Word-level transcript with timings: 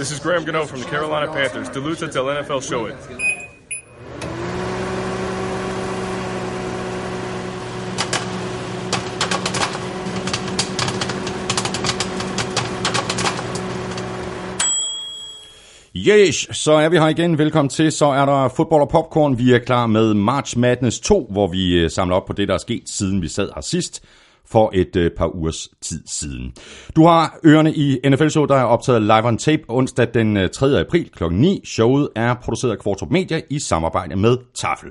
This 0.00 0.12
is 0.12 0.20
Graham 0.20 0.44
Gano 0.46 0.64
from 0.64 0.80
the 0.80 0.86
Carolina 0.86 1.30
Panthers. 1.30 1.68
Duluth 1.68 2.02
until 2.02 2.24
NFL 2.24 2.62
show 2.62 2.86
it. 2.86 2.94
Yes, 15.94 16.56
så 16.56 16.72
er 16.72 16.88
vi 16.88 16.98
her 16.98 17.08
igen. 17.08 17.38
Velkommen 17.38 17.68
til. 17.68 17.92
Så 17.92 18.06
er 18.06 18.26
der 18.26 18.48
fodbold 18.48 18.82
og 18.82 18.88
popcorn. 18.88 19.38
Vi 19.38 19.52
er 19.52 19.58
klar 19.58 19.86
med 19.86 20.14
March 20.14 20.58
Madness 20.58 21.00
2, 21.00 21.26
hvor 21.30 21.46
vi 21.46 21.78
øh, 21.78 21.90
samler 21.90 22.16
op 22.16 22.24
på 22.26 22.32
det, 22.32 22.48
der 22.48 22.54
er 22.54 22.58
sket, 22.58 22.82
siden 22.86 23.22
vi 23.22 23.28
sad 23.28 23.50
her 23.54 23.62
sidst 23.62 24.02
for 24.50 24.70
et 24.74 24.96
øh, 24.96 25.10
par 25.10 25.26
ugers 25.26 25.68
tid 25.80 26.02
siden. 26.06 26.52
Du 26.96 27.06
har 27.06 27.38
ørerne 27.46 27.74
i 27.74 27.98
NFL 28.08 28.28
Show, 28.28 28.46
der 28.46 28.56
er 28.56 28.64
optaget 28.64 29.02
live 29.02 29.24
on 29.24 29.38
tape 29.38 29.62
onsdag 29.68 30.06
den 30.14 30.36
øh, 30.36 30.50
3. 30.50 30.80
April 30.80 31.10
kl. 31.16 31.24
9. 31.30 31.60
Showet 31.64 32.08
er 32.16 32.34
produceret 32.34 32.72
af 32.72 32.78
Kvartrup 32.78 33.10
Media 33.10 33.40
i 33.50 33.58
samarbejde 33.58 34.16
med 34.16 34.36
Tafel. 34.54 34.90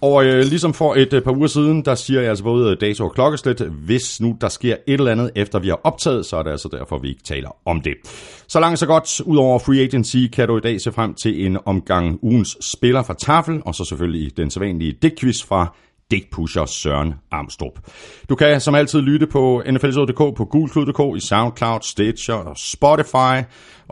Og 0.00 0.24
øh, 0.24 0.44
ligesom 0.44 0.74
for 0.74 0.94
et 0.94 1.12
øh, 1.12 1.22
par 1.22 1.36
uger 1.36 1.46
siden, 1.46 1.84
der 1.84 1.94
siger 1.94 2.20
jeg 2.20 2.28
altså 2.30 2.44
både 2.44 2.76
dato 2.76 3.04
og 3.04 3.14
klokkeslæt, 3.14 3.60
hvis 3.60 4.20
nu 4.20 4.36
der 4.40 4.48
sker 4.48 4.76
et 4.86 4.94
eller 4.94 5.12
andet, 5.12 5.30
efter 5.36 5.58
vi 5.58 5.68
har 5.68 5.80
optaget, 5.84 6.26
så 6.26 6.36
er 6.36 6.42
det 6.42 6.50
altså 6.50 6.68
derfor, 6.72 6.98
vi 6.98 7.08
ikke 7.08 7.22
taler 7.22 7.56
om 7.64 7.80
det. 7.80 7.94
Så 8.48 8.60
langt 8.60 8.78
så 8.78 8.86
godt, 8.86 9.20
udover 9.20 9.58
free 9.58 9.80
agency, 9.80 10.16
kan 10.32 10.48
du 10.48 10.56
i 10.56 10.60
dag 10.60 10.80
se 10.80 10.92
frem 10.92 11.14
til 11.14 11.46
en 11.46 11.58
omgang 11.64 12.18
ugens 12.22 12.56
spiller 12.60 13.02
fra 13.02 13.14
Tafel, 13.14 13.62
og 13.64 13.74
så 13.74 13.84
selvfølgelig 13.84 14.36
den 14.36 14.50
sædvanlige 14.50 14.92
digtquiz 15.02 15.44
fra 15.44 15.74
digtpusher 16.12 16.66
Søren 16.66 17.14
Armstrong. 17.30 17.72
Du 18.28 18.34
kan 18.34 18.60
som 18.60 18.74
altid 18.74 19.00
lytte 19.00 19.26
på 19.26 19.62
nflsod.dk, 19.72 20.36
på 20.36 20.44
gulklud.dk, 20.50 21.16
i 21.16 21.20
SoundCloud, 21.20 21.80
Stitcher 21.82 22.34
og 22.34 22.56
Spotify. 22.56 23.36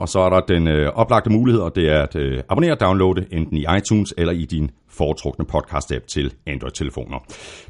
Og 0.00 0.08
så 0.08 0.20
er 0.20 0.30
der 0.30 0.40
den 0.40 0.68
øh, 0.68 0.92
oplagte 0.94 1.30
mulighed, 1.30 1.62
og 1.62 1.76
det 1.76 1.90
er 1.90 2.02
at 2.02 2.16
øh, 2.16 2.42
abonnere 2.48 2.72
og 2.72 2.80
downloade 2.80 3.26
enten 3.32 3.56
i 3.56 3.66
iTunes 3.78 4.14
eller 4.18 4.32
i 4.32 4.44
din 4.44 4.70
foretrukne 4.88 5.44
podcast-app 5.44 6.06
til 6.06 6.34
Android-telefoner. 6.46 7.18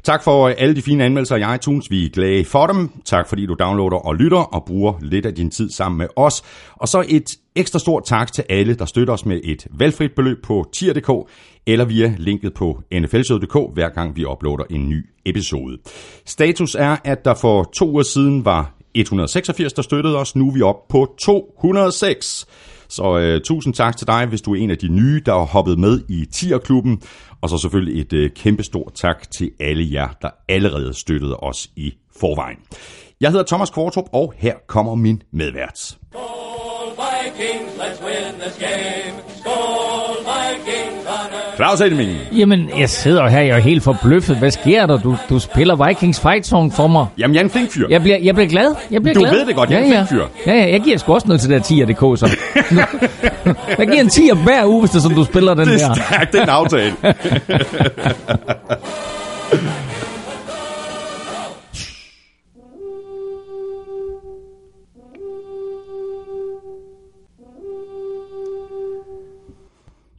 Tak 0.03 0.23
for 0.23 0.47
øh, 0.47 0.55
alle 0.57 0.75
de 0.75 0.81
fine 0.81 1.03
anmeldelser 1.03 1.35
i 1.35 1.55
iTunes. 1.55 1.91
Vi 1.91 2.05
er 2.05 2.09
glade 2.09 2.45
for 2.45 2.67
dem. 2.67 2.89
Tak 3.05 3.27
fordi 3.27 3.45
du 3.45 3.55
downloader 3.59 3.97
og 3.97 4.15
lytter 4.15 4.37
og 4.37 4.65
bruger 4.65 4.93
lidt 5.01 5.25
af 5.25 5.35
din 5.35 5.51
tid 5.51 5.69
sammen 5.69 5.97
med 5.97 6.07
os. 6.15 6.43
Og 6.75 6.87
så 6.87 7.05
et 7.09 7.35
ekstra 7.55 7.79
stort 7.79 8.03
tak 8.05 8.33
til 8.33 8.43
alle, 8.49 8.73
der 8.75 8.85
støtter 8.85 9.13
os 9.13 9.25
med 9.25 9.39
et 9.43 9.67
valgfrit 9.71 10.11
beløb 10.15 10.37
på 10.43 10.65
tier.dk 10.73 11.29
eller 11.67 11.85
via 11.85 12.15
linket 12.17 12.53
på 12.53 12.81
nflshow.dk, 12.91 13.73
hver 13.73 13.89
gang 13.89 14.15
vi 14.15 14.25
uploader 14.25 14.63
en 14.69 14.89
ny 14.89 15.05
episode. 15.25 15.77
Status 16.25 16.75
er, 16.75 16.97
at 17.03 17.25
der 17.25 17.33
for 17.33 17.63
to 17.63 17.89
uger 17.89 18.03
siden 18.03 18.45
var 18.45 18.80
186, 18.95 19.73
der 19.73 19.81
støttede 19.81 20.17
os. 20.17 20.35
Nu 20.35 20.47
er 20.47 20.53
vi 20.53 20.61
op 20.61 20.87
på 20.87 21.15
206. 21.19 22.45
Så 22.89 23.17
øh, 23.17 23.41
tusind 23.41 23.73
tak 23.73 23.97
til 23.97 24.07
dig, 24.07 24.25
hvis 24.25 24.41
du 24.41 24.53
er 24.53 24.59
en 24.59 24.71
af 24.71 24.77
de 24.77 24.87
nye, 24.87 25.21
der 25.25 25.33
har 25.33 25.45
hoppet 25.45 25.79
med 25.79 26.01
i 26.09 26.25
Tierklubben. 26.25 27.01
Og 27.41 27.49
så 27.49 27.57
selvfølgelig 27.57 28.01
et 28.01 28.13
øh, 28.13 28.31
kæmpestort 28.35 28.93
tak 28.95 29.31
til 29.31 29.51
alle 29.59 29.87
jer, 29.91 30.09
der 30.21 30.29
allerede 30.49 30.93
støttede 30.93 31.37
os 31.37 31.69
i 31.75 31.93
forvejen. 32.19 32.57
Jeg 33.21 33.31
hedder 33.31 33.45
Thomas 33.45 33.69
Kvartrup, 33.69 34.09
og 34.13 34.33
her 34.37 34.55
kommer 34.67 34.95
min 34.95 35.21
medvært. 35.33 35.77
Skål 35.77 36.89
Vikings, 36.89 37.73
let's 37.77 38.05
win 38.05 38.39
this 38.39 38.57
game. 38.59 39.30
Claus 41.61 41.81
Edming. 41.81 42.17
Jamen, 42.37 42.69
jeg 42.79 42.89
sidder 42.89 43.27
her, 43.27 43.39
jeg 43.39 43.57
er 43.57 43.61
helt 43.61 43.83
forbløffet. 43.83 44.37
Hvad 44.37 44.51
sker 44.51 44.85
der? 44.85 44.97
Du, 44.97 45.17
du 45.29 45.39
spiller 45.39 45.87
Vikings 45.87 46.19
Fight 46.19 46.47
Song 46.47 46.73
for 46.73 46.87
mig. 46.87 47.05
Jamen, 47.17 47.35
jeg 47.35 47.41
er 47.41 47.43
en 47.43 47.49
flink 47.49 47.71
fyr. 47.71 47.87
Jeg 47.89 48.01
bliver, 48.01 48.17
jeg 48.17 48.35
bliver 48.35 48.49
glad. 48.49 48.75
Jeg 48.91 49.01
bliver 49.01 49.13
du 49.13 49.19
glad. 49.19 49.31
ved 49.31 49.45
det 49.45 49.55
godt, 49.55 49.69
jeg 49.69 49.81
er 49.81 49.87
ja, 49.87 49.99
en 49.99 50.07
flink 50.07 50.21
fyr. 50.21 50.25
Ja, 50.51 50.57
ja, 50.57 50.71
jeg 50.71 50.81
giver 50.81 50.97
sgu 50.97 51.13
også 51.13 51.27
noget 51.27 51.41
til 51.41 51.49
det 51.49 51.61
10'er.dk, 51.61 52.19
så. 52.19 52.27
jeg 53.79 53.87
giver 53.87 54.01
en 54.01 54.07
10'er 54.07 54.35
hver 54.43 54.65
uge, 54.65 54.79
hvis 54.79 54.91
det 54.91 55.01
som 55.01 55.13
du 55.13 55.23
spiller 55.23 55.53
den 55.53 55.67
her. 55.67 55.73
Det 55.73 55.83
er 55.83 55.93
stærkt, 55.93 56.31
det 56.31 56.39
er 56.39 56.43
en 56.43 56.49
aftale. 56.49 56.93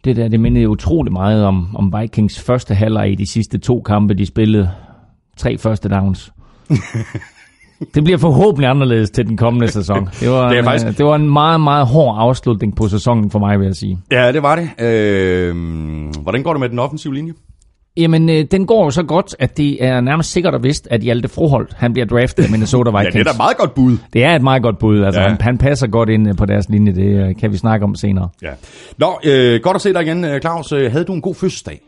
det 0.04 0.16
der, 0.16 0.28
det 0.28 0.40
mindede 0.40 0.68
utrolig 0.68 1.12
meget 1.12 1.44
om, 1.44 1.76
om 1.76 1.94
Vikings 2.00 2.42
første 2.42 2.74
halvleg 2.74 3.12
i 3.12 3.14
de 3.14 3.26
sidste 3.26 3.58
to 3.58 3.82
kampe, 3.82 4.14
de 4.14 4.26
spillede. 4.26 4.70
Tre 5.36 5.58
første 5.58 5.88
downs. 5.88 6.32
det 7.94 8.04
bliver 8.04 8.18
forhåbentlig 8.18 8.70
anderledes 8.70 9.10
til 9.10 9.26
den 9.26 9.36
kommende 9.36 9.68
sæson. 9.68 10.08
Det 10.20 10.30
var, 10.30 10.48
det, 10.50 10.58
er 10.58 10.62
faktisk... 10.62 10.86
en, 10.86 10.94
det 10.94 11.06
var 11.06 11.14
en 11.14 11.32
meget, 11.32 11.60
meget 11.60 11.86
hård 11.86 12.16
afslutning 12.18 12.76
på 12.76 12.88
sæsonen 12.88 13.30
for 13.30 13.38
mig, 13.38 13.58
vil 13.58 13.64
jeg 13.64 13.76
sige. 13.76 13.98
Ja, 14.10 14.32
det 14.32 14.42
var 14.42 14.56
det. 14.56 14.84
Øh, 14.84 15.56
hvordan 16.22 16.42
går 16.42 16.52
det 16.52 16.60
med 16.60 16.68
den 16.68 16.78
offensive 16.78 17.14
linje? 17.14 17.32
Jamen, 17.96 18.30
øh, 18.30 18.44
den 18.50 18.66
går 18.66 18.84
jo 18.84 18.90
så 18.90 19.02
godt, 19.02 19.36
at 19.38 19.56
det 19.56 19.84
er 19.84 20.00
nærmest 20.00 20.32
sikkert 20.32 20.54
og 20.54 20.62
vist, 20.62 20.88
at 20.90 21.00
Hjalte 21.00 21.28
Froholt, 21.28 21.72
han 21.76 21.92
bliver 21.92 22.06
draftet 22.06 22.44
af 22.44 22.50
Minnesota 22.50 22.90
Vikings. 22.90 23.04
ja, 23.14 23.18
det 23.18 23.26
er 23.28 23.32
da 23.32 23.36
meget 23.36 23.56
godt 23.56 23.74
bud. 23.74 23.96
Det 24.12 24.24
er 24.24 24.36
et 24.36 24.42
meget 24.42 24.62
godt 24.62 24.78
bud. 24.78 25.02
Altså, 25.02 25.20
ja. 25.20 25.28
han, 25.28 25.40
han 25.40 25.58
passer 25.58 25.86
godt 25.86 26.08
ind 26.08 26.28
øh, 26.28 26.36
på 26.36 26.46
deres 26.46 26.68
linje, 26.68 26.92
det 26.92 27.28
øh, 27.28 27.36
kan 27.36 27.52
vi 27.52 27.56
snakke 27.56 27.84
om 27.84 27.94
senere. 27.94 28.28
Ja. 28.42 28.50
Nå, 28.98 29.18
øh, 29.24 29.60
godt 29.60 29.74
at 29.74 29.80
se 29.80 29.92
dig 29.92 30.02
igen, 30.02 30.24
øh, 30.24 30.40
Claus. 30.40 30.70
Havde 30.70 31.04
du 31.04 31.12
en 31.12 31.20
god 31.20 31.34
fødselsdag? 31.34 31.80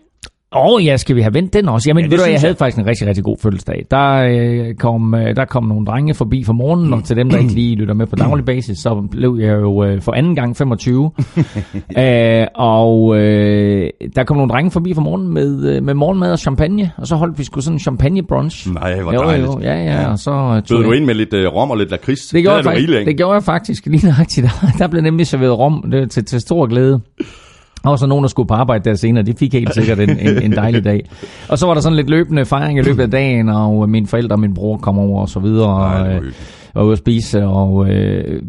Åh 0.56 0.72
oh, 0.72 0.84
ja, 0.84 0.96
skal 0.96 1.16
vi 1.16 1.20
have 1.20 1.34
vendt 1.34 1.52
den 1.52 1.68
også? 1.68 1.90
Jamen, 1.90 2.04
ja, 2.04 2.10
ved 2.10 2.18
du, 2.18 2.24
jeg, 2.24 2.32
jeg 2.32 2.40
havde 2.40 2.54
faktisk 2.54 2.78
en 2.78 2.86
rigtig, 2.86 3.06
rigtig 3.06 3.24
god 3.24 3.36
fødselsdag. 3.42 3.86
Der, 3.90 4.10
øh, 4.10 4.74
kom, 4.74 5.14
øh, 5.14 5.36
der 5.36 5.44
kom 5.44 5.64
nogle 5.64 5.86
drenge 5.86 6.14
forbi 6.14 6.44
for 6.44 6.52
morgenen, 6.52 6.92
og 6.92 7.04
til 7.04 7.16
dem, 7.16 7.30
der 7.30 7.38
ikke 7.38 7.52
lige 7.52 7.76
lytter 7.76 7.94
med 7.94 8.06
på 8.06 8.16
daglig 8.16 8.44
basis, 8.44 8.78
så 8.78 9.08
blev 9.10 9.38
jeg 9.40 9.52
jo 9.52 9.84
øh, 9.84 10.02
for 10.02 10.12
anden 10.12 10.34
gang 10.34 10.56
25. 10.56 11.10
Æh, 11.96 12.40
øh, 12.40 12.46
og 12.54 13.16
øh, 13.16 13.90
der 14.16 14.24
kom 14.24 14.36
nogle 14.36 14.52
drenge 14.52 14.70
forbi 14.70 14.94
for 14.94 15.02
morgenen 15.02 15.34
med, 15.34 15.76
øh, 15.76 15.82
med 15.82 15.94
morgenmad 15.94 16.32
og 16.32 16.38
champagne, 16.38 16.92
og 16.96 17.06
så 17.06 17.16
holdt 17.16 17.38
vi 17.38 17.44
sgu 17.44 17.60
sådan 17.60 17.74
en 17.74 17.80
champagne 17.80 18.22
brunch. 18.22 18.72
Nej, 18.74 19.00
hvor 19.00 19.12
dejligt. 19.12 19.48
Jo, 19.48 19.60
ja, 19.60 19.84
ja, 19.84 20.10
og 20.10 20.18
så... 20.18 20.62
Bød 20.68 20.84
du 20.84 20.92
ind 20.92 21.04
med 21.04 21.14
lidt 21.14 21.34
øh, 21.34 21.46
rom 21.46 21.70
og 21.70 21.76
lidt 21.76 21.90
lakrids? 21.90 22.26
Det 22.26 22.42
gjorde, 22.42 22.58
det, 22.58 22.64
jeg 22.64 22.72
faktisk, 22.72 23.06
det 23.06 23.16
gjorde 23.16 23.34
jeg 23.34 23.42
faktisk 23.42 23.86
lige 23.86 24.06
nøjagtigt. 24.06 24.46
Der, 24.46 24.66
der 24.78 24.86
blev 24.86 25.02
nemlig 25.02 25.26
serveret 25.26 25.58
rom 25.58 25.84
det, 25.92 26.10
til, 26.10 26.24
til 26.24 26.40
stor 26.40 26.66
glæde. 26.66 27.00
Og 27.84 27.98
så 27.98 28.06
nogen, 28.06 28.22
der 28.22 28.28
skulle 28.28 28.48
på 28.48 28.54
arbejde 28.54 28.90
der 28.90 28.94
senere, 28.94 29.24
de 29.24 29.34
fik 29.38 29.52
helt 29.52 29.74
sikkert 29.74 30.00
en, 30.00 30.10
en, 30.10 30.42
en 30.42 30.52
dejlig 30.52 30.84
dag. 30.84 31.00
Og 31.48 31.58
så 31.58 31.66
var 31.66 31.74
der 31.74 31.80
sådan 31.80 31.96
lidt 31.96 32.10
løbende 32.10 32.44
fejring 32.44 32.78
i 32.78 32.82
løbet 32.82 33.02
af 33.02 33.10
dagen, 33.10 33.48
og 33.48 33.88
mine 33.88 34.06
forældre 34.06 34.34
og 34.34 34.40
min 34.40 34.54
bror 34.54 34.76
kom 34.76 34.98
over 34.98 35.20
og 35.20 35.28
så 35.28 35.40
videre. 35.40 35.68
Og, 35.68 36.14
øh, 36.14 36.22
var 36.74 36.82
ude 36.82 36.92
at 36.92 36.98
spise, 36.98 37.44
og 37.44 37.90
øh, 37.90 38.42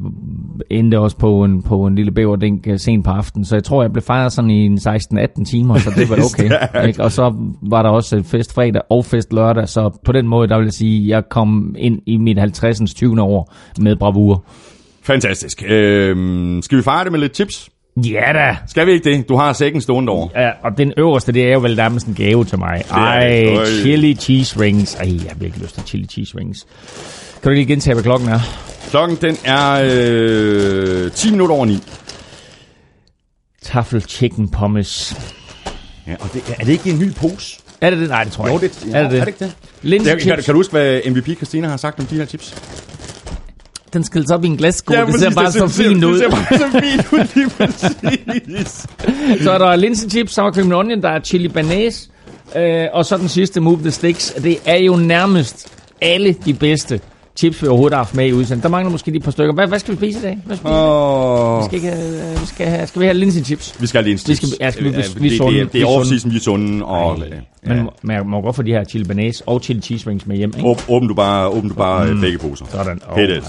endte 0.69 0.99
også 0.99 1.17
på 1.17 1.43
en, 1.43 1.63
på 1.63 1.85
en 1.85 1.95
lille 1.95 2.11
bæverdink 2.11 2.67
øh, 2.67 2.79
sent 2.79 3.05
på 3.05 3.11
aftenen. 3.11 3.45
Så 3.45 3.55
jeg 3.55 3.63
tror, 3.63 3.81
jeg 3.81 3.91
blev 3.91 4.01
fejret 4.01 4.33
sådan 4.33 4.51
i 4.51 4.75
16-18 4.75 5.43
timer, 5.45 5.77
så 5.77 5.91
det 5.95 6.09
var 6.09 6.15
okay. 6.33 6.87
ikke? 6.87 7.03
Og 7.03 7.11
så 7.11 7.33
var 7.61 7.81
der 7.81 7.89
også 7.89 8.23
fest 8.23 8.53
fredag 8.53 8.81
og 8.89 9.05
fest 9.05 9.33
lørdag, 9.33 9.69
så 9.69 9.99
på 10.05 10.11
den 10.11 10.27
måde, 10.27 10.47
der 10.47 10.57
vil 10.57 10.65
jeg 10.65 10.73
sige, 10.73 11.09
jeg 11.09 11.23
kom 11.29 11.75
ind 11.77 11.99
i 12.05 12.17
mit 12.17 12.39
50. 12.39 12.93
20. 12.93 13.21
år 13.21 13.53
med 13.79 13.95
bravur. 13.95 14.43
Fantastisk. 15.03 15.63
Øh, 15.67 16.15
skal 16.63 16.77
vi 16.77 16.83
fejre 16.83 17.03
det 17.03 17.11
med 17.11 17.19
lidt 17.19 17.31
tips? 17.31 17.69
Ja 18.03 18.33
da. 18.33 18.57
Skal 18.67 18.87
vi 18.87 18.91
ikke 18.91 19.09
det? 19.09 19.29
Du 19.29 19.35
har 19.35 19.53
sækken 19.53 19.81
stående 19.81 20.11
over. 20.11 20.27
Ja, 20.35 20.49
og 20.63 20.77
den 20.77 20.93
øverste, 20.97 21.31
det 21.31 21.47
er 21.47 21.53
jo 21.53 21.59
vel 21.59 21.75
nærmest 21.75 22.07
en 22.07 22.13
gave 22.13 22.45
til 22.45 22.59
mig. 22.59 22.83
Ej, 22.91 23.65
chili 23.65 24.15
cheese 24.15 24.59
rings. 24.59 24.95
Ej, 24.95 25.15
jeg 25.15 25.29
har 25.29 25.35
virkelig 25.39 25.63
lyst 25.63 25.75
til 25.75 25.83
chili 25.87 26.05
cheese 26.07 26.37
rings. 26.37 26.67
Kan 27.41 27.51
du 27.51 27.55
lige 27.55 27.65
gentage, 27.65 27.93
hvad 27.93 28.03
klokken 28.03 28.29
er? 28.29 28.39
Klokken, 28.89 29.17
den 29.21 29.37
er 29.45 29.81
øh, 31.05 31.11
10 31.11 31.31
minutter 31.31 31.55
over 31.55 31.65
9. 31.65 31.79
Tafel 33.61 34.01
chicken 34.01 34.49
pommes. 34.49 35.15
Ja, 36.07 36.15
og 36.19 36.29
det, 36.33 36.55
er 36.59 36.63
det 36.65 36.71
ikke 36.71 36.89
en 36.89 36.99
ny 36.99 37.13
pose? 37.13 37.59
Er 37.81 37.89
det 37.89 37.99
det? 37.99 38.09
Nej, 38.09 38.23
det 38.23 38.33
tror 38.33 38.47
jeg 38.47 38.63
ikke. 38.63 38.67
det, 38.67 38.87
ja, 38.93 38.97
er 38.97 39.01
det 39.03 39.11
det? 39.11 39.19
Er 39.19 39.25
det 39.25 39.27
ikke 39.27 39.45
det? 40.01 40.15
det 40.15 40.21
kan, 40.21 40.43
kan 40.43 40.53
du 40.53 40.59
huske, 40.59 40.71
hvad 40.71 41.01
MVP 41.11 41.35
Christina 41.37 41.67
har 41.67 41.77
sagt 41.77 41.99
om 41.99 42.05
de 42.05 42.15
her 42.15 42.25
chips? 42.25 42.55
Den 43.99 44.03
skilles 44.03 44.31
op 44.31 44.43
i 44.43 44.47
en 44.47 44.57
glasskål. 44.57 44.97
Ja, 44.97 45.05
det 45.05 45.19
ser 45.19 45.29
bare 45.29 45.51
så 45.51 45.67
fint 45.67 46.03
ud. 46.03 46.13
Det 46.13 46.19
ser 46.19 46.29
bare 46.29 46.57
så 46.57 46.79
fint 46.81 47.13
ud, 47.13 47.27
lige 47.35 47.49
præcis. 47.49 48.85
så 49.43 49.51
er 49.51 49.57
der 49.57 49.75
linsechips, 49.75 50.33
sour 50.33 50.51
cream 50.51 50.67
and 50.67 50.73
onion, 50.73 51.01
der 51.01 51.09
er 51.09 51.19
chili 51.19 51.47
banase, 51.47 52.09
øh, 52.55 52.87
og 52.93 53.05
så 53.05 53.17
den 53.17 53.29
sidste, 53.29 53.59
move 53.59 53.77
the 53.77 53.91
sticks. 53.91 54.33
Det 54.43 54.57
er 54.65 54.77
jo 54.77 54.95
nærmest 54.95 55.67
alle 56.01 56.35
de 56.45 56.53
bedste 56.53 56.99
chips, 57.35 57.61
vi 57.61 57.67
overhovedet 57.67 57.97
har 57.97 58.03
haft 58.03 58.15
med 58.15 58.25
i 58.25 58.31
udsendelsen. 58.31 58.61
Der 58.61 58.69
mangler 58.69 58.91
måske 58.91 59.07
lige 59.07 59.17
et 59.17 59.23
par 59.23 59.31
stykker. 59.31 59.53
Hvad, 59.53 59.67
hvad 59.67 59.79
skal 59.79 59.91
vi 59.91 59.97
spise 59.97 60.19
i 60.19 60.21
dag? 60.21 60.39
Hvad 60.45 60.57
skal 60.57 60.69
vi, 60.69 60.75
oh. 60.75 61.59
vi 61.59 61.65
skal, 61.65 61.75
ikke 61.75 61.87
have, 61.87 62.33
øh, 62.33 62.41
vi 62.41 62.45
skal, 62.45 62.67
have, 62.67 62.87
skal 62.87 63.01
vi 63.01 63.05
have 63.05 63.17
linsechips? 63.17 63.75
Vi 63.79 63.87
skal 63.87 64.01
have 64.01 64.09
linsechips. 64.09 64.41
Vi 64.41 64.47
skal, 64.47 64.57
ja, 64.65 64.71
skal 64.71 64.83
vi, 64.83 64.89
vi, 64.89 65.29
vi, 65.29 65.29
det, 65.29 65.53
det, 65.53 65.73
det 65.73 65.81
er 65.81 65.85
off-season, 65.85 66.31
vi 66.31 66.35
er 66.35 66.39
sunde. 66.39 66.85
Og, 66.85 67.17
ja. 67.67 67.73
Men 67.73 67.89
man 68.01 68.27
må 68.27 68.41
godt 68.41 68.55
få 68.55 68.61
de 68.61 68.71
her 68.71 68.83
chili 68.83 69.03
banase 69.03 69.43
og 69.47 69.61
chili 69.63 69.81
cheese 69.81 70.09
rings 70.09 70.25
med 70.25 70.37
hjem, 70.37 70.53
ikke? 70.57 70.75
Åbn 70.89 71.07
du 71.07 71.13
bare, 71.13 71.49
åbn 71.49 71.69
du 71.69 71.75
bare 71.75 72.13
mm. 72.13 72.21
begge 72.21 72.37
poser. 72.37 72.65
Sådan. 72.71 73.01
Oh, 73.09 73.17
Hit 73.17 73.29
it. 73.29 73.43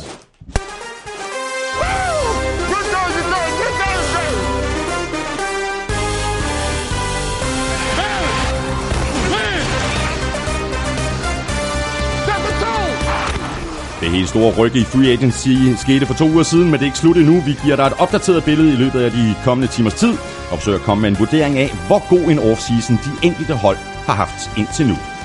Helt 14.10 14.28
store 14.28 14.54
rykke 14.58 14.78
i 14.78 14.84
free 14.84 15.12
agency 15.12 15.48
skete 15.76 16.06
for 16.06 16.14
to 16.14 16.24
uger 16.30 16.42
siden, 16.42 16.64
men 16.64 16.72
det 16.72 16.80
er 16.80 16.84
ikke 16.84 16.98
slut 16.98 17.16
endnu. 17.16 17.40
Vi 17.40 17.56
giver 17.64 17.76
dig 17.76 17.86
et 17.86 17.92
opdateret 17.98 18.44
billede 18.44 18.72
i 18.72 18.76
løbet 18.76 19.00
af 19.00 19.10
de 19.10 19.34
kommende 19.44 19.72
timers 19.72 19.94
tid, 19.94 20.12
og 20.50 20.58
forsøger 20.58 20.78
at 20.78 20.84
komme 20.84 21.02
med 21.02 21.10
en 21.10 21.18
vurdering 21.18 21.58
af, 21.58 21.70
hvor 21.86 22.08
god 22.08 22.30
en 22.30 22.38
offseason 22.38 22.96
de 22.96 23.26
enkelte 23.26 23.54
hold 23.54 23.76
har 23.76 24.14
haft 24.14 24.58
indtil 24.58 24.86
nu. 24.86 25.15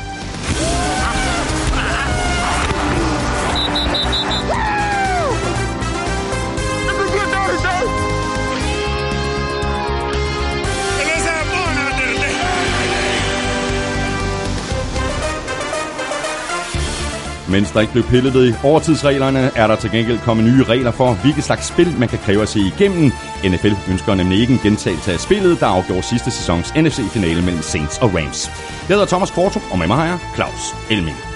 Mens 17.51 17.71
der 17.71 17.81
ikke 17.81 17.93
blev 17.93 18.03
pillet 18.03 18.33
ved 18.33 18.53
overtidsreglerne, 18.63 19.51
er 19.55 19.67
der 19.67 19.75
til 19.75 19.91
gengæld 19.91 20.19
kommet 20.19 20.45
nye 20.45 20.63
regler 20.63 20.91
for, 20.91 21.13
hvilke 21.13 21.41
slags 21.41 21.67
spil 21.67 21.95
man 21.99 22.09
kan 22.09 22.19
kræve 22.19 22.41
at 22.41 22.49
se 22.49 22.59
igennem. 22.59 23.11
NFL 23.43 23.91
ønsker 23.91 24.15
nemlig 24.15 24.41
ikke 24.41 24.53
en 24.53 24.59
gentagelse 24.63 25.13
af 25.13 25.19
spillet, 25.19 25.59
der 25.59 25.67
afgjorde 25.67 26.03
sidste 26.03 26.31
sæsons 26.31 26.73
NFC-finale 26.75 27.41
mellem 27.41 27.61
Saints 27.61 27.97
og 27.97 28.15
Rams. 28.15 28.51
Jeg 28.89 28.95
hedder 28.95 29.05
Thomas 29.05 29.31
Kvarto, 29.31 29.59
og 29.71 29.77
med 29.79 29.87
mig 29.87 29.97
har 29.97 30.05
jeg 30.05 30.19
Claus 30.35 30.75
Elming. 30.91 31.30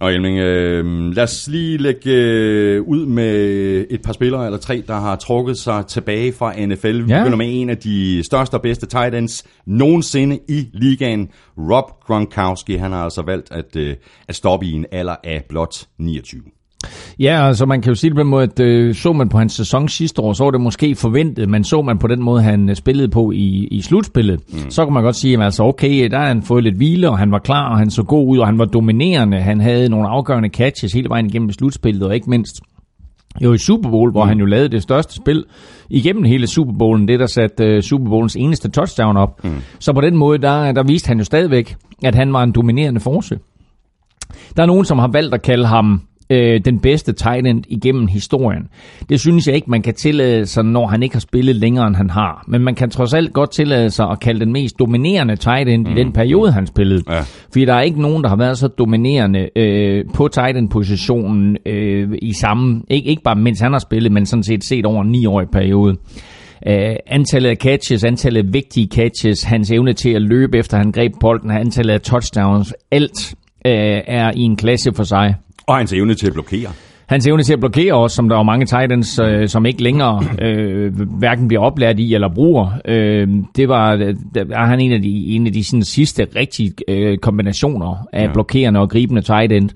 Og 0.00 0.14
Elming, 0.14 0.38
øh, 0.38 1.12
lad 1.12 1.24
os 1.24 1.48
lige 1.48 1.78
lægge 1.78 2.10
øh, 2.12 2.82
ud 2.82 3.06
med 3.06 3.34
et 3.90 4.02
par 4.02 4.12
spillere 4.12 4.46
eller 4.46 4.58
tre, 4.58 4.82
der 4.86 4.94
har 4.94 5.16
trukket 5.16 5.58
sig 5.58 5.86
tilbage 5.86 6.32
fra 6.32 6.66
NFL. 6.66 7.04
Vi 7.04 7.12
ja. 7.12 7.18
begynder 7.18 7.36
med 7.36 7.60
en 7.60 7.70
af 7.70 7.76
de 7.78 8.22
største 8.24 8.54
og 8.54 8.62
bedste 8.62 8.86
tight 8.86 9.14
ends 9.14 9.44
nogensinde 9.66 10.38
i 10.48 10.68
ligaen. 10.72 11.28
Rob 11.58 11.84
Gronkowski, 12.06 12.76
han 12.76 12.92
har 12.92 13.04
altså 13.04 13.22
valgt 13.22 13.52
at, 13.52 13.76
øh, 13.76 13.96
at 14.28 14.34
stoppe 14.34 14.66
i 14.66 14.72
en 14.72 14.86
alder 14.92 15.16
af 15.24 15.44
blot 15.48 15.86
29. 15.98 16.42
Ja, 17.18 17.46
altså 17.46 17.66
man 17.66 17.82
kan 17.82 17.90
jo 17.90 17.94
sige 17.94 18.10
det 18.10 18.16
på 18.16 18.20
den 18.20 18.30
måde, 18.30 18.42
at 18.42 18.60
øh, 18.60 18.94
så 18.94 19.12
man 19.12 19.28
på 19.28 19.38
hans 19.38 19.52
sæson 19.52 19.88
sidste 19.88 20.22
år, 20.22 20.32
så 20.32 20.44
var 20.44 20.50
det 20.50 20.60
måske 20.60 20.94
forventet, 20.94 21.48
men 21.48 21.64
så 21.64 21.82
man 21.82 21.98
på 21.98 22.06
den 22.06 22.22
måde, 22.22 22.42
han 22.42 22.68
øh, 22.68 22.76
spillede 22.76 23.08
på 23.08 23.30
i, 23.30 23.68
i 23.70 23.82
slutspillet, 23.82 24.40
mm. 24.48 24.70
så 24.70 24.84
kan 24.84 24.94
man 24.94 25.02
godt 25.02 25.16
sige, 25.16 25.36
at 25.36 25.44
altså, 25.44 25.62
okay, 25.62 26.10
der 26.10 26.18
har 26.18 26.26
han 26.26 26.42
fået 26.42 26.64
lidt 26.64 26.76
hvile, 26.76 27.10
og 27.10 27.18
han 27.18 27.32
var 27.32 27.38
klar, 27.38 27.70
og 27.70 27.78
han 27.78 27.90
så 27.90 28.02
god 28.02 28.28
ud, 28.28 28.38
og 28.38 28.46
han 28.46 28.58
var 28.58 28.64
dominerende. 28.64 29.40
Han 29.40 29.60
havde 29.60 29.88
nogle 29.88 30.08
afgørende 30.08 30.48
catches 30.48 30.92
hele 30.92 31.08
vejen 31.08 31.26
igennem 31.26 31.52
slutspillet, 31.52 32.02
og 32.02 32.14
ikke 32.14 32.30
mindst 32.30 32.60
jo 33.40 33.52
i 33.52 33.58
Super 33.58 33.90
Bowl, 33.90 34.10
hvor 34.10 34.24
mm. 34.24 34.28
han 34.28 34.38
jo 34.38 34.46
lavede 34.46 34.68
det 34.68 34.82
største 34.82 35.14
spil 35.14 35.44
igennem 35.90 36.24
hele 36.24 36.46
Super 36.46 36.72
Bowlen, 36.78 37.08
det 37.08 37.20
der 37.20 37.26
satte 37.26 37.76
uh, 37.76 37.80
Super 37.80 38.10
Bowlens 38.10 38.36
eneste 38.36 38.70
touchdown 38.70 39.16
op. 39.16 39.44
Mm. 39.44 39.50
Så 39.78 39.92
på 39.92 40.00
den 40.00 40.16
måde, 40.16 40.38
der, 40.38 40.72
der 40.72 40.82
viste 40.82 41.08
han 41.08 41.18
jo 41.18 41.24
stadigvæk, 41.24 41.76
at 42.04 42.14
han 42.14 42.32
var 42.32 42.42
en 42.42 42.52
dominerende 42.52 43.00
force. 43.00 43.38
Der 44.56 44.62
er 44.62 44.66
nogen, 44.66 44.84
som 44.84 44.98
har 44.98 45.08
valgt 45.08 45.34
at 45.34 45.42
kalde 45.42 45.66
ham 45.66 46.02
øh, 46.30 46.60
den 46.64 46.80
bedste 46.80 47.12
tight 47.12 47.46
end 47.46 47.64
igennem 47.68 48.06
historien. 48.06 48.68
Det 49.08 49.20
synes 49.20 49.46
jeg 49.46 49.54
ikke, 49.54 49.70
man 49.70 49.82
kan 49.82 49.94
tillade 49.94 50.46
sig, 50.46 50.64
når 50.64 50.86
han 50.86 51.02
ikke 51.02 51.14
har 51.14 51.20
spillet 51.20 51.56
længere, 51.56 51.86
end 51.86 51.96
han 51.96 52.10
har. 52.10 52.44
Men 52.48 52.62
man 52.62 52.74
kan 52.74 52.90
trods 52.90 53.14
alt 53.14 53.32
godt 53.32 53.52
tillade 53.52 53.90
sig 53.90 54.06
at 54.10 54.20
kalde 54.20 54.40
den 54.40 54.52
mest 54.52 54.78
dominerende 54.78 55.36
tight 55.36 55.68
end 55.68 55.86
mm. 55.86 55.92
i 55.92 55.94
den 55.94 56.12
periode, 56.12 56.52
han 56.52 56.66
spillede. 56.66 57.02
Ja. 57.10 57.20
Fordi 57.52 57.64
der 57.64 57.74
er 57.74 57.80
ikke 57.80 58.02
nogen, 58.02 58.22
der 58.22 58.28
har 58.28 58.36
været 58.36 58.58
så 58.58 58.68
dominerende 58.68 59.48
øh, 59.56 60.04
på 60.14 60.28
tight 60.28 60.56
end-positionen 60.56 61.56
øh, 61.66 62.08
i 62.22 62.32
samme, 62.32 62.82
ikke, 62.90 63.08
ikke 63.08 63.22
bare 63.22 63.36
mens 63.36 63.60
han 63.60 63.72
har 63.72 63.78
spillet, 63.78 64.12
men 64.12 64.26
sådan 64.26 64.42
set 64.42 64.64
set 64.64 64.86
over 64.86 65.02
en 65.02 65.14
9-årig 65.14 65.48
periode. 65.52 65.96
Uh, 66.66 66.96
antallet 67.06 67.50
af 67.50 67.56
catches, 67.56 68.04
antallet 68.04 68.46
af 68.46 68.52
vigtige 68.52 68.88
catches, 68.94 69.42
hans 69.42 69.70
evne 69.70 69.92
til 69.92 70.10
at 70.10 70.22
løbe 70.22 70.58
efter 70.58 70.76
han 70.76 70.92
greb 70.92 71.12
bolden, 71.20 71.50
antallet 71.50 71.94
af 71.94 72.00
touchdowns, 72.00 72.74
alt 72.90 73.34
uh, 73.64 73.72
er 74.06 74.30
i 74.34 74.40
en 74.40 74.56
klasse 74.56 74.92
for 74.94 75.02
sig. 75.02 75.34
Og 75.68 75.76
hans 75.76 75.92
evne 75.92 76.14
til 76.14 76.26
at 76.26 76.32
blokere. 76.32 76.68
Hans 77.08 77.26
evne 77.26 77.42
til 77.42 77.52
at 77.52 77.60
blokere 77.60 77.94
også, 77.94 78.16
som 78.16 78.28
der 78.28 78.38
er 78.38 78.42
mange 78.42 78.66
Titans, 78.66 79.18
øh, 79.18 79.48
som 79.48 79.66
ikke 79.66 79.82
længere 79.82 80.24
øh, 80.42 81.00
hverken 81.00 81.48
bliver 81.48 81.62
oplært 81.62 81.98
i 81.98 82.14
eller 82.14 82.28
bruger. 82.34 82.70
Øh, 82.84 83.28
det 83.56 83.68
var 83.68 83.96
der 84.34 84.44
er 84.50 84.66
han 84.66 84.80
en 84.80 84.92
af 84.92 85.02
de, 85.02 85.26
en 85.26 85.46
af 85.46 85.52
de 85.52 85.64
sådan, 85.64 85.82
sidste 85.82 86.26
rigtige 86.36 86.72
øh, 86.88 87.18
kombinationer 87.18 88.06
af 88.12 88.26
ja. 88.26 88.32
blokerende 88.32 88.80
og 88.80 88.90
gribende 88.90 89.22
tight 89.22 89.52
end. 89.52 89.70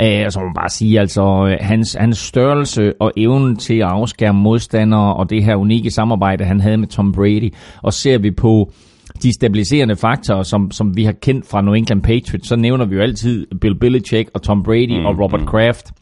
Øh, 0.00 0.30
så 0.30 0.38
må 0.40 0.44
man 0.44 0.54
bare 0.54 0.68
sige, 0.68 1.00
altså 1.00 1.56
hans, 1.60 1.96
hans 2.00 2.18
størrelse 2.18 2.92
og 3.00 3.12
evne 3.16 3.56
til 3.56 3.74
at 3.74 3.88
afskærme 3.88 4.40
modstandere 4.40 5.14
og 5.14 5.30
det 5.30 5.44
her 5.44 5.56
unikke 5.56 5.90
samarbejde, 5.90 6.44
han 6.44 6.60
havde 6.60 6.76
med 6.76 6.88
Tom 6.88 7.12
Brady. 7.12 7.52
Og 7.82 7.92
ser 7.92 8.18
vi 8.18 8.30
på 8.30 8.72
de 9.22 9.32
stabiliserende 9.32 9.96
faktorer, 9.96 10.42
som, 10.42 10.70
som 10.70 10.96
vi 10.96 11.04
har 11.04 11.12
kendt 11.12 11.46
fra 11.46 11.60
New 11.62 11.74
England 11.74 12.02
Patriots, 12.02 12.48
så 12.48 12.56
nævner 12.56 12.84
vi 12.84 12.94
jo 12.94 13.02
altid 13.02 13.46
Bill 13.60 13.78
Belichick 13.78 14.30
og 14.34 14.42
Tom 14.42 14.62
Brady 14.62 14.98
mm, 14.98 15.06
og 15.06 15.18
Robert 15.18 15.40
mm. 15.40 15.46
Kraft. 15.46 15.92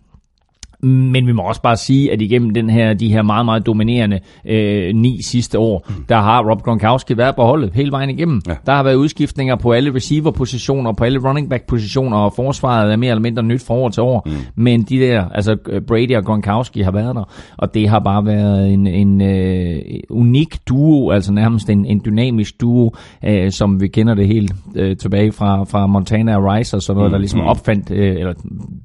Men 0.83 1.27
vi 1.27 1.33
må 1.33 1.43
også 1.43 1.63
bare 1.63 1.77
sige, 1.77 2.13
at 2.13 2.23
igennem 2.23 2.51
den 2.51 2.71
her, 2.71 2.95
de 2.95 3.13
her 3.13 3.23
meget, 3.23 3.45
meget 3.45 3.67
dominerende 3.67 4.21
øh, 4.45 4.95
ni 4.95 5.23
sidste 5.23 5.59
år, 5.59 5.87
mm. 5.89 6.05
der 6.09 6.17
har 6.17 6.51
Rob 6.51 6.63
Gronkowski 6.63 7.17
været 7.17 7.37
på 7.37 7.43
holdet 7.43 7.71
hele 7.75 7.93
vejen 7.93 8.11
igennem. 8.11 8.43
Ja. 8.49 8.55
Der 8.67 8.73
har 8.73 8.83
været 8.83 8.95
udskiftninger 8.95 9.57
på 9.57 9.73
alle 9.73 9.95
receiver-positioner, 9.95 10.93
på 10.93 11.05
alle 11.05 11.29
running 11.29 11.51
back-positioner, 11.51 12.17
og 12.17 12.33
forsvaret 12.37 12.93
er 12.93 12.97
mere 12.97 13.11
eller 13.11 13.23
mindre 13.23 13.43
nyt 13.43 13.63
fra 13.63 13.75
år 13.75 13.89
til 13.89 14.03
år. 14.03 14.23
Mm. 14.27 14.33
Men 14.55 14.83
de 14.83 14.99
der, 14.99 15.25
altså 15.29 15.57
Brady 15.87 16.17
og 16.17 16.25
Gronkowski 16.25 16.81
har 16.81 16.91
været 16.91 17.15
der, 17.15 17.25
og 17.57 17.75
det 17.75 17.89
har 17.89 17.99
bare 17.99 18.27
været 18.27 18.73
en, 18.73 18.87
en 18.87 19.21
øh, 19.21 19.79
unik 20.11 20.59
duo, 20.69 21.11
altså 21.11 21.33
nærmest 21.33 21.71
en, 21.71 21.87
en 21.87 22.03
dynamisk 22.05 22.61
duo, 22.61 22.95
øh, 23.25 23.51
som 23.51 23.81
vi 23.81 23.89
kender 23.89 24.15
det 24.15 24.27
helt 24.27 24.53
øh, 24.77 24.97
tilbage 24.97 25.33
fra, 25.33 25.65
fra 25.65 25.87
Montana 25.87 26.37
og 26.37 26.53
Rice, 26.53 26.77
og 26.77 26.83
sådan 26.83 26.97
noget, 26.97 27.11
mm. 27.11 27.13
der 27.13 27.19
ligesom 27.19 27.41
mm. 27.41 27.47
opfandt, 27.47 27.91
øh, 27.91 28.17
eller 28.17 28.35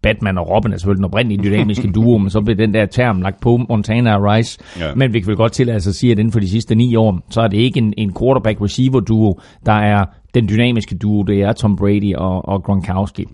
Batman 0.03 0.37
og 0.37 0.49
Robin 0.49 0.73
er 0.73 0.77
selvfølgelig 0.77 0.97
den 0.97 1.05
oprindelige 1.05 1.43
dynamiske 1.43 1.84
magiske 1.85 2.01
duo, 2.01 2.17
men 2.17 2.29
så 2.29 2.41
blev 2.41 2.57
den 2.57 2.73
der 2.73 2.85
term 2.85 3.21
lagt 3.21 3.39
på 3.41 3.57
Montana 3.69 4.15
og 4.15 4.23
Rice. 4.23 4.59
Ja. 4.79 4.95
Men 4.95 5.13
vi 5.13 5.19
kan 5.19 5.27
vel 5.27 5.35
godt 5.35 5.51
tillade 5.51 5.75
os 5.75 5.87
at 5.87 5.95
sige, 5.95 6.11
at 6.11 6.19
inden 6.19 6.31
for 6.31 6.39
de 6.39 6.49
sidste 6.49 6.75
ni 6.75 6.95
år, 6.95 7.19
så 7.29 7.41
er 7.41 7.47
det 7.47 7.57
ikke 7.57 7.77
en, 7.77 7.93
en 7.97 8.13
quarterback-receiver 8.19 8.99
duo, 8.99 9.39
der 9.65 9.73
er 9.73 10.05
den 10.33 10.49
dynamiske 10.49 10.95
duo, 10.97 11.23
det 11.23 11.41
er 11.41 11.53
Tom 11.53 11.75
Brady 11.75 12.15
og, 12.15 12.47
og 12.47 12.63
Gronkowski. 12.63 13.25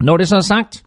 Når 0.00 0.16
det 0.16 0.28
så 0.28 0.36
er 0.36 0.40
sagt, 0.40 0.82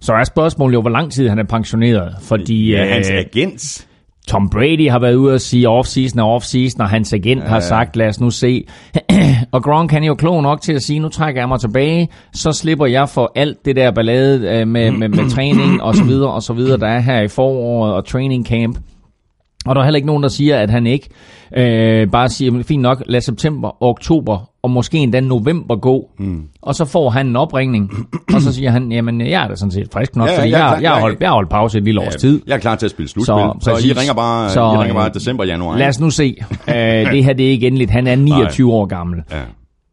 så 0.00 0.12
er 0.12 0.24
spørgsmålet 0.24 0.74
jo, 0.74 0.80
hvor 0.80 0.90
lang 0.90 1.12
tid 1.12 1.28
han 1.28 1.38
er 1.38 1.44
pensioneret, 1.44 2.14
fordi... 2.22 2.70
Ja, 2.70 2.94
hans 2.94 3.10
øh, 3.10 3.18
agent 3.18 3.86
Tom 4.28 4.48
Brady 4.50 4.90
har 4.90 5.00
været 5.00 5.14
ude 5.14 5.34
og 5.34 5.40
sige 5.40 5.68
off-season 5.68 6.20
og 6.20 6.36
off-season, 6.36 6.82
og 6.82 6.88
hans 6.88 7.12
agent 7.12 7.42
ja, 7.42 7.48
har 7.48 7.60
sagt, 7.60 7.96
lad 7.96 8.08
os 8.08 8.20
nu 8.20 8.30
se. 8.30 8.64
og 9.52 9.62
Gronk 9.62 9.90
han 9.90 10.02
er 10.02 10.06
jo 10.06 10.14
klog 10.14 10.42
nok 10.42 10.60
til 10.60 10.72
at 10.72 10.82
sige, 10.82 10.98
nu 10.98 11.08
trækker 11.08 11.40
jeg 11.40 11.48
mig 11.48 11.60
tilbage, 11.60 12.08
så 12.32 12.52
slipper 12.52 12.86
jeg 12.86 13.08
for 13.08 13.32
alt 13.34 13.64
det 13.64 13.76
der 13.76 13.90
ballade 13.90 14.48
øh, 14.48 14.68
med, 14.68 14.90
med, 14.90 15.08
med 15.08 15.30
træning 15.34 15.82
og 15.82 15.94
så 15.94 16.04
videre 16.04 16.32
og 16.32 16.42
så 16.42 16.52
videre, 16.52 16.78
der 16.78 16.88
er 16.88 17.00
her 17.00 17.20
i 17.20 17.28
foråret 17.28 17.94
og 17.94 18.04
training 18.04 18.46
camp. 18.46 18.78
Og 19.66 19.74
der 19.74 19.80
er 19.80 19.84
heller 19.84 19.96
ikke 19.96 20.06
nogen, 20.06 20.22
der 20.22 20.28
siger, 20.28 20.58
at 20.58 20.70
han 20.70 20.86
ikke 20.86 21.08
øh, 21.56 22.10
bare 22.10 22.28
siger, 22.28 22.62
fint 22.62 22.82
nok, 22.82 23.02
lad 23.06 23.20
september, 23.20 23.82
oktober 23.82 24.49
og 24.62 24.70
måske 24.70 24.98
endda 24.98 25.20
november 25.20 25.76
gå. 25.76 26.10
Mm. 26.18 26.42
Og 26.62 26.74
så 26.74 26.84
får 26.84 27.10
han 27.10 27.26
en 27.26 27.36
opringning, 27.36 27.90
og 28.34 28.40
så 28.40 28.52
siger 28.54 28.70
han, 28.70 28.92
jamen 28.92 29.20
jeg 29.20 29.44
er 29.44 29.48
da 29.48 29.54
sådan 29.54 29.72
set 29.72 29.88
frisk 29.92 30.16
nok, 30.16 30.28
ja, 30.28 30.38
fordi 30.38 30.50
jeg, 30.50 30.58
jeg, 30.74 30.82
jeg, 30.82 30.90
har 30.90 31.00
holdt, 31.00 31.20
jeg 31.20 31.28
har 31.28 31.34
holdt 31.34 31.50
pause 31.50 31.78
et 31.78 31.84
lille 31.84 32.00
års 32.00 32.16
tid. 32.16 32.42
Jeg 32.46 32.54
er 32.54 32.58
klar 32.58 32.74
til 32.76 32.86
at 32.86 32.90
spille 32.90 33.08
slutspil, 33.08 33.26
så, 33.26 33.54
så, 33.60 33.76
så 33.80 33.86
I 33.88 33.92
ringer 33.92 34.14
bare, 34.14 34.50
så, 34.50 34.60
I 34.60 34.76
ringer 34.76 34.94
bare 34.94 35.10
december, 35.14 35.44
januar. 35.44 35.76
Lad 35.76 35.88
os 35.88 36.00
nu 36.00 36.10
se. 36.10 36.36
uh, 36.50 36.74
det 37.12 37.24
her 37.24 37.32
det 37.32 37.46
er 37.46 37.50
ikke 37.50 37.66
endeligt. 37.66 37.90
Han 37.90 38.06
er 38.06 38.16
29 38.16 38.68
Nej. 38.68 38.76
år 38.76 38.86
gammel. 38.86 39.22
Ja. 39.30 39.42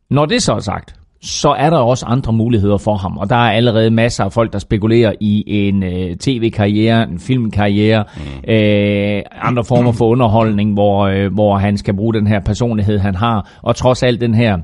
Når 0.10 0.26
det 0.26 0.44
så 0.44 0.54
er 0.54 0.60
sagt, 0.60 0.96
så 1.22 1.50
er 1.50 1.70
der 1.70 1.78
også 1.78 2.06
andre 2.06 2.34
muligheder 2.34 2.78
for 2.78 2.96
ham. 2.96 3.18
Og 3.18 3.30
der 3.30 3.36
er 3.36 3.52
allerede 3.52 3.92
masser 3.92 4.24
af 4.24 4.32
folk, 4.32 4.54
der 4.54 4.60
spekulerer 4.60 5.14
i 5.20 5.44
en 5.48 5.84
øh, 5.84 6.16
tv-karriere, 6.16 7.04
en 7.04 7.20
filmkarriere, 7.20 8.04
mm. 8.18 8.52
øh, 8.54 9.24
andre 9.42 9.64
former 9.64 9.92
for 9.92 10.08
underholdning, 10.08 10.74
hvor, 10.74 11.08
øh, 11.08 11.34
hvor 11.34 11.58
han 11.58 11.78
skal 11.78 11.94
bruge 11.94 12.14
den 12.14 12.28
her 12.28 12.40
personlighed, 12.40 13.00
han 13.00 13.16
har. 13.16 13.50
Og 13.62 13.76
trods 13.76 14.04
alt 14.04 14.22
den 14.22 14.34
her 14.34 14.58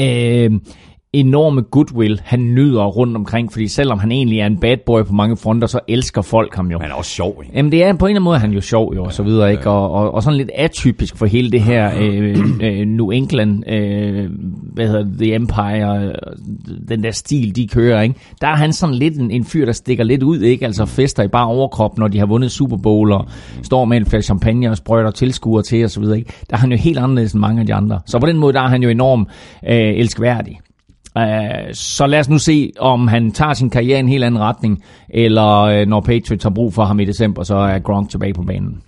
øh, 0.00 0.50
enorme 1.20 1.62
goodwill, 1.62 2.20
han 2.24 2.54
nyder 2.54 2.84
rundt 2.84 3.16
omkring, 3.16 3.52
fordi 3.52 3.68
selvom 3.68 3.98
han 3.98 4.12
egentlig 4.12 4.38
er 4.38 4.46
en 4.46 4.56
bad 4.60 4.76
boy 4.86 5.02
på 5.02 5.12
mange 5.12 5.36
fronter, 5.36 5.66
så 5.66 5.80
elsker 5.88 6.22
folk 6.22 6.54
ham 6.54 6.70
jo. 6.70 6.78
Han 6.78 6.90
er 6.90 6.94
også 6.94 7.10
sjov, 7.10 7.40
ikke? 7.42 7.56
Jamen 7.56 7.72
det 7.72 7.84
er 7.84 7.92
på 7.92 8.06
en 8.06 8.10
eller 8.10 8.20
anden 8.20 8.24
måde, 8.24 8.38
han 8.38 8.52
jo 8.52 8.60
sjov 8.60 8.94
jo, 8.94 9.04
og 9.04 9.12
så 9.12 9.22
videre, 9.22 9.50
ikke? 9.52 9.70
Og, 9.70 9.90
og, 9.90 10.14
og 10.14 10.22
sådan 10.22 10.36
lidt 10.36 10.50
atypisk 10.54 11.16
for 11.16 11.26
hele 11.26 11.50
det 11.50 11.60
her 11.60 11.90
øh, 12.00 12.38
øh, 12.62 12.86
New 12.86 13.10
England, 13.10 13.70
øh, 13.70 14.30
hvad 14.72 14.86
hedder 14.86 15.04
The 15.18 15.34
Empire, 15.34 16.12
den 16.88 17.02
der 17.02 17.10
stil, 17.10 17.56
de 17.56 17.68
kører, 17.68 18.02
ikke? 18.02 18.14
Der 18.40 18.48
er 18.48 18.56
han 18.56 18.72
sådan 18.72 18.94
lidt 18.94 19.18
en, 19.18 19.30
en 19.30 19.44
fyr, 19.44 19.64
der 19.64 19.72
stikker 19.72 20.04
lidt 20.04 20.22
ud, 20.22 20.40
ikke? 20.40 20.66
Altså 20.66 20.86
fester 20.86 21.22
i 21.22 21.28
bare 21.28 21.46
overkrop, 21.46 21.98
når 21.98 22.08
de 22.08 22.18
har 22.18 22.26
vundet 22.26 22.50
Super 22.50 22.76
Bowl, 22.76 23.12
og 23.12 23.26
står 23.62 23.84
med 23.84 23.96
en 23.96 24.06
flaske 24.06 24.26
champagne 24.26 24.70
og 24.70 24.76
sprøjter 24.76 25.10
tilskuere 25.10 25.62
til, 25.62 25.84
og 25.84 25.90
så 25.90 26.00
videre, 26.00 26.18
ikke? 26.18 26.32
Der 26.50 26.56
er 26.56 26.60
han 26.60 26.72
jo 26.72 26.78
helt 26.78 26.98
anderledes 26.98 27.32
end 27.32 27.40
mange 27.40 27.60
af 27.60 27.66
de 27.66 27.74
andre. 27.74 28.00
Så 28.06 28.18
på 28.18 28.26
den 28.26 28.36
måde, 28.36 28.52
der 28.52 28.60
er 28.60 28.68
han 28.68 28.82
jo 28.82 28.88
enormt 28.88 29.28
øh, 29.68 29.76
elskværdig. 29.76 30.60
Øh, 31.18 31.74
så 31.74 32.06
lad 32.06 32.20
os 32.20 32.28
nu 32.28 32.38
se, 32.38 32.72
om 32.78 33.08
han 33.08 33.32
tager 33.32 33.54
sin 33.54 33.70
karriere 33.70 33.96
i 33.96 34.00
en 34.00 34.08
helt 34.08 34.24
anden 34.24 34.40
retning, 34.40 34.82
eller 35.08 35.62
øh, 35.62 35.86
når 35.86 36.00
Patriots 36.00 36.42
har 36.42 36.50
brug 36.50 36.74
for 36.74 36.84
ham 36.84 37.00
i 37.00 37.04
december, 37.04 37.42
så 37.42 37.56
er 37.56 37.78
Gronk 37.78 38.10
tilbage 38.10 38.34
på 38.34 38.42
banen. 38.42 38.82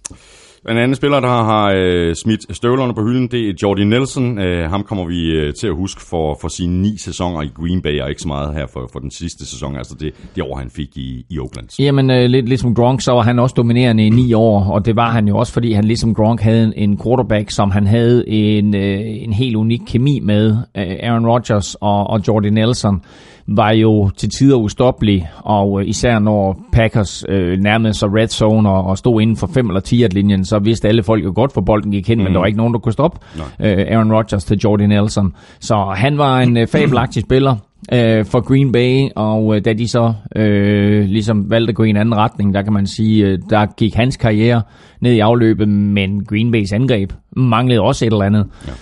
En 0.71 0.77
anden 0.77 0.95
spiller, 0.95 1.21
der 1.21 1.29
har 1.29 1.73
øh, 1.77 2.15
smidt 2.15 2.57
støvlerne 2.57 2.95
på 2.95 3.03
hylden, 3.03 3.29
det 3.29 3.49
er 3.49 3.53
Jordi 3.63 3.85
Nelson. 3.85 4.39
Øh, 4.39 4.71
ham 4.71 4.83
kommer 4.83 5.05
vi 5.05 5.31
øh, 5.31 5.55
til 5.55 5.67
at 5.67 5.75
huske 5.75 6.01
for, 6.01 6.39
for 6.41 6.49
sine 6.49 6.83
ni 6.83 6.99
sæsoner 6.99 7.43
i 7.43 7.51
Green 7.55 7.83
Bay, 7.83 8.01
og 8.01 8.09
ikke 8.09 8.21
så 8.21 8.29
meget 8.29 8.55
her 8.55 8.67
for, 8.73 8.89
for 8.93 9.01
den 9.01 9.11
sidste 9.11 9.47
sæson, 9.47 9.77
altså 9.77 9.95
det, 10.01 10.15
det 10.35 10.43
år, 10.43 10.57
han 10.57 10.71
fik 10.71 10.97
i, 10.97 11.25
i 11.31 11.39
Oakland. 11.39 11.69
Jamen, 11.79 12.11
øh, 12.11 12.25
lidt 12.25 12.49
ligesom 12.49 12.75
Gronk, 12.75 13.01
så 13.01 13.13
var 13.13 13.23
han 13.23 13.39
også 13.39 13.55
dominerende 13.57 14.07
i 14.07 14.11
ni 14.11 14.33
år, 14.33 14.65
og 14.65 14.87
det 14.87 14.97
var 14.97 15.11
han 15.11 15.29
jo 15.29 15.37
også, 15.37 15.53
fordi 15.53 15.73
han 15.73 15.85
ligesom 15.85 16.15
Gronk 16.15 16.41
havde 16.41 16.73
en 16.77 17.01
quarterback, 17.03 17.51
som 17.51 17.71
han 17.71 17.87
havde 17.87 18.29
en, 18.29 18.77
øh, 18.77 19.01
en 19.05 19.33
helt 19.33 19.57
unik 19.57 19.81
kemi 19.87 20.21
med, 20.21 20.51
øh, 20.51 20.97
Aaron 21.03 21.27
Rodgers 21.27 21.75
og, 21.75 22.07
og 22.07 22.21
Jordi 22.29 22.51
Nelson 22.51 23.03
var 23.49 23.71
jo 23.71 24.11
til 24.17 24.31
tider 24.31 24.57
ustoppelig, 24.57 25.29
og 25.37 25.81
øh, 25.81 25.89
især 25.89 26.19
når 26.19 26.61
Packers 26.73 27.25
øh, 27.29 27.59
nærmede 27.59 27.95
sig 27.95 28.09
red 28.15 28.29
zone 28.29 28.71
og, 28.71 28.85
og 28.85 28.99
stod 28.99 29.23
inden 29.23 29.37
for 29.37 29.47
5 29.55 29.69
eller 29.69 29.81
10 29.81 29.97
linjen, 29.97 30.45
så 30.49 30.59
vidste 30.59 30.89
alle 30.89 31.03
folk 31.03 31.25
jo 31.25 31.33
godt, 31.35 31.53
hvor 31.53 31.63
bolden 31.63 31.93
gik 31.93 32.09
hen, 32.09 32.19
mm. 32.19 32.25
men 32.25 32.33
der 32.33 32.39
var 32.39 32.47
ikke 32.47 32.59
nogen, 32.59 32.75
der 32.75 32.81
kunne 32.81 32.93
stoppe 32.93 33.19
øh, 33.61 33.87
Aaron 33.89 34.13
Rodgers 34.13 34.45
til 34.45 34.59
Jordy 34.59 34.83
Nelson. 34.83 35.35
Så 35.61 35.95
han 35.97 36.19
var 36.19 36.41
en 36.41 36.57
øh, 36.57 36.67
fabelagtig 36.67 37.23
spiller 37.23 37.57
øh, 37.93 38.25
for 38.25 38.41
Green 38.41 38.73
Bay, 38.73 39.09
og 39.17 39.57
øh, 39.57 39.65
da 39.65 39.73
de 39.73 39.89
så 39.89 40.13
øh, 40.37 41.05
ligesom 41.05 41.51
valgte 41.51 41.71
at 41.71 41.75
gå 41.75 41.85
i 41.85 41.91
en 41.91 41.97
anden 41.97 42.17
retning, 42.17 42.55
der 42.55 42.63
kan 42.63 42.73
man 42.73 42.87
sige, 42.87 43.27
øh, 43.27 43.39
der 43.51 43.67
gik 43.77 43.95
hans 43.95 44.17
karriere 44.17 44.63
ned 45.01 45.13
i 45.13 45.19
afløbet, 45.19 45.69
men 45.69 46.25
Green 46.25 46.51
Bays 46.51 46.73
angreb 46.73 47.13
manglede 47.37 47.81
også 47.81 48.07
et 48.07 48.13
eller 48.13 48.25
andet. 48.25 48.47
Ja. 48.67 48.73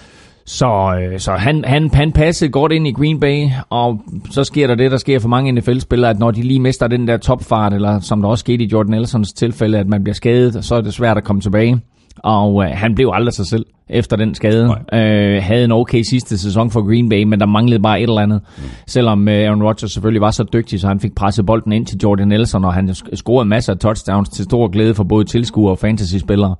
Så, 0.47 0.99
øh, 1.01 1.19
så 1.19 1.33
han, 1.33 1.65
han, 1.67 1.91
han 1.93 2.13
passede 2.13 2.51
godt 2.51 2.73
ind 2.73 2.87
i 2.87 2.93
Green 2.93 3.21
Bay, 3.21 3.47
og 3.71 4.01
så 4.31 4.45
sker 4.45 4.67
der 4.67 4.75
det, 4.75 4.91
der 4.91 4.97
sker 4.97 5.19
for 5.19 5.29
mange 5.29 5.53
NFL-spillere, 5.53 6.11
at 6.11 6.19
når 6.19 6.31
de 6.31 6.43
lige 6.43 6.61
mister 6.61 6.89
den 6.89 7.09
der 7.09 7.17
topfart, 7.17 7.73
eller 7.73 8.01
som 8.01 8.23
der 8.23 8.29
også 8.29 8.43
skete 8.43 8.65
i 8.65 8.69
Jordan 8.73 8.91
Nelsons 8.91 9.33
tilfælde, 9.33 9.79
at 9.79 9.89
man 9.89 10.05
bliver 10.05 10.15
skadet, 10.15 10.65
så 10.65 10.75
er 10.75 10.81
det 10.81 10.95
svært 10.95 11.17
at 11.17 11.25
komme 11.25 11.43
tilbage. 11.43 11.81
Og 12.19 12.65
øh, 12.65 12.71
han 12.75 12.95
blev 12.95 13.11
aldrig 13.15 13.35
sig 13.35 13.47
selv 13.47 13.67
efter 13.89 14.17
den 14.17 14.35
skade. 14.35 14.75
Øh, 14.93 15.43
havde 15.43 15.65
en 15.65 15.73
okay 15.73 16.03
sidste 16.03 16.39
sæson 16.39 16.71
for 16.71 16.89
Green 16.89 17.09
Bay, 17.09 17.23
men 17.23 17.41
der 17.41 17.47
manglede 17.47 17.83
bare 17.83 18.01
et 18.01 18.09
eller 18.09 18.21
andet. 18.21 18.41
Mm. 18.57 18.63
Selvom 18.87 19.29
øh, 19.29 19.35
Aaron 19.35 19.63
Rodgers 19.63 19.93
selvfølgelig 19.93 20.21
var 20.21 20.31
så 20.31 20.45
dygtig, 20.53 20.81
så 20.81 20.89
han 20.89 21.01
fik 21.01 21.15
presset 21.15 21.47
bolden 21.47 21.73
ind 21.73 21.87
til 21.87 21.99
Jordan 22.03 22.29
Nelson, 22.29 22.65
og 22.65 22.75
han 22.75 22.95
scorede 23.15 23.49
masser 23.49 23.73
af 23.73 23.79
touchdowns 23.79 24.29
til 24.29 24.45
stor 24.45 24.69
glæde 24.69 24.95
for 24.95 25.05
både 25.05 25.25
tilskuere 25.25 25.71
og 25.71 25.79
fantasy-spillere 25.79 26.55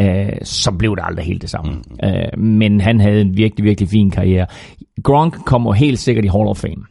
øh, 0.00 0.32
så 0.42 0.72
blev 0.78 0.96
det 0.96 1.04
aldrig 1.06 1.26
helt 1.26 1.42
det 1.42 1.50
samme. 1.50 1.72
Mm. 1.72 2.08
Øh, 2.08 2.38
men 2.38 2.80
han 2.80 3.00
havde 3.00 3.20
en 3.20 3.36
virkelig, 3.36 3.64
virkelig 3.64 3.88
fin 3.88 4.10
karriere. 4.10 4.46
Gronk 5.02 5.44
kommer 5.44 5.72
helt 5.72 5.98
sikkert 5.98 6.24
i 6.24 6.28
Hall 6.28 6.48
of 6.48 6.56
Fame. 6.56 6.84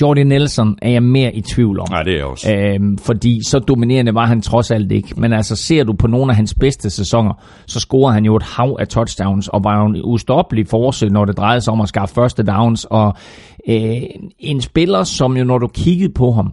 Jordy 0.00 0.18
Nelson 0.18 0.76
er 0.82 0.90
jeg 0.90 1.02
mere 1.02 1.34
i 1.34 1.40
tvivl 1.40 1.80
om. 1.80 1.86
Nej, 1.90 2.02
det 2.02 2.12
er 2.12 2.16
jeg 2.16 2.24
også. 2.24 2.54
Øhm, 2.54 2.98
fordi 2.98 3.40
så 3.48 3.58
dominerende 3.58 4.14
var 4.14 4.26
han 4.26 4.40
trods 4.40 4.70
alt 4.70 4.92
ikke. 4.92 5.20
Men 5.20 5.32
altså, 5.32 5.56
ser 5.56 5.84
du 5.84 5.92
på 5.92 6.06
nogle 6.06 6.32
af 6.32 6.36
hans 6.36 6.54
bedste 6.54 6.90
sæsoner, 6.90 7.32
så 7.66 7.80
scorer 7.80 8.12
han 8.12 8.24
jo 8.24 8.36
et 8.36 8.42
hav 8.42 8.76
af 8.80 8.88
touchdowns, 8.88 9.48
og 9.48 9.64
var 9.64 9.80
jo 9.80 9.86
en 9.86 10.00
ustoppelig 10.04 10.66
force, 10.66 11.08
når 11.08 11.24
det 11.24 11.36
drejede 11.36 11.60
sig 11.60 11.72
om 11.72 11.80
at 11.80 11.88
skaffe 11.88 12.14
første 12.14 12.42
downs. 12.42 12.84
Og 12.84 13.14
øh, 13.68 13.96
en 14.38 14.60
spiller, 14.60 15.04
som 15.04 15.36
jo, 15.36 15.44
når 15.44 15.58
du 15.58 15.66
kiggede 15.66 16.12
på 16.12 16.32
ham, 16.32 16.52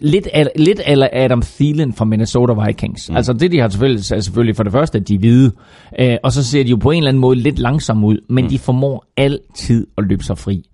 lidt, 0.00 0.28
lidt 0.56 0.80
eller 0.86 1.08
Adam 1.12 1.42
Thielen 1.42 1.92
fra 1.92 2.04
Minnesota 2.04 2.66
Vikings. 2.66 3.10
Mm. 3.10 3.16
Altså 3.16 3.32
det, 3.32 3.52
de 3.52 3.58
har 3.58 3.68
selvfølgelig, 3.68 4.12
er 4.12 4.20
selvfølgelig 4.20 4.56
for 4.56 4.62
det 4.62 4.72
første, 4.72 4.98
at 4.98 5.08
de 5.08 5.14
er 5.14 5.18
hvide, 5.18 5.52
øh, 5.98 6.16
og 6.22 6.32
så 6.32 6.44
ser 6.44 6.64
de 6.64 6.70
jo 6.70 6.76
på 6.76 6.90
en 6.90 6.96
eller 6.96 7.08
anden 7.08 7.20
måde 7.20 7.36
lidt 7.36 7.58
langsomme 7.58 8.06
ud, 8.06 8.18
men 8.28 8.44
mm. 8.44 8.50
de 8.50 8.58
formår 8.58 9.04
altid 9.16 9.86
at 9.98 10.04
løbe 10.04 10.24
sig 10.24 10.38
fri. 10.38 10.70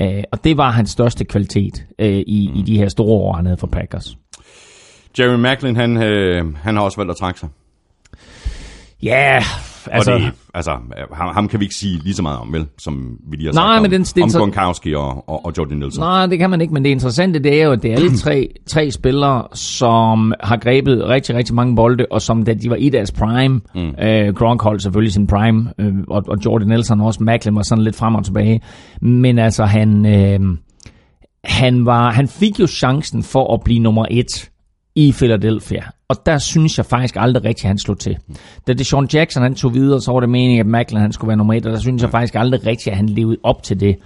Øh, 0.00 0.22
og 0.32 0.44
det 0.44 0.56
var 0.56 0.70
hans 0.70 0.90
største 0.90 1.24
kvalitet 1.24 1.84
øh, 1.98 2.22
i, 2.26 2.50
mm. 2.52 2.60
i 2.60 2.62
de 2.62 2.78
her 2.78 2.88
store 2.88 3.12
år, 3.12 3.32
han 3.32 3.46
havde 3.46 3.56
for 3.56 3.66
Packers. 3.66 4.16
Jerry 5.18 5.38
Macklin, 5.38 5.76
han, 5.76 6.02
øh, 6.02 6.54
han 6.56 6.76
har 6.76 6.82
også 6.82 6.96
valgt 6.96 7.10
at 7.10 7.16
trække 7.16 7.40
sig. 7.40 7.48
Ja, 9.02 9.32
yeah, 9.32 9.42
Altså, 9.92 10.12
og 10.12 10.20
det, 10.20 10.32
altså 10.54 10.70
ham, 11.12 11.34
ham 11.34 11.48
kan 11.48 11.60
vi 11.60 11.64
ikke 11.64 11.74
sige 11.74 11.98
lige 12.04 12.14
så 12.14 12.22
meget 12.22 12.38
om, 12.38 12.52
vel, 12.52 12.66
som 12.78 13.18
vi 13.30 13.36
lige 13.36 13.46
har 13.46 13.52
sagt 13.52 13.64
nej, 13.64 13.76
om, 13.76 13.82
men 13.82 13.90
den, 13.90 14.02
det, 14.02 14.22
om 14.22 14.30
Gronkowski 14.40 14.94
og, 14.94 15.28
og, 15.28 15.46
og 15.46 15.52
Jordan 15.58 15.78
Nelson. 15.78 16.02
Nej, 16.02 16.26
det 16.26 16.38
kan 16.38 16.50
man 16.50 16.60
ikke, 16.60 16.74
men 16.74 16.84
det 16.84 16.90
interessante 16.90 17.38
det 17.38 17.60
er 17.60 17.64
jo, 17.64 17.72
at 17.72 17.82
det 17.82 17.90
er 17.90 17.94
alle 17.94 18.16
tre, 18.16 18.48
tre 18.66 18.90
spillere, 18.90 19.46
som 19.54 20.34
har 20.40 20.56
grebet 20.56 21.04
rigtig, 21.08 21.34
rigtig 21.34 21.54
mange 21.54 21.76
bolde, 21.76 22.06
og 22.10 22.22
som 22.22 22.44
da 22.44 22.54
de 22.54 22.70
var 22.70 22.76
i 22.76 22.88
deres 22.88 23.12
prime, 23.12 23.60
mm. 23.74 23.94
øh, 24.04 24.34
Gronk 24.34 24.62
holdt 24.62 24.82
selvfølgelig 24.82 25.12
sin 25.12 25.26
prime, 25.26 25.72
øh, 25.78 25.94
og, 26.08 26.24
og 26.28 26.38
Jordan 26.44 26.68
Nelson 26.68 27.00
også, 27.00 27.22
Macklin 27.22 27.54
var 27.54 27.62
sådan 27.62 27.84
lidt 27.84 27.96
frem 27.96 28.14
og 28.14 28.24
tilbage, 28.24 28.60
men 29.00 29.38
altså 29.38 29.64
han... 29.64 30.06
Øh, 30.06 30.40
han, 31.44 31.86
var, 31.86 32.12
han 32.12 32.28
fik 32.28 32.60
jo 32.60 32.66
chancen 32.66 33.22
for 33.22 33.54
at 33.54 33.60
blive 33.64 33.80
nummer 33.80 34.06
et 34.10 34.50
i 34.96 35.12
Philadelphia. 35.12 35.82
Og 36.08 36.16
der 36.26 36.38
synes 36.38 36.78
jeg 36.78 36.86
faktisk 36.86 37.16
aldrig 37.18 37.44
rigtigt, 37.44 37.64
at 37.64 37.68
han 37.68 37.78
slog 37.78 37.98
til. 37.98 38.16
Da 38.66 38.72
det 38.72 38.86
Sean 38.86 39.08
Jackson 39.12 39.42
han 39.42 39.54
tog 39.54 39.74
videre, 39.74 40.00
så 40.00 40.12
var 40.12 40.20
det 40.20 40.28
meningen, 40.28 40.60
at 40.60 40.66
Macklin 40.66 41.00
han 41.00 41.12
skulle 41.12 41.28
være 41.28 41.36
nummer 41.36 41.54
et, 41.54 41.66
og 41.66 41.72
der 41.72 41.78
synes 41.78 42.02
jeg 42.02 42.10
faktisk 42.10 42.34
aldrig 42.34 42.66
rigtigt, 42.66 42.88
at 42.88 42.96
han 42.96 43.08
levede 43.08 43.36
op 43.42 43.62
til 43.62 43.80
det. 43.80 43.96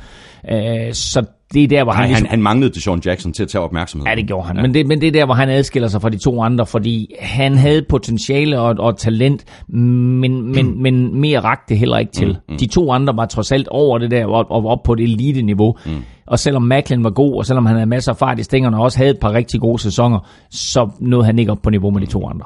Uh, 0.45 0.93
så 0.93 1.25
det 1.55 1.65
er 1.65 1.69
der, 1.69 1.85
hvor 1.85 1.93
han... 1.93 2.03
Nej, 2.03 2.07
ligesom, 2.09 2.27
han, 2.27 2.31
han 2.31 2.43
manglede 2.43 2.81
Sean 2.81 3.01
Jackson 3.05 3.33
til 3.33 3.43
at 3.43 3.49
tage 3.49 3.63
opmærksomhed. 3.63 4.07
Ja, 4.09 4.15
det 4.15 4.27
gjorde 4.27 4.47
han. 4.47 4.57
Ja. 4.57 4.63
Men, 4.63 4.75
det, 4.75 4.87
men 4.87 5.01
det 5.01 5.07
er 5.07 5.13
der, 5.13 5.25
hvor 5.25 5.35
han 5.35 5.49
adskiller 5.49 5.89
sig 5.89 6.03
fra 6.03 6.09
de 6.09 6.19
to 6.19 6.43
andre, 6.43 6.67
fordi 6.67 7.15
han 7.21 7.55
havde 7.55 7.83
potentiale 7.89 8.61
og, 8.61 8.75
og 8.79 8.99
talent, 8.99 9.45
men, 9.69 10.53
men, 10.53 10.67
mm. 10.67 10.81
men 10.81 11.21
mere 11.21 11.41
rakte 11.41 11.75
heller 11.75 11.99
ikke 11.99 12.13
til. 12.13 12.29
Mm, 12.29 12.35
mm. 12.49 12.59
De 12.59 12.67
to 12.67 12.93
andre 12.93 13.17
var 13.17 13.27
trods 13.27 13.53
alt 13.53 13.69
over 13.69 13.99
det 13.99 14.11
der, 14.11 14.27
og, 14.27 14.51
og 14.51 14.67
op 14.67 14.83
på 14.83 14.95
det 14.95 15.05
elite-niveau. 15.05 15.77
Mm. 15.87 15.93
Og 16.27 16.39
selvom 16.39 16.63
Macklin 16.63 17.05
var 17.05 17.11
god, 17.11 17.37
og 17.37 17.47
selvom 17.47 17.67
han 17.67 17.77
havde 17.77 17.87
masser 17.87 18.13
af 18.13 18.19
fart 18.19 18.39
i 18.39 18.43
stængerne, 18.43 18.77
og 18.77 18.83
også 18.83 18.99
havde 18.99 19.11
et 19.11 19.21
par 19.21 19.33
rigtig 19.33 19.61
gode 19.61 19.79
sæsoner, 19.79 20.29
så 20.51 20.91
nåede 21.01 21.25
han 21.25 21.39
ikke 21.39 21.53
op 21.53 21.63
på 21.63 21.71
niveau 21.71 21.91
med 21.91 22.01
de 22.01 22.07
to 22.07 22.27
andre. 22.27 22.45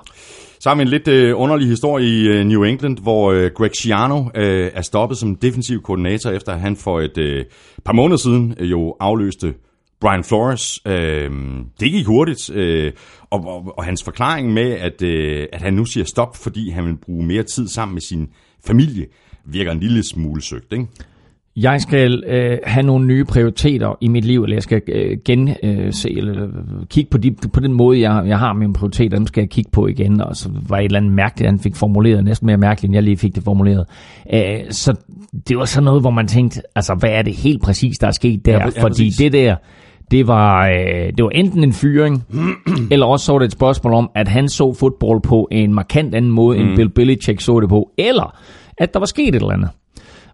Så 0.64 0.70
har 0.70 0.76
vi 0.76 0.82
en 0.82 0.88
lidt 0.88 1.08
øh, 1.08 1.40
underlig 1.40 1.68
historie 1.68 2.06
i 2.06 2.28
øh, 2.28 2.44
New 2.44 2.62
England, 2.62 2.98
hvor 2.98 3.32
øh, 3.32 3.50
Greg 3.54 3.70
Schiano 3.74 4.24
øh, 4.34 4.70
er 4.74 4.82
stoppet 4.82 5.18
som 5.18 5.36
defensiv 5.36 5.82
koordinator, 5.82 6.30
efter 6.30 6.56
han 6.56 6.76
for 6.76 7.00
et 7.00 7.18
øh, 7.18 7.44
par 7.84 7.92
måneder 7.92 8.16
siden 8.16 8.54
øh, 8.58 8.70
jo 8.70 8.96
afløste 9.00 9.54
Brian 10.00 10.24
Flores. 10.24 10.80
Øh, 10.86 11.30
det 11.80 11.92
gik 11.92 12.06
hurtigt, 12.06 12.50
øh, 12.50 12.92
og, 13.30 13.46
og, 13.46 13.78
og 13.78 13.84
hans 13.84 14.04
forklaring 14.04 14.52
med, 14.52 14.70
at, 14.72 15.02
øh, 15.02 15.46
at 15.52 15.62
han 15.62 15.74
nu 15.74 15.84
siger 15.84 16.04
stop, 16.04 16.36
fordi 16.36 16.70
han 16.70 16.84
vil 16.86 16.96
bruge 16.96 17.26
mere 17.26 17.42
tid 17.42 17.68
sammen 17.68 17.94
med 17.94 18.02
sin 18.02 18.28
familie, 18.66 19.06
virker 19.44 19.72
en 19.72 19.80
lille 19.80 20.02
smule 20.02 20.42
søgt, 20.42 20.72
ikke? 20.72 20.86
Jeg 21.56 21.80
skal 21.80 22.24
øh, 22.26 22.58
have 22.64 22.86
nogle 22.86 23.06
nye 23.06 23.24
prioriteter 23.24 23.98
i 24.00 24.08
mit 24.08 24.24
liv, 24.24 24.42
eller 24.42 24.56
jeg 24.56 24.62
skal 24.62 24.82
øh, 24.88 25.18
gense, 25.24 26.08
øh, 26.08 26.16
eller 26.16 26.48
kigge 26.90 27.10
på, 27.10 27.18
de, 27.18 27.34
på 27.52 27.60
den 27.60 27.72
måde, 27.72 28.00
jeg, 28.00 28.24
jeg 28.26 28.38
har 28.38 28.52
mine 28.52 28.72
prioriteter, 28.72 29.16
dem 29.16 29.26
skal 29.26 29.40
jeg 29.40 29.50
kigge 29.50 29.70
på 29.70 29.86
igen, 29.86 30.20
og 30.20 30.36
så 30.36 30.50
var 30.68 30.78
et 30.78 30.84
eller 30.84 30.98
andet 30.98 31.12
mærkeligt, 31.12 31.50
han 31.50 31.58
fik 31.58 31.76
formuleret, 31.76 32.24
næsten 32.24 32.46
mere 32.46 32.56
mærkeligt, 32.56 32.88
end 32.88 32.94
jeg 32.94 33.02
lige 33.02 33.16
fik 33.16 33.34
det 33.34 33.44
formuleret. 33.44 33.86
Øh, 34.34 34.60
så 34.70 34.94
det 35.48 35.56
var 35.56 35.64
sådan 35.64 35.84
noget, 35.84 36.00
hvor 36.00 36.10
man 36.10 36.26
tænkte, 36.26 36.62
altså 36.74 36.94
hvad 36.94 37.10
er 37.10 37.22
det 37.22 37.34
helt 37.34 37.62
præcis, 37.62 37.98
der 37.98 38.06
er 38.06 38.10
sket 38.10 38.46
der? 38.46 38.52
Ja, 38.52 38.58
ja, 38.58 38.64
Fordi 38.66 38.80
præcis. 38.82 39.16
det 39.16 39.32
der, 39.32 39.56
det 40.10 40.26
var, 40.26 40.68
øh, 40.68 41.12
det 41.16 41.24
var 41.24 41.30
enten 41.30 41.64
en 41.64 41.72
fyring, 41.72 42.24
eller 42.92 43.06
også 43.06 43.26
så 43.26 43.32
var 43.32 43.38
det 43.38 43.46
et 43.46 43.52
spørgsmål 43.52 43.94
om, 43.94 44.10
at 44.14 44.28
han 44.28 44.48
så 44.48 44.72
fodbold 44.72 45.22
på 45.22 45.48
en 45.52 45.74
markant 45.74 46.14
anden 46.14 46.30
måde, 46.30 46.58
mm. 46.58 46.64
end 46.64 46.76
Bill 46.76 46.90
Belichick 46.90 47.40
så 47.40 47.60
det 47.60 47.68
på, 47.68 47.90
eller 47.98 48.38
at 48.78 48.92
der 48.92 48.98
var 48.98 49.06
sket 49.06 49.28
et 49.28 49.34
eller 49.34 49.50
andet. 49.50 49.70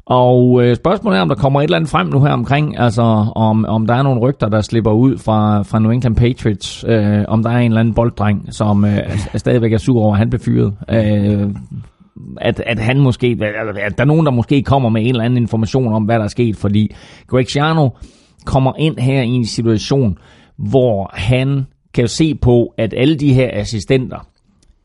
Og 0.07 0.65
øh, 0.65 0.77
spørgsmålet 0.77 1.19
er, 1.19 1.23
om 1.23 1.29
der 1.29 1.35
kommer 1.35 1.61
et 1.61 1.65
eller 1.65 1.77
andet 1.77 1.91
frem 1.91 2.07
nu 2.07 2.21
her 2.21 2.33
omkring, 2.33 2.79
altså 2.79 3.03
om, 3.37 3.65
om 3.65 3.87
der 3.87 3.95
er 3.95 4.03
nogle 4.03 4.21
rygter, 4.21 4.49
der 4.49 4.61
slipper 4.61 4.93
ud 4.93 5.19
fra, 5.19 5.63
fra 5.63 5.79
New 5.79 5.91
England 5.91 6.17
Patriots, 6.17 6.85
øh, 6.89 7.25
om 7.29 7.43
der 7.43 7.51
er 7.51 7.59
en 7.59 7.71
eller 7.71 7.81
anden 7.81 7.95
bolddreng, 7.95 8.49
som 8.51 8.85
øh, 8.85 8.99
er, 9.33 9.39
stadigvæk 9.39 9.73
er 9.73 9.79
sur 9.79 10.03
over, 10.03 10.13
at 10.13 10.19
han 10.19 10.31
blev 10.31 10.41
fyret. 10.41 10.75
Øh, 10.89 11.49
at, 12.41 12.63
at 12.67 12.79
han 12.79 13.01
måske, 13.01 13.39
at 13.41 13.99
der 13.99 14.05
er 14.05 14.05
nogen, 14.05 14.27
der 14.27 14.33
måske 14.33 14.63
kommer 14.63 14.89
med 14.89 15.03
en 15.03 15.09
eller 15.09 15.25
anden 15.25 15.37
information 15.37 15.93
om, 15.93 16.03
hvad 16.03 16.17
der 16.17 16.25
er 16.25 16.29
sket, 16.29 16.57
fordi 16.57 16.95
Greg 17.27 17.47
Schiano 17.47 17.89
kommer 18.45 18.73
ind 18.79 18.99
her 18.99 19.23
i 19.23 19.29
en 19.29 19.47
situation, 19.47 20.19
hvor 20.57 21.11
han 21.15 21.67
kan 21.95 22.09
se 22.09 22.35
på, 22.35 22.75
at 22.79 22.95
alle 22.97 23.17
de 23.17 23.35
her 23.35 23.51
assistenter, 23.53 24.27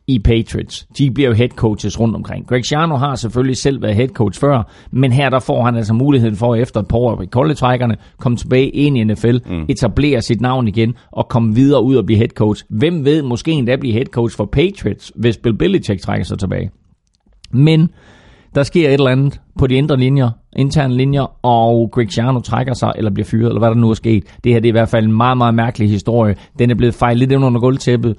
i 0.08 0.20
Patriots. 0.20 0.88
De 0.98 1.12
bliver 1.12 1.30
jo 1.30 1.36
head 1.36 1.50
coaches 1.50 2.00
rundt 2.00 2.16
omkring. 2.16 2.48
Greg 2.48 2.66
Schiano 2.66 2.96
har 2.96 3.16
selvfølgelig 3.16 3.58
selv 3.58 3.82
været 3.82 3.96
head 3.96 4.08
coach 4.08 4.40
før, 4.40 4.72
men 4.92 5.12
her 5.12 5.30
der 5.30 5.40
får 5.40 5.66
han 5.66 5.76
altså 5.76 5.94
muligheden 5.94 6.36
for 6.36 6.56
efter 6.56 6.80
et 6.80 6.88
par 6.88 6.98
år 6.98 7.22
i 7.22 7.26
college 7.26 7.98
komme 8.18 8.38
tilbage 8.38 8.70
ind 8.70 8.98
i 8.98 9.04
NFL, 9.04 9.38
mm. 9.50 9.66
etablere 9.70 10.22
sit 10.22 10.42
navn 10.42 10.68
igen 10.68 10.94
og 11.12 11.28
komme 11.30 11.56
videre 11.56 11.84
ud 11.84 11.96
og 11.96 12.06
blive 12.06 12.18
head 12.18 12.30
coach. 12.30 12.66
Hvem 12.70 13.06
ved, 13.06 13.22
måske 13.22 13.52
endda 13.52 13.76
blive 13.76 13.94
head 13.94 14.06
coach 14.06 14.38
for 14.38 14.46
Patriots, 14.46 15.12
hvis 15.16 15.38
Bill 15.38 15.58
Belichick 15.58 16.02
trækker 16.02 16.26
sig 16.26 16.40
tilbage. 16.40 16.70
Men 17.52 17.90
der 18.56 18.64
sker 18.64 18.88
et 18.88 18.94
eller 18.94 19.12
andet 19.12 19.42
på 19.60 19.68
de 19.68 19.76
indre 19.76 19.98
linjer, 19.98 20.30
interne 20.58 20.96
linjer, 20.98 21.46
og 21.46 21.90
Greg 21.92 22.10
Schiano 22.10 22.40
trækker 22.40 22.74
sig, 22.74 22.92
eller 22.96 23.12
bliver 23.12 23.26
fyret, 23.26 23.48
eller 23.48 23.60
hvad 23.60 23.70
der 23.70 23.76
nu 23.76 23.90
er 23.90 23.94
sket. 23.94 24.24
Det 24.44 24.54
her 24.54 24.60
det 24.60 24.68
er 24.68 24.72
i 24.72 24.80
hvert 24.80 24.90
fald 24.90 25.06
en 25.06 25.18
meget, 25.18 25.38
meget 25.38 25.56
mærkelig 25.56 25.90
historie. 25.90 26.36
Den 26.60 26.72
er 26.72 26.76
blevet 26.76 26.96
fejlet 26.96 27.30
lidt 27.30 27.44
under 27.44 27.60
gulvtæppet 27.60 28.16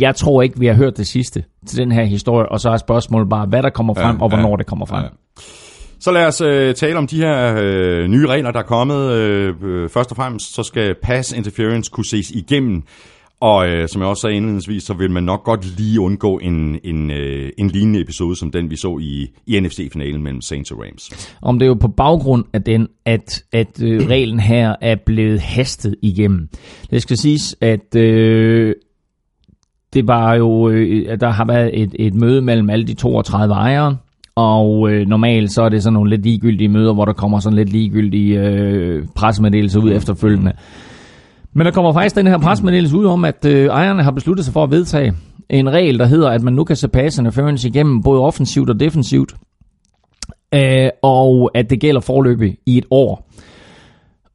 jeg 0.00 0.16
tror 0.16 0.42
ikke, 0.42 0.58
vi 0.58 0.66
har 0.66 0.74
hørt 0.74 0.96
det 0.96 1.06
sidste 1.06 1.44
til 1.66 1.78
den 1.78 1.92
her 1.92 2.04
historie, 2.04 2.48
og 2.48 2.60
så 2.60 2.70
er 2.70 2.76
spørgsmålet 2.76 3.28
bare, 3.28 3.46
hvad 3.46 3.62
der 3.62 3.70
kommer 3.70 3.94
frem, 3.94 4.16
ja, 4.16 4.22
og 4.22 4.28
hvornår 4.28 4.50
ja, 4.50 4.56
det 4.56 4.66
kommer 4.66 4.86
frem. 4.86 5.02
Ja. 5.02 5.08
Så 6.00 6.12
lad 6.12 6.26
os 6.26 6.40
øh, 6.40 6.74
tale 6.74 6.98
om 6.98 7.06
de 7.06 7.16
her 7.16 7.56
øh, 7.62 8.08
nye 8.08 8.26
regler, 8.26 8.50
der 8.50 8.58
er 8.58 8.64
kommet. 8.64 9.10
Øh, 9.10 9.54
øh, 9.62 9.88
først 9.88 10.10
og 10.10 10.16
fremmest, 10.16 10.54
så 10.54 10.62
skal 10.62 10.94
pass 11.02 11.32
interference 11.32 11.90
kunne 11.90 12.06
ses 12.06 12.30
igennem 12.30 12.82
Og 13.40 13.68
øh, 13.68 13.88
som 13.88 14.00
jeg 14.02 14.08
også 14.08 14.20
sagde 14.20 14.36
indledningsvis, 14.36 14.82
så 14.82 14.94
vil 14.94 15.10
man 15.10 15.22
nok 15.22 15.44
godt 15.44 15.78
lige 15.78 16.00
undgå 16.00 16.38
en, 16.38 16.78
en, 16.84 17.10
øh, 17.10 17.50
en 17.58 17.68
lignende 17.68 18.00
episode, 18.00 18.36
som 18.36 18.50
den 18.50 18.70
vi 18.70 18.76
så 18.76 18.98
i, 19.00 19.30
i 19.46 19.60
NFC-finalen 19.60 20.22
mellem 20.22 20.40
Saints 20.40 20.70
og 20.70 20.78
Rams. 20.78 21.36
Om 21.42 21.58
det 21.58 21.66
er 21.66 21.68
jo 21.68 21.74
på 21.74 21.88
baggrund 21.88 22.44
af 22.52 22.62
den, 22.62 22.88
at, 23.04 23.44
at 23.52 23.82
øh, 23.82 24.06
reglen 24.06 24.40
her 24.40 24.74
er 24.80 24.96
blevet 25.06 25.40
hastet 25.40 25.96
igennem. 26.02 26.48
Det 26.90 27.02
skal 27.02 27.16
siges, 27.16 27.56
at 27.60 27.96
øh, 27.96 28.74
det 29.94 30.08
var 30.08 30.34
jo, 30.34 30.68
øh, 30.68 31.20
der 31.20 31.28
har 31.28 31.44
været 31.44 31.82
et, 31.82 31.94
et 31.98 32.14
møde 32.14 32.42
mellem 32.42 32.70
alle 32.70 32.86
de 32.86 32.94
32 32.94 33.54
ejere, 33.54 33.96
og 34.36 34.90
øh, 34.90 35.06
normalt 35.06 35.52
så 35.52 35.62
er 35.62 35.68
det 35.68 35.82
sådan 35.82 35.94
nogle 35.94 36.10
lidt 36.10 36.22
ligegyldige 36.22 36.68
møder, 36.68 36.92
hvor 36.92 37.04
der 37.04 37.12
kommer 37.12 37.38
sådan 37.38 37.56
lidt 37.56 37.68
ligegyldige 37.68 38.40
øh, 38.40 39.06
pressemeddelelser 39.14 39.80
ud 39.80 39.92
efterfølgende. 39.92 40.52
Men 41.52 41.66
der 41.66 41.72
kommer 41.72 41.92
faktisk 41.92 42.16
den 42.16 42.26
her 42.26 42.38
pressemeddelelse 42.38 42.96
ud 42.96 43.04
om, 43.04 43.24
at 43.24 43.44
øh, 43.44 43.66
ejerne 43.66 44.02
har 44.02 44.10
besluttet 44.10 44.44
sig 44.44 44.54
for 44.54 44.64
at 44.64 44.70
vedtage 44.70 45.12
en 45.48 45.72
regel, 45.72 45.98
der 45.98 46.06
hedder, 46.06 46.30
at 46.30 46.42
man 46.42 46.52
nu 46.52 46.64
kan 46.64 46.76
se 46.76 46.88
pass 46.88 47.18
interference 47.18 47.68
igennem 47.68 48.02
både 48.02 48.20
offensivt 48.20 48.70
og 48.70 48.80
defensivt, 48.80 49.34
øh, 50.54 50.88
og 51.02 51.50
at 51.54 51.70
det 51.70 51.80
gælder 51.80 52.00
forløbig 52.00 52.56
i 52.66 52.78
et 52.78 52.86
år. 52.90 53.28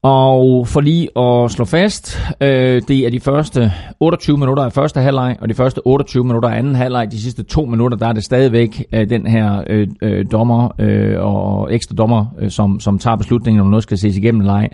Og 0.02 0.68
for 0.68 0.82
lige 0.82 1.18
at 1.18 1.52
slå 1.52 1.66
fast, 1.66 2.20
øh, 2.42 2.82
det 2.88 3.06
er 3.06 3.10
de 3.10 3.20
første 3.20 3.74
28 4.00 4.38
minutter 4.38 4.64
af 4.64 4.74
første 4.74 5.00
halvleg, 5.00 5.38
og 5.42 5.50
de 5.50 5.54
første 5.54 5.82
28 5.86 6.24
minutter 6.24 6.50
af 6.50 6.58
anden 6.58 6.76
halvleg. 6.76 7.12
De 7.12 7.22
sidste 7.22 7.44
to 7.44 7.66
minutter, 7.66 7.98
der 7.98 8.08
er 8.08 8.14
det 8.14 8.24
stadigvæk 8.24 8.86
øh, 8.94 9.10
den 9.10 9.28
her 9.28 9.64
øh, 9.68 9.88
øh 10.02 10.26
dommer 10.32 10.70
øh, 10.80 11.16
og 11.20 11.74
ekstra 11.74 11.96
dommer, 11.96 12.26
øh, 12.40 12.50
som, 12.52 12.80
som 12.80 13.00
tager 13.00 13.16
beslutningen, 13.16 13.62
om 13.62 13.68
noget 13.68 13.84
skal 13.84 13.98
ses 13.98 14.18
igennem 14.18 14.42
leg. 14.42 14.70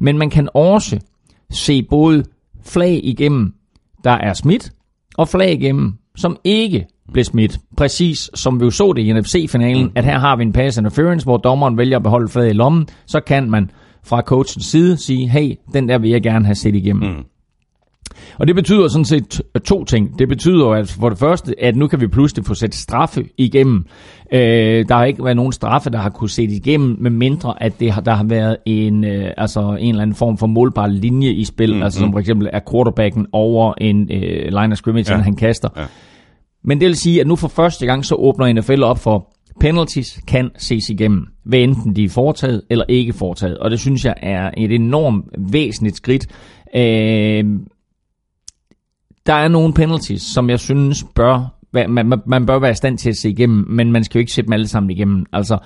Men 0.00 0.18
man 0.18 0.30
kan 0.30 0.48
også 0.54 0.98
se 1.50 1.82
både 1.82 2.24
flag 2.64 3.00
igennem, 3.02 3.54
der 4.04 4.10
er 4.10 4.32
smidt, 4.32 4.72
og 5.16 5.28
flag 5.28 5.52
igennem, 5.52 5.92
som 6.16 6.36
ikke 6.44 6.86
blev 7.12 7.24
smidt. 7.24 7.58
Præcis 7.76 8.30
som 8.34 8.60
vi 8.60 8.64
jo 8.64 8.70
så 8.70 8.92
det 8.92 9.02
i 9.02 9.12
NFC-finalen, 9.12 9.92
at 9.94 10.04
her 10.04 10.18
har 10.18 10.36
vi 10.36 10.42
en 10.42 10.52
pass 10.52 10.78
interference, 10.78 11.24
hvor 11.24 11.36
dommeren 11.36 11.78
vælger 11.78 11.96
at 11.96 12.02
beholde 12.02 12.28
flaget 12.28 12.50
i 12.50 12.52
lommen, 12.52 12.86
så 13.06 13.20
kan 13.20 13.50
man 13.50 13.70
fra 14.04 14.20
coachens 14.20 14.64
side 14.64 14.96
sige, 14.96 15.28
hey, 15.28 15.54
den 15.72 15.88
der 15.88 15.98
vil 15.98 16.10
jeg 16.10 16.22
gerne 16.22 16.44
have 16.44 16.54
set 16.54 16.74
igennem. 16.74 17.10
Mm. 17.10 17.24
Og 18.38 18.46
det 18.46 18.54
betyder 18.54 18.88
sådan 18.88 19.04
set 19.04 19.42
to 19.64 19.84
ting. 19.84 20.18
Det 20.18 20.28
betyder 20.28 20.68
at 20.68 20.90
for 21.00 21.08
det 21.08 21.18
første, 21.18 21.54
at 21.64 21.76
nu 21.76 21.86
kan 21.86 22.00
vi 22.00 22.06
pludselig 22.06 22.44
få 22.44 22.54
sat 22.54 22.74
straffe 22.74 23.24
igennem. 23.36 23.86
Øh, 24.32 24.88
der 24.88 24.94
har 24.94 25.04
ikke 25.04 25.24
været 25.24 25.36
nogen 25.36 25.52
straffe, 25.52 25.90
der 25.90 25.98
har 25.98 26.10
kunne 26.10 26.30
set 26.30 26.50
igennem, 26.50 26.96
med 27.00 27.10
mindre 27.10 27.62
at 27.62 27.80
det 27.80 27.90
har, 27.90 28.00
der 28.00 28.14
har 28.14 28.24
været 28.24 28.56
en, 28.66 29.04
øh, 29.04 29.30
altså 29.36 29.76
en 29.80 29.88
eller 29.88 30.02
anden 30.02 30.16
form 30.16 30.38
for 30.38 30.46
målbar 30.46 30.86
linje 30.86 31.30
i 31.30 31.44
spil, 31.44 31.74
mm, 31.74 31.82
altså 31.82 31.98
som 31.98 32.12
for 32.12 32.18
eksempel 32.18 32.48
er 32.52 32.60
quarterbacken 32.70 33.26
over 33.32 33.74
en 33.80 34.10
øh, 34.12 34.44
line 34.44 34.72
of 34.72 34.76
scrimmage, 34.76 35.12
ja. 35.12 35.18
han 35.18 35.36
kaster. 35.36 35.68
Ja. 35.76 35.84
Men 36.64 36.80
det 36.80 36.86
vil 36.86 36.96
sige, 36.96 37.20
at 37.20 37.26
nu 37.26 37.36
for 37.36 37.48
første 37.48 37.86
gang, 37.86 38.04
så 38.04 38.14
åbner 38.14 38.52
NFL 38.52 38.82
op 38.82 38.98
for, 38.98 39.32
penalties 39.60 40.20
kan 40.26 40.50
ses 40.56 40.90
igennem, 40.90 41.26
hvad 41.44 41.58
enten 41.58 41.96
de 41.96 42.04
er 42.04 42.08
foretaget 42.08 42.62
eller 42.70 42.84
ikke 42.88 43.12
foretaget. 43.12 43.58
Og 43.58 43.70
det 43.70 43.80
synes 43.80 44.04
jeg 44.04 44.14
er 44.16 44.50
et 44.56 44.72
enormt 44.72 45.24
væsentligt 45.38 45.96
skridt. 45.96 46.26
Øh, 46.76 47.44
der 49.26 49.34
er 49.34 49.48
nogle 49.48 49.74
penalties, 49.74 50.22
som 50.22 50.50
jeg 50.50 50.60
synes 50.60 51.04
bør 51.14 51.58
man, 51.72 52.22
man 52.26 52.46
bør 52.46 52.58
være 52.58 52.70
i 52.70 52.74
stand 52.74 52.98
til 52.98 53.10
at 53.10 53.16
se 53.16 53.30
igennem, 53.30 53.66
men 53.68 53.92
man 53.92 54.04
skal 54.04 54.18
jo 54.18 54.20
ikke 54.20 54.32
sætte 54.32 54.46
dem 54.46 54.52
alle 54.52 54.68
sammen 54.68 54.90
igennem. 54.90 55.26
Altså, 55.32 55.58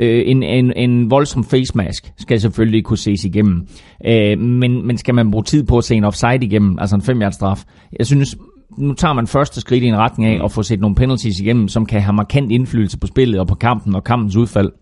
øh, 0.00 0.22
en, 0.26 0.42
en, 0.42 0.72
en 0.76 1.10
voldsom 1.10 1.44
face 1.44 1.76
mask 1.76 2.12
skal 2.18 2.40
selvfølgelig 2.40 2.84
kunne 2.84 2.98
ses 2.98 3.24
igennem. 3.24 3.66
Øh, 4.06 4.38
men, 4.38 4.86
men 4.86 4.96
skal 4.96 5.14
man 5.14 5.30
bruge 5.30 5.44
tid 5.44 5.64
på 5.64 5.78
at 5.78 5.84
se 5.84 5.94
en 5.94 6.04
offside 6.04 6.44
igennem, 6.44 6.78
altså 6.78 6.96
en 6.96 7.02
5 7.02 7.22
straf, 7.32 7.64
jeg 7.98 8.06
synes, 8.06 8.36
nu 8.78 8.94
tager 8.94 9.14
man 9.14 9.26
første 9.26 9.60
skridt 9.60 9.84
i 9.84 9.86
en 9.86 9.96
retning 9.96 10.30
af 10.30 10.44
at 10.44 10.52
få 10.52 10.62
set 10.62 10.80
nogle 10.80 10.96
penalties 10.96 11.40
igennem, 11.40 11.68
som 11.68 11.86
kan 11.86 12.00
have 12.00 12.12
markant 12.12 12.52
indflydelse 12.52 12.98
på 12.98 13.06
spillet 13.06 13.40
og 13.40 13.46
på 13.46 13.54
kampen 13.54 13.94
og 13.94 14.04
kampens 14.04 14.36
udfald. 14.36 14.72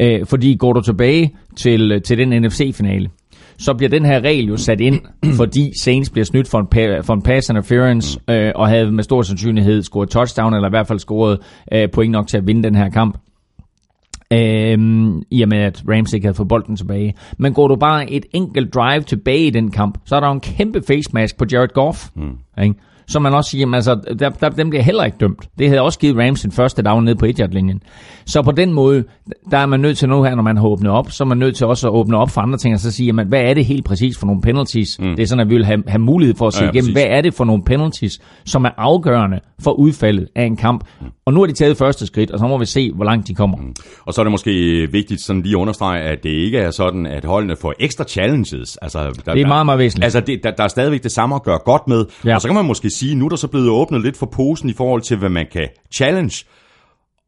Øh, 0.00 0.26
fordi 0.26 0.54
går 0.54 0.72
du 0.72 0.80
tilbage 0.80 1.34
til, 1.56 2.02
til 2.02 2.18
den 2.18 2.42
NFC-finale, 2.42 3.10
så 3.58 3.74
bliver 3.74 3.90
den 3.90 4.04
her 4.04 4.20
regel 4.20 4.46
jo 4.46 4.56
sat 4.56 4.80
ind, 4.80 5.00
fordi 5.40 5.72
Saints 5.80 6.10
bliver 6.10 6.24
snydt 6.24 6.48
for 6.48 6.58
en, 6.58 6.66
pa- 6.74 7.00
for 7.00 7.14
en 7.14 7.22
pass 7.22 7.48
interference, 7.48 8.20
øh, 8.30 8.52
og 8.54 8.68
havde 8.68 8.92
med 8.92 9.04
stor 9.04 9.22
sandsynlighed 9.22 9.82
scoret 9.82 10.10
touchdown, 10.10 10.54
eller 10.54 10.68
i 10.68 10.72
hvert 10.72 10.86
fald 10.86 10.98
scoret 10.98 11.38
øh, 11.72 11.88
point 11.92 12.12
nok 12.12 12.26
til 12.26 12.36
at 12.36 12.46
vinde 12.46 12.62
den 12.62 12.74
her 12.74 12.90
kamp. 12.90 13.18
Øhm, 14.32 15.22
I 15.30 15.42
og 15.42 15.48
med, 15.48 15.58
at 15.58 15.82
Rams 15.88 16.12
ikke 16.12 16.26
havde 16.26 16.34
fået 16.36 16.48
bolden 16.48 16.76
tilbage. 16.76 17.14
Men 17.38 17.54
går 17.54 17.68
du 17.68 17.76
bare 17.76 18.10
et 18.10 18.26
enkelt 18.32 18.74
drive 18.74 19.02
tilbage 19.02 19.46
i 19.46 19.50
den 19.50 19.70
kamp, 19.70 19.98
så 20.04 20.16
er 20.16 20.20
der 20.20 20.30
en 20.30 20.40
kæmpe 20.40 20.82
face 20.86 21.10
mask 21.12 21.38
på 21.38 21.44
Jared 21.52 21.68
Goff. 21.68 22.08
Mm. 22.14 22.38
Ikke? 22.62 22.74
Så 23.08 23.20
man 23.20 23.34
også 23.34 23.50
siger, 23.50 23.74
altså, 23.74 24.14
der, 24.18 24.28
der, 24.28 24.48
dem 24.48 24.70
bliver 24.70 24.82
heller 24.82 25.04
ikke 25.04 25.16
dømt. 25.20 25.48
Det 25.58 25.68
havde 25.68 25.80
også 25.80 25.98
givet 25.98 26.16
Rams 26.16 26.40
sin 26.40 26.52
første 26.52 26.82
down 26.82 27.04
ned 27.04 27.14
på 27.14 27.26
1 27.26 27.48
linjen 27.50 27.82
Så 28.24 28.42
på 28.42 28.52
den 28.52 28.72
måde, 28.72 29.04
der 29.50 29.58
er 29.58 29.66
man 29.66 29.80
nødt 29.80 29.98
til 29.98 30.08
nu 30.08 30.22
her, 30.22 30.34
når 30.34 30.42
man 30.42 30.56
har 30.56 30.66
åbnet 30.66 30.92
op, 30.92 31.10
så 31.10 31.24
er 31.24 31.28
man 31.28 31.38
nødt 31.38 31.56
til 31.56 31.66
også 31.66 31.88
at 31.88 31.92
åbne 31.92 32.16
op 32.16 32.30
for 32.30 32.40
andre 32.40 32.58
ting, 32.58 32.74
og 32.74 32.80
så 32.80 32.90
sige, 32.90 33.06
jamen, 33.06 33.28
hvad 33.28 33.40
er 33.40 33.54
det 33.54 33.64
helt 33.64 33.84
præcis 33.84 34.18
for 34.18 34.26
nogle 34.26 34.42
penalties? 34.42 35.00
Mm. 35.00 35.16
Det 35.16 35.22
er 35.22 35.26
sådan, 35.26 35.40
at 35.40 35.50
vi 35.50 35.54
vil 35.54 35.64
have, 35.64 35.82
have 35.86 36.00
mulighed 36.00 36.34
for 36.36 36.46
at 36.46 36.54
se 36.54 36.60
ja, 36.60 36.64
ja, 36.64 36.70
igennem, 36.70 36.94
præcis. 36.94 37.04
hvad 37.04 37.16
er 37.16 37.20
det 37.20 37.34
for 37.34 37.44
nogle 37.44 37.62
penalties, 37.62 38.20
som 38.44 38.64
er 38.64 38.70
afgørende 38.76 39.40
for 39.60 39.70
udfaldet 39.70 40.28
af 40.34 40.44
en 40.44 40.56
kamp. 40.56 40.84
Mm. 41.00 41.06
Og 41.26 41.32
nu 41.32 41.40
har 41.40 41.46
de 41.46 41.52
taget 41.52 41.76
første 41.76 42.06
skridt, 42.06 42.30
og 42.30 42.38
så 42.38 42.46
må 42.46 42.58
vi 42.58 42.66
se, 42.66 42.92
hvor 42.92 43.04
langt 43.04 43.28
de 43.28 43.34
kommer. 43.34 43.56
Mm. 43.56 43.74
Og 44.06 44.14
så 44.14 44.20
er 44.20 44.24
det 44.24 44.30
måske 44.30 44.50
vigtigt 44.92 45.20
sådan 45.20 45.42
lige 45.42 45.52
at 45.52 45.60
understrege, 45.60 46.02
at 46.02 46.22
det 46.22 46.30
ikke 46.30 46.58
er 46.58 46.70
sådan, 46.70 47.06
at 47.06 47.24
holdene 47.24 47.56
får 47.60 47.74
ekstra 47.80 48.04
challenges. 48.04 48.76
Altså, 48.76 48.98
der, 49.26 49.34
det 49.34 49.42
er 49.42 49.46
meget, 49.46 49.66
meget 49.66 49.78
væsentligt. 49.78 50.04
Altså, 50.04 50.20
det, 50.20 50.40
der, 50.42 50.50
der 50.50 50.64
er 50.64 50.68
stadigvæk 50.68 51.02
det 51.02 51.12
samme 51.12 51.34
at 51.34 51.42
gøre 51.42 51.58
godt 51.64 51.88
med. 51.88 52.04
Ja. 52.24 52.34
Og 52.34 52.40
så 52.40 52.48
kan 52.48 52.54
man 52.54 52.64
måske 52.64 52.90
sige, 52.98 53.14
nu 53.14 53.24
er 53.24 53.28
der 53.28 53.36
så 53.36 53.48
blevet 53.48 53.68
åbnet 53.68 54.02
lidt 54.02 54.16
for 54.16 54.26
posen 54.26 54.68
i 54.68 54.72
forhold 54.72 55.02
til, 55.02 55.16
hvad 55.16 55.28
man 55.28 55.46
kan 55.52 55.68
challenge. 55.94 56.44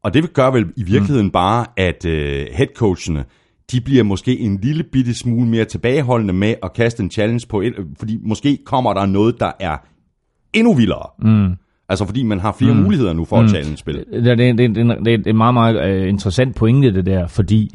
Og 0.03 0.13
det 0.13 0.33
gør 0.33 0.51
vel 0.51 0.65
i 0.77 0.83
virkeligheden 0.83 1.25
mm. 1.25 1.31
bare, 1.31 1.65
at 1.77 2.05
uh, 2.05 2.11
headcoachene, 2.57 3.23
de 3.71 3.81
bliver 3.81 4.03
måske 4.03 4.39
en 4.39 4.59
lille 4.61 4.83
bitte 4.83 5.13
smule 5.13 5.49
mere 5.49 5.65
tilbageholdende 5.65 6.33
med 6.33 6.55
at 6.63 6.73
kaste 6.73 7.03
en 7.03 7.11
challenge 7.11 7.47
på 7.49 7.61
et, 7.61 7.73
fordi 7.99 8.17
måske 8.21 8.57
kommer 8.65 8.93
der 8.93 9.05
noget, 9.05 9.39
der 9.39 9.51
er 9.59 9.77
endnu 10.53 10.73
vildere. 10.73 11.09
Mm. 11.19 11.55
Altså 11.89 12.05
fordi 12.05 12.23
man 12.23 12.39
har 12.39 12.55
flere 12.59 12.73
mm. 12.73 12.79
muligheder 12.79 13.13
nu 13.13 13.25
for 13.25 13.39
mm. 13.39 13.43
at 13.43 13.49
challenge 13.49 13.77
spil. 13.77 13.95
Det, 13.95 14.37
det, 14.37 14.57
det, 14.57 14.75
det, 14.75 15.05
det 15.05 15.27
er 15.27 15.29
en 15.29 15.37
meget, 15.37 15.53
meget 15.53 16.01
uh, 16.01 16.09
interessant 16.09 16.55
pointe 16.55 16.93
det 16.93 17.05
der, 17.05 17.27
fordi 17.27 17.69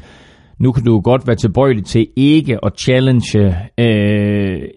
nu 0.59 0.71
kan 0.71 0.83
du 0.83 0.99
godt 0.99 1.27
være 1.27 1.35
tilbøjelig 1.35 1.85
til 1.85 2.07
ikke 2.15 2.65
at 2.65 2.71
challenge 2.79 3.39
uh, 3.77 3.85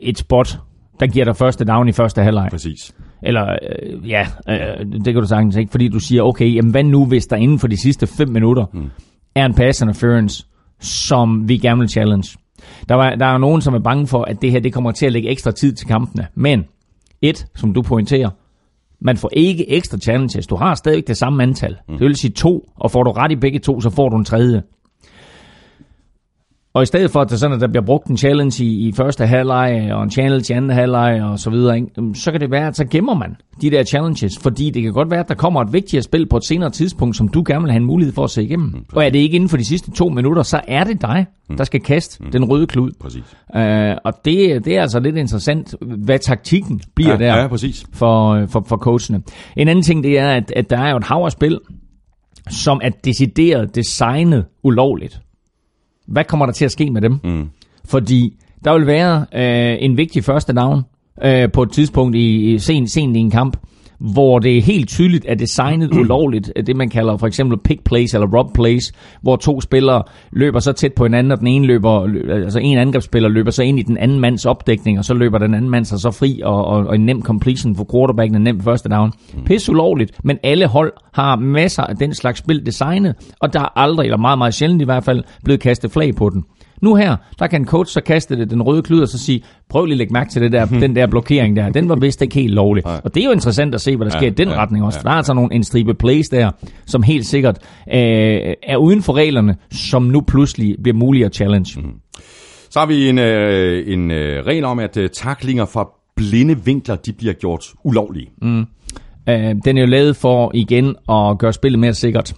et 0.01 0.19
spot, 0.19 0.59
der 1.01 1.07
giver 1.07 1.25
dig 1.25 1.37
første 1.37 1.65
down 1.65 1.89
i 1.89 1.93
første 1.93 2.23
halvleg. 2.23 2.49
Præcis. 2.51 2.95
Eller, 3.23 3.47
øh, 3.53 4.11
ja, 4.11 4.27
øh, 4.49 4.87
det 5.05 5.05
kan 5.05 5.15
du 5.15 5.27
sagtens 5.27 5.57
ikke, 5.57 5.71
fordi 5.71 5.89
du 5.89 5.99
siger, 5.99 6.23
okay, 6.23 6.55
jamen 6.55 6.71
hvad 6.71 6.85
nu, 6.85 7.07
hvis 7.07 7.27
der 7.27 7.37
inden 7.37 7.59
for 7.59 7.67
de 7.67 7.77
sidste 7.77 8.07
5 8.07 8.29
minutter 8.29 8.67
mm. 8.73 8.91
er 9.35 9.47
en 9.47 9.55
pass 9.55 9.81
interference, 9.81 10.47
som 10.81 11.49
vi 11.49 11.57
gerne 11.57 11.79
vil 11.81 11.89
challenge. 11.89 12.39
Der, 12.89 12.95
var, 12.95 13.15
der 13.15 13.27
er 13.27 13.39
nogen, 13.39 13.61
som 13.61 13.75
er 13.75 13.79
bange 13.79 14.07
for, 14.07 14.23
at 14.23 14.43
det 14.43 14.51
her 14.51 14.61
det 14.61 14.73
kommer 14.73 14.93
til 14.93 15.07
at 15.07 15.13
lægge 15.13 15.29
ekstra 15.29 15.51
tid 15.51 15.73
til 15.73 15.87
kampene. 15.87 16.27
Men, 16.35 16.65
et, 17.23 17.47
som 17.55 17.75
du 17.75 17.83
pointerer, 17.83 18.31
man 19.01 19.17
får 19.17 19.31
ikke 19.33 19.71
ekstra 19.71 19.99
challenges. 19.99 20.47
Du 20.47 20.57
har 20.57 20.75
stadig 20.75 21.09
det 21.09 21.17
samme 21.17 21.43
antal. 21.43 21.77
Mm. 21.89 21.99
Det 21.99 22.07
vil 22.07 22.17
sige 22.17 22.31
to, 22.31 22.69
og 22.77 22.91
får 22.91 23.03
du 23.03 23.11
ret 23.11 23.33
i 23.33 23.37
begge 23.37 23.59
to, 23.59 23.81
så 23.81 23.91
får 23.91 24.09
du 24.09 24.17
en 24.17 24.25
tredje. 24.25 24.63
Og 26.75 26.83
i 26.83 26.87
stedet 26.87 27.11
for, 27.11 27.21
at, 27.21 27.31
det 27.31 27.41
sådan, 27.41 27.55
at 27.55 27.61
der 27.61 27.69
bliver 27.69 27.85
brugt 27.85 28.07
en 28.07 28.17
challenge 28.17 28.65
i, 28.65 28.89
i 28.89 28.93
første 28.93 29.27
halvleg, 29.27 29.89
og 29.93 30.03
en 30.03 30.11
challenge 30.11 30.55
i 30.55 30.57
anden 30.57 30.71
halvleg, 30.71 31.23
og 31.23 31.39
så 31.39 31.51
videre, 31.51 31.77
ikke? 31.77 31.91
så 32.15 32.33
kan 32.33 32.41
det 32.41 32.51
være, 32.51 32.67
at 32.67 32.77
så 32.77 32.85
gemmer 32.85 33.15
man 33.15 33.37
de 33.63 33.71
der 33.71 33.85
challenges, 33.85 34.39
fordi 34.43 34.71
det 34.71 34.83
kan 34.83 34.93
godt 34.93 35.11
være, 35.11 35.21
at 35.21 35.29
der 35.29 35.35
kommer 35.35 35.61
et 35.61 35.73
vigtigere 35.73 36.03
spil 36.03 36.29
på 36.29 36.37
et 36.37 36.45
senere 36.45 36.71
tidspunkt, 36.71 37.17
som 37.17 37.29
du 37.29 37.43
gerne 37.47 37.63
vil 37.63 37.71
have 37.71 37.81
en 37.81 37.87
mulighed 37.87 38.15
for 38.15 38.25
at 38.25 38.31
se 38.31 38.43
igennem. 38.43 38.67
Mm, 38.69 38.85
og 38.93 39.05
er 39.05 39.11
det 39.11 39.19
ikke 39.19 39.35
inden 39.35 39.49
for 39.49 39.57
de 39.57 39.65
sidste 39.65 39.91
to 39.91 40.09
minutter, 40.09 40.43
så 40.43 40.61
er 40.69 40.85
det 40.85 41.03
dig, 41.03 41.27
mm. 41.49 41.57
der 41.57 41.65
skal 41.65 41.81
kaste 41.81 42.25
mm. 42.25 42.31
den 42.31 42.45
røde 42.45 42.67
klud. 42.67 42.91
Præcis. 43.01 43.37
Uh, 43.55 43.61
og 44.05 44.25
det, 44.25 44.65
det 44.65 44.77
er 44.77 44.83
altså 44.83 45.01
lidt 45.01 45.17
interessant, 45.17 45.75
hvad 46.05 46.19
taktikken 46.19 46.81
bliver 46.95 47.11
ja, 47.11 47.17
der 47.17 47.41
ja, 47.41 47.49
præcis. 47.49 47.85
For, 47.93 48.47
for, 48.47 48.65
for 48.67 48.77
coachene. 48.77 49.23
En 49.57 49.69
anden 49.69 49.83
ting, 49.83 50.05
det 50.05 50.19
er, 50.19 50.29
at, 50.29 50.53
at 50.57 50.71
der 50.71 50.79
er 50.79 50.91
jo 50.91 50.97
et 50.97 51.05
hav 51.05 51.25
af 51.25 51.33
spil, 51.33 51.61
som 52.51 52.81
er 52.85 52.91
decideret 53.05 53.75
designet 53.75 54.45
ulovligt. 54.63 55.21
Hvad 56.11 56.25
kommer 56.25 56.47
der 56.47 56.53
til 56.53 56.65
at 56.65 56.73
ske 56.73 56.91
med 56.91 57.03
dem? 57.03 57.19
Mm. 57.25 57.49
Fordi 57.85 58.35
der 58.65 58.75
vil 58.79 58.87
være 58.87 59.27
øh, 59.35 59.77
en 59.81 59.97
vigtig 59.97 60.25
første 60.25 60.53
down 60.53 60.83
øh, 61.23 61.53
på 61.53 61.63
et 61.63 61.73
tidspunkt 61.73 62.17
i, 62.17 62.55
i 62.55 62.59
sent, 62.59 62.91
sent 62.91 63.17
i 63.17 63.21
en 63.21 63.31
kamp, 63.31 63.57
hvor 64.01 64.39
det 64.39 64.59
er 64.59 64.63
helt 64.63 64.89
tydeligt 64.89 65.25
er 65.29 65.35
designet 65.35 65.97
ulovligt, 65.97 66.53
det 66.67 66.77
man 66.77 66.89
kalder 66.89 67.17
for 67.17 67.27
eksempel 67.27 67.59
pick 67.59 67.85
place 67.85 68.17
eller 68.17 68.39
rob 68.39 68.55
place, 68.55 68.93
hvor 69.23 69.37
to 69.37 69.61
spillere 69.61 70.03
løber 70.33 70.59
så 70.59 70.73
tæt 70.73 70.93
på 70.93 71.05
hinanden, 71.05 71.33
og 71.33 71.39
den 71.39 71.47
ene 71.47 71.67
løber, 71.67 71.91
altså 72.31 72.59
en 72.59 72.79
angrebsspiller 72.79 73.29
løber 73.29 73.51
så 73.51 73.63
ind 73.63 73.79
i 73.79 73.83
den 73.83 73.99
anden 73.99 74.21
mands 74.21 74.47
opdækning, 74.47 74.99
og 74.99 75.05
så 75.05 75.15
løber 75.15 75.39
den 75.39 75.55
anden 75.55 75.71
mand 75.71 75.85
sig 75.85 75.99
så 75.99 76.11
fri, 76.11 76.41
og, 76.45 76.65
og, 76.65 76.87
og 76.87 76.95
en 76.95 77.07
nem 77.07 77.23
completion 77.23 77.77
for 77.77 77.87
quarterbacken, 77.93 78.37
en 78.37 78.43
nem 78.43 78.61
første 78.61 78.89
down. 78.89 79.13
Pis 79.47 79.69
ulovligt, 79.69 80.25
men 80.25 80.39
alle 80.43 80.67
hold 80.67 80.93
har 81.13 81.37
masser 81.37 81.83
af 81.83 81.97
den 81.97 82.15
slags 82.15 82.39
spil 82.39 82.67
designet, 82.67 83.15
og 83.41 83.53
der 83.53 83.61
er 83.61 83.79
aldrig, 83.79 84.05
eller 84.05 84.19
meget, 84.19 84.39
meget 84.39 84.55
sjældent 84.55 84.83
i 84.83 84.85
hvert 84.85 85.05
fald, 85.05 85.23
blevet 85.45 85.61
kastet 85.61 85.91
flag 85.91 86.15
på 86.15 86.31
den. 86.31 86.45
Nu 86.81 86.95
her, 86.95 87.17
der 87.39 87.47
kan 87.47 87.61
en 87.61 87.67
coach 87.67 87.93
så 87.93 88.01
kaste 88.01 88.37
det, 88.37 88.51
den 88.51 88.63
røde 88.63 88.83
klud 88.83 89.01
og 89.01 89.09
så 89.09 89.19
sige, 89.19 89.45
prøv 89.69 89.85
lige 89.85 89.95
at 89.95 89.99
lægge 89.99 90.13
mærke 90.13 90.31
til 90.31 90.43
det 90.43 90.53
der, 90.53 90.65
den 90.67 90.97
der 90.97 91.07
blokering 91.07 91.57
der. 91.57 91.69
Den 91.69 91.89
var 91.89 91.97
vist 91.97 92.23
ikke 92.23 92.35
helt 92.35 92.55
lovlig. 92.55 92.87
Og 92.87 93.15
det 93.15 93.21
er 93.21 93.25
jo 93.25 93.33
interessant 93.33 93.75
at 93.75 93.81
se, 93.81 93.97
hvad 93.97 94.07
der 94.07 94.11
sker 94.11 94.21
ja, 94.21 94.27
i 94.27 94.35
den 94.35 94.49
ja, 94.49 94.63
retning 94.63 94.85
også. 94.85 94.99
Ja. 94.99 95.09
Der 95.09 95.11
er 95.11 95.17
altså 95.17 95.35
nogle, 95.35 95.55
en 95.55 95.65
stribe 95.65 95.95
plays 95.95 96.29
der, 96.29 96.51
som 96.87 97.03
helt 97.03 97.27
sikkert 97.27 97.59
øh, 97.93 98.55
er 98.63 98.77
uden 98.77 99.03
for 99.03 99.13
reglerne, 99.13 99.57
som 99.71 100.03
nu 100.03 100.21
pludselig 100.21 100.77
bliver 100.83 100.97
mulige 100.97 101.25
at 101.25 101.35
challenge. 101.35 101.81
Mm. 101.81 101.93
Så 102.71 102.79
har 102.79 102.87
vi 102.87 103.09
en, 103.09 103.19
øh, 103.19 103.93
en 103.93 104.11
øh, 104.11 104.47
regel 104.47 104.65
om, 104.65 104.79
at 104.79 104.97
øh, 104.97 105.09
taklinger 105.11 105.65
fra 105.65 105.89
blinde 106.17 106.65
vinkler, 106.65 106.97
de 106.97 107.13
bliver 107.13 107.33
gjort 107.33 107.65
ulovlige. 107.85 108.29
Mm. 108.43 108.61
Øh, 109.29 109.55
den 109.65 109.77
er 109.77 109.81
jo 109.81 109.87
lavet 109.87 110.17
for 110.17 110.51
igen 110.55 110.97
at 111.09 111.39
gøre 111.39 111.53
spillet 111.53 111.79
mere 111.79 111.95
sikkert. 111.95 112.35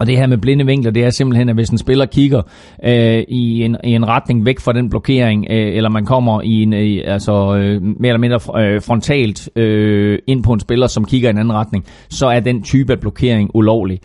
Og 0.00 0.06
det 0.06 0.16
her 0.16 0.26
med 0.26 0.38
blinde 0.38 0.66
vinkler, 0.66 0.90
det 0.90 1.04
er 1.04 1.10
simpelthen, 1.10 1.48
at 1.48 1.54
hvis 1.54 1.68
en 1.68 1.78
spiller 1.78 2.06
kigger 2.06 2.42
øh, 2.84 3.24
i, 3.28 3.62
en, 3.64 3.76
i 3.84 3.92
en 3.94 4.08
retning 4.08 4.46
væk 4.46 4.60
fra 4.60 4.72
den 4.72 4.90
blokering, 4.90 5.46
øh, 5.50 5.76
eller 5.76 5.90
man 5.90 6.04
kommer 6.06 6.42
i 6.42 6.62
en, 6.62 6.72
øh, 6.72 7.02
altså, 7.04 7.56
øh, 7.56 7.82
mere 7.82 8.08
eller 8.08 8.18
mindre 8.18 8.62
øh, 8.62 8.82
frontalt 8.82 9.50
øh, 9.56 10.18
ind 10.26 10.42
på 10.42 10.52
en 10.52 10.60
spiller, 10.60 10.86
som 10.86 11.04
kigger 11.04 11.28
i 11.28 11.30
en 11.30 11.38
anden 11.38 11.54
retning, 11.54 11.84
så 12.08 12.26
er 12.26 12.40
den 12.40 12.62
type 12.62 12.92
af 12.92 13.00
blokering 13.00 13.50
ulovlig. 13.54 14.00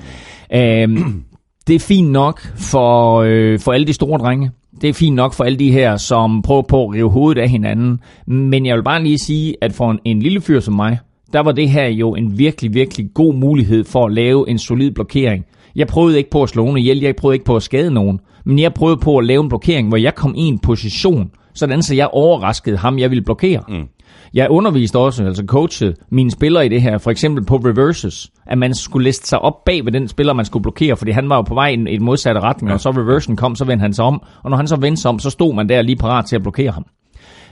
Øh, 0.53 0.88
det 1.67 1.75
er 1.75 1.79
fint 1.79 2.12
nok 2.12 2.41
for, 2.56 3.21
øh, 3.21 3.60
for 3.60 3.71
alle 3.71 3.88
de 3.88 3.93
store 3.93 4.19
drenge. 4.19 4.51
Det 4.82 4.89
er 4.89 4.93
fint 4.93 5.15
nok 5.15 5.34
for 5.34 5.43
alle 5.43 5.60
de 5.60 5.71
her, 5.71 5.97
som 5.97 6.41
prøver 6.41 6.62
på 6.62 6.84
at 6.84 6.93
rive 6.93 7.10
hovedet 7.10 7.41
af 7.41 7.49
hinanden. 7.49 7.99
Men 8.27 8.65
jeg 8.65 8.75
vil 8.75 8.84
bare 8.84 9.03
lige 9.03 9.17
sige, 9.17 9.56
at 9.62 9.73
for 9.73 9.91
en, 9.91 9.99
en 10.06 10.19
lille 10.19 10.41
fyr 10.41 10.60
som 10.60 10.73
mig, 10.73 10.97
der 11.34 11.39
var 11.39 11.51
det 11.51 11.69
her 11.69 11.88
jo 11.88 12.15
en 12.15 12.38
virkelig, 12.38 12.73
virkelig 12.73 13.10
god 13.13 13.34
mulighed 13.34 13.84
for 13.84 14.06
at 14.06 14.13
lave 14.13 14.49
en 14.49 14.60
solid 14.60 14.91
blokering. 14.91 15.45
Jeg 15.76 15.88
prøvede 15.88 16.18
ikke 16.18 16.30
på 16.30 16.44
at 16.44 16.50
slå 16.50 16.64
nogen 16.64 16.78
ihjel, 16.78 17.00
jeg 17.00 17.16
prøvede 17.16 17.36
ikke 17.36 17.46
på 17.46 17.56
at 17.56 17.64
skade 17.64 17.92
nogen, 17.92 18.20
men 18.46 18.60
jeg 18.60 18.74
prøvede 18.74 18.98
på 18.98 19.18
at 19.18 19.26
lave 19.26 19.44
en 19.44 19.50
blokering, 19.50 19.88
hvor 19.88 19.98
jeg 19.98 20.16
kom 20.16 20.36
i 20.38 20.42
en 20.42 20.60
position, 20.60 21.32
sådan 21.54 21.82
så 21.82 21.96
jeg 21.96 22.08
overraskede 22.12 22.78
ham, 22.78 23.00
jeg 23.00 23.10
ville 23.10 23.24
blokere. 23.24 23.62
Mm. 23.70 23.88
Jeg 24.34 24.50
underviste 24.50 25.00
også, 25.00 25.26
altså 25.26 25.44
coachet 25.48 25.96
mine 26.10 26.32
spillere 26.32 26.66
i 26.66 26.70
det 26.70 26.82
her, 26.82 26.98
for 26.98 27.12
eksempel 27.12 27.46
på 27.46 27.56
reverses, 27.56 28.32
at 28.48 28.58
man 28.58 28.74
skulle 28.74 29.04
liste 29.04 29.28
sig 29.28 29.40
op 29.40 29.66
bag 29.66 29.86
ved 29.86 29.92
den 29.92 30.08
spiller, 30.08 30.34
man 30.34 30.46
skulle 30.46 30.64
blokere, 30.64 30.98
fordi 30.98 31.12
han 31.12 31.30
var 31.30 31.36
jo 31.36 31.42
på 31.42 31.54
vej 31.54 31.68
i 31.68 31.74
en, 31.74 31.88
en 31.88 32.04
modsatte 32.04 32.42
retning, 32.42 32.70
ja. 32.70 32.74
og 32.74 32.80
så 32.80 32.90
reversen 32.90 33.36
kom, 33.36 33.56
så 33.56 33.66
vendte 33.66 33.82
han 33.82 33.94
sig 33.94 34.06
om, 34.06 34.22
og 34.44 34.50
når 34.50 34.58
han 34.58 34.68
så 34.68 34.76
vendte 34.76 35.02
sig 35.02 35.10
om, 35.10 35.20
så 35.20 35.30
stod 35.30 35.54
man 35.56 35.70
der 35.70 35.82
lige 35.82 35.96
parat 35.96 36.26
til 36.26 36.36
at 36.36 36.42
blokere 36.42 36.72
ham. 36.72 36.86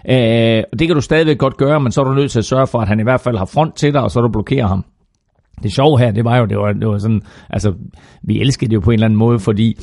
Øh, 0.09 0.63
det 0.79 0.87
kan 0.87 0.95
du 0.95 1.01
stadigvæk 1.01 1.37
godt 1.37 1.57
gøre, 1.57 1.79
men 1.79 1.91
så 1.91 2.01
er 2.01 2.05
du 2.05 2.13
nødt 2.13 2.31
til 2.31 2.39
at 2.39 2.45
sørge 2.45 2.67
for, 2.67 2.79
at 2.79 2.87
han 2.87 2.99
i 2.99 3.03
hvert 3.03 3.21
fald 3.21 3.37
har 3.37 3.45
front 3.45 3.75
til 3.75 3.93
dig, 3.93 4.01
og 4.01 4.11
så 4.11 4.21
du 4.21 4.29
blokerer 4.29 4.67
ham. 4.67 4.85
Det 5.63 5.73
sjove 5.73 5.99
her, 5.99 6.11
det 6.11 6.25
var 6.25 6.37
jo, 6.37 6.45
det 6.45 6.57
var, 6.57 6.73
det 6.73 6.87
var 6.87 6.97
sådan, 6.97 7.21
altså, 7.49 7.73
vi 8.23 8.41
elskede 8.41 8.69
det 8.69 8.75
jo 8.75 8.79
på 8.79 8.91
en 8.91 8.93
eller 8.93 9.05
anden 9.05 9.19
måde, 9.19 9.39
fordi 9.39 9.77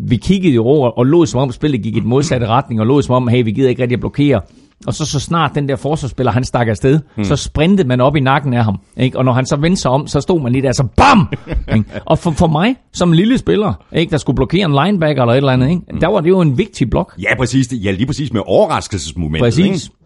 vi 0.00 0.16
kiggede 0.16 0.54
jo 0.54 0.64
over 0.64 0.90
og 0.90 1.06
lå 1.06 1.26
som 1.26 1.40
om 1.40 1.52
spillet 1.52 1.82
gik 1.82 1.94
i 1.94 1.98
et 1.98 2.04
modsatte 2.04 2.46
retning, 2.46 2.80
og 2.80 2.86
lå 2.86 3.02
som 3.02 3.14
om, 3.14 3.28
hey, 3.28 3.44
vi 3.44 3.52
gider 3.52 3.68
ikke 3.68 3.82
rigtig 3.82 3.96
at 3.96 4.00
blokere. 4.00 4.40
Og 4.86 4.94
så 4.94 5.04
så 5.04 5.20
snart 5.20 5.54
den 5.54 5.68
der 5.68 5.76
forsvarsspiller, 5.76 6.32
han 6.32 6.44
stak 6.44 6.68
afsted, 6.68 7.00
hmm. 7.14 7.24
så 7.24 7.36
sprintede 7.36 7.88
man 7.88 8.00
op 8.00 8.16
i 8.16 8.20
nakken 8.20 8.54
af 8.54 8.64
ham. 8.64 8.78
Ikke? 8.96 9.18
Og 9.18 9.24
når 9.24 9.32
han 9.32 9.46
så 9.46 9.56
vendte 9.56 9.82
sig 9.82 9.90
om, 9.90 10.06
så 10.06 10.20
stod 10.20 10.40
man 10.40 10.52
lige 10.52 10.62
der, 10.62 10.72
så 10.72 10.86
BAM! 10.96 11.28
ikke? 11.76 11.84
Og 12.04 12.18
for, 12.18 12.30
for 12.30 12.46
mig, 12.46 12.76
som 12.92 13.12
lille 13.12 13.38
spiller, 13.38 13.84
ikke? 13.92 14.10
der 14.10 14.16
skulle 14.16 14.36
blokere 14.36 14.64
en 14.64 14.76
linebacker 14.84 15.22
eller 15.22 15.32
et 15.32 15.36
eller 15.36 15.52
andet, 15.52 15.68
ikke? 15.68 15.82
Hmm. 15.90 16.00
der 16.00 16.08
var 16.08 16.20
det 16.20 16.28
jo 16.28 16.40
en 16.40 16.58
vigtig 16.58 16.90
blok. 16.90 17.14
Ja, 17.22 17.36
præcis. 17.38 17.72
Ja, 17.72 17.90
lige 17.90 18.06
præcis 18.06 18.32
med 18.32 18.42
overraskelsesmomentet. 18.46 19.40
Præcis. 19.40 19.84
Ikke? 19.84 19.96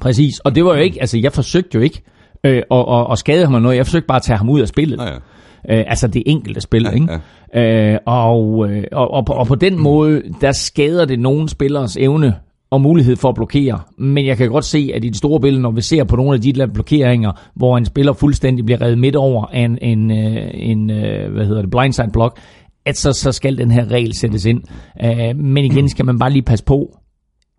Præcis. 0.00 0.38
Og 0.38 0.54
det 0.54 0.64
var 0.64 0.74
jo 0.74 0.80
ikke, 0.80 1.00
altså 1.00 1.18
jeg 1.18 1.32
forsøgte 1.32 1.70
jo 1.74 1.80
ikke 1.80 2.02
øh, 2.44 2.62
og, 2.70 2.88
og, 2.88 3.06
og 3.06 3.18
skade 3.18 3.46
ham 3.46 3.62
noget. 3.62 3.76
Jeg 3.76 3.86
forsøgte 3.86 4.06
bare 4.06 4.16
at 4.16 4.22
tage 4.22 4.36
ham 4.36 4.48
ud 4.48 4.60
af 4.60 4.68
spillet. 4.68 4.98
Ja, 4.98 5.04
ja. 5.04 5.78
Øh, 5.78 5.84
altså 5.86 6.08
det 6.08 6.22
enkelte 6.26 6.60
spil, 6.60 6.82
ja, 6.82 6.90
ikke? 6.90 7.20
Ja. 7.54 7.92
Øh, 7.92 7.98
og, 8.06 8.70
øh, 8.70 8.84
og, 8.92 9.10
og, 9.10 9.24
og 9.28 9.46
på 9.46 9.54
den 9.54 9.78
måde, 9.78 10.22
der 10.40 10.52
skader 10.52 11.04
det 11.04 11.20
nogen 11.20 11.48
spillers 11.48 11.96
evne 11.96 12.34
og 12.70 12.80
mulighed 12.80 13.16
for 13.16 13.28
at 13.28 13.34
blokere. 13.34 13.80
Men 13.98 14.26
jeg 14.26 14.36
kan 14.36 14.48
godt 14.50 14.64
se, 14.64 14.90
at 14.94 15.04
i 15.04 15.08
det 15.08 15.16
store 15.16 15.40
billede, 15.40 15.62
når 15.62 15.70
vi 15.70 15.80
ser 15.80 16.04
på 16.04 16.16
nogle 16.16 16.34
af 16.34 16.40
de 16.40 16.52
der 16.52 16.66
blokeringer, 16.66 17.32
hvor 17.54 17.78
en 17.78 17.84
spiller 17.84 18.12
fuldstændig 18.12 18.64
bliver 18.64 18.82
reddet 18.82 18.98
midt 18.98 19.16
over 19.16 19.46
af 19.46 19.60
en, 19.60 19.78
en, 19.82 20.10
øh, 20.10 20.50
en 20.54 20.90
øh, 20.90 21.32
hvad 21.32 21.46
hedder 21.46 21.62
det, 21.62 21.70
blindside 21.70 22.10
block, 22.12 22.38
at 22.86 22.96
så, 22.96 23.12
så 23.12 23.32
skal 23.32 23.58
den 23.58 23.70
her 23.70 23.90
regel 23.90 24.14
sættes 24.14 24.44
ind. 24.44 24.62
Uh, 25.04 25.36
men 25.36 25.64
igen 25.64 25.88
skal 25.88 26.04
man 26.04 26.18
bare 26.18 26.30
lige 26.30 26.42
passe 26.42 26.64
på, 26.64 26.98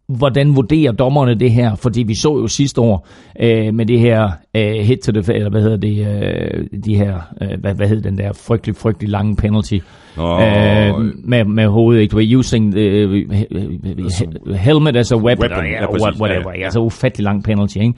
hvordan 0.08 0.56
vurderer 0.56 0.92
dommerne 0.92 1.36
det 1.36 1.52
her? 1.52 1.76
Fordi 1.76 2.04
vi 2.04 2.16
så 2.16 2.38
jo 2.38 2.48
sidste 2.48 2.82
år 2.82 3.08
øh, 3.40 3.74
med 3.74 3.86
det 3.86 4.00
her 4.00 4.30
øh, 4.56 4.74
hit 4.74 5.00
to 5.00 5.12
the, 5.12 5.34
eller 5.34 5.50
hvad 5.50 5.62
hedder 5.62 5.78
det, 5.78 6.08
øh, 6.08 6.82
de 6.86 6.96
her, 6.96 7.20
øh, 7.42 7.60
hvad, 7.60 7.74
hvad 7.74 7.88
hedder 7.88 8.10
den 8.10 8.18
der 8.18 8.34
frygtelig, 8.34 8.76
frygtelig 8.76 9.10
lange 9.10 9.36
penalty 9.36 9.78
oh. 10.18 10.42
øh, 10.42 10.94
med, 11.24 11.46
med 11.46 11.68
hovedet, 11.68 12.02
ikke? 12.02 12.16
We're 12.16 12.38
using 12.38 12.74
the 12.74 13.08
uh, 13.08 14.56
helmet 14.56 14.96
as 14.96 15.12
a 15.12 15.16
weapon, 15.16 15.50
weapon 15.52 15.66
ja, 15.66 16.22
whatever, 16.22 16.52
ja. 16.58 16.64
altså 16.64 16.80
ufattelig 16.80 17.24
lang 17.24 17.44
penalty, 17.44 17.78
ikke? 17.78 17.94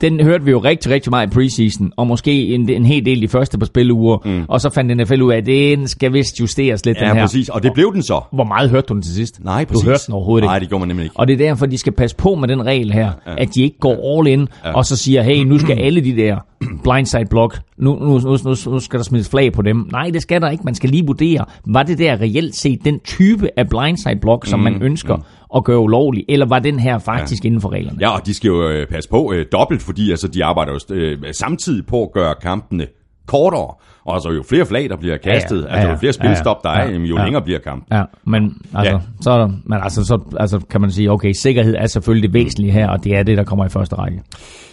Den 0.00 0.20
hørte 0.20 0.44
vi 0.44 0.50
jo 0.50 0.58
rigtig, 0.58 0.92
rigtig 0.92 1.10
meget 1.10 1.26
i 1.26 1.30
preseason, 1.30 1.92
og 1.96 2.06
måske 2.06 2.46
en, 2.54 2.68
en 2.68 2.86
hel 2.86 3.04
del 3.04 3.22
de 3.22 3.28
første 3.28 3.58
par 3.58 3.66
spiluger, 3.66 4.18
mm. 4.24 4.44
og 4.48 4.60
så 4.60 4.70
fandt 4.70 4.96
NFL 4.96 5.22
ud 5.22 5.32
af, 5.32 5.36
at 5.36 5.46
den 5.46 5.88
skal 5.88 6.12
vist 6.12 6.40
justeres 6.40 6.86
lidt, 6.86 6.98
ja, 7.00 7.08
den 7.08 7.16
her. 7.16 7.22
præcis, 7.22 7.48
og 7.48 7.62
det 7.62 7.72
blev 7.74 7.92
den 7.94 8.02
så. 8.02 8.20
Hvor 8.32 8.44
meget 8.44 8.70
hørte 8.70 8.86
du 8.86 8.94
den 8.94 9.02
til 9.02 9.14
sidst? 9.14 9.44
Nej, 9.44 9.64
præcis. 9.64 9.82
Du 9.82 9.88
hørte 9.88 10.02
den 10.06 10.14
overhovedet 10.14 10.44
ikke. 10.44 10.50
Nej, 10.50 10.58
det 10.58 10.68
gjorde 10.68 10.80
man 10.80 10.88
nemlig 10.88 11.04
ikke. 11.04 11.16
Og 11.16 11.28
det 11.28 11.34
er 11.34 11.38
derfor, 11.38 11.66
de 11.66 11.78
skal 11.78 11.92
passe 11.92 12.16
på 12.16 12.34
med 12.34 12.48
den 12.48 12.66
regel 12.66 12.92
her, 12.92 13.12
ja. 13.26 13.34
at 13.38 13.54
de 13.54 13.62
ikke 13.62 13.78
går 13.78 14.18
all 14.18 14.28
in, 14.28 14.48
ja. 14.64 14.72
og 14.72 14.84
så 14.84 14.96
siger, 14.96 15.22
hey, 15.22 15.44
nu 15.44 15.58
skal 15.58 15.78
alle 15.78 16.00
de 16.00 16.16
der 16.16 16.36
blindside 16.82 17.26
block, 17.30 17.60
nu, 17.78 17.94
nu, 17.94 18.18
nu, 18.18 18.38
nu, 18.44 18.54
nu 18.66 18.78
skal 18.78 18.98
der 18.98 19.04
smides 19.04 19.28
flag 19.28 19.52
på 19.52 19.62
dem. 19.62 19.88
Nej, 19.92 20.10
det 20.12 20.22
skal 20.22 20.40
der 20.40 20.50
ikke. 20.50 20.64
Man 20.64 20.74
skal 20.74 20.90
lige 20.90 21.06
vurdere, 21.06 21.44
var 21.66 21.82
det 21.82 21.98
der 21.98 22.20
reelt 22.20 22.56
set 22.56 22.84
den 22.84 23.00
type 23.00 23.48
af 23.56 23.68
blindside 23.68 24.16
block, 24.20 24.46
som 24.46 24.58
mm, 24.58 24.64
man 24.64 24.82
ønsker, 24.82 25.16
mm 25.16 25.22
at 25.54 25.64
gøre 25.64 25.78
ulovlig, 25.78 26.24
eller 26.28 26.46
var 26.46 26.58
den 26.58 26.78
her 26.78 26.98
faktisk 26.98 27.44
ja. 27.44 27.46
inden 27.46 27.60
for 27.60 27.72
reglerne? 27.72 27.98
Ja, 28.00 28.08
og 28.08 28.26
de 28.26 28.34
skal 28.34 28.48
jo 28.48 28.68
øh, 28.68 28.86
passe 28.86 29.10
på 29.10 29.32
øh, 29.32 29.46
dobbelt, 29.52 29.82
fordi 29.82 30.10
altså, 30.10 30.28
de 30.28 30.44
arbejder 30.44 30.72
jo 30.72 30.94
øh, 30.94 31.18
samtidig 31.32 31.86
på 31.86 32.02
at 32.02 32.12
gøre 32.12 32.34
kampene 32.42 32.86
kortere. 33.26 33.74
Og 34.04 34.14
altså 34.14 34.30
jo 34.30 34.42
flere 34.42 34.66
flag, 34.66 34.88
der 34.88 34.96
bliver 34.96 35.16
kastet, 35.16 35.62
ja, 35.62 35.68
ja, 35.68 35.72
altså 35.72 35.90
jo 35.90 35.96
flere 35.96 36.12
spilstop, 36.12 36.62
der 36.62 36.70
er, 36.70 36.90
jo 36.90 37.16
ja, 37.16 37.24
længere 37.24 37.42
bliver 37.42 37.58
kampen. 37.58 37.96
Ja, 37.96 38.02
men 38.24 38.62
altså, 38.74 38.92
ja. 38.92 38.98
så, 39.20 39.30
er 39.30 39.38
der, 39.38 39.48
men 39.64 39.78
altså, 39.82 40.04
så 40.04 40.36
altså, 40.40 40.60
kan 40.70 40.80
man 40.80 40.90
sige, 40.90 41.10
okay, 41.10 41.32
sikkerhed 41.32 41.74
er 41.78 41.86
selvfølgelig 41.86 42.32
det 42.32 42.44
væsentlige 42.44 42.72
her, 42.72 42.88
og 42.88 43.04
det 43.04 43.16
er 43.16 43.22
det, 43.22 43.36
der 43.36 43.44
kommer 43.44 43.66
i 43.66 43.68
første 43.68 43.96
række. 43.96 44.22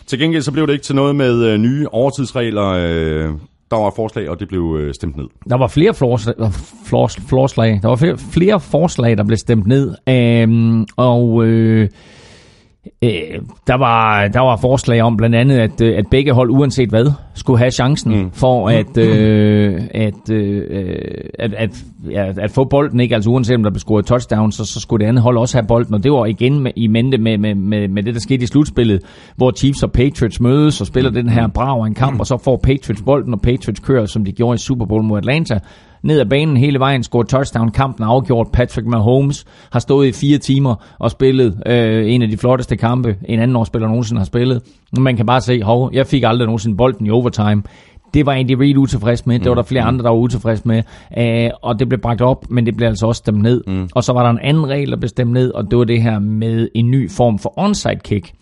Til 0.05 0.19
gengæld 0.19 0.41
så 0.41 0.51
blev 0.51 0.67
det 0.67 0.73
ikke 0.73 0.83
til 0.83 0.95
noget 0.95 1.15
med 1.15 1.45
øh, 1.45 1.57
nye 1.57 1.87
overtidsregler. 1.91 2.67
Øh, 2.67 3.29
der 3.73 3.83
var 3.83 3.93
forslag, 3.95 4.29
og 4.29 4.39
det 4.39 4.47
blev 4.47 4.77
øh, 4.79 4.93
stemt 4.93 5.17
ned. 5.17 5.25
Der 5.49 5.57
var 5.57 5.67
flere 5.67 5.93
forslag, 5.93 6.35
øh, 6.39 6.47
forslag. 7.29 7.79
Der 7.81 7.87
var 7.87 7.95
flere, 7.95 8.17
flere 8.17 8.59
forslag, 8.59 9.17
der 9.17 9.23
blev 9.23 9.37
stemt 9.37 9.67
ned. 9.67 9.95
Øhm, 10.09 10.85
og 10.97 11.45
øh, 11.45 11.89
øh, 13.03 13.41
der, 13.67 13.77
var, 13.77 14.27
der 14.27 14.39
var 14.39 14.57
forslag 14.57 15.01
om 15.01 15.17
blandt 15.17 15.35
andet, 15.35 15.57
at, 15.57 15.81
øh, 15.81 15.97
at 15.97 16.05
begge 16.11 16.33
hold, 16.33 16.49
uanset 16.49 16.89
hvad, 16.89 17.11
skulle 17.33 17.59
have 17.59 17.71
chancen 17.71 18.15
mm. 18.15 18.31
for 18.31 18.69
at, 18.69 18.97
øh, 18.97 19.81
at, 19.91 20.29
øh, 20.31 20.65
at, 21.39 21.53
at, 21.53 21.83
ja, 22.11 22.33
at 22.37 22.51
få 22.51 22.63
bolden. 22.63 22.99
ikke 22.99 23.15
Altså 23.15 23.29
uanset 23.29 23.55
om 23.55 23.63
der 23.63 23.69
blev 23.69 23.79
scoret 23.79 24.05
touchdown, 24.05 24.51
så, 24.51 24.65
så 24.65 24.79
skulle 24.79 25.03
det 25.03 25.09
andet 25.09 25.23
hold 25.23 25.37
også 25.37 25.57
have 25.57 25.67
bolden. 25.67 25.93
Og 25.93 26.03
det 26.03 26.11
var 26.11 26.25
igen 26.25 26.59
med, 26.59 26.71
i 26.75 26.87
mente 26.87 27.17
med, 27.17 27.37
med, 27.37 27.55
med, 27.55 27.87
med 27.87 28.03
det, 28.03 28.13
der 28.13 28.19
skete 28.19 28.43
i 28.43 28.47
slutspillet, 28.47 29.01
hvor 29.35 29.51
Chiefs 29.51 29.83
og 29.83 29.91
Patriots 29.91 30.39
mødes 30.39 30.81
og 30.81 30.87
spiller 30.87 31.11
den 31.11 31.29
her 31.29 31.47
brav 31.47 31.81
en 31.81 31.93
kamp, 31.93 32.19
og 32.19 32.25
så 32.25 32.37
får 32.43 32.59
Patriots 32.63 33.01
bolden, 33.01 33.33
og 33.33 33.41
Patriots 33.41 33.79
kører, 33.79 34.05
som 34.05 34.25
de 34.25 34.31
gjorde 34.31 34.55
i 34.55 34.57
Super 34.57 34.85
Bowl 34.85 35.03
mod 35.03 35.17
Atlanta 35.17 35.59
ned 36.03 36.19
ad 36.19 36.25
banen 36.25 36.57
hele 36.57 36.79
vejen, 36.79 37.03
scoret 37.03 37.27
touchdown, 37.27 37.71
kampen 37.71 38.05
afgjort. 38.05 38.47
Patrick 38.53 38.87
Mahomes 38.87 39.45
har 39.71 39.79
stået 39.79 40.07
i 40.07 40.11
fire 40.11 40.37
timer 40.37 40.75
og 40.99 41.11
spillet 41.11 41.63
øh, 41.65 42.13
en 42.13 42.21
af 42.21 42.29
de 42.29 42.37
flotteste 42.37 42.75
kampe, 42.75 43.15
en 43.25 43.39
anden 43.39 43.55
årsspiller 43.55 43.87
nogensinde 43.87 44.19
har 44.19 44.25
spillet. 44.25 44.61
Man 44.97 45.17
kan 45.17 45.25
bare 45.25 45.41
se, 45.41 45.63
hov, 45.63 45.89
jeg 45.93 46.07
fik 46.07 46.23
aldrig 46.23 46.45
nogensinde 46.45 46.77
bolden 46.77 47.05
i 47.05 47.09
overtime. 47.09 47.63
Det 48.13 48.25
var 48.25 48.33
Andy 48.33 48.51
Reid 48.51 48.77
utilfreds 48.77 49.25
med. 49.25 49.39
Det 49.39 49.49
var 49.49 49.55
der 49.55 49.63
flere 49.63 49.81
mm. 49.81 49.87
andre, 49.87 50.03
der 50.03 50.09
var 50.09 50.17
utilfreds 50.17 50.65
med. 50.65 50.83
Uh, 51.17 51.51
og 51.61 51.79
det 51.79 51.89
blev 51.89 52.01
bragt 52.01 52.21
op, 52.21 52.45
men 52.49 52.65
det 52.65 52.77
blev 52.77 52.87
altså 52.87 53.07
også 53.07 53.19
stemt 53.19 53.41
ned. 53.41 53.63
Mm. 53.67 53.89
Og 53.95 54.03
så 54.03 54.13
var 54.13 54.23
der 54.23 54.29
en 54.29 54.39
anden 54.41 54.69
regel, 54.69 54.91
der 54.91 54.97
blev 54.97 55.09
stemt 55.09 55.31
ned, 55.31 55.51
og 55.51 55.71
det 55.71 55.77
var 55.77 55.83
det 55.83 56.01
her 56.01 56.19
med 56.19 56.69
en 56.75 56.91
ny 56.91 57.11
form 57.11 57.39
for 57.39 57.53
onside 57.59 57.99
kick. 58.03 58.33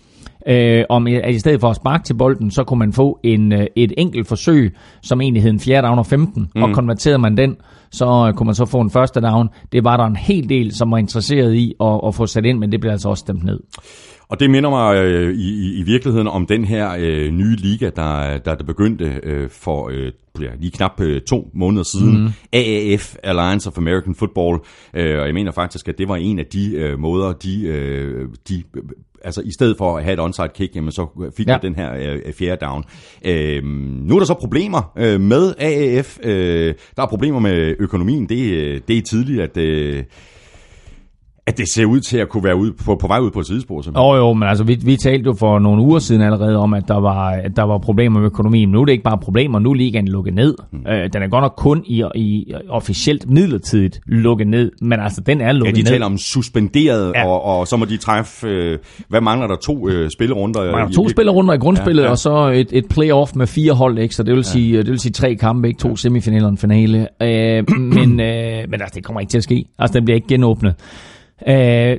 Uh, 0.49 0.86
om 0.89 1.08
at 1.08 1.36
i 1.36 1.39
stedet 1.39 1.62
for 1.62 1.69
at 1.69 1.75
sparke 1.75 2.04
til 2.04 2.13
bolden, 2.13 2.51
så 2.51 2.63
kunne 2.63 2.80
man 2.80 2.93
få 2.93 3.19
en, 3.23 3.51
uh, 3.54 3.60
et 3.75 3.93
enkelt 3.97 4.27
forsøg, 4.27 4.73
som 5.01 5.21
egentlig 5.21 5.43
hed 5.43 5.51
en 5.51 5.60
fjerde 5.60 5.88
down 5.88 5.99
og 5.99 6.06
15, 6.06 6.49
mm. 6.56 6.63
og 6.63 6.73
konverterede 6.73 7.19
man 7.19 7.38
den, 7.38 7.56
så 7.91 8.06
uh, 8.06 8.34
kunne 8.34 8.45
man 8.45 8.56
så 8.56 8.65
få 8.65 8.82
en 8.82 8.89
første 8.89 9.21
down. 9.21 9.49
Det 9.71 9.84
var 9.84 9.97
der 9.97 10.06
en 10.06 10.15
hel 10.15 10.49
del, 10.49 10.75
som 10.75 10.91
var 10.91 10.97
interesseret 10.97 11.56
i 11.56 11.73
at, 11.82 11.99
at 12.08 12.15
få 12.15 12.25
sat 12.25 12.45
ind, 12.45 12.60
men 12.60 12.71
det 12.71 12.80
blev 12.80 12.91
altså 12.91 13.10
også 13.10 13.21
stemt 13.21 13.43
ned. 13.43 13.60
Og 14.32 14.39
det 14.39 14.49
minder 14.49 14.69
mig 14.69 14.95
øh, 14.95 15.36
i, 15.36 15.80
i 15.80 15.84
virkeligheden 15.84 16.27
om 16.27 16.45
den 16.45 16.65
her 16.65 16.95
øh, 16.99 17.32
nye 17.32 17.56
liga, 17.56 17.89
der, 17.95 18.38
der, 18.38 18.56
der 18.56 18.63
begyndte 18.63 19.19
øh, 19.23 19.49
for 19.49 19.89
øh, 19.89 20.12
lige 20.60 20.71
knap 20.71 21.01
øh, 21.01 21.21
to 21.21 21.49
måneder 21.54 21.84
siden. 21.84 22.21
Mm. 22.21 22.30
AAF, 22.54 23.15
Alliance 23.23 23.69
of 23.69 23.77
American 23.77 24.15
Football. 24.15 24.60
Øh, 24.93 25.19
og 25.19 25.25
jeg 25.25 25.34
mener 25.34 25.51
faktisk, 25.51 25.88
at 25.88 25.97
det 25.97 26.08
var 26.08 26.15
en 26.15 26.39
af 26.39 26.45
de 26.45 26.75
øh, 26.75 26.99
måder, 26.99 27.34
de, 27.34 27.67
øh, 27.67 28.27
de 28.49 28.63
altså 29.24 29.42
i 29.42 29.52
stedet 29.52 29.78
for 29.78 29.98
at 29.98 30.04
have 30.04 30.14
et 30.14 30.20
onside 30.20 30.50
kick, 30.56 30.76
jamen 30.76 30.92
så 30.92 31.32
fik 31.38 31.48
ja. 31.48 31.58
den 31.62 31.76
her 31.76 31.94
øh, 31.94 32.34
fjerde 32.34 32.66
down. 32.66 32.84
Øh, 33.26 33.64
nu 33.64 34.16
er 34.16 34.20
der 34.20 34.26
så 34.26 34.34
problemer 34.34 34.92
øh, 34.98 35.22
med 35.22 35.54
AAF. 35.60 36.18
Øh, 36.24 36.74
der 36.96 37.04
er 37.04 37.08
problemer 37.08 37.40
med 37.40 37.76
økonomien. 37.80 38.30
Det, 38.30 38.52
øh, 38.52 38.82
det 38.88 38.98
er 38.98 39.02
tidligt, 39.02 39.42
at... 39.42 39.58
Øh, 39.58 40.04
at 41.47 41.58
det 41.58 41.65
ser 41.73 41.86
ud 41.86 41.99
til 41.99 42.17
at 42.17 42.30
kunne 42.30 42.43
være 42.43 42.56
ud 42.56 42.71
på, 42.86 42.95
på 42.95 43.08
vej 43.08 43.19
ud 43.19 43.32
på 43.32 43.39
et 43.39 43.47
sidespor. 43.47 43.84
Jo, 43.88 43.91
oh, 43.95 44.17
jo, 44.17 44.34
men 44.34 44.49
altså, 44.49 44.63
vi, 44.63 44.80
vi 44.86 44.95
talte 44.95 45.25
jo 45.25 45.34
for 45.34 45.60
nogle 45.60 45.82
uger 45.82 45.99
siden 45.99 46.21
allerede 46.21 46.58
om, 46.58 46.73
at 46.73 46.88
der 46.88 46.99
var, 46.99 47.30
at 47.30 47.56
der 47.56 47.63
var 47.63 47.77
problemer 47.77 48.19
med 48.19 48.27
økonomien. 48.27 48.69
Men 48.69 48.73
nu 48.73 48.82
er 48.82 48.86
det 48.86 48.91
ikke 48.91 49.04
bare 49.04 49.17
problemer, 49.17 49.60
nu 49.60 49.69
er 49.69 49.73
ligaen 49.73 50.08
lukket 50.08 50.34
ned. 50.34 50.56
Mm. 50.71 50.80
Øh, 50.88 51.10
den 51.13 51.23
er 51.23 51.27
godt 51.27 51.41
nok 51.41 51.54
kun 51.58 51.84
i, 51.86 52.04
i 52.15 52.54
officielt 52.69 53.30
midlertidigt 53.30 54.01
lukket 54.06 54.47
ned, 54.47 54.71
men 54.82 54.99
altså, 54.99 55.21
den 55.21 55.41
er 55.41 55.51
lukket 55.51 55.73
ned. 55.73 55.77
Ja, 55.77 55.77
de 55.77 55.84
ned. 55.84 55.91
taler 55.91 56.06
om 56.06 56.17
suspenderet, 56.17 57.13
ja. 57.15 57.27
og, 57.27 57.43
og 57.43 57.67
så 57.67 57.77
må 57.77 57.86
de 57.86 57.97
træffe, 57.97 58.47
øh, 58.47 58.77
hvad 59.10 59.21
mangler 59.21 59.47
der, 59.47 59.56
to 59.56 59.89
øh, 59.89 60.10
spillerunder? 60.10 60.63
Der 60.63 60.71
mangler 60.71 60.95
to 60.95 61.10
spillerunder 61.10 61.54
i 61.54 61.58
grundspillet, 61.58 62.01
ja, 62.01 62.08
ja. 62.08 62.12
og 62.12 62.17
så 62.17 62.47
et, 62.47 62.67
et 62.71 62.86
playoff 62.89 63.36
med 63.36 63.47
fire 63.47 63.73
hold, 63.73 63.97
ikke? 63.97 64.15
så 64.15 64.23
det 64.23 64.32
vil, 64.32 64.43
ja. 64.45 64.51
sige, 64.51 64.77
det 64.77 64.89
vil 64.89 64.99
sige 64.99 65.12
tre 65.12 65.36
kampe, 65.36 65.67
ikke? 65.67 65.80
to 65.80 65.89
ja. 65.89 65.95
semifinaler 65.95 66.45
og 66.45 66.51
en 66.51 66.58
finale. 66.58 67.08
Øh, 67.21 67.63
men, 67.97 68.19
øh, 68.19 68.69
men 68.69 68.82
altså, 68.82 68.91
det 68.95 69.04
kommer 69.04 69.19
ikke 69.19 69.32
til 69.32 69.38
at 69.38 69.43
ske. 69.43 69.65
Altså, 69.80 69.93
den 69.93 70.06
bliver 70.06 70.15
ikke 70.15 70.27
genåbnet. 70.27 70.75
Øh, 71.47 71.97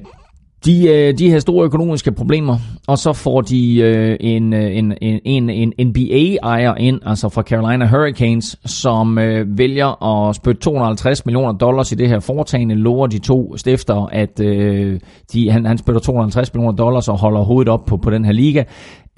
de, 0.64 0.88
øh, 0.88 1.18
de 1.18 1.30
har 1.30 1.38
store 1.38 1.64
økonomiske 1.64 2.12
problemer, 2.12 2.56
og 2.86 2.98
så 2.98 3.12
får 3.12 3.40
de 3.40 3.80
øh, 3.80 4.16
en, 4.20 4.52
øh, 4.52 4.76
en, 4.76 4.92
en, 5.24 5.50
en 5.50 5.72
NBA-ejer 5.86 6.74
ind, 6.74 7.00
altså 7.06 7.28
fra 7.28 7.42
Carolina 7.42 7.86
Hurricanes, 7.86 8.56
som 8.64 9.18
øh, 9.18 9.58
vælger 9.58 10.04
at 10.04 10.36
spytte 10.36 10.60
250 10.60 11.26
millioner 11.26 11.52
dollars 11.52 11.92
i 11.92 11.94
det 11.94 12.08
her 12.08 12.20
foretagende, 12.20 12.74
lover 12.74 13.06
de 13.06 13.18
to 13.18 13.56
stifter, 13.56 14.08
at 14.12 14.40
øh, 14.40 15.00
de, 15.32 15.50
han, 15.50 15.66
han 15.66 15.78
spytter 15.78 16.00
250 16.00 16.54
millioner 16.54 16.76
dollars 16.76 17.08
og 17.08 17.18
holder 17.18 17.40
hovedet 17.40 17.72
op 17.72 17.84
på, 17.84 17.96
på 17.96 18.10
den 18.10 18.24
her 18.24 18.32
liga. 18.32 18.64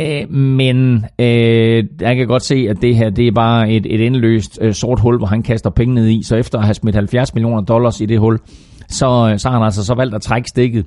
Øh, 0.01 0.31
men 0.33 1.05
øh, 1.19 1.85
jeg 2.01 2.17
kan 2.17 2.27
godt 2.27 2.43
se, 2.43 2.67
at 2.71 2.83
det 2.83 2.97
her 2.97 3.11
det 3.11 3.27
er 3.27 3.33
bare 3.33 3.71
et, 3.71 3.87
et 3.87 4.07
endeløst 4.07 4.59
øh, 4.63 4.75
sort 4.75 5.01
hul, 5.01 5.19
hvor 5.19 5.27
han 5.27 5.43
kaster 5.43 5.71
penge 5.71 5.95
ned 5.95 6.09
i, 6.09 6.23
så 6.23 6.37
efter 6.37 6.59
at 6.59 6.65
have 6.65 6.75
smidt 6.75 6.95
70 6.95 7.35
millioner 7.35 7.63
dollars 7.63 8.01
i 8.01 8.07
det 8.07 8.19
hul, 8.19 8.39
så, 8.89 9.35
så 9.37 9.49
har 9.49 9.57
han 9.57 9.65
altså 9.65 9.85
så 9.85 9.95
valgt 9.95 10.15
at 10.15 10.23
trække 10.23 10.49
stikket. 10.49 10.87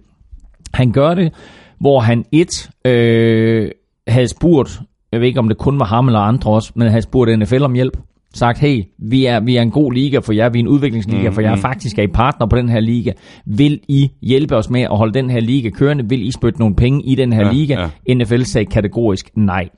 Han 0.73 0.91
gør 0.91 1.13
det, 1.13 1.33
hvor 1.79 1.99
han 1.99 2.25
et 2.31 2.69
øh, 2.85 3.71
havde 4.07 4.27
spurgt, 4.27 4.81
jeg 5.11 5.19
ved 5.19 5.27
ikke 5.27 5.39
om 5.39 5.47
det 5.47 5.57
kun 5.57 5.79
var 5.79 5.85
ham 5.85 6.07
eller 6.07 6.19
andre 6.19 6.51
også, 6.51 6.71
men 6.75 6.87
havde 6.87 7.01
spurgt 7.01 7.39
NFL 7.39 7.63
om 7.63 7.73
hjælp. 7.73 7.97
Sagt, 8.33 8.59
hey, 8.59 8.83
vi 8.97 9.25
er, 9.25 9.39
vi 9.39 9.55
er 9.55 9.61
en 9.61 9.71
god 9.71 9.93
liga 9.93 10.19
for 10.19 10.33
jer, 10.33 10.49
vi 10.49 10.59
er 10.59 10.63
en 10.63 10.67
udviklingsliga 10.67 11.29
for 11.29 11.41
jer, 11.41 11.49
mm-hmm. 11.49 11.61
faktisk 11.61 11.99
er 11.99 12.03
I 12.03 12.07
partner 12.07 12.47
på 12.47 12.55
den 12.55 12.69
her 12.69 12.79
liga. 12.79 13.11
Vil 13.45 13.79
I 13.87 14.11
hjælpe 14.21 14.55
os 14.55 14.69
med 14.69 14.81
at 14.81 14.97
holde 14.97 15.13
den 15.13 15.29
her 15.29 15.39
liga 15.39 15.69
kørende? 15.69 16.09
Vil 16.09 16.27
I 16.27 16.31
spytte 16.31 16.59
nogle 16.59 16.75
penge 16.75 17.03
i 17.03 17.15
den 17.15 17.33
her 17.33 17.45
ja, 17.45 17.51
liga? 17.51 17.89
Ja. 18.07 18.13
NFL 18.13 18.41
sagde 18.41 18.65
kategorisk 18.65 19.29
nej. 19.35 19.69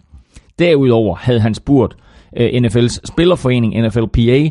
Derudover 0.59 1.15
havde 1.15 1.39
han 1.39 1.53
spurgt 1.53 1.95
uh, 2.39 2.45
NFL's 2.45 2.99
spillerforening, 3.05 3.87
NFLPA, 3.87 4.49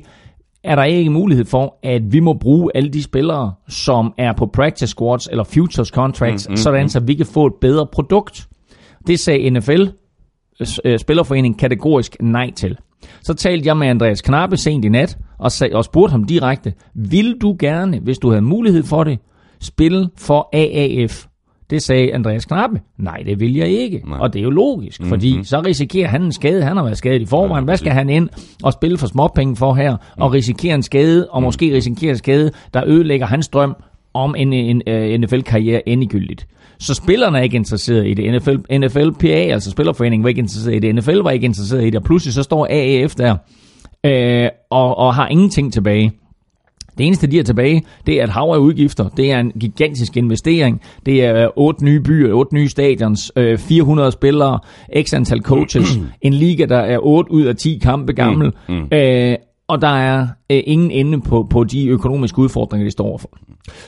er 0.69 0.75
der 0.75 0.85
ikke 0.85 1.11
mulighed 1.11 1.45
for, 1.45 1.79
at 1.83 2.03
vi 2.13 2.21
må 2.21 2.33
bruge 2.33 2.71
alle 2.75 2.91
de 2.91 3.03
spillere, 3.03 3.53
som 3.69 4.15
er 4.19 4.33
på 4.33 4.47
practice 4.47 4.87
squads 4.87 5.27
eller 5.27 5.45
futures 5.45 5.89
contracts, 5.89 6.49
mm, 6.49 6.53
mm, 6.53 6.57
sådan 6.57 6.83
mm. 6.83 6.89
så 6.89 7.01
vi 7.01 7.15
kan 7.15 7.27
få 7.27 7.47
et 7.47 7.53
bedre 7.61 7.87
produkt. 7.87 8.49
Det 9.07 9.21
sagde 9.21 9.51
NFL, 9.51 9.87
øh, 10.85 10.99
Spillerforening, 10.99 11.59
kategorisk 11.59 12.17
nej 12.21 12.51
til. 12.51 12.77
Så 13.23 13.35
talte 13.35 13.67
jeg 13.67 13.77
med 13.77 13.89
Andreas 13.89 14.21
Knappe 14.21 14.57
sent 14.57 14.85
i 14.85 14.89
nat, 14.89 15.19
og, 15.39 15.53
sag, 15.53 15.75
og 15.75 15.85
spurgte 15.85 16.13
ham 16.13 16.25
direkte, 16.25 16.73
vil 16.95 17.37
du 17.43 17.57
gerne, 17.59 17.99
hvis 17.99 18.19
du 18.19 18.29
havde 18.31 18.43
mulighed 18.43 18.83
for 18.83 19.05
det, 19.05 19.19
spille 19.61 20.09
for 20.17 20.49
AAF? 20.53 21.27
Det 21.71 21.83
sagde 21.83 22.15
Andreas 22.15 22.45
Knappe. 22.45 22.81
Nej, 22.99 23.23
det 23.27 23.41
vil 23.41 23.55
jeg 23.55 23.69
ikke. 23.69 24.03
Nej. 24.07 24.19
Og 24.19 24.33
det 24.33 24.39
er 24.39 24.43
jo 24.43 24.51
logisk, 24.51 25.01
mm-hmm. 25.01 25.11
fordi 25.11 25.41
så 25.45 25.61
risikerer 25.61 26.09
han 26.09 26.23
en 26.23 26.33
skade. 26.33 26.63
Han 26.63 26.77
har 26.77 26.85
været 26.85 26.99
skadet 26.99 27.23
i 27.23 27.27
forvejen. 27.27 27.65
Hvad 27.65 27.77
skal 27.77 27.93
han 27.93 28.09
ind 28.11 28.29
og 28.63 28.73
spille 28.73 28.99
for 28.99 29.07
småpenge 29.07 29.57
for 29.57 29.75
her? 29.75 29.97
Og 30.17 30.33
risikere 30.33 30.75
en 30.75 30.83
skade, 30.83 31.29
og 31.31 31.43
måske 31.43 31.75
risikere 31.75 32.11
en 32.11 32.17
skade, 32.17 32.51
der 32.75 32.83
ødelægger 32.87 33.27
hans 33.27 33.49
drøm 33.49 33.77
om 34.15 34.35
en, 34.39 34.53
en, 34.53 34.83
en 34.87 35.15
uh, 35.15 35.21
NFL-karriere 35.21 35.89
endegyldigt. 35.89 36.47
Så 36.79 36.95
spillerne 36.95 37.39
er 37.39 37.43
ikke 37.43 37.57
interesseret 37.57 38.07
i 38.07 38.15
det. 38.15 38.35
NFL, 38.35 38.77
NFLPA, 38.79 39.27
altså 39.29 39.71
Spillerforeningen, 39.71 40.23
var 40.25 40.29
ikke 40.29 40.39
interesseret 40.39 40.75
i 40.75 40.79
det. 40.79 40.95
NFL 40.95 41.17
var 41.17 41.31
ikke 41.31 41.45
interesseret 41.45 41.83
i 41.83 41.87
det. 41.87 41.97
Og 41.97 42.03
pludselig 42.03 42.35
så 42.35 42.43
står 42.43 42.67
AAF 42.71 43.15
der 43.15 43.37
øh, 44.07 44.49
og, 44.71 44.99
og 44.99 45.15
har 45.15 45.29
ingenting 45.29 45.73
tilbage. 45.73 46.13
Det 46.99 47.07
eneste, 47.07 47.27
de 47.27 47.37
har 47.37 47.45
tilbage, 47.45 47.83
det 48.07 48.21
er 48.21 48.25
et 48.25 48.31
hav 48.31 48.51
af 48.55 48.59
udgifter. 48.59 49.09
Det 49.09 49.33
er 49.33 49.41
en 49.41 49.53
gigantisk 49.61 50.17
investering. 50.17 50.81
Det 51.07 51.25
er 51.25 51.49
otte 51.57 51.85
nye 51.85 52.01
byer, 52.01 52.35
otte 52.35 52.55
nye 52.55 52.69
stadions, 52.69 53.33
400 53.59 54.07
øh, 54.07 54.13
spillere, 54.13 54.59
x 55.03 55.15
antal 55.15 55.43
coaches, 55.43 56.01
en 56.23 56.33
liga, 56.35 56.65
der 56.65 56.79
er 56.79 56.99
8 57.03 57.33
ud 57.33 57.43
af 57.43 57.57
10 57.57 57.79
kampe 57.83 58.13
gammel. 58.13 58.53
Mm. 58.69 58.75
Mm. 58.75 58.89
Øh, 58.93 59.37
og 59.69 59.81
der 59.81 59.89
er 59.89 60.27
øh, 60.51 60.63
ingen 60.67 60.91
ende 60.91 61.21
på, 61.21 61.47
på 61.51 61.65
de 61.65 61.87
økonomiske 61.87 62.39
udfordringer, 62.39 62.87
de 62.87 62.91
står 62.91 63.19
for. 63.19 63.31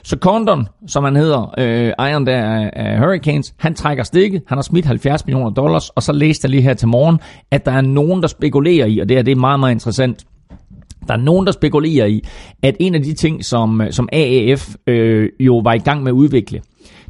Så 0.03 0.16
Condon, 0.20 0.68
som 0.87 1.05
han 1.05 1.16
hedder, 1.16 1.55
øh, 1.59 1.92
ejeren 1.99 2.27
der 2.27 2.44
af, 2.44 2.70
af 2.73 2.99
Hurricanes, 2.99 3.55
han 3.57 3.75
trækker 3.75 4.05
stikket, 4.05 4.42
han 4.46 4.59
har 4.59 4.62
smidt 4.62 4.87
70 4.87 5.27
millioner 5.27 5.51
dollars, 5.51 5.88
og 5.88 6.03
så 6.03 6.12
læste 6.12 6.46
jeg 6.46 6.51
lige 6.51 6.62
her 6.62 6.75
til 6.75 6.88
morgen, 6.88 7.18
at 7.51 7.66
der 7.66 7.73
er 7.73 7.81
nogen, 7.81 8.23
der 8.23 8.29
spekulerer 8.29 8.87
i, 8.87 8.99
og 8.99 9.09
det 9.09 9.18
er, 9.18 9.23
det 9.23 9.33
er 9.33 9.37
meget, 9.37 9.61
meget 9.61 9.73
interessant, 9.73 10.25
der 11.11 11.16
er 11.16 11.20
nogen, 11.20 11.46
der 11.46 11.53
spekulerer 11.53 12.07
i, 12.07 12.23
at 12.62 12.77
en 12.81 12.94
af 12.94 13.03
de 13.03 13.12
ting, 13.12 13.44
som, 13.44 13.83
som 13.90 14.09
AAF 14.12 14.75
øh, 14.87 15.29
jo 15.40 15.59
var 15.59 15.73
i 15.73 15.79
gang 15.79 16.03
med 16.03 16.12
at 16.12 16.14
udvikle, 16.14 16.61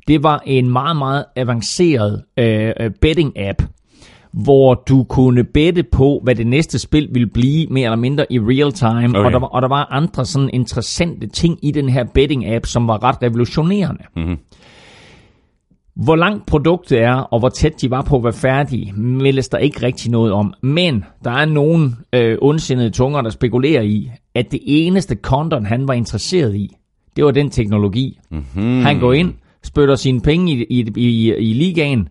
det 0.09 0.23
var 0.23 0.43
en 0.47 0.71
meget, 0.71 0.97
meget 0.97 1.25
avanceret 1.37 2.23
øh, 2.37 2.91
betting-app, 3.01 3.67
hvor 4.33 4.75
du 4.75 5.05
kunne 5.05 5.45
bette 5.45 5.83
på, 5.83 6.21
hvad 6.23 6.35
det 6.35 6.47
næste 6.47 6.79
spil 6.79 7.09
ville 7.13 7.29
blive, 7.29 7.67
mere 7.67 7.85
eller 7.85 7.97
mindre 7.97 8.33
i 8.33 8.39
real 8.39 8.73
time. 8.73 9.19
Okay. 9.19 9.27
Og, 9.27 9.33
der 9.33 9.39
var, 9.39 9.47
og 9.47 9.63
der 9.63 9.69
var 9.69 9.89
andre 9.91 10.25
sådan 10.25 10.51
interessante 10.53 11.27
ting 11.27 11.59
i 11.63 11.71
den 11.71 11.89
her 11.89 12.05
betting-app, 12.05 12.67
som 12.67 12.89
var 12.89 13.03
ret 13.03 13.23
revolutionerende. 13.23 14.03
Mm-hmm. 14.17 14.39
Hvor 15.97 16.17
langt 16.17 16.47
produktet 16.47 17.03
er, 17.03 17.15
og 17.15 17.39
hvor 17.39 17.49
tæt 17.49 17.81
de 17.81 17.91
var 17.91 18.03
på 18.03 18.17
at 18.17 18.25
være 18.25 18.33
færdige, 18.33 18.93
meldes 18.93 19.49
der 19.49 19.59
ikke 19.59 19.83
rigtig 19.83 20.11
noget 20.11 20.33
om. 20.33 20.55
Men 20.63 21.05
der 21.25 21.31
er 21.31 21.45
nogle 21.45 21.91
øh, 22.13 22.39
ondsindede 22.41 22.91
tunger, 22.91 23.23
der 23.23 23.31
spekulerer 23.31 23.83
i, 23.83 24.11
at 24.35 24.53
det 24.53 24.61
eneste 24.67 25.17
Condon, 25.23 25.67
han 25.67 25.89
var 25.89 25.95
interesseret 25.95 26.57
i, 26.57 26.77
det 27.17 27.25
var 27.25 27.31
den 27.31 27.51
teknologi. 27.51 28.19
Mm-hmm. 28.31 28.83
Han 28.83 29.01
går 29.01 29.13
ind, 29.13 29.35
spytter 29.63 29.95
sine 29.95 30.21
penge 30.21 30.53
i, 30.53 30.63
i, 30.63 30.93
i, 30.97 31.35
i 31.35 31.53
ligaen. 31.53 32.09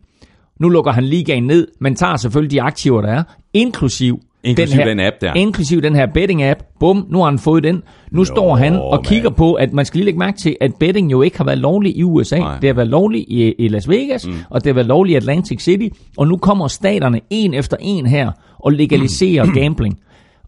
Nu 0.59 0.69
lukker 0.69 0.91
han 0.91 1.03
ligaen 1.03 1.43
ned, 1.43 1.67
men 1.81 1.95
tager 1.95 2.15
selvfølgelig 2.15 2.51
de 2.51 2.61
aktiver, 2.61 3.01
der 3.01 3.09
er, 3.09 3.23
inklusiv 3.53 4.19
Inklusiv 4.43 4.77
den, 4.77 4.79
her, 4.79 4.85
den 4.85 4.99
app 4.99 5.15
der. 5.21 5.33
Inklusiv 5.33 5.81
den 5.81 5.95
her 5.95 6.07
betting-app. 6.07 6.75
Bum, 6.79 7.05
nu 7.09 7.17
har 7.17 7.25
han 7.25 7.39
fået 7.39 7.63
den. 7.63 7.83
Nu 8.11 8.21
jo, 8.21 8.25
står 8.25 8.55
han 8.55 8.75
og 8.75 8.95
man. 8.95 9.03
kigger 9.03 9.29
på, 9.29 9.53
at 9.53 9.73
man 9.73 9.85
skal 9.85 9.97
lige 9.97 10.05
lægge 10.05 10.19
mærke 10.19 10.37
til, 10.37 10.55
at 10.61 10.71
betting 10.79 11.11
jo 11.11 11.21
ikke 11.21 11.37
har 11.37 11.45
været 11.45 11.57
lovlig 11.57 11.97
i 11.97 12.03
USA. 12.03 12.37
Nej. 12.37 12.59
Det 12.59 12.67
har 12.67 12.73
været 12.73 12.87
lovligt 12.87 13.25
i, 13.27 13.53
i 13.59 13.67
Las 13.67 13.89
Vegas, 13.89 14.27
mm. 14.27 14.33
og 14.49 14.63
det 14.63 14.69
har 14.69 14.73
været 14.73 14.87
lovligt 14.87 15.13
i 15.13 15.17
Atlantic 15.17 15.63
City. 15.63 15.87
Og 16.17 16.27
nu 16.27 16.37
kommer 16.37 16.67
staterne 16.67 17.21
en 17.29 17.53
efter 17.53 17.77
en 17.79 18.05
her 18.05 18.31
og 18.59 18.71
legaliserer 18.71 19.43
mm. 19.43 19.53
gambling. 19.59 19.99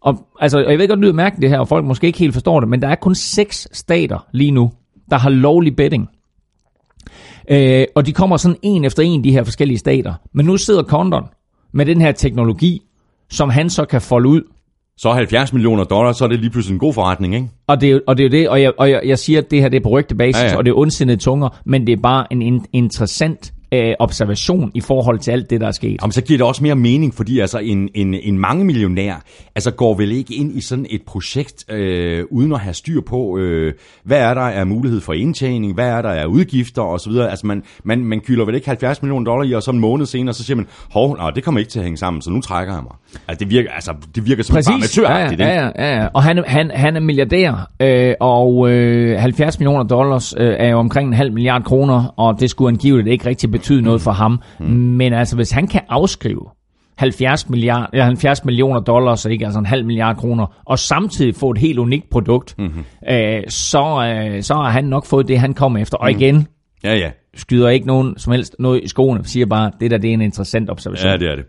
Og, 0.02 0.18
altså, 0.40 0.64
og 0.64 0.72
jeg 0.72 0.80
ved 0.80 0.88
godt, 0.88 0.98
det 0.98 1.04
lyder 1.04 1.14
mærkeligt 1.14 1.42
det 1.42 1.50
her, 1.50 1.60
og 1.60 1.68
folk 1.68 1.86
måske 1.86 2.08
ikke 2.08 2.20
helt 2.20 2.34
forstår 2.34 2.60
det, 2.60 2.70
men 2.70 2.82
der 2.82 2.88
er 2.88 2.96
kun 2.96 3.16
seks 3.16 3.68
stater 3.72 4.26
lige 4.34 4.52
nu, 4.52 4.72
der 5.10 5.18
har 5.18 5.30
lovlig 5.30 5.76
betting. 5.76 6.10
Øh, 7.50 7.86
og 7.96 8.06
de 8.06 8.14
kommer 8.14 8.38
sådan 8.38 8.58
en 8.62 8.86
efter 8.86 9.04
en, 9.04 9.24
de 9.24 9.32
her 9.32 9.44
forskellige 9.44 9.78
stater. 9.78 10.14
Men 10.34 10.46
nu 10.46 10.58
sidder 10.58 10.84
Condon 10.84 11.24
med 11.74 11.86
den 11.86 12.02
her 12.02 12.12
teknologi, 12.12 12.82
som 13.32 13.50
han 13.50 13.70
så 13.70 13.86
kan 13.86 14.02
folde 14.02 14.30
ud. 14.30 14.42
Så 14.98 15.12
70 15.12 15.54
millioner 15.54 15.84
dollars, 15.84 16.18
så 16.18 16.24
er 16.24 16.28
det 16.28 16.40
lige 16.40 16.50
pludselig 16.50 16.74
en 16.74 16.80
god 16.80 16.94
forretning, 16.94 17.36
ikke? 17.36 17.50
Og 17.68 17.82
det, 17.82 18.02
og 18.08 18.18
det 18.18 18.24
er 18.24 18.28
jo 18.28 18.32
det, 18.32 18.50
og 18.50 18.62
jeg, 18.62 18.72
og 18.78 18.90
jeg, 18.90 19.02
jeg 19.06 19.20
siger, 19.20 19.40
at 19.40 19.52
det 19.52 19.62
her 19.62 19.70
det 19.70 19.78
er 19.78 19.84
på 19.84 19.90
rygtebasis, 19.90 20.42
ja, 20.42 20.48
ja. 20.48 20.58
og 20.58 20.66
det 20.66 20.72
er 20.72 20.76
ondsindede 20.76 21.20
tunger, 21.20 21.50
men 21.66 21.88
det 21.88 21.94
er 21.94 22.02
bare 22.04 22.34
en, 22.34 22.42
en 22.42 22.66
interessant 22.74 23.54
øh, 23.74 23.94
observation 24.00 24.72
i 24.74 24.82
forhold 24.82 25.20
til 25.20 25.32
alt 25.32 25.50
det, 25.50 25.62
der 25.62 25.68
er 25.68 25.72
sket. 25.72 25.98
Jamen, 26.02 26.12
så 26.12 26.22
giver 26.22 26.38
det 26.38 26.48
også 26.48 26.64
mere 26.64 26.76
mening, 26.76 27.14
fordi 27.14 27.40
altså 27.40 27.60
en, 27.60 27.90
en, 27.96 28.14
en 28.14 28.40
mange 28.40 28.66
millionær 28.66 29.24
altså 29.56 29.72
går 29.72 29.94
vel 29.94 30.12
ikke 30.12 30.36
ind 30.36 30.58
i 30.58 30.62
sådan 30.62 30.86
et 30.90 31.02
projekt 31.02 31.72
øh, 31.72 32.26
uden 32.32 32.54
at 32.54 32.60
have 32.60 32.74
styr 32.74 33.02
på, 33.02 33.38
øh, 33.38 33.74
hvad 34.04 34.20
er 34.20 34.34
der 34.34 34.42
af 34.42 34.68
mulighed 34.68 35.02
for 35.02 35.14
indtjening, 35.14 35.74
hvad 35.74 35.88
er 35.90 36.02
der 36.02 36.10
af 36.10 36.26
udgifter 36.26 36.82
osv. 36.82 37.12
Altså 37.12 37.48
man, 37.48 37.64
man, 37.84 38.06
man 38.06 38.20
kylder 38.20 38.46
vel 38.46 38.56
ikke 38.56 38.68
70 38.68 39.02
millioner 39.02 39.26
dollar 39.26 39.44
i, 39.44 39.54
og 39.54 39.64
så 39.64 39.72
en 39.72 39.80
måned 39.80 40.06
senere, 40.06 40.34
så 40.34 40.44
siger 40.44 40.56
man, 40.56 40.68
hov, 40.92 41.18
nej, 41.18 41.30
det 41.30 41.44
kommer 41.44 41.60
ikke 41.60 41.72
til 41.72 41.80
at 41.80 41.84
hænge 41.84 41.98
sammen, 41.98 42.22
så 42.22 42.32
nu 42.32 42.42
trækker 42.42 42.74
jeg 42.74 42.84
mig. 42.84 42.94
Altså 43.28 43.40
det 43.40 43.50
virker, 43.50 43.72
altså, 43.72 43.94
det 44.16 44.26
virker 44.26 44.44
som 44.44 44.54
Præcis. 44.54 44.68
bare 44.68 44.76
amatør 44.76 45.46
ja, 45.46 45.56
ja, 45.56 45.70
ja, 45.78 46.02
ja, 46.02 46.08
Og 46.14 46.24
han, 46.24 46.44
han, 46.48 46.72
han 46.76 46.96
er 46.96 47.00
milliardær, 47.00 47.72
øh, 47.80 48.14
og 48.20 48.70
øh, 48.72 49.20
70 49.20 49.60
millioner 49.60 49.84
dollars 49.84 50.34
øh, 50.38 50.56
er 50.60 50.70
jo 50.70 50.78
omkring 50.78 51.08
en 51.08 51.14
halv 51.14 51.34
milliard 51.34 51.64
kroner, 51.64 52.14
og 52.18 52.40
det 52.40 52.50
skulle 52.50 52.70
angiveligt 52.70 53.08
ikke 53.08 53.26
rigtig 53.26 53.52
betyde 53.62 53.82
noget 53.82 54.02
for 54.02 54.12
ham. 54.12 54.42
Mm. 54.60 54.66
Men 54.66 55.14
altså, 55.14 55.36
hvis 55.36 55.52
han 55.52 55.68
kan 55.68 55.82
afskrive 55.90 56.46
70, 56.98 57.50
milliard, 57.50 57.90
ja, 57.94 58.04
70 58.04 58.46
millioner 58.46 58.80
dollars, 58.80 59.26
ikke? 59.26 59.46
altså 59.46 59.60
en 59.60 59.66
halv 59.66 59.86
milliard 59.86 60.18
kroner, 60.18 60.62
og 60.66 60.80
samtidig 60.80 61.36
få 61.36 61.52
et 61.52 61.58
helt 61.58 61.80
unikt 61.80 62.10
produkt, 62.10 62.56
mm-hmm. 62.58 62.84
øh, 63.10 63.44
så, 63.50 64.14
øh, 64.16 64.44
så 64.44 64.54
har 64.54 64.70
han 64.70 64.84
nok 64.86 65.06
fået 65.06 65.28
det, 65.28 65.40
han 65.40 65.54
kommer 65.54 65.80
efter. 65.80 65.98
Og 65.98 66.12
mm. 66.12 66.18
igen, 66.18 66.48
Ja, 66.84 66.96
ja. 66.96 67.12
Skyder 67.36 67.70
ikke 67.70 67.88
nogen 67.88 68.14
som 68.18 68.34
helst 68.34 68.56
noget 68.60 68.84
i 68.84 68.88
skoene. 68.88 69.26
Siger 69.26 69.46
bare, 69.46 69.72
det 69.80 69.92
der 69.92 69.98
det 69.98 70.10
er 70.10 70.14
en 70.14 70.22
interessant 70.22 70.70
observation. 70.70 71.12
Ja, 71.12 71.18
det 71.18 71.32
er 71.32 71.36
det. 71.36 71.46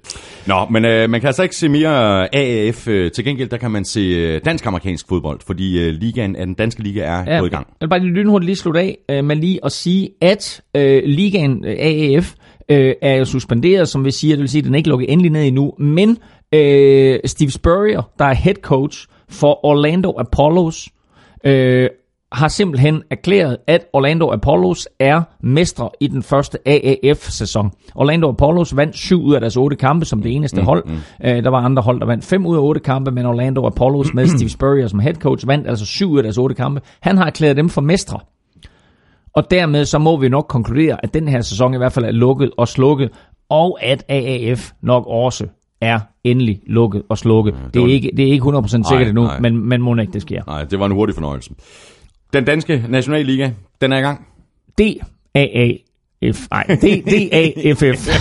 Nå, 0.46 0.66
men 0.70 0.84
øh, 0.84 1.10
man 1.10 1.20
kan 1.20 1.26
altså 1.26 1.42
ikke 1.42 1.56
se 1.56 1.68
mere 1.68 2.34
AAF. 2.34 2.88
Øh, 2.88 3.10
til 3.10 3.24
gengæld, 3.24 3.48
der 3.48 3.56
kan 3.56 3.70
man 3.70 3.84
se 3.84 4.00
øh, 4.00 4.40
dansk-amerikansk 4.44 5.08
fodbold, 5.08 5.40
fordi 5.46 5.78
øh, 5.80 5.94
ligaen, 5.94 6.34
den 6.34 6.54
danske 6.54 6.82
liga 6.82 7.00
er 7.00 7.24
ja, 7.26 7.38
gået 7.38 7.48
i 7.48 7.54
gang. 7.54 7.66
Jeg 7.80 7.86
vil 7.86 7.88
bare 7.88 8.00
lige 8.00 8.12
lynhurtigt 8.12 8.46
lige 8.46 8.56
slutte 8.56 8.80
af 8.80 8.98
øh, 9.08 9.24
med 9.24 9.36
lige 9.36 9.60
at 9.64 9.72
sige, 9.72 10.10
at 10.20 10.62
øh, 10.76 11.02
ligaen 11.04 11.64
øh, 11.64 11.76
AAF 11.78 12.34
øh, 12.68 12.94
er 13.02 13.14
jo 13.14 13.24
suspenderet, 13.24 13.88
som 13.88 14.04
vi 14.04 14.10
siger, 14.10 14.36
det 14.36 14.40
vil 14.40 14.48
sige, 14.48 14.60
at 14.60 14.64
den 14.64 14.74
er 14.74 14.78
ikke 14.78 14.88
lukket 14.88 15.12
endelig 15.12 15.30
ned 15.32 15.42
endnu, 15.42 15.74
men 15.78 16.18
øh, 16.52 17.18
Steve 17.24 17.50
Spurrier, 17.50 18.10
der 18.18 18.24
er 18.24 18.34
head 18.34 18.54
coach 18.54 19.06
for 19.28 19.66
Orlando 19.66 20.14
Apollos, 20.18 20.88
øh, 21.44 21.88
har 22.32 22.48
simpelthen 22.48 23.02
erklæret, 23.10 23.56
at 23.66 23.86
Orlando 23.92 24.32
Apollos 24.32 24.88
er 24.98 25.22
mestre 25.40 25.90
i 26.00 26.06
den 26.06 26.22
første 26.22 26.58
AAF-sæson. 26.66 27.70
Orlando 27.94 28.28
Apollos 28.28 28.76
vandt 28.76 28.96
syv 28.96 29.22
ud 29.22 29.34
af 29.34 29.40
deres 29.40 29.56
otte 29.56 29.76
kampe 29.76 30.04
som 30.04 30.22
det 30.22 30.32
eneste 30.32 30.60
mm, 30.60 30.66
hold. 30.66 30.84
Mm. 30.86 30.96
Øh, 31.24 31.44
der 31.44 31.50
var 31.50 31.58
andre 31.58 31.82
hold, 31.82 32.00
der 32.00 32.06
vandt 32.06 32.24
fem 32.24 32.46
ud 32.46 32.56
af 32.56 32.60
otte 32.60 32.80
kampe, 32.80 33.10
men 33.10 33.26
Orlando 33.26 33.66
Apollos 33.66 34.14
med 34.14 34.26
Steve 34.36 34.50
Spurrier 34.50 34.86
som 34.86 34.98
head 34.98 35.14
coach 35.14 35.46
vandt 35.46 35.68
altså 35.68 35.86
syv 35.86 36.10
ud 36.10 36.18
af 36.18 36.22
deres 36.22 36.38
otte 36.38 36.54
kampe. 36.54 36.80
Han 37.00 37.16
har 37.16 37.26
erklæret 37.26 37.56
dem 37.56 37.68
for 37.68 37.80
mestre. 37.80 38.18
Og 39.34 39.50
dermed 39.50 39.84
så 39.84 39.98
må 39.98 40.16
vi 40.16 40.28
nok 40.28 40.46
konkludere, 40.48 40.96
at 41.02 41.14
den 41.14 41.28
her 41.28 41.40
sæson 41.40 41.74
i 41.74 41.76
hvert 41.76 41.92
fald 41.92 42.04
er 42.04 42.10
lukket 42.10 42.50
og 42.58 42.68
slukket, 42.68 43.10
og 43.48 43.78
at 43.82 44.04
AAF 44.08 44.70
nok 44.82 45.06
også 45.06 45.46
er 45.80 46.00
endelig 46.24 46.60
lukket 46.66 47.02
og 47.08 47.18
slukket. 47.18 47.52
Ja, 47.52 47.64
det, 47.64 47.74
det, 47.74 47.82
er 47.82 47.86
ikke, 47.86 48.10
det 48.16 48.28
er 48.28 48.32
ikke 48.32 48.44
100% 48.44 48.66
sikkert 48.68 48.90
nej, 48.90 49.02
endnu, 49.02 49.22
nej. 49.22 49.40
men, 49.40 49.68
men 49.68 49.82
må 49.82 49.96
ikke 49.96 50.12
det 50.12 50.22
sker. 50.22 50.42
Nej, 50.46 50.64
det 50.64 50.78
var 50.78 50.86
en 50.86 50.92
hurtig 50.92 51.14
fornøjelse. 51.14 51.50
Den 52.32 52.44
danske 52.44 52.84
nationalliga, 52.88 53.50
den 53.80 53.92
er 53.92 53.98
i 53.98 54.00
gang. 54.00 54.26
D-A-A-F. 54.78 56.46
Nej, 56.50 56.66
D-A-F-F. 56.66 58.08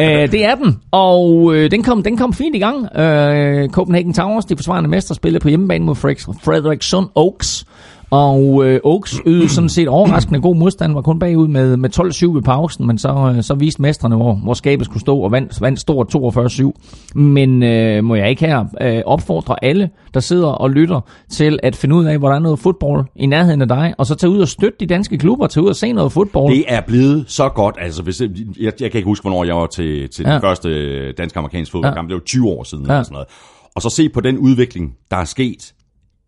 Øh, 0.00 0.32
det 0.32 0.44
er 0.44 0.54
den, 0.54 0.76
og 0.90 1.54
øh, 1.54 1.70
den, 1.70 1.82
kom, 1.82 2.02
den 2.02 2.16
kom 2.16 2.32
fint 2.32 2.56
i 2.56 2.58
gang. 2.58 2.76
Uh, 2.76 3.70
Copenhagen 3.70 4.12
Towers, 4.12 4.44
de 4.44 4.56
forsvarende 4.56 4.90
mestre, 4.90 5.14
spillede 5.14 5.42
på 5.42 5.48
hjemmebane 5.48 5.84
mod 5.84 5.94
Frederikssund 5.94 7.08
Oaks. 7.14 7.66
Og 8.10 8.66
øh, 8.66 8.80
Oaks 8.84 9.20
ydede 9.26 9.48
sådan 9.48 9.68
set 9.68 9.88
overraskende 9.88 10.40
god 10.40 10.56
modstand, 10.56 10.92
var 10.92 11.00
kun 11.00 11.18
bagud 11.18 11.48
med, 11.48 11.76
med 11.76 11.98
12-7 11.98 12.34
ved 12.34 12.42
pausen, 12.42 12.86
men 12.86 12.98
så, 12.98 13.34
øh, 13.36 13.42
så 13.42 13.54
viste 13.54 13.82
mestrene, 13.82 14.16
hvor, 14.16 14.34
hvor 14.34 14.54
skabet 14.54 14.84
skulle 14.84 15.00
stå, 15.00 15.18
og 15.18 15.32
vandt, 15.32 15.60
vandt 15.60 15.80
stort 15.80 16.14
42-7. 16.14 16.72
Men 17.14 17.62
øh, 17.62 18.04
må 18.04 18.14
jeg 18.14 18.30
ikke 18.30 18.46
her 18.46 18.64
øh, 18.80 19.02
opfordre 19.06 19.64
alle, 19.64 19.90
der 20.14 20.20
sidder 20.20 20.48
og 20.48 20.70
lytter, 20.70 21.00
til 21.30 21.58
at 21.62 21.76
finde 21.76 21.94
ud 21.94 22.04
af, 22.04 22.18
hvor 22.18 22.28
der 22.28 22.36
er 22.36 22.40
noget 22.40 22.58
fodbold 22.58 23.04
i 23.16 23.26
nærheden 23.26 23.62
af 23.62 23.68
dig, 23.68 23.94
og 23.98 24.06
så 24.06 24.14
tage 24.14 24.30
ud 24.30 24.40
og 24.40 24.48
støtte 24.48 24.76
de 24.80 24.86
danske 24.86 25.18
klubber, 25.18 25.46
tage 25.46 25.64
ud 25.64 25.68
og 25.68 25.76
se 25.76 25.92
noget 25.92 26.12
fodbold. 26.12 26.54
Det 26.54 26.64
er 26.68 26.80
blevet 26.80 27.24
så 27.28 27.48
godt. 27.48 27.76
Altså, 27.80 28.02
hvis, 28.02 28.20
jeg, 28.20 28.28
jeg 28.60 28.90
kan 28.90 28.98
ikke 28.98 29.08
huske, 29.08 29.22
hvornår 29.22 29.44
jeg 29.44 29.56
var 29.56 29.66
til, 29.66 30.08
til 30.08 30.24
ja. 30.26 30.32
den 30.32 30.40
første 30.40 31.12
dansk-amerikanske 31.12 31.72
fodboldkamp. 31.72 32.08
Ja. 32.08 32.14
Det 32.14 32.20
var 32.20 32.24
20 32.26 32.48
år 32.48 32.64
siden. 32.64 32.86
Ja. 32.86 32.92
Eller 32.92 33.02
sådan 33.02 33.14
noget. 33.14 33.28
Og 33.74 33.82
så 33.82 33.90
se 33.90 34.08
på 34.08 34.20
den 34.20 34.38
udvikling, 34.38 34.94
der 35.10 35.16
er 35.16 35.24
sket 35.24 35.72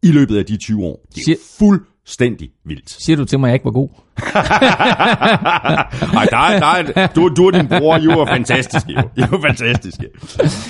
i 0.03 0.13
løbet 0.13 0.37
af 0.37 0.47
de 0.47 0.57
20 0.57 0.85
år. 0.85 1.07
Det 1.15 1.29
er 1.29 1.37
fuldstændig 1.59 2.51
vildt. 2.69 2.91
Siger 3.05 3.17
du 3.17 3.25
til 3.25 3.41
mig, 3.41 3.49
at 3.49 3.51
jeg 3.51 3.55
ikke 3.55 3.65
var 3.65 3.71
god? 3.71 3.89
Ej, 6.19 6.27
der 6.31 6.37
er, 6.37 6.59
der 6.59 6.93
er, 6.95 7.07
du, 7.07 7.29
du 7.29 7.47
og 7.47 7.53
din 7.53 7.67
bror, 7.67 7.97
I 7.97 8.07
var 8.07 8.27
fantastiske. 8.27 8.93
Jo. 8.97 9.03
I 9.17 9.21
var 9.31 9.41
fantastiske. 9.47 10.05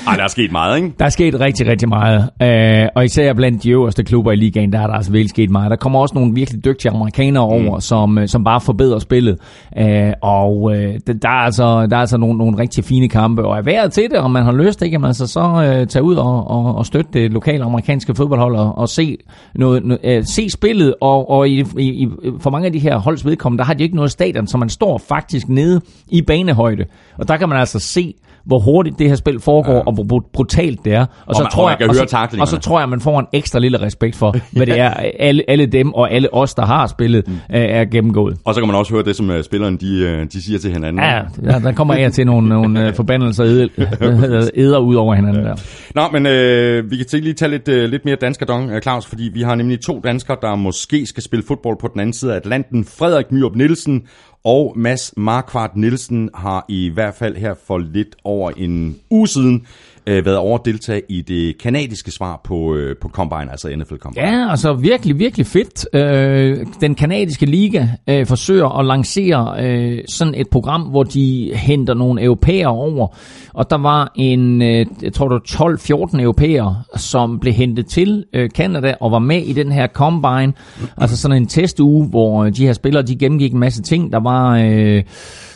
Ej, 0.06 0.16
der 0.16 0.24
er 0.24 0.28
sket 0.28 0.52
meget, 0.52 0.76
ikke? 0.76 0.92
Der 0.98 1.04
er 1.04 1.08
sket 1.08 1.40
rigtig, 1.40 1.66
rigtig 1.66 1.88
meget. 1.88 2.18
Uh, 2.20 2.88
og 2.94 3.04
især 3.04 3.32
blandt 3.32 3.62
de 3.62 3.70
øverste 3.70 4.04
klubber 4.04 4.32
i 4.32 4.36
ligaen, 4.36 4.72
der 4.72 4.80
er 4.80 4.86
der 4.86 4.94
altså 4.94 5.12
virkelig 5.12 5.30
sket 5.30 5.50
meget. 5.50 5.70
Der 5.70 5.76
kommer 5.76 6.00
også 6.00 6.14
nogle 6.14 6.34
virkelig 6.34 6.64
dygtige 6.64 6.92
amerikanere 6.92 7.42
over, 7.42 7.74
mm. 7.74 7.80
som, 7.80 8.18
øh, 8.18 8.28
som 8.28 8.44
bare 8.44 8.60
forbedrer 8.60 8.98
spillet. 8.98 9.38
Uh, 9.80 9.86
og 10.22 10.62
uh, 10.62 10.72
der, 11.06 11.28
er 11.28 11.28
altså, 11.28 11.86
der 11.90 11.96
er 11.96 12.00
altså 12.00 12.16
nogle, 12.16 12.38
nogle 12.38 12.58
rigtig 12.58 12.84
fine 12.84 13.08
kampe, 13.08 13.44
og 13.44 13.58
er 13.58 13.62
værd 13.62 13.90
til 13.90 14.10
det, 14.10 14.18
om 14.18 14.30
man 14.30 14.44
har 14.44 14.52
lyst, 14.52 14.82
ikke? 14.82 14.98
Man 14.98 15.08
altså 15.08 15.26
så 15.26 15.40
uh, 15.40 15.86
tage 15.86 16.02
ud 16.02 16.16
og, 16.16 16.50
og, 16.50 16.74
og 16.74 16.86
støtte 16.86 17.10
det 17.12 17.32
lokale 17.32 17.64
amerikanske 17.64 18.14
fodboldhold 18.14 18.56
og, 18.56 18.78
og 18.78 18.88
se, 18.88 19.16
noget, 19.54 19.82
uh, 19.82 20.24
se 20.24 20.50
spillet, 20.50 20.94
og, 21.00 21.30
og 21.30 21.48
i, 21.48 21.64
i, 21.78 21.87
i, 21.88 22.08
for 22.40 22.50
mange 22.50 22.66
af 22.66 22.72
de 22.72 22.78
her 22.78 22.96
holds 22.96 23.26
vedkommende, 23.26 23.58
der 23.58 23.64
har 23.64 23.74
de 23.74 23.82
ikke 23.82 23.96
noget 23.96 24.10
stadion, 24.10 24.46
så 24.46 24.58
man 24.58 24.68
står 24.68 24.98
faktisk 24.98 25.48
nede 25.48 25.80
i 26.08 26.22
banehøjde. 26.22 26.84
Og 27.18 27.28
der 27.28 27.36
kan 27.36 27.48
man 27.48 27.58
altså 27.58 27.78
se, 27.78 28.14
hvor 28.48 28.58
hurtigt 28.58 28.98
det 28.98 29.08
her 29.08 29.16
spil 29.16 29.40
foregår, 29.40 29.74
ja. 29.74 29.80
og 29.80 29.92
hvor 29.92 30.22
brutalt 30.32 30.84
det 30.84 30.94
er. 30.94 31.00
Og, 31.00 31.06
og 31.26 31.34
så, 31.34 31.42
man, 31.42 31.50
tror 31.50 31.64
og 31.70 31.76
jeg, 31.80 31.88
og, 31.88 31.94
så, 31.94 32.36
og 32.40 32.48
så 32.48 32.58
tror 32.58 32.80
jeg, 32.80 32.88
man 32.88 33.00
får 33.00 33.20
en 33.20 33.26
ekstra 33.32 33.58
lille 33.58 33.80
respekt 33.80 34.16
for, 34.16 34.36
hvad 34.56 34.66
det 34.66 34.78
er, 34.78 34.90
alle, 35.18 35.42
alle 35.48 35.66
dem 35.66 35.94
og 35.94 36.12
alle 36.12 36.34
os, 36.34 36.54
der 36.54 36.66
har 36.66 36.86
spillet, 36.86 37.28
mm. 37.28 37.38
er 37.48 37.84
gennemgået. 37.84 38.36
Og 38.44 38.54
så 38.54 38.60
kan 38.60 38.66
man 38.68 38.76
også 38.76 38.92
høre 38.94 39.04
det, 39.04 39.16
som 39.16 39.30
uh, 39.30 39.42
spillerne 39.42 39.78
de, 39.78 40.20
uh, 40.20 40.26
de 40.32 40.42
siger 40.42 40.58
til 40.58 40.72
hinanden. 40.72 41.04
Ja, 41.04 41.20
der, 41.44 41.58
der 41.58 41.72
kommer 41.72 41.94
her 41.94 42.08
til 42.08 42.26
nogle, 42.26 42.48
nogle 42.48 42.88
uh, 42.88 42.94
forbandelser 42.94 43.44
æder 44.54 44.78
ud 44.78 44.94
over 44.94 45.14
hinanden 45.14 45.42
ja. 45.42 45.48
der. 45.48 45.56
Nå, 45.94 46.02
men 46.12 46.26
uh, 46.26 46.90
vi 46.90 46.96
kan 46.96 47.06
til 47.06 47.22
lige 47.22 47.34
tage 47.34 47.50
lidt, 47.50 47.68
uh, 47.68 47.74
lidt 47.74 48.04
mere 48.04 48.16
danskerdong, 48.16 48.82
Claus, 48.82 49.06
fordi 49.06 49.30
vi 49.34 49.42
har 49.42 49.54
nemlig 49.54 49.80
to 49.80 50.00
danskere, 50.04 50.36
der 50.42 50.56
måske 50.56 51.06
skal 51.06 51.22
spille 51.22 51.44
fodbold 51.48 51.77
på 51.78 51.88
den 51.88 52.00
anden 52.00 52.12
side 52.12 52.32
af 52.32 52.36
Atlanten. 52.36 52.84
Frederik 52.84 53.32
Myrup 53.32 53.54
Nielsen 53.56 54.06
og 54.44 54.72
Mads 54.76 55.14
Markvart 55.16 55.76
Nielsen 55.76 56.30
har 56.34 56.64
i 56.68 56.88
hvert 56.88 57.14
fald 57.14 57.36
her 57.36 57.54
for 57.66 57.78
lidt 57.78 58.16
over 58.24 58.50
en 58.56 59.00
uge 59.10 59.28
siden 59.28 59.66
øh, 60.08 60.24
været 60.24 60.36
over 60.36 60.58
at 60.58 60.64
deltage 60.64 61.02
i 61.08 61.22
det 61.22 61.58
kanadiske 61.58 62.10
svar 62.10 62.40
på, 62.44 62.74
øh, 62.74 62.96
på 63.00 63.08
Combine, 63.08 63.50
altså 63.50 63.68
NFL 63.76 63.96
Combine. 63.96 64.26
Ja, 64.26 64.50
altså 64.50 64.72
virkelig, 64.72 65.18
virkelig 65.18 65.46
fedt. 65.46 65.86
Øh, 65.94 66.66
den 66.80 66.94
kanadiske 66.94 67.46
liga 67.46 67.86
øh, 68.08 68.26
forsøger 68.26 68.78
at 68.78 68.86
lancere 68.86 69.64
øh, 69.64 69.98
sådan 70.08 70.34
et 70.34 70.48
program, 70.50 70.82
hvor 70.82 71.02
de 71.02 71.52
henter 71.54 71.94
nogle 71.94 72.22
europæere 72.22 72.68
over. 72.68 73.16
Og 73.54 73.70
der 73.70 73.78
var 73.78 74.12
en, 74.14 74.62
øh, 74.62 74.86
jeg 75.02 75.12
tror 75.12 75.28
det 75.28 75.34
var 75.34 76.06
12-14 76.14 76.20
europæere, 76.20 76.82
som 76.96 77.40
blev 77.40 77.52
hentet 77.52 77.86
til 77.86 78.24
øh, 78.32 78.50
Canada 78.50 78.94
og 79.00 79.12
var 79.12 79.18
med 79.18 79.42
i 79.42 79.52
den 79.52 79.72
her 79.72 79.86
Combine. 79.86 80.52
Altså 80.96 81.16
sådan 81.16 81.36
en 81.36 81.46
testuge, 81.46 82.06
hvor 82.06 82.44
øh, 82.44 82.56
de 82.56 82.66
her 82.66 82.72
spillere, 82.72 83.02
de 83.02 83.16
gennemgik 83.16 83.52
en 83.52 83.60
masse 83.60 83.82
ting. 83.82 84.12
Der 84.12 84.20
var, 84.20 84.56
øh, 84.56 84.94
jeg 84.94 85.04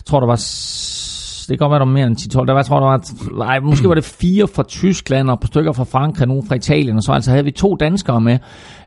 tror 0.06 0.20
der 0.20 0.26
var 0.26 0.36
det 1.46 1.58
kan 1.58 1.64
godt 1.64 1.70
være, 1.70 1.78
der 1.78 1.84
var 1.84 1.92
mere 1.92 2.06
end 2.06 2.16
10-12. 2.16 2.46
Der 2.46 2.52
var, 2.52 2.58
jeg 2.58 2.66
tror, 2.66 2.80
der 2.80 2.86
var, 2.86 3.00
nej, 3.46 3.60
måske 3.60 3.88
var 3.88 3.94
det 3.94 4.04
fire 4.04 4.48
fra 4.54 4.62
Tyskland 4.62 5.30
og 5.30 5.40
på 5.40 5.46
stykker 5.46 5.72
fra 5.72 5.84
Frankrig, 5.84 6.28
nogle 6.28 6.42
fra 6.48 6.54
Italien, 6.54 6.96
og 6.96 7.02
så 7.02 7.12
altså 7.12 7.30
havde 7.30 7.44
vi 7.44 7.50
to 7.50 7.76
danskere 7.76 8.20
med. 8.20 8.38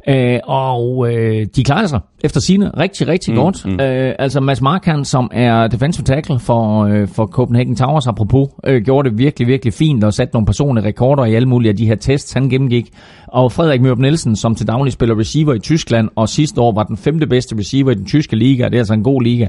Øh, 0.09 0.39
og 0.43 1.13
øh, 1.13 1.45
de 1.55 1.63
klarede 1.63 1.87
sig 1.87 1.99
efter 2.23 2.39
sine 2.41 2.69
rigtig, 2.69 3.07
rigtig 3.07 3.33
mm, 3.33 3.39
godt. 3.39 3.65
Mm. 3.65 3.79
Øh, 3.79 4.15
altså 4.19 4.39
Mads 4.39 4.61
Markan, 4.61 5.05
som 5.05 5.29
er 5.33 5.67
defensive 5.67 6.03
tackle 6.03 6.39
for, 6.39 6.83
øh, 6.83 7.07
for 7.07 7.25
Copenhagen 7.25 7.75
Towers, 7.75 8.07
apropos, 8.07 8.47
øh, 8.63 8.81
gjorde 8.83 9.09
det 9.09 9.17
virkelig, 9.17 9.47
virkelig 9.47 9.73
fint 9.73 10.03
og 10.03 10.13
satte 10.13 10.33
nogle 10.33 10.45
personlige 10.45 10.85
rekorder 10.85 11.25
i 11.25 11.35
alle 11.35 11.47
mulige 11.47 11.69
af 11.69 11.75
de 11.75 11.85
her 11.85 11.95
tests, 11.95 12.33
han 12.33 12.49
gennemgik. 12.49 12.89
Og 13.27 13.51
Frederik 13.51 13.81
Mørup 13.81 13.99
Nielsen, 13.99 14.35
som 14.35 14.55
til 14.55 14.67
daglig 14.67 14.93
spiller 14.93 15.19
receiver 15.19 15.53
i 15.53 15.59
Tyskland, 15.59 16.09
og 16.15 16.29
sidste 16.29 16.61
år 16.61 16.73
var 16.75 16.83
den 16.83 16.97
femte 16.97 17.27
bedste 17.27 17.55
receiver 17.57 17.91
i 17.91 17.95
den 17.95 18.05
tyske 18.05 18.35
liga, 18.35 18.65
det 18.65 18.73
er 18.73 18.79
altså 18.79 18.93
en 18.93 19.03
god 19.03 19.21
liga. 19.21 19.47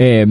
Øh, 0.00 0.26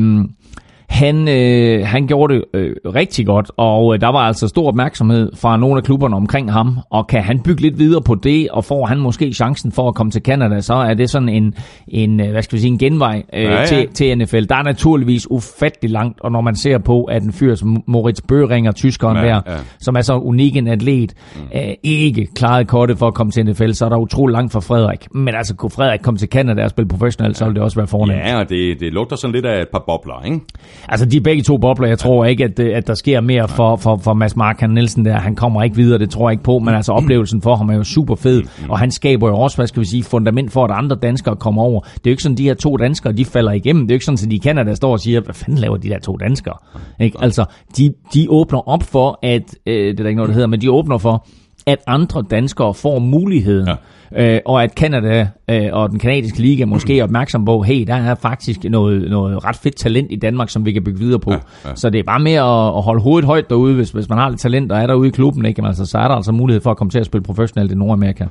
han, 0.90 1.28
øh, 1.28 1.88
han 1.88 2.08
gjorde 2.08 2.34
det 2.34 2.44
øh, 2.54 2.76
rigtig 2.86 3.26
godt, 3.26 3.52
og 3.58 3.94
øh, 3.94 4.02
der 4.02 4.08
var 4.08 4.20
altså 4.20 4.48
stor 4.48 4.68
opmærksomhed 4.68 5.32
fra 5.36 5.58
nogle 5.58 5.78
af 5.78 5.84
klubberne 5.84 6.16
omkring 6.16 6.52
ham, 6.52 6.80
og 6.90 7.08
kan 7.08 7.24
han 7.24 7.40
bygge 7.40 7.62
lidt 7.62 7.80
videre 7.80 8.02
på 8.02 8.16
det, 8.16 8.50
og 8.50 8.66
får 8.66 8.86
han 8.86 9.00
måske 9.00 9.34
chancen 9.34 9.72
for 9.72 9.88
at 9.88 9.96
komme 9.96 10.12
til 10.12 10.22
Canada, 10.22 10.62
så 10.62 10.74
er 10.74 10.94
det 10.94 11.10
sådan 11.10 11.30
en, 11.30 11.54
en 11.88 12.20
øh, 12.20 12.32
hvad 12.32 12.42
skal 12.42 12.56
vi 12.56 12.62
sige, 12.62 12.72
en 12.72 12.78
genvej 12.78 13.24
øh, 13.34 13.44
ja, 13.44 13.60
ja. 13.60 13.66
Til, 13.66 13.88
til 13.88 14.18
NFL. 14.18 14.44
Der 14.50 14.56
er 14.56 14.64
naturligvis 14.64 15.32
ufattelig 15.32 15.92
langt, 15.92 16.22
og 16.22 16.32
når 16.32 16.42
man 16.42 16.56
ser 16.56 16.78
på, 16.78 17.04
at 17.04 17.24
en 17.24 17.34
fyr 17.34 17.56
som 17.56 17.84
Moritz 17.88 18.22
Bøhringer, 18.28 18.72
tyskeren 18.72 19.18
ja, 19.18 19.24
der, 19.24 19.42
ja. 19.48 19.58
som 19.80 19.96
er 19.96 20.02
så 20.02 20.14
unik 20.14 20.56
en 20.56 20.68
atlet, 20.68 21.14
mm. 21.36 21.42
øh, 21.56 21.74
ikke 21.84 22.28
klarede 22.36 22.66
kortet 22.66 22.98
for 22.98 23.08
at 23.08 23.14
komme 23.14 23.32
til 23.32 23.46
NFL, 23.46 23.72
så 23.72 23.86
er 23.86 23.90
der 23.90 23.98
utrolig 23.98 24.34
langt 24.34 24.52
for 24.52 24.60
Frederik. 24.60 25.08
Men 25.12 25.36
altså, 25.36 25.56
kunne 25.56 25.70
Frederik 25.70 26.00
komme 26.00 26.18
til 26.18 26.30
Canada 26.30 26.64
og 26.64 26.70
spille 26.70 26.88
professionelt, 26.88 27.38
så 27.38 27.46
ville 27.46 27.56
det 27.56 27.64
også 27.64 27.78
være 27.80 27.88
fornemt. 27.88 28.20
Ja, 28.20 28.40
og 28.40 28.50
det, 28.50 28.80
det 28.80 28.94
lugter 28.94 29.16
sådan 29.16 29.34
lidt 29.34 29.46
af 29.46 29.62
et 29.62 29.68
par 29.72 29.84
bobler, 29.88 30.24
ikke? 30.26 30.40
Altså, 30.88 31.06
de 31.06 31.18
er 31.18 31.22
begge 31.22 31.44
to 31.44 31.58
bobler. 31.58 31.88
Jeg 31.88 32.00
tror 32.00 32.26
ikke, 32.26 32.44
at, 32.44 32.60
at 32.60 32.88
der 32.88 32.94
sker 32.94 33.22
mere 33.22 33.48
for, 33.48 33.76
for, 33.76 33.98
for 33.98 34.14
Mads 34.14 34.36
Mark 34.36 34.70
Nielsen 34.70 35.06
der. 35.06 35.18
Han 35.18 35.36
kommer 35.36 35.64
ikke 35.64 35.76
videre, 35.76 36.00
det 36.00 36.10
tror 36.10 36.30
jeg 36.30 36.34
ikke 36.34 36.44
på. 36.44 36.60
Men 36.60 36.76
altså, 36.76 36.92
oplevelsen 36.92 37.42
for 37.42 37.56
ham 37.56 37.70
er 37.70 37.76
jo 37.76 37.84
super 37.84 38.16
fed. 38.16 38.44
Og 38.70 38.80
han 38.80 38.92
skaber 38.92 39.28
jo 39.28 39.38
også, 39.38 39.58
hvad 39.58 39.68
skal 39.68 39.80
vi 39.80 39.86
sige, 39.86 40.04
fundament 40.04 40.52
for, 40.52 40.66
at 40.66 40.72
andre 40.72 40.96
danskere 41.02 41.36
kommer 41.36 41.62
over. 41.62 41.80
Det 41.80 41.90
er 41.90 42.02
jo 42.06 42.10
ikke 42.12 42.24
sådan, 42.24 42.38
de 42.38 42.44
her 42.44 42.54
to 42.54 42.78
danskere, 42.78 43.14
de 43.14 43.26
falder 43.26 43.52
igennem. 43.52 43.88
Det 43.88 43.92
er 43.92 43.96
jo 43.96 43.96
ikke 43.96 44.06
sådan, 44.06 44.20
at 44.26 44.32
de 44.32 44.40
kender, 44.40 44.64
der 44.64 44.74
står 44.74 44.92
og 44.92 45.00
siger, 45.00 45.22
hvad 45.22 45.34
fanden 45.34 45.58
laver 45.58 45.78
de 45.78 45.90
der 45.90 46.00
to 46.00 46.18
danskere? 46.18 46.56
Ikke? 47.00 47.18
Altså, 47.22 47.46
de, 47.78 47.94
de 48.14 48.26
åbner 48.30 48.70
op 48.70 48.84
for, 48.84 49.20
at, 49.24 49.56
øh, 49.66 49.74
det 49.74 49.90
er 49.90 50.04
der 50.04 50.08
ikke 50.08 50.18
noget, 50.18 50.30
der 50.30 50.34
hedder, 50.34 50.48
men 50.48 50.62
de 50.62 50.72
åbner 50.72 50.98
for, 50.98 51.28
at 51.70 51.80
andre 51.88 52.24
danskere 52.30 52.74
får 52.74 53.00
muligheden. 53.00 53.68
Ja 53.68 53.76
øh, 54.18 54.40
og 54.46 54.64
at 54.64 54.74
Canada 54.74 55.28
øh, 55.50 55.70
og 55.72 55.90
den 55.90 56.00
kanadiske 56.00 56.40
liga 56.40 56.66
måske 56.66 57.00
er 57.00 57.04
opmærksom 57.04 57.46
på, 57.46 57.62
hey, 57.62 57.88
der 57.88 57.96
er 57.96 58.16
faktisk 58.16 58.64
noget, 58.64 59.10
noget 59.10 59.46
ret 59.46 59.56
fedt 59.56 59.76
talent 59.76 60.12
i 60.12 60.16
Danmark, 60.16 60.50
som 60.50 60.66
vi 60.66 60.72
kan 60.72 60.84
bygge 60.84 61.00
videre 61.00 61.20
på. 61.20 61.32
Ja, 61.32 61.40
ja. 61.66 61.76
Så 61.76 61.90
det 61.90 62.00
er 62.00 62.04
bare 62.04 62.20
mere 62.20 62.42
at, 62.42 62.78
at 62.78 62.84
holde 62.84 63.02
hovedet 63.02 63.26
højt 63.26 63.50
derude, 63.50 63.76
hvis, 63.76 63.92
hvis 63.92 64.10
man 64.10 64.18
har 64.18 64.30
lidt 64.30 64.42
talent 64.42 64.72
og 64.72 64.80
er 64.80 64.88
derude 64.88 65.08
i 65.08 65.12
klubben, 65.12 65.46
ikke? 65.46 65.66
Altså, 65.66 65.86
så 65.86 65.98
er 65.98 66.08
der 66.08 66.16
altså 66.16 66.32
mulighed 66.32 66.62
for 66.62 66.72
at 66.72 66.78
komme 66.78 66.92
til 66.92 67.00
at 67.00 67.06
spille 67.06 67.24
professionelt 67.24 67.72
i 67.72 67.76
Nordamerika. 67.76 68.26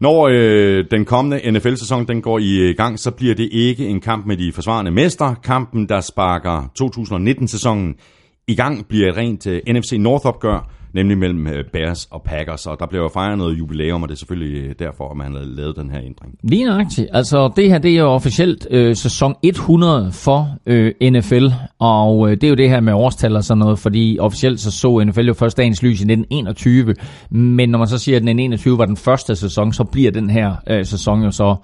Når 0.00 0.28
øh, 0.32 0.84
den 0.90 1.04
kommende 1.04 1.50
NFL-sæson 1.50 2.08
den 2.08 2.22
går 2.22 2.38
i 2.38 2.74
gang, 2.76 2.98
så 2.98 3.10
bliver 3.10 3.34
det 3.34 3.48
ikke 3.52 3.86
en 3.86 4.00
kamp 4.00 4.26
med 4.26 4.36
de 4.36 4.52
forsvarende 4.52 4.90
mestre. 4.90 5.34
Kampen, 5.44 5.88
der 5.88 6.00
sparker 6.00 6.70
2019-sæsonen 6.82 7.94
i 8.48 8.54
gang, 8.54 8.86
bliver 8.88 9.08
et 9.08 9.16
rent 9.16 9.46
uh, 9.46 9.52
NFC 9.68 9.92
North-opgør, 9.98 10.70
nemlig 10.94 11.18
mellem 11.18 11.46
øh, 11.46 11.64
Bears 11.72 12.08
og 12.10 12.22
Packers. 12.22 12.66
Og 12.66 12.76
der 12.80 12.86
bliver 12.86 13.02
jo 13.02 13.08
fejret 13.08 13.38
noget 13.38 13.58
jubilæum, 13.58 14.02
og 14.02 14.08
det 14.08 14.14
er 14.14 14.18
selvfølgelig 14.18 14.62
øh, 14.62 14.74
derfor, 14.78 15.10
at 15.10 15.16
man 15.16 15.32
har 15.32 15.40
lavet 15.44 15.76
den 15.76 15.90
her 15.90 16.00
ændring. 16.04 16.34
Lige 16.42 16.64
nøjagtigt. 16.64 17.08
Altså, 17.12 17.50
det 17.56 17.68
her 17.68 17.78
det 17.78 17.90
er 17.90 18.00
jo 18.00 18.08
officielt 18.08 18.66
øh, 18.70 18.96
sæson 18.96 19.34
100 19.42 20.12
for 20.12 20.48
øh, 20.66 20.92
NFL, 21.02 21.46
og 21.78 22.30
øh, 22.30 22.36
det 22.36 22.44
er 22.44 22.48
jo 22.48 22.54
det 22.54 22.70
her 22.70 22.80
med 22.80 22.92
årstal 22.92 23.36
og 23.36 23.44
sådan 23.44 23.58
noget, 23.58 23.78
fordi 23.78 24.18
officielt 24.20 24.60
så 24.60 24.70
så 24.70 25.04
NFL 25.06 25.26
jo 25.26 25.34
først 25.34 25.56
dagens 25.56 25.82
lys 25.82 26.00
i 26.00 26.04
1921, 26.04 26.94
men 27.30 27.68
når 27.68 27.78
man 27.78 27.88
så 27.88 27.98
siger, 27.98 28.16
at 28.16 28.22
den 28.22 28.38
21 28.38 28.78
var 28.78 28.86
den 28.86 28.96
første 28.96 29.36
sæson, 29.36 29.72
så 29.72 29.84
bliver 29.84 30.10
den 30.10 30.30
her 30.30 30.54
øh, 30.66 30.86
sæson 30.86 31.22
jo 31.22 31.30
så 31.30 31.56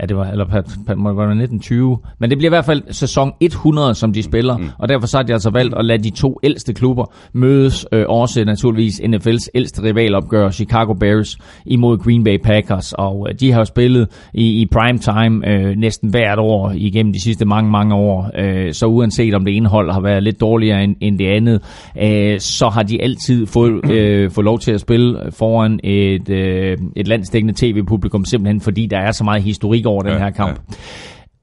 ja, 0.00 0.06
det 0.06 0.16
var, 0.16 0.24
eller 0.24 0.44
per, 0.44 0.94
må 0.94 1.08
det 1.08 1.16
være 1.16 1.26
1920, 1.26 1.98
men 2.18 2.30
det 2.30 2.38
bliver 2.38 2.50
i 2.50 2.54
hvert 2.54 2.64
fald 2.64 2.82
sæson 2.90 3.32
100, 3.40 3.94
som 3.94 4.12
de 4.12 4.22
spiller, 4.22 4.56
mm. 4.56 4.68
og 4.78 4.88
derfor 4.88 5.06
så 5.06 5.16
har 5.16 5.22
de 5.22 5.32
altså 5.32 5.50
valgt 5.50 5.74
at 5.74 5.84
lade 5.84 6.02
de 6.02 6.10
to 6.10 6.38
ældste 6.42 6.74
klubber 6.74 7.04
mødes, 7.32 7.86
øh, 7.92 8.04
også 8.08 8.44
naturligvis 8.44 9.00
NFL's 9.00 9.48
ældste 9.54 9.82
rivalopgør, 9.82 10.50
Chicago 10.50 10.92
Bears, 10.92 11.38
imod 11.66 11.98
Green 11.98 12.24
Bay 12.24 12.38
Packers, 12.38 12.92
og 12.92 13.26
øh, 13.28 13.34
de 13.40 13.52
har 13.52 13.58
jo 13.58 13.64
spillet 13.64 14.08
i, 14.34 14.60
i 14.60 14.66
prime 14.66 14.98
time 14.98 15.48
øh, 15.48 15.76
næsten 15.76 16.10
hvert 16.10 16.38
år 16.38 16.72
igennem 16.74 17.12
de 17.12 17.22
sidste 17.22 17.44
mange, 17.44 17.70
mange 17.70 17.94
år, 17.94 18.30
øh, 18.38 18.72
så 18.72 18.86
uanset 18.86 19.34
om 19.34 19.44
det 19.44 19.56
ene 19.56 19.68
hold 19.68 19.92
har 19.92 20.00
været 20.00 20.22
lidt 20.22 20.40
dårligere 20.40 20.84
end, 20.84 20.96
end 21.00 21.18
det 21.18 21.26
andet, 21.26 21.62
øh, 22.02 22.40
så 22.40 22.68
har 22.68 22.82
de 22.82 23.02
altid 23.02 23.46
fået, 23.46 23.90
øh, 23.94 24.30
fået 24.30 24.44
lov 24.44 24.58
til 24.58 24.72
at 24.72 24.80
spille 24.80 25.18
foran 25.30 25.80
et, 25.84 26.30
øh, 26.30 26.78
et 26.96 27.08
landsdækkende 27.08 27.54
tv-publikum, 27.56 28.24
simpelthen 28.24 28.60
fordi 28.60 28.86
der 28.86 28.98
er 28.98 29.12
så 29.12 29.24
meget 29.24 29.42
historik 29.42 29.79
over 29.86 30.02
den 30.02 30.12
ja, 30.12 30.18
her 30.18 30.30
kamp. 30.30 30.50
Ja. 30.50 30.74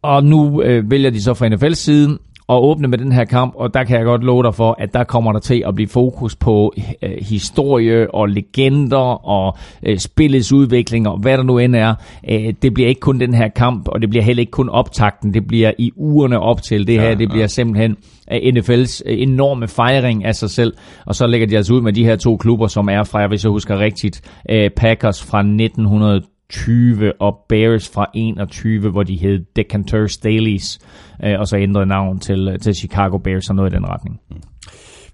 Og 0.01 0.23
nu 0.23 0.61
øh, 0.61 0.91
vælger 0.91 1.09
de 1.09 1.23
så 1.23 1.33
fra 1.33 1.47
NFL's 1.47 1.73
side 1.73 2.17
at 2.49 2.55
åbne 2.55 2.87
med 2.87 2.97
den 2.97 3.11
her 3.11 3.25
kamp, 3.25 3.53
og 3.55 3.73
der 3.73 3.83
kan 3.83 3.97
jeg 3.97 4.05
godt 4.05 4.23
love 4.23 4.43
dig 4.43 4.55
for, 4.55 4.75
at 4.79 4.93
der 4.93 5.03
kommer 5.03 5.31
der 5.31 5.39
til 5.39 5.63
at 5.67 5.75
blive 5.75 5.87
fokus 5.87 6.35
på 6.35 6.73
øh, 7.03 7.11
historie 7.21 8.15
og 8.15 8.29
legender 8.29 9.27
og 9.27 9.57
øh, 9.83 9.97
spillets 9.97 10.53
udvikling 10.53 11.07
og 11.07 11.17
hvad 11.17 11.37
der 11.37 11.43
nu 11.43 11.57
end 11.57 11.75
er. 11.75 11.93
Øh, 12.29 12.53
det 12.61 12.73
bliver 12.73 12.89
ikke 12.89 13.01
kun 13.01 13.19
den 13.19 13.33
her 13.33 13.47
kamp, 13.47 13.87
og 13.87 14.01
det 14.01 14.09
bliver 14.09 14.23
heller 14.23 14.41
ikke 14.41 14.51
kun 14.51 14.69
optakten, 14.69 15.33
det 15.33 15.47
bliver 15.47 15.71
i 15.77 15.91
ugerne 15.95 16.39
op 16.39 16.61
til 16.61 16.87
det 16.87 16.93
ja, 16.93 17.01
her. 17.01 17.15
Det 17.15 17.29
bliver 17.29 17.43
ja. 17.43 17.47
simpelthen 17.47 17.97
øh, 18.31 18.37
NFL's 18.37 19.01
øh, 19.05 19.21
enorme 19.21 19.67
fejring 19.67 20.25
af 20.25 20.35
sig 20.35 20.49
selv, 20.49 20.73
og 21.05 21.15
så 21.15 21.27
lægger 21.27 21.47
de 21.47 21.57
altså 21.57 21.73
ud 21.73 21.81
med 21.81 21.93
de 21.93 22.03
her 22.03 22.15
to 22.15 22.37
klubber, 22.37 22.67
som 22.67 22.89
er 22.89 23.03
fra, 23.03 23.27
hvis 23.27 23.43
jeg 23.43 23.51
husker 23.51 23.79
rigtigt, 23.79 24.21
øh, 24.49 24.69
Packers 24.69 25.23
fra 25.23 25.39
1900 25.39 26.21
20 26.49 27.13
og 27.21 27.45
Bears 27.49 27.89
fra 27.89 28.05
21, 28.13 28.89
hvor 28.89 29.03
de 29.03 29.15
hed 29.15 29.45
Decanter 29.55 30.07
Staleys, 30.07 30.79
øh, 31.23 31.39
og 31.39 31.47
så 31.47 31.57
ændrede 31.57 31.85
navn 31.85 32.19
til, 32.19 32.47
øh, 32.47 32.59
til 32.59 32.75
Chicago 32.75 33.17
Bears 33.17 33.49
og 33.49 33.55
noget 33.55 33.73
i 33.73 33.75
den 33.75 33.85
retning. 33.85 34.19
Mm. 34.29 34.37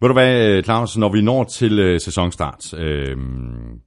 Ved 0.01 0.09
du 0.09 0.13
hvad, 0.13 0.63
Claus, 0.63 0.97
når 0.97 1.11
vi 1.11 1.21
når 1.21 1.43
til 1.43 1.79
øh, 1.79 1.99
sæsonstart, 1.99 2.73
øh, 2.77 3.17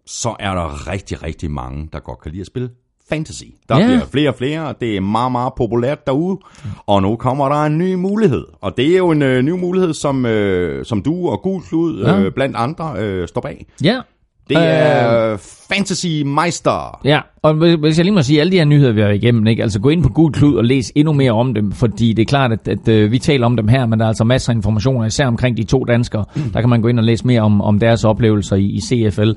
så 0.06 0.36
er 0.40 0.54
der 0.54 0.90
rigtig, 0.92 1.22
rigtig 1.22 1.50
mange, 1.50 1.88
der 1.92 1.98
godt 1.98 2.20
kan 2.20 2.32
lide 2.32 2.40
at 2.40 2.46
spille 2.46 2.68
fantasy. 3.08 3.44
Der 3.68 3.78
yeah. 3.78 3.88
bliver 3.88 4.04
flere 4.04 4.28
og 4.28 4.34
flere, 4.34 4.74
det 4.80 4.96
er 4.96 5.00
meget, 5.00 5.32
meget 5.32 5.52
populært 5.56 6.06
derude. 6.06 6.38
Og 6.86 7.02
nu 7.02 7.16
kommer 7.16 7.48
der 7.48 7.64
en 7.64 7.78
ny 7.78 7.94
mulighed. 7.94 8.44
Og 8.60 8.76
det 8.76 8.92
er 8.92 8.96
jo 8.96 9.10
en 9.10 9.22
øh, 9.22 9.42
ny 9.42 9.50
mulighed, 9.50 9.94
som, 9.94 10.26
øh, 10.26 10.84
som 10.84 11.02
du 11.02 11.28
og 11.28 11.42
Gul 11.42 11.62
Klud 11.62 12.00
øh, 12.00 12.24
ja. 12.24 12.30
blandt 12.30 12.56
andre 12.56 12.94
øh, 12.98 13.28
står 13.28 13.40
bag. 13.40 13.66
Ja, 13.84 14.00
det 14.48 14.56
er 14.60 15.32
øh, 15.32 15.38
Fantasy 15.68 16.22
Meister. 16.24 17.00
Ja, 17.04 17.20
og 17.42 17.54
hvis 17.54 17.98
jeg 17.98 18.04
lige 18.04 18.14
må 18.14 18.22
sige, 18.22 18.40
alle 18.40 18.52
de 18.52 18.56
her 18.56 18.64
nyheder, 18.64 18.92
vi 18.92 19.00
har 19.00 19.08
igennem, 19.08 19.46
ikke? 19.46 19.62
altså 19.62 19.80
gå 19.80 19.88
ind 19.88 20.02
på 20.02 20.08
Gud 20.08 20.30
Klud 20.30 20.54
og 20.54 20.64
læs 20.64 20.92
endnu 20.94 21.12
mere 21.12 21.32
om 21.32 21.54
dem, 21.54 21.72
fordi 21.72 22.12
det 22.12 22.22
er 22.22 22.26
klart, 22.26 22.52
at, 22.52 22.68
at, 22.68 22.88
at 22.88 23.10
vi 23.10 23.18
taler 23.18 23.46
om 23.46 23.56
dem 23.56 23.68
her, 23.68 23.86
men 23.86 23.98
der 23.98 24.04
er 24.04 24.08
altså 24.08 24.24
masser 24.24 24.52
af 24.52 24.56
informationer, 24.56 25.06
især 25.06 25.26
omkring 25.26 25.56
de 25.56 25.62
to 25.64 25.84
danskere. 25.84 26.24
Der 26.54 26.60
kan 26.60 26.70
man 26.70 26.82
gå 26.82 26.88
ind 26.88 26.98
og 26.98 27.04
læse 27.04 27.26
mere 27.26 27.40
om, 27.40 27.60
om 27.60 27.78
deres 27.78 28.04
oplevelser 28.04 28.56
i, 28.56 28.64
i 28.64 28.80
CFL. 28.80 29.30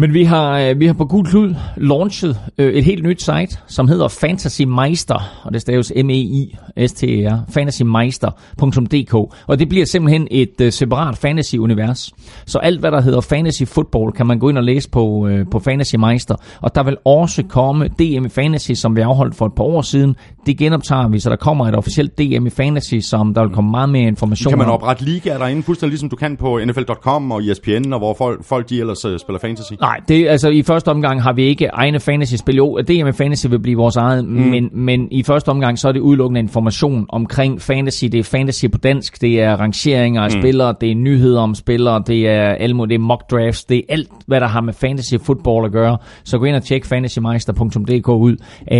Men 0.00 0.14
vi 0.14 0.24
har, 0.24 0.58
øh, 0.58 0.80
vi 0.80 0.86
har 0.86 0.92
på 0.92 1.04
Gul 1.04 1.26
Klud 1.26 1.54
launchet 1.76 2.40
øh, 2.58 2.72
et 2.72 2.84
helt 2.84 3.04
nyt 3.04 3.22
site, 3.22 3.58
som 3.66 3.88
hedder 3.88 4.08
Fantasy 4.08 4.62
Meister, 4.62 5.40
og 5.42 5.52
det 5.52 5.60
staves 5.60 5.92
M-E-I-S-T-E-R, 6.04 7.38
fantasymeister.dk, 7.48 9.14
og 9.46 9.58
det 9.58 9.68
bliver 9.68 9.86
simpelthen 9.86 10.28
et 10.30 10.60
uh, 10.60 10.68
separat 10.68 11.16
fantasy-univers. 11.16 12.12
Så 12.46 12.58
alt, 12.58 12.80
hvad 12.80 12.90
der 12.90 13.00
hedder 13.00 13.20
fantasy 13.20 13.62
football, 13.62 14.12
kan 14.12 14.26
man 14.26 14.38
gå 14.38 14.48
ind 14.48 14.58
og 14.58 14.64
læse 14.64 14.90
på, 14.90 15.30
på 15.50 15.58
Fantasy 15.58 15.94
Meister, 15.96 16.34
og 16.60 16.74
der 16.74 16.82
vil 16.82 16.96
også 17.04 17.42
komme 17.42 17.88
DM 17.88 18.24
i 18.26 18.28
Fantasy, 18.28 18.72
som 18.72 18.96
vi 18.96 19.00
afholdt 19.00 19.34
for 19.34 19.46
et 19.46 19.54
par 19.56 19.64
år 19.64 19.82
siden. 19.82 20.16
Det 20.46 20.58
genoptager 20.58 21.08
vi, 21.08 21.20
så 21.20 21.30
der 21.30 21.36
kommer 21.36 21.68
et 21.68 21.76
officielt 21.76 22.18
DM 22.18 22.46
i 22.46 22.50
Fantasy, 22.50 22.98
som 23.00 23.34
der 23.34 23.42
vil 23.44 23.54
komme 23.54 23.70
meget 23.70 23.88
mere 23.88 24.08
information 24.08 24.50
Kan 24.50 24.58
man 24.58 24.68
oprette 24.68 25.04
ligaer 25.04 25.38
derinde, 25.38 25.62
fuldstændig 25.62 25.90
ligesom 25.90 26.08
du 26.08 26.16
kan 26.16 26.36
på 26.36 26.60
NFL.com 26.66 27.32
og 27.32 27.44
ESPN, 27.44 27.92
og 27.92 27.98
hvor 27.98 28.14
folk, 28.14 28.44
folk 28.44 28.68
de 28.68 28.80
ellers 28.80 28.98
spiller 28.98 29.38
fantasy? 29.38 29.72
Nej, 29.80 29.87
det, 30.08 30.28
altså 30.28 30.48
i 30.48 30.62
første 30.62 30.88
omgang 30.88 31.22
har 31.22 31.32
vi 31.32 31.42
ikke 31.42 31.66
egne 31.66 32.00
fantasy-spil. 32.00 32.56
Jo, 32.56 32.78
DM 32.88 33.12
Fantasy 33.12 33.46
vil 33.46 33.58
blive 33.58 33.76
vores 33.76 33.96
eget, 33.96 34.24
mm. 34.24 34.30
men, 34.30 34.68
men 34.72 35.08
i 35.10 35.22
første 35.22 35.48
omgang 35.48 35.78
så 35.78 35.88
er 35.88 35.92
det 35.92 36.00
udelukkende 36.00 36.40
information 36.40 37.06
omkring 37.08 37.62
fantasy. 37.62 38.04
Det 38.04 38.18
er 38.18 38.24
fantasy 38.24 38.64
på 38.72 38.78
dansk, 38.78 39.20
det 39.20 39.40
er 39.40 39.56
rangeringer 39.56 40.22
af 40.22 40.30
mm. 40.34 40.40
spillere, 40.40 40.74
det 40.80 40.90
er 40.90 40.94
nyheder 40.94 41.40
om 41.40 41.54
spillere, 41.54 42.02
det 42.06 42.28
er, 42.28 42.42
almo, 42.42 42.84
det 42.84 42.94
er 42.94 42.98
mock 42.98 43.30
drafts, 43.30 43.64
det 43.64 43.78
er 43.78 43.82
alt, 43.88 44.08
hvad 44.26 44.40
der 44.40 44.46
har 44.46 44.60
med 44.60 44.72
fantasy 44.72 45.14
football 45.22 45.66
at 45.66 45.72
gøre. 45.72 45.98
Så 46.24 46.38
gå 46.38 46.44
ind 46.44 46.56
og 46.56 46.62
tjek 46.62 46.84
fantasymeister.dk 46.84 48.08
ud. 48.08 48.36
Uh, 48.72 48.78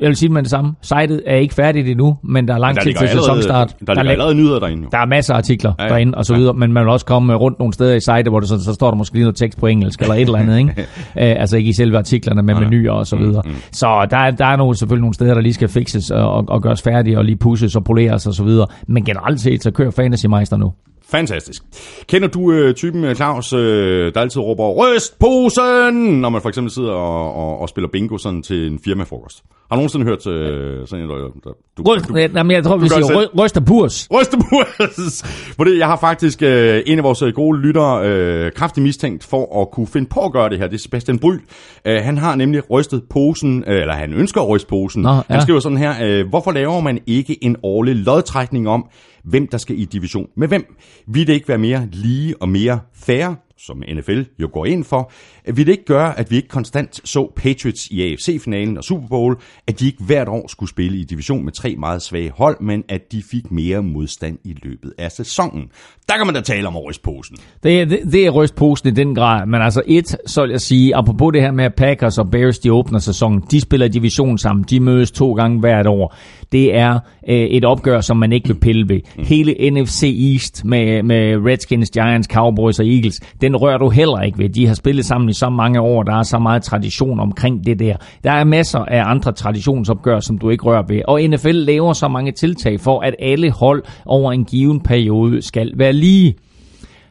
jeg 0.00 0.08
vil 0.08 0.16
sige 0.16 0.28
det 0.28 0.34
med 0.34 0.42
det 0.42 0.50
samme. 0.50 0.72
Sitet 0.82 1.22
er 1.26 1.36
ikke 1.36 1.54
færdigt 1.54 1.88
endnu, 1.88 2.16
men 2.22 2.48
der 2.48 2.54
er 2.54 2.58
lang 2.58 2.80
tid 2.80 2.94
til 2.94 3.08
sæsonstart. 3.08 3.76
Der, 3.80 3.86
der, 3.86 3.94
der 3.94 4.04
er 4.04 4.10
allerede 4.10 4.34
nyheder 4.34 4.58
derinde. 4.58 4.82
Jo. 4.82 4.88
Der 4.92 4.98
er 4.98 5.06
masser 5.06 5.34
af 5.34 5.38
artikler 5.38 5.72
ja, 5.78 5.84
ja. 5.84 5.90
derinde 5.90 6.18
og 6.18 6.24
så 6.24 6.34
videre, 6.34 6.54
ja. 6.54 6.58
men 6.58 6.72
man 6.72 6.84
vil 6.84 6.90
også 6.90 7.06
komme 7.06 7.34
rundt 7.34 7.58
nogle 7.58 7.74
steder 7.74 7.94
i 7.94 8.00
sitet, 8.00 8.28
hvor 8.28 8.40
det 8.40 8.48
så, 8.48 8.64
så 8.64 8.74
står 8.74 8.90
der 8.90 8.96
måske 8.96 9.14
lige 9.14 9.24
noget 9.24 9.36
tekst 9.36 9.60
på 9.60 9.66
engelsk 9.66 10.00
eller 10.00 10.14
et 10.18 10.26
eller 10.26 10.38
andet, 10.38 10.58
ikke? 10.58 10.74
uh, 10.78 10.84
altså 11.42 11.56
ikke 11.56 11.70
i 11.70 11.72
selve 11.72 11.98
artiklerne, 11.98 12.42
men 12.42 12.60
menuer 12.60 12.92
og 12.92 13.06
så 13.06 13.16
mm, 13.16 13.22
videre. 13.22 13.42
Mm, 13.44 13.50
mm. 13.50 13.56
Så 13.72 14.06
der, 14.10 14.30
der 14.30 14.44
er 14.44 14.56
nogle, 14.56 14.76
selvfølgelig 14.76 15.02
nogle 15.02 15.14
steder, 15.14 15.34
der 15.34 15.40
lige 15.40 15.54
skal 15.54 15.68
fixes 15.68 16.10
og, 16.10 16.44
og, 16.48 16.62
gøres 16.62 16.82
færdige 16.82 17.18
og 17.18 17.24
lige 17.24 17.36
pusses 17.36 17.76
og 17.76 17.84
poleres 17.84 18.26
og 18.26 18.34
så 18.34 18.44
videre. 18.44 18.66
Men 18.86 19.04
generelt 19.04 19.40
set, 19.40 19.62
så 19.62 19.70
kører 19.70 19.90
Fantasy 19.90 20.26
Meister 20.26 20.56
nu. 20.56 20.72
Fantastisk. 21.10 21.62
Kender 22.06 22.28
du 22.28 22.52
øh, 22.52 22.74
typen, 22.74 23.04
øh, 23.04 23.14
Claus, 23.14 23.52
øh, 23.52 24.14
der 24.14 24.20
altid 24.20 24.42
råber, 24.42 24.70
ryst 24.70 25.18
posen, 25.18 26.20
når 26.20 26.28
man 26.28 26.42
for 26.42 26.48
eksempel 26.48 26.70
sidder 26.70 26.92
og, 26.92 27.34
og, 27.34 27.60
og 27.60 27.68
spiller 27.68 27.88
bingo 27.88 28.18
sådan 28.18 28.42
til 28.42 28.66
en 28.66 28.78
firmafrokost? 28.84 29.42
Har 29.70 29.76
du 29.76 29.80
nogensinde 29.80 30.06
hørt 30.06 30.26
øh, 30.26 30.86
sådan 30.86 31.04
en, 31.04 31.10
der, 31.10 31.52
du, 31.76 31.82
Ryst, 31.82 32.08
du, 32.08 32.16
jamen, 32.16 32.50
jeg 32.50 32.64
tror, 32.64 32.76
vi 32.76 32.88
siger 32.88 33.20
ry, 33.20 33.44
ryst 33.44 33.56
og 33.56 33.64
purs. 33.64 34.08
Ryst 34.12 34.34
og 34.34 34.40
purs. 34.50 35.22
Fordi 35.56 35.78
jeg 35.78 35.86
har 35.86 35.96
faktisk 35.96 36.42
øh, 36.42 36.82
en 36.86 36.98
af 36.98 37.04
vores 37.04 37.22
øh, 37.22 37.34
gode 37.34 37.60
lyttere 37.60 38.08
øh, 38.08 38.52
kraftigt 38.52 38.84
mistænkt 38.84 39.24
for 39.24 39.62
at 39.62 39.70
kunne 39.70 39.86
finde 39.86 40.08
på 40.08 40.20
at 40.20 40.32
gøre 40.32 40.48
det 40.48 40.58
her. 40.58 40.66
Det 40.66 40.74
er 40.74 40.78
Sebastian 40.78 41.18
Bryl. 41.18 41.40
Øh, 41.84 42.02
han 42.02 42.18
har 42.18 42.34
nemlig 42.34 42.70
rystet 42.70 43.02
posen, 43.10 43.64
øh, 43.66 43.80
eller 43.80 43.94
han 43.94 44.14
ønsker 44.14 44.40
at 44.40 44.48
ryste 44.48 44.68
posen. 44.68 45.02
Nå, 45.02 45.14
ja. 45.14 45.20
Han 45.28 45.42
skriver 45.42 45.60
sådan 45.60 45.78
her, 45.78 45.94
øh, 46.02 46.28
hvorfor 46.28 46.52
laver 46.52 46.80
man 46.80 46.98
ikke 47.06 47.44
en 47.44 47.56
årlig 47.62 47.96
lodtrækning 47.96 48.68
om, 48.68 48.86
hvem 49.24 49.46
der 49.46 49.58
skal 49.58 49.78
i 49.78 49.84
division 49.84 50.26
med 50.36 50.48
hvem. 50.48 50.76
Vil 51.08 51.26
det 51.26 51.32
ikke 51.32 51.48
være 51.48 51.58
mere 51.58 51.88
lige 51.92 52.34
og 52.40 52.48
mere 52.48 52.80
fair, 52.94 53.34
som 53.58 53.82
NFL 53.96 54.20
jo 54.38 54.50
går 54.52 54.66
ind 54.66 54.84
for, 54.84 55.12
vil 55.46 55.66
det 55.66 55.72
ikke 55.72 55.84
gøre, 55.84 56.18
at 56.18 56.30
vi 56.30 56.36
ikke 56.36 56.48
konstant 56.48 57.00
så 57.04 57.32
Patriots 57.36 57.86
i 57.90 58.12
AFC-finalen 58.12 58.76
og 58.78 58.84
Super 58.84 59.08
Bowl, 59.08 59.36
at 59.66 59.80
de 59.80 59.86
ikke 59.86 60.04
hvert 60.04 60.28
år 60.28 60.48
skulle 60.48 60.70
spille 60.70 60.98
i 60.98 61.04
division 61.04 61.44
med 61.44 61.52
tre 61.52 61.76
meget 61.78 62.02
svage 62.02 62.30
hold, 62.30 62.60
men 62.60 62.84
at 62.88 63.12
de 63.12 63.22
fik 63.30 63.50
mere 63.50 63.82
modstand 63.82 64.38
i 64.44 64.56
løbet 64.62 64.92
af 64.98 65.12
sæsonen. 65.12 65.70
Der 66.08 66.16
kan 66.16 66.26
man 66.26 66.34
da 66.34 66.40
tale 66.40 66.68
om 66.68 66.76
rystposen. 66.76 67.36
Det 67.62 67.80
er, 67.80 67.84
det, 67.84 68.00
det 68.12 68.26
er 68.26 68.30
rystposen 68.30 68.88
i 68.88 68.92
den 68.92 69.14
grad, 69.14 69.46
men 69.46 69.62
altså 69.62 69.82
et, 69.86 70.16
så 70.26 70.42
vil 70.42 70.50
jeg 70.50 70.60
sige, 70.60 70.96
apropos 70.96 71.32
det 71.32 71.42
her 71.42 71.52
med, 71.52 71.64
at 71.64 71.74
Packers 71.74 72.18
og 72.18 72.30
Bears, 72.30 72.58
de 72.58 72.72
åbner 72.72 72.98
sæsonen, 72.98 73.42
de 73.50 73.60
spiller 73.60 73.88
division 73.88 74.38
sammen, 74.38 74.64
de 74.70 74.80
mødes 74.80 75.10
to 75.10 75.32
gange 75.32 75.60
hvert 75.60 75.86
år. 75.86 76.14
Det 76.52 76.76
er 76.76 76.98
øh, 77.28 77.36
et 77.36 77.64
opgør, 77.64 78.00
som 78.00 78.16
man 78.16 78.32
ikke 78.32 78.48
vil 78.48 78.60
pille 78.60 78.88
ved. 78.88 79.00
Mm. 79.16 79.24
Hele 79.24 79.70
NFC 79.70 80.02
East 80.32 80.64
med, 80.64 81.02
med 81.02 81.36
Redskins, 81.46 81.90
Giants, 81.90 82.28
Cowboys 82.28 82.80
og 82.80 82.86
Eagles, 82.86 83.20
den 83.40 83.56
rører 83.56 83.78
du 83.78 83.90
heller 83.90 84.20
ikke 84.20 84.38
ved. 84.38 84.48
De 84.48 84.66
har 84.66 84.74
spillet 84.74 85.04
sammen 85.04 85.28
i 85.28 85.32
så 85.32 85.50
mange 85.50 85.80
år, 85.80 86.02
der 86.02 86.14
er 86.14 86.22
så 86.22 86.38
meget 86.38 86.62
tradition 86.62 87.20
omkring 87.20 87.66
det 87.66 87.78
der. 87.78 87.96
Der 88.24 88.32
er 88.32 88.44
masser 88.44 88.78
af 88.78 89.02
andre 89.04 89.32
traditionsopgør, 89.32 90.20
som 90.20 90.38
du 90.38 90.50
ikke 90.50 90.64
rører 90.64 90.82
ved. 90.88 91.02
Og 91.08 91.20
NFL 91.22 91.48
laver 91.52 91.92
så 91.92 92.08
mange 92.08 92.32
tiltag 92.32 92.80
for, 92.80 93.00
at 93.00 93.14
alle 93.18 93.50
hold 93.50 93.82
over 94.06 94.32
en 94.32 94.44
given 94.44 94.80
periode 94.80 95.42
skal 95.42 95.72
være 95.76 95.92
lige. 95.92 96.34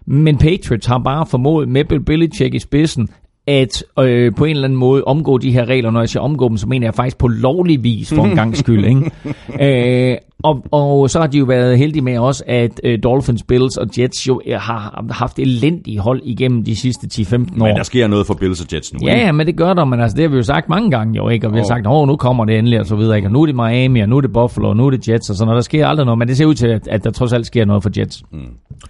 Men 0.05 0.37
Patriots 0.37 0.85
har 0.85 1.01
bare 1.05 1.25
formået 1.25 1.69
med 1.69 1.85
Bill 1.85 2.03
Belichick 2.03 2.53
i 2.53 2.59
spidsen 2.59 3.09
at 3.47 3.83
øh, 3.99 4.35
på 4.35 4.45
en 4.45 4.51
eller 4.51 4.63
anden 4.63 4.79
måde 4.79 5.03
omgå 5.03 5.37
de 5.37 5.51
her 5.51 5.65
regler. 5.65 5.91
Når 5.91 5.99
jeg 5.99 6.09
siger 6.09 6.23
omgå 6.23 6.49
dem, 6.49 6.57
så 6.57 6.67
mener 6.67 6.87
jeg 6.87 6.93
faktisk 6.93 7.17
på 7.17 7.27
lovlig 7.27 7.83
vis 7.83 8.13
for 8.13 8.23
en 8.23 8.35
gang 8.41 8.57
skyld. 8.57 8.85
Ikke? 8.85 10.11
øh, 10.11 10.17
og, 10.43 10.65
og 10.71 11.09
så 11.09 11.19
har 11.19 11.27
de 11.27 11.37
jo 11.37 11.45
været 11.45 11.77
heldige 11.77 12.03
med 12.03 12.19
også, 12.19 12.43
at 12.47 12.81
uh, 12.85 12.91
Dolphins, 13.03 13.43
Bills 13.43 13.77
og 13.77 13.87
Jets 13.99 14.27
jo 14.27 14.41
har 14.55 15.05
haft 15.11 15.39
elendige 15.39 15.99
hold 15.99 16.21
igennem 16.23 16.63
de 16.63 16.75
sidste 16.75 17.07
10-15 17.13 17.33
år. 17.35 17.65
Men 17.65 17.75
der 17.75 17.83
sker 17.83 18.07
noget 18.07 18.27
for 18.27 18.33
Bills 18.33 18.61
og 18.61 18.67
Jets 18.73 18.93
nu. 18.93 18.99
Ja, 19.07 19.17
ja, 19.17 19.31
men 19.31 19.47
det 19.47 19.55
gør 19.55 19.73
der, 19.73 19.85
men 19.85 19.99
altså, 19.99 20.15
det 20.15 20.21
har 20.23 20.29
vi 20.29 20.35
jo 20.35 20.43
sagt 20.43 20.69
mange 20.69 20.91
gange 20.91 21.15
jo, 21.15 21.29
ikke? 21.29 21.47
Og 21.47 21.53
vi 21.53 21.57
har 21.57 21.65
sagt, 21.65 21.87
åh, 21.87 22.07
nu 22.07 22.15
kommer 22.15 22.45
det 22.45 22.57
endelig, 22.57 22.79
og 22.79 22.85
så 22.85 22.95
videre, 22.95 23.15
ikke? 23.15 23.27
Og 23.27 23.31
nu 23.31 23.41
er 23.41 23.45
det 23.45 23.55
Miami, 23.55 23.99
og 23.99 24.09
nu 24.09 24.17
er 24.17 24.21
det 24.21 24.33
Buffalo, 24.33 24.69
og 24.69 24.77
nu 24.77 24.85
er 24.85 24.89
det 24.89 25.07
Jets, 25.07 25.29
og 25.29 25.35
sådan 25.35 25.47
noget. 25.47 25.57
Der 25.57 25.63
sker 25.63 25.87
aldrig 25.87 26.05
noget, 26.05 26.19
men 26.19 26.27
det 26.27 26.37
ser 26.37 26.45
ud 26.45 26.55
til, 26.55 26.67
at, 26.67 26.87
at 26.87 27.03
der 27.03 27.11
trods 27.11 27.33
alt 27.33 27.45
sker 27.45 27.65
noget 27.65 27.83
for 27.83 27.91
Jets. 27.97 28.23
Mm. 28.31 28.39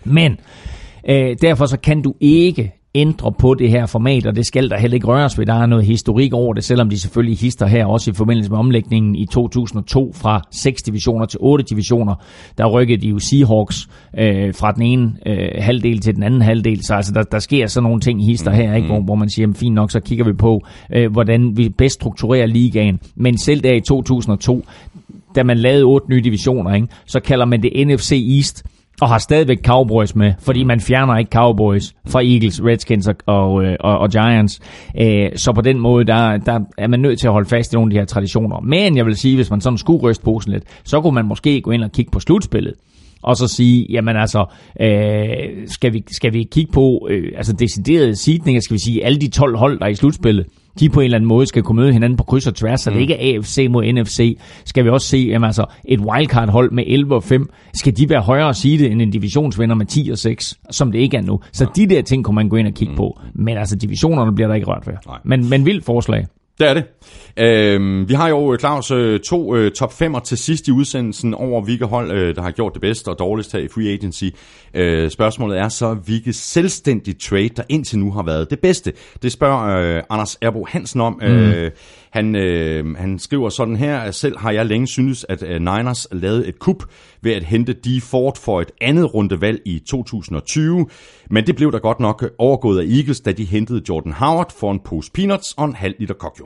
Men 0.04 0.38
øh, 1.10 1.36
derfor 1.42 1.66
så 1.66 1.80
kan 1.80 2.02
du 2.02 2.14
ikke 2.20 2.74
ændre 2.98 3.32
på 3.32 3.54
det 3.54 3.70
her 3.70 3.86
format, 3.86 4.26
og 4.26 4.36
det 4.36 4.46
skal 4.46 4.70
der 4.70 4.78
heller 4.78 4.96
ikke 4.96 5.08
røres 5.08 5.40
ved. 5.40 5.46
Der 5.46 5.54
er 5.54 5.66
noget 5.66 5.86
historik 5.86 6.34
over 6.34 6.54
det, 6.54 6.64
selvom 6.64 6.90
de 6.90 7.00
selvfølgelig 7.00 7.38
hister 7.38 7.68
her 7.68 7.86
også 7.86 8.12
i 8.12 8.14
forbindelse 8.14 8.52
med 8.52 8.60
omlægningen 8.60 9.16
i 9.16 9.26
2002 9.26 10.14
fra 10.16 10.42
6 10.52 10.82
divisioner 10.82 11.26
til 11.26 11.40
8 11.42 11.66
divisioner. 11.70 12.16
Der 12.58 12.66
rykkede 12.66 13.02
de 13.02 13.08
jo 13.08 13.20
Seahawks 13.20 13.90
øh, 14.18 14.54
fra 14.54 14.72
den 14.72 14.82
ene 14.82 15.14
øh, 15.26 15.50
halvdel 15.58 16.00
til 16.00 16.16
den 16.16 16.24
anden 16.24 16.42
halvdel, 16.42 16.86
så 16.86 16.94
altså, 16.94 17.12
der, 17.14 17.24
der 17.24 17.40
sker 17.40 17.68
sådan 17.68 17.84
nogle 17.84 18.00
ting 18.00 18.26
hister 18.26 18.52
her, 18.52 18.76
ikke? 18.76 18.88
Hvor, 18.88 19.02
hvor 19.02 19.16
man 19.16 19.30
siger, 19.30 19.54
fint 19.56 19.76
nok, 19.76 19.92
så 19.92 20.00
kigger 20.00 20.26
vi 20.26 20.34
på, 20.34 20.62
øh, 20.94 21.12
hvordan 21.12 21.58
vi 21.58 21.70
bedst 21.70 21.96
strukturerer 21.96 22.46
ligaen. 22.46 23.00
Men 23.16 23.38
selv 23.38 23.62
der 23.62 23.74
i 23.74 23.82
2002, 23.82 24.66
da 25.36 25.44
man 25.44 25.58
lavede 25.58 25.84
otte 25.84 26.10
nye 26.10 26.22
divisioner, 26.22 26.74
ikke, 26.74 26.88
så 27.06 27.20
kalder 27.20 27.46
man 27.46 27.64
det 27.64 27.88
NFC 27.88 28.12
East, 28.38 28.64
og 29.02 29.10
har 29.10 29.18
stadigvæk 29.18 29.66
Cowboys 29.66 30.16
med, 30.16 30.34
fordi 30.40 30.64
man 30.64 30.80
fjerner 30.80 31.18
ikke 31.18 31.32
Cowboys 31.32 31.94
fra 32.08 32.24
Eagles, 32.24 32.64
Redskins 32.64 33.08
og, 33.08 33.16
og, 33.26 33.64
øh, 33.64 33.76
og, 33.80 33.98
og 34.00 34.10
Giants. 34.10 34.60
Øh, 35.00 35.30
så 35.36 35.52
på 35.52 35.62
den 35.62 35.80
måde, 35.80 36.06
der, 36.06 36.38
der 36.38 36.60
er 36.78 36.88
man 36.88 37.00
nødt 37.00 37.20
til 37.20 37.28
at 37.28 37.34
holde 37.34 37.50
fast 37.50 37.74
i 37.74 37.76
nogle 37.76 37.90
af 37.90 37.94
de 37.94 38.00
her 38.00 38.06
traditioner. 38.06 38.60
Men 38.60 38.98
jeg 38.98 39.06
vil 39.06 39.16
sige, 39.16 39.36
hvis 39.36 39.50
man 39.50 39.62
sådan 39.62 39.78
skulle 39.78 40.04
ryste 40.04 40.24
posen 40.24 40.52
lidt, 40.52 40.64
så 40.84 41.02
kunne 41.02 41.16
man 41.16 41.26
måske 41.26 41.62
gå 41.62 41.72
ind 41.72 41.84
og 41.84 41.92
kigge 41.92 42.12
på 42.12 42.20
slutspillet 42.20 42.74
og 43.24 43.38
så 43.38 43.48
sige, 43.48 43.86
jamen 43.90 44.16
altså, 44.16 44.46
øh, 44.82 45.68
skal, 45.68 45.94
vi, 45.94 46.04
skal 46.08 46.34
vi 46.34 46.44
kigge 46.52 46.72
på 46.72 47.08
øh, 47.10 47.32
altså 47.38 47.54
deciderede 47.54 48.16
sidninger, 48.16 48.62
skal 48.62 48.74
vi 48.74 48.80
sige, 48.80 49.06
alle 49.06 49.20
de 49.20 49.28
12 49.28 49.58
hold, 49.58 49.80
der 49.80 49.86
er 49.86 49.90
i 49.90 49.96
slutspillet, 49.96 50.46
de 50.80 50.90
på 50.90 51.00
en 51.00 51.04
eller 51.04 51.18
anden 51.18 51.28
måde 51.28 51.46
skal 51.46 51.64
kunne 51.64 51.76
møde 51.76 51.94
hinanden 51.94 52.18
på 52.18 52.24
kryds 52.24 52.48
og 52.48 52.56
tværs, 52.56 52.82
så 52.82 52.90
mm. 52.90 52.94
det 52.94 53.02
ikke 53.02 53.14
er 53.14 53.38
AFC 53.38 53.68
mod 53.70 53.94
NFC, 53.94 54.38
skal 54.66 54.84
vi 54.84 54.90
også 54.90 55.08
se, 55.08 55.18
jamen 55.18 55.46
altså, 55.46 55.66
et 55.86 56.00
wildcard-hold 56.00 56.72
med 56.72 56.84
11 56.88 57.16
og 57.16 57.24
5, 57.24 57.50
skal 57.74 57.98
de 57.98 58.10
være 58.10 58.22
højere 58.22 58.54
side 58.54 58.90
end 58.90 59.02
en 59.02 59.12
divisionsvinder 59.12 59.76
med 59.76 59.86
10 59.86 60.10
og 60.12 60.18
6, 60.18 60.60
som 60.72 60.92
det 60.92 61.00
ikke 61.00 61.18
er 61.18 61.22
nu. 61.22 61.40
Så 61.52 61.66
de 61.76 61.88
der 61.88 62.02
ting 62.02 62.24
kunne 62.26 62.36
man 62.36 62.50
gå 62.50 62.56
ind 62.56 62.68
og 62.68 62.74
kigge 62.74 62.92
mm. 62.92 62.98
på, 62.98 63.20
men 63.34 63.58
altså 63.58 63.76
divisionerne 63.76 64.36
bliver 64.36 64.48
der 64.48 64.56
ikke 64.56 64.68
rørt 64.68 64.88
ved. 64.88 64.94
Men, 65.24 65.50
men 65.50 65.66
vildt 65.66 65.86
forslag. 65.86 66.26
Det 66.60 66.70
er 66.70 66.74
det. 66.74 66.84
Øh, 67.40 68.10
vi 68.10 68.14
har 68.14 68.30
jo, 68.30 68.58
Claus, 68.60 68.92
øh, 68.92 69.20
to 69.20 69.56
øh, 69.56 69.72
top 69.72 69.92
5'er 69.92 70.20
til 70.20 70.38
sidst 70.38 70.68
i 70.68 70.72
udsendelsen 70.72 71.34
over, 71.34 71.62
hvilke 71.62 71.86
hold, 71.86 72.12
øh, 72.12 72.36
der 72.36 72.42
har 72.42 72.52
gjort 72.52 72.74
det 72.74 72.82
bedste 72.82 73.10
og 73.10 73.20
dårligst 73.20 73.54
her 73.54 73.60
i 73.60 73.68
Free 73.68 73.90
Agency. 73.90 74.24
Øh, 74.74 75.10
spørgsmålet 75.10 75.58
er 75.60 75.70
så, 75.70 75.94
hvilke 75.94 76.34
selvstændige 76.34 77.16
trade, 77.24 77.50
der 77.50 77.64
indtil 77.70 78.00
nu 78.00 78.12
har 78.12 78.24
været 78.24 78.50
det 78.50 78.60
bedste. 78.60 78.94
Det 79.22 79.32
spørger 79.32 79.98
øh, 79.98 80.04
Anders 80.10 80.38
Erbo 80.42 80.66
Hansen 80.70 81.02
om. 81.02 81.20
Mm. 81.22 81.28
Øh, 81.28 81.72
han, 82.10 82.36
øh, 82.36 82.96
han 82.96 83.20
skriver 83.20 83.50
sådan 83.50 83.76
her, 83.76 83.98
at 83.98 84.16
selv 84.16 84.38
har 84.38 84.52
jeg 84.52 84.66
længe 84.66 84.88
synes, 84.88 85.26
at 85.30 85.44
øh, 85.44 85.60
Niners 85.60 86.08
lavede 86.12 86.48
et 86.48 86.60
kup 86.60 86.84
ved 87.22 87.34
at 87.34 87.44
hente 87.44 87.74
de 87.74 88.02
Ford 88.02 88.38
for 88.38 88.62
et 88.62 88.72
andet 88.82 89.14
rundevalg 89.14 89.62
i 89.66 89.80
2020. 89.90 90.88
Men 91.30 91.48
det 91.48 91.56
blev 91.56 91.72
der 91.72 91.80
godt 91.80 92.00
nok 92.00 92.26
overgået 92.38 92.80
af 92.80 92.86
Eagles, 92.98 93.20
da 93.20 93.32
de 93.32 93.46
hentede 93.46 93.82
Jordan 93.90 94.14
Howard 94.14 94.54
for 94.60 94.72
en 94.72 94.80
pose 94.86 95.12
peanuts 95.12 95.54
og 95.58 95.66
en 95.66 95.76
halv 95.76 95.96
liter 96.00 96.14
kokjo. 96.14 96.46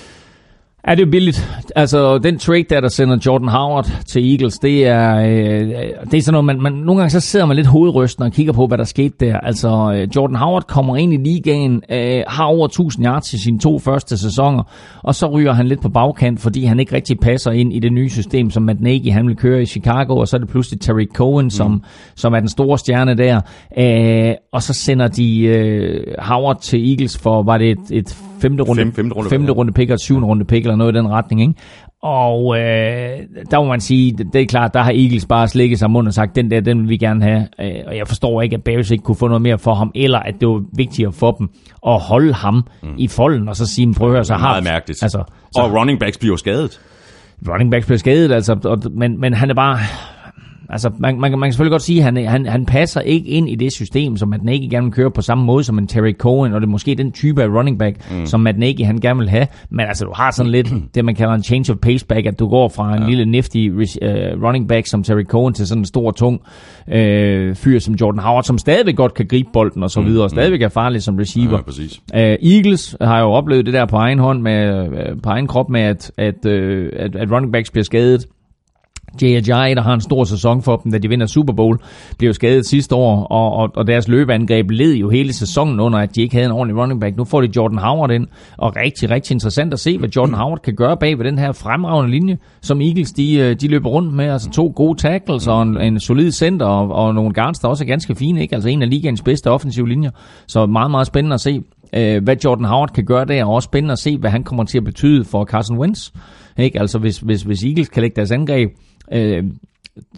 Ja, 0.87 0.95
det 0.95 1.07
er 1.07 1.11
billigt. 1.11 1.61
Altså, 1.75 2.17
den 2.17 2.37
trade 2.37 2.63
der, 2.69 2.81
der 2.81 2.87
sender 2.87 3.17
Jordan 3.25 3.47
Howard 3.47 3.91
til 4.07 4.31
Eagles, 4.31 4.59
det 4.59 4.87
er, 4.87 5.15
øh, 5.15 5.67
det 6.11 6.17
er 6.17 6.21
sådan 6.21 6.33
noget, 6.33 6.45
man, 6.45 6.61
man, 6.61 6.73
nogle 6.73 7.01
gange 7.01 7.09
så 7.09 7.19
sidder 7.19 7.45
man 7.45 7.55
lidt 7.55 7.67
hovedrystende 7.67 8.27
og 8.27 8.31
kigger 8.31 8.53
på, 8.53 8.67
hvad 8.67 8.77
der 8.77 8.83
skete 8.83 9.15
der. 9.19 9.37
Altså, 9.37 9.93
øh, 9.95 10.07
Jordan 10.15 10.35
Howard 10.35 10.63
kommer 10.67 10.97
ind 10.97 11.13
i 11.13 11.17
ligaen, 11.17 11.81
øh, 11.91 12.23
har 12.27 12.45
over 12.45 12.67
1000 12.67 13.05
yards 13.05 13.33
i 13.33 13.43
sine 13.43 13.59
to 13.59 13.79
første 13.79 14.17
sæsoner, 14.17 14.63
og 15.03 15.15
så 15.15 15.27
ryger 15.27 15.53
han 15.53 15.67
lidt 15.67 15.81
på 15.81 15.89
bagkant, 15.89 16.39
fordi 16.39 16.63
han 16.63 16.79
ikke 16.79 16.95
rigtig 16.95 17.19
passer 17.19 17.51
ind 17.51 17.73
i 17.73 17.79
det 17.79 17.93
nye 17.93 18.09
system, 18.09 18.49
som 18.49 18.63
Matt 18.63 18.81
Nagy, 18.81 19.11
han 19.11 19.27
vil 19.27 19.35
køre 19.35 19.61
i 19.61 19.65
Chicago, 19.65 20.17
og 20.17 20.27
så 20.27 20.37
er 20.37 20.39
det 20.39 20.49
pludselig 20.49 20.81
Terry 20.81 21.07
Cohen, 21.15 21.45
mm. 21.45 21.49
som, 21.49 21.83
som 22.15 22.33
er 22.33 22.39
den 22.39 22.49
store 22.49 22.77
stjerne 22.77 23.17
der. 23.17 23.41
Øh, 23.77 24.35
og 24.53 24.63
så 24.63 24.73
sender 24.73 25.07
de 25.07 25.41
øh, 25.41 26.03
Howard 26.19 26.61
til 26.61 26.89
Eagles 26.89 27.17
for, 27.17 27.43
var 27.43 27.57
det 27.57 27.71
et, 27.71 27.91
et 27.91 28.17
femte 28.41 28.63
runde, 28.63 28.81
Fem, 28.81 28.93
femte 28.93 29.15
runde, 29.15 29.29
femte 29.29 29.51
runde 29.51 29.73
pick 29.73 29.89
og 29.89 29.93
et 29.93 30.01
syvende 30.01 30.27
runde 30.27 30.45
pick, 30.45 30.65
eller 30.71 30.77
noget 30.77 30.95
i 30.95 30.97
den 30.97 31.07
retning. 31.07 31.41
Ikke? 31.41 31.53
Og 32.03 32.59
øh, 32.59 33.19
der 33.51 33.59
må 33.59 33.65
man 33.65 33.79
sige, 33.79 34.11
det, 34.17 34.27
det 34.33 34.41
er 34.41 34.45
klart, 34.45 34.73
der 34.73 34.81
har 34.81 34.91
Eagles 34.91 35.25
bare 35.25 35.47
slikket 35.47 35.79
sig 35.79 35.91
mund 35.91 36.07
og 36.07 36.13
sagt, 36.13 36.35
den 36.35 36.51
der, 36.51 36.59
den 36.59 36.81
vil 36.81 36.89
vi 36.89 36.97
gerne 36.97 37.23
have. 37.23 37.47
Øh, 37.59 37.83
og 37.87 37.97
jeg 37.97 38.07
forstår 38.07 38.41
ikke, 38.41 38.55
at 38.55 38.63
Bears 38.63 38.91
ikke 38.91 39.03
kunne 39.03 39.15
få 39.15 39.27
noget 39.27 39.41
mere 39.41 39.57
for 39.57 39.73
ham, 39.73 39.91
eller 39.95 40.19
at 40.19 40.35
det 40.39 40.47
var 40.47 40.63
vigtigere 40.73 41.11
for 41.11 41.31
dem 41.31 41.49
at 41.87 41.99
holde 41.99 42.33
ham 42.33 42.67
mm. 42.83 42.89
i 42.97 43.07
folden, 43.07 43.49
og 43.49 43.55
så 43.55 43.65
sige, 43.65 43.93
prøv 43.93 44.07
at 44.07 44.13
høre, 44.13 44.25
så 44.25 44.33
har... 44.33 44.49
Meget 44.49 44.63
mærkeligt. 44.63 45.03
Altså, 45.03 45.23
så, 45.51 45.61
og 45.61 45.73
running 45.73 45.99
backs 45.99 46.17
bliver 46.17 46.35
skadet. 46.35 46.81
Running 47.47 47.71
backs 47.71 47.85
bliver 47.85 47.99
skadet, 47.99 48.31
altså, 48.31 48.55
og, 48.63 48.81
men, 48.91 49.19
men 49.19 49.33
han 49.33 49.49
er 49.49 49.53
bare 49.53 49.77
Altså, 50.71 50.91
man, 50.99 51.19
man, 51.19 51.31
man 51.31 51.41
kan 51.41 51.51
selvfølgelig 51.51 51.71
godt 51.71 51.81
sige, 51.81 51.99
at 51.99 52.03
han, 52.03 52.27
han, 52.27 52.45
han 52.45 52.65
passer 52.65 53.01
ikke 53.01 53.29
ind 53.29 53.49
i 53.49 53.55
det 53.55 53.73
system, 53.73 54.17
som 54.17 54.29
Matt 54.29 54.43
Nagy 54.43 54.69
gerne 54.69 54.85
vil 54.85 54.93
køre 54.93 55.11
på 55.11 55.21
samme 55.21 55.45
måde 55.45 55.63
som 55.63 55.77
en 55.77 55.87
Terry 55.87 56.13
Cohen, 56.13 56.53
og 56.53 56.61
det 56.61 56.67
er 56.67 56.71
måske 56.71 56.95
den 56.95 57.11
type 57.11 57.43
af 57.43 57.47
running 57.47 57.79
back, 57.79 58.11
mm. 58.11 58.25
som 58.25 58.39
Matt 58.39 58.57
Nagy 58.57 58.85
han 58.85 58.97
gerne 58.97 59.19
vil 59.19 59.29
have. 59.29 59.47
Men 59.69 59.85
altså, 59.87 60.05
du 60.05 60.11
har 60.15 60.31
sådan 60.31 60.51
lidt 60.51 60.73
det, 60.95 61.05
man 61.05 61.15
kalder 61.15 61.33
en 61.33 61.43
change 61.43 61.71
of 61.71 61.77
pace 61.77 62.05
back, 62.05 62.25
at 62.25 62.39
du 62.39 62.47
går 62.47 62.69
fra 62.69 62.95
en 62.95 63.01
ja. 63.03 63.09
lille 63.09 63.25
nifty 63.25 63.69
uh, 63.69 63.77
running 64.43 64.67
back 64.67 64.87
som 64.87 65.03
Terry 65.03 65.23
Cohen 65.23 65.53
til 65.53 65.67
sådan 65.67 65.81
en 65.81 65.85
stor, 65.85 66.11
tung 66.11 66.41
uh, 66.87 66.93
fyr 67.55 67.79
som 67.79 67.95
Jordan 67.95 68.19
Howard, 68.19 68.43
som 68.43 68.57
stadigvæk 68.57 68.95
godt 68.95 69.13
kan 69.13 69.27
gribe 69.27 69.49
bolden 69.53 69.83
og 69.83 69.91
så 69.91 69.99
mm. 69.99 70.07
videre, 70.07 70.23
og 70.23 70.29
mm. 70.31 70.35
stadigvæk 70.35 70.61
er 70.61 70.69
farlig 70.69 71.03
som 71.03 71.15
receiver. 71.15 71.57
Ja, 71.57 71.61
præcis. 71.61 72.01
Uh, 72.13 72.19
Eagles 72.19 72.95
har 73.01 73.19
jo 73.19 73.31
oplevet 73.31 73.65
det 73.65 73.73
der 73.73 73.85
på 73.85 73.95
egen 73.95 74.19
hånd, 74.19 74.41
med, 74.41 74.87
uh, 74.87 75.21
på 75.23 75.29
egen 75.29 75.47
krop 75.47 75.69
med, 75.69 75.81
at, 75.81 76.11
at, 76.17 76.45
uh, 76.45 76.51
at, 76.93 77.15
at 77.15 77.31
running 77.31 77.53
backs 77.53 77.71
bliver 77.71 77.83
skadet. 77.83 78.25
J.J., 79.21 79.75
der 79.75 79.81
har 79.81 79.93
en 79.93 80.01
stor 80.01 80.23
sæson 80.23 80.61
for 80.61 80.75
dem, 80.75 80.91
da 80.91 80.97
de 80.97 81.09
vinder 81.09 81.25
Super 81.25 81.53
Bowl, 81.53 81.77
blev 82.17 82.33
skadet 82.33 82.65
sidste 82.65 82.95
år, 82.95 83.23
og, 83.23 83.53
og, 83.53 83.69
og 83.75 83.87
deres 83.87 84.07
løbeangreb 84.07 84.71
led 84.71 84.93
jo 84.93 85.09
hele 85.09 85.33
sæsonen 85.33 85.79
under, 85.79 85.99
at 85.99 86.15
de 86.15 86.21
ikke 86.21 86.35
havde 86.35 86.45
en 86.45 86.51
ordentlig 86.51 86.77
running 86.77 87.01
back. 87.01 87.17
Nu 87.17 87.23
får 87.23 87.41
de 87.41 87.49
Jordan 87.55 87.77
Howard 87.77 88.11
ind, 88.11 88.27
og 88.57 88.75
rigtig, 88.75 89.09
rigtig 89.09 89.33
interessant 89.33 89.73
at 89.73 89.79
se, 89.79 89.97
hvad 89.97 90.09
Jordan 90.09 90.33
Howard 90.33 90.59
kan 90.59 90.75
gøre 90.75 90.97
bag 90.97 91.17
ved 91.17 91.25
den 91.25 91.39
her 91.39 91.51
fremragende 91.51 92.11
linje, 92.11 92.37
som 92.61 92.81
Eagles 92.81 93.11
de, 93.11 93.35
øh, 93.35 93.55
de 93.55 93.67
løber 93.67 93.89
rundt 93.89 94.13
med. 94.13 94.25
Altså 94.25 94.49
to 94.49 94.73
gode 94.75 94.99
tackles 94.99 95.47
og 95.47 95.61
en, 95.61 95.81
en 95.81 95.99
solid 95.99 96.31
center, 96.31 96.65
og, 96.65 96.91
og 96.91 97.15
nogle 97.15 97.33
guards, 97.33 97.59
der 97.59 97.67
også 97.67 97.83
er 97.83 97.87
ganske 97.87 98.15
fine. 98.15 98.41
Ikke? 98.41 98.55
Altså 98.55 98.69
en 98.69 98.81
af 98.81 98.89
ligaens 98.89 99.21
bedste 99.21 99.51
offensive 99.51 99.89
linjer. 99.89 100.11
Så 100.47 100.65
meget, 100.65 100.91
meget 100.91 101.07
spændende 101.07 101.33
at 101.33 101.41
se, 101.41 101.61
øh, 101.95 102.23
hvad 102.23 102.35
Jordan 102.45 102.65
Howard 102.65 102.89
kan 102.93 103.05
gøre 103.05 103.25
der, 103.25 103.45
og 103.45 103.53
også 103.53 103.65
spændende 103.65 103.91
at 103.91 103.99
se, 103.99 104.17
hvad 104.17 104.29
han 104.29 104.43
kommer 104.43 104.63
til 104.63 104.77
at 104.77 104.83
betyde 104.83 105.23
for 105.23 105.45
Carson 105.45 105.77
Wentz. 105.77 106.09
Ikke? 106.57 106.79
Altså 106.79 106.99
hvis, 106.99 107.17
hvis, 107.19 107.41
hvis 107.41 107.63
Eagles 107.63 107.89
kan 107.89 108.01
lægge 108.01 108.15
deres 108.15 108.31
angreb 108.31 108.69
øh, 109.13 109.43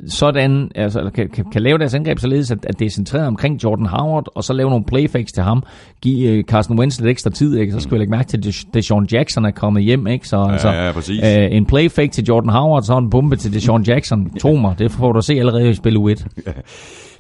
sådan, 0.08 0.72
altså, 0.76 1.12
kan, 1.16 1.30
kan, 1.30 1.46
kan 1.52 1.62
lave 1.62 1.78
deres 1.78 1.94
angreb 1.94 2.20
således, 2.20 2.52
at, 2.52 2.66
at 2.66 2.80
det 2.80 2.86
er 2.86 2.90
centreret 2.90 3.28
omkring 3.28 3.64
Jordan 3.64 3.86
Howard, 3.86 4.28
og 4.36 4.44
så 4.44 4.54
lave 4.54 4.70
nogle 4.70 4.86
playfakes 4.86 5.32
til 5.32 5.44
ham, 5.44 5.64
give 6.02 6.40
uh, 6.40 6.44
Carson 6.44 6.80
Wentz 6.80 7.00
lidt 7.00 7.10
ekstra 7.10 7.30
tid, 7.30 7.58
ikke? 7.58 7.74
så 7.74 7.80
skal 7.80 7.94
vi 7.94 7.98
lægge 7.98 8.12
mærke 8.12 8.28
til, 8.28 8.38
at 8.38 8.66
Deshaun 8.74 9.08
Jackson 9.12 9.46
er 9.46 9.52
kommet 9.52 9.84
hjem, 9.84 10.08
ikke? 10.08 10.28
så 10.28 10.48
altså, 10.52 10.70
ja, 10.70 10.92
ja, 11.10 11.48
uh, 11.48 11.56
en 11.56 11.66
playfake 11.66 12.12
til 12.12 12.24
Jordan 12.24 12.50
Howard, 12.50 12.84
så 12.84 12.98
en 12.98 13.10
bombe 13.10 13.36
til 13.36 13.54
Deshaun 13.54 13.84
Jackson, 13.84 14.38
tro 14.40 14.56
mig, 14.56 14.80
det 14.80 14.92
får 14.92 15.12
du 15.12 15.18
at 15.18 15.24
se 15.24 15.34
allerede 15.34 15.70
i 15.70 15.74
spil 15.74 15.98
U1. 15.98 16.26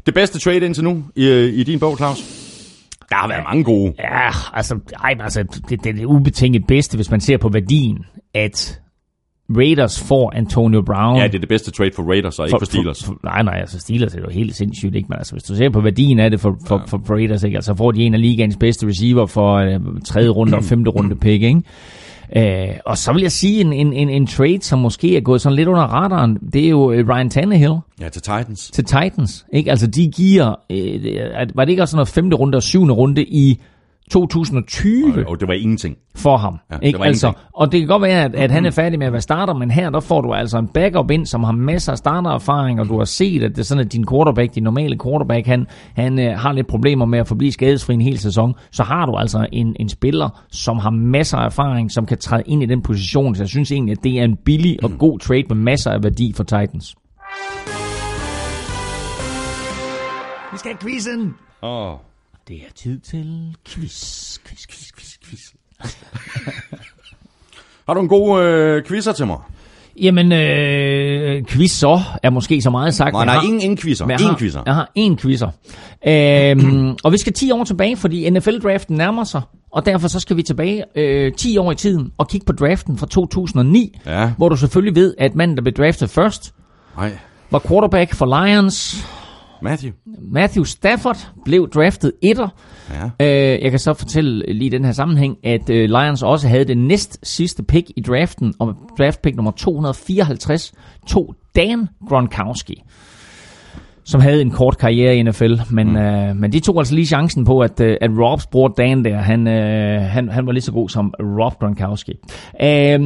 Det 0.06 0.14
bedste 0.14 0.40
trade 0.40 0.66
indtil 0.66 0.84
nu 0.84 1.04
i, 1.16 1.46
i 1.48 1.64
din 1.64 1.80
bog, 1.80 1.98
Claus? 1.98 2.44
Der 3.10 3.16
har 3.16 3.28
været 3.28 3.44
mange 3.44 3.64
gode. 3.64 3.94
Ja, 4.00 4.30
altså, 4.54 4.80
ej, 5.04 5.16
altså 5.20 5.44
det, 5.44 5.84
det 5.84 5.90
er 5.90 5.94
det 5.94 6.06
ubetinget 6.06 6.68
bedste, 6.68 6.96
hvis 6.96 7.12
man 7.12 7.20
ser 7.20 7.38
på 7.38 7.50
værdien, 7.50 7.98
at 8.34 8.80
Raiders 9.58 10.04
får 10.04 10.34
Antonio 10.36 10.82
Brown. 10.82 11.18
Ja, 11.18 11.28
det 11.28 11.36
er 11.36 11.40
det 11.40 11.50
bedste 11.50 11.72
trade 11.72 11.92
for 11.96 12.04
Raiders, 12.04 12.40
og 12.40 12.46
ikke 12.46 12.54
for, 12.54 12.60
for 12.60 12.66
Steelers. 12.66 13.04
For, 13.04 13.12
for, 13.12 13.20
nej, 13.24 13.44
nej, 13.44 13.58
altså 13.60 13.80
Steelers 13.80 14.16
er 14.16 14.20
jo 14.20 14.30
helt 14.30 14.56
sindssygt, 14.56 14.96
ikke? 14.96 15.08
Men 15.10 15.18
altså, 15.18 15.34
hvis 15.34 15.44
du 15.44 15.56
ser 15.56 15.70
på 15.70 15.82
værdien 15.82 16.20
af 16.20 16.32
det 16.32 16.40
for, 16.40 16.58
for, 16.68 16.78
ja. 16.78 16.98
for, 16.98 17.14
Raiders, 17.14 17.44
ikke? 17.44 17.58
Altså 17.58 17.76
får 17.76 17.92
de 17.92 18.04
en 18.04 18.14
af 18.14 18.22
ligaens 18.22 18.58
bedste 18.58 18.88
receiver 18.88 19.26
for 19.26 19.62
uh, 19.62 20.02
tredje 20.06 20.30
runde 20.30 20.58
og 20.58 20.64
femte 20.64 20.92
runde 20.92 21.16
pick, 21.16 21.44
ikke? 21.44 21.62
Uh, 22.36 22.76
og 22.86 22.98
så 22.98 23.14
vil 23.14 23.22
jeg 23.22 23.32
sige, 23.32 23.62
en, 23.62 23.74
en, 23.74 23.94
en, 23.94 24.10
en 24.10 24.28
trade, 24.28 24.62
som 24.62 24.80
måske 24.80 25.18
er 25.18 25.22
gået 25.22 25.42
sådan 25.42 25.56
lidt 25.56 25.68
under 25.68 25.84
radaren, 25.84 26.38
det 26.54 26.66
er 26.66 26.70
jo 26.70 26.92
uh, 26.92 27.10
Ryan 27.10 27.30
Tannehill. 27.30 27.76
Ja, 28.02 28.10
til 28.10 28.22
Titans. 28.22 28.72
Til 28.74 28.86
Titans, 28.86 29.46
ikke? 29.54 29.70
Altså 29.70 29.88
de 29.88 30.12
giver, 30.16 30.56
uh, 30.70 31.56
var 31.56 31.66
det 31.66 31.70
ikke 31.70 31.82
også 31.82 31.92
sådan 31.92 31.98
noget 31.98 32.08
femte 32.08 32.36
runde 32.38 32.56
og 32.56 32.64
syvende 32.64 32.94
runde 32.94 33.24
i 33.24 33.60
2020 34.12 35.28
Og 35.28 35.40
det 35.40 35.48
var 35.48 35.54
ingenting. 35.54 35.98
for 36.16 36.38
ham. 36.38 36.54
Ja, 36.54 36.76
Ja, 36.76 36.80
det 36.80 36.86
ikke? 36.88 37.00
var 37.00 37.06
Altså, 37.06 37.28
ingenting. 37.28 37.48
og 37.54 37.72
det 37.72 37.80
kan 37.80 37.88
godt 37.88 38.02
være, 38.02 38.24
at, 38.24 38.36
at 38.36 38.52
han 38.52 38.66
er 38.66 38.72
færdig 38.72 39.00
med 39.00 39.08
at 39.08 39.14
være 39.14 39.22
starter, 39.22 39.54
men 39.54 39.72
her 39.72 39.90
der 39.90 40.00
får 40.00 40.22
du 40.22 40.34
altså 40.34 40.58
en 40.58 40.68
backup 40.68 41.12
ind, 41.12 41.26
som 41.26 41.44
har 41.44 41.52
masser 41.52 41.92
af 41.92 41.98
startererfaring, 41.98 42.80
og 42.80 42.88
du 42.90 42.98
har 42.98 43.06
set, 43.06 43.44
at 43.44 43.52
det 43.52 43.60
er 43.60 43.64
sådan, 43.64 43.86
at 43.86 43.94
din 43.94 44.06
quarterback, 44.12 44.56
din 44.56 44.64
normale 44.64 44.98
quarterback, 45.04 45.48
han, 45.48 45.68
han 45.96 46.20
øh, 46.20 46.38
har 46.40 46.52
lidt 46.54 46.68
problemer 46.68 47.06
med 47.06 47.20
at 47.20 47.28
forblive 47.28 47.52
skadesfri 47.52 47.94
en 47.94 48.02
hel 48.02 48.18
sæson. 48.20 48.54
Så 48.72 48.84
har 48.84 49.06
du 49.06 49.16
altså 49.16 49.48
en, 49.52 49.76
en 49.80 49.90
spiller, 49.90 50.44
som 50.52 50.78
har 50.78 50.90
masser 50.90 51.38
af 51.38 51.46
erfaring, 51.46 51.92
som 51.92 52.06
kan 52.06 52.18
træde 52.18 52.44
ind 52.46 52.64
i 52.64 52.66
den 52.66 52.82
position. 52.82 53.36
Så 53.36 53.44
jeg 53.44 53.50
synes 53.50 53.72
egentlig, 53.72 53.92
at 53.98 54.04
det 54.04 54.20
er 54.20 54.24
en 54.24 54.36
billig 54.46 54.84
og 54.84 54.92
god 55.00 55.20
trade 55.20 55.44
med 55.50 55.56
masser 55.56 55.92
af 55.92 56.04
værdi 56.04 56.34
for 56.36 56.44
Titans. 56.44 56.96
Vi 60.52 60.58
skal 60.58 60.72
have 60.72 60.78
quizzen! 60.82 61.34
Åh. 61.64 61.94
Det 62.48 62.56
er 62.56 62.72
tid 62.76 63.00
til 63.00 63.56
quiz, 63.68 64.38
quiz, 64.46 64.60
quiz, 64.70 64.92
quiz, 64.98 65.12
quiz. 65.26 65.40
Har 67.88 67.94
du 67.94 68.00
en 68.00 68.08
god 68.08 68.44
øh, 68.44 68.84
quizzer 68.86 69.12
til 69.12 69.28
mig? 69.28 69.38
Jamen, 70.02 70.32
øh, 70.32 71.46
quiz 71.46 71.72
så 71.72 72.02
er 72.24 72.30
måske 72.30 72.62
så 72.62 72.70
meget 72.70 72.94
sagt. 72.94 73.14
Nej, 73.14 73.26
nej, 73.26 73.36
har- 73.36 73.42
ingen, 73.44 73.62
ingen 73.62 73.78
quizzer. 73.78 74.06
jeg 74.10 74.20
Ingen 74.20 74.30
har, 74.30 74.38
quizzer. 74.40 74.64
Jeg 74.66 74.76
har 74.76 74.92
en 74.96 75.18
quizzer. 75.18 75.50
Øhm, 76.08 76.96
og 77.04 77.12
vi 77.12 77.18
skal 77.18 77.34
10 77.34 77.52
år 77.52 77.64
tilbage, 77.64 77.98
fordi 77.98 78.30
NFL-draften 78.30 78.96
nærmer 78.98 79.24
sig. 79.24 79.42
Og 79.72 79.86
derfor 79.86 80.08
så 80.08 80.20
skal 80.20 80.38
vi 80.38 80.44
tilbage 80.44 80.84
øh, 80.96 81.34
10 81.34 81.58
år 81.58 81.72
i 81.72 81.76
tiden 81.76 82.12
og 82.18 82.28
kigge 82.30 82.46
på 82.46 82.52
draften 82.54 82.98
fra 82.98 83.06
2009. 83.08 84.00
Ja. 84.06 84.32
Hvor 84.38 84.50
du 84.50 84.56
selvfølgelig 84.56 84.96
ved, 84.96 85.16
at 85.18 85.36
manden, 85.36 85.58
der 85.58 85.64
blev 85.64 85.74
draftet 85.74 86.10
først, 86.10 86.54
Nej. 86.98 87.12
var 87.52 87.60
quarterback 87.68 88.14
for 88.16 88.46
Lions. 88.46 89.06
Matthew. 89.64 89.92
Matthew 90.22 90.64
Stafford 90.64 91.28
blev 91.46 91.70
draftet 91.70 92.12
etter. 92.22 92.48
Ja. 93.20 93.26
Øh, 93.26 93.64
jeg 93.64 93.72
kan 93.72 93.80
så 93.80 93.94
fortælle 93.94 94.54
lige 94.54 94.66
i 94.66 94.70
den 94.70 94.86
her 94.86 94.92
sammenhæng, 94.92 95.38
at 95.44 95.70
øh, 95.70 95.90
Lions 95.90 96.24
også 96.24 96.48
havde 96.48 96.66
det 96.66 96.78
næst 96.78 97.20
sidste 97.24 97.64
pick 97.64 97.92
i 97.96 98.02
draften, 98.02 98.54
og 98.60 98.76
draft 98.98 99.22
pick 99.22 99.36
nummer 99.36 99.52
254 99.52 100.74
tog 101.08 101.36
Dan 101.56 101.88
Gronkowski, 102.08 102.84
som 104.04 104.22
havde 104.22 104.42
en 104.42 104.52
kort 104.52 104.78
karriere 104.78 105.18
i 105.18 105.24
NFL, 105.24 105.54
men, 105.72 105.90
mm. 105.90 105.96
øh, 105.96 106.36
men 106.36 106.52
de 106.52 106.60
tog 106.60 106.78
altså 106.80 106.96
lige 106.96 107.06
chancen 107.06 107.46
på, 107.46 107.60
at, 107.60 107.80
øh, 107.80 107.98
at 108.02 108.10
Robs 108.18 108.48
bror 108.48 108.68
Dan 108.68 109.06
der, 109.06 109.18
han, 109.18 109.48
øh, 109.48 110.02
han, 110.02 110.30
han 110.30 110.46
var 110.46 110.52
lige 110.52 110.62
så 110.62 110.72
god 110.72 110.90
som 110.90 111.14
Rob 111.20 111.60
Gronkowski. 111.60 112.14
Øh, 112.62 113.00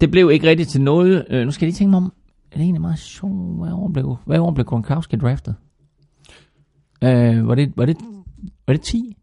det 0.00 0.10
blev 0.10 0.30
ikke 0.30 0.48
rigtigt 0.48 0.68
til 0.68 0.80
noget. 0.80 1.24
Øh, 1.30 1.44
nu 1.44 1.50
skal 1.50 1.66
jeg 1.66 1.68
lige 1.68 1.78
tænke 1.78 1.90
mig 1.90 1.96
om, 1.96 2.12
er 2.52 2.56
det 2.56 2.62
egentlig 2.62 2.80
meget 2.80 2.98
sjovt, 2.98 3.58
hvad 3.58 3.72
år 3.72 3.90
blev, 3.94 4.16
hvad 4.26 4.38
år 4.38 4.50
blev 4.50 4.66
Gronkowski 4.66 5.16
draftet? 5.16 5.54
Øh, 7.04 7.48
var, 7.48 7.54
det, 7.54 7.72
var, 7.76 7.86
det, 7.86 7.96
var 8.66 8.74
det 8.74 8.80
10? 8.82 9.16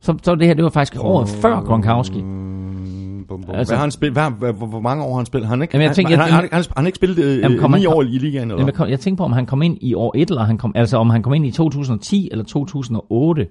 Så, 0.00 0.14
så 0.22 0.34
det 0.34 0.46
her, 0.46 0.54
det 0.54 0.64
var 0.64 0.70
faktisk 0.70 1.04
året 1.04 1.28
før 1.28 1.60
Gronkowski. 1.60 2.22
Mm, 2.22 3.24
bum, 3.28 3.42
bum. 3.42 3.54
Altså- 3.54 3.70
Hvad 3.72 3.76
har 3.78 3.84
han 3.84 3.90
spillet? 3.90 4.12
Hvad, 4.38 4.52
hvor, 4.52 4.66
hvor 4.66 4.80
mange 4.80 5.04
år 5.04 5.08
har 5.10 5.16
han 5.16 5.26
spillet? 5.26 5.48
Han 5.48 5.62
ikke, 5.62 5.76
Jamen, 5.76 5.86
jeg 5.86 5.94
tænker, 5.96 6.16
han, 6.16 6.18
jeg- 6.26 6.34
han, 6.34 6.42
han, 6.42 6.50
han, 6.52 6.64
han 6.76 6.86
ikke 6.86 6.96
spillet 6.96 7.18
øh, 7.24 7.38
Jamen, 7.38 7.58
kom 7.58 7.70
ni 7.70 7.78
han- 7.78 7.86
år 7.88 8.02
i 8.02 8.04
ligaen, 8.06 8.42
eller 8.42 8.54
Jamen, 8.54 8.66
jeg, 8.66 8.74
kom, 8.74 8.88
jeg 8.88 9.00
tænkte 9.00 9.18
på, 9.20 9.24
om 9.24 9.32
han 9.32 9.46
kom 9.46 9.62
ind 9.62 9.78
i 9.80 9.94
år 9.94 10.12
1, 10.16 10.30
eller 10.30 10.42
han 10.44 10.58
kom, 10.58 10.72
altså 10.74 10.96
om 10.96 11.10
han 11.10 11.22
kom 11.22 11.34
ind 11.34 11.46
i 11.46 11.50
2010 11.50 12.28
eller 12.32 12.44
2008. 12.44 13.46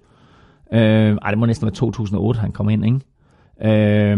Øh, 0.73 0.79
ej, 1.21 1.29
det 1.29 1.37
må 1.39 1.45
næsten 1.45 1.65
være 1.65 1.73
2008, 1.75 2.39
han 2.39 2.51
kom 2.51 2.69
ind, 2.69 2.85
ikke? 2.85 2.99
Øh, 4.11 4.17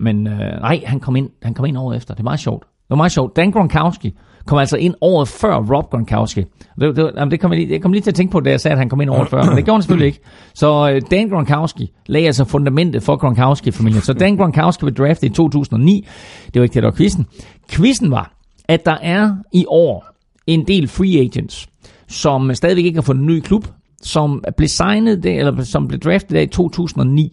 men 0.00 0.26
øh, 0.26 0.38
nej, 0.60 0.82
han 0.86 1.00
kom, 1.00 1.16
ind, 1.16 1.30
han 1.42 1.54
kom 1.54 1.64
ind 1.66 1.78
året 1.78 1.96
efter. 1.96 2.14
Det 2.14 2.20
er 2.20 2.24
meget 2.24 2.40
sjovt. 2.40 2.62
Det 2.62 2.90
var 2.90 2.96
meget 2.96 3.12
sjovt. 3.12 3.36
Dan 3.36 3.50
Gronkowski 3.50 4.14
kom 4.46 4.58
altså 4.58 4.76
ind 4.76 4.94
året 5.00 5.28
før 5.28 5.56
Rob 5.56 5.90
Gronkowski. 5.90 6.44
Det, 6.80 6.96
det, 6.96 7.12
jamen, 7.16 7.30
det 7.30 7.40
kom 7.40 7.52
jeg, 7.52 7.60
lige, 7.60 7.72
jeg 7.72 7.82
kom 7.82 7.92
lige 7.92 8.02
til 8.02 8.10
at 8.10 8.14
tænke 8.14 8.32
på, 8.32 8.40
da 8.40 8.50
jeg 8.50 8.60
sagde, 8.60 8.72
at 8.72 8.78
han 8.78 8.88
kom 8.88 9.00
ind 9.00 9.10
året 9.10 9.28
før, 9.28 9.44
men 9.44 9.56
det 9.56 9.64
gjorde 9.64 9.76
han 9.76 9.82
selvfølgelig 9.82 10.06
ikke. 10.06 10.20
Så 10.54 10.90
øh, 10.90 11.02
Dan 11.10 11.28
Gronkowski 11.28 11.92
lagde 12.06 12.26
altså 12.26 12.44
fundamentet 12.44 13.02
for 13.02 13.16
Gronkowski-familien. 13.16 14.02
Så 14.02 14.12
Dan 14.12 14.36
Gronkowski 14.36 14.84
blev 14.84 14.94
draftet 14.94 15.28
i 15.28 15.32
2009. 15.32 16.06
Det 16.54 16.60
var 16.60 16.62
ikke 16.62 16.74
det, 16.74 16.82
der 16.82 16.88
var 16.88 16.96
quizzen. 16.96 17.26
Quizzen 17.70 18.10
var, 18.10 18.34
at 18.68 18.86
der 18.86 18.96
er 19.02 19.36
i 19.52 19.64
år 19.68 20.06
en 20.46 20.66
del 20.66 20.88
free 20.88 21.20
agents, 21.20 21.68
som 22.08 22.54
stadigvæk 22.54 22.84
ikke 22.84 22.96
har 22.96 23.02
fået 23.02 23.16
en 23.16 23.26
ny 23.26 23.40
klub, 23.40 23.66
som 24.02 24.44
blev 24.56 24.68
signet, 24.68 25.22
der, 25.22 25.38
eller 25.38 25.62
som 25.62 25.88
blev 25.88 26.00
draftet 26.00 26.30
der 26.30 26.40
i 26.40 26.46
2009. 26.46 27.32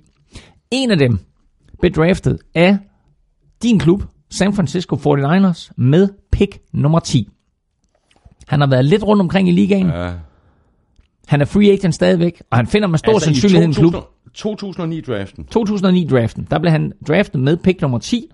En 0.71 0.91
af 0.91 0.97
dem 0.97 1.19
blev 1.79 1.91
draftet 1.91 2.37
af 2.55 2.77
din 3.63 3.79
klub, 3.79 4.03
San 4.31 4.53
Francisco 4.53 4.95
49ers, 4.95 5.69
med 5.77 6.09
pick 6.31 6.59
nummer 6.73 6.99
10. 6.99 7.29
Han 8.47 8.59
har 8.59 8.67
været 8.67 8.85
lidt 8.85 9.03
rundt 9.03 9.21
omkring 9.21 9.47
i 9.49 9.51
ligaen. 9.51 9.87
Ja. 9.87 10.11
Han 11.27 11.41
er 11.41 11.45
free 11.45 11.71
agent 11.71 11.95
stadigvæk, 11.95 12.41
og 12.51 12.57
han 12.57 12.67
finder 12.67 12.87
med 12.87 12.97
stor 12.99 13.11
altså 13.13 13.29
i 13.29 13.33
sandsynlighed 13.33 13.67
en 13.67 13.73
klub. 13.73 13.95
2009-draften. 14.37 15.47
2009-draften, 15.57 16.47
der 16.51 16.59
blev 16.59 16.71
han 16.71 16.93
draftet 17.07 17.41
med 17.41 17.57
pick 17.57 17.81
nummer 17.81 17.99
10 17.99 18.25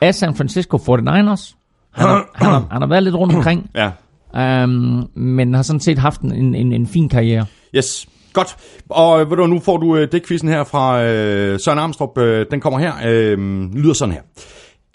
af 0.00 0.14
San 0.14 0.34
Francisco 0.34 0.76
49ers. 0.76 1.54
Han 1.90 2.08
har, 2.08 2.30
han 2.34 2.46
har, 2.50 2.66
han 2.70 2.82
har 2.82 2.86
været 2.88 3.02
lidt 3.02 3.14
rundt 3.14 3.34
omkring, 3.34 3.70
Ja. 3.74 4.64
um, 4.64 5.10
men 5.14 5.54
har 5.54 5.62
sådan 5.62 5.80
set 5.80 5.98
haft 5.98 6.20
en, 6.20 6.54
en, 6.54 6.72
en 6.72 6.86
fin 6.86 7.08
karriere. 7.08 7.46
Yes. 7.76 8.08
Godt. 8.32 8.56
Og 8.88 9.20
øh, 9.20 9.30
ved 9.30 9.36
du, 9.36 9.46
nu 9.46 9.60
får 9.60 9.76
du 9.76 9.96
øh, 9.96 10.12
det 10.12 10.26
quizzen 10.26 10.48
her 10.48 10.64
fra 10.64 11.02
øh, 11.02 11.60
Søren 11.60 11.78
Armstrong. 11.78 12.18
Øh, 12.18 12.46
den 12.50 12.60
kommer 12.60 12.78
her. 12.78 12.94
Øh, 13.06 13.38
lyder 13.74 13.94
sådan 13.94 14.14
her. 14.14 14.22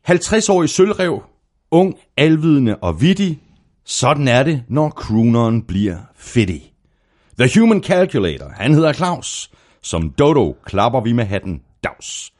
50-årig 0.09 0.69
sølvrev, 0.69 1.23
ung, 1.71 1.95
alvidende 2.17 2.75
og 2.75 3.01
vittig. 3.01 3.39
Sådan 3.86 4.27
er 4.27 4.43
det, 4.43 4.63
når 4.67 4.89
crooneren 4.89 5.61
bliver 5.61 5.97
fedtig. 6.17 6.71
The 7.39 7.59
Human 7.59 7.83
Calculator, 7.83 8.51
han 8.55 8.73
hedder 8.73 8.93
Claus. 8.93 9.51
Som 9.81 10.09
Dodo 10.09 10.57
klapper 10.65 11.01
vi 11.01 11.11
med 11.11 11.25
hatten 11.25 11.61
dags. 11.83 12.33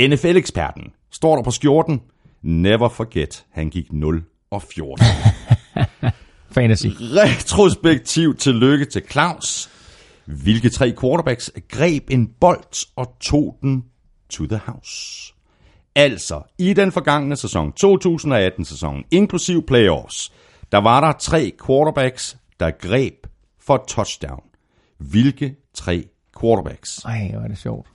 NFL-eksperten 0.00 0.92
står 1.12 1.36
der 1.36 1.42
på 1.42 1.50
skjorten. 1.50 2.00
Never 2.42 2.88
forget, 2.88 3.44
han 3.52 3.70
gik 3.70 3.92
0 3.92 4.22
og 4.50 4.62
14. 4.62 5.06
Fantasy. 6.54 6.86
Retrospektiv 7.00 8.36
tillykke 8.36 8.84
til 8.84 9.02
Claus. 9.10 9.70
Hvilke 10.26 10.70
tre 10.70 10.94
quarterbacks 11.00 11.52
greb 11.68 12.10
en 12.10 12.30
bold 12.40 12.86
og 12.96 13.16
tog 13.20 13.58
den 13.62 13.84
to 14.30 14.46
the 14.46 14.60
house? 14.66 15.34
Altså, 15.94 16.42
i 16.58 16.72
den 16.72 16.92
forgangne 16.92 17.36
sæson, 17.36 17.72
2018-sæsonen, 17.84 19.04
inklusiv 19.10 19.66
playoffs, 19.66 20.32
der 20.72 20.78
var 20.78 21.00
der 21.00 21.12
tre 21.12 21.52
quarterbacks, 21.66 22.36
der 22.60 22.70
greb 22.70 23.26
for 23.60 23.84
touchdown. 23.88 24.42
Hvilke 24.98 25.56
tre 25.74 26.04
quarterbacks? 26.40 26.98
Ej, 27.04 27.30
hvor 27.32 27.40
er 27.40 27.48
det 27.48 27.58
sjovt. 27.58 27.88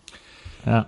Ja. 0.66 0.82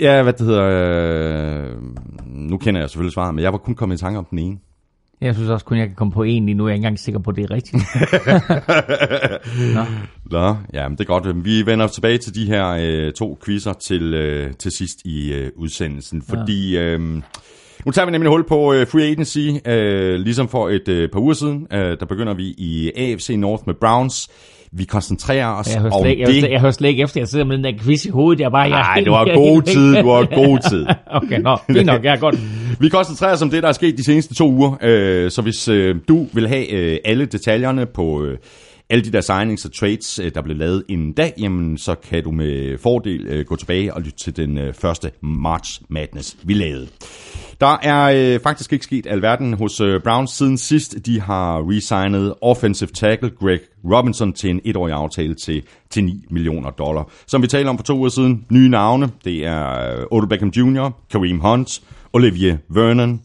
Ja, 0.00 0.22
hvad 0.22 0.32
det 0.32 0.46
hedder... 0.46 0.64
Øh, 0.64 1.82
nu 2.26 2.58
kender 2.58 2.80
jeg 2.80 2.90
selvfølgelig 2.90 3.12
svaret, 3.14 3.34
men 3.34 3.44
jeg 3.44 3.52
var 3.52 3.58
kun 3.58 3.74
kommet 3.74 3.96
i 3.96 4.00
tanke 4.00 4.18
om 4.18 4.24
den 4.24 4.38
ene. 4.38 4.58
Jeg 5.20 5.34
synes 5.34 5.50
også 5.50 5.64
kun, 5.64 5.78
jeg 5.78 5.86
kan 5.86 5.96
komme 5.96 6.12
på 6.12 6.22
en 6.22 6.46
lige 6.46 6.54
nu. 6.54 6.66
Jeg 6.66 6.72
er 6.72 6.74
ikke 6.74 6.78
engang 6.78 6.98
sikker 6.98 7.20
på, 7.20 7.30
at 7.30 7.36
det 7.36 7.44
er 7.44 7.50
rigtigt. 7.50 7.82
Nå, 10.32 10.56
ja, 10.74 10.88
men 10.88 10.98
det 10.98 11.04
er 11.04 11.08
godt. 11.08 11.44
Vi 11.44 11.66
vender 11.66 11.86
tilbage 11.86 12.18
til 12.18 12.34
de 12.34 12.46
her 12.46 12.68
øh, 12.80 13.12
to 13.12 13.38
quizzer 13.44 13.72
til, 13.72 14.14
øh, 14.14 14.52
til 14.54 14.72
sidst 14.72 14.98
i 15.04 15.32
øh, 15.32 15.50
udsendelsen, 15.56 16.22
fordi 16.22 16.78
øh, 16.78 17.00
nu 17.84 17.92
tager 17.92 18.06
vi 18.06 18.12
nemlig 18.12 18.30
hul 18.30 18.44
på 18.48 18.72
øh, 18.72 18.86
free 18.86 19.04
agency. 19.04 19.48
Øh, 19.66 20.14
ligesom 20.20 20.48
for 20.48 20.68
et 20.68 20.88
øh, 20.88 21.08
par 21.10 21.20
uger 21.20 21.34
siden, 21.34 21.66
øh, 21.72 22.00
der 22.00 22.06
begynder 22.06 22.34
vi 22.34 22.44
i 22.44 22.92
AFC 22.96 23.30
North 23.38 23.62
med 23.66 23.74
Browns. 23.74 24.28
Vi 24.72 24.84
koncentrerer 24.84 25.46
os 25.46 25.74
Jeg 25.74 25.84
om 25.84 25.90
slet, 26.02 26.10
jeg, 26.10 26.16
hører 26.18 26.26
det. 26.32 26.40
slet, 26.40 26.50
jeg 26.50 26.60
hører 26.60 26.70
slet 26.72 26.88
ikke 26.88 27.02
efter, 27.02 27.20
jeg 27.20 27.28
sidder 27.28 27.44
med 27.44 27.56
den 27.56 27.64
der 27.64 27.72
quiz 27.80 28.04
i 28.04 28.08
hovedet. 28.08 28.40
Jeg 28.40 28.46
er 28.46 28.50
bare, 28.50 28.60
jeg 28.62 28.70
er 28.70 28.82
Nej, 28.82 28.94
helt- 28.94 29.04
det 29.04 29.12
var 29.12 29.24
jeg 29.24 29.32
er 29.34 29.36
god 29.36 29.62
tid, 29.62 29.96
du 29.96 30.06
var 30.08 30.34
god 30.34 30.70
tid. 30.70 30.86
okay, 31.10 31.40
nå, 31.40 31.56
fint 31.66 31.86
nok, 31.86 32.04
ja, 32.04 32.14
godt. 32.14 32.38
Vi 32.80 32.88
koncentrerer 32.88 33.32
os 33.32 33.42
om 33.42 33.50
det, 33.50 33.62
der 33.62 33.68
er 33.68 33.72
sket 33.72 33.98
de 33.98 34.04
seneste 34.04 34.34
to 34.34 34.50
uger. 34.50 34.76
Øh, 34.82 35.30
så 35.30 35.42
hvis 35.42 35.68
øh, 35.68 35.96
du 36.08 36.26
vil 36.32 36.48
have 36.48 36.70
øh, 36.72 36.98
alle 37.04 37.26
detaljerne 37.26 37.86
på 37.86 38.24
øh, 38.24 38.38
alle 38.90 39.04
de 39.04 39.12
der 39.12 39.20
signings 39.20 39.64
og 39.64 39.72
trades, 39.74 40.18
øh, 40.18 40.30
der 40.34 40.42
blev 40.42 40.56
lavet 40.56 40.82
inden 40.88 41.12
dag, 41.12 41.32
jamen 41.40 41.78
så 41.78 41.94
kan 42.10 42.22
du 42.24 42.30
med 42.30 42.78
fordel 42.78 43.26
øh, 43.28 43.44
gå 43.44 43.56
tilbage 43.56 43.94
og 43.94 44.00
lytte 44.00 44.18
til 44.18 44.36
den 44.36 44.58
øh, 44.58 44.74
første 44.74 45.10
March 45.22 45.80
Madness, 45.88 46.36
vi 46.42 46.54
lavede. 46.54 46.86
Der 47.60 47.76
er 47.82 48.34
øh, 48.34 48.40
faktisk 48.40 48.72
ikke 48.72 48.84
sket 48.84 49.06
alverden 49.06 49.52
hos 49.52 49.80
øh, 49.80 50.00
Browns 50.02 50.30
siden 50.30 50.58
sidst. 50.58 51.06
De 51.06 51.20
har 51.20 51.70
resignet 51.70 52.34
offensive 52.40 52.88
tackle 52.94 53.30
Greg 53.30 53.60
Robinson 53.84 54.32
til 54.32 54.50
en 54.50 54.60
etårig 54.64 54.94
aftale 54.94 55.34
til, 55.34 55.62
til 55.90 56.04
9 56.04 56.24
millioner 56.30 56.70
dollar. 56.70 57.10
Som 57.26 57.42
vi 57.42 57.46
talte 57.46 57.68
om 57.68 57.78
for 57.78 57.84
to 57.84 57.98
uger 57.98 58.08
siden, 58.08 58.46
nye 58.50 58.68
navne, 58.68 59.10
det 59.24 59.46
er 59.46 59.98
øh, 59.98 60.06
Odell 60.10 60.28
Beckham 60.28 60.48
Jr., 60.48 60.90
Kareem 61.10 61.40
Hunt, 61.40 61.82
Olivier 62.12 62.56
Vernon, 62.68 63.20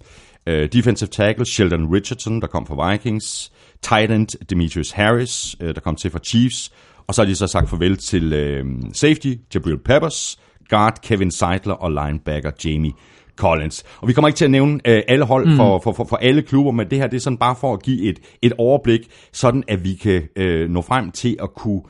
øh, 0.47 0.69
defensive 0.73 1.07
tackle 1.07 1.45
Sheldon 1.45 1.93
Richardson, 1.93 2.41
der 2.41 2.47
kom 2.47 2.65
fra 2.65 2.91
Vikings, 2.91 3.51
tight 3.81 4.11
end 4.11 4.27
Demetrius 4.49 4.91
Harris, 4.91 5.55
øh, 5.59 5.75
der 5.75 5.81
kom 5.81 5.95
til 5.95 6.11
fra 6.11 6.19
Chiefs, 6.19 6.71
og 7.07 7.15
så 7.15 7.21
har 7.21 7.27
de 7.27 7.35
så 7.35 7.47
sagt 7.47 7.69
farvel 7.69 7.97
til 7.97 8.33
øh, 8.33 8.65
safety 8.93 9.33
Jabril 9.53 9.77
Peppers, 9.77 10.39
guard 10.69 10.99
Kevin 11.03 11.31
Seidler 11.31 11.73
og 11.73 11.91
linebacker 11.91 12.51
Jamie 12.65 12.91
Collins. 13.35 13.83
Og 13.97 14.07
vi 14.07 14.13
kommer 14.13 14.27
ikke 14.27 14.37
til 14.37 14.45
at 14.45 14.51
nævne 14.51 14.79
øh, 14.85 15.01
alle 15.07 15.25
hold 15.25 15.47
mm. 15.47 15.55
for, 15.55 15.79
for, 15.79 15.91
for, 15.91 16.03
for 16.03 16.15
alle 16.15 16.41
klubber, 16.41 16.71
men 16.71 16.89
det 16.89 16.97
her 16.97 17.07
det 17.07 17.17
er 17.17 17.21
sådan 17.21 17.37
bare 17.37 17.55
for 17.55 17.73
at 17.73 17.83
give 17.83 18.01
et, 18.01 18.19
et 18.41 18.53
overblik, 18.57 19.01
sådan 19.31 19.63
at 19.67 19.83
vi 19.83 19.93
kan 19.93 20.23
øh, 20.35 20.69
nå 20.69 20.81
frem 20.81 21.11
til 21.11 21.37
at 21.43 21.53
kunne 21.53 21.81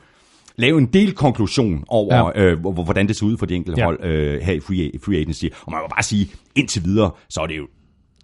lave 0.56 0.78
en 0.78 0.86
del 0.86 1.12
konklusion 1.12 1.84
over, 1.88 2.32
ja. 2.34 2.42
øh, 2.42 2.58
hvordan 2.58 3.08
det 3.08 3.16
ser 3.16 3.26
ud 3.26 3.36
for 3.36 3.46
de 3.46 3.54
enkelte 3.54 3.80
ja. 3.80 3.84
hold 3.84 4.04
øh, 4.04 4.40
her 4.40 4.52
i 4.52 4.60
free, 4.60 4.90
free 5.04 5.16
agency. 5.16 5.44
Og 5.66 5.72
man 5.72 5.80
må 5.80 5.88
bare 5.88 6.02
sige, 6.02 6.30
indtil 6.56 6.84
videre, 6.84 7.10
så 7.28 7.40
er 7.40 7.46
det 7.46 7.56
jo 7.56 7.66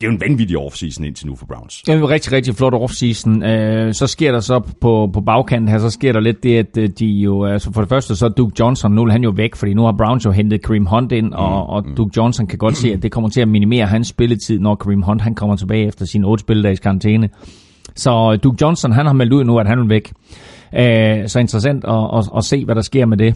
det 0.00 0.06
er 0.06 0.10
jo 0.10 0.14
en 0.14 0.20
vanvittig 0.20 0.58
offseason 0.58 1.04
indtil 1.04 1.26
nu 1.26 1.34
for 1.34 1.46
Browns. 1.46 1.82
Det 1.82 1.94
er 1.94 1.98
en 1.98 2.08
rigtig, 2.08 2.32
rigtig 2.32 2.54
flot 2.54 2.74
offseason. 2.74 3.42
Øh, 3.42 3.94
så 3.94 4.06
sker 4.06 4.32
der 4.32 4.40
så 4.40 4.60
på, 4.80 5.10
på 5.12 5.20
bagkanten 5.20 5.68
her, 5.68 5.78
så 5.78 5.90
sker 5.90 6.12
der 6.12 6.20
lidt 6.20 6.42
det, 6.42 6.58
at 6.58 6.78
øh, 6.78 6.88
de 6.98 7.06
jo, 7.06 7.44
altså 7.44 7.72
for 7.72 7.80
det 7.80 7.88
første 7.88 8.16
så 8.16 8.26
er 8.26 8.30
Duke 8.30 8.52
Johnson, 8.60 8.92
nu 8.92 9.02
er 9.02 9.10
han 9.10 9.22
jo 9.22 9.30
væk, 9.30 9.56
fordi 9.56 9.74
nu 9.74 9.84
har 9.84 9.94
Browns 9.98 10.24
jo 10.24 10.30
hentet 10.30 10.62
Kareem 10.62 10.86
Hunt 10.86 11.12
ind, 11.12 11.32
og, 11.32 11.50
mm, 11.50 11.70
og 11.70 11.84
mm. 11.86 11.94
Duke 11.96 12.12
Johnson 12.16 12.46
kan 12.46 12.58
godt 12.58 12.76
se, 12.76 12.92
at 12.92 13.02
det 13.02 13.12
kommer 13.12 13.30
til 13.30 13.40
at 13.40 13.48
minimere 13.48 13.86
hans 13.86 14.08
spilletid, 14.08 14.58
når 14.58 14.74
Kareem 14.74 15.02
Hunt 15.02 15.22
han 15.22 15.34
kommer 15.34 15.56
tilbage 15.56 15.86
efter 15.86 16.06
sin 16.06 16.24
8 16.24 16.40
spilledags 16.40 16.80
karantæne. 16.80 17.28
Så 17.96 18.38
Duke 18.42 18.58
Johnson, 18.60 18.92
han 18.92 19.06
har 19.06 19.12
meldt 19.12 19.32
ud 19.32 19.44
nu, 19.44 19.58
at 19.58 19.66
han 19.66 19.80
vil 19.80 19.88
væk. 19.88 20.12
Øh, 20.74 21.28
så 21.28 21.38
interessant 21.38 21.84
at, 21.84 22.18
at, 22.18 22.28
at 22.36 22.44
se, 22.44 22.64
hvad 22.64 22.74
der 22.74 22.82
sker 22.82 23.06
med 23.06 23.16
det. 23.16 23.34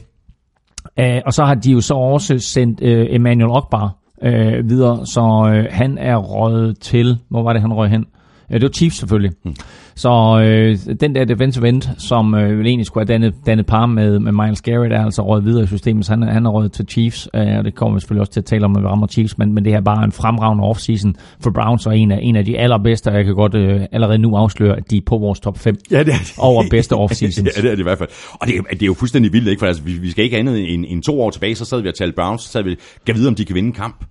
Og 1.27 1.33
så 1.33 1.45
har 1.45 1.55
de 1.55 1.73
jo 1.73 1.81
så 1.81 1.95
også 1.95 2.39
sendt 2.39 2.81
Emmanuel 2.83 3.51
Ogbar 3.51 4.02
øh, 4.25 4.69
videre, 4.69 5.07
så 5.07 5.53
øh, 5.55 5.67
han 5.71 5.99
er 5.99 6.17
røget 6.17 6.79
til, 6.79 7.19
hvor 7.29 7.43
var 7.43 7.53
det, 7.53 7.63
han 7.63 7.73
røg 7.73 7.91
hen? 7.91 8.07
Ja, 8.51 8.55
det 8.55 8.63
var 8.63 8.69
Chiefs 8.69 8.97
selvfølgelig. 8.97 9.31
Hmm. 9.45 9.55
Så 9.95 10.41
øh, 10.45 10.97
den 11.01 11.15
der 11.15 11.25
defensive 11.25 11.69
end, 11.69 11.83
som 11.99 12.35
øh, 12.35 12.59
vel 12.59 12.67
egentlig 12.67 12.87
skulle 12.87 13.07
have 13.07 13.13
dannet, 13.13 13.35
dannet 13.47 13.67
par 13.67 13.87
med, 13.87 14.19
med 14.19 14.33
Miles 14.33 14.63
Garrett, 14.63 14.95
er 14.95 15.05
altså 15.05 15.23
røget 15.23 15.45
videre 15.45 15.65
i 15.65 15.67
systemet, 15.67 16.07
så 16.07 16.13
han, 16.13 16.23
han 16.23 16.47
er 16.47 16.51
røget 16.51 16.73
til 16.73 16.87
Chiefs, 16.89 17.29
øh, 17.35 17.59
og 17.59 17.65
det 17.65 17.75
kommer 17.75 17.97
vi 17.97 18.01
selvfølgelig 18.01 18.21
også 18.21 18.33
til 18.33 18.41
at 18.41 18.45
tale 18.45 18.65
om, 18.65 18.71
når 18.71 18.81
vi 18.81 18.87
rammer 18.87 19.07
Chiefs, 19.07 19.39
men, 19.39 19.55
men 19.55 19.65
det 19.65 19.73
her 19.73 19.79
er 19.79 19.85
bare 19.85 20.05
en 20.05 20.13
fremragende 20.13 20.65
offseason 20.65 21.17
for 21.41 21.51
Browns, 21.51 21.87
og 21.87 21.99
en 21.99 22.13
af, 22.13 22.19
en 22.23 22.37
af 22.37 22.45
de 22.45 22.59
allerbedste, 22.59 23.09
og 23.09 23.15
jeg 23.15 23.25
kan 23.25 23.35
godt 23.35 23.55
øh, 23.55 23.81
allerede 23.93 24.19
nu 24.19 24.37
afsløre, 24.37 24.77
at 24.77 24.91
de 24.91 24.97
er 24.97 25.01
på 25.07 25.19
vores 25.19 25.41
top 25.41 25.59
5 25.59 25.77
ja, 25.91 25.99
det 25.99 26.09
er 26.09 26.19
det. 26.19 26.35
over 26.39 26.65
bedste 26.71 26.93
offseasons. 26.93 27.57
ja, 27.57 27.63
det 27.63 27.71
er 27.71 27.75
det 27.75 27.81
i 27.81 27.83
hvert 27.83 27.99
fald. 27.99 28.09
Og 28.33 28.47
det 28.47 28.57
er, 28.57 28.63
det 28.63 28.83
er 28.83 28.87
jo 28.87 28.95
fuldstændig 28.95 29.33
vildt, 29.33 29.49
ikke? 29.49 29.61
For 29.61 29.67
altså, 29.67 29.83
vi, 29.83 29.93
vi 29.93 30.11
skal 30.11 30.25
ikke 30.25 30.39
andet 30.39 30.75
end, 30.75 30.85
end 30.89 31.03
to 31.03 31.21
år 31.21 31.31
tilbage, 31.31 31.55
så 31.55 31.65
sad 31.65 31.81
vi 31.81 31.89
og 31.89 31.95
talte 31.95 32.15
Browns, 32.15 32.43
så 32.43 32.49
sad 32.49 32.63
vi, 32.63 32.77
kan 33.07 33.15
vide, 33.15 33.29
om 33.29 33.35
de 33.35 33.45
kan 33.45 33.55
vinde 33.55 33.67
en 33.67 33.75
kamp 33.75 34.05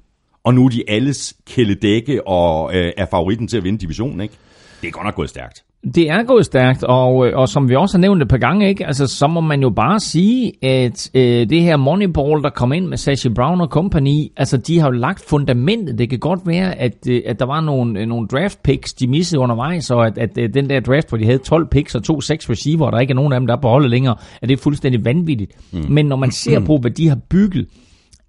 og 0.44 0.54
nu 0.54 0.66
er 0.66 0.70
de 0.70 0.84
alles 0.88 1.36
kæledække 1.46 2.28
og 2.28 2.76
øh, 2.76 2.92
er 2.98 3.06
favoritten 3.12 3.48
til 3.48 3.58
at 3.58 3.64
vinde 3.64 3.80
divisionen, 3.80 4.22
ikke? 4.22 4.34
Det 4.82 4.88
er 4.88 4.92
godt 4.92 5.06
nok 5.06 5.16
gået 5.16 5.30
stærkt. 5.30 5.64
Det 5.96 6.10
er 6.10 6.24
gået 6.24 6.46
stærkt, 6.46 6.84
og, 6.84 7.28
øh, 7.28 7.38
og 7.38 7.50
som 7.50 7.70
vi 7.70 7.76
også 7.76 7.98
har 7.98 8.02
nævnt 8.02 8.22
et 8.22 8.28
par 8.28 8.38
gange, 8.38 8.70
ikke? 8.70 8.86
Altså, 8.88 9.08
så 9.08 9.28
må 9.28 9.42
man 9.42 9.62
jo 9.62 9.70
bare 9.70 10.00
sige, 10.00 10.66
at 10.66 11.12
øh, 11.14 11.50
det 11.50 11.62
her 11.62 11.78
Moneyball, 11.78 12.44
der 12.44 12.50
kom 12.50 12.74
ind 12.74 12.88
med 12.88 12.98
Sashi 12.98 13.30
Brown 13.30 13.62
og 13.62 13.68
company, 13.68 14.32
altså 14.38 14.58
de 14.58 14.80
har 14.80 14.88
jo 14.88 14.92
lagt 14.92 15.24
fundamentet. 15.30 15.98
Det 15.98 16.10
kan 16.10 16.20
godt 16.20 16.40
være, 16.46 16.80
at, 16.80 17.08
øh, 17.10 17.22
at 17.26 17.40
der 17.40 17.46
var 17.46 17.62
nogle, 17.62 18.00
øh, 18.00 18.08
nogle 18.08 18.28
draft 18.28 18.64
picks, 18.64 18.94
de 18.94 19.08
missede 19.08 19.40
undervejs, 19.42 19.92
og 19.92 20.08
at, 20.08 20.18
at, 20.18 20.38
at 20.38 20.54
den 20.54 20.70
der 20.70 20.80
draft, 20.80 21.10
hvor 21.10 21.18
de 21.18 21.26
havde 21.26 21.38
12 21.38 21.68
picks 21.72 21.96
og 21.96 22.04
to 22.04 22.22
6 22.22 22.50
receiver, 22.50 22.86
og 22.86 22.92
der 22.92 23.00
ikke 23.00 23.12
er 23.12 23.16
nogen 23.16 23.34
af 23.34 23.40
dem, 23.40 23.48
der 23.48 23.56
er 23.56 23.62
på 23.62 23.70
holdet 23.70 23.90
længere, 23.90 24.16
at 24.42 24.50
det 24.50 24.58
er 24.58 24.62
fuldstændig 24.62 25.06
vanvittigt. 25.06 25.52
Mm. 25.74 25.86
Men 25.90 26.06
når 26.06 26.16
man 26.16 26.32
ser 26.32 26.60
på, 26.60 26.78
hvad 26.78 26.92
de 26.92 27.08
har 27.08 27.18
bygget 27.30 27.68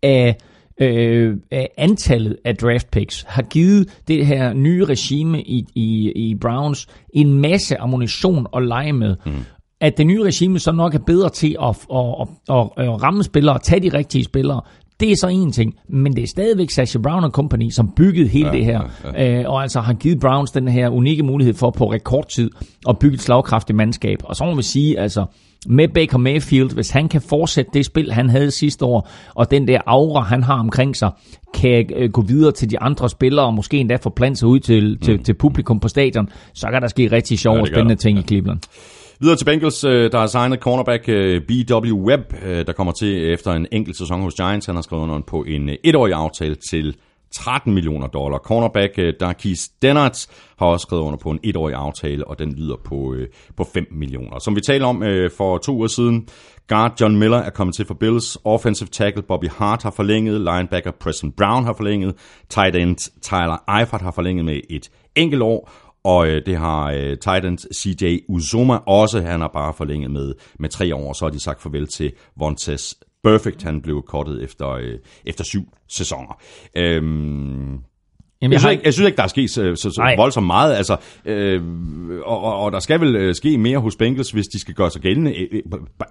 af 0.03 0.27
øh, 0.29 0.35
antallet 1.79 2.37
af 2.45 2.57
draft 2.57 2.91
picks 2.91 3.25
har 3.29 3.43
givet 3.43 4.01
det 4.09 4.27
her 4.27 4.53
nye 4.53 4.85
regime 4.85 5.43
i, 5.43 5.67
i, 5.75 6.13
i 6.15 6.35
Browns 6.35 6.87
en 7.15 7.33
masse 7.33 7.81
ammunition 7.81 8.47
at 8.57 8.63
lege 8.63 8.93
med. 8.93 9.17
Mm. 9.27 9.33
At 9.81 9.99
det 9.99 10.07
nye 10.07 10.25
regime 10.25 10.59
så 10.59 10.73
nok 10.73 10.95
er 10.95 10.99
bedre 10.99 11.31
til 11.31 11.57
at, 11.63 11.69
at, 11.95 12.05
at, 12.21 12.29
at, 12.57 12.87
at 12.87 13.03
ramme 13.03 13.23
spillere, 13.23 13.59
tage 13.59 13.91
de 13.91 13.97
rigtige 13.97 14.25
spillere, 14.25 14.61
det 15.01 15.13
er 15.13 15.17
så 15.17 15.29
en 15.29 15.53
ting, 15.53 15.75
men 15.89 16.17
det 16.17 16.23
er 16.23 16.27
stadigvæk 16.27 16.71
Sasha 16.71 16.99
Brown 16.99 17.31
Company, 17.31 17.71
som 17.71 17.93
byggede 17.97 18.29
hele 18.29 18.47
ja, 18.47 18.53
det 18.53 18.65
her, 18.65 18.83
ja, 19.05 19.23
ja. 19.23 19.41
Øh, 19.41 19.51
og 19.51 19.63
altså 19.63 19.81
har 19.81 19.95
givet 19.95 20.21
Browns 20.21 20.51
den 20.51 20.69
her 20.69 20.89
unikke 20.89 21.23
mulighed 21.23 21.55
for 21.55 21.71
på 21.71 21.93
rekordtid 21.93 22.51
at 22.89 22.99
bygge 22.99 23.15
et 23.15 23.21
slagkraftigt 23.21 23.77
mandskab. 23.77 24.19
Og 24.25 24.37
så 24.37 24.45
må 24.45 24.55
vi 24.55 24.63
sige, 24.63 24.99
altså, 24.99 25.25
med 25.67 25.89
Baker 25.89 26.19
Mayfield, 26.19 26.75
hvis 26.75 26.91
han 26.91 27.09
kan 27.09 27.21
fortsætte 27.21 27.71
det 27.75 27.87
spil, 27.87 28.13
han 28.13 28.31
havde 28.31 28.51
sidste 28.51 28.85
år, 28.85 29.09
og 29.35 29.51
den 29.51 29.69
der 29.69 29.81
aura, 29.87 30.21
han 30.21 30.43
har 30.43 30.59
omkring 30.59 30.97
sig, 30.97 31.11
kan 31.55 31.91
øh, 31.97 32.11
gå 32.11 32.23
videre 32.23 32.53
til 32.53 32.71
de 32.71 32.81
andre 32.81 33.09
spillere, 33.09 33.47
og 33.47 33.55
måske 33.55 33.77
endda 33.77 33.97
få 33.97 34.15
sig 34.35 34.49
ud 34.49 34.61
til, 34.61 34.99
til, 34.99 35.17
mm. 35.17 35.23
til 35.23 35.35
publikum 35.35 35.81
på 35.81 35.89
stadion, 35.89 36.29
så 36.55 36.67
kan 36.73 36.83
der 36.83 36.89
ske 36.89 37.13
rigtig 37.13 37.39
sjove 37.39 37.57
ja, 37.57 37.61
og 37.61 37.67
spændende 37.67 37.95
ting 37.95 38.19
ja. 38.19 38.23
i 38.23 38.27
Cleveland. 38.27 38.59
Videre 39.21 39.37
til 39.37 39.45
Bengals, 39.45 39.85
øh, 39.85 40.13
der 40.13 40.19
har 40.19 40.27
signet 40.27 40.59
cornerback 40.59 41.09
øh, 41.09 41.41
B.W. 41.41 42.07
Webb, 42.09 42.33
der 42.67 42.73
kommer 42.73 42.93
til 42.93 43.33
efter 43.33 43.53
en 43.53 43.67
enkelt 43.73 43.99
sæson 43.99 44.21
hos 44.21 44.35
Giants. 44.35 44.67
Han 44.67 44.75
har 44.75 44.83
skrevet 44.83 45.03
under 45.03 45.21
på 45.27 45.45
en 45.49 45.71
etårig 45.85 46.13
aftale 46.13 46.57
til 46.71 46.97
13 47.33 47.75
millioner 47.75 48.07
dollar. 48.07 48.39
Cornerback 48.39 48.99
øh, 48.99 49.09
uh, 49.09 49.15
Darkis 49.21 49.69
Dennert 49.83 50.27
har 50.59 50.67
også 50.67 50.85
skrevet 50.85 51.03
under 51.03 51.19
på 51.19 51.31
en 51.31 51.41
etårig 51.43 51.75
aftale, 51.75 52.29
og 52.29 52.39
den 52.39 52.53
lyder 52.55 52.77
på, 52.85 53.15
øh, 53.15 53.29
på 53.57 53.65
5 53.75 53.87
millioner. 53.91 54.39
Som 54.39 54.57
vi 54.57 54.61
talte 54.61 54.85
om 54.85 55.03
øh, 55.03 55.31
for 55.37 55.59
to 55.59 55.75
uger 55.75 55.87
siden, 55.87 56.29
guard 56.69 57.01
John 57.01 57.17
Miller 57.17 57.39
er 57.39 57.51
kommet 57.51 57.77
til 57.77 57.87
for 57.87 57.95
Bills, 57.95 58.39
offensive 58.45 58.89
tackle 58.89 59.23
Bobby 59.23 59.49
Hart 59.49 59.83
har 59.83 59.91
forlænget, 59.91 60.41
linebacker 60.41 60.91
Preston 60.91 61.33
Brown 61.33 61.65
har 61.65 61.75
forlænget, 61.77 62.15
tight 62.49 62.77
end 62.77 62.97
Tyler 63.23 63.79
Eifert 63.79 64.03
har 64.03 64.11
forlænget 64.11 64.45
med 64.45 64.61
et 64.71 64.91
enkelt 65.17 65.43
år, 65.43 65.71
og 66.05 66.29
øh, 66.29 66.47
det 66.47 66.57
har 66.57 66.91
øh, 66.91 67.11
Titans 67.11 67.67
CJ 67.75 68.19
Uzoma 68.29 68.77
også. 68.87 69.21
Han 69.21 69.41
har 69.41 69.51
bare 69.55 69.75
forlænget 69.75 70.11
med, 70.11 70.35
med 70.59 70.69
tre 70.69 70.95
år, 70.95 71.13
så 71.13 71.25
har 71.25 71.31
de 71.31 71.41
sagt 71.41 71.63
farvel 71.63 71.87
til 71.87 72.13
Vontes 72.37 72.95
Perfect, 73.25 73.63
han 73.63 73.83
blev 73.83 74.03
kortet 74.03 74.45
efter, 74.45 74.71
øh, 74.71 74.99
efter 75.25 75.45
syv 75.45 75.69
sæsoner. 75.89 76.43
Øhm, 76.77 77.79
Jamen, 78.43 78.53
jeg, 78.53 78.61
synes 78.61 78.73
ikke, 78.73 78.85
jeg 78.85 78.93
synes 78.93 79.07
ikke, 79.07 79.17
der 79.17 79.23
er 79.23 79.27
sket 79.27 79.51
så, 79.51 79.75
så, 79.77 79.91
så 79.91 80.15
voldsomt 80.17 80.47
meget. 80.47 80.75
Altså, 80.75 80.97
øh, 81.25 81.63
og, 82.25 82.43
og, 82.43 82.57
og 82.59 82.73
der 82.73 82.79
skal 82.79 83.01
vel 83.01 83.17
øh, 83.17 83.35
ske 83.35 83.59
mere 83.59 83.79
hos 83.79 83.97
Bengals, 83.97 84.31
hvis 84.31 84.47
de 84.47 84.59
skal 84.59 84.75
gøre 84.75 84.91
sig 84.91 85.03
gældende 85.03 85.35
øh, 85.37 85.63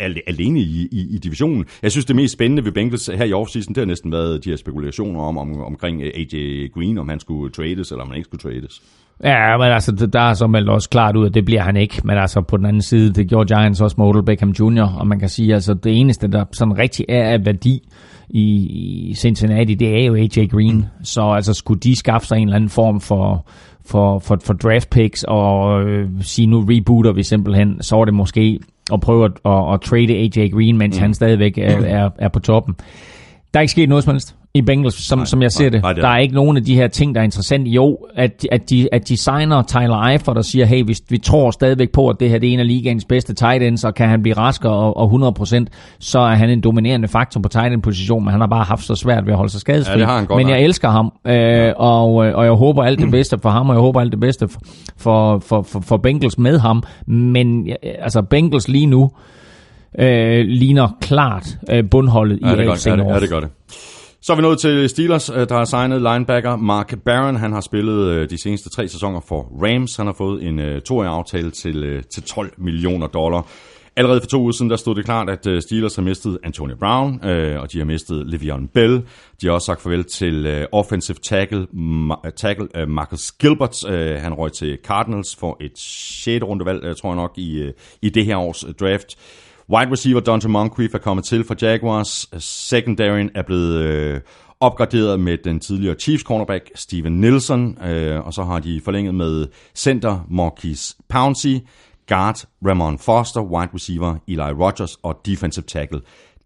øh 0.01 0.15
alene 0.27 0.59
i, 0.59 0.87
i, 0.91 1.15
i 1.15 1.17
divisionen. 1.17 1.65
Jeg 1.81 1.91
synes, 1.91 2.05
det 2.05 2.15
mest 2.15 2.33
spændende 2.33 2.65
ved 2.65 2.71
Bengals 2.71 3.07
her 3.07 3.25
i 3.25 3.33
offseason, 3.33 3.75
det 3.75 3.81
har 3.81 3.85
næsten 3.85 4.11
været 4.11 4.43
de 4.43 4.49
her 4.49 4.57
spekulationer 4.57 5.21
om, 5.21 5.37
om 5.37 5.61
omkring 5.61 6.01
øh, 6.01 6.11
AJ 6.15 6.67
Green, 6.73 6.97
om 6.97 7.09
han 7.09 7.19
skulle 7.19 7.51
trades, 7.53 7.91
eller 7.91 8.03
om 8.03 8.09
han 8.09 8.17
ikke 8.17 8.25
skulle 8.25 8.41
trades. 8.41 8.81
Ja, 9.23 9.57
men 9.57 9.67
altså, 9.67 9.91
der 9.91 10.19
er 10.19 10.33
så 10.33 10.47
meldt 10.47 10.69
også 10.69 10.89
klart 10.89 11.15
ud, 11.15 11.25
at 11.25 11.33
det 11.33 11.45
bliver 11.45 11.61
han 11.61 11.77
ikke. 11.77 12.01
Men 12.03 12.17
altså, 12.17 12.41
på 12.41 12.57
den 12.57 12.65
anden 12.65 12.81
side, 12.81 13.13
det 13.13 13.29
gjorde 13.29 13.55
Giants 13.55 13.81
også 13.81 13.95
med 13.97 14.05
Odell 14.05 14.25
Beckham 14.25 14.49
Jr., 14.49 14.95
og 14.99 15.07
man 15.07 15.19
kan 15.19 15.29
sige, 15.29 15.53
altså, 15.53 15.73
det 15.73 15.99
eneste, 15.99 16.27
der 16.27 16.45
sådan 16.51 16.77
rigtig 16.77 17.05
er 17.09 17.23
af 17.23 17.45
værdi 17.45 17.89
i 18.29 19.15
Cincinnati, 19.17 19.75
det 19.75 20.01
er 20.01 20.05
jo 20.05 20.15
AJ 20.15 20.47
Green. 20.47 20.75
Mm. 20.75 20.83
Så 21.03 21.21
altså, 21.21 21.53
skulle 21.53 21.79
de 21.79 21.95
skaffe 21.95 22.27
sig 22.27 22.37
en 22.37 22.47
eller 22.47 22.55
anden 22.55 22.69
form 22.69 23.01
for, 23.01 23.45
for, 23.85 24.19
for, 24.19 24.37
for 24.43 24.53
draft 24.53 24.89
picks 24.89 25.25
og 25.27 25.83
øh, 25.83 26.09
sige, 26.21 26.47
nu 26.47 26.65
rebooter 26.69 27.11
vi 27.11 27.23
simpelthen, 27.23 27.81
så 27.81 27.95
var 27.95 28.05
det 28.05 28.13
måske 28.13 28.59
at 28.93 28.99
prøve 28.99 29.25
at, 29.25 29.31
at, 29.45 29.73
at 29.73 29.81
trade 29.81 30.17
AJ 30.17 30.49
Green, 30.49 30.77
mens 30.77 30.97
mm. 30.97 31.01
han 31.01 31.13
stadigvæk 31.13 31.57
er, 31.57 31.77
er, 31.99 32.09
er 32.19 32.27
på 32.27 32.39
toppen. 32.39 32.75
Der 33.53 33.59
er 33.59 33.61
ikke 33.61 33.71
sket 33.71 33.89
noget 33.89 34.03
som 34.03 34.13
helst 34.13 34.35
i 34.53 34.61
Bengals, 34.61 34.95
som, 34.95 35.19
nej, 35.19 35.25
som 35.25 35.41
jeg 35.41 35.51
ser 35.51 35.63
nej, 35.63 35.69
det. 35.69 35.81
Nej, 35.81 35.93
det 35.93 36.03
er. 36.03 36.07
Der 36.07 36.13
er 36.13 36.17
ikke 36.17 36.35
nogen 36.35 36.57
af 36.57 36.63
de 36.63 36.75
her 36.75 36.87
ting, 36.87 37.15
der 37.15 37.21
er 37.21 37.25
interessante. 37.25 37.71
Jo, 37.71 37.97
at, 38.15 38.47
at, 38.51 38.69
de, 38.69 38.87
at 38.91 39.07
de 39.09 39.17
signer 39.17 39.63
Tyler 39.63 40.05
Eifert 40.05 40.37
og 40.37 40.45
siger, 40.45 40.65
hey, 40.65 40.83
vi, 40.87 40.97
vi 41.09 41.17
tror 41.17 41.51
stadigvæk 41.51 41.91
på, 41.91 42.07
at 42.07 42.19
det 42.19 42.29
her 42.29 42.39
det 42.39 42.49
er 42.49 42.53
en 42.53 42.59
af 42.59 42.67
ligaens 42.67 43.05
bedste 43.05 43.33
tight 43.33 43.63
ends, 43.63 43.83
og 43.83 43.95
kan 43.95 44.09
han 44.09 44.21
blive 44.21 44.37
raskere 44.37 44.73
og, 44.73 44.97
og 44.97 45.35
100%, 45.41 45.65
så 45.99 46.19
er 46.19 46.35
han 46.35 46.49
en 46.49 46.61
dominerende 46.61 47.07
faktor 47.07 47.41
på 47.41 47.49
tight 47.49 47.73
end 47.73 47.81
position, 47.81 48.23
men 48.23 48.31
han 48.31 48.41
har 48.41 48.47
bare 48.47 48.63
haft 48.63 48.83
så 48.83 48.95
svært 48.95 49.25
ved 49.25 49.33
at 49.33 49.37
holde 49.37 49.51
sig 49.51 49.61
skadesfri. 49.61 49.99
Ja, 49.99 50.21
men 50.29 50.49
jeg 50.49 50.57
nok. 50.57 50.65
elsker 50.65 50.89
ham, 50.89 51.13
øh, 51.27 51.33
ja. 51.33 51.71
og, 51.71 52.25
øh, 52.25 52.35
og 52.35 52.45
jeg 52.45 52.53
håber 52.53 52.83
alt 52.83 52.99
det 52.99 53.11
bedste 53.11 53.39
for 53.41 53.49
ham, 53.49 53.69
og 53.69 53.75
jeg 53.75 53.81
håber 53.81 54.01
alt 54.01 54.11
det 54.11 54.19
bedste 54.19 54.47
for, 54.97 55.39
for, 55.39 55.61
for, 55.61 55.79
for 55.79 55.97
Bengals 55.97 56.37
med 56.37 56.59
ham. 56.59 56.83
Men 57.07 57.69
altså, 57.99 58.21
Bengals 58.21 58.67
lige 58.67 58.85
nu 58.85 59.11
øh, 59.99 60.45
ligner 60.45 60.97
klart 61.01 61.57
øh, 61.71 61.89
bundholdet 61.89 62.39
ja, 62.41 62.55
i 62.55 62.67
AFC 62.67 62.85
North. 62.85 63.01
Det, 63.01 63.13
ja, 63.13 63.19
det 63.19 63.29
gør 63.29 63.39
det. 63.39 63.49
Så 64.23 64.33
er 64.33 64.35
vi 64.35 64.41
nået 64.41 64.59
til 64.59 64.89
Steelers, 64.89 65.29
øh, 65.29 65.49
der 65.49 65.55
har 65.55 65.65
signet 65.65 66.01
linebacker 66.01 66.55
Mark 66.55 66.93
Barron. 67.05 67.35
Han 67.35 67.51
har 67.51 67.61
spillet 67.61 68.07
øh, 68.07 68.29
de 68.29 68.41
seneste 68.41 68.69
tre 68.69 68.87
sæsoner 68.87 69.19
for 69.19 69.51
Rams. 69.63 69.95
Han 69.95 70.05
har 70.05 70.13
fået 70.13 70.43
en 70.43 70.59
øh, 70.59 70.81
toårig 70.81 71.09
aftale 71.09 71.51
til, 71.51 72.03
til 72.03 72.23
12 72.23 72.53
millioner 72.57 73.07
dollar. 73.07 73.47
Allerede 73.95 74.21
for 74.21 74.27
to 74.27 74.41
uger 74.41 74.51
siden, 74.51 74.69
der 74.69 74.75
stod 74.75 74.95
det 74.95 75.05
klart, 75.05 75.29
at 75.29 75.63
Steelers 75.63 75.95
har 75.95 76.03
mistet 76.03 76.37
Antonio 76.43 76.75
Brown, 76.75 77.23
og 77.57 77.71
de 77.71 77.77
har 77.77 77.85
mistet 77.85 78.33
Le'Veon 78.33 78.67
Bell. 78.73 79.01
De 79.41 79.47
har 79.47 79.51
også 79.51 79.65
sagt 79.65 79.81
farvel 79.81 80.03
til 80.03 80.67
offensive 80.71 81.17
tackle, 81.23 81.67
tackle 82.35 82.67
Marcus 82.87 83.31
Gilbert. 83.31 83.83
han 84.21 84.33
røg 84.33 84.51
til 84.51 84.77
Cardinals 84.83 85.35
for 85.35 85.57
et 85.61 85.79
6. 85.79 86.43
rundevalg, 86.43 86.97
tror 86.97 87.09
jeg 87.09 87.15
nok, 87.15 87.33
i, 87.37 87.71
i 88.01 88.09
det 88.09 88.25
her 88.25 88.37
års 88.37 88.65
draft. 88.79 89.17
Wide 89.71 89.91
receiver 89.91 90.19
Dante 90.19 90.49
Moncrief 90.49 90.93
er 90.93 90.97
kommet 90.97 91.25
til 91.25 91.43
for 91.43 91.55
Jaguars. 91.61 92.29
Secondaryen 92.39 93.29
er 93.35 93.41
blevet 93.41 93.75
øh, 93.75 94.21
opgraderet 94.59 95.19
med 95.19 95.37
den 95.37 95.59
tidligere 95.59 95.95
Chiefs 95.95 96.23
cornerback 96.23 96.71
Steven 96.75 97.21
Nielsen, 97.21 97.77
øh, 97.83 98.25
og 98.25 98.33
så 98.33 98.43
har 98.43 98.59
de 98.59 98.81
forlænget 98.85 99.15
med 99.15 99.47
center 99.75 100.25
Marquis 100.29 100.95
Pouncey, 101.09 101.59
guard 102.07 102.47
Ramon 102.67 102.99
Foster, 102.99 103.41
wide 103.41 103.69
receiver 103.73 104.15
Eli 104.27 104.41
Rogers 104.41 104.95
og 105.03 105.21
defensive 105.25 105.65
tackle 105.67 106.01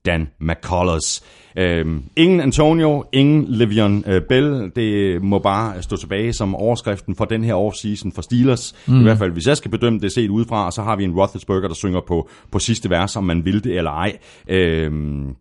Dan 0.05 0.27
McCullers. 0.39 1.23
Øhm, 1.57 2.03
ingen 2.15 2.39
Antonio, 2.39 3.03
ingen 3.11 3.45
Le'Veon 3.45 4.11
øh, 4.11 4.21
Bell. 4.29 4.71
Det 4.75 5.21
må 5.23 5.39
bare 5.39 5.81
stå 5.81 5.97
tilbage 5.97 6.33
som 6.33 6.55
overskriften 6.55 7.15
for 7.15 7.25
den 7.25 7.43
her 7.43 7.53
offseason 7.53 8.11
for 8.11 8.21
Steelers. 8.21 8.75
Mm. 8.87 8.99
I 8.99 9.03
hvert 9.03 9.17
fald, 9.17 9.31
hvis 9.31 9.47
jeg 9.47 9.57
skal 9.57 9.71
bedømme 9.71 9.99
det 9.99 10.11
set 10.11 10.29
udefra, 10.29 10.71
så 10.71 10.81
har 10.81 10.95
vi 10.95 11.03
en 11.03 11.15
Roethlisberger, 11.15 11.67
der 11.67 11.75
synger 11.75 12.01
på, 12.07 12.29
på 12.51 12.59
sidste 12.59 12.89
vers, 12.89 13.15
om 13.15 13.23
man 13.23 13.45
vil 13.45 13.63
det 13.63 13.77
eller 13.77 13.91
ej. 13.91 14.17
Øhm, 14.47 15.35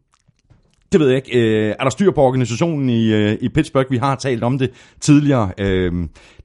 det 0.92 1.00
ved 1.00 1.08
jeg 1.08 1.16
ikke. 1.16 1.38
Øh, 1.40 1.74
er 1.78 1.82
der 1.82 1.90
styr 1.90 2.10
på 2.10 2.20
organisationen 2.20 2.90
i, 2.90 3.12
øh, 3.12 3.38
i 3.40 3.48
Pittsburgh? 3.48 3.90
Vi 3.90 3.96
har 3.96 4.14
talt 4.14 4.42
om 4.42 4.58
det 4.58 4.70
tidligere. 5.00 5.52
Øh, 5.58 5.92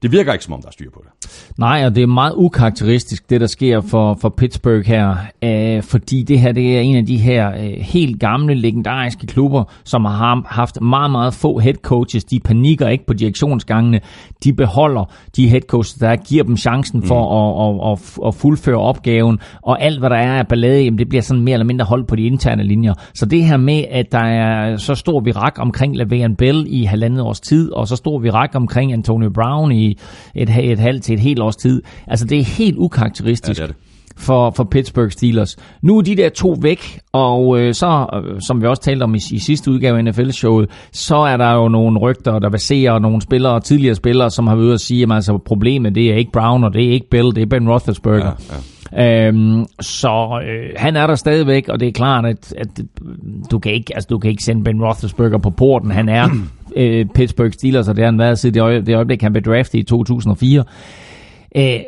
det 0.02 0.12
virker 0.12 0.32
ikke, 0.32 0.44
som 0.44 0.54
om 0.54 0.60
der 0.60 0.68
er 0.68 0.72
styr 0.72 0.90
på 0.90 1.04
det. 1.04 1.19
Nej, 1.58 1.82
og 1.86 1.94
det 1.94 2.02
er 2.02 2.06
meget 2.06 2.32
ukarakteristisk, 2.36 3.30
det 3.30 3.40
der 3.40 3.46
sker 3.46 3.80
for, 3.80 4.18
for 4.20 4.28
Pittsburgh 4.28 4.86
her. 4.86 5.16
Øh, 5.44 5.82
fordi 5.82 6.22
det 6.22 6.40
her 6.40 6.52
det 6.52 6.76
er 6.76 6.80
en 6.80 6.96
af 6.96 7.06
de 7.06 7.16
her 7.16 7.50
øh, 7.50 7.70
helt 7.78 8.20
gamle, 8.20 8.54
legendariske 8.54 9.26
klubber, 9.26 9.64
som 9.84 10.04
har 10.04 10.42
haft 10.46 10.80
meget, 10.80 11.10
meget 11.10 11.34
få 11.34 11.58
head 11.58 11.74
coaches. 11.74 12.24
De 12.24 12.40
panikker 12.40 12.88
ikke 12.88 13.06
på 13.06 13.12
direktionsgangene. 13.12 14.00
De 14.44 14.52
beholder 14.52 15.04
de 15.36 15.48
head 15.48 15.60
coaches, 15.60 15.94
der 15.94 16.16
giver 16.16 16.44
dem 16.44 16.56
chancen 16.56 17.02
for 17.02 17.22
mm. 17.22 17.36
at, 17.60 17.90
at, 17.90 17.92
at, 17.92 18.28
at 18.28 18.34
fuldføre 18.34 18.78
opgaven. 18.78 19.38
Og 19.62 19.82
alt, 19.82 19.98
hvad 19.98 20.10
der 20.10 20.16
er 20.16 20.38
af 20.38 20.48
ballade, 20.48 20.82
jamen, 20.82 20.98
det 20.98 21.08
bliver 21.08 21.22
sådan 21.22 21.42
mere 21.42 21.52
eller 21.52 21.66
mindre 21.66 21.84
holdt 21.84 22.06
på 22.06 22.16
de 22.16 22.22
interne 22.22 22.62
linjer. 22.62 22.94
Så 23.14 23.26
det 23.26 23.44
her 23.44 23.56
med, 23.56 23.84
at 23.90 24.12
der 24.12 24.18
er 24.18 24.40
er 24.50 24.76
så 24.76 24.94
stor 24.94 25.20
virak 25.20 25.58
omkring 25.58 26.00
Le'Veon 26.00 26.34
Bell 26.34 26.66
i 26.68 26.84
halvandet 26.84 27.22
års 27.22 27.40
tid, 27.40 27.72
og 27.72 27.88
så 27.88 27.96
stor 27.96 28.18
virak 28.18 28.50
omkring 28.54 28.92
Antonio 28.92 29.30
Brown 29.30 29.72
i 29.72 29.98
et, 30.34 30.50
et 30.58 30.78
halvt 30.78 31.02
til 31.02 31.14
et 31.14 31.19
helt 31.20 31.40
års 31.40 31.56
tid. 31.56 31.82
Altså 32.06 32.26
det 32.26 32.38
er 32.38 32.44
helt 32.44 32.76
ukarakteristisk. 32.78 33.60
Ja, 33.60 33.66
det 33.66 33.70
er 33.70 33.74
det 33.74 33.82
for, 34.20 34.52
for 34.56 34.64
Pittsburgh 34.64 35.10
Steelers. 35.10 35.56
Nu 35.82 35.98
er 35.98 36.02
de 36.02 36.16
der 36.16 36.28
to 36.28 36.56
væk, 36.62 36.98
og 37.12 37.60
øh, 37.60 37.74
så, 37.74 38.06
øh, 38.14 38.40
som 38.40 38.62
vi 38.62 38.66
også 38.66 38.82
talte 38.82 39.02
om 39.02 39.14
i, 39.14 39.18
i 39.32 39.38
sidste 39.38 39.70
udgave 39.70 39.98
af 39.98 40.04
NFL-showet, 40.04 40.70
så 40.92 41.16
er 41.16 41.36
der 41.36 41.54
jo 41.54 41.68
nogle 41.68 41.98
rygter, 41.98 42.38
der 42.38 42.50
baserer 42.50 42.98
nogle 42.98 43.22
spillere, 43.22 43.60
tidligere 43.60 43.94
spillere, 43.94 44.30
som 44.30 44.46
har 44.46 44.54
været 44.54 44.66
ude 44.66 44.74
at 44.74 44.80
sige, 44.80 45.02
at 45.02 45.12
altså, 45.12 45.38
problemet 45.38 45.94
det 45.94 46.10
er 46.12 46.16
ikke 46.16 46.32
Brown, 46.32 46.64
og 46.64 46.72
det 46.74 46.84
er 46.84 46.90
ikke 46.90 47.10
Bill, 47.10 47.34
det 47.34 47.42
er 47.42 47.46
Ben 47.46 47.68
Roethlisberger. 47.68 48.24
Ja, 48.24 48.54
ja. 48.54 49.28
Øhm, 49.28 49.66
så 49.80 50.40
øh, 50.48 50.70
han 50.76 50.96
er 50.96 51.06
der 51.06 51.14
stadigvæk, 51.14 51.68
og 51.68 51.80
det 51.80 51.88
er 51.88 51.92
klart, 51.92 52.26
at, 52.26 52.54
at 52.58 52.68
du, 53.50 53.58
kan 53.58 53.72
ikke, 53.72 53.94
altså, 53.94 54.06
du 54.10 54.18
kan 54.18 54.30
ikke 54.30 54.42
sende 54.42 54.64
Ben 54.64 54.82
Roethlisberger 54.82 55.38
på 55.38 55.50
porten. 55.50 55.90
Han 55.90 56.08
er 56.08 56.28
øh, 56.76 57.06
Pittsburgh 57.14 57.52
Steelers, 57.52 57.88
og 57.88 57.96
det 57.96 58.04
har 58.04 58.10
han 58.10 58.18
været 58.18 58.38
siden 58.38 58.54
det, 58.54 58.60
øje, 58.60 58.80
det 58.80 58.94
øjeblik, 58.94 59.22
han 59.22 59.32
blev 59.32 59.42
draftet 59.42 59.78
i 59.78 59.82
2004. 59.82 60.64
Øh, 61.56 61.80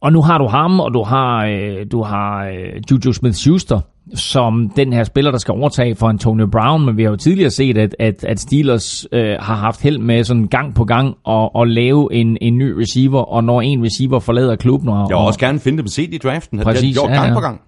og 0.00 0.12
nu 0.12 0.22
har 0.22 0.38
du 0.38 0.46
ham, 0.46 0.80
og 0.80 0.94
du 0.94 1.02
har, 1.02 1.46
øh, 1.46 1.86
du 1.92 2.02
har 2.02 2.46
øh, 2.46 2.82
Juju 2.90 3.12
Smith-Schuster, 3.12 3.80
som 4.14 4.70
den 4.76 4.92
her 4.92 5.04
spiller, 5.04 5.30
der 5.30 5.38
skal 5.38 5.52
overtage 5.52 5.94
for 5.94 6.08
Antonio 6.08 6.46
Brown, 6.46 6.86
men 6.86 6.96
vi 6.96 7.02
har 7.02 7.10
jo 7.10 7.16
tidligere 7.16 7.50
set, 7.50 7.78
at, 7.78 7.96
at, 7.98 8.24
at 8.24 8.40
Steelers 8.40 9.06
øh, 9.12 9.36
har 9.40 9.54
haft 9.54 9.82
held 9.82 9.98
med 9.98 10.24
sådan 10.24 10.46
gang 10.46 10.74
på 10.74 10.84
gang 10.84 11.14
at, 11.28 11.50
at 11.60 11.68
lave 11.68 12.14
en, 12.14 12.38
en 12.40 12.58
ny 12.58 12.70
receiver, 12.70 13.20
og 13.20 13.44
når 13.44 13.60
en 13.60 13.84
receiver 13.84 14.18
forlader 14.18 14.56
klubben... 14.56 14.88
Og, 14.88 15.06
Jeg 15.08 15.16
vil 15.16 15.26
også 15.26 15.40
gerne 15.40 15.60
finde 15.60 15.78
dem 15.78 15.86
set 15.86 16.14
i 16.14 16.18
draften. 16.18 16.58
Præcis, 16.58 16.80
det 16.80 16.88
har 16.88 16.92
gjort 16.92 17.10
gang 17.10 17.24
ja, 17.24 17.28
ja. 17.28 17.34
på 17.34 17.40
gang 17.40 17.60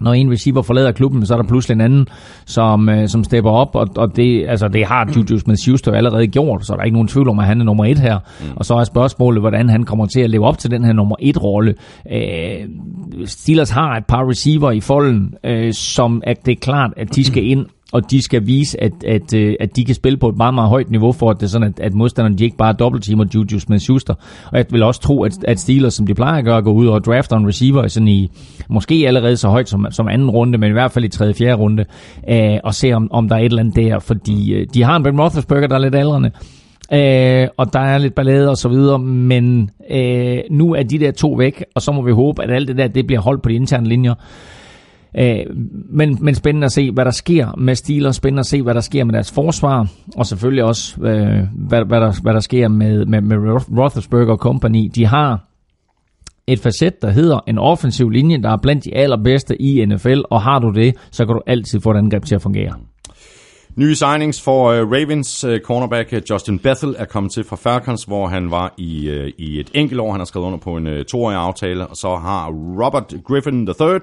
når 0.00 0.12
en 0.12 0.32
receiver 0.32 0.62
forlader 0.62 0.92
klubben, 0.92 1.26
så 1.26 1.34
er 1.34 1.38
der 1.38 1.48
pludselig 1.48 1.74
en 1.74 1.80
anden, 1.80 2.06
som, 2.44 2.88
øh, 2.88 3.08
som 3.08 3.24
stepper 3.24 3.50
op, 3.50 3.74
og, 3.74 3.88
og 3.96 4.16
det, 4.16 4.46
altså, 4.48 4.68
det 4.68 4.86
har 4.86 5.12
Juju 5.16 5.38
Smith-Schuster 5.38 5.92
allerede 5.92 6.26
gjort, 6.26 6.66
så 6.66 6.72
der 6.72 6.80
er 6.80 6.84
ikke 6.84 6.94
nogen 6.94 7.08
tvivl 7.08 7.28
om, 7.28 7.38
at 7.38 7.46
han 7.46 7.60
er 7.60 7.64
nummer 7.64 7.84
et 7.84 7.98
her. 7.98 8.18
Mm. 8.40 8.46
Og 8.56 8.64
så 8.64 8.74
er 8.74 8.84
spørgsmålet, 8.84 9.42
hvordan 9.42 9.68
han 9.68 9.84
kommer 9.84 10.06
til 10.06 10.20
at 10.20 10.30
leve 10.30 10.46
op 10.46 10.58
til 10.58 10.70
den 10.70 10.84
her 10.84 10.92
nummer 10.92 11.16
et 11.20 11.42
rolle. 11.42 11.74
Øh, 12.12 12.68
Steelers 13.24 13.70
har 13.70 13.96
et 13.96 14.06
par 14.06 14.28
receiver 14.28 14.70
i 14.70 14.80
folden, 14.80 15.34
øh, 15.44 15.72
som 15.72 16.22
at 16.26 16.46
det 16.46 16.52
er 16.52 16.60
klart, 16.60 16.90
at 16.96 17.16
de 17.16 17.24
skal 17.24 17.44
ind 17.52 17.66
og 17.92 18.10
de 18.10 18.22
skal 18.22 18.46
vise, 18.46 18.82
at, 18.82 18.92
at, 19.06 19.34
øh, 19.34 19.54
at 19.60 19.76
de 19.76 19.84
kan 19.84 19.94
spille 19.94 20.18
på 20.18 20.28
et 20.28 20.36
meget, 20.36 20.54
meget 20.54 20.68
højt 20.68 20.90
niveau, 20.90 21.12
for 21.12 21.30
at 21.30 21.36
det 21.40 21.46
er 21.46 21.50
sådan, 21.50 21.68
at, 21.68 21.80
at 21.80 21.94
modstanderne 21.94 22.38
de 22.38 22.44
ikke 22.44 22.56
bare 22.56 22.72
dobbeltteamer 22.72 23.24
Juju 23.34 23.58
Smith-Schuster. 23.58 24.14
Og 24.52 24.58
jeg 24.58 24.66
vil 24.70 24.82
også 24.82 25.00
tro, 25.00 25.22
at, 25.22 25.32
at 25.44 25.60
Steelers, 25.60 25.94
som 25.94 26.06
de 26.06 26.14
plejer 26.14 26.38
at 26.38 26.44
gøre, 26.44 26.62
går 26.62 26.72
ud 26.72 26.86
og 26.86 27.04
drafter 27.04 27.36
en 27.36 27.48
receiver 27.48 27.88
sådan 27.88 28.08
i, 28.08 28.30
måske 28.68 29.04
allerede 29.06 29.36
så 29.36 29.48
højt 29.48 29.68
som, 29.68 29.86
som 29.90 30.08
anden 30.08 30.30
runde, 30.30 30.58
men 30.58 30.70
i 30.70 30.72
hvert 30.72 30.92
fald 30.92 31.04
i 31.04 31.08
tredje, 31.08 31.34
fjerde 31.34 31.54
runde, 31.54 31.84
øh, 32.30 32.58
og 32.64 32.74
se 32.74 32.92
om, 32.92 33.12
om 33.12 33.28
der 33.28 33.36
er 33.36 33.40
et 33.40 33.44
eller 33.44 33.60
andet 33.60 33.76
der, 33.76 33.98
fordi 33.98 34.52
øh, 34.54 34.66
de 34.74 34.82
har 34.82 34.96
en 34.96 35.02
Ben 35.02 35.20
Roethlisberger, 35.20 35.66
der 35.66 35.74
er 35.74 35.80
lidt 35.80 35.94
aldrende, 35.94 36.30
Øh, 36.92 37.48
og 37.56 37.72
der 37.72 37.80
er 37.80 37.98
lidt 37.98 38.14
ballade 38.14 38.50
og 38.50 38.56
så 38.56 38.68
videre, 38.68 38.98
men 38.98 39.70
øh, 39.90 40.38
nu 40.50 40.74
er 40.74 40.82
de 40.82 40.98
der 40.98 41.10
to 41.10 41.32
væk, 41.32 41.64
og 41.74 41.82
så 41.82 41.92
må 41.92 42.02
vi 42.02 42.12
håbe, 42.12 42.42
at 42.42 42.50
alt 42.50 42.68
det 42.68 42.76
der 42.76 42.88
det 42.88 43.06
bliver 43.06 43.20
holdt 43.20 43.42
på 43.42 43.48
de 43.48 43.54
interne 43.54 43.88
linjer. 43.88 44.14
Øh, 45.18 45.56
men, 45.90 46.18
men 46.20 46.34
spændende 46.34 46.64
at 46.64 46.72
se, 46.72 46.90
hvad 46.90 47.04
der 47.04 47.10
sker 47.10 47.54
med 47.58 47.74
Steelers, 47.74 48.16
spændende 48.16 48.40
at 48.40 48.46
se, 48.46 48.62
hvad 48.62 48.74
der 48.74 48.80
sker 48.80 49.04
med 49.04 49.14
deres 49.14 49.32
forsvar, 49.32 49.86
og 50.16 50.26
selvfølgelig 50.26 50.64
også, 50.64 51.00
øh, 51.02 51.40
hvad, 51.68 51.84
hvad, 51.84 52.00
der, 52.00 52.22
hvad 52.22 52.32
der 52.32 52.40
sker 52.40 52.68
med, 52.68 53.06
med, 53.06 53.20
med 53.20 53.36
Roethlisberger 53.78 54.36
Company. 54.36 54.90
De 54.94 55.06
har 55.06 55.44
et 56.46 56.58
facet, 56.58 57.02
der 57.02 57.10
hedder 57.10 57.40
en 57.48 57.58
offensiv 57.58 58.10
linje, 58.10 58.42
der 58.42 58.50
er 58.50 58.56
blandt 58.62 58.84
de 58.84 58.94
allerbedste 58.94 59.62
i 59.62 59.84
NFL, 59.84 60.20
og 60.30 60.42
har 60.42 60.58
du 60.58 60.70
det, 60.70 60.94
så 61.10 61.26
kan 61.26 61.34
du 61.34 61.40
altid 61.46 61.80
få 61.80 61.90
et 61.90 61.96
angreb 61.96 62.24
til 62.24 62.34
at 62.34 62.42
fungere. 62.42 62.74
Nye 63.76 63.94
signings 63.94 64.42
for 64.42 64.82
uh, 64.82 64.92
Ravens 64.92 65.44
uh, 65.44 65.56
cornerback 65.64 66.12
uh, 66.12 66.18
Justin 66.30 66.58
Bethel 66.58 66.94
er 66.98 67.04
kommet 67.04 67.32
til 67.32 67.44
fra 67.44 67.56
Falcons, 67.56 68.04
hvor 68.04 68.26
han 68.26 68.50
var 68.50 68.74
i, 68.78 69.10
uh, 69.10 69.28
i 69.38 69.60
et 69.60 69.70
enkelt 69.74 70.00
år. 70.00 70.10
Han 70.10 70.20
har 70.20 70.24
skrevet 70.24 70.46
under 70.46 70.58
på 70.58 70.76
en 70.76 70.86
uh, 70.86 71.02
toårig 71.02 71.36
aftale, 71.36 71.86
og 71.86 71.96
så 71.96 72.16
har 72.16 72.50
Robert 72.84 73.14
Griffin 73.24 73.68
III 73.68 74.00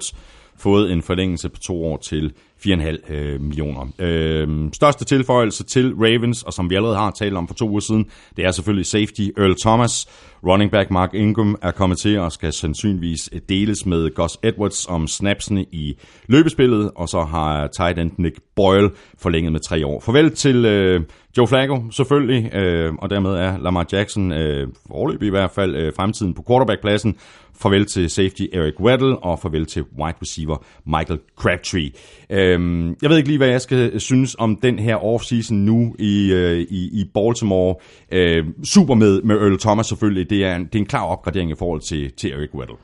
fået 0.60 0.92
en 0.92 1.02
forlængelse 1.02 1.48
på 1.48 1.60
to 1.60 1.84
år 1.84 1.96
til 1.96 2.32
4,5 2.66 3.12
øh, 3.12 3.40
millioner. 3.40 3.86
Øh, 3.98 4.48
største 4.72 5.04
tilføjelse 5.04 5.64
til 5.64 5.94
Ravens, 5.94 6.42
og 6.42 6.52
som 6.52 6.70
vi 6.70 6.74
allerede 6.74 6.96
har 6.96 7.10
talt 7.10 7.36
om 7.36 7.48
for 7.48 7.54
to 7.54 7.68
uger 7.68 7.80
siden, 7.80 8.06
det 8.36 8.44
er 8.44 8.50
selvfølgelig 8.50 8.86
safety 8.86 9.22
Earl 9.38 9.54
Thomas. 9.60 10.06
Running 10.46 10.70
back 10.70 10.90
Mark 10.90 11.14
Ingram 11.14 11.56
er 11.62 11.70
kommet 11.70 11.98
til 11.98 12.18
og 12.18 12.32
skal 12.32 12.52
sandsynligvis 12.52 13.30
øh, 13.32 13.40
deles 13.48 13.86
med 13.86 14.14
Gus 14.14 14.38
Edwards 14.42 14.86
om 14.86 15.06
snapsene 15.06 15.64
i 15.72 15.98
løbespillet, 16.26 16.90
og 16.96 17.08
så 17.08 17.20
har 17.20 17.66
tight 17.66 17.98
end 17.98 18.10
Nick 18.18 18.36
Boyle 18.56 18.90
forlænget 19.18 19.52
med 19.52 19.60
tre 19.60 19.86
år. 19.86 20.00
Farvel 20.00 20.30
til 20.30 20.64
øh, 20.64 21.00
Joe 21.36 21.46
Flacco 21.46 21.90
selvfølgelig, 21.90 22.54
øh, 22.54 22.94
og 22.94 23.10
dermed 23.10 23.30
er 23.30 23.58
Lamar 23.58 23.86
Jackson 23.92 24.32
øh, 24.32 24.68
forløb 24.86 25.22
i 25.22 25.28
hvert 25.28 25.50
fald 25.50 25.76
øh, 25.76 25.92
fremtiden 25.96 26.34
på 26.34 26.44
quarterbackpladsen. 26.48 27.16
Farvel 27.60 27.86
til 27.86 28.10
safety 28.10 28.42
Eric 28.52 28.80
Weddle, 28.80 29.18
og 29.18 29.38
farvel 29.38 29.66
til 29.66 29.82
wide 29.82 30.16
receiver 30.22 30.64
Michael 30.86 31.20
Crabtree. 31.36 31.90
Øh, 32.30 32.86
jeg 33.02 33.10
ved 33.10 33.16
ikke 33.16 33.28
lige, 33.28 33.38
hvad 33.38 33.48
jeg 33.48 33.60
skal 33.60 34.00
synes 34.00 34.36
om 34.38 34.56
den 34.56 34.78
her 34.78 35.04
offseason 35.04 35.56
nu 35.56 35.94
i, 35.98 36.32
øh, 36.32 36.58
i, 36.60 37.00
i 37.00 37.10
Baltimore. 37.14 37.74
Øh, 38.12 38.44
super 38.64 38.94
med, 38.94 39.22
med 39.22 39.36
Earl 39.36 39.58
Thomas 39.58 39.86
selvfølgelig. 39.86 40.30
Det 40.30 40.44
er, 40.44 40.56
en, 40.56 40.64
det 40.64 40.74
er 40.74 40.78
en 40.78 40.86
klar 40.86 41.04
opgradering 41.04 41.50
i 41.50 41.54
forhold 41.58 41.80
til, 41.80 42.12
til 42.12 42.32
Eric 42.32 42.54
Weddle. 42.54 42.76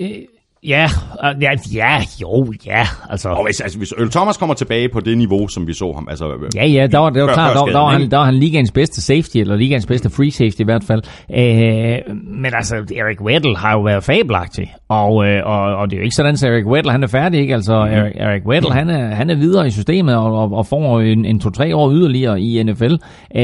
Øh, 0.00 0.37
Ja, 0.62 0.84
uh, 0.84 1.42
ja, 1.42 1.50
ja, 1.74 2.02
jo, 2.22 2.52
ja, 2.66 2.86
altså. 3.10 3.28
Og 3.28 3.44
hvis, 3.44 3.60
altså, 3.60 3.78
hvis 3.78 3.92
Earl 3.92 4.10
Thomas 4.10 4.36
kommer 4.36 4.54
tilbage 4.54 4.88
på 4.88 5.00
det 5.00 5.18
niveau, 5.18 5.48
som 5.48 5.66
vi 5.66 5.72
så 5.72 5.92
ham, 5.92 6.08
altså... 6.10 6.50
Ja, 6.54 6.66
ja, 6.66 6.86
der 6.86 6.98
var, 6.98 7.10
det 7.10 7.22
var 7.22 7.32
klart, 7.32 7.56
der, 7.56 7.64
der, 7.64 7.78
var 7.78 7.88
han, 7.88 8.10
der 8.10 8.16
var 8.16 8.24
han 8.24 8.34
ligaens 8.34 8.72
bedste 8.72 9.02
safety, 9.02 9.36
eller 9.36 9.56
ligaens 9.56 9.86
bedste 9.86 10.10
free 10.10 10.30
safety 10.30 10.60
i 10.60 10.64
hvert 10.64 10.84
fald. 10.84 11.02
Uh, 11.28 12.16
men 12.16 12.54
altså, 12.54 12.74
Eric 12.74 13.20
Weddle 13.20 13.56
har 13.56 13.72
jo 13.72 13.80
været 13.80 14.04
fabelagtig, 14.04 14.74
og, 14.88 15.14
uh, 15.14 15.26
og, 15.44 15.76
og 15.76 15.90
det 15.90 15.96
er 15.96 16.00
jo 16.00 16.04
ikke 16.04 16.16
sådan, 16.16 16.34
at 16.34 16.42
Eric 16.42 16.66
Weddle, 16.66 16.92
han 16.92 17.02
er 17.02 17.06
færdig, 17.08 17.40
ikke? 17.40 17.54
Altså, 17.54 17.84
mm-hmm. 17.84 17.96
Eric, 17.96 18.12
Eric 18.16 18.46
Weddle, 18.46 18.72
han 18.72 18.90
er, 18.90 19.14
han 19.14 19.30
er 19.30 19.34
videre 19.34 19.66
i 19.66 19.70
systemet, 19.70 20.16
og, 20.16 20.38
og, 20.38 20.52
og 20.52 20.66
får 20.66 21.00
en, 21.00 21.24
en 21.24 21.40
to-tre 21.40 21.76
år 21.76 21.92
yderligere 21.92 22.40
i 22.40 22.62
NFL. 22.62 22.92
Uh, 22.92 23.40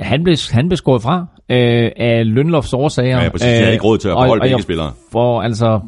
han, 0.00 0.24
blev, 0.24 0.36
han 0.50 0.68
blev 0.68 0.76
skåret 0.76 1.02
fra, 1.02 1.26
øh, 1.50 1.90
af 1.96 2.34
lønlofts 2.34 2.72
årsager. 2.72 3.22
Ja, 3.22 3.28
præcis. 3.28 3.46
Jeg 3.46 3.64
har 3.64 3.72
ikke 3.72 3.84
råd 3.84 3.98
til 3.98 4.08
at 4.08 4.14
beholde 4.14 4.40
begge 4.40 4.62
spillere. 4.62 4.92
For 5.12 5.42
altså... 5.42 5.80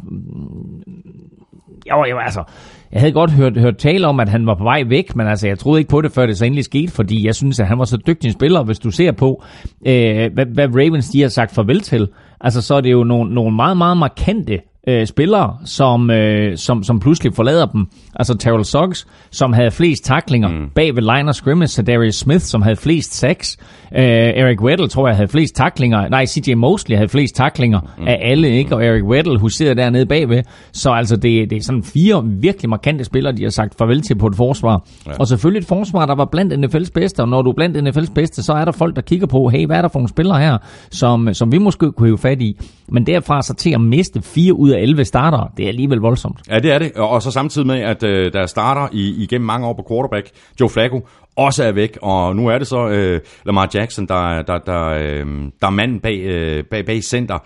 Jo, 1.91 2.05
jo, 2.11 2.19
altså... 2.19 2.45
Jeg 2.93 3.01
havde 3.01 3.13
godt 3.13 3.31
hørt, 3.31 3.57
hørt 3.57 3.77
tale 3.77 4.07
om, 4.07 4.21
at 4.21 4.29
han 4.29 4.47
var 4.47 4.55
på 4.55 4.65
vej 4.65 4.83
væk, 4.87 5.17
men 5.17 5.27
altså, 5.27 5.49
jeg 5.49 5.59
troede 5.59 5.81
ikke 5.81 5.91
på 5.91 6.01
det, 6.01 6.13
før 6.13 6.27
det 6.27 6.39
så 6.39 6.45
endelig 6.45 6.65
skete, 6.65 6.93
fordi 6.93 7.27
jeg 7.27 7.35
synes, 7.35 7.61
at 7.61 7.67
han 7.67 7.79
var 7.79 7.85
så 7.85 7.97
dygtig 8.07 8.29
en 8.29 8.33
spiller. 8.33 8.63
Hvis 8.63 8.79
du 8.79 8.91
ser 8.91 9.13
på, 9.13 9.43
øh, 9.87 10.33
hvad, 10.33 10.47
hvad 10.47 10.69
Ravens 10.69 11.09
de 11.09 11.23
har 11.23 11.29
sagt 11.29 11.55
farvel 11.55 11.81
til, 11.81 12.09
altså, 12.41 12.63
så 12.63 12.75
er 12.75 12.81
det 12.81 12.93
jo 12.93 13.05
nogle, 13.05 13.35
nogle 13.35 13.57
meget, 13.57 13.77
meget 13.77 13.97
markante 13.97 14.59
øh, 14.89 15.07
spillere, 15.07 15.57
som, 15.65 16.11
øh, 16.11 16.57
som, 16.57 16.83
som 16.83 17.01
pludselig 17.01 17.35
forlader 17.35 17.67
dem. 17.67 17.87
Altså 18.15 18.35
Terrell 18.35 18.65
Suggs, 18.65 19.07
som 19.31 19.53
havde 19.53 19.71
flest 19.71 20.05
taklinger 20.05 20.49
mm. 20.49 20.71
bag 20.75 20.97
ved 20.97 21.03
line 21.03 21.29
of 21.29 21.35
scrimmage, 21.35 21.83
Darius 21.83 22.15
Smith, 22.15 22.41
som 22.41 22.63
havde 22.63 22.77
flest 22.77 23.15
sacks, 23.15 23.57
øh, 23.95 24.03
Eric 24.05 24.61
Weddle, 24.61 24.89
tror 24.89 25.09
jeg, 25.09 25.17
havde 25.17 25.29
flest 25.29 25.55
taklinger, 25.55 26.09
nej, 26.09 26.27
CJ 26.27 26.55
Mosley 26.55 26.97
havde 26.97 27.09
flest 27.09 27.35
taklinger 27.35 27.81
mm. 27.99 28.09
af 28.09 28.19
alle, 28.23 28.51
ikke? 28.51 28.75
Og 28.75 28.85
Eric 28.85 29.05
Weddle 29.05 29.39
huserer 29.39 29.75
dernede 29.75 30.07
bagved. 30.07 30.43
Så 30.73 30.91
altså, 30.91 31.17
det, 31.17 31.51
det 31.51 31.59
er 31.59 31.63
sådan 31.63 31.83
fire 31.83 32.25
virkelig 32.25 32.69
markante 32.71 33.05
spillere, 33.05 33.37
de 33.37 33.43
har 33.43 33.51
sagt 33.51 33.75
farvel 33.79 34.03
til 34.03 34.19
på 34.19 34.27
et 34.27 34.37
forsvar. 34.37 34.87
Ja. 35.07 35.13
Og 35.19 35.27
selvfølgelig 35.29 35.61
et 35.61 35.69
forsvar, 35.69 36.07
der 36.07 36.15
var 36.15 36.25
blandt 36.25 36.53
NFL's 36.53 36.91
bedste, 36.95 37.21
og 37.21 37.29
når 37.29 37.43
du 37.43 37.51
er 37.51 37.55
blandt 37.55 37.89
NFL's 37.89 38.13
bedste, 38.15 38.43
så 38.43 38.53
er 38.53 38.65
der 38.65 38.73
folk, 38.73 38.97
der 38.97 39.03
kigger 39.03 39.27
på, 39.27 39.49
hey, 39.49 39.67
hvad 39.67 39.77
er 39.77 39.83
der 39.83 39.89
for 39.89 39.99
nogle 39.99 40.09
spillere 40.09 40.41
her, 40.41 40.59
som, 40.91 41.35
som 41.35 41.53
vi 41.53 41.59
måske 41.59 41.93
kunne 41.93 42.09
have 42.09 42.19
fat 42.19 42.43
i. 42.43 42.57
Men 42.89 43.07
derfra 43.07 43.43
så 43.43 43.55
til 43.55 43.71
at 43.71 43.81
miste 43.81 44.23
fire 44.23 44.55
ud 44.55 44.70
ud 44.71 44.75
af 44.75 44.83
11 44.83 45.05
starter, 45.05 45.53
det 45.57 45.65
er 45.65 45.69
alligevel 45.69 45.99
voldsomt. 45.99 46.39
Ja, 46.51 46.59
det 46.59 46.73
er 46.73 46.79
det. 46.79 46.93
Og 46.93 47.23
så 47.23 47.31
samtidig 47.31 47.67
med, 47.67 47.81
at 47.81 48.03
øh, 48.03 48.33
der 48.33 48.47
starter 48.47 48.89
i, 48.93 49.23
igennem 49.23 49.47
mange 49.47 49.67
år 49.67 49.73
på 49.73 49.87
quarterback, 49.89 50.31
Joe 50.61 50.69
Flacco, 50.69 51.07
også 51.37 51.65
er 51.65 51.73
væk, 51.73 51.99
og 52.03 52.37
nu 52.37 52.49
er 52.49 52.59
det 52.59 52.67
så 52.67 52.89
øh, 52.89 53.21
Lamar 53.45 53.71
Jackson, 53.75 54.07
der, 54.07 54.43
der, 54.43 54.59
der, 54.59 54.87
øh, 54.87 55.27
der 55.61 55.67
er 55.67 55.71
manden 55.71 56.01
bag, 56.01 56.19
øh, 56.19 56.65
bag, 56.65 56.87
bag 56.87 57.05
center. 57.05 57.39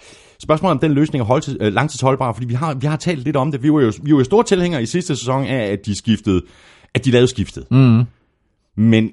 Spørgsmålet 0.42 0.72
om 0.72 0.78
den 0.78 0.92
løsning 0.92 1.20
er 1.22 1.26
hold, 1.26 1.56
øh, 1.60 1.72
langtidsholdbar, 1.72 2.32
fordi 2.32 2.46
vi 2.46 2.54
har, 2.54 2.74
vi 2.74 2.86
har 2.86 2.96
talt 2.96 3.24
lidt 3.24 3.36
om 3.36 3.52
det. 3.52 3.62
Vi 3.62 3.72
var 3.72 3.80
jo, 3.80 3.92
vi 4.02 4.12
var 4.12 4.18
jo 4.18 4.24
store 4.24 4.44
tilhængere 4.44 4.82
i 4.82 4.86
sidste 4.86 5.16
sæson 5.16 5.44
af, 5.46 5.72
at 5.72 5.86
de 5.86 5.96
skiftede, 5.96 6.42
at 6.94 7.04
de 7.04 7.10
lavede 7.10 7.28
skiftet. 7.28 7.64
Mm. 7.70 8.02
Men 8.76 9.10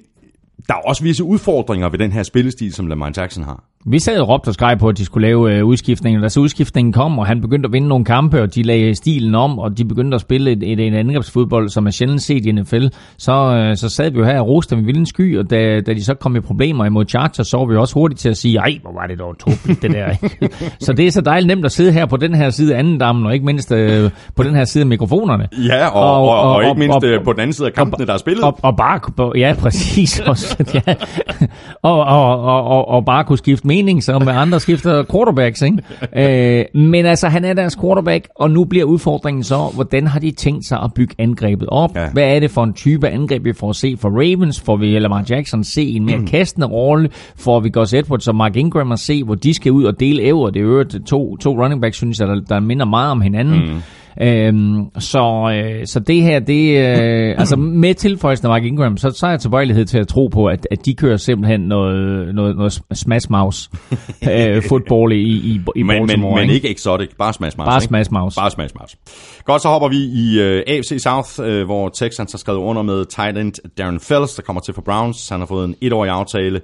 der 0.68 0.74
er 0.74 0.78
også 0.78 1.02
visse 1.02 1.24
udfordringer 1.24 1.88
ved 1.88 1.98
den 1.98 2.12
her 2.12 2.22
spillestil, 2.22 2.72
som 2.72 2.86
Lamar 2.86 3.12
Jackson 3.16 3.44
har. 3.44 3.64
Vi 3.86 3.98
sad 3.98 4.18
og 4.18 4.28
råbte 4.28 4.48
og 4.48 4.54
skreg 4.54 4.78
på, 4.78 4.88
at 4.88 4.98
de 4.98 5.04
skulle 5.04 5.26
lave 5.28 5.54
øh, 5.54 5.64
udskiftningen. 5.64 6.22
Da 6.22 6.28
så 6.28 6.40
udskiftningen 6.40 6.92
kom, 6.92 7.18
og 7.18 7.26
han 7.26 7.40
begyndte 7.40 7.66
at 7.66 7.72
vinde 7.72 7.88
nogle 7.88 8.04
kampe, 8.04 8.42
og 8.42 8.54
de 8.54 8.62
lagde 8.62 8.94
stilen 8.94 9.34
om, 9.34 9.58
og 9.58 9.78
de 9.78 9.84
begyndte 9.84 10.14
at 10.14 10.20
spille 10.20 10.50
et, 10.50 10.62
et, 10.62 10.80
et 10.80 10.94
angrebsfodbold, 10.94 11.68
som 11.68 11.86
er 11.86 11.90
sjældent 11.90 12.22
set 12.22 12.46
i 12.46 12.52
NFL, 12.52 12.86
så, 13.18 13.32
øh, 13.32 13.76
så 13.76 13.88
sad 13.88 14.10
vi 14.10 14.18
jo 14.18 14.24
her 14.24 14.40
og 14.40 14.48
roste 14.48 14.76
med 14.76 14.84
vilden 14.84 15.06
sky, 15.06 15.38
og 15.38 15.50
da, 15.50 15.80
da 15.80 15.92
de 15.92 16.04
så 16.04 16.14
kom 16.14 16.36
i 16.36 16.40
problemer 16.40 16.84
imod 16.84 17.04
Chargers, 17.08 17.48
så 17.48 17.56
var 17.56 17.64
vi 17.64 17.76
også 17.76 17.94
hurtigt 17.94 18.20
til 18.20 18.28
at 18.28 18.36
sige, 18.36 18.58
ej, 18.58 18.78
hvor 18.82 18.92
var 18.92 19.06
det 19.06 19.18
dog 19.18 19.38
tåbeligt, 19.38 19.82
det 19.82 19.90
der. 19.90 20.14
Så 20.86 20.92
det 20.92 21.06
er 21.06 21.10
så 21.10 21.20
dejligt 21.20 21.46
nemt 21.46 21.64
at 21.64 21.72
sidde 21.72 21.92
her 21.92 22.06
på 22.06 22.16
den 22.16 22.34
her 22.34 22.50
side 22.50 22.74
af 22.74 22.78
anden 22.78 22.98
dammen, 22.98 23.26
og 23.26 23.34
ikke 23.34 23.46
mindst 23.46 23.72
øh, 23.72 24.10
på 24.36 24.42
den 24.42 24.54
her 24.54 24.64
side 24.64 24.82
af 24.82 24.86
mikrofonerne. 24.86 25.48
Ja, 25.68 25.86
og, 25.86 26.02
og, 26.02 26.28
og, 26.28 26.40
og, 26.40 26.54
og 26.54 26.64
ikke 26.64 26.78
mindst 26.78 26.96
og, 26.96 27.04
øh, 27.04 27.24
på 27.24 27.32
den 27.32 27.40
anden 27.40 27.52
side 27.52 27.68
af 27.68 27.74
kampene, 27.74 28.06
der 28.06 28.12
er 28.12 28.16
spillet. 28.16 28.44
Og, 28.44 28.58
og 28.62 28.76
bare, 28.76 29.38
ja, 29.38 29.54
præcis. 29.58 30.20
Også, 30.32 30.51
ja. 30.74 30.94
og, 31.82 32.00
og, 32.04 32.42
og, 32.42 32.64
og, 32.64 32.88
og 32.88 33.04
bare 33.04 33.24
kunne 33.24 33.38
skifte 33.38 33.66
mening, 33.66 34.02
som 34.02 34.22
med 34.22 34.32
andre 34.32 34.60
skifter 34.60 35.04
quarterbacks. 35.12 35.62
Ikke? 35.62 35.78
Øh, 36.16 36.80
men 36.80 37.06
altså, 37.06 37.28
han 37.28 37.44
er 37.44 37.52
deres 37.52 37.76
quarterback, 37.80 38.28
og 38.36 38.50
nu 38.50 38.64
bliver 38.64 38.84
udfordringen 38.84 39.44
så, 39.44 39.70
hvordan 39.74 40.06
har 40.06 40.20
de 40.20 40.30
tænkt 40.30 40.66
sig 40.66 40.78
at 40.84 40.94
bygge 40.94 41.14
angrebet 41.18 41.68
op? 41.68 41.96
Ja. 41.96 42.08
Hvad 42.12 42.36
er 42.36 42.40
det 42.40 42.50
for 42.50 42.64
en 42.64 42.72
type 42.72 43.08
angreb, 43.08 43.44
vi 43.44 43.52
får 43.52 43.72
se 43.72 43.96
for 43.96 44.08
Ravens? 44.08 44.60
Får 44.60 44.76
vi 44.76 44.98
Lamar 44.98 45.24
Jackson 45.30 45.64
se 45.64 45.82
en 45.82 46.04
mere 46.04 46.18
mm. 46.18 46.26
kastende 46.26 46.66
rolle? 46.66 47.10
Får 47.36 47.60
vi 47.60 47.68
Gus 47.68 47.92
Edwards 47.92 48.28
og 48.28 48.34
Mark 48.34 48.56
Ingram 48.56 48.92
at 48.92 48.98
se, 48.98 49.24
hvor 49.24 49.34
de 49.34 49.54
skal 49.54 49.72
ud 49.72 49.84
og 49.84 50.00
dele 50.00 50.22
æver? 50.22 50.50
Det 50.50 50.60
er 50.60 50.66
jo 50.66 50.84
to, 50.84 51.36
to 51.36 51.62
running 51.62 51.80
backs, 51.80 51.96
synes 51.96 52.18
jeg, 52.20 52.28
der, 52.28 52.40
der 52.48 52.60
minder 52.60 52.84
meget 52.84 53.10
om 53.10 53.20
hinanden. 53.20 53.72
Mm. 53.72 53.82
Øhm, 54.20 54.86
så, 54.98 55.52
øh, 55.54 55.86
så 55.86 56.00
det 56.00 56.22
her, 56.22 56.38
det 56.38 56.78
øh, 56.78 57.34
altså 57.38 57.56
med 57.56 57.94
tilføjelsen 57.94 58.46
af 58.46 58.50
Mark 58.50 58.64
Ingram, 58.64 58.96
så, 58.96 59.10
så 59.10 59.26
er 59.26 59.30
jeg 59.30 59.40
tilbøjelighed 59.40 59.84
til 59.84 59.98
at 59.98 60.08
tro 60.08 60.26
på, 60.26 60.46
at, 60.46 60.66
at 60.70 60.86
de 60.86 60.94
kører 60.94 61.16
simpelthen 61.16 61.60
noget, 61.60 62.34
noget, 62.34 62.56
noget 62.56 62.82
smash 62.92 63.30
mouse 63.30 63.70
øh, 64.30 64.62
football 64.68 65.12
i, 65.12 65.16
i, 65.16 65.60
i 65.76 65.82
men, 65.82 66.06
men, 66.06 66.20
men 66.20 66.50
ikke 66.50 66.70
exotic, 66.70 67.08
bare 67.18 67.32
smash 67.32 67.58
mouse. 67.58 67.68
Bare 67.68 67.76
ikke? 67.76 67.86
smash 67.86 68.12
mouse. 68.12 68.36
Bare 68.40 68.50
smash 68.50 68.74
mouse. 68.78 68.96
Godt, 69.44 69.62
så 69.62 69.68
hopper 69.68 69.88
vi 69.88 69.96
i 69.96 70.40
øh, 70.40 70.62
AFC 70.66 71.02
South, 71.02 71.28
øh, 71.42 71.64
hvor 71.64 71.88
Texans 71.88 72.32
har 72.32 72.38
skrevet 72.38 72.58
under 72.58 72.82
med 72.82 73.04
tight 73.04 73.38
end 73.38 73.52
Darren 73.78 74.00
Fells, 74.00 74.34
der 74.34 74.42
kommer 74.42 74.60
til 74.60 74.74
for 74.74 74.82
Browns. 74.82 75.28
Han 75.28 75.40
har 75.40 75.46
fået 75.46 75.64
en 75.64 75.74
etårig 75.80 76.10
aftale. 76.10 76.60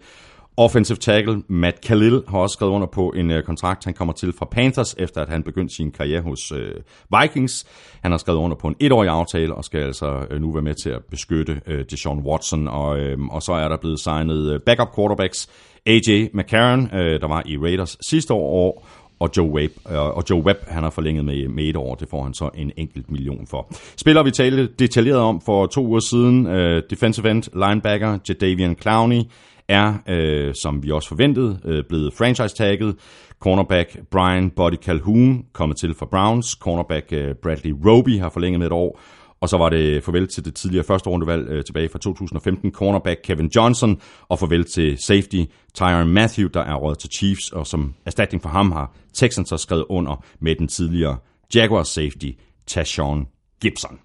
Offensive 0.59 0.99
tackle 0.99 1.43
Matt 1.49 1.81
Khalil 1.81 2.23
har 2.29 2.39
også 2.39 2.53
skrevet 2.53 2.73
under 2.73 2.87
på 2.87 3.11
en 3.17 3.31
øh, 3.31 3.43
kontrakt. 3.43 3.85
Han 3.85 3.95
kommer 3.95 4.15
til 4.15 4.33
fra 4.39 4.47
Panthers, 4.51 4.95
efter 4.99 5.23
at 5.23 5.29
han 5.29 5.43
begyndte 5.43 5.75
sin 5.75 5.91
karriere 5.91 6.21
hos 6.21 6.53
øh, 6.53 6.75
Vikings. 7.21 7.67
Han 8.03 8.11
har 8.11 8.19
skrevet 8.19 8.39
under 8.39 8.57
på 8.57 8.69
en 8.69 8.77
etårig 8.81 9.09
aftale, 9.09 9.55
og 9.55 9.65
skal 9.65 9.81
altså 9.81 10.27
øh, 10.31 10.41
nu 10.41 10.53
være 10.53 10.63
med 10.63 10.75
til 10.75 10.91
at 10.91 11.05
beskytte 11.11 11.61
øh, 11.67 11.85
Deshaun 11.91 12.19
Watson. 12.19 12.69
Og, 12.69 12.99
øh, 12.99 13.19
og 13.21 13.43
så 13.43 13.53
er 13.53 13.69
der 13.69 13.77
blevet 13.77 14.01
signet 14.01 14.53
øh, 14.53 14.61
backup 14.61 14.89
quarterbacks 14.97 15.49
AJ 15.87 16.29
McCarron, 16.35 16.95
øh, 16.95 17.21
der 17.21 17.29
var 17.29 17.43
i 17.47 17.59
Raiders 17.59 17.97
sidste 18.01 18.35
år, 18.35 18.87
og 19.21 19.31
Joe 19.37 19.51
Webb, 19.51 19.73
øh, 19.91 19.99
og 19.99 20.25
Joe 20.31 20.43
Webb 20.43 20.59
han 20.69 20.83
har 20.83 20.91
forlænget 20.91 21.25
med, 21.25 21.49
med 21.49 21.65
et 21.65 21.77
år, 21.77 21.95
det 21.95 22.09
får 22.09 22.23
han 22.23 22.35
så 22.35 22.51
en 22.55 22.73
enkelt 22.77 23.11
million 23.11 23.47
for. 23.47 23.73
Spiller 23.97 24.23
vi 24.23 24.31
talte 24.31 24.67
detaljeret 24.79 25.21
om 25.21 25.41
for 25.41 25.67
to 25.67 25.87
uger 25.87 26.01
siden, 26.01 26.47
uh, 26.47 26.83
defensive 26.91 27.31
end 27.31 27.43
linebacker 27.55 28.19
Jadavian 28.29 28.77
Clowney, 28.83 29.23
er, 29.69 29.95
øh, 30.09 30.55
som 30.55 30.83
vi 30.83 30.91
også 30.91 31.09
forventede, 31.09 31.61
øh, 31.64 31.85
blevet 31.89 32.12
franchise-tagget. 32.14 32.97
Cornerback 33.41 33.99
Brian 34.11 34.51
Buddy 34.51 34.77
Calhoun 34.77 35.45
kommet 35.53 35.77
til 35.77 35.95
fra 35.95 36.07
Browns. 36.07 36.47
Cornerback 36.47 37.12
øh, 37.12 37.35
Bradley 37.43 37.75
Roby 37.87 38.21
har 38.21 38.29
forlænget 38.29 38.59
med 38.59 38.66
et 38.66 38.73
år. 38.73 39.01
Og 39.41 39.49
så 39.49 39.57
var 39.59 39.69
det 39.69 40.05
farvel 40.05 40.29
til 40.29 40.45
det 40.45 40.55
tidligere 40.55 40.85
første 40.85 41.11
rundevalg 41.11 41.49
øh, 41.49 41.64
tilbage 41.64 41.89
fra 41.89 41.99
2015, 41.99 42.73
cornerback 42.73 43.21
Kevin 43.25 43.51
Johnson, 43.57 44.01
og 44.29 44.39
farvel 44.39 44.64
til 44.64 44.99
safety 45.07 45.45
Tyron 45.75 46.09
Matthew, 46.09 46.49
der 46.49 46.61
er 46.61 46.75
råd 46.75 46.95
til 46.95 47.11
Chiefs, 47.11 47.53
og 47.53 47.66
som 47.66 47.95
erstatning 48.07 48.43
for 48.43 48.49
ham 48.49 48.73
har 48.73 48.95
Texans 49.14 49.49
så 49.49 49.57
skrevet 49.57 49.85
under 49.89 50.25
med 50.41 50.55
den 50.55 50.69
tidligere 50.69 51.16
Jaguars 51.55 51.89
safety 51.89 52.31
Tashawn 52.66 53.27
Gibson. 53.61 53.99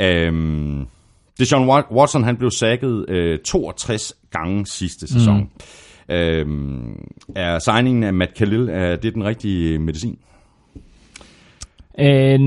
Øhm, 0.00 0.86
Deshaun 1.38 1.84
Watson 1.92 2.24
han 2.24 2.36
blev 2.36 2.50
sækket 2.50 3.04
øh, 3.08 3.38
62 3.44 4.14
gange 4.30 4.66
sidste 4.66 5.12
sæson. 5.12 5.38
Mm. 6.08 6.14
Øhm, 6.14 6.96
er 7.36 7.58
signingen 7.58 8.02
af 8.02 8.14
Matt 8.14 8.34
Khalil, 8.34 8.68
er 8.68 8.96
det 8.96 9.14
den 9.14 9.24
rigtige 9.24 9.78
medicin? 9.78 10.18
Øh, 11.98 12.38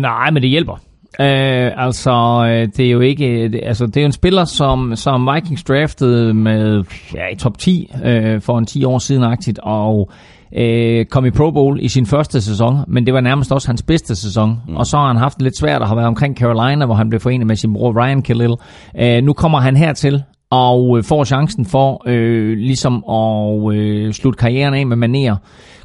nej, 0.00 0.30
men 0.30 0.42
det 0.42 0.50
hjælper. 0.50 0.74
Øh, 1.20 1.84
altså, 1.84 2.44
øh, 2.48 2.68
det 2.76 2.86
er 2.86 2.90
jo 2.90 3.00
ikke, 3.00 3.48
det, 3.48 3.60
altså, 3.62 3.86
det 3.86 3.96
er 3.96 4.00
jo 4.00 4.06
en 4.06 4.12
spiller, 4.12 4.44
som, 4.44 4.96
som 4.96 5.28
Vikings 5.34 5.64
draftede 5.64 6.34
med 6.34 6.84
ja, 7.14 7.28
i 7.32 7.36
top 7.36 7.58
10 7.58 7.90
øh, 8.04 8.40
for 8.40 8.58
en 8.58 8.66
10 8.66 8.84
år 8.84 8.98
siden 8.98 9.22
agtigt, 9.22 9.58
og 9.62 10.10
øh, 10.56 11.06
kom 11.06 11.26
i 11.26 11.30
Pro 11.30 11.50
Bowl 11.50 11.78
i 11.82 11.88
sin 11.88 12.06
første 12.06 12.40
sæson, 12.42 12.78
men 12.88 13.06
det 13.06 13.14
var 13.14 13.20
nærmest 13.20 13.52
også 13.52 13.68
hans 13.68 13.82
bedste 13.82 14.16
sæson. 14.16 14.60
Mm. 14.68 14.76
Og 14.76 14.86
så 14.86 14.96
har 14.96 15.06
han 15.06 15.16
haft 15.16 15.36
det 15.36 15.42
lidt 15.42 15.58
svært 15.58 15.82
at 15.82 15.88
have 15.88 15.96
været 15.96 16.08
omkring 16.08 16.36
Carolina, 16.36 16.86
hvor 16.86 16.94
han 16.94 17.08
blev 17.08 17.20
forenet 17.20 17.46
med 17.46 17.56
sin 17.56 17.72
bror 17.72 18.04
Ryan 18.04 18.22
Khalil. 18.22 18.54
Øh, 19.00 19.22
nu 19.22 19.32
kommer 19.32 19.60
han 19.60 19.76
hertil 19.76 20.22
og 20.50 20.98
øh, 20.98 21.04
får 21.04 21.24
chancen 21.24 21.64
for 21.64 22.02
øh, 22.06 22.56
ligesom 22.58 23.04
at 23.10 23.74
øh, 23.74 24.12
slutte 24.12 24.36
karrieren 24.36 24.74
af 24.74 24.86
med 24.86 24.96
maner 24.96 25.36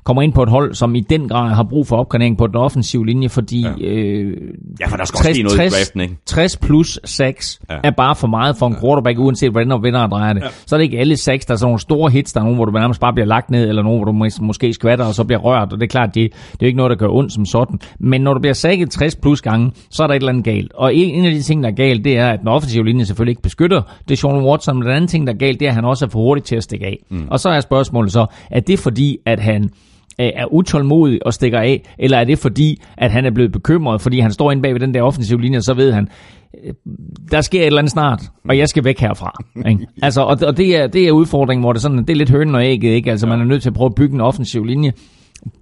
kommer 0.03 0.21
ind 0.21 0.33
på 0.33 0.43
et 0.43 0.49
hold, 0.49 0.73
som 0.73 0.95
i 0.95 0.99
den 0.99 1.29
grad 1.29 1.49
har 1.49 1.63
brug 1.63 1.87
for 1.87 1.97
opgradering 1.97 2.37
på 2.37 2.47
den 2.47 2.55
offensive 2.55 3.05
linje, 3.05 3.29
fordi 3.29 3.61
ja. 3.61 3.87
Øh, 3.87 4.37
ja, 4.79 4.87
for 4.87 4.97
der 4.97 5.05
skal 5.05 5.17
60, 5.17 5.39
noget 5.39 5.51
60, 5.51 5.73
i 5.73 5.77
draften, 5.77 6.01
ikke? 6.01 6.15
60 6.25 6.57
plus 6.57 6.99
6 7.05 7.59
ja. 7.69 7.79
er 7.83 7.91
bare 7.91 8.15
for 8.15 8.27
meget 8.27 8.57
for 8.57 8.67
en 8.67 8.75
quarterback, 8.81 9.19
uanset 9.19 9.51
hvordan 9.51 9.71
og 9.71 9.83
vinder 9.83 10.07
drejer 10.07 10.33
det. 10.33 10.41
Ja. 10.41 10.47
Så 10.65 10.75
er 10.75 10.77
det 10.77 10.83
ikke 10.83 10.99
alle 10.99 11.17
6, 11.17 11.45
der 11.45 11.53
er 11.53 11.57
sådan 11.57 11.67
nogle 11.67 11.79
store 11.79 12.11
hits, 12.11 12.33
der 12.33 12.39
er 12.39 12.43
nogen, 12.43 12.57
hvor 12.57 12.65
du 12.65 12.71
nærmest 12.71 13.01
bare 13.01 13.13
bliver 13.13 13.27
lagt 13.27 13.51
ned, 13.51 13.69
eller 13.69 13.83
nogen, 13.83 14.03
hvor 14.03 14.11
du 14.11 14.43
måske 14.45 14.73
skvatter 14.73 15.05
og 15.05 15.13
så 15.13 15.23
bliver 15.23 15.39
rørt, 15.39 15.73
og 15.73 15.79
det 15.79 15.83
er 15.83 15.89
klart, 15.89 16.15
det, 16.15 16.33
det 16.51 16.61
er 16.61 16.65
ikke 16.65 16.77
noget, 16.77 16.89
der 16.89 16.95
gør 16.95 17.07
ondt 17.07 17.33
som 17.33 17.45
sådan. 17.45 17.79
Men 17.99 18.21
når 18.21 18.33
du 18.33 18.39
bliver 18.39 18.53
sækket 18.53 18.91
60 18.91 19.15
plus 19.15 19.41
gange, 19.41 19.71
så 19.89 20.03
er 20.03 20.07
der 20.07 20.13
et 20.13 20.19
eller 20.19 20.29
andet 20.29 20.45
galt. 20.45 20.73
Og 20.73 20.95
en 20.95 21.25
af 21.25 21.31
de 21.31 21.41
ting, 21.41 21.63
der 21.63 21.69
er 21.69 21.75
galt, 21.75 22.05
det 22.05 22.17
er, 22.17 22.29
at 22.29 22.39
den 22.39 22.47
offensive 22.47 22.85
linje 22.85 23.05
selvfølgelig 23.05 23.31
ikke 23.31 23.41
beskytter 23.41 23.81
det 24.09 24.17
Sean 24.17 24.43
Watson, 24.43 24.75
men 24.75 24.83
den 24.83 24.91
anden 24.91 25.07
ting, 25.07 25.27
der 25.27 25.33
er 25.33 25.37
galt, 25.37 25.59
det 25.59 25.65
er, 25.65 25.69
at 25.69 25.75
han 25.75 25.85
også 25.85 26.05
er 26.05 26.09
for 26.09 26.19
hurtig 26.19 26.43
til 26.43 26.55
at 26.55 26.63
stikke 26.63 26.85
af. 26.85 26.99
Mm. 27.09 27.27
Og 27.31 27.39
så 27.39 27.49
er 27.49 27.59
spørgsmålet 27.59 28.11
så, 28.11 28.25
er 28.51 28.59
det 28.59 28.79
fordi, 28.79 29.17
at 29.25 29.39
han 29.39 29.69
er 30.17 30.53
utålmodig 30.53 31.25
og 31.25 31.33
stikker 31.33 31.59
af, 31.59 31.81
eller 31.97 32.17
er 32.17 32.23
det 32.23 32.39
fordi, 32.39 32.81
at 32.97 33.11
han 33.11 33.25
er 33.25 33.31
blevet 33.31 33.51
bekymret, 33.51 34.01
fordi 34.01 34.19
han 34.19 34.31
står 34.31 34.51
inde 34.51 34.61
bag 34.61 34.73
ved 34.73 34.79
den 34.79 34.93
der 34.93 35.01
offensive 35.01 35.41
linje, 35.41 35.57
og 35.57 35.63
så 35.63 35.73
ved 35.73 35.91
han, 35.91 36.07
øh, 36.63 36.73
der 37.31 37.41
sker 37.41 37.59
et 37.59 37.65
eller 37.65 37.79
andet 37.79 37.91
snart, 37.91 38.21
og 38.49 38.57
jeg 38.57 38.69
skal 38.69 38.83
væk 38.83 38.99
herfra. 38.99 39.43
Ikke? 39.69 39.87
Altså, 40.03 40.21
og, 40.21 40.37
og 40.45 40.57
det, 40.57 40.77
er, 40.77 40.87
det 40.87 41.07
er 41.07 41.11
udfordringen, 41.11 41.63
hvor 41.63 41.73
det, 41.73 41.81
sådan, 41.81 41.97
det 41.97 42.09
er 42.09 42.15
lidt 42.15 42.29
hønen 42.29 42.55
og 42.55 42.65
ægget. 42.65 42.89
Ikke? 42.89 43.11
Altså, 43.11 43.27
man 43.27 43.41
er 43.41 43.45
nødt 43.45 43.61
til 43.61 43.69
at 43.69 43.73
prøve 43.73 43.85
at 43.85 43.95
bygge 43.95 44.15
en 44.15 44.21
offensiv 44.21 44.65
linje, 44.65 44.93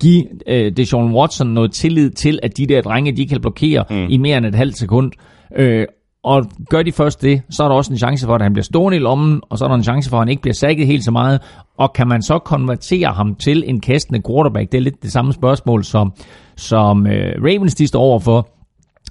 give 0.02 0.24
øh, 0.48 0.72
Deshaun 0.78 1.14
Watson 1.14 1.48
noget 1.48 1.72
tillid 1.72 2.10
til, 2.10 2.40
at 2.44 2.58
de 2.58 2.66
der 2.66 2.82
drenge, 2.82 3.12
de 3.12 3.28
kan 3.28 3.42
blokere 3.42 3.86
mm. 3.90 4.06
i 4.10 4.18
mere 4.18 4.38
end 4.38 4.46
et 4.46 4.56
halvt 4.56 4.78
sekund. 4.78 5.12
Øh, 5.56 5.86
og 6.24 6.46
gør 6.70 6.84
de 6.84 6.92
først 6.92 7.22
det, 7.22 7.42
så 7.50 7.64
er 7.64 7.68
der 7.68 7.76
også 7.76 7.94
en 7.94 7.98
chance 7.98 8.26
for, 8.26 8.36
at 8.36 8.42
han 8.42 8.54
bliver 8.54 8.64
stående 8.64 8.98
i 8.98 9.00
lommen, 9.00 9.42
og 9.50 9.58
så 9.58 9.66
er 9.66 9.70
der 9.70 9.76
en 9.76 9.84
chance 9.84 10.10
for, 10.10 10.18
at 10.18 10.22
han 10.22 10.30
ikke 10.30 10.42
bliver 10.42 10.54
sækket 10.54 10.88
helt 10.88 11.04
så 11.04 11.12
meget. 11.12 11.42
Og 11.78 11.94
kan 11.94 12.08
man 12.08 12.22
så 12.22 12.40
konvertere 12.40 13.14
ham 13.14 13.36
til 13.36 13.64
en 13.68 13.80
kastende 13.80 14.22
quarterback? 14.28 14.72
Det 14.72 14.78
er 14.78 14.82
lidt 14.82 15.04
det 15.04 15.12
samme 15.12 15.34
spørgsmål, 15.34 15.84
som, 15.84 16.14
som 16.56 17.08
øh, 17.08 17.44
Ravens 17.44 17.76
de 17.76 17.88
står 17.88 18.02
overfor. 18.02 18.50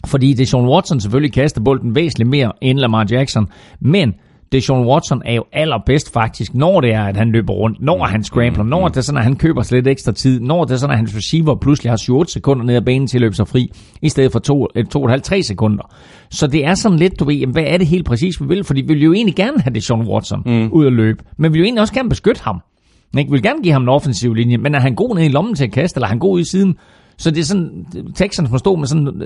Fordi 0.06 0.32
det 0.32 0.40
er 0.40 0.46
Sean 0.46 0.68
Watson 0.68 1.00
selvfølgelig 1.00 1.32
kaster 1.32 1.60
bolden 1.60 1.94
væsentligt 1.94 2.30
mere 2.30 2.52
end 2.60 2.78
Lamar 2.78 3.06
Jackson. 3.10 3.48
Men 3.80 4.14
Deshaun 4.52 4.86
Watson 4.86 5.22
er 5.24 5.34
jo 5.34 5.44
allerbedst 5.52 6.12
faktisk, 6.12 6.54
når 6.54 6.80
det 6.80 6.94
er, 6.94 7.04
at 7.04 7.16
han 7.16 7.32
løber 7.32 7.52
rundt, 7.52 7.80
når 7.80 8.04
han 8.04 8.24
scrambler, 8.24 8.64
når 8.64 8.88
det 8.88 8.96
er 8.96 9.00
sådan, 9.00 9.18
at 9.18 9.24
han 9.24 9.36
køber 9.36 9.62
slet 9.62 9.86
ekstra 9.86 10.12
tid, 10.12 10.40
når 10.40 10.64
det 10.64 10.72
er 10.72 10.76
sådan, 10.76 10.92
at 10.92 10.98
hans 10.98 11.16
receiver 11.16 11.54
pludselig 11.54 11.92
har 11.92 11.96
7 11.96 12.24
sekunder 12.26 12.64
ned 12.64 12.76
ad 12.76 12.82
banen 12.82 13.06
til 13.06 13.16
at 13.16 13.20
løbe 13.20 13.34
sig 13.34 13.48
fri, 13.48 13.72
i 14.02 14.08
stedet 14.08 14.32
for 14.32 14.40
2,5-3 15.36 15.42
sekunder. 15.42 15.94
Så 16.30 16.46
det 16.46 16.64
er 16.64 16.74
sådan 16.74 16.98
lidt, 16.98 17.20
du 17.20 17.24
ved, 17.24 17.46
hvad 17.46 17.64
er 17.66 17.76
det 17.76 17.86
helt 17.86 18.06
præcis, 18.06 18.40
vi 18.40 18.46
vil? 18.46 18.64
Fordi 18.64 18.80
vi 18.80 18.94
vil 18.94 19.02
jo 19.02 19.12
egentlig 19.12 19.36
gerne 19.36 19.60
have 19.60 19.74
Deshaun 19.74 20.06
Watson 20.06 20.42
mm. 20.46 20.68
ud 20.72 20.86
at 20.86 20.92
løbe, 20.92 21.24
men 21.36 21.52
vi 21.52 21.52
vil 21.52 21.58
jo 21.58 21.64
egentlig 21.64 21.80
også 21.80 21.94
gerne 21.94 22.08
beskytte 22.08 22.40
ham. 22.44 22.60
Vi 23.12 23.26
vil 23.30 23.42
gerne 23.42 23.62
give 23.62 23.72
ham 23.72 23.82
en 23.82 23.88
offensiv 23.88 24.34
linje, 24.34 24.56
men 24.56 24.74
er 24.74 24.80
han 24.80 24.94
god 24.94 25.14
ned 25.14 25.24
i 25.24 25.28
lommen 25.28 25.54
til 25.54 25.64
at 25.64 25.72
kaste, 25.72 25.98
eller 25.98 26.06
er 26.06 26.10
han 26.10 26.18
god 26.18 26.34
ud 26.34 26.40
i 26.40 26.44
siden, 26.44 26.76
så 27.20 27.30
det 27.30 27.40
er 27.40 27.44
sådan, 27.44 27.86
Texans 28.14 28.50
må 28.50 28.58
stå 28.58 28.76
med 28.76 28.86
sådan 28.86 29.08
uh, 29.08 29.22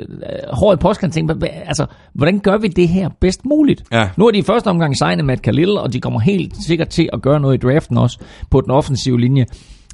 hår 0.53 0.73
i 0.73 0.77
postkant 0.77 1.15
tænke, 1.15 1.49
altså, 1.49 1.87
hvordan 2.13 2.39
gør 2.39 2.59
vi 2.59 2.69
det 2.69 2.89
her 2.89 3.09
bedst 3.21 3.45
muligt? 3.45 3.85
Ja. 3.93 4.09
Nu 4.17 4.27
er 4.27 4.31
de 4.31 4.39
i 4.39 4.43
første 4.43 4.69
omgang 4.69 4.97
signet 4.97 5.25
Matt 5.25 5.43
Khalil, 5.43 5.79
og 5.79 5.93
de 5.93 6.01
kommer 6.01 6.21
helt 6.21 6.57
sikkert 6.67 6.89
til 6.89 7.09
at 7.13 7.23
gøre 7.23 7.41
noget 7.41 7.55
i 7.55 7.67
draften 7.67 7.99
også 7.99 8.19
på 8.51 8.61
den 8.61 8.71
offensive 8.71 9.21
linje. 9.21 9.47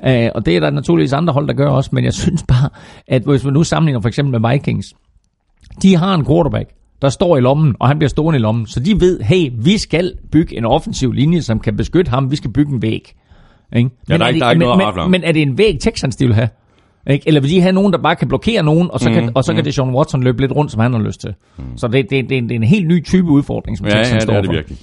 Uh, 0.03 0.28
og 0.34 0.46
det 0.46 0.57
er 0.57 0.61
der 0.61 0.70
naturligvis 0.70 1.12
andre 1.12 1.32
hold, 1.32 1.48
der 1.48 1.55
gør 1.55 1.68
også, 1.68 1.90
men 1.92 2.05
jeg 2.05 2.14
synes 2.24 2.42
bare, 2.42 2.68
at 3.07 3.22
hvis 3.22 3.44
man 3.44 3.53
nu 3.53 3.64
sammenligner 3.64 4.01
for 4.01 4.09
eksempel 4.09 4.40
med 4.40 4.51
Vikings, 4.51 4.94
de 5.82 5.96
har 5.96 6.14
en 6.14 6.24
quarterback, 6.24 6.70
der 7.03 7.09
står 7.09 7.36
i 7.36 7.40
lommen, 7.40 7.76
og 7.80 7.88
han 7.88 7.98
bliver 7.98 8.09
stående 8.09 8.38
i 8.38 8.42
lommen. 8.42 8.66
Så 8.66 8.80
de 8.80 9.01
ved, 9.01 9.20
hey, 9.20 9.51
vi 9.55 9.78
skal 9.78 10.12
bygge 10.32 10.57
en 10.57 10.64
offensiv 10.64 11.12
linje, 11.12 11.42
som 11.42 11.61
kan 11.61 11.76
beskytte 11.76 12.11
ham. 12.11 12.30
Vi 12.30 12.36
skal 12.36 12.53
bygge 12.53 12.72
en 12.72 12.82
væg. 12.82 13.14
Ikke? 13.76 13.90
Ja, 14.09 14.14
men, 14.14 14.20
der 14.20 14.26
er, 14.26 14.32
det, 14.32 14.40
der 14.40 14.46
er 14.46 14.51
ikke 14.51 14.59
men, 14.59 14.68
noget 14.78 14.94
men, 14.96 15.11
men 15.11 15.24
er 15.24 15.32
det 15.32 15.42
en 15.42 15.59
væg, 15.59 15.80
Texans 15.80 16.16
de 16.16 16.26
vil 16.26 16.34
have? 16.34 16.48
Ikke? 17.11 17.29
Eller 17.29 17.41
vil 17.41 17.51
de 17.51 17.61
have 17.61 17.73
nogen, 17.73 17.93
der 17.93 17.99
bare 17.99 18.17
kan 18.17 18.29
blokere 18.29 18.63
nogen, 18.63 18.91
og 18.91 19.01
så, 19.01 19.09
mm, 19.09 19.15
kan, 19.15 19.31
og 19.35 19.45
så 19.45 19.55
kan 19.55 19.65
det 19.65 19.75
Sean 19.75 19.95
Watson 19.95 20.23
løbe 20.23 20.41
lidt 20.41 20.53
rundt, 20.53 20.71
som 20.73 20.81
han 20.81 20.93
har 20.93 21.01
lyst 21.01 21.21
til. 21.21 21.35
Mm. 21.59 21.65
Så 21.77 21.89
det, 21.89 22.11
det, 22.11 22.31
det, 22.31 22.43
det 22.43 22.53
er 22.53 22.57
en 22.57 22.63
helt 22.63 22.89
ny 22.89 23.05
type 23.05 23.29
udfordring, 23.29 23.79
som 23.79 23.87
ja, 23.87 23.93
Texans 23.93 24.11
ja, 24.11 24.15
det 24.15 24.23
står 24.23 24.35
er 24.35 24.41
det 24.41 24.47
for. 24.47 24.53
virkelig. 24.53 24.79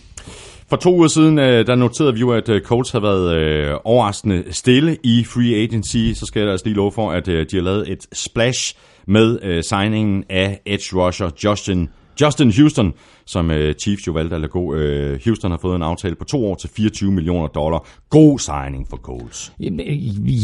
For 0.70 0.76
to 0.76 0.96
uger 0.96 1.08
siden, 1.08 1.40
øh, 1.40 1.68
der 1.68 1.76
noterede 1.76 2.14
vi 2.14 2.20
jo, 2.20 2.32
at 2.32 2.50
øh, 2.50 2.62
Colts 2.62 2.92
havde 2.92 3.04
været 3.04 3.36
øh, 3.36 3.74
overraskende 3.84 4.44
stille 4.52 4.98
i 5.04 5.24
free 5.24 5.56
agency. 5.56 6.20
Så 6.20 6.26
skal 6.26 6.42
jeg 6.42 6.52
altså 6.52 6.66
lige 6.66 6.76
love 6.76 6.92
for, 6.92 7.12
at 7.12 7.28
øh, 7.28 7.46
de 7.52 7.56
har 7.56 7.64
lavet 7.64 7.92
et 7.92 8.08
splash 8.14 8.76
med 9.08 9.40
øh, 9.44 9.64
signingen 9.64 10.24
af 10.30 10.60
edge 10.66 10.96
rusher 10.96 11.30
Justin 11.44 11.90
Justin 12.22 12.52
Houston, 12.52 12.94
som 13.28 13.52
øh, 13.52 13.74
Chiefs 13.74 14.08
jo 14.08 14.12
valgte 14.12 14.36
at 14.36 14.42
lade 14.42 14.52
gå. 14.52 14.74
Øh, 14.76 15.20
Houston 15.26 15.52
har 15.52 15.58
fået 15.62 15.76
en 15.76 15.82
aftale 15.82 16.16
på 16.16 16.24
to 16.26 16.46
år 16.46 16.56
til 16.56 16.70
24 16.76 17.12
millioner 17.12 17.48
dollar. 17.48 17.88
God 18.10 18.40
signing 18.40 18.88
for 18.90 18.98
Colts. 18.98 19.54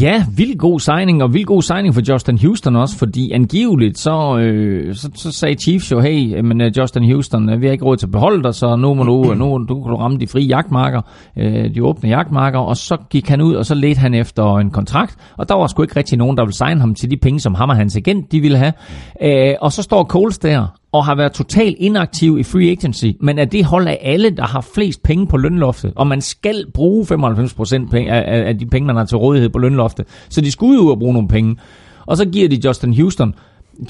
Ja, 0.01 0.25
vildt 0.37 0.59
god 0.59 0.79
signing, 0.79 1.23
og 1.23 1.33
vildt 1.33 1.47
god 1.47 1.61
signing 1.61 1.93
for 1.93 2.11
Justin 2.11 2.37
Houston 2.37 2.75
også, 2.75 2.97
fordi 2.97 3.31
angiveligt 3.31 3.99
så, 3.99 4.37
øh, 4.37 4.95
så, 4.95 5.09
så 5.15 5.31
sagde 5.31 5.55
Chiefs 5.55 5.91
jo, 5.91 5.99
hey, 5.99 6.39
men 6.39 6.61
uh, 6.61 6.67
Justin 6.77 7.11
Houston, 7.11 7.53
uh, 7.53 7.61
vi 7.61 7.65
har 7.65 7.71
ikke 7.71 7.85
råd 7.85 7.97
til 7.97 8.05
at 8.05 8.11
beholde 8.11 8.43
dig, 8.43 8.55
så 8.55 8.75
nu 8.75 8.93
må 8.93 9.03
du, 9.03 9.33
nu, 9.33 9.65
du 9.69 9.83
kan 9.83 9.91
du 9.91 9.95
ramme 9.95 10.19
de 10.19 10.27
frie 10.27 10.45
jagtmarker, 10.45 11.01
øh, 11.37 11.75
de 11.75 11.83
åbne 11.83 12.09
jagtmarker, 12.09 12.59
og 12.59 12.77
så 12.77 12.97
gik 13.09 13.29
han 13.29 13.41
ud, 13.41 13.55
og 13.55 13.65
så 13.65 13.75
ledte 13.75 13.99
han 13.99 14.13
efter 14.13 14.57
en 14.57 14.71
kontrakt, 14.71 15.17
og 15.37 15.49
der 15.49 15.55
var 15.55 15.67
sgu 15.67 15.81
ikke 15.81 15.95
rigtig 15.95 16.17
nogen, 16.17 16.37
der 16.37 16.43
ville 16.43 16.55
signe 16.55 16.79
ham 16.79 16.95
til 16.95 17.11
de 17.11 17.17
penge, 17.17 17.39
som 17.39 17.55
ham 17.55 17.69
og 17.69 17.75
hans 17.75 17.97
agent, 17.97 18.31
de 18.31 18.39
ville 18.39 18.57
have. 18.57 18.73
Øh, 19.21 19.55
og 19.61 19.71
så 19.71 19.83
står 19.83 20.03
Coles 20.03 20.37
der, 20.37 20.67
og 20.91 21.05
har 21.05 21.15
været 21.15 21.31
totalt 21.31 21.75
inaktiv 21.79 22.37
i 22.39 22.43
free 22.43 22.71
agency, 22.77 23.05
men 23.21 23.39
er 23.39 23.45
det 23.45 23.65
hold 23.65 23.87
af 23.87 23.99
alle, 24.01 24.29
der 24.29 24.43
har 24.43 24.61
flest 24.61 25.03
penge 25.03 25.27
på 25.27 25.37
lønloftet, 25.37 25.93
og 25.95 26.07
man 26.07 26.21
skal 26.21 26.65
bruge 26.73 27.05
95% 27.05 27.95
af, 27.95 28.47
af 28.47 28.59
de 28.59 28.65
penge, 28.65 28.87
man 28.87 28.95
har 28.95 29.05
til 29.05 29.17
rådighed 29.17 29.49
på 29.49 29.59
lønloftet. 29.59 30.05
Så 30.29 30.41
de 30.41 30.51
skulle 30.51 30.75
jo 30.75 30.81
ud 30.85 30.91
og 30.91 30.99
bruge 30.99 31.13
nogle 31.13 31.27
penge. 31.27 31.57
Og 32.05 32.17
så 32.17 32.25
giver 32.25 32.49
de 32.49 32.59
Justin 32.65 32.93
Houston. 32.93 33.35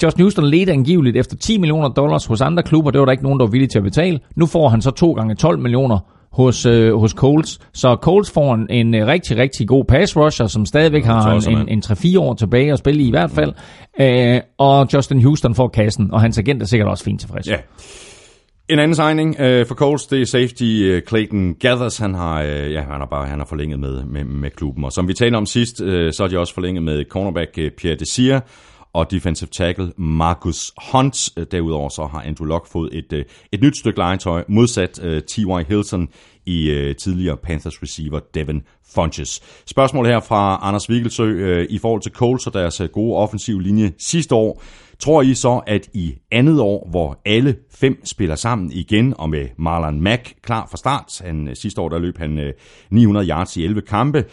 Justin 0.02 0.22
Houston 0.22 0.44
ledte 0.44 0.72
angiveligt 0.72 1.16
efter 1.16 1.36
10 1.36 1.58
millioner 1.58 1.88
dollars 1.88 2.26
hos 2.26 2.40
andre 2.40 2.62
klubber. 2.62 2.90
Det 2.90 3.00
var 3.00 3.04
der 3.04 3.12
ikke 3.12 3.24
nogen, 3.24 3.40
der 3.40 3.46
var 3.46 3.50
villige 3.50 3.68
til 3.68 3.78
at 3.78 3.84
betale. 3.84 4.20
Nu 4.36 4.46
får 4.46 4.68
han 4.68 4.82
så 4.82 4.90
to 4.90 5.12
gange 5.12 5.34
12 5.34 5.58
millioner 5.58 5.98
hos, 6.34 6.66
øh, 6.66 6.94
hos 6.98 7.10
Colts. 7.10 7.60
Så 7.72 7.96
Colts 8.02 8.30
får 8.30 8.54
en, 8.54 8.66
en 8.70 8.94
øh, 8.94 9.06
rigtig, 9.06 9.36
rigtig 9.36 9.68
god 9.68 9.84
pass 9.84 10.16
rusher, 10.16 10.46
som 10.46 10.66
stadigvæk 10.66 11.04
har 11.04 11.30
en, 11.30 11.58
en, 11.58 11.68
en 11.68 11.82
3-4 11.86 12.18
år 12.18 12.34
tilbage 12.34 12.72
at 12.72 12.78
spille 12.78 13.02
i, 13.02 13.06
i 13.06 13.10
hvert 13.10 13.30
fald. 13.30 13.52
Øh, 14.00 14.40
og 14.58 14.88
Justin 14.94 15.22
Houston 15.22 15.54
får 15.54 15.68
kassen, 15.68 16.12
og 16.12 16.20
hans 16.20 16.38
agent 16.38 16.62
er 16.62 16.66
sikkert 16.66 16.88
også 16.88 17.04
fint 17.04 17.20
tilfreds. 17.20 17.48
Ja. 17.48 17.56
En 18.68 18.78
anden 18.78 18.94
signing 18.94 19.40
øh, 19.40 19.66
for 19.66 19.74
Colts, 19.74 20.06
det 20.06 20.20
er 20.20 20.26
safety 20.26 20.62
øh, 20.62 21.02
Clayton 21.02 21.54
Gathers. 21.54 21.98
Han 21.98 22.14
har, 22.14 22.42
øh, 22.42 22.72
ja, 22.72 22.80
han 22.80 23.00
har 23.00 23.06
bare 23.06 23.26
han 23.26 23.38
har 23.38 23.46
forlænget 23.46 23.78
med, 23.78 24.04
med, 24.04 24.24
med 24.24 24.50
klubben. 24.50 24.84
Og 24.84 24.92
som 24.92 25.08
vi 25.08 25.14
talte 25.14 25.36
om 25.36 25.46
sidst, 25.46 25.80
øh, 25.80 26.12
så 26.12 26.22
har 26.22 26.28
de 26.28 26.38
også 26.38 26.54
forlænget 26.54 26.82
med 26.82 27.04
cornerback 27.04 27.50
øh, 27.58 27.70
Pierre 27.70 27.96
Desir 27.96 28.40
og 28.92 29.10
defensive 29.10 29.48
tackle 29.52 29.92
Marcus 29.96 30.72
Hunt. 30.92 31.28
Øh, 31.36 31.46
derudover 31.50 31.88
så 31.88 32.06
har 32.06 32.22
Andrew 32.22 32.46
Luck 32.46 32.66
fået 32.66 32.98
et, 32.98 33.12
øh, 33.12 33.24
et 33.52 33.62
nyt 33.62 33.76
stykke 33.76 33.98
legetøj, 33.98 34.44
modsat 34.48 35.04
øh, 35.04 35.16
uh, 35.16 35.22
T.Y. 35.22 35.68
Hilton 35.68 36.08
i 36.46 36.70
uh, 36.70 36.96
tidligere 36.96 37.36
Panthers 37.36 37.82
receiver 37.82 38.20
Devin 38.34 38.62
Funches. 38.94 39.40
Spørgsmål 39.66 40.06
her 40.06 40.20
fra 40.20 40.58
Anders 40.62 40.88
Vigelsø 40.88 41.60
uh, 41.60 41.66
i 41.70 41.78
forhold 41.78 42.02
til 42.02 42.12
Colts 42.12 42.46
og 42.46 42.54
deres 42.54 42.82
gode 42.92 43.16
offensive 43.16 43.62
linje 43.62 43.92
sidste 43.98 44.34
år. 44.34 44.62
Tror 45.04 45.22
I 45.22 45.34
så, 45.34 45.62
at 45.66 45.88
i 45.94 46.14
andet 46.30 46.60
år, 46.60 46.88
hvor 46.90 47.20
alle 47.24 47.56
fem 47.70 48.04
spiller 48.04 48.34
sammen 48.34 48.72
igen, 48.72 49.14
og 49.18 49.30
med 49.30 49.48
Marlon 49.58 50.00
Mack 50.00 50.34
klar 50.42 50.66
fra 50.70 50.76
start, 50.76 51.22
han, 51.24 51.48
øh, 51.48 51.56
sidste 51.56 51.80
år 51.80 51.88
der 51.88 51.98
løb 51.98 52.18
han 52.18 52.38
øh, 52.38 52.52
900 52.90 53.28
yards 53.28 53.56
i 53.56 53.64
11 53.64 53.80
kampe, 53.80 54.24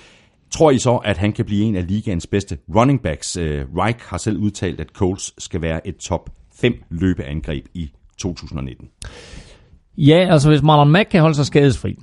Tror 0.51 0.72
I 0.72 0.78
så, 0.78 0.95
at 0.95 1.17
han 1.17 1.34
kan 1.34 1.45
blive 1.45 1.63
en 1.63 1.76
af 1.76 1.88
ligaens 1.88 2.28
bedste 2.28 2.57
running 2.76 3.01
backs? 3.01 3.38
Øh, 3.38 3.65
Reich 3.78 3.99
har 4.07 4.17
selv 4.17 4.38
udtalt, 4.38 4.80
at 4.80 4.88
Coles 4.88 5.34
skal 5.38 5.61
være 5.61 5.88
et 5.88 5.97
top 5.97 6.30
5 6.55 6.74
løbeangreb 6.89 7.65
i 7.74 7.91
2019. 8.17 8.88
Ja, 9.97 10.28
altså 10.32 10.49
hvis 10.49 10.61
Marlon 10.61 10.91
Mack 10.91 11.09
kan 11.09 11.22
holde 11.22 11.36
sig 11.36 11.45
skadesfri, 11.45 11.97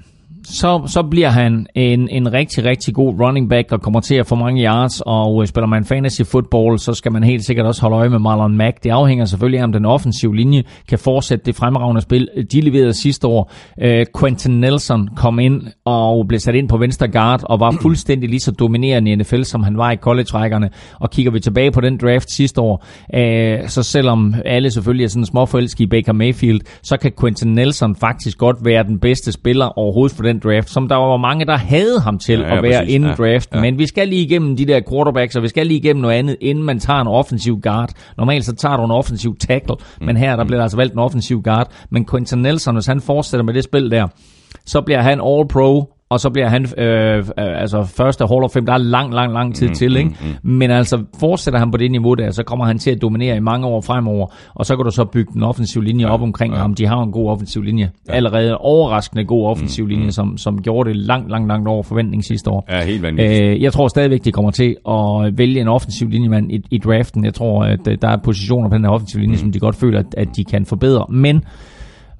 så, 0.51 0.82
så 0.86 1.03
bliver 1.03 1.28
han 1.28 1.66
en, 1.74 2.09
en 2.09 2.32
rigtig, 2.32 2.64
rigtig 2.64 2.94
god 2.94 3.20
running 3.20 3.49
back 3.49 3.72
og 3.72 3.82
kommer 3.82 4.01
til 4.01 4.14
at 4.14 4.26
få 4.26 4.34
mange 4.34 4.64
yards, 4.64 5.03
og 5.07 5.42
øh, 5.42 5.46
spiller 5.46 5.66
man 5.66 5.84
fantasy 5.84 6.22
football, 6.22 6.78
så 6.78 6.94
skal 6.94 7.12
man 7.12 7.22
helt 7.22 7.44
sikkert 7.44 7.66
også 7.66 7.82
holde 7.82 7.96
øje 7.96 8.09
med 8.09 8.18
Marlon 8.18 8.57
Mack. 8.57 8.84
Det 8.84 8.90
afhænger 8.90 9.24
selvfølgelig 9.24 9.61
af, 9.61 9.64
om 9.64 9.72
den 9.72 9.84
offensive 9.84 10.36
linje 10.36 10.62
kan 10.88 10.99
fortsætte 10.99 11.44
det 11.44 11.57
fremragende 11.57 12.01
spil, 12.01 12.28
de 12.53 12.61
leverede 12.61 12.92
sidste 12.92 13.26
år. 13.26 13.53
Uh, 13.84 14.20
Quentin 14.20 14.61
Nelson 14.61 15.09
kom 15.16 15.38
ind 15.38 15.62
og 15.84 16.28
blev 16.28 16.40
sat 16.40 16.55
ind 16.55 16.68
på 16.68 16.76
venstre 16.76 17.09
guard, 17.09 17.40
og 17.44 17.61
var 17.61 17.70
fuldstændig 17.82 18.28
lige 18.28 18.40
så 18.40 18.53
dominerende 18.53 19.11
i 19.11 19.14
NFL, 19.14 19.42
som 19.42 19.62
han 19.62 19.76
var 19.76 19.90
i 19.90 19.96
college-rækkerne. 19.96 20.70
Og 21.01 21.11
kigger 21.11 21.32
vi 21.32 21.40
tilbage 21.40 21.70
på 21.70 21.80
den 21.80 21.99
draft 22.03 22.32
sidste 22.32 22.61
år, 22.61 22.84
uh, 23.14 23.68
så 23.68 23.82
selvom 23.82 24.34
alle 24.44 24.70
selvfølgelig 24.70 25.05
er 25.05 25.09
sådan 25.09 25.26
småforelskede 25.26 25.84
i 25.84 25.86
Baker 25.86 26.12
Mayfield, 26.12 26.61
så 26.82 26.96
kan 26.96 27.12
Quentin 27.20 27.55
Nelson 27.55 27.96
faktisk 27.96 28.38
godt 28.38 28.57
være 28.64 28.84
den 28.84 28.99
bedste 28.99 29.32
spiller 29.32 29.78
overhovedet 29.78 30.16
for 30.16 30.22
den 30.22 30.38
draft, 30.39 30.70
som 30.70 30.89
der 30.89 30.97
var 30.97 31.16
mange, 31.16 31.45
der 31.45 31.57
havde 31.57 32.01
ham 32.01 32.18
til 32.18 32.39
ja, 32.41 32.47
ja, 32.47 32.57
at 32.57 32.62
være 32.62 32.80
præcis. 32.80 32.95
inden 32.95 33.11
ja, 33.11 33.14
draft. 33.14 33.55
Ja. 33.55 33.61
Men 33.61 33.78
vi 33.78 33.86
skal 33.86 34.09
lige 34.09 34.22
igennem 34.22 34.57
de 34.57 34.66
der 34.66 34.80
quarterbacks, 34.91 35.36
og 35.36 35.43
vi 35.43 35.49
skal 35.49 35.66
lige 35.66 35.78
igennem 35.78 36.03
noget 36.03 36.14
andet, 36.14 36.36
inden 36.41 36.64
man 36.64 36.78
tager 36.78 37.01
en 37.01 37.09
offensiv 37.09 37.61
guard. 37.61 37.91
Normalt 38.18 38.45
så 38.45 38.55
tager 38.55 38.76
du 38.76 38.84
en 38.84 38.91
offensiv 38.91 39.36
tackle, 39.36 39.76
mm. 40.01 40.07
men 40.07 40.16
her 40.16 40.36
der 40.36 40.45
bliver 40.45 40.59
der 40.59 40.62
altså 40.62 40.76
valgt 40.76 40.93
en 40.93 40.99
offensiv 40.99 41.43
guard. 41.43 41.70
Men 41.91 42.07
Quentin 42.07 42.39
Nelson, 42.39 42.74
hvis 42.74 42.86
han 42.86 43.01
fortsætter 43.01 43.45
med 43.45 43.55
det 43.55 43.64
spil 43.64 43.91
der, 43.91 44.07
så 44.66 44.80
bliver 44.80 45.03
han 45.03 45.20
all-pro, 45.20 45.97
og 46.11 46.21
så 46.21 46.31
bliver 46.31 46.49
han 46.49 46.67
øh, 46.79 47.19
øh, 47.19 47.25
altså 47.37 47.85
første 47.85 48.27
Hall 48.27 48.45
of 48.45 48.51
Fame. 48.51 48.67
Der 48.67 48.73
er 48.73 48.79
lang, 48.79 49.15
lang, 49.15 49.33
lang 49.33 49.55
tid 49.55 49.69
mm, 49.69 49.75
til, 49.75 49.97
ikke? 49.97 50.11
Mm, 50.11 50.27
mm. 50.43 50.57
Men 50.57 50.71
altså, 50.71 51.05
fortsætter 51.21 51.61
han 51.61 51.71
på 51.71 51.77
det 51.77 51.91
niveau 51.91 52.15
der, 52.15 52.31
så 52.31 52.43
kommer 52.43 52.65
han 52.65 52.79
til 52.79 52.91
at 52.91 53.03
dominere 53.03 53.37
i 53.37 53.41
mange 53.41 53.67
år 53.67 53.81
fremover, 53.81 54.27
og 54.55 54.67
så 54.67 54.77
kan 54.77 54.85
du 54.85 54.91
så 54.91 55.05
bygge 55.05 55.33
en 55.37 55.43
offensiv 55.43 55.83
linje 55.83 56.07
ja, 56.07 56.13
op 56.13 56.23
omkring 56.23 56.55
ja. 56.55 56.61
ham. 56.61 56.75
De 56.75 56.87
har 56.87 57.03
en 57.03 57.13
god 57.13 57.31
offensiv 57.31 57.63
linje. 57.63 57.91
Ja. 58.09 58.13
Allerede 58.13 58.49
en 58.49 58.57
overraskende 58.61 59.25
god 59.25 59.47
offensiv 59.47 59.85
mm, 59.85 59.91
linje, 59.91 60.05
mm. 60.05 60.11
Som, 60.11 60.39
som 60.39 60.63
gjorde 60.63 60.89
det 60.89 60.97
langt, 60.97 61.31
langt, 61.31 61.49
langt 61.49 61.69
over 61.69 61.83
forventning 61.83 62.25
sidste 62.25 62.51
år. 62.51 62.67
Ja, 62.71 62.85
helt 62.85 63.03
vanvittigt. 63.03 63.43
Øh, 63.43 63.63
jeg 63.63 63.73
tror 63.73 63.89
stadigvæk, 63.89 64.25
de 64.25 64.33
kommer 64.33 64.51
til 64.51 64.77
at 64.89 65.39
vælge 65.39 65.61
en 65.61 65.69
offensiv 65.69 66.09
linjemand 66.09 66.53
i, 66.53 66.63
i 66.71 66.79
draften. 66.79 67.25
Jeg 67.25 67.35
tror, 67.35 67.65
at 67.65 67.89
øh, 67.89 67.99
der 68.03 68.09
er 68.09 68.17
positioner 68.25 68.69
på 68.69 68.75
den 68.75 68.85
her 68.85 68.91
offensiv 68.91 69.21
linje, 69.21 69.35
mm. 69.35 69.41
som 69.41 69.53
de 69.53 69.59
godt 69.59 69.77
føler, 69.77 69.99
at, 69.99 70.15
at 70.17 70.29
de 70.37 70.45
kan 70.45 70.67
forbedre. 70.67 71.07
Men 71.11 71.43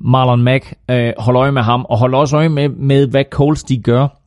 Marlon 0.01 0.43
Mack, 0.43 0.75
øh, 0.91 1.13
hold 1.19 1.37
øje 1.37 1.53
med 1.53 1.63
ham, 1.63 1.87
og 1.89 1.99
hold 1.99 2.15
også 2.15 2.37
øje 2.37 2.49
med, 2.49 2.69
med 2.69 3.07
hvad 3.07 3.25
Coles 3.31 3.65
de 3.65 3.83
gør 3.83 4.18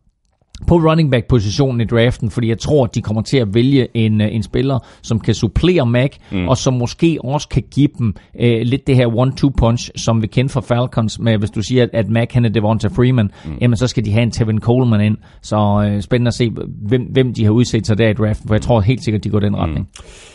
på 0.68 0.76
running 0.76 1.12
back 1.12 1.28
positionen 1.28 1.82
i 1.82 1.86
draften, 1.86 2.32
fordi 2.32 2.50
jeg 2.50 2.60
tror, 2.60 2.84
at 2.84 2.96
de 2.96 3.02
kommer 3.02 3.22
til 3.22 3.38
at 3.38 3.54
vælge 3.54 3.88
en, 3.94 4.22
en 4.22 4.44
spiller, 4.44 4.80
som 5.02 5.20
kan 5.20 5.34
supplere 5.34 5.86
Mac, 5.86 6.12
mm. 6.32 6.48
og 6.48 6.58
som 6.58 6.74
måske 6.74 7.18
også 7.24 7.48
kan 7.50 7.64
give 7.72 7.90
dem 7.98 8.16
øh, 8.40 8.62
lidt 8.62 8.88
det 8.88 8.96
her 8.96 9.08
one-two 9.08 9.50
punch, 9.58 9.90
som 9.96 10.22
vi 10.22 10.28
kender 10.28 10.52
fra 10.52 10.62
Falcons, 10.62 11.20
med 11.20 11.38
hvis 11.38 11.50
du 11.50 11.62
siger, 11.62 11.84
at, 11.84 11.90
at 11.94 12.10
Mac 12.10 12.28
han 12.32 12.46
er 12.46 12.50
Devonta 12.50 12.88
Freeman, 12.88 13.32
mm. 13.46 13.52
jamen 13.62 13.78
så 13.78 13.88
skal 13.88 14.06
de 14.06 14.12
have 14.12 14.24
en 14.24 14.32
Tevin 14.32 14.60
Coleman 14.60 15.02
ind. 15.02 15.18
Så 15.42 15.88
øh, 15.88 16.02
spændende 16.02 16.28
at 16.28 16.34
se, 16.34 16.52
hvem, 16.88 17.02
hvem 17.02 17.34
de 17.34 17.44
har 17.44 17.52
udset 17.52 17.88
sig 17.88 17.98
der 17.98 18.10
i 18.10 18.14
draften, 18.14 18.48
for 18.48 18.56
jeg 18.56 18.62
tror 18.62 18.82
helt 18.82 19.04
sikkert, 19.04 19.24
de 19.24 19.30
går 19.30 19.40
den 19.40 19.50
mm. 19.50 19.56
retning. 19.56 19.88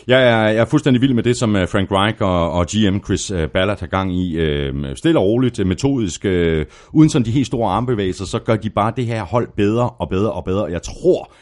Jeg 0.07 0.23
er, 0.23 0.47
jeg 0.47 0.57
er 0.57 0.65
fuldstændig 0.65 1.01
vild 1.01 1.13
med 1.13 1.23
det, 1.23 1.37
som 1.37 1.55
øh, 1.55 1.67
Frank 1.67 1.91
Reich 1.91 2.21
og, 2.21 2.51
og 2.51 2.65
GM 2.65 2.97
Chris 3.05 3.31
øh, 3.31 3.49
Ballard 3.49 3.79
har 3.79 3.87
gang 3.87 4.15
i. 4.15 4.35
Øh, 4.35 4.95
stille 4.95 5.19
og 5.19 5.25
roligt, 5.25 5.67
metodisk, 5.67 6.25
øh, 6.25 6.65
uden 6.93 7.09
sådan 7.09 7.25
de 7.25 7.31
helt 7.31 7.47
store 7.47 7.71
armbevægelser, 7.71 8.25
så 8.25 8.39
gør 8.39 8.55
de 8.55 8.69
bare 8.69 8.93
det 8.97 9.05
her 9.05 9.23
hold 9.23 9.47
bedre 9.55 9.89
og 9.89 10.09
bedre 10.09 10.16
og 10.25 10.43
bedre. 10.43 10.65
Jeg 10.65 10.81
tror 10.81 11.33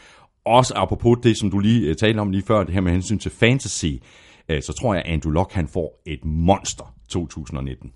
også, 0.45 0.73
apropos 0.75 1.17
det, 1.23 1.37
som 1.37 1.51
du 1.51 1.59
lige 1.59 1.89
øh, 1.89 1.95
talte 1.95 2.19
om 2.19 2.31
lige 2.31 2.43
før, 2.47 2.63
det 2.63 2.73
her 2.73 2.81
med 2.81 2.91
hensyn 2.91 3.19
til 3.19 3.31
fantasy, 3.31 3.85
øh, 4.49 4.61
så 4.61 4.73
tror 4.73 4.93
jeg, 4.93 5.03
at 5.05 5.11
Andrew 5.11 5.31
Locke 5.31 5.55
han 5.55 5.67
får 5.67 6.01
et 6.05 6.25
monster 6.25 6.93
2019. 7.09 7.91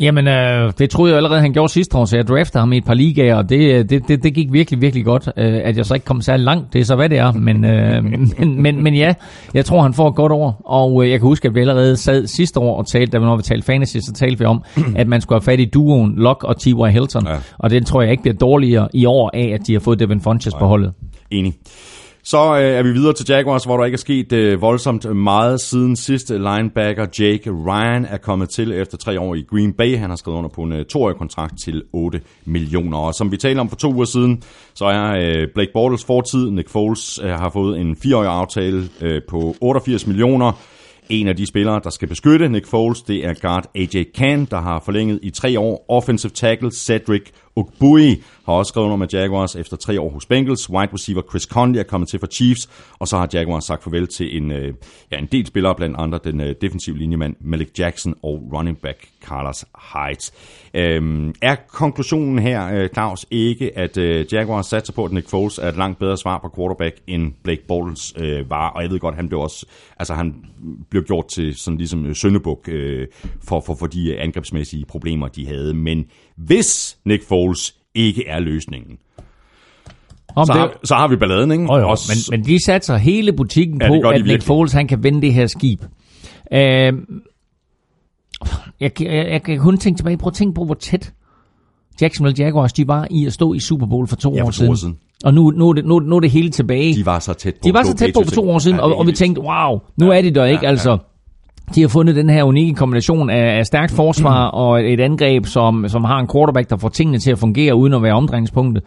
Jamen, 0.00 0.28
øh, 0.28 0.72
det 0.78 0.90
troede 0.90 1.10
jeg 1.10 1.16
allerede, 1.16 1.40
han 1.40 1.52
gjorde 1.52 1.72
sidste 1.72 1.96
år, 1.96 2.04
så 2.04 2.16
jeg 2.16 2.26
draftede 2.28 2.58
ham 2.58 2.72
i 2.72 2.76
et 2.76 2.84
par 2.84 2.94
ligaer, 2.94 3.34
og 3.34 3.48
det, 3.48 3.90
det, 3.90 4.08
det, 4.08 4.22
det 4.22 4.34
gik 4.34 4.52
virkelig, 4.52 4.80
virkelig 4.80 5.04
godt. 5.04 5.28
Øh, 5.36 5.60
at 5.64 5.76
jeg 5.76 5.86
så 5.86 5.94
ikke 5.94 6.04
kom 6.04 6.20
særlig 6.20 6.44
langt, 6.44 6.72
det 6.72 6.80
er 6.80 6.84
så 6.84 6.96
hvad 6.96 7.08
det 7.08 7.18
er. 7.18 7.32
Men, 7.32 7.64
øh, 7.64 8.04
men, 8.38 8.62
men, 8.62 8.82
men 8.82 8.94
ja, 8.94 9.14
jeg 9.54 9.64
tror, 9.64 9.82
han 9.82 9.94
får 9.94 10.08
et 10.08 10.14
godt 10.14 10.32
år. 10.32 10.62
Og 10.64 11.04
øh, 11.04 11.10
jeg 11.10 11.18
kan 11.20 11.26
huske, 11.26 11.48
at 11.48 11.54
vi 11.54 11.60
allerede 11.60 11.96
sad 11.96 12.26
sidste 12.26 12.60
år 12.60 12.78
og 12.78 12.86
talte, 12.86 13.12
da 13.12 13.18
vi, 13.18 13.24
når 13.24 13.36
vi 13.36 13.42
talte 13.42 13.66
fantasy, 13.66 13.96
så 13.96 14.12
talte 14.12 14.38
vi 14.38 14.44
om, 14.44 14.62
at 14.96 15.08
man 15.08 15.20
skulle 15.20 15.36
have 15.36 15.44
fat 15.44 15.60
i 15.60 15.64
duoen 15.64 16.14
Locke 16.16 16.48
og 16.48 16.60
T.Y. 16.60 16.90
Hilton. 16.90 17.26
Ja. 17.26 17.36
Og 17.58 17.70
det 17.70 17.86
tror 17.86 18.02
jeg 18.02 18.10
ikke 18.10 18.22
bliver 18.22 18.36
dårligere 18.36 18.88
i 18.94 19.06
år 19.06 19.30
af, 19.34 19.50
at 19.54 19.66
de 19.66 19.72
har 19.72 19.80
fået 19.80 19.98
Devin 20.00 20.20
Funches 20.20 20.54
på 20.54 20.66
holdet. 20.66 20.92
Enig. 21.30 21.54
Så 22.30 22.54
øh, 22.54 22.78
er 22.78 22.82
vi 22.82 22.92
videre 22.92 23.12
til 23.12 23.26
Jaguars, 23.28 23.64
hvor 23.64 23.76
der 23.76 23.84
ikke 23.84 23.96
er 23.96 23.98
sket 23.98 24.32
øh, 24.32 24.60
voldsomt 24.60 25.16
meget 25.16 25.60
siden 25.60 25.96
sidste 25.96 26.38
linebacker 26.38 27.06
Jake 27.18 27.50
Ryan 27.50 28.04
er 28.04 28.16
kommet 28.16 28.48
til 28.48 28.72
efter 28.72 28.98
tre 28.98 29.20
år 29.20 29.34
i 29.34 29.42
Green 29.50 29.72
Bay. 29.72 29.98
Han 29.98 30.10
har 30.10 30.16
skrevet 30.16 30.38
under 30.38 30.50
på 30.50 30.62
en 30.62 30.72
øh, 30.72 30.84
toårig 30.84 31.16
kontrakt 31.16 31.54
til 31.64 31.82
8 31.92 32.20
millioner. 32.44 32.98
Og 32.98 33.14
som 33.14 33.32
vi 33.32 33.36
talte 33.36 33.60
om 33.60 33.68
for 33.68 33.76
to 33.76 33.94
uger 33.94 34.04
siden, 34.04 34.42
så 34.74 34.84
er 34.84 35.10
øh, 35.10 35.48
Blake 35.54 35.70
Bortles 35.74 36.04
fortid. 36.04 36.50
Nick 36.50 36.68
Foles 36.68 37.20
øh, 37.22 37.30
har 37.30 37.50
fået 37.50 37.80
en 37.80 37.96
fireårig 37.96 38.28
aftale 38.28 38.88
øh, 39.00 39.22
på 39.28 39.56
88 39.60 40.06
millioner. 40.06 40.52
En 41.08 41.28
af 41.28 41.36
de 41.36 41.46
spillere, 41.46 41.80
der 41.84 41.90
skal 41.90 42.08
beskytte 42.08 42.48
Nick 42.48 42.66
Foles, 42.66 43.02
det 43.02 43.26
er 43.26 43.34
guard 43.34 43.70
AJ 43.74 44.04
Can, 44.16 44.44
der 44.44 44.60
har 44.60 44.82
forlænget 44.84 45.18
i 45.22 45.30
tre 45.30 45.60
år. 45.60 45.84
Offensive 45.88 46.30
tackle 46.30 46.72
Cedric 46.72 47.22
Ogbui 47.58 48.22
har 48.44 48.52
også 48.52 48.68
skrevet 48.68 48.84
under 48.84 48.96
med 48.96 49.08
Jaguars 49.12 49.56
efter 49.56 49.76
tre 49.76 50.00
år 50.00 50.10
hos 50.10 50.26
Bengals. 50.26 50.70
Wide 50.70 50.92
receiver 50.94 51.22
Chris 51.30 51.42
Conley 51.42 51.80
er 51.80 51.82
kommet 51.84 52.08
til 52.08 52.20
for 52.20 52.26
Chiefs, 52.26 52.68
og 52.98 53.08
så 53.08 53.16
har 53.16 53.28
Jaguars 53.32 53.64
sagt 53.64 53.82
farvel 53.82 54.06
til 54.06 54.36
en, 54.36 54.50
øh, 54.50 54.74
ja, 55.12 55.18
en 55.18 55.28
del 55.32 55.46
spillere, 55.46 55.74
blandt 55.74 55.96
andre 55.98 56.18
den 56.24 56.40
øh, 56.40 56.54
defensive 56.60 56.98
linjemand 56.98 57.36
Malik 57.40 57.78
Jackson 57.78 58.14
og 58.22 58.42
running 58.52 58.78
back 58.78 59.08
Carlos 59.24 59.64
Hyde. 59.92 60.32
Øhm, 60.74 61.34
er 61.42 61.56
konklusionen 61.68 62.38
her, 62.38 62.74
øh, 62.74 62.88
Claus, 62.88 63.26
ikke, 63.30 63.78
at 63.78 63.96
øh, 63.96 64.26
Jaguars 64.32 64.66
satser 64.66 64.92
på, 64.92 65.04
at 65.04 65.12
Nick 65.12 65.28
Foles 65.28 65.58
er 65.58 65.68
et 65.68 65.76
langt 65.76 65.98
bedre 65.98 66.16
svar 66.16 66.38
på 66.38 66.52
quarterback, 66.56 66.96
end 67.06 67.32
Blake 67.42 67.66
Bortles 67.68 68.14
øh, 68.16 68.50
var, 68.50 68.68
og 68.68 68.82
jeg 68.82 68.90
ved 68.90 68.98
godt, 68.98 69.14
han 69.14 69.28
blev 69.28 69.40
også, 69.40 69.66
altså 69.98 70.14
han 70.14 70.34
blev 70.90 71.04
gjort 71.04 71.28
til 71.28 71.56
sådan 71.56 71.78
ligesom 71.78 72.06
øh, 72.06 72.14
søndebuk 72.14 72.68
øh, 72.68 73.06
for, 73.48 73.62
for, 73.66 73.74
for 73.74 73.86
de 73.86 74.10
øh, 74.10 74.22
angrebsmæssige 74.22 74.84
problemer, 74.84 75.28
de 75.28 75.46
havde, 75.46 75.74
men 75.74 76.06
hvis 76.46 76.98
Nick 77.04 77.28
Foles 77.28 77.74
ikke 77.94 78.24
er 78.28 78.40
løsningen, 78.40 78.96
Om 80.36 80.46
så, 80.46 80.52
det, 80.52 80.60
har, 80.60 80.72
så 80.84 80.94
har 80.94 81.08
vi 81.08 81.16
balladen, 81.16 81.50
ikke? 81.52 81.64
Oh, 81.70 81.80
jo, 81.80 81.88
Også, 81.88 82.12
men, 82.30 82.38
men 82.38 82.46
de 82.46 82.64
satser 82.64 82.96
hele 82.96 83.32
butikken 83.32 83.80
Ja, 83.80 83.86
ja, 83.94 84.02
på, 84.02 84.10
de 84.10 84.14
at 84.14 84.24
Nick. 84.26 84.42
Foles 84.42 84.72
han 84.72 84.88
kan 84.88 85.02
vende 85.02 85.20
det 85.22 85.34
her 85.34 85.46
skib. 85.46 85.82
Øh, 86.52 86.58
jeg, 86.58 86.92
jeg, 88.80 88.92
jeg 89.00 89.42
kan 89.42 89.58
kun 89.58 89.78
tænke 89.78 89.98
tilbage. 89.98 90.16
Prøv 90.16 90.28
at 90.28 90.34
tænke 90.34 90.54
på, 90.54 90.64
hvor 90.64 90.74
tæt 90.74 91.12
Jacksonville 92.00 92.44
Jaguars 92.44 92.72
de 92.72 92.88
var 92.88 93.06
i 93.10 93.26
at 93.26 93.32
stå 93.32 93.54
i 93.54 93.60
Super 93.60 93.86
Bowl 93.86 94.06
for 94.08 94.16
to, 94.16 94.34
Ja, 94.34 94.40
for 94.42 94.46
år, 94.46 94.50
to 94.50 94.52
siden. 94.52 94.70
år 94.70 94.74
siden. 94.74 94.98
Og 95.24 95.34
nu, 95.34 95.50
nu, 95.50 95.68
er 95.68 95.72
det, 95.72 95.84
nu, 95.84 95.98
nu 95.98 96.16
er 96.16 96.20
det 96.20 96.30
hele 96.30 96.50
tilbage. 96.50 96.94
de 96.94 97.06
var 97.06 97.18
så 97.18 97.32
tæt 97.34 97.54
på. 97.54 97.60
De 97.64 97.74
var 97.74 97.82
så 97.82 97.94
tæt 97.94 98.14
på 98.14 98.22
for 98.24 98.30
to 98.30 98.50
år 98.50 98.58
siden, 98.58 98.76
Ja, 98.76 98.82
og, 98.82 98.98
og 98.98 99.06
vi 99.06 99.12
tænkte, 99.12 99.40
wow, 99.42 99.78
nu 99.96 100.10
er 100.10 100.22
de 100.22 100.30
der 100.30 100.44
ikke. 100.44 100.64
Ja, 100.64 100.70
Altså, 100.70 100.98
de 101.74 101.80
har 101.80 101.88
fundet 101.88 102.16
den 102.16 102.30
her 102.30 102.42
unikke 102.44 102.74
kombination 102.74 103.30
af, 103.30 103.58
af 103.58 103.66
stærkt 103.66 103.92
forsvar 103.92 104.46
Mm. 104.50 104.58
og 104.58 104.92
et 104.92 105.00
angreb, 105.00 105.46
som, 105.46 105.88
som 105.88 106.04
har 106.04 106.18
en 106.18 106.28
quarterback, 106.32 106.70
der 106.70 106.76
får 106.76 106.88
tingene 106.88 107.18
til 107.18 107.30
at 107.30 107.38
fungere 107.38 107.74
uden 107.74 107.94
at 107.94 108.02
være 108.02 108.12
omdrejningspunktet. 108.14 108.84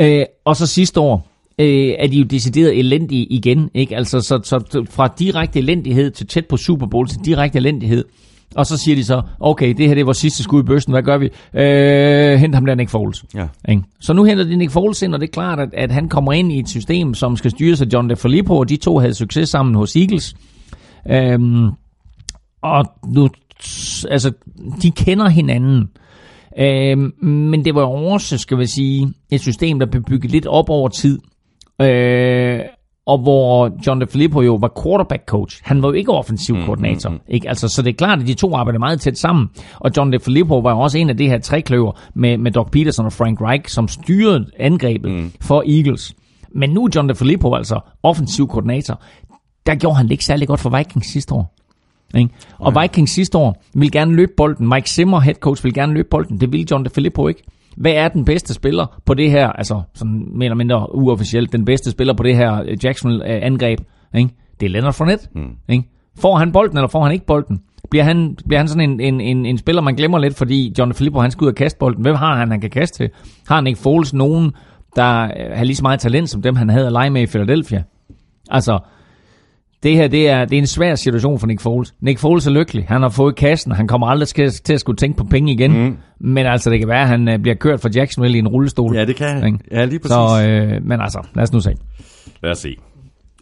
Øh, 0.00 0.24
og 0.44 0.56
så 0.56 0.66
sidste 0.66 1.00
år 1.00 1.26
øh, 1.58 1.94
er 1.98 2.06
de 2.06 2.18
jo 2.18 2.24
decideret 2.24 2.78
elendige 2.78 3.24
igen. 3.24 3.70
Ikke? 3.74 3.96
Altså, 3.96 4.20
så, 4.20 4.40
så 4.44 4.84
fra 4.90 5.08
direkte 5.18 5.58
elendighed 5.58 6.10
til 6.10 6.26
tæt 6.26 6.46
på 6.46 6.56
Super 6.56 6.86
Bowl 6.86 7.08
til 7.08 7.18
direkte 7.24 7.58
elendighed. 7.58 8.04
Og 8.54 8.66
så 8.66 8.76
siger 8.76 8.96
de 8.96 9.04
så, 9.04 9.22
okay, 9.40 9.74
det 9.74 9.86
her 9.86 9.94
det 9.94 10.00
er 10.00 10.04
vores 10.04 10.18
sidste 10.18 10.42
skud 10.42 10.62
i 10.62 10.66
bøsten, 10.66 10.92
hvad 10.92 11.02
gør 11.02 11.18
vi? 11.18 11.28
Øh, 11.54 12.38
hent 12.38 12.54
ham 12.54 12.66
der 12.66 12.74
Nick 12.74 12.90
Foles. 12.90 13.24
Ja. 13.34 13.46
Ikke? 13.68 13.82
Så 14.00 14.12
nu 14.12 14.24
henter 14.24 14.44
de 14.44 14.56
Nick 14.56 14.72
Foles 14.72 15.02
ind, 15.02 15.14
og 15.14 15.20
det 15.20 15.26
er 15.26 15.30
klart, 15.32 15.60
at, 15.60 15.68
at 15.72 15.90
han 15.90 16.08
kommer 16.08 16.32
ind 16.32 16.52
i 16.52 16.58
et 16.58 16.68
system, 16.68 17.14
som 17.14 17.36
skal 17.36 17.50
styres 17.50 17.80
af 17.82 17.86
John 17.92 18.10
DeFilippo, 18.10 18.56
og 18.56 18.68
de 18.68 18.76
to 18.76 18.98
havde 18.98 19.14
succes 19.14 19.48
sammen 19.48 19.74
hos 19.74 19.96
Eagles. 19.96 20.34
Øhm, 21.10 21.68
og 22.62 22.84
nu, 23.06 23.28
altså, 24.10 24.32
de 24.82 24.90
kender 24.90 25.28
hinanden. 25.28 25.88
Øhm, 26.58 27.12
men 27.24 27.64
det 27.64 27.74
var 27.74 27.82
også, 27.82 28.38
skal 28.38 28.58
vi 28.58 28.66
sige, 28.66 29.14
et 29.30 29.40
system, 29.40 29.78
der 29.78 29.86
blev 29.86 30.02
bygget 30.02 30.32
lidt 30.32 30.46
op 30.46 30.70
over 30.70 30.88
tid. 30.88 31.18
Øh, 31.80 32.60
og 33.06 33.18
hvor 33.18 33.70
John 33.86 34.00
DeFilippo 34.00 34.40
jo 34.40 34.54
var 34.54 34.72
quarterback 34.82 35.22
coach. 35.26 35.60
Han 35.64 35.82
var 35.82 35.88
jo 35.88 35.92
ikke 35.92 36.12
offensiv 36.12 36.56
koordinator. 36.66 37.14
Ikke? 37.28 37.48
Altså, 37.48 37.68
så 37.68 37.82
det 37.82 37.90
er 37.90 37.94
klart, 37.94 38.20
at 38.20 38.26
de 38.26 38.34
to 38.34 38.54
arbejdede 38.54 38.78
meget 38.78 39.00
tæt 39.00 39.18
sammen. 39.18 39.48
Og 39.74 39.90
John 39.96 40.12
DeFilippo 40.12 40.58
var 40.58 40.70
jo 40.70 40.80
også 40.80 40.98
en 40.98 41.10
af 41.10 41.16
de 41.16 41.28
her 41.28 41.38
trækløver 41.38 41.92
med, 42.14 42.38
med 42.38 42.50
Doc 42.52 42.70
Peterson 42.70 43.06
og 43.06 43.12
Frank 43.12 43.40
Reich, 43.40 43.74
som 43.74 43.88
styrede 43.88 44.46
angrebet 44.58 45.10
mm. 45.10 45.32
for 45.40 45.64
Eagles. 45.66 46.14
Men 46.54 46.70
nu 46.70 46.84
er 46.84 46.88
John 46.94 47.08
DeFilippo 47.08 47.54
altså 47.54 47.80
offensiv 48.02 48.48
koordinator. 48.48 49.02
Der 49.66 49.74
gjorde 49.74 49.96
han 49.96 50.06
det 50.06 50.12
ikke 50.12 50.24
særlig 50.24 50.48
godt 50.48 50.60
for 50.60 50.76
Vikings 50.78 51.12
sidste 51.12 51.34
år. 51.34 51.57
Ikke? 52.14 52.30
Og 52.58 52.82
Vikings 52.82 53.12
sidste 53.12 53.38
år 53.38 53.62
ville 53.74 53.90
gerne 53.90 54.14
løbe 54.14 54.32
bolden. 54.36 54.68
Mike 54.68 54.90
Zimmer, 54.90 55.20
head 55.20 55.34
coach, 55.34 55.64
ville 55.64 55.74
gerne 55.74 55.94
løbe 55.94 56.08
bolden. 56.10 56.40
Det 56.40 56.52
ville 56.52 56.66
John 56.70 56.84
DeFilippo 56.84 57.28
ikke. 57.28 57.42
Hvad 57.76 57.92
er 57.92 58.08
den 58.08 58.24
bedste 58.24 58.54
spiller 58.54 59.00
på 59.06 59.14
det 59.14 59.30
her, 59.30 59.48
altså 59.48 59.82
sådan 59.94 60.28
mere 60.34 60.46
eller 60.46 60.56
mindre 60.56 60.94
uofficielt, 60.94 61.52
den 61.52 61.64
bedste 61.64 61.90
spiller 61.90 62.14
på 62.14 62.22
det 62.22 62.36
her 62.36 62.62
øh, 62.62 62.84
Jacksonville-angreb? 62.84 63.80
Ikke? 64.14 64.30
Det 64.60 64.66
er 64.66 64.70
Leonard 64.70 64.92
Fournette. 64.92 65.28
Mm. 65.34 65.50
Ikke? 65.68 65.84
Får 66.18 66.36
han 66.36 66.52
bolden, 66.52 66.76
eller 66.76 66.88
får 66.88 67.02
han 67.02 67.12
ikke 67.12 67.26
bolden? 67.26 67.60
Bliver 67.90 68.04
han, 68.04 68.36
bliver 68.46 68.58
han 68.58 68.68
sådan 68.68 68.90
en, 68.90 69.00
en, 69.00 69.20
en, 69.20 69.46
en 69.46 69.58
spiller, 69.58 69.82
man 69.82 69.94
glemmer 69.94 70.18
lidt, 70.18 70.36
fordi 70.36 70.74
John 70.78 70.90
DeFilippo, 70.90 71.20
han 71.20 71.30
skal 71.30 71.44
ud 71.44 71.48
og 71.48 71.54
kaste 71.54 71.78
bolden. 71.78 72.02
Hvem 72.02 72.14
har 72.14 72.36
han, 72.36 72.50
han 72.50 72.60
kan 72.60 72.70
kaste 72.70 72.96
til? 72.98 73.10
Har 73.48 73.54
han 73.54 73.66
ikke 73.66 73.80
Foles 73.80 74.14
nogen, 74.14 74.52
der 74.96 75.22
øh, 75.22 75.56
har 75.56 75.64
lige 75.64 75.76
så 75.76 75.82
meget 75.82 76.00
talent, 76.00 76.30
som 76.30 76.42
dem, 76.42 76.56
han 76.56 76.68
havde 76.68 76.86
at 76.86 76.92
lege 76.92 77.10
med 77.10 77.22
i 77.22 77.26
Philadelphia? 77.26 77.82
Altså, 78.50 78.78
det 79.82 79.96
her, 79.96 80.08
det 80.08 80.28
er, 80.28 80.44
det 80.44 80.52
er 80.52 80.58
en 80.60 80.66
svær 80.66 80.94
situation 80.94 81.38
for 81.38 81.46
Nick 81.46 81.60
Foles. 81.60 81.94
Nick 82.00 82.18
Foles 82.18 82.46
er 82.46 82.50
lykkelig. 82.50 82.84
Han 82.88 83.02
har 83.02 83.08
fået 83.08 83.36
kassen. 83.36 83.72
Han 83.72 83.88
kommer 83.88 84.06
aldrig 84.06 84.28
til, 84.28 84.50
til 84.50 84.74
at 84.74 84.80
skulle 84.80 84.96
tænke 84.96 85.18
på 85.18 85.24
penge 85.24 85.52
igen. 85.52 85.84
Mm. 85.84 85.96
Men 86.20 86.46
altså, 86.46 86.70
det 86.70 86.78
kan 86.78 86.88
være, 86.88 87.02
at 87.02 87.08
han 87.08 87.28
øh, 87.28 87.38
bliver 87.38 87.54
kørt 87.54 87.80
fra 87.80 87.88
Jacksonville 87.94 88.36
i 88.36 88.38
en 88.38 88.48
rullestol. 88.48 88.96
Ja, 88.96 89.04
det 89.04 89.16
kan 89.16 89.42
han. 89.42 89.60
Ja, 89.72 89.84
lige 89.84 89.98
præcis. 89.98 90.14
Så, 90.14 90.46
øh, 90.48 90.86
men 90.86 91.00
altså, 91.00 91.26
lad 91.34 91.42
os 91.42 91.52
nu 91.52 91.60
se. 91.60 91.74
Lad 92.42 92.50
os 92.50 92.58
se. 92.58 92.76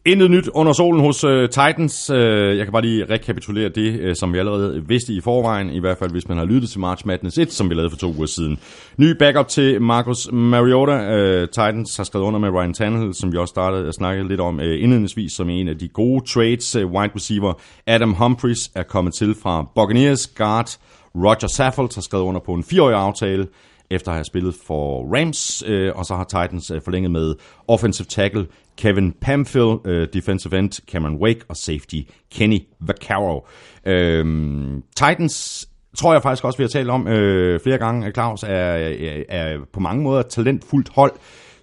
Intet 0.07 0.31
nyt 0.31 0.49
under 0.55 0.73
solen 0.73 1.01
hos 1.01 1.25
uh, 1.25 1.43
Titans. 1.49 2.11
Uh, 2.11 2.19
jeg 2.57 2.67
kan 2.67 2.73
bare 2.73 2.83
lige 2.83 3.05
rekapitulere 3.11 3.69
det, 3.69 4.09
uh, 4.09 4.15
som 4.15 4.33
vi 4.33 4.39
allerede 4.39 4.85
vidste 4.89 5.13
i 5.13 5.21
forvejen, 5.21 5.71
i 5.71 5.81
hvert 5.81 5.99
fald 5.99 6.11
hvis 6.11 6.29
man 6.29 6.39
har 6.39 6.45
lyttet 6.45 6.71
til 6.71 6.81
March 6.81 7.07
Madness 7.07 7.39
1, 7.39 7.53
som 7.53 7.71
vi 7.71 7.75
lavede 7.75 7.91
for 7.91 7.97
to 7.97 8.15
uger 8.17 8.27
siden. 8.27 8.59
Ny 8.97 9.11
backup 9.19 9.49
til 9.49 9.83
Marcus 9.83 10.29
Mariota. 10.33 10.93
Uh, 10.93 11.49
Titans 11.49 11.97
har 11.97 12.05
skrevet 12.05 12.25
under 12.25 12.41
med 12.41 12.51
Ryan 12.51 12.75
Tannehill, 12.75 13.15
som 13.15 13.33
vi 13.33 13.37
også 13.39 13.53
startede 13.53 13.89
at 13.89 13.95
snakke 13.95 14.29
lidt 14.29 14.41
om 14.41 14.59
uh, 14.59 14.65
indledningsvis, 14.65 15.33
som 15.33 15.51
en 15.51 15.69
af 15.69 15.79
de 15.79 15.89
gode 15.89 16.25
trades. 16.25 16.77
Uh, 16.77 16.93
wide 16.93 17.13
receiver 17.15 17.53
Adam 17.87 18.13
Humphries 18.15 18.71
er 18.75 18.83
kommet 18.83 19.15
til 19.15 19.35
fra 19.43 19.67
Buccaneers. 19.75 20.27
Guard 20.27 20.79
Roger 21.15 21.49
Saffold 21.49 21.95
har 21.95 22.03
skrevet 22.03 22.25
under 22.25 22.41
på 22.41 22.55
en 22.55 22.65
fireårig 22.65 22.97
aftale 22.97 23.47
efter 23.91 24.11
at 24.11 24.15
have 24.15 24.25
spillet 24.25 24.55
for 24.67 25.17
Rams, 25.17 25.65
øh, 25.67 25.93
og 25.95 26.05
så 26.07 26.15
har 26.15 26.25
Titans 26.25 26.71
øh, 26.71 26.81
forlænget 26.83 27.11
med 27.11 27.35
offensive 27.69 28.07
tackle 28.07 28.47
Kevin 28.79 29.13
Pamphil, 29.21 29.77
øh, 29.85 30.09
defensive 30.13 30.59
end 30.59 30.73
Cameron 30.91 31.17
Wake 31.17 31.41
og 31.49 31.57
safety 31.57 32.01
Kenny 32.33 32.59
Vaccaro. 32.81 33.47
Øhm, 33.87 34.83
Titans 34.97 35.69
tror 35.97 36.13
jeg 36.13 36.23
faktisk 36.23 36.45
også, 36.45 36.57
vi 36.57 36.65
har 36.65 36.69
talt 36.69 36.91
om 36.91 37.09
øh, 37.09 37.61
flere 37.61 37.79
gange, 37.79 38.07
øh, 38.07 38.13
Claus, 38.13 38.43
er, 38.43 38.49
er, 38.49 39.23
er 39.29 39.59
på 39.73 39.81
mange 39.81 40.03
måder 40.03 40.21
et 40.21 40.27
talentfuldt 40.27 40.89
hold. 40.89 41.13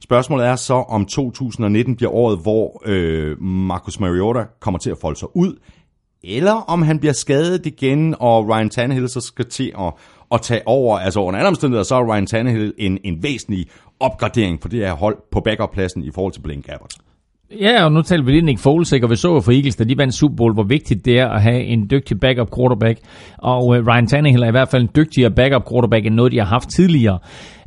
Spørgsmålet 0.03 0.47
er 0.47 0.55
så, 0.55 0.73
om 0.73 1.05
2019 1.05 1.95
bliver 1.95 2.11
året, 2.11 2.39
hvor 2.41 2.81
øh, 2.85 3.41
Marcus 3.41 3.99
Mariota 3.99 4.45
kommer 4.59 4.79
til 4.79 4.91
at 4.91 4.97
folde 5.01 5.19
sig 5.19 5.35
ud, 5.35 5.55
eller 6.23 6.53
om 6.53 6.81
han 6.81 6.99
bliver 6.99 7.13
skadet 7.13 7.65
igen, 7.65 8.15
og 8.19 8.49
Ryan 8.49 8.69
Tannehill 8.69 9.09
så 9.09 9.21
skal 9.21 9.49
til 9.49 9.71
at, 9.79 9.93
at 10.33 10.41
tage 10.41 10.61
over. 10.65 10.99
Altså 10.99 11.19
under 11.19 11.39
andre 11.39 11.47
omstændigheder, 11.47 11.83
så 11.83 11.95
er 11.95 12.13
Ryan 12.13 12.25
Tannehill 12.25 12.73
en, 12.77 12.99
en 13.03 13.23
væsentlig 13.23 13.67
opgradering 13.99 14.61
for 14.61 14.69
det 14.69 14.79
her 14.79 14.93
hold 14.93 15.17
på 15.31 15.39
backup-pladsen 15.39 16.03
i 16.03 16.11
forhold 16.11 16.33
til 16.33 16.41
Blaine 16.41 16.61
Gabbert. 16.61 16.95
Ja, 17.61 17.85
og 17.85 17.91
nu 17.91 18.01
taler 18.01 18.23
vi 18.23 18.31
lige 18.31 18.41
Nick 18.41 18.59
Foles, 18.59 18.91
ikke? 18.91 19.05
og 19.05 19.11
vi 19.11 19.15
så 19.15 19.33
jo 19.33 19.41
for 19.41 19.51
Eagles, 19.51 19.75
da 19.75 19.83
de 19.83 19.97
vandt 19.97 20.13
Super 20.13 20.35
Bowl, 20.35 20.53
hvor 20.53 20.63
vigtigt 20.63 21.05
det 21.05 21.19
er 21.19 21.27
at 21.27 21.41
have 21.41 21.63
en 21.63 21.87
dygtig 21.91 22.19
backup 22.19 22.49
quarterback. 22.57 22.99
Og 23.37 23.65
uh, 23.65 23.75
Ryan 23.75 24.07
Tannehill 24.07 24.43
er 24.43 24.47
i 24.47 24.51
hvert 24.51 24.69
fald 24.69 24.81
en 24.81 24.89
dygtigere 24.95 25.31
backup 25.31 25.69
quarterback, 25.71 26.05
end 26.05 26.15
noget, 26.15 26.31
de 26.31 26.37
har 26.37 26.45
haft 26.45 26.69
tidligere. 26.69 27.19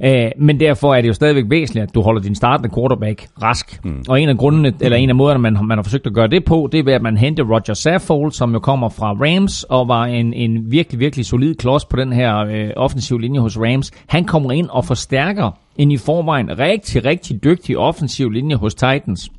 Uh, 0.05 0.44
men 0.44 0.61
derfor 0.61 0.94
er 0.94 1.01
det 1.01 1.09
jo 1.09 1.12
stadigvæk 1.12 1.44
væsentligt, 1.51 1.82
at 1.82 1.94
du 1.94 2.03
holder 2.03 2.23
din 2.23 2.35
startende 2.35 2.74
quarterback 2.74 3.27
rask. 3.43 3.85
Mm. 3.85 4.05
Og 4.09 4.20
en 4.20 4.28
af 4.28 4.36
grundene, 4.36 4.73
eller 4.81 4.97
en 4.97 5.09
af 5.09 5.15
måderne, 5.15 5.40
man, 5.40 5.59
man 5.65 5.78
har 5.78 5.82
forsøgt 5.82 6.07
at 6.07 6.15
gøre 6.15 6.28
det 6.28 6.44
på, 6.44 6.69
det 6.73 6.81
er 6.81 6.85
ved, 6.85 6.93
at 6.93 7.03
man 7.03 7.16
henter 7.16 7.44
Roger 7.44 7.74
Saffold, 7.74 8.32
som 8.32 8.53
jo 8.53 8.59
kommer 8.59 8.89
fra 8.89 9.12
Rams, 9.12 9.62
og 9.62 9.89
var 9.89 10.05
en, 10.05 10.32
en 10.32 10.70
virkelig, 10.70 11.01
virkelig 11.01 11.27
solid 11.27 11.55
klods 11.55 11.85
på 11.85 11.97
den 11.97 12.12
her 12.12 12.44
uh, 12.44 12.70
offensive 12.77 13.20
linje 13.20 13.40
hos 13.40 13.59
Rams. 13.59 13.90
Han 14.07 14.24
kommer 14.24 14.53
ind 14.53 14.69
og 14.70 14.85
forstærker 14.85 15.51
en 15.78 15.90
i 15.90 15.97
forvejen 15.97 16.59
rigtig, 16.59 17.05
rigtig 17.05 17.44
dygtig 17.44 17.78
offensiv 17.78 18.31
linje 18.31 18.57
hos 18.57 18.74
Titans. 18.74 19.31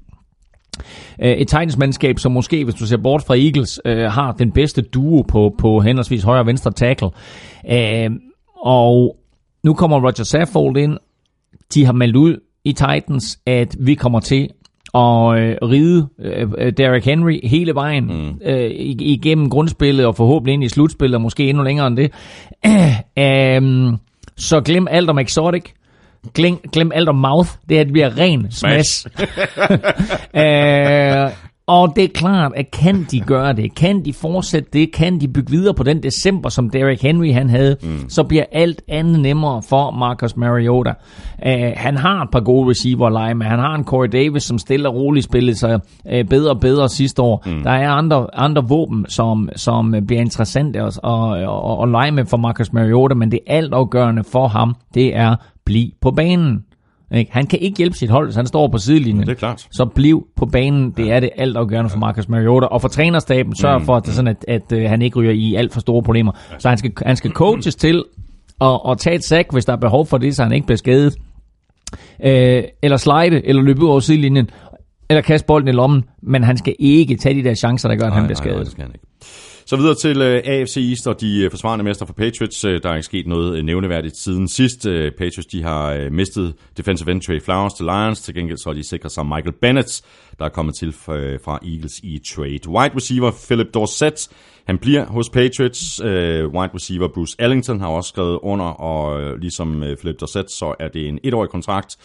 Øh, 1.22 1.32
et 1.32 1.48
Titans-mandskab, 1.48 2.20
som 2.20 2.32
måske, 2.32 2.64
hvis 2.64 2.76
du 2.76 2.86
ser 2.86 2.98
bort 2.98 3.24
fra 3.24 3.36
Eagles, 3.38 3.80
øh, 3.86 4.12
har 4.12 4.32
den 4.32 4.52
bedste 4.52 4.82
duo 4.82 5.22
på, 5.22 5.56
på 5.58 5.80
henholdsvis 5.80 6.24
højre 6.24 6.40
og 6.40 6.48
venstre 6.48 6.72
tackle. 6.72 7.10
Øh, 7.72 8.10
og 8.62 9.18
nu 9.64 9.74
kommer 9.74 9.98
Roger 9.98 10.24
Saffold 10.24 10.78
ind. 10.78 10.98
De 11.74 11.86
har 11.86 11.94
meldt 11.94 12.16
ud 12.16 12.38
i 12.64 12.74
Titans, 12.74 13.40
at 13.46 13.76
vi 13.80 13.96
kommer 13.96 14.20
til 14.20 14.50
at 14.94 15.40
øh, 15.40 15.56
ride 15.62 16.08
øh, 16.20 16.74
Derrick 16.78 17.06
Henry 17.06 17.40
hele 17.44 17.76
vejen 17.76 18.06
mm. 18.06 18.40
øh, 18.46 18.72
igennem 19.00 19.50
grundspillet 19.50 20.06
og 20.06 20.16
forhåbentlig 20.16 20.54
ind 20.54 20.64
i 20.64 20.70
slutspillet, 20.70 21.16
og 21.16 21.22
måske 21.22 21.50
endnu 21.50 21.64
længere 21.64 21.88
end 21.88 21.98
det. 21.98 22.12
Øh, 23.20 23.94
så 24.38 24.62
glem 24.62 24.88
alt 24.90 25.10
om 25.10 25.20
Exotic. 25.20 25.64
Glem, 26.34 26.60
glem 26.72 26.92
alt 26.96 27.10
om 27.10 27.16
mouth. 27.16 27.50
Det 27.70 27.78
her 27.78 27.84
det 27.84 27.94
bliver 27.94 28.18
ren 28.18 28.52
smash. 28.52 29.08
øh, 30.44 31.32
og 31.68 31.96
det 31.96 32.04
er 32.04 32.08
klart, 32.08 32.52
at 32.56 32.72
kan 32.72 33.06
de 33.12 33.20
gøre 33.20 33.54
det, 33.54 33.76
kan 33.76 34.06
de 34.06 34.14
fortsætte 34.14 34.70
det, 34.74 34.92
kan 34.92 35.20
de 35.22 35.28
bygge 35.28 35.52
videre 35.52 35.74
på 35.74 35.84
den 35.84 36.04
december, 36.04 36.50
som 36.50 36.70
Derrick 36.70 37.02
Henry 37.02 37.34
han 37.34 37.50
havde, 37.50 37.78
mm. 37.84 38.10
så 38.10 38.24
bliver 38.24 38.44
alt 38.52 38.82
andet 38.88 39.20
nemmere 39.20 39.62
for 39.70 39.92
Marcus 39.92 40.38
Mariota. 40.38 40.94
Uh, 41.46 41.52
han 41.76 41.98
har 41.98 42.24
et 42.24 42.30
par 42.32 42.40
gode 42.40 42.70
receiver 42.70 43.10
lege 43.10 43.36
med. 43.36 43.46
Han 43.46 43.60
har 43.60 43.76
en 43.76 43.84
Corey 43.84 44.10
Davis, 44.12 44.44
som 44.44 44.58
stille 44.58 44.90
og 44.90 44.96
roligt 44.96 45.26
spillede 45.26 45.58
sig 45.58 45.74
uh, 46.06 46.28
bedre 46.30 46.52
og 46.52 46.60
bedre 46.60 46.90
sidste 46.90 47.22
år. 47.22 47.44
Mm. 47.46 47.64
Der 47.64 47.72
er 47.72 47.90
andre, 47.90 48.28
andre 48.34 48.64
våben, 48.68 49.06
som, 49.10 49.50
som 49.56 49.96
bliver 50.08 50.22
interessante 50.22 50.80
at, 50.80 51.00
at, 51.04 51.38
at, 51.38 51.84
at 51.84 51.90
lege 51.90 52.12
med 52.12 52.26
for 52.26 52.38
Marcus 52.38 52.74
Mariota, 52.74 53.16
men 53.16 53.32
det 53.32 53.40
altafgørende 53.48 54.24
for 54.24 54.48
ham, 54.48 54.76
det 54.94 55.16
er 55.16 55.36
bliv 55.66 55.90
på 56.02 56.12
banen. 56.12 56.64
Ikke? 57.16 57.32
Han 57.34 57.48
kan 57.48 57.60
ikke 57.60 57.78
hjælpe 57.78 57.98
sit 57.98 58.10
hold, 58.10 58.28
hvis 58.28 58.36
han 58.36 58.46
står 58.46 58.68
på 58.68 58.78
sidelinjen. 58.78 59.26
Det 59.28 59.32
er 59.32 59.36
klart. 59.36 59.68
Så 59.72 59.86
bliv 59.86 60.28
på 60.36 60.46
banen. 60.46 60.92
Det 60.92 61.12
er 61.12 61.20
det 61.20 61.30
altafgørende 61.38 61.90
for 61.90 62.00
Marcus 62.00 62.30
Mariota. 62.30 62.68
Og 62.68 62.82
for 62.82 62.88
trænerstaben, 62.88 63.56
sørg 63.56 63.82
for, 63.82 63.96
at, 63.96 64.04
det 64.04 64.10
er 64.10 64.14
sådan, 64.16 64.28
at, 64.28 64.46
at, 64.48 64.74
at 64.74 64.90
han 64.90 65.02
ikke 65.02 65.20
ryger 65.20 65.32
i 65.32 65.56
alt 65.56 65.74
for 65.74 65.80
store 65.80 66.04
problemer. 66.04 66.32
Så 66.60 66.70
han 66.70 66.78
skal, 66.78 66.92
han 67.06 67.16
skal 67.16 67.32
coaches 67.32 67.76
til 67.76 68.04
at, 68.62 68.80
at 68.90 68.98
tage 68.98 69.16
et 69.16 69.24
sack, 69.24 69.52
hvis 69.54 69.66
der 69.66 69.74
er 69.74 69.78
behov 69.78 70.06
for 70.06 70.18
det, 70.18 70.36
så 70.36 70.44
han 70.44 70.52
ikke 70.52 70.68
bliver 70.68 70.78
skadet. 70.78 71.16
Øh, 72.24 72.64
eller 72.84 72.98
slide, 72.98 73.46
eller 73.46 73.62
løbe 73.62 73.82
ud 73.84 73.90
over 73.90 74.00
sidelinjen, 74.00 74.50
eller 75.10 75.22
kaste 75.22 75.46
bolden 75.48 75.68
i 75.68 75.72
lommen. 75.72 76.04
Men 76.24 76.44
han 76.44 76.58
skal 76.58 76.76
ikke 76.80 77.16
tage 77.16 77.36
de 77.36 77.44
der 77.44 77.54
chancer, 77.56 77.90
der 77.90 77.96
gør, 77.96 78.06
at 78.06 78.10
Nej, 78.10 78.20
han 78.20 78.28
bliver 78.28 78.36
nej, 78.36 78.44
skadet. 78.44 78.56
nej, 78.56 78.64
det 78.64 78.72
skal 78.72 78.84
han 78.84 78.92
ikke. 78.96 79.08
Så 79.70 79.76
videre 79.76 79.96
til 79.96 80.22
øh, 80.22 80.42
AFC 80.46 80.78
East 80.78 81.08
og 81.08 81.22
de 81.22 81.44
øh, 81.44 81.52
forsvarende 81.52 81.86
mester 81.86 82.06
for 82.06 82.14
Patriots. 82.14 82.66
Øh, 82.66 82.84
der 82.84 82.90
er 82.90 82.96
ikke 82.96 83.06
sket 83.06 83.28
noget 83.28 83.66
nævneværdigt 83.66 84.18
siden 84.18 84.48
sidst. 84.48 84.84
Patriots 85.18 85.46
de 85.46 85.64
har 85.64 86.10
mistet 86.10 86.54
defensive 86.78 87.12
end 87.12 87.22
Trey 87.22 87.42
Flowers 87.42 87.74
til 87.74 87.86
Lions. 87.86 88.22
Til 88.22 88.34
gengæld 88.34 88.58
så 88.58 88.70
har 88.70 88.74
de 88.74 88.84
sikret 88.84 89.12
sig 89.12 89.26
Michael 89.26 89.54
Bennett, 89.62 90.02
der 90.40 90.46
er 90.46 90.50
kommet 90.50 90.76
til 90.76 90.94
fra, 90.94 91.60
Eagles 91.64 92.00
i 92.04 92.20
trade. 92.20 92.70
Wide 92.70 92.96
receiver 92.96 93.32
Philip 93.48 93.68
Dorsett, 93.74 94.30
han 94.66 94.78
bliver 94.78 95.06
hos 95.06 95.30
Patriots. 95.30 96.02
Uh, 96.02 96.08
wide 96.08 96.74
receiver 96.76 97.08
Bruce 97.08 97.36
Ellington 97.40 97.80
har 97.80 97.88
også 97.88 98.08
skrevet 98.08 98.40
under, 98.44 98.66
og 98.66 99.38
ligesom 99.40 99.84
Philip 100.00 100.20
Dorsett, 100.20 100.52
så 100.52 100.76
er 100.80 100.88
det 100.88 101.08
en 101.08 101.20
etårig 101.24 101.50
kontrakt. 101.50 101.98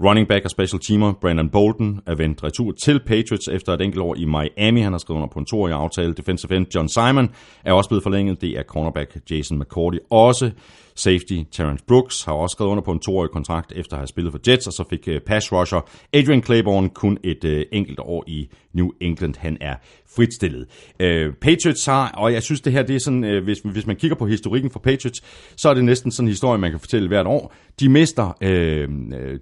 Running 0.00 0.28
back 0.28 0.44
og 0.44 0.50
special 0.50 0.80
teamer 0.80 1.12
Brandon 1.12 1.50
Bolden 1.50 2.00
er 2.06 2.14
vendt 2.14 2.44
retur 2.44 2.72
til 2.72 3.00
Patriots 3.06 3.48
efter 3.48 3.72
et 3.72 3.80
enkelt 3.80 4.02
år 4.02 4.14
i 4.14 4.24
Miami. 4.24 4.80
Han 4.80 4.92
har 4.92 4.98
skrevet 4.98 5.16
under 5.16 5.28
på 5.32 5.38
en 5.38 5.46
toårig 5.46 5.74
aftale. 5.74 6.14
Defensive 6.14 6.56
end 6.56 6.66
John 6.74 6.88
Simon 6.88 7.30
er 7.64 7.72
også 7.72 7.88
blevet 7.90 8.02
forlænget. 8.02 8.40
Det 8.40 8.58
er 8.58 8.62
cornerback 8.62 9.16
Jason 9.30 9.58
McCourty 9.58 9.98
også. 10.10 10.50
Safety 10.94 11.42
Terrence 11.52 11.84
Brooks 11.88 12.24
har 12.24 12.32
også 12.32 12.54
skrevet 12.54 12.70
under 12.70 12.82
på 12.82 12.92
en 12.92 12.98
toårig 12.98 13.30
kontrakt 13.30 13.72
efter 13.76 13.92
at 13.92 13.98
have 13.98 14.06
spillet 14.06 14.32
for 14.32 14.40
Jets, 14.48 14.66
og 14.66 14.72
så 14.72 14.84
fik 14.90 15.08
uh, 15.08 15.14
pass 15.26 15.52
rusher 15.52 15.88
Adrian 16.12 16.42
Claiborne 16.42 16.88
kun 16.88 17.18
et 17.24 17.44
uh, 17.44 17.60
enkelt 17.72 17.98
år 17.98 18.24
i 18.26 18.48
New 18.72 18.88
England. 19.00 19.34
Han 19.38 19.56
er 19.60 19.74
fritstillet. 20.16 20.66
Uh, 21.02 21.34
Patriots 21.40 21.86
har, 21.86 22.10
og 22.10 22.32
jeg 22.32 22.42
synes 22.42 22.60
det 22.60 22.72
her, 22.72 22.82
det 22.82 22.96
er 22.96 23.00
sådan, 23.00 23.24
uh, 23.24 23.44
hvis, 23.44 23.58
hvis 23.64 23.86
man 23.86 23.96
kigger 23.96 24.16
på 24.16 24.26
historikken 24.26 24.70
for 24.70 24.78
Patriots, 24.78 25.20
så 25.56 25.68
er 25.68 25.74
det 25.74 25.84
næsten 25.84 26.10
sådan 26.10 26.26
en 26.26 26.30
historie, 26.30 26.58
man 26.58 26.70
kan 26.70 26.80
fortælle 26.80 27.08
hvert 27.08 27.26
år. 27.26 27.54
De 27.80 27.88
mister, 27.88 28.36
uh, 28.42 28.48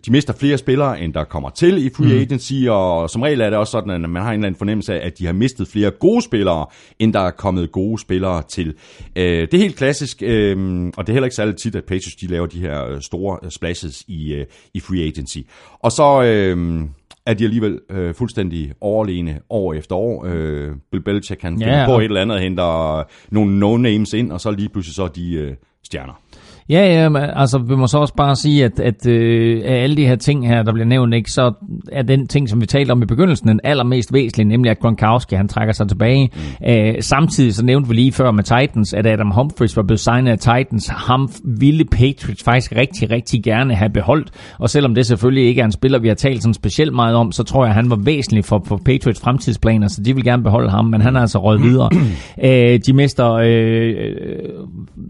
de 0.07 0.11
mister 0.11 0.33
flere 0.33 0.59
spillere, 0.59 1.01
end 1.01 1.15
der 1.15 1.25
kommer 1.25 1.51
til 1.51 1.87
i 1.87 1.91
free 1.97 2.21
agency, 2.21 2.53
mm. 2.53 2.69
og 2.71 3.11
som 3.11 3.23
regel 3.23 3.41
er 3.41 3.51
det 3.51 3.59
også 3.59 3.71
sådan, 3.71 4.05
at 4.05 4.11
man 4.11 4.23
har 4.23 4.31
en 4.31 4.35
eller 4.35 4.47
anden 4.47 4.59
fornemmelse 4.59 4.95
af, 4.95 5.07
at 5.07 5.19
de 5.19 5.27
har 5.27 5.33
mistet 5.33 5.69
flere 5.69 5.91
gode 5.91 6.23
spillere, 6.23 6.67
end 6.99 7.13
der 7.13 7.21
er 7.21 7.31
kommet 7.31 7.73
gode 7.73 8.01
spillere 8.01 8.43
til. 8.49 8.69
Uh, 8.69 9.23
det 9.23 9.55
er 9.55 9.59
helt 9.59 9.77
klassisk, 9.77 10.23
uh, 10.23 10.29
og 10.29 11.07
det 11.07 11.09
er 11.09 11.13
heller 11.13 11.25
ikke 11.25 11.37
særlig 11.41 11.57
tit, 11.57 11.75
at 11.75 11.85
Patriots 11.85 12.17
de 12.17 12.27
laver 12.27 12.47
de 12.47 12.61
her 12.61 13.01
store 13.01 13.51
splashes 13.51 14.05
i, 14.09 14.41
uh, 14.41 14.47
i 14.75 14.81
free 14.81 15.03
agency. 15.03 15.39
Og 15.81 15.93
så... 15.93 16.53
Uh, 16.57 16.89
er 17.27 17.35
de 17.35 17.45
alligevel 17.45 17.81
øh, 17.91 18.15
fuldstændig 18.15 18.73
overlegne 18.81 19.41
år 19.51 19.75
efter 19.75 19.97
år. 19.97 20.25
Øh, 20.27 20.73
Bill 20.91 21.05
Belichick 21.05 21.41
kan 21.41 21.61
Ja, 21.61 21.87
på 21.87 21.99
et 21.99 22.05
eller 22.05 22.21
andet 22.21 22.37
og 22.37 22.43
henter 22.43 23.03
nogle 23.31 23.59
no-names 23.59 24.17
ind, 24.17 24.33
og 24.33 24.41
så 24.41 24.51
lige 24.51 24.69
pludselig 24.69 24.95
så 24.95 25.09
de 25.09 25.33
øh, 25.33 25.55
stjerner. 25.85 26.21
Ja, 26.71 27.01
ja, 27.01 27.09
men 27.09 27.23
altså 27.23 27.59
vi 27.59 27.75
må 27.75 27.87
så 27.87 27.99
også 27.99 28.15
bare 28.15 28.37
sige, 28.37 28.65
at, 28.65 28.81
at 28.81 29.07
øh, 29.07 29.63
af 29.65 29.83
alle 29.83 29.97
de 29.97 30.07
her 30.07 30.17
ting 30.17 30.49
her, 30.49 30.63
der 30.63 30.73
bliver 30.73 30.87
nævnt, 30.87 31.15
ikke, 31.15 31.31
så 31.31 31.53
er 31.93 32.03
den 32.03 32.27
ting, 32.27 32.49
som 32.49 32.61
vi 32.61 32.67
talte 32.67 32.93
om 32.93 33.03
i 33.03 33.07
begyndelsen, 33.07 33.49
den 33.49 33.61
allermest 33.65 34.13
væsentlige, 34.13 34.49
nemlig 34.49 34.71
at 34.71 34.79
Gronkowski, 34.79 35.35
han 35.35 35.49
trækker 35.49 35.73
sig 35.73 35.89
tilbage. 35.89 36.31
Mm. 36.35 36.67
Øh, 36.69 36.95
samtidig 37.01 37.55
så 37.55 37.65
nævnte 37.65 37.89
vi 37.89 37.95
lige 37.95 38.13
før 38.13 38.31
med 38.31 38.45
Titans, 38.45 38.95
at 38.95 39.07
Adam 39.07 39.31
Humphries 39.31 39.77
var 39.77 39.83
blevet 39.83 40.01
signet 40.01 40.31
af 40.33 40.39
Titans. 40.39 40.89
Ham 40.89 41.31
ville 41.45 41.85
Patriots 41.85 42.45
faktisk 42.45 42.73
rigtig, 42.77 43.11
rigtig 43.11 43.43
gerne 43.43 43.75
have 43.75 43.91
beholdt. 43.91 44.31
Og 44.59 44.71
selvom 44.71 44.95
det 44.95 45.07
selvfølgelig 45.07 45.45
ikke 45.45 45.61
er 45.61 45.65
en 45.65 45.73
spiller, 45.73 45.99
vi 45.99 46.09
har 46.09 46.15
talt 46.15 46.43
sådan 46.43 46.55
specielt 46.55 46.95
meget 46.95 47.15
om, 47.15 47.33
så 47.33 47.43
tror 47.43 47.65
jeg, 47.65 47.71
at 47.71 47.75
han 47.75 47.91
var 47.91 47.99
væsentlig 48.05 48.45
for, 48.45 48.63
for 48.67 48.81
Patriots 48.85 49.21
fremtidsplaner, 49.21 49.89
så 49.89 50.03
de 50.03 50.15
vil 50.15 50.25
gerne 50.25 50.43
beholde 50.43 50.71
ham, 50.71 50.85
men 50.85 51.01
han 51.01 51.17
er 51.17 51.21
altså 51.21 51.39
røget 51.39 51.63
videre. 51.63 51.91
øh, 52.45 52.81
de 52.87 52.93
mister 52.93 53.33
øh, 53.33 53.95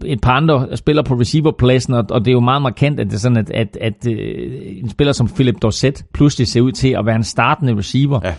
et 0.05 0.21
par 0.21 0.31
andre 0.31 0.77
spillere 0.77 1.03
på 1.03 1.15
receiverpladsen, 1.51 1.93
og, 1.93 2.05
og 2.09 2.19
det 2.19 2.27
er 2.27 2.33
jo 2.33 2.39
meget 2.39 2.61
markant, 2.61 2.99
at 2.99 3.07
det 3.07 3.13
er 3.13 3.19
sådan, 3.19 3.37
at, 3.37 3.49
at, 3.49 3.77
at 3.81 4.07
øh, 4.07 4.61
en 4.83 4.89
spiller 4.89 5.13
som 5.13 5.27
Philip 5.27 5.55
Dorsett 5.61 6.05
pludselig 6.13 6.47
ser 6.47 6.61
ud 6.61 6.71
til 6.71 6.89
at 6.89 7.05
være 7.05 7.15
en 7.15 7.23
startende 7.23 7.77
receiver. 7.77 8.19
Ja 8.23 8.33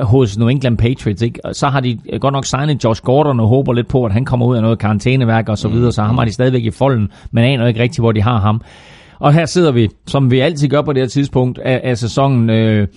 hos 0.00 0.38
New 0.38 0.48
England 0.48 0.78
Patriots. 0.78 1.22
Ikke? 1.22 1.40
Og 1.44 1.54
så 1.54 1.68
har 1.68 1.80
de 1.80 1.98
godt 2.20 2.32
nok 2.32 2.46
signet 2.46 2.84
Josh 2.84 3.02
Gordon 3.02 3.40
og 3.40 3.48
håber 3.48 3.72
lidt 3.72 3.88
på, 3.88 4.04
at 4.04 4.12
han 4.12 4.24
kommer 4.24 4.46
ud 4.46 4.56
af 4.56 4.62
noget 4.62 4.78
karantæneværk 4.78 5.48
og 5.48 5.58
så 5.58 5.68
videre, 5.68 5.92
så 5.92 6.02
ham 6.02 6.18
har 6.18 6.24
de 6.24 6.32
stadigvæk 6.32 6.64
i 6.64 6.70
folden, 6.70 7.08
men 7.30 7.44
aner 7.44 7.66
ikke 7.66 7.82
rigtigt, 7.82 8.00
hvor 8.00 8.12
de 8.12 8.22
har 8.22 8.38
ham. 8.40 8.60
Og 9.18 9.32
her 9.32 9.46
sidder 9.46 9.72
vi, 9.72 9.88
som 10.06 10.30
vi 10.30 10.40
altid 10.40 10.68
gør 10.68 10.82
på 10.82 10.92
det 10.92 11.02
her 11.02 11.08
tidspunkt 11.08 11.58
af, 11.58 11.80
af 11.84 11.98
sæsonen, 11.98 12.50
øh, 12.50 12.88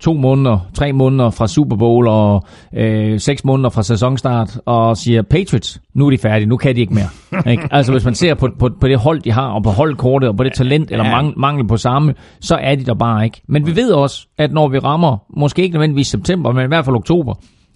to 0.00 0.12
måneder, 0.12 0.58
tre 0.74 0.92
måneder 0.92 1.30
fra 1.30 1.46
Super 1.46 1.76
Bowl 1.76 2.08
og 2.08 2.44
øh, 2.74 3.20
seks 3.20 3.44
måneder 3.44 3.70
fra 3.70 3.82
sæsonstart, 3.82 4.60
og 4.66 4.96
siger, 4.96 5.22
Patriots, 5.22 5.80
nu 5.94 6.06
er 6.06 6.10
de 6.10 6.18
færdige, 6.18 6.48
nu 6.48 6.56
kan 6.56 6.76
de 6.76 6.80
ikke 6.80 6.94
mere. 6.94 7.08
ikke? 7.52 7.68
Altså 7.70 7.92
hvis 7.92 8.04
man 8.04 8.14
ser 8.14 8.34
på, 8.34 8.48
på, 8.58 8.70
på 8.80 8.88
det 8.88 8.98
hold, 8.98 9.20
de 9.20 9.32
har, 9.32 9.48
og 9.48 9.62
på 9.62 9.70
holdkortet, 9.70 10.28
og 10.28 10.36
på 10.36 10.44
det 10.44 10.52
talent, 10.52 10.90
eller 10.90 11.04
mangel, 11.04 11.34
mangel 11.36 11.66
på 11.66 11.76
samme, 11.76 12.14
så 12.40 12.56
er 12.56 12.74
de 12.74 12.84
der 12.84 12.94
bare 12.94 13.24
ikke. 13.24 13.42
Men 13.48 13.66
vi 13.66 13.76
ved 13.76 13.92
også, 13.92 14.26
at 14.38 14.52
når 14.52 14.68
vi 14.68 14.78
rammer, 14.78 15.16
måske 15.36 15.62
ikke 15.62 15.72
nødvendigvis 15.72 16.06
september, 16.06 16.52
men 16.52 16.64
i 16.64 16.68
hvert 16.68 16.84
fald 16.84 16.96
oktober, 16.96 17.34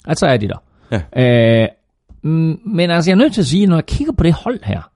at 0.08 0.18
så 0.18 0.26
er 0.26 0.36
de 0.36 0.48
der. 0.48 0.62
Ja. 1.16 1.62
Øh, 1.62 1.68
mm, 2.22 2.58
men 2.66 2.90
altså, 2.90 3.10
jeg 3.10 3.14
er 3.14 3.18
nødt 3.18 3.34
til 3.34 3.40
at 3.40 3.46
sige, 3.46 3.66
når 3.66 3.76
jeg 3.76 3.86
kigger 3.86 4.12
på 4.12 4.24
det 4.24 4.32
hold 4.32 4.58
her, 4.64 4.91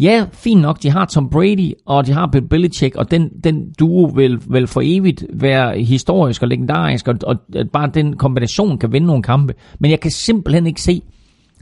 Ja, 0.00 0.24
fint 0.32 0.60
nok, 0.60 0.82
de 0.82 0.90
har 0.90 1.04
Tom 1.04 1.30
Brady, 1.30 1.72
og 1.86 2.06
de 2.06 2.12
har 2.12 2.26
Bill 2.26 2.48
Belichick, 2.48 2.96
og 2.96 3.10
den, 3.10 3.30
den 3.44 3.72
duo 3.78 4.04
vil, 4.04 4.40
vil 4.50 4.66
for 4.66 4.80
evigt 4.84 5.24
være 5.32 5.78
historisk 5.82 6.42
og 6.42 6.48
legendarisk, 6.48 7.08
og, 7.08 7.14
og 7.22 7.36
bare 7.72 7.90
den 7.94 8.16
kombination 8.16 8.78
kan 8.78 8.92
vinde 8.92 9.06
nogle 9.06 9.22
kampe. 9.22 9.54
Men 9.80 9.90
jeg 9.90 10.00
kan 10.00 10.10
simpelthen 10.10 10.66
ikke 10.66 10.82
se, 10.82 11.02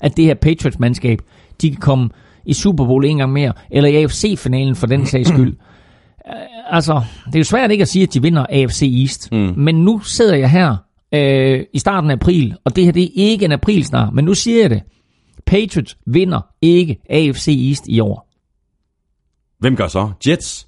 at 0.02 0.16
det 0.16 0.24
her 0.24 0.34
Patriots-mandskab, 0.34 1.18
de 1.62 1.70
kan 1.70 1.80
komme 1.80 2.08
i 2.46 2.52
Super 2.52 2.84
Bowl 2.84 3.04
en 3.04 3.18
gang 3.18 3.32
mere, 3.32 3.52
eller 3.70 3.90
i 3.90 4.02
AFC-finalen 4.02 4.74
for 4.74 4.86
den 4.86 5.06
sags 5.06 5.28
skyld. 5.28 5.56
Øh, 6.28 6.76
altså, 6.76 7.02
det 7.26 7.34
er 7.34 7.38
jo 7.38 7.44
svært 7.44 7.70
ikke 7.70 7.82
at 7.82 7.88
sige, 7.88 8.02
at 8.02 8.14
de 8.14 8.22
vinder 8.22 8.46
AFC 8.50 8.82
East, 9.00 9.32
mm. 9.32 9.52
men 9.56 9.74
nu 9.74 10.00
sidder 10.00 10.36
jeg 10.36 10.50
her 10.50 10.76
øh, 11.14 11.64
i 11.72 11.78
starten 11.78 12.10
af 12.10 12.14
april, 12.14 12.56
og 12.64 12.76
det 12.76 12.84
her 12.84 12.92
det 12.92 13.02
er 13.02 13.10
ikke 13.14 13.44
en 13.44 13.52
aprilsnar, 13.52 14.10
men 14.10 14.24
nu 14.24 14.34
siger 14.34 14.60
jeg 14.60 14.70
det. 14.70 14.82
Patriots 15.46 15.96
vinder 16.06 16.40
ikke 16.62 16.96
AFC 17.10 17.48
East 17.68 17.88
i 17.88 18.00
år. 18.00 18.25
Hvem 19.58 19.76
gør 19.76 19.88
så? 19.88 20.10
Jets? 20.28 20.66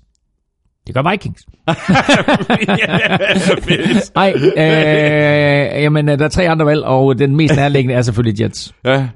Det 0.86 0.94
gør 0.94 1.10
Vikings. 1.10 1.46
Nej, 4.14 4.32
øh, 4.36 5.82
jamen, 5.82 6.08
øh, 6.08 6.18
der 6.18 6.24
er 6.24 6.28
tre 6.28 6.48
andre 6.48 6.66
valg, 6.66 6.84
og 6.84 7.18
den 7.18 7.36
mest 7.36 7.56
nærliggende 7.56 7.94
er 7.94 8.02
selvfølgelig 8.02 8.40
Jets. 8.42 8.74
Ja, 8.84 9.08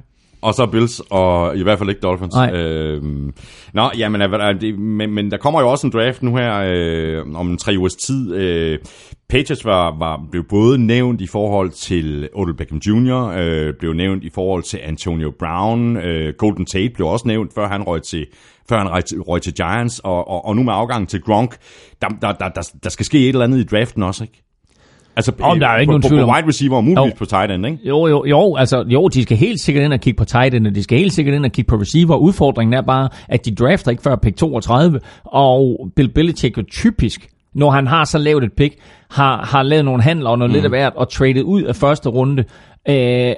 og 0.42 0.54
så 0.54 0.66
Bills, 0.66 1.02
og 1.10 1.56
i 1.56 1.62
hvert 1.62 1.78
fald 1.78 1.88
ikke 1.88 2.00
Dolphins. 2.00 2.34
Nej. 2.34 2.52
Øhm, 2.52 3.34
nå, 3.74 3.90
jamen, 3.98 4.20
men, 4.78 5.14
men 5.14 5.30
der 5.30 5.36
kommer 5.36 5.60
jo 5.60 5.70
også 5.70 5.86
en 5.86 5.92
draft 5.92 6.22
nu 6.22 6.36
her 6.36 6.62
øh, 6.66 7.34
om 7.34 7.50
en 7.50 7.58
tre 7.58 7.74
ugers 7.78 7.94
tid. 7.94 8.34
Øh, 8.34 8.78
Patriots 9.28 9.64
var, 9.64 9.98
var, 9.98 10.20
blev 10.30 10.44
både 10.48 10.78
nævnt 10.78 11.20
i 11.20 11.26
forhold 11.26 11.70
til 11.70 12.28
Odell 12.34 12.56
Beckham 12.56 12.78
Jr., 12.78 13.34
øh, 13.38 13.74
blev 13.78 13.92
nævnt 13.92 14.24
i 14.24 14.30
forhold 14.34 14.62
til 14.62 14.80
Antonio 14.82 15.32
Brown, 15.38 15.96
øh, 15.96 16.34
Golden 16.38 16.66
Tate 16.66 16.90
blev 16.94 17.06
også 17.06 17.28
nævnt, 17.28 17.54
før 17.54 17.68
han 17.68 17.82
røg 17.82 18.02
til, 18.02 18.26
før 18.68 18.78
han 18.78 18.88
røg 18.88 19.04
til, 19.04 19.20
røg 19.20 19.42
til 19.42 19.54
Giants, 19.54 19.98
og, 19.98 20.28
og, 20.28 20.44
og 20.44 20.56
nu 20.56 20.62
med 20.62 20.72
afgangen 20.72 21.06
til 21.06 21.22
Gronk, 21.22 21.56
der, 22.00 22.08
der, 22.08 22.32
der, 22.32 22.48
der, 22.48 22.72
der 22.84 22.90
skal 22.90 23.06
ske 23.06 23.18
et 23.18 23.28
eller 23.28 23.44
andet 23.44 23.58
i 23.58 23.64
draften 23.64 24.02
også, 24.02 24.24
ikke? 24.24 24.42
Altså, 25.16 25.32
Om 25.40 25.60
der 25.60 25.68
er 25.68 25.74
jo 25.74 25.80
ikke 25.80 25.88
på, 25.88 25.92
nogen 25.92 26.02
tvivl 26.02 26.20
på 26.20 26.26
om- 26.28 26.34
wide 26.34 26.48
receiver 26.48 26.76
og 26.76 26.84
muligvis 26.84 27.10
Jo. 27.12 27.16
på 27.18 27.24
tight 27.24 27.50
end, 27.52 27.66
ikke? 27.66 27.78
Jo, 27.84 28.06
jo, 28.06 28.24
jo, 28.24 28.56
altså, 28.56 28.84
jo, 28.88 29.08
de 29.08 29.22
skal 29.22 29.36
helt 29.36 29.60
sikkert 29.60 29.84
ind 29.84 29.92
og 29.92 30.00
kigge 30.00 30.18
på 30.18 30.24
tight 30.24 30.54
end, 30.54 30.66
og 30.66 30.74
de 30.74 30.82
skal 30.82 30.98
helt 30.98 31.12
sikkert 31.12 31.34
ind 31.34 31.44
og 31.44 31.52
kigge 31.52 31.68
på 31.68 31.76
receiver. 31.76 32.16
Udfordringen 32.16 32.74
er 32.74 32.80
bare, 32.82 33.08
at 33.28 33.44
de 33.46 33.54
drafter 33.54 33.90
ikke 33.90 34.02
før 34.02 34.16
pick 34.16 34.36
32, 34.36 35.00
og 35.24 35.88
Bill 35.96 36.08
Belichick 36.08 36.58
jo 36.58 36.62
typisk, 36.70 37.28
når 37.54 37.70
han 37.70 37.86
har 37.86 38.04
så 38.04 38.18
lavt 38.18 38.44
et 38.44 38.52
pick, 38.52 38.74
har, 39.10 39.44
har 39.44 39.62
lavet 39.62 39.84
nogle 39.84 40.02
handler 40.02 40.30
og 40.30 40.38
noget 40.38 40.50
mm. 40.50 40.54
lidt 40.54 40.64
af 40.64 40.70
hvert, 40.70 40.92
og 40.96 41.08
traded 41.08 41.42
ud 41.42 41.62
af 41.62 41.76
første 41.76 42.08
runde. 42.08 42.44
Øh, 42.88 43.32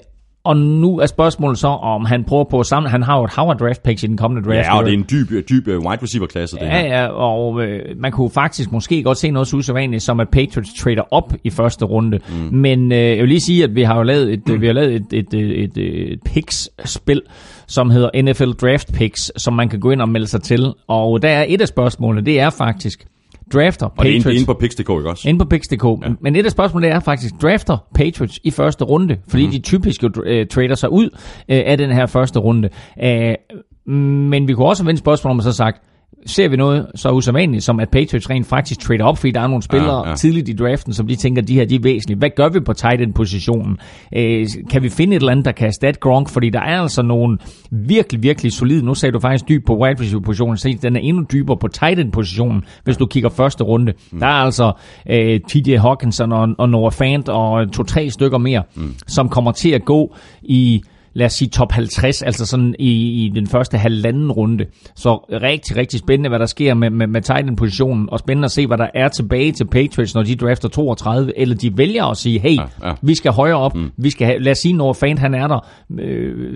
Og 0.44 0.56
nu 0.56 0.98
er 0.98 1.06
spørgsmålet 1.06 1.58
så, 1.58 1.66
om 1.68 2.04
han 2.04 2.24
prøver 2.24 2.44
på 2.44 2.62
samle... 2.62 2.88
Han 2.88 3.02
har 3.02 3.18
jo 3.18 3.24
et 3.24 3.30
Howard 3.36 3.58
draft 3.58 3.82
picks 3.82 4.02
i 4.02 4.06
den 4.06 4.16
kommende 4.16 4.48
draft. 4.48 4.66
Ja, 4.66 4.78
og 4.78 4.84
det 4.84 4.94
er 4.94 4.98
en 4.98 5.06
dyb, 5.10 5.48
dyb 5.48 5.68
øh, 5.68 5.78
wide 5.78 6.02
receiver-klasse, 6.02 6.56
det 6.56 6.62
Ja, 6.62 6.80
her. 6.80 6.86
ja, 7.02 7.06
og 7.06 7.62
øh, 7.64 7.80
man 7.96 8.12
kunne 8.12 8.30
faktisk 8.30 8.72
måske 8.72 9.02
godt 9.02 9.18
se 9.18 9.30
noget 9.30 9.48
så 9.48 9.56
usædvanligt, 9.56 10.02
som 10.02 10.20
at 10.20 10.28
Patriots 10.28 10.74
trader 10.74 11.02
op 11.10 11.32
i 11.44 11.50
første 11.50 11.84
runde. 11.84 12.18
Mm. 12.28 12.56
Men 12.58 12.92
øh, 12.92 12.98
jeg 12.98 13.18
vil 13.18 13.28
lige 13.28 13.40
sige, 13.40 13.64
at 13.64 13.74
vi 13.74 13.82
har 13.82 13.96
jo 13.96 14.02
lavet 14.02 14.32
et, 14.32 14.48
mm. 14.48 14.60
vi 14.60 14.66
har 14.66 14.72
lavet 14.72 14.94
et, 14.94 15.06
et, 15.12 15.34
et, 15.34 15.64
et, 15.76 16.12
et 16.12 16.18
picks-spil, 16.24 17.22
som 17.66 17.90
hedder 17.90 18.22
NFL 18.22 18.50
Draft 18.50 18.92
Picks, 18.94 19.32
som 19.36 19.52
man 19.54 19.68
kan 19.68 19.80
gå 19.80 19.90
ind 19.90 20.00
og 20.02 20.08
melde 20.08 20.26
sig 20.26 20.42
til. 20.42 20.72
Og 20.88 21.22
der 21.22 21.28
er 21.28 21.44
et 21.48 21.60
af 21.60 21.68
spørgsmålene, 21.68 22.26
det 22.26 22.40
er 22.40 22.50
faktisk, 22.50 23.04
drafter 23.52 23.86
Og 23.86 24.04
det 24.04 24.16
er 24.16 24.18
Patriots... 24.18 24.40
inde, 24.40 24.46
på 24.46 24.54
Pix.dk, 24.54 24.80
ikke 24.80 25.10
også? 25.10 25.28
Inde 25.28 25.38
på 25.38 25.44
Pix.dk. 25.44 25.84
Ja. 25.84 26.12
Men 26.20 26.36
et 26.36 26.44
af 26.44 26.50
spørgsmålene 26.50 26.92
er 26.92 27.00
faktisk, 27.00 27.34
drafter 27.42 27.78
Patriots 27.94 28.40
i 28.44 28.50
første 28.50 28.84
runde? 28.84 29.16
Fordi 29.28 29.46
mm. 29.46 29.52
de 29.52 29.58
typisk 29.58 30.02
jo 30.02 30.08
uh, 30.08 30.46
trader 30.50 30.74
sig 30.74 30.92
ud 30.92 31.10
uh, 31.14 31.18
af 31.46 31.78
den 31.78 31.92
her 31.92 32.06
første 32.06 32.38
runde. 32.38 32.68
Uh, 33.02 33.92
men 34.30 34.48
vi 34.48 34.54
kunne 34.54 34.66
også 34.66 34.84
vende 34.84 34.98
spørgsmål 34.98 35.30
om 35.30 35.38
at 35.38 35.44
så 35.44 35.52
sagt, 35.52 35.82
ser 36.26 36.48
vi 36.48 36.56
noget 36.56 36.86
så 36.94 37.10
usædvanligt, 37.10 37.64
som 37.64 37.80
at 37.80 37.88
Patriots 37.88 38.30
rent 38.30 38.46
faktisk 38.46 38.80
trader 38.80 39.04
op, 39.04 39.18
fordi 39.18 39.30
der 39.30 39.40
er 39.40 39.46
nogle 39.46 39.62
spillere 39.62 40.04
ja, 40.04 40.08
ja. 40.08 40.16
tidligt 40.16 40.48
i 40.48 40.52
draften, 40.52 40.92
som 40.92 41.06
de 41.06 41.16
tænker, 41.16 41.42
de 41.42 41.54
her 41.54 41.64
de 41.64 41.74
er 41.74 41.80
væsentlige. 41.82 42.18
Hvad 42.18 42.30
gør 42.36 42.48
vi 42.48 42.60
på 42.60 42.72
tight 42.72 43.00
end 43.00 43.14
positionen? 43.14 43.78
Øh, 44.16 44.46
kan 44.70 44.82
vi 44.82 44.88
finde 44.88 45.16
et 45.16 45.20
eller 45.20 45.32
andet, 45.32 45.44
der 45.44 45.52
kan 45.52 45.66
erstatte 45.66 46.00
Gronk? 46.00 46.28
Fordi 46.28 46.50
der 46.50 46.60
er 46.60 46.80
altså 46.80 47.02
nogle 47.02 47.38
virkelig, 47.70 48.22
virkelig 48.22 48.52
solide. 48.52 48.84
Nu 48.84 48.94
sagde 48.94 49.12
du 49.12 49.20
faktisk 49.20 49.48
dyb 49.48 49.66
på 49.66 49.76
wide 49.76 50.00
receiver 50.00 50.22
positionen, 50.22 50.56
så 50.56 50.78
den 50.82 50.96
er 50.96 51.00
endnu 51.00 51.24
dybere 51.32 51.56
på 51.56 51.68
tight 51.68 52.00
end 52.00 52.12
positionen, 52.12 52.62
hvis 52.84 52.96
du 52.96 53.06
kigger 53.06 53.30
første 53.30 53.64
runde. 53.64 53.92
Mm. 54.12 54.20
Der 54.20 54.26
er 54.26 54.30
altså 54.30 54.72
øh, 55.10 55.40
TJ 55.40 55.76
Hawkinson 55.76 56.32
og, 56.32 56.48
og 56.58 56.68
Noah 56.68 56.92
Fant 56.92 57.28
og 57.28 57.72
to-tre 57.72 58.10
stykker 58.10 58.38
mere, 58.38 58.62
mm. 58.74 58.94
som 59.06 59.28
kommer 59.28 59.52
til 59.52 59.70
at 59.70 59.84
gå 59.84 60.16
i 60.42 60.82
lad 61.14 61.26
os 61.26 61.32
sige 61.32 61.48
top 61.48 61.72
50, 61.72 62.22
altså 62.22 62.46
sådan 62.46 62.74
i, 62.78 63.24
i 63.24 63.32
den 63.34 63.46
første 63.46 63.78
halvanden 63.78 64.32
runde. 64.32 64.64
Så 64.94 65.14
rigtig, 65.16 65.76
rigtig 65.76 66.00
spændende, 66.00 66.28
hvad 66.28 66.38
der 66.38 66.46
sker 66.46 66.74
med, 66.74 66.90
med, 66.90 67.06
med 67.06 67.22
tight 67.22 67.56
positionen 67.56 68.08
og 68.10 68.18
spændende 68.18 68.46
at 68.46 68.52
se, 68.52 68.66
hvad 68.66 68.78
der 68.78 68.86
er 68.94 69.08
tilbage 69.08 69.52
til 69.52 69.66
Patriots, 69.66 70.14
når 70.14 70.22
de 70.22 70.36
drafter 70.36 70.68
32, 70.68 71.38
eller 71.38 71.54
de 71.54 71.76
vælger 71.76 72.04
at 72.04 72.16
sige, 72.16 72.38
hey, 72.38 72.56
ja, 72.56 72.88
ja. 72.88 72.92
vi 73.02 73.14
skal 73.14 73.32
højere 73.32 73.56
op, 73.56 73.74
mm. 73.74 73.90
vi 73.96 74.10
skal 74.10 74.26
have, 74.26 74.38
lad 74.38 74.52
os 74.52 74.58
sige, 74.58 74.72
når 74.74 74.92
fan 74.92 75.18
han 75.18 75.34
er 75.34 75.46
der, 75.46 75.66
øh, 76.00 76.52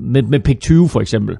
med, 0.00 0.22
med 0.22 0.40
pick 0.40 0.60
20 0.60 0.88
for 0.88 1.00
eksempel. 1.00 1.36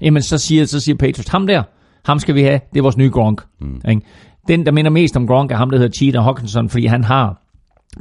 Jamen, 0.00 0.22
så 0.22 0.38
siger, 0.38 0.64
så 0.64 0.80
siger 0.80 0.96
Patriots, 0.96 1.28
ham 1.28 1.46
der, 1.46 1.62
ham 2.04 2.18
skal 2.18 2.34
vi 2.34 2.42
have, 2.42 2.60
det 2.72 2.78
er 2.78 2.82
vores 2.82 2.96
nye 2.96 3.10
Gronk. 3.10 3.42
Mm. 3.60 4.02
Den, 4.48 4.66
der 4.66 4.72
minder 4.72 4.90
mest 4.90 5.16
om 5.16 5.26
Gronk, 5.26 5.52
er 5.52 5.56
ham, 5.56 5.70
der 5.70 5.78
hedder 5.78 5.92
Cheetah 5.92 6.24
Hawkinson, 6.24 6.68
fordi 6.68 6.86
han 6.86 7.04
har 7.04 7.47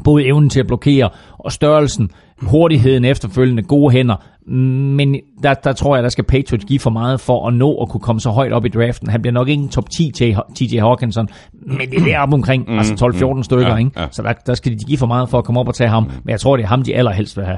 både 0.04 0.26
evnen 0.26 0.50
til 0.50 0.60
at 0.60 0.68
blokere 0.68 1.10
og 1.38 1.52
størrelsen, 1.52 2.12
hurtigheden 2.42 3.06
efterfølgende, 3.06 3.64
gode 3.64 3.92
hænder. 3.92 4.16
Men 4.96 5.16
der, 5.44 5.54
der 5.54 5.74
tror 5.74 5.96
jeg, 5.96 6.04
der 6.04 6.10
skal 6.10 6.24
Patriots 6.24 6.66
give 6.66 6.80
for 6.80 6.90
meget 6.90 7.20
for 7.20 7.48
at 7.48 7.54
nå 7.54 7.78
at 7.82 7.90
kunne 7.90 8.02
komme 8.02 8.20
så 8.20 8.30
højt 8.30 8.54
op 8.54 8.66
i 8.66 8.70
draften. 8.70 9.10
Han 9.10 9.22
bliver 9.22 9.34
nok 9.34 9.50
ikke 9.50 9.64
en 9.64 9.70
top 9.70 9.90
10 9.90 10.12
til 10.12 10.36
TJ 10.56 10.80
Hawkinson, 10.80 11.30
men 11.54 11.92
det 11.92 12.00
er 12.00 12.06
deroppe 12.06 12.34
omkring, 12.34 12.66
mm, 12.68 12.78
altså 12.78 13.12
12-14 13.26 13.34
mm, 13.34 13.44
stykker. 13.44 13.68
Ja, 13.68 13.76
ikke? 13.76 13.92
Ja. 13.98 14.08
Så 14.12 14.22
der, 14.22 14.34
der 14.34 14.54
skal 14.54 14.72
de 14.72 14.86
give 14.86 14.98
for 14.98 15.08
meget 15.08 15.30
for 15.30 15.38
at 15.38 15.44
komme 15.44 15.60
op 15.60 15.68
og 15.68 15.76
tage 15.76 15.90
ham. 15.90 16.04
Men 16.04 16.30
jeg 16.30 16.40
tror, 16.40 16.58
det 16.58 16.64
er 16.64 16.68
ham, 16.68 16.84
de 16.84 16.96
allerhelst 16.96 17.38
vil 17.38 17.46
have. 17.46 17.58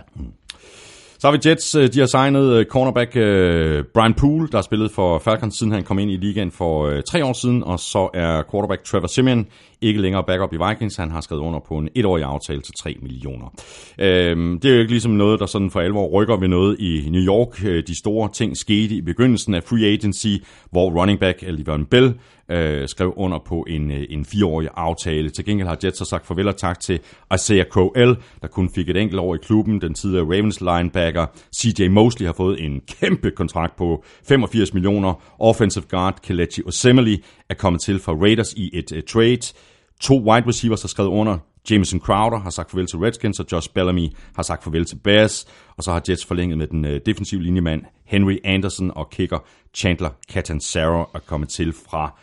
Så 1.22 1.28
har 1.28 1.32
vi 1.32 1.50
Jets, 1.50 1.76
øh, 1.76 1.94
de 1.94 2.00
har 2.00 2.06
signet 2.06 2.54
øh, 2.54 2.66
cornerback 2.66 3.16
øh, 3.16 3.84
Brian 3.94 4.14
Poole, 4.14 4.48
der 4.48 4.58
har 4.58 4.62
spillet 4.62 4.92
for 4.92 5.20
Falcons, 5.20 5.58
siden 5.58 5.72
han 5.72 5.84
kom 5.84 6.00
ind 6.00 6.12
i 6.12 6.18
ligaen 6.18 6.52
for 6.52 7.02
tre 7.02 7.26
år 7.26 7.34
siden, 7.34 7.64
og 7.64 7.80
så 7.80 8.10
er 8.14 8.44
quarterback 8.52 8.84
Trevor 8.84 9.08
Simeon 9.08 9.48
ikke 9.82 10.02
længere 10.02 10.24
backup 10.28 10.54
i 10.54 10.58
Vikings. 10.68 10.96
Han 10.96 11.12
har 11.12 11.22
skrevet 11.22 11.42
under 11.42 11.60
på 11.68 11.78
en 11.78 11.90
etårig 11.96 12.24
aftale 12.24 12.62
til 12.62 12.74
3 12.80 12.96
millioner. 13.02 13.54
Øhm, 14.00 14.60
det 14.60 14.70
er 14.70 14.76
jo 14.76 14.80
ikke 14.80 14.92
ligesom 14.92 15.12
noget, 15.12 15.40
der 15.40 15.46
sådan 15.46 15.72
for 15.72 15.80
alvor 15.80 16.08
rykker 16.08 16.38
ved 16.38 16.48
noget 16.48 16.80
i 16.80 17.10
New 17.10 17.22
York. 17.22 17.62
De 17.88 18.00
store 18.00 18.30
ting 18.34 18.58
skete 18.58 18.96
i 18.96 19.02
begyndelsen 19.02 19.54
af 19.54 19.64
free 19.64 19.86
agency, 19.86 20.44
hvor 20.72 21.02
running 21.02 21.20
back 21.20 21.44
Le'Veon 21.44 21.86
Bell 21.92 22.14
øh, 22.50 22.88
skrev 22.88 23.14
under 23.16 23.40
på 23.40 23.66
en, 23.68 23.92
øh, 23.92 24.06
en 24.10 24.26
fireårig 24.26 24.70
aftale. 24.76 25.30
Til 25.30 25.46
gengæld 25.46 25.68
har 25.68 25.78
Jets 25.84 25.98
så 25.98 26.06
sagt 26.06 26.28
farvel 26.28 26.48
og 26.48 26.58
tak 26.58 26.80
til 26.80 27.00
Isaiah 27.34 27.66
Crowell, 27.66 28.18
der 28.42 28.48
kun 28.48 28.70
fik 28.76 28.90
et 28.90 28.98
enkelt 28.98 29.20
år 29.20 29.36
i 29.36 29.38
klubben. 29.38 29.82
Den 29.82 29.94
tidligere 29.94 30.26
Ravens 30.26 30.62
linebacker 30.62 31.26
CJ 31.56 31.88
Mosley 31.88 32.26
har 32.26 32.34
fået 32.34 32.66
en 32.66 32.82
kæmpe 33.00 33.32
kontrakt 33.32 33.76
på 33.76 34.04
85 34.28 34.74
millioner. 34.74 35.14
Offensive 35.40 35.86
guard 35.90 36.20
Kelechi 36.24 36.64
Osemele 36.66 37.18
er 37.50 37.54
kommet 37.54 37.82
til 37.82 38.00
fra 38.00 38.14
Raiders 38.14 38.54
i 38.54 38.70
et 38.74 38.92
øh, 38.92 39.04
trade. 39.04 39.54
To 40.02 40.14
wide 40.14 40.48
receivers 40.48 40.82
har 40.82 40.88
skrevet 40.88 41.10
under. 41.10 41.38
Jameson 41.70 42.00
Crowder 42.00 42.40
har 42.40 42.50
sagt 42.50 42.72
farvel 42.72 42.88
til 42.88 43.00
Redskins, 43.00 43.40
og 43.40 43.46
Josh 43.52 43.70
Bellamy 43.74 44.08
har 44.36 44.44
sagt 44.44 44.64
farvel 44.64 44.86
til 44.86 44.96
Bears. 44.96 45.48
Og 45.78 45.84
så 45.84 45.92
har 45.92 46.02
Jets 46.10 46.26
forlænget 46.26 46.58
med 46.58 46.68
den 46.68 46.86
øh, 46.86 47.02
defensive 47.06 47.42
linjemand 47.42 47.82
Henry 48.06 48.38
Anderson 48.44 48.92
og 48.96 49.10
kicker 49.10 49.40
Chandler 49.74 50.10
Catanzaro 50.32 51.06
er 51.16 51.20
kommet 51.20 51.50
til 51.50 51.74
fra 51.90 52.20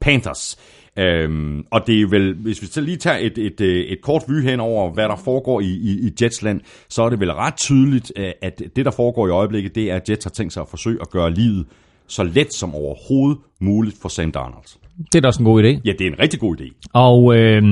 Panthers. 0.00 0.58
Øhm, 0.98 1.64
og 1.70 1.86
det 1.86 2.00
er 2.00 2.06
vel, 2.06 2.34
hvis 2.34 2.62
vi 2.62 2.66
så 2.66 2.80
lige 2.80 2.96
tager 2.96 3.16
et, 3.16 3.38
et, 3.38 3.60
et 3.92 4.02
kort 4.02 4.22
vy 4.28 4.42
hen 4.42 4.60
over, 4.60 4.92
hvad 4.92 5.04
der 5.04 5.16
foregår 5.16 5.60
i, 5.60 5.64
i, 5.64 6.06
i 6.06 6.10
Jetsland, 6.22 6.60
så 6.88 7.02
er 7.02 7.10
det 7.10 7.20
vel 7.20 7.32
ret 7.32 7.56
tydeligt, 7.56 8.12
at 8.42 8.62
det, 8.76 8.84
der 8.84 8.90
foregår 8.90 9.28
i 9.28 9.30
øjeblikket, 9.30 9.74
det 9.74 9.90
er, 9.90 9.96
at 9.96 10.10
Jets 10.10 10.24
har 10.24 10.30
tænkt 10.30 10.52
sig 10.52 10.60
at 10.60 10.68
forsøge 10.68 10.98
at 11.00 11.10
gøre 11.10 11.30
livet 11.30 11.66
så 12.06 12.22
let 12.22 12.54
som 12.54 12.74
overhovedet 12.74 13.38
muligt 13.60 13.96
for 14.02 14.08
Sam 14.08 14.32
Darnold. 14.32 14.64
Det 15.12 15.18
er 15.18 15.20
da 15.20 15.26
også 15.26 15.42
en 15.42 15.44
god 15.44 15.62
idé. 15.62 15.80
Ja, 15.84 15.92
det 15.92 16.00
er 16.00 16.06
en 16.06 16.18
rigtig 16.18 16.40
god 16.40 16.60
idé. 16.60 16.88
Og 16.92 17.36
øh, 17.36 17.62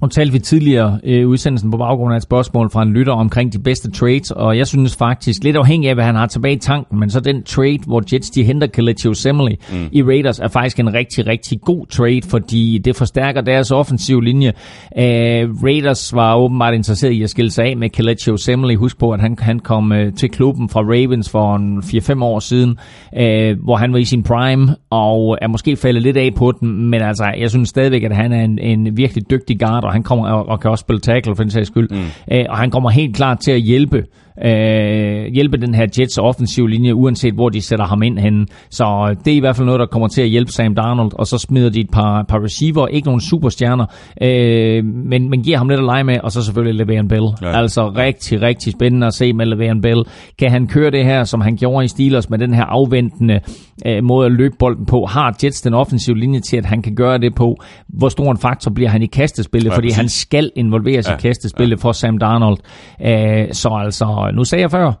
og 0.00 0.10
talte 0.10 0.32
vi 0.32 0.38
tidligere 0.38 1.00
i 1.04 1.12
øh, 1.12 1.28
udsendelsen 1.28 1.70
på 1.70 1.76
baggrund 1.76 2.12
af 2.12 2.16
et 2.16 2.22
spørgsmål 2.22 2.70
fra 2.70 2.82
en 2.82 2.92
lytter 2.92 3.12
omkring 3.12 3.52
de 3.52 3.58
bedste 3.58 3.90
trades, 3.90 4.30
og 4.30 4.58
jeg 4.58 4.66
synes 4.66 4.96
faktisk, 4.96 5.44
lidt 5.44 5.56
afhængig 5.56 5.88
af, 5.88 5.94
hvad 5.94 6.04
han 6.04 6.14
har 6.14 6.26
tilbage 6.26 6.54
i 6.54 6.58
tanken, 6.58 6.98
men 6.98 7.10
så 7.10 7.20
den 7.20 7.42
trade, 7.42 7.78
hvor 7.86 8.02
Jets 8.12 8.30
de 8.30 8.44
henter 8.44 8.66
Kelechi 8.66 9.08
Osemele 9.08 9.56
mm. 9.72 9.88
i 9.92 10.02
Raiders, 10.02 10.38
er 10.38 10.48
faktisk 10.48 10.80
en 10.80 10.94
rigtig, 10.94 11.26
rigtig 11.26 11.60
god 11.60 11.86
trade, 11.86 12.20
fordi 12.28 12.78
det 12.78 12.96
forstærker 12.96 13.40
deres 13.40 13.70
offensive 13.70 14.24
linje. 14.24 14.52
Uh, 14.96 15.64
Raiders 15.64 16.14
var 16.14 16.36
åbenbart 16.36 16.74
interesseret 16.74 17.12
i 17.12 17.22
at 17.22 17.30
skille 17.30 17.50
sig 17.50 17.64
af 17.64 17.76
med 17.76 17.90
Kelechi 17.90 18.30
Osemele. 18.30 18.76
Husk 18.76 18.98
på, 18.98 19.12
at 19.12 19.20
han, 19.20 19.36
han 19.40 19.58
kom 19.58 19.92
uh, 19.92 20.14
til 20.16 20.30
klubben 20.30 20.68
fra 20.68 20.80
Ravens 20.80 21.30
for 21.30 21.56
en 21.56 21.78
4-5 21.78 22.24
år 22.24 22.38
siden, 22.38 22.70
uh, 23.12 23.64
hvor 23.64 23.76
han 23.76 23.92
var 23.92 23.98
i 23.98 24.04
sin 24.04 24.22
prime, 24.22 24.76
og 24.90 25.38
er 25.42 25.48
måske 25.48 25.76
faldet 25.76 26.02
lidt 26.02 26.16
af 26.16 26.30
på 26.36 26.52
den, 26.52 26.90
men 26.90 27.02
altså, 27.02 27.32
jeg 27.38 27.50
synes 27.50 27.68
stadigvæk, 27.68 28.02
at 28.02 28.16
han 28.16 28.32
er 28.32 28.44
en, 28.44 28.58
en 28.58 28.96
virkelig 28.96 29.30
dygtig 29.30 29.60
guard, 29.60 29.84
og 29.88 29.94
han 29.94 30.02
kommer 30.02 30.28
og, 30.30 30.48
og 30.48 30.60
kan 30.60 30.70
også 30.70 30.82
spille 30.82 31.00
tackle 31.00 31.36
for 31.36 31.42
den 31.42 31.50
sags 31.50 31.66
skyld. 31.66 31.88
Mm. 31.90 32.04
Æ, 32.30 32.44
og 32.48 32.58
han 32.58 32.70
kommer 32.70 32.90
helt 32.90 33.16
klart 33.16 33.38
til 33.38 33.50
at 33.50 33.60
hjælpe 33.60 34.04
øh, 34.44 35.32
hjælpe 35.34 35.56
den 35.56 35.74
her 35.74 35.86
Jets 35.98 36.18
offensiv 36.18 36.66
linje, 36.66 36.94
uanset 36.94 37.34
hvor 37.34 37.48
de 37.48 37.62
sætter 37.62 37.86
ham 37.86 38.02
ind 38.02 38.18
henne. 38.18 38.46
Så 38.70 39.16
det 39.24 39.32
er 39.32 39.36
i 39.36 39.40
hvert 39.40 39.56
fald 39.56 39.66
noget, 39.66 39.80
der 39.80 39.86
kommer 39.86 40.08
til 40.08 40.22
at 40.22 40.28
hjælpe 40.28 40.52
Sam 40.52 40.74
Darnold, 40.74 41.12
og 41.14 41.26
så 41.26 41.38
smider 41.38 41.70
de 41.70 41.80
et 41.80 41.90
par, 41.90 42.22
par 42.22 42.44
receiver, 42.44 42.86
ikke 42.86 43.06
nogen 43.06 43.20
superstjerner, 43.20 43.86
øh, 44.22 44.84
men, 44.84 45.30
men 45.30 45.42
giver 45.42 45.58
ham 45.58 45.68
lidt 45.68 45.80
at 45.80 45.86
lege 45.86 46.04
med, 46.04 46.18
og 46.22 46.32
så 46.32 46.42
selvfølgelig 46.42 46.82
Le'Veon 46.82 47.08
Bell. 47.08 47.26
Ja. 47.42 47.58
Altså 47.58 47.88
rigtig, 47.88 48.42
rigtig 48.42 48.72
spændende 48.72 49.06
at 49.06 49.14
se 49.14 49.32
med 49.32 49.46
Le'Veon 49.46 49.80
Bell. 49.80 50.04
Kan 50.38 50.50
han 50.50 50.66
køre 50.66 50.90
det 50.90 51.04
her, 51.04 51.24
som 51.24 51.40
han 51.40 51.56
gjorde 51.56 51.84
i 51.84 51.88
Steelers, 51.88 52.30
med 52.30 52.38
den 52.38 52.54
her 52.54 52.64
afventende 52.64 53.40
øh, 53.86 54.04
måde 54.04 54.26
at 54.26 54.32
løbe 54.32 54.54
bolden 54.58 54.86
på? 54.86 55.06
Har 55.06 55.36
Jets 55.44 55.60
den 55.62 55.74
offensive 55.74 56.18
linje 56.18 56.40
til, 56.40 56.56
at 56.56 56.64
han 56.64 56.82
kan 56.82 56.94
gøre 56.94 57.18
det 57.18 57.34
på? 57.34 57.56
Hvor 57.88 58.08
stor 58.08 58.30
en 58.30 58.38
faktor 58.38 58.70
bliver 58.70 58.90
han 58.90 59.02
i 59.02 59.06
kastespillet? 59.06 59.70
Ja, 59.70 59.76
fordi 59.76 59.86
præcis. 59.86 59.96
han 59.96 60.08
skal 60.08 60.50
involveres 60.56 61.08
ja, 61.08 61.14
i 61.14 61.16
kastespillet 61.20 61.76
ja. 61.76 61.88
for 61.88 61.92
Sam 61.92 62.18
Darnold. 62.18 62.58
Øh, 63.06 63.46
så 63.52 63.68
altså, 63.84 64.27
nu 64.34 64.44
sagde 64.44 64.62
jeg 64.62 64.70
før, 64.70 64.92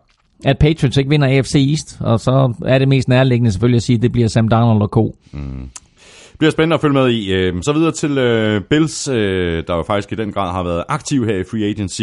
at 0.44 0.58
Patriots 0.58 0.96
ikke 0.96 1.10
vinder 1.10 1.28
AFC 1.28 1.54
East, 1.70 1.96
og 2.00 2.20
så 2.20 2.54
er 2.66 2.78
det 2.78 2.88
mest 2.88 3.08
nærliggende 3.08 3.52
selvfølgelig 3.52 3.76
at 3.76 3.82
sige, 3.82 3.96
at 3.96 4.02
det 4.02 4.12
bliver 4.12 4.28
Sam 4.28 4.48
Darnold 4.48 4.82
og 4.82 4.88
Co. 4.88 5.16
Mm. 5.32 5.70
Det 6.30 6.38
bliver 6.38 6.50
spændende 6.50 6.74
at 6.74 6.80
følge 6.80 6.94
med 6.94 7.10
i. 7.10 7.32
Øhm, 7.32 7.62
så 7.62 7.72
videre 7.72 7.92
til 7.92 8.18
øh, 8.18 8.60
Bills, 8.70 9.08
øh, 9.08 9.64
der 9.66 9.76
jo 9.76 9.82
faktisk 9.82 10.12
i 10.12 10.14
den 10.14 10.32
grad 10.32 10.52
har 10.52 10.62
været 10.62 10.84
aktiv 10.88 11.26
her 11.26 11.36
i 11.36 11.44
free 11.50 11.64
agency. 11.64 12.02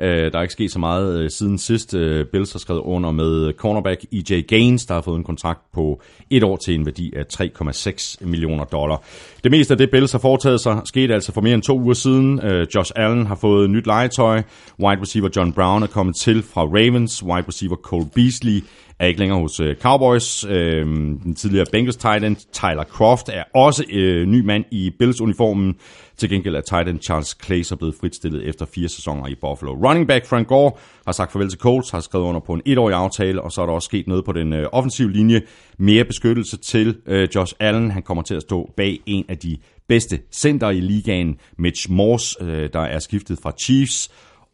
Øh, 0.00 0.32
der 0.32 0.38
er 0.38 0.42
ikke 0.42 0.52
sket 0.52 0.72
så 0.72 0.78
meget 0.78 1.18
øh, 1.18 1.30
siden 1.30 1.58
sidst. 1.58 1.94
Øh, 1.94 2.26
Bills 2.26 2.52
har 2.52 2.58
skrevet 2.58 2.80
under 2.80 3.10
med 3.10 3.52
cornerback 3.52 4.04
EJ 4.12 4.40
Gaines, 4.40 4.86
der 4.86 4.94
har 4.94 5.00
fået 5.00 5.16
en 5.16 5.24
kontrakt 5.24 5.60
på 5.74 6.02
et 6.30 6.42
år 6.42 6.56
til 6.56 6.74
en 6.74 6.86
værdi 6.86 7.12
af 7.16 7.24
3,6 7.32 8.26
millioner 8.26 8.64
dollar. 8.64 9.02
Det 9.44 9.50
meste 9.50 9.74
af 9.74 9.78
det, 9.78 9.90
Bills 9.90 10.12
har 10.12 10.18
foretaget 10.18 10.60
sig, 10.60 10.80
skete 10.84 11.14
altså 11.14 11.32
for 11.32 11.40
mere 11.40 11.54
end 11.54 11.62
to 11.62 11.80
uger 11.80 11.94
siden. 11.94 12.40
Øh, 12.44 12.66
Josh 12.74 12.92
Allen 12.96 13.26
har 13.26 13.34
fået 13.34 13.70
nyt 13.70 13.86
legetøj. 13.86 14.42
Wide 14.80 15.00
receiver 15.00 15.28
John 15.36 15.52
Brown 15.52 15.82
er 15.82 15.86
kommet 15.86 16.16
til 16.16 16.42
fra 16.42 16.62
Ravens. 16.62 17.22
Wide 17.22 17.44
receiver 17.48 17.76
Cole 17.76 18.06
Beasley 18.14 18.64
er 18.98 19.06
ikke 19.06 19.20
længere 19.20 19.40
hos 19.40 19.60
Cowboys. 19.80 20.44
Uh, 20.44 20.50
den 20.52 21.34
tidligere 21.34 21.66
Bengals 21.72 21.96
tight 21.96 22.24
end 22.24 22.36
Tyler 22.52 22.84
Croft 22.84 23.28
er 23.28 23.44
også 23.54 23.84
ny 24.26 24.44
mand 24.44 24.64
i 24.70 24.90
Bills-uniformen. 24.98 25.76
Til 26.20 26.30
gengæld 26.30 26.56
er 26.56 26.60
tight 26.60 26.88
end 26.88 27.00
Charles 27.00 27.36
Clay 27.44 27.62
så 27.62 27.76
blevet 27.76 27.94
fritstillet 28.00 28.48
efter 28.48 28.66
fire 28.74 28.88
sæsoner 28.88 29.26
i 29.26 29.34
Buffalo. 29.34 29.72
Running 29.72 30.08
back 30.08 30.26
Frank 30.26 30.48
Gore 30.48 30.72
har 31.06 31.12
sagt 31.12 31.32
farvel 31.32 31.50
til 31.50 31.58
Colts, 31.58 31.90
har 31.90 32.00
skrevet 32.00 32.24
under 32.24 32.40
på 32.40 32.52
en 32.52 32.62
etårig 32.66 32.94
aftale, 32.94 33.42
og 33.42 33.52
så 33.52 33.62
er 33.62 33.66
der 33.66 33.72
også 33.72 33.86
sket 33.86 34.06
noget 34.06 34.24
på 34.24 34.32
den 34.32 34.52
øh, 34.52 34.68
offensive 34.72 35.12
linje. 35.12 35.42
Mere 35.78 36.04
beskyttelse 36.04 36.56
til 36.56 36.96
øh, 37.06 37.28
Josh 37.34 37.54
Allen. 37.60 37.90
Han 37.90 38.02
kommer 38.02 38.22
til 38.22 38.34
at 38.34 38.42
stå 38.42 38.70
bag 38.76 39.00
en 39.06 39.24
af 39.28 39.38
de 39.38 39.56
bedste 39.88 40.20
center 40.32 40.70
i 40.70 40.80
ligaen, 40.80 41.36
Mitch 41.58 41.90
Morse, 41.90 42.44
øh, 42.44 42.70
der 42.72 42.80
er 42.80 42.98
skiftet 42.98 43.38
fra 43.42 43.52
Chiefs 43.60 44.10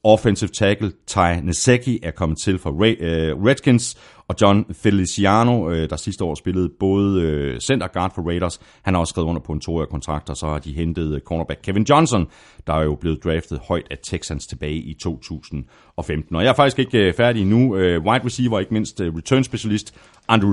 Offensive 0.07 0.49
tackle 0.49 0.93
Ty 1.07 1.41
Nesecki 1.43 1.99
er 2.03 2.11
kommet 2.11 2.39
til 2.39 2.59
fra 2.59 2.71
øh, 2.71 3.45
Redskins, 3.45 3.97
og 4.29 4.35
John 4.41 4.75
Feliciano, 4.75 5.71
øh, 5.71 5.91
der 5.91 5.97
sidste 5.97 6.25
år 6.25 6.35
spillede 6.35 6.71
både 6.81 7.23
øh, 7.23 7.61
center 7.61 7.87
guard 7.87 8.15
for 8.15 8.23
Raiders, 8.23 8.61
han 8.83 8.95
har 8.95 9.01
også 9.01 9.11
skrevet 9.11 9.29
under 9.29 9.41
på 9.41 9.53
en 9.53 9.61
toårig 9.61 9.89
kontrakt, 9.89 10.31
og 10.31 10.37
så 10.37 10.47
har 10.47 10.59
de 10.59 10.73
hentet 10.73 11.23
cornerback 11.25 11.61
Kevin 11.63 11.83
Johnson, 11.83 12.27
der 12.67 12.75
er 12.75 12.83
jo 12.83 12.95
blevet 12.95 13.25
draftet 13.25 13.61
højt 13.69 13.87
af 13.91 13.99
Texans 14.05 14.47
tilbage 14.47 14.77
i 14.77 14.95
2015. 15.03 16.37
Og 16.37 16.43
jeg 16.43 16.49
er 16.49 16.55
faktisk 16.55 16.79
ikke 16.79 17.13
færdig 17.17 17.47
nu. 17.47 17.75
Wide 17.77 18.25
receiver, 18.25 18.61
ikke 18.61 18.75
mindst 18.75 19.01
return 19.01 19.45
specialist 19.45 19.95
Andrew 20.29 20.53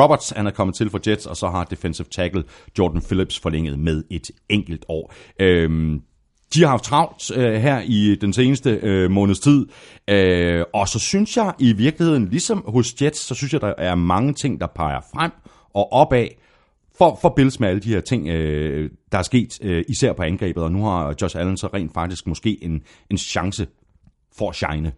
Roberts, 0.00 0.30
han 0.30 0.46
er 0.46 0.50
kommet 0.50 0.76
til 0.76 0.90
for 0.90 1.00
Jets, 1.06 1.26
og 1.26 1.36
så 1.36 1.48
har 1.48 1.64
defensive 1.64 2.06
tackle 2.10 2.44
Jordan 2.78 3.02
Phillips 3.02 3.38
forlænget 3.38 3.78
med 3.78 4.04
et 4.10 4.30
enkelt 4.48 4.84
år. 4.88 5.14
Øhm, 5.40 6.02
de 6.54 6.62
har 6.62 6.68
haft 6.68 6.84
travlt 6.84 7.36
øh, 7.36 7.54
her 7.54 7.80
i 7.80 8.16
den 8.20 8.32
seneste 8.32 8.70
øh, 8.82 9.10
måneds 9.10 9.40
tid, 9.40 9.66
øh, 10.08 10.64
og 10.74 10.88
så 10.88 10.98
synes 10.98 11.36
jeg 11.36 11.52
i 11.58 11.72
virkeligheden, 11.72 12.28
ligesom 12.28 12.64
hos 12.68 13.02
Jets, 13.02 13.20
så 13.20 13.34
synes 13.34 13.52
jeg, 13.52 13.60
der 13.60 13.74
er 13.78 13.94
mange 13.94 14.34
ting, 14.34 14.60
der 14.60 14.66
peger 14.66 15.00
frem 15.14 15.30
og 15.74 15.92
opad 15.92 16.28
for, 16.98 17.18
for 17.22 17.28
Bills 17.36 17.60
med 17.60 17.68
alle 17.68 17.80
de 17.80 17.88
her 17.88 18.00
ting, 18.00 18.28
øh, 18.28 18.90
der 19.12 19.18
er 19.18 19.22
sket, 19.22 19.58
øh, 19.62 19.84
især 19.88 20.12
på 20.12 20.22
angrebet, 20.22 20.62
og 20.62 20.72
nu 20.72 20.84
har 20.84 21.14
Josh 21.22 21.38
Allen 21.38 21.56
så 21.56 21.66
rent 21.66 21.94
faktisk 21.94 22.26
måske 22.26 22.64
en, 22.64 22.82
en 23.10 23.18
chance 23.18 23.66
for 24.38 24.48
at 24.48 24.56
shine. 24.56 24.92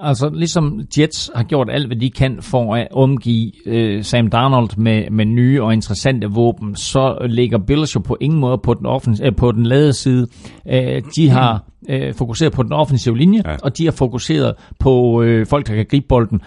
Altså 0.00 0.30
ligesom 0.32 0.80
Jets 0.98 1.30
har 1.34 1.42
gjort 1.42 1.68
alt, 1.70 1.86
hvad 1.86 1.96
de 1.96 2.10
kan 2.10 2.42
for 2.42 2.74
at 2.74 2.88
omgive 2.90 3.52
øh, 3.66 4.04
Sam 4.04 4.30
Darnold 4.30 4.70
med, 4.76 5.10
med 5.10 5.24
nye 5.24 5.62
og 5.62 5.72
interessante 5.72 6.26
våben, 6.26 6.76
så 6.76 7.26
ligger 7.28 7.58
Bills 7.58 7.94
jo 7.94 8.00
på 8.00 8.16
ingen 8.20 8.40
måde 8.40 8.58
på 8.58 8.74
den, 8.74 8.86
offens- 8.86 9.26
øh, 9.26 9.36
på 9.36 9.52
den 9.52 9.66
lade 9.66 9.92
side. 9.92 10.26
Øh, 10.70 11.02
de 11.16 11.28
har 11.30 11.64
øh, 11.88 12.14
fokuseret 12.14 12.52
på 12.52 12.62
den 12.62 12.72
offensive 12.72 13.18
linje, 13.18 13.42
ja. 13.46 13.56
og 13.62 13.78
de 13.78 13.84
har 13.84 13.92
fokuseret 13.92 14.54
på 14.78 15.22
øh, 15.22 15.46
folk, 15.46 15.66
der 15.66 15.74
kan 15.74 15.86
gribe 15.90 16.06
bolden. 16.08 16.40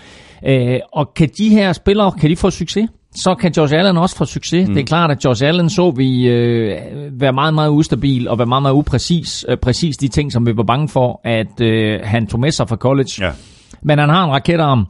Øh, 0.47 0.79
og 0.93 1.13
kan 1.13 1.29
de 1.37 1.49
her 1.49 1.73
spillere, 1.73 2.11
kan 2.11 2.29
de 2.29 2.35
få 2.35 2.49
succes? 2.49 2.89
Så 3.15 3.35
kan 3.35 3.51
Josh 3.57 3.73
Allen 3.75 3.97
også 3.97 4.15
få 4.15 4.25
succes. 4.25 4.67
Mm. 4.67 4.73
Det 4.73 4.81
er 4.81 4.85
klart, 4.85 5.11
at 5.11 5.25
Josh 5.25 5.45
Allen 5.45 5.69
så 5.69 5.91
vi 5.91 6.27
øh, 6.27 6.77
være 7.11 7.33
meget, 7.33 7.53
meget 7.53 7.69
ustabil 7.69 8.27
og 8.27 8.37
være 8.37 8.47
meget, 8.47 8.61
meget 8.61 8.73
upræcis. 8.73 9.45
Øh, 9.47 9.57
præcis 9.57 9.97
de 9.97 10.07
ting, 10.07 10.31
som 10.31 10.45
vi 10.45 10.57
var 10.57 10.63
bange 10.63 10.89
for, 10.89 11.21
at 11.23 11.61
øh, 11.61 11.99
han 12.03 12.27
tog 12.27 12.39
med 12.39 12.51
sig 12.51 12.69
fra 12.69 12.75
college. 12.75 13.11
Ja. 13.19 13.31
Men 13.81 13.99
han 13.99 14.09
har 14.09 14.23
en 14.23 14.31
raketarm, 14.31 14.85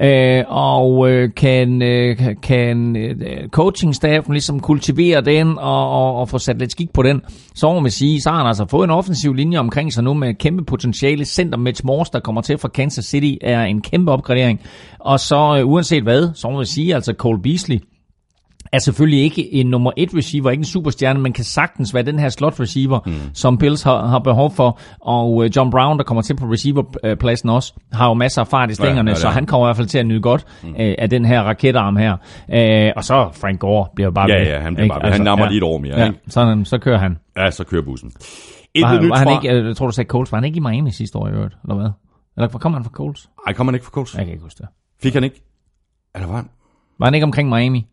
øh, 0.00 0.44
og 0.48 1.10
øh, 1.10 1.34
kan, 1.34 1.82
øh, 1.82 2.18
kan 2.42 2.96
øh, 2.96 3.48
coachingstaffen 3.48 4.32
ligesom 4.32 4.60
kultivere 4.60 5.20
den 5.20 5.58
og, 5.58 5.90
og, 5.90 6.16
og 6.16 6.28
få 6.28 6.38
sat 6.38 6.58
lidt 6.58 6.72
skik 6.72 6.92
på 6.92 7.02
den, 7.02 7.22
så 7.54 7.72
må 7.72 7.80
man 7.80 7.90
sige, 7.90 8.20
så 8.20 8.30
har 8.30 8.38
han 8.38 8.46
altså 8.46 8.66
fået 8.66 8.84
en 8.84 8.90
offensiv 8.90 9.34
linje 9.34 9.58
omkring 9.58 9.92
sig 9.92 10.04
nu 10.04 10.14
med 10.14 10.34
kæmpe 10.34 10.64
potentiale. 10.64 11.24
Center 11.24 11.58
Mitch 11.58 11.84
Morse, 11.84 12.12
der 12.12 12.20
kommer 12.20 12.40
til 12.40 12.58
fra 12.58 12.68
Kansas 12.68 13.04
City, 13.04 13.34
er 13.40 13.62
en 13.62 13.82
kæmpe 13.82 14.12
opgradering. 14.12 14.60
Og 14.98 15.20
så 15.20 15.58
øh, 15.58 15.68
uanset 15.68 16.02
hvad, 16.02 16.28
så 16.34 16.50
må 16.50 16.56
man 16.56 16.66
sige, 16.66 16.94
altså 16.94 17.14
Cole 17.18 17.42
Beasley, 17.42 17.78
er 18.76 18.80
selvfølgelig 18.80 19.20
ikke 19.22 19.54
en 19.54 19.66
nummer 19.66 19.92
et 19.96 20.14
receiver, 20.14 20.50
ikke 20.50 20.60
en 20.60 20.64
superstjerne, 20.64 21.20
men 21.20 21.32
kan 21.32 21.44
sagtens 21.44 21.94
være 21.94 22.02
den 22.02 22.18
her 22.18 22.28
slot 22.28 22.60
receiver, 22.60 23.00
mm. 23.06 23.12
som 23.34 23.58
Bills 23.58 23.82
har, 23.82 24.06
har 24.06 24.18
behov 24.18 24.50
for. 24.50 24.78
Og 25.00 25.44
øh, 25.44 25.50
John 25.56 25.70
Brown, 25.70 25.98
der 25.98 26.04
kommer 26.04 26.22
til 26.22 26.36
på 26.36 26.46
receiverpladsen 26.46 27.48
også, 27.48 27.74
har 27.92 28.08
jo 28.08 28.14
masser 28.14 28.40
af 28.40 28.48
fart 28.48 28.70
i 28.70 28.74
stængerne, 28.74 28.98
ja, 29.00 29.04
ja, 29.04 29.10
ja. 29.10 29.14
så 29.20 29.28
han 29.28 29.46
kommer 29.46 29.66
i 29.66 29.68
hvert 29.68 29.76
fald 29.76 29.88
til 29.88 29.98
at 29.98 30.06
nyde 30.06 30.20
godt 30.20 30.44
mm. 30.62 30.68
øh, 30.68 30.94
af 30.98 31.10
den 31.10 31.24
her 31.24 31.42
raketarm 31.42 31.96
her. 31.96 32.16
Øh, 32.52 32.92
og 32.96 33.04
så 33.04 33.28
Frank 33.32 33.60
Gore 33.60 33.86
bliver 33.94 34.10
bare 34.10 34.30
Ja, 34.30 34.42
ja, 34.42 34.60
han 34.60 34.74
bliver 34.74 34.88
bare 34.88 35.04
altså, 35.04 35.18
Han 35.18 35.24
nammer 35.24 35.44
ja, 35.44 35.48
lige 35.50 35.58
et 35.58 35.62
år 35.62 35.78
mere. 35.78 35.98
Ja, 35.98 36.06
ikke? 36.06 36.18
Så, 36.28 36.60
så 36.64 36.78
kører 36.78 36.98
han. 36.98 37.18
Ja, 37.36 37.50
så 37.50 37.64
kører 37.64 37.82
bussen. 37.82 38.12
var, 38.80 38.86
han, 38.86 39.08
var 39.08 39.16
han 39.16 39.28
ikke, 39.28 39.66
jeg 39.66 39.76
tror 39.76 39.86
du 39.86 39.92
sagde 39.92 40.08
Coles, 40.08 40.32
var 40.32 40.38
han 40.38 40.44
ikke 40.44 40.56
i 40.56 40.60
Miami 40.60 40.90
sidste 40.90 41.18
år 41.18 41.28
i 41.28 41.30
øvrigt, 41.30 41.54
eller 41.64 41.74
hvad? 41.74 41.90
Eller 42.36 42.48
kom 42.48 42.72
han 42.74 42.84
fra 42.84 42.90
Coles? 42.90 43.30
Nej, 43.46 43.54
kom 43.54 43.66
han 43.66 43.74
ikke 43.74 43.84
fra 43.86 43.90
Coles? 43.90 44.14
Jeg 44.14 44.24
kan 44.24 44.32
ikke 44.32 44.42
huske 44.42 44.58
det. 44.58 44.68
Fik 45.02 45.14
han 45.14 45.24
ikke? 45.24 45.42
Eller 46.14 46.28
var 46.28 46.36
han? 46.36 46.48
Var 46.98 47.06
han 47.06 47.14
ikke 47.14 47.24
omkring 47.24 47.48
Miami? 47.48 47.86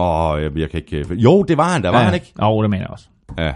Og 0.00 0.42
jeg, 0.42 0.58
jeg 0.58 0.70
kan 0.70 0.80
ikke... 0.80 0.96
Øh, 0.96 1.24
jo, 1.24 1.42
det 1.42 1.56
var 1.56 1.68
han, 1.72 1.82
der 1.82 1.90
var 1.90 1.98
ja. 1.98 2.04
han 2.04 2.14
ikke? 2.14 2.32
Jo, 2.42 2.62
det 2.62 2.70
mener 2.70 2.82
jeg 2.82 2.90
også. 2.90 3.04
Ja. 3.38 3.52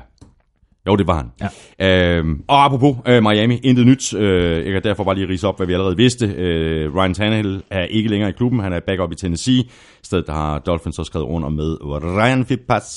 Jo, 0.87 0.97
det 0.97 1.07
var 1.07 1.17
han. 1.17 1.51
Ja. 1.79 2.19
Øhm, 2.19 2.43
og 2.49 2.65
apropos 2.65 2.97
øh, 3.07 3.23
Miami, 3.23 3.57
intet 3.57 3.87
nyt. 3.87 4.15
Øh, 4.15 4.65
jeg 4.65 4.73
kan 4.73 4.83
derfor 4.83 5.05
bare 5.05 5.15
lige 5.15 5.29
rise 5.29 5.49
op, 5.49 5.57
hvad 5.57 5.67
vi 5.67 5.73
allerede 5.73 5.97
vidste. 5.97 6.27
Øh, 6.27 6.95
Ryan 6.95 7.15
Tannehill 7.15 7.63
er 7.71 7.85
ikke 7.85 8.09
længere 8.09 8.31
i 8.31 8.33
klubben. 8.33 8.61
Han 8.61 8.73
er 8.73 8.81
backup 8.87 9.13
i 9.13 9.15
Tennessee. 9.15 9.65
Stedet 10.03 10.27
der 10.27 10.33
har 10.33 10.59
Dolphins 10.59 10.97
så 10.97 11.05
skrevet 11.05 11.27
under 11.27 11.49
med 11.49 11.77
Ryan 11.83 12.47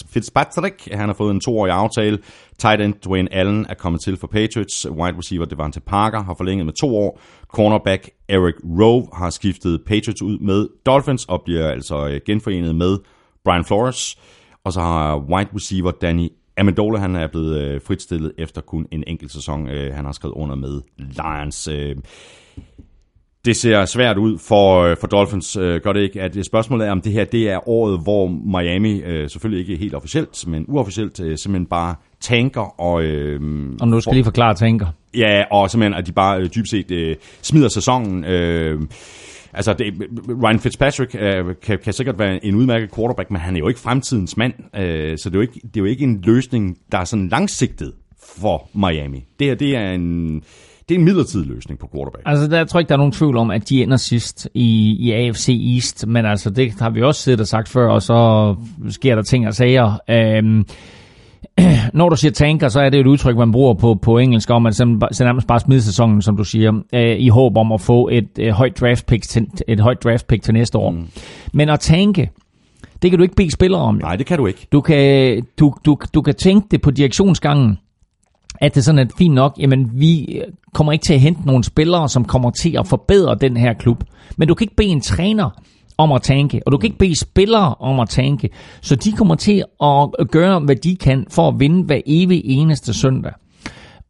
Fitzpatrick. 0.09 0.91
Han 0.91 1.09
har 1.09 1.13
fået 1.13 1.31
en 1.31 1.39
toårig 1.39 1.73
aftale. 1.73 2.19
Tight 2.59 2.81
end 2.81 2.93
Dwayne 3.05 3.33
Allen 3.33 3.65
er 3.69 3.73
kommet 3.73 4.01
til 4.01 4.17
for 4.17 4.27
Patriots. 4.27 4.87
Wide 4.89 5.17
receiver 5.17 5.45
Devante 5.45 5.79
Parker 5.79 6.23
har 6.23 6.35
forlænget 6.37 6.65
med 6.65 6.73
to 6.73 6.97
år. 6.97 7.21
Cornerback 7.53 8.09
Eric 8.29 8.55
Rowe 8.63 9.07
har 9.13 9.29
skiftet 9.29 9.81
Patriots 9.85 10.21
ud 10.21 10.39
med 10.39 10.67
Dolphins 10.85 11.25
og 11.25 11.41
bliver 11.45 11.67
altså 11.67 12.07
øh, 12.07 12.19
genforenet 12.25 12.75
med 12.75 12.97
Brian 13.47 13.65
Flores, 13.65 14.17
og 14.63 14.73
så 14.73 14.81
har 14.81 15.17
wide 15.17 15.49
receiver 15.55 15.91
Danny 15.91 16.29
Amendola, 16.57 16.99
han 16.99 17.15
er 17.15 17.27
blevet 17.27 17.61
øh, 17.61 17.81
fritstillet 17.81 18.31
efter 18.37 18.61
kun 18.61 18.87
en 18.91 19.03
enkelt 19.07 19.31
sæson. 19.31 19.69
Øh, 19.69 19.93
han 19.95 20.05
har 20.05 20.11
skrevet 20.11 20.33
under 20.33 20.55
med 20.55 20.81
Lions. 20.97 21.67
Øh, 21.67 21.95
det 23.45 23.55
ser 23.55 23.85
svært 23.85 24.17
ud 24.17 24.37
for, 24.37 24.81
øh, 24.81 24.97
for 24.99 25.07
Dolphins, 25.07 25.55
øh, 25.55 25.81
gør 25.81 25.93
det 25.93 26.01
ikke? 26.01 26.21
At 26.21 26.45
spørgsmålet 26.45 26.87
er, 26.87 26.91
om 26.91 27.01
det 27.01 27.11
her 27.11 27.25
det 27.25 27.49
er 27.49 27.69
året, 27.69 27.99
hvor 28.03 28.27
Miami, 28.27 29.01
øh, 29.01 29.29
selvfølgelig 29.29 29.67
ikke 29.67 29.83
helt 29.83 29.95
officielt, 29.95 30.47
men 30.47 30.65
uofficielt, 30.67 31.19
øh, 31.19 31.37
simpelthen 31.37 31.65
bare 31.65 31.95
tanker. 32.19 32.81
Og, 32.81 33.03
øh, 33.03 33.41
om 33.81 33.91
du 33.91 33.99
skal 33.99 34.09
for, 34.09 34.13
lige 34.13 34.23
forklare 34.23 34.55
tanker. 34.55 34.87
Ja, 35.17 35.43
og 35.51 35.69
simpelthen, 35.69 35.99
at 35.99 36.07
de 36.07 36.11
bare 36.11 36.39
øh, 36.39 36.65
set 36.65 36.91
øh, 36.91 37.15
smider 37.41 37.67
sæsonen. 37.67 38.25
Øh, 38.25 38.81
Altså, 39.57 39.73
det, 39.73 39.93
Ryan 40.43 40.59
Fitzpatrick 40.59 41.15
øh, 41.19 41.45
kan, 41.63 41.79
kan 41.83 41.93
sikkert 41.93 42.19
være 42.19 42.45
en 42.45 42.55
udmærket 42.55 42.95
quarterback, 42.95 43.31
men 43.31 43.41
han 43.41 43.55
er 43.55 43.59
jo 43.59 43.67
ikke 43.67 43.79
fremtidens 43.79 44.37
mand. 44.37 44.53
Øh, 44.75 45.17
så 45.17 45.29
det 45.29 45.35
er, 45.35 45.39
jo 45.39 45.41
ikke, 45.41 45.53
det 45.53 45.77
er 45.77 45.81
jo 45.81 45.85
ikke 45.85 46.03
en 46.03 46.21
løsning, 46.21 46.77
der 46.91 46.97
er 46.97 47.03
sådan 47.03 47.27
langsigtet 47.27 47.93
for 48.35 48.69
Miami. 48.73 49.25
Det 49.39 49.47
her, 49.47 49.55
det 49.55 49.75
er 49.75 49.91
en... 49.91 50.41
Det 50.89 50.95
er 50.95 50.99
en 50.99 51.05
midlertidig 51.05 51.47
løsning 51.47 51.79
på 51.79 51.89
quarterback. 51.95 52.23
Altså, 52.25 52.47
der 52.47 52.57
jeg 52.57 52.67
tror 52.67 52.79
ikke, 52.79 52.89
der 52.89 52.95
er 52.95 52.97
nogen 52.97 53.11
tvivl 53.11 53.37
om, 53.37 53.51
at 53.51 53.69
de 53.69 53.83
ender 53.83 53.97
sidst 53.97 54.49
i, 54.53 54.95
i 54.99 55.11
AFC 55.11 55.49
East, 55.75 56.07
men 56.07 56.25
altså, 56.25 56.49
det 56.49 56.73
har 56.79 56.89
vi 56.89 57.01
også 57.01 57.21
siddet 57.21 57.41
og 57.41 57.47
sagt 57.47 57.69
før, 57.69 57.89
og 57.89 58.01
så 58.01 58.55
sker 58.89 59.15
der 59.15 59.21
ting 59.21 59.47
og 59.47 59.53
sager. 59.53 59.99
Øhm, 60.09 60.65
når 61.93 62.09
du 62.09 62.15
siger 62.15 62.31
tanker, 62.31 62.67
så 62.69 62.79
er 62.79 62.89
det 62.89 62.99
et 62.99 63.07
udtryk, 63.07 63.37
man 63.37 63.51
bruger 63.51 63.73
på, 63.73 63.95
på 63.95 64.17
engelsk 64.17 64.49
om, 64.49 64.65
at 64.65 64.75
så 64.75 64.85
nærmest 65.19 65.47
bare 65.47 65.59
smide 65.59 65.81
sæsonen, 65.81 66.21
som 66.21 66.37
du 66.37 66.43
siger, 66.43 66.81
øh, 66.93 67.19
i 67.19 67.29
håb 67.29 67.57
om 67.57 67.71
at 67.71 67.81
få 67.81 68.09
et, 68.11 68.27
et, 68.39 68.53
højt 68.53 68.79
draft 68.79 69.05
pick 69.05 69.23
til, 69.23 69.47
et 69.67 69.79
højt 69.79 70.03
draft 70.03 70.27
pick 70.27 70.43
til 70.43 70.53
næste 70.53 70.77
år. 70.77 70.91
Mm. 70.91 71.07
Men 71.53 71.69
at 71.69 71.79
tænke, 71.79 72.29
det 73.01 73.11
kan 73.11 73.17
du 73.19 73.23
ikke 73.23 73.35
bede 73.35 73.51
spillere 73.51 73.81
om. 73.81 73.95
Jo. 73.95 74.01
Nej, 74.01 74.15
det 74.15 74.25
kan 74.25 74.37
du 74.37 74.45
ikke. 74.45 74.67
Du 74.71 74.81
kan, 74.81 75.43
du, 75.59 75.73
du, 75.85 75.97
du 76.13 76.21
kan 76.21 76.35
tænke 76.35 76.67
det 76.71 76.81
på 76.81 76.91
direktionsgangen, 76.91 77.77
at 78.61 78.75
det 78.75 78.85
sådan 78.85 78.99
er 78.99 79.05
fint 79.17 79.33
nok, 79.33 79.53
jamen 79.59 79.91
vi 79.93 80.41
kommer 80.73 80.93
ikke 80.93 81.03
til 81.03 81.13
at 81.13 81.19
hente 81.19 81.45
nogle 81.45 81.63
spillere, 81.63 82.09
som 82.09 82.25
kommer 82.25 82.51
til 82.51 82.77
at 82.79 82.87
forbedre 82.87 83.35
den 83.41 83.57
her 83.57 83.73
klub. 83.73 84.03
Men 84.37 84.47
du 84.47 84.53
kan 84.53 84.65
ikke 84.65 84.75
bede 84.75 84.87
en 84.87 85.01
træner 85.01 85.49
om 85.97 86.11
at 86.11 86.21
tanke, 86.21 86.61
og 86.65 86.71
du 86.71 86.77
kan 86.77 86.87
ikke 86.87 86.97
bede 86.97 87.19
spillere 87.19 87.75
om 87.79 87.99
at 87.99 88.09
tanke. 88.09 88.49
Så 88.81 88.95
de 88.95 89.11
kommer 89.11 89.35
til 89.35 89.63
at 89.83 90.31
gøre, 90.31 90.59
hvad 90.59 90.75
de 90.75 90.95
kan 90.95 91.25
for 91.31 91.47
at 91.47 91.59
vinde 91.59 91.83
hver 91.83 92.01
evig 92.05 92.41
eneste 92.45 92.93
søndag. 92.93 93.31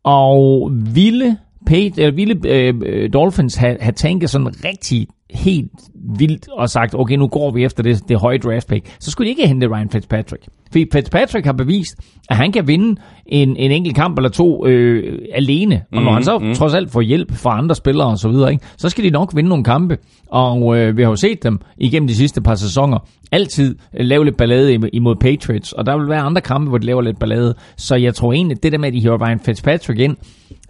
Og 0.03 0.72
ville, 0.93 1.38
Page, 1.65 1.93
eller 1.97 2.11
ville 2.11 2.39
øh, 2.45 2.73
øh 2.85 3.14
Dolphins 3.14 3.55
have, 3.55 3.77
have 3.80 3.93
tanket 3.93 4.30
sådan 4.30 4.47
rigtig 4.47 5.07
helt 5.32 5.72
vildt 6.18 6.48
og 6.52 6.70
sagt, 6.70 6.95
okay, 6.95 7.16
nu 7.16 7.28
går 7.28 7.52
vi 7.52 7.64
efter 7.64 7.84
det, 7.84 8.10
det 8.10 8.20
høje 8.20 8.38
draft 8.38 8.68
pick, 8.68 8.95
så 8.99 9.12
skulle 9.12 9.26
de 9.26 9.30
ikke 9.30 9.48
hente 9.48 9.68
Ryan 9.68 9.90
Fitzpatrick. 9.90 10.48
Fordi 10.72 10.86
Fitzpatrick 10.94 11.45
har 11.45 11.54
bevist, 11.54 11.95
at 12.30 12.38
han 12.38 12.52
kan 12.52 12.68
vinde 12.68 13.02
en, 13.26 13.58
en 13.58 13.72
enkelt 13.72 13.95
kamp 13.95 14.18
eller 14.18 14.30
to 14.30 14.66
øh, 14.68 15.20
alene. 15.34 15.76
Og 15.76 15.82
når 15.91 15.99
mm-hmm. 16.02 16.14
han 16.14 16.24
så 16.24 16.40
mm. 16.40 16.54
trods 16.54 16.74
alt 16.74 16.91
får 16.91 17.02
hjælp 17.02 17.34
fra 17.34 17.58
andre 17.58 17.76
spillere 17.76 18.08
og 18.08 18.18
så 18.18 18.30
videre, 18.30 18.52
ikke, 18.52 18.66
så 18.78 18.90
skal 18.90 19.04
de 19.04 19.10
nok 19.10 19.36
vinde 19.36 19.49
nogle 19.49 19.64
kampe. 19.64 19.98
Og 20.30 20.78
øh, 20.78 20.98
vi 20.98 21.02
har 21.02 21.10
jo 21.10 21.16
set 21.16 21.44
dem 21.44 21.60
igennem 21.78 22.08
de 22.08 22.16
sidste 22.16 22.41
par 22.41 22.56
sæsoner 22.56 23.08
altid 23.32 23.76
lave 23.94 24.26
lidt 24.26 24.38
ballade 24.38 24.90
imod 24.94 25.16
Patriots. 25.16 25.74
Og 25.74 25.86
der 25.86 25.98
vil 25.98 26.10
være 26.10 26.22
andre 26.22 26.41
kampe, 26.41 26.70
hvor 26.70 26.78
de 26.78 26.86
laver 26.86 27.02
lidt 27.02 27.20
ballade. 27.20 27.56
Så 27.78 27.95
jeg 27.95 28.16
tror 28.16 28.34
egentlig, 28.34 28.64
det 28.64 28.72
der 28.72 28.78
med, 28.78 28.88
at 28.88 28.94
de 28.94 28.99
hiver 28.99 29.28
Ryan 29.28 29.40
Fitzpatrick 29.40 29.99
ind, 29.99 30.18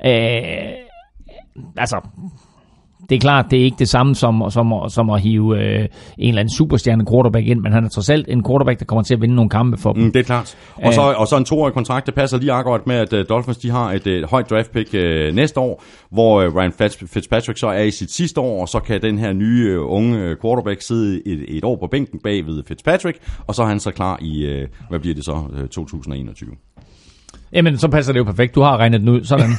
øh, 0.06 0.12
altså 1.78 1.98
det 3.10 3.16
er 3.16 3.20
klart, 3.20 3.46
det 3.52 3.60
er 3.60 3.64
ikke 3.64 3.76
det 3.80 3.90
samme 3.90 4.16
som, 4.16 4.44
som, 4.50 4.74
som 4.90 5.10
at 5.10 5.22
hive 5.22 5.58
øh, 5.58 5.80
en 5.80 5.90
eller 6.18 6.40
anden 6.40 6.54
superstjerne 6.54 7.06
quarterback 7.12 7.48
ind, 7.48 7.60
men 7.60 7.72
han 7.72 7.86
er 7.86 7.90
trods 7.90 8.10
alt 8.10 8.28
en 8.30 8.44
quarterback, 8.44 8.80
der 8.80 8.86
kommer 8.86 9.04
til 9.04 9.14
at 9.14 9.22
vinde 9.22 9.36
nogle 9.36 9.50
kampe 9.50 9.78
for 9.78 9.94
dem. 9.94 10.04
Mm, 10.04 10.12
det 10.12 10.20
er 10.20 10.24
klart. 10.24 10.58
Og 10.76 10.94
så, 10.94 11.02
og 11.02 11.28
så 11.28 11.38
en 11.38 11.46
toårig 11.46 11.74
kontrakt, 11.74 12.06
det 12.06 12.16
passer 12.16 12.38
lige 12.38 12.52
akkurat 12.52 12.88
med, 12.88 12.96
at 12.96 13.14
uh, 13.14 13.20
Dolphins 13.30 13.58
de 13.58 13.70
har 13.70 13.92
et 13.92 14.08
uh, 14.08 14.30
højt 14.30 14.50
draft 14.50 14.72
pick 14.72 14.94
uh, 14.94 15.36
næste 15.36 15.60
år, 15.60 15.84
hvor 16.12 16.46
uh, 16.46 16.56
Ryan 16.56 16.72
Fitzpatrick 17.08 17.60
så 17.60 17.68
er 17.68 17.84
i 17.84 17.92
sit 17.92 18.12
sidste 18.12 18.42
år, 18.42 18.62
og 18.62 18.70
så 18.70 18.80
kan 18.80 19.02
den 19.02 19.18
her 19.18 19.34
nye 19.34 19.80
uh, 19.80 19.92
unge 19.92 20.36
quarterback 20.42 20.82
sidde 20.82 21.22
et, 21.28 21.58
et 21.58 21.64
år 21.64 21.76
på 21.76 21.88
bænken 21.88 22.20
bag 22.24 22.46
ved 22.46 22.64
Fitzpatrick, 22.68 23.18
og 23.48 23.56
så 23.56 23.64
er 23.64 23.68
han 23.68 23.80
så 23.80 23.92
klar 23.92 24.18
i, 24.22 24.62
uh, 24.62 24.68
hvad 24.90 25.00
bliver 25.00 25.16
det 25.16 25.26
så, 25.26 25.44
uh, 25.62 25.68
2021. 25.68 26.50
Jamen, 27.54 27.78
så 27.78 27.88
passer 27.88 28.14
det 28.14 28.20
jo 28.20 28.24
perfekt. 28.24 28.56
Du 28.56 28.62
har 28.62 28.78
regnet 28.78 29.02
den 29.02 29.10
ud. 29.10 29.24
Sådan. 29.24 29.50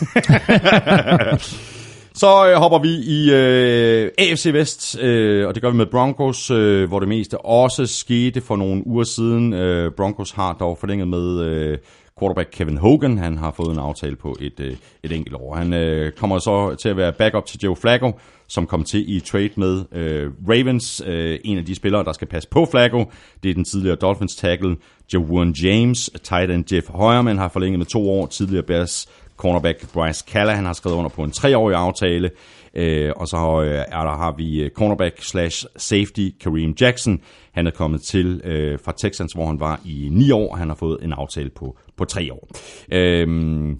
Så 2.19 2.49
øh, 2.49 2.55
hopper 2.55 2.79
vi 2.79 2.89
i 2.89 3.31
øh, 3.33 4.11
AFC 4.19 4.51
Vest, 4.53 4.99
øh, 5.01 5.49
og 5.49 5.55
det 5.55 5.63
gør 5.63 5.71
vi 5.71 5.77
med 5.77 5.87
Broncos, 5.87 6.51
øh, 6.51 6.89
hvor 6.89 6.99
det 6.99 7.09
meste 7.09 7.39
også 7.39 7.87
skete 7.87 8.41
for 8.41 8.57
nogle 8.57 8.87
uger 8.87 9.05
siden. 9.05 9.53
Øh, 9.53 9.93
Broncos 9.93 10.31
har 10.31 10.53
dog 10.53 10.79
forlænget 10.79 11.09
med 11.09 11.41
øh, 11.41 11.79
quarterback 12.21 12.49
Kevin 12.53 12.77
Hogan. 12.77 13.19
Han 13.19 13.39
har 13.39 13.53
fået 13.57 13.73
en 13.73 13.79
aftale 13.79 14.17
på 14.17 14.37
et, 14.41 14.61
øh, 14.61 14.77
et 15.03 15.13
enkelt 15.13 15.37
år. 15.37 15.55
Han 15.55 15.73
øh, 15.73 16.13
kommer 16.13 16.39
så 16.39 16.75
til 16.75 16.89
at 16.89 16.97
være 16.97 17.13
backup 17.13 17.47
til 17.47 17.61
Joe 17.61 17.77
Flacco, 17.77 18.13
som 18.49 18.67
kom 18.67 18.85
til 18.85 19.17
i 19.17 19.21
trade 19.21 19.51
med 19.57 19.85
øh, 19.93 20.31
Ravens. 20.49 21.03
Øh, 21.07 21.39
en 21.45 21.59
af 21.59 21.65
de 21.65 21.75
spillere, 21.75 22.05
der 22.05 22.13
skal 22.13 22.29
passe 22.29 22.49
på 22.49 22.67
Flacco, 22.71 23.05
det 23.43 23.51
er 23.51 23.55
den 23.55 23.65
tidligere 23.65 23.97
Dolphins 23.97 24.37
tackle 24.37 24.77
Jawan 25.13 25.55
James. 25.63 26.11
Tight 26.23 26.51
end 26.51 26.75
Jeff 26.75 26.87
Heuerman 26.89 27.39
har 27.39 27.49
forlænget 27.49 27.79
med 27.79 27.87
to 27.87 28.11
år. 28.11 28.27
Tidligere 28.27 28.63
Bears 28.63 29.09
cornerback 29.39 29.93
Bryce 29.93 30.25
Callahan 30.29 30.65
har 30.65 30.73
skrevet 30.73 30.97
under 30.97 31.11
på 31.11 31.23
en 31.23 31.31
treårig 31.31 31.77
aftale. 31.77 32.31
Øh, 32.75 33.13
og 33.17 33.29
så 33.29 33.63
øh, 33.63 33.85
er 33.89 34.05
der, 34.05 34.17
har 34.17 34.35
vi 34.37 34.61
øh, 34.61 34.71
cornerback 34.71 35.23
slash 35.23 35.67
safety 35.77 36.29
Kareem 36.41 36.75
Jackson. 36.81 37.21
Han 37.53 37.67
er 37.67 37.71
kommet 37.71 38.03
til 38.03 38.41
øh, 38.45 38.79
fra 38.85 38.93
Texans, 38.99 39.33
hvor 39.33 39.47
han 39.47 39.61
var 39.61 39.81
i 39.85 40.09
ni 40.13 40.31
år. 40.31 40.57
Han 40.57 40.69
har 40.69 40.75
fået 40.77 40.99
en 41.03 41.13
aftale 41.13 41.51
på, 41.51 41.77
på 41.97 42.05
tre 42.05 42.33
år. 42.33 42.49
Øh, 42.93 43.27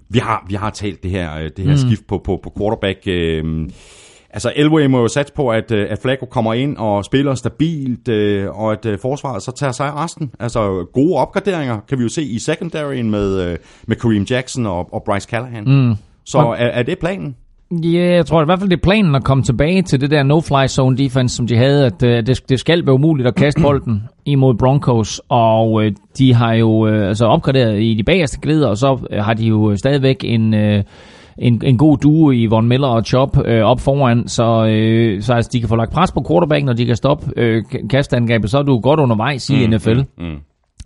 vi, 0.09 0.19
har, 0.19 0.45
vi 0.47 0.55
har 0.55 0.69
talt 0.69 1.03
det 1.03 1.11
her, 1.11 1.49
det 1.49 1.65
her 1.65 1.71
mm. 1.71 1.77
skift 1.77 2.07
på, 2.07 2.17
på, 2.17 2.39
på 2.43 2.53
quarterback. 2.57 2.99
Øh, 3.07 3.69
Altså 4.31 4.53
Elway 4.55 4.85
må 4.85 5.01
jo 5.01 5.07
satse 5.07 5.33
på, 5.33 5.49
at, 5.49 5.71
øh, 5.71 5.87
at 5.89 5.99
Flacco 6.01 6.25
kommer 6.25 6.53
ind 6.53 6.77
og 6.77 7.05
spiller 7.05 7.35
stabilt, 7.35 8.07
øh, 8.07 8.59
og 8.59 8.71
at 8.71 8.85
øh, 8.85 8.99
forsvaret 8.99 9.43
så 9.43 9.51
tager 9.51 9.71
sig 9.71 9.87
af 9.87 10.03
resten. 10.03 10.31
Altså 10.39 10.85
gode 10.93 11.15
opgraderinger 11.15 11.79
kan 11.89 11.97
vi 11.97 12.03
jo 12.03 12.09
se 12.09 12.23
i 12.23 12.39
secondaryen 12.39 13.11
med, 13.11 13.57
med 13.87 13.95
Kareem 13.95 14.23
Jackson 14.23 14.65
og, 14.65 14.93
og 14.93 15.03
Bryce 15.03 15.27
Callahan. 15.29 15.63
Mm. 15.63 15.95
Så 16.25 16.37
er, 16.39 16.65
er 16.65 16.83
det 16.83 16.99
planen? 16.99 17.35
Ja, 17.71 17.87
yeah, 17.87 18.15
jeg 18.15 18.25
tror 18.25 18.41
i 18.41 18.45
hvert 18.45 18.59
fald, 18.59 18.69
det 18.69 18.77
er 18.77 18.81
planen 18.83 19.15
at 19.15 19.23
komme 19.23 19.43
tilbage 19.43 19.81
til 19.81 20.01
det 20.01 20.11
der 20.11 20.23
no-fly 20.23 20.67
zone 20.67 20.97
defense, 20.97 21.35
som 21.35 21.47
de 21.47 21.57
havde, 21.57 21.85
at 21.85 22.03
uh, 22.03 22.09
det, 22.09 22.49
det 22.49 22.59
skal 22.59 22.85
være 22.85 22.93
umuligt 22.93 23.27
at 23.27 23.35
kaste 23.35 23.61
bolden 23.65 24.03
imod 24.25 24.55
Broncos, 24.55 25.21
og 25.29 25.71
uh, 25.71 25.85
de 26.17 26.33
har 26.33 26.53
jo 26.53 26.69
uh, 26.69 27.07
altså 27.07 27.25
opgraderet 27.25 27.81
i 27.81 27.93
de 27.93 28.03
bagerste 28.03 28.39
glider, 28.41 28.67
og 28.67 28.77
så 28.77 28.93
uh, 28.93 29.17
har 29.17 29.33
de 29.33 29.45
jo 29.45 29.75
stadigvæk 29.75 30.17
en... 30.23 30.53
Uh, 30.53 30.81
en, 31.39 31.61
en 31.65 31.77
god 31.77 31.97
duo 31.97 32.31
i 32.31 32.45
Von 32.45 32.67
Miller 32.67 32.87
og 32.87 33.03
Chop 33.03 33.37
øh, 33.45 33.63
op 33.63 33.79
foran, 33.79 34.27
så, 34.27 34.65
øh, 34.65 35.21
så 35.21 35.33
altså, 35.33 35.49
de 35.53 35.59
kan 35.59 35.69
få 35.69 35.75
lagt 35.75 35.91
pres 35.91 36.11
på 36.11 36.25
quarterbacken, 36.29 36.65
når 36.65 36.73
de 36.73 36.85
kan 36.85 36.95
stoppe 36.95 37.25
øh, 37.37 37.63
kastangrebet, 37.89 38.49
så 38.49 38.57
er 38.57 38.63
du 38.63 38.79
godt 38.79 38.99
undervejs 38.99 39.49
i 39.49 39.67
mm, 39.67 39.73
NFL. 39.73 39.97
Mm, 39.97 40.25
mm. 40.25 40.37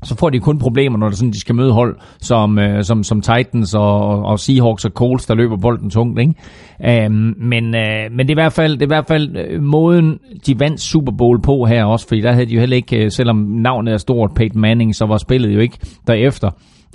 Så 0.03 0.15
får 0.15 0.29
de 0.29 0.39
kun 0.39 0.59
problemer, 0.59 0.97
når 0.97 1.09
sådan, 1.09 1.31
de 1.31 1.39
skal 1.39 1.55
møde 1.55 1.71
hold 1.71 1.95
som, 2.19 2.59
øh, 2.59 2.83
som, 2.83 3.03
som 3.03 3.21
Titans 3.21 3.73
og, 3.73 4.25
og 4.25 4.39
Seahawks 4.39 4.85
og 4.85 4.91
Colts, 4.91 5.25
der 5.25 5.35
løber 5.35 5.57
bolden 5.57 5.89
tungt. 5.89 6.19
Ikke? 6.19 7.05
Um, 7.07 7.35
men, 7.37 7.75
øh, 7.75 8.11
men 8.11 8.19
det 8.19 8.29
er 8.29 8.33
i 8.33 8.43
hvert 8.43 8.53
fald, 8.53 8.73
det 8.73 8.81
er 8.81 8.85
i 8.85 8.95
hvert 8.95 9.07
fald 9.07 9.37
øh, 9.37 9.63
måden, 9.63 10.19
de 10.45 10.59
vandt 10.59 10.81
Super 10.81 11.11
Bowl 11.11 11.41
på 11.41 11.65
her 11.65 11.85
også, 11.85 12.07
fordi 12.07 12.21
der 12.21 12.31
havde 12.31 12.45
de 12.45 12.53
jo 12.53 12.59
heller 12.59 12.75
ikke, 12.75 13.05
øh, 13.05 13.11
selvom 13.11 13.37
navnet 13.37 13.93
er 13.93 13.97
stort, 13.97 14.31
Peyton 14.35 14.61
Manning, 14.61 14.95
så 14.95 15.05
var 15.05 15.17
spillet 15.17 15.55
jo 15.55 15.59
ikke 15.59 15.77
derefter. 16.07 16.49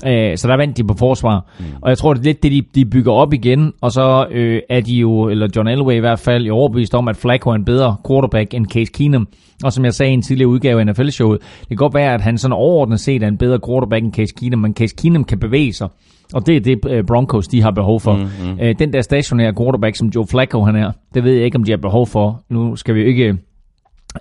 Øh, 0.06 0.36
så 0.36 0.48
der 0.48 0.56
vandt 0.56 0.76
de 0.76 0.84
på 0.84 0.94
forsvar. 0.98 1.46
Mm. 1.58 1.64
Og 1.82 1.88
jeg 1.88 1.98
tror, 1.98 2.14
det 2.14 2.20
er 2.20 2.24
lidt 2.24 2.42
det, 2.42 2.52
de, 2.52 2.62
de 2.74 2.84
bygger 2.84 3.12
op 3.12 3.32
igen. 3.32 3.72
Og 3.80 3.92
så 3.92 4.26
øh, 4.30 4.60
er 4.68 4.80
de 4.80 4.92
jo, 4.92 5.28
eller 5.28 5.48
John 5.56 5.68
Elway 5.68 5.94
i 5.94 5.98
hvert 5.98 6.18
fald, 6.18 6.44
jo 6.44 6.54
overbevist 6.54 6.94
om, 6.94 7.08
at 7.08 7.16
Flacco 7.16 7.50
er 7.50 7.54
en 7.54 7.64
bedre 7.64 7.96
quarterback 8.08 8.54
end 8.54 8.66
Case 8.66 8.92
Keenum. 8.92 9.28
Og 9.64 9.72
som 9.72 9.84
jeg 9.84 9.94
sagde 9.94 10.10
i 10.10 10.14
en 10.14 10.22
tidligere 10.22 10.48
udgave 10.48 10.80
af 10.80 10.86
NFL-showet, 10.86 11.40
det 11.60 11.68
kan 11.68 11.76
godt 11.76 11.94
være, 11.94 12.14
at 12.14 12.20
han 12.20 12.38
sådan 12.38 12.52
overordnet 12.52 13.00
set 13.00 13.22
er 13.22 13.28
en 13.28 13.38
bedre 13.38 13.58
quarterback 13.68 14.04
end 14.04 14.12
Case 14.12 14.34
Keenum, 14.40 14.60
men 14.60 14.74
Case 14.74 14.94
Keenum 14.98 15.24
kan 15.24 15.38
bevæge 15.38 15.72
sig. 15.72 15.88
Og 16.34 16.46
det 16.46 16.56
er 16.56 16.60
det, 16.60 16.78
øh, 16.88 17.04
Broncos 17.04 17.48
de 17.48 17.62
har 17.62 17.70
behov 17.70 18.00
for. 18.00 18.14
Mm, 18.14 18.50
mm. 18.50 18.76
den 18.78 18.92
der 18.92 19.00
stationære 19.00 19.54
quarterback, 19.54 19.96
som 19.96 20.08
Joe 20.08 20.26
Flacco 20.26 20.64
han 20.64 20.76
er, 20.76 20.92
det 21.14 21.24
ved 21.24 21.32
jeg 21.32 21.44
ikke, 21.44 21.56
om 21.56 21.64
de 21.64 21.72
har 21.72 21.78
behov 21.78 22.06
for. 22.06 22.42
Nu 22.50 22.76
skal 22.76 22.94
vi 22.94 23.00
jo 23.00 23.06
ikke 23.06 23.36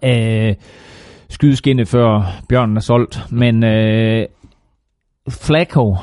øh, 0.03 0.55
skyde 1.29 1.55
skinnet, 1.55 1.87
før 1.87 2.33
bjørnen 2.49 2.77
er 2.77 2.81
solgt. 2.81 3.21
Men 3.31 3.63
øh, 3.63 4.25
Flacco 5.29 5.95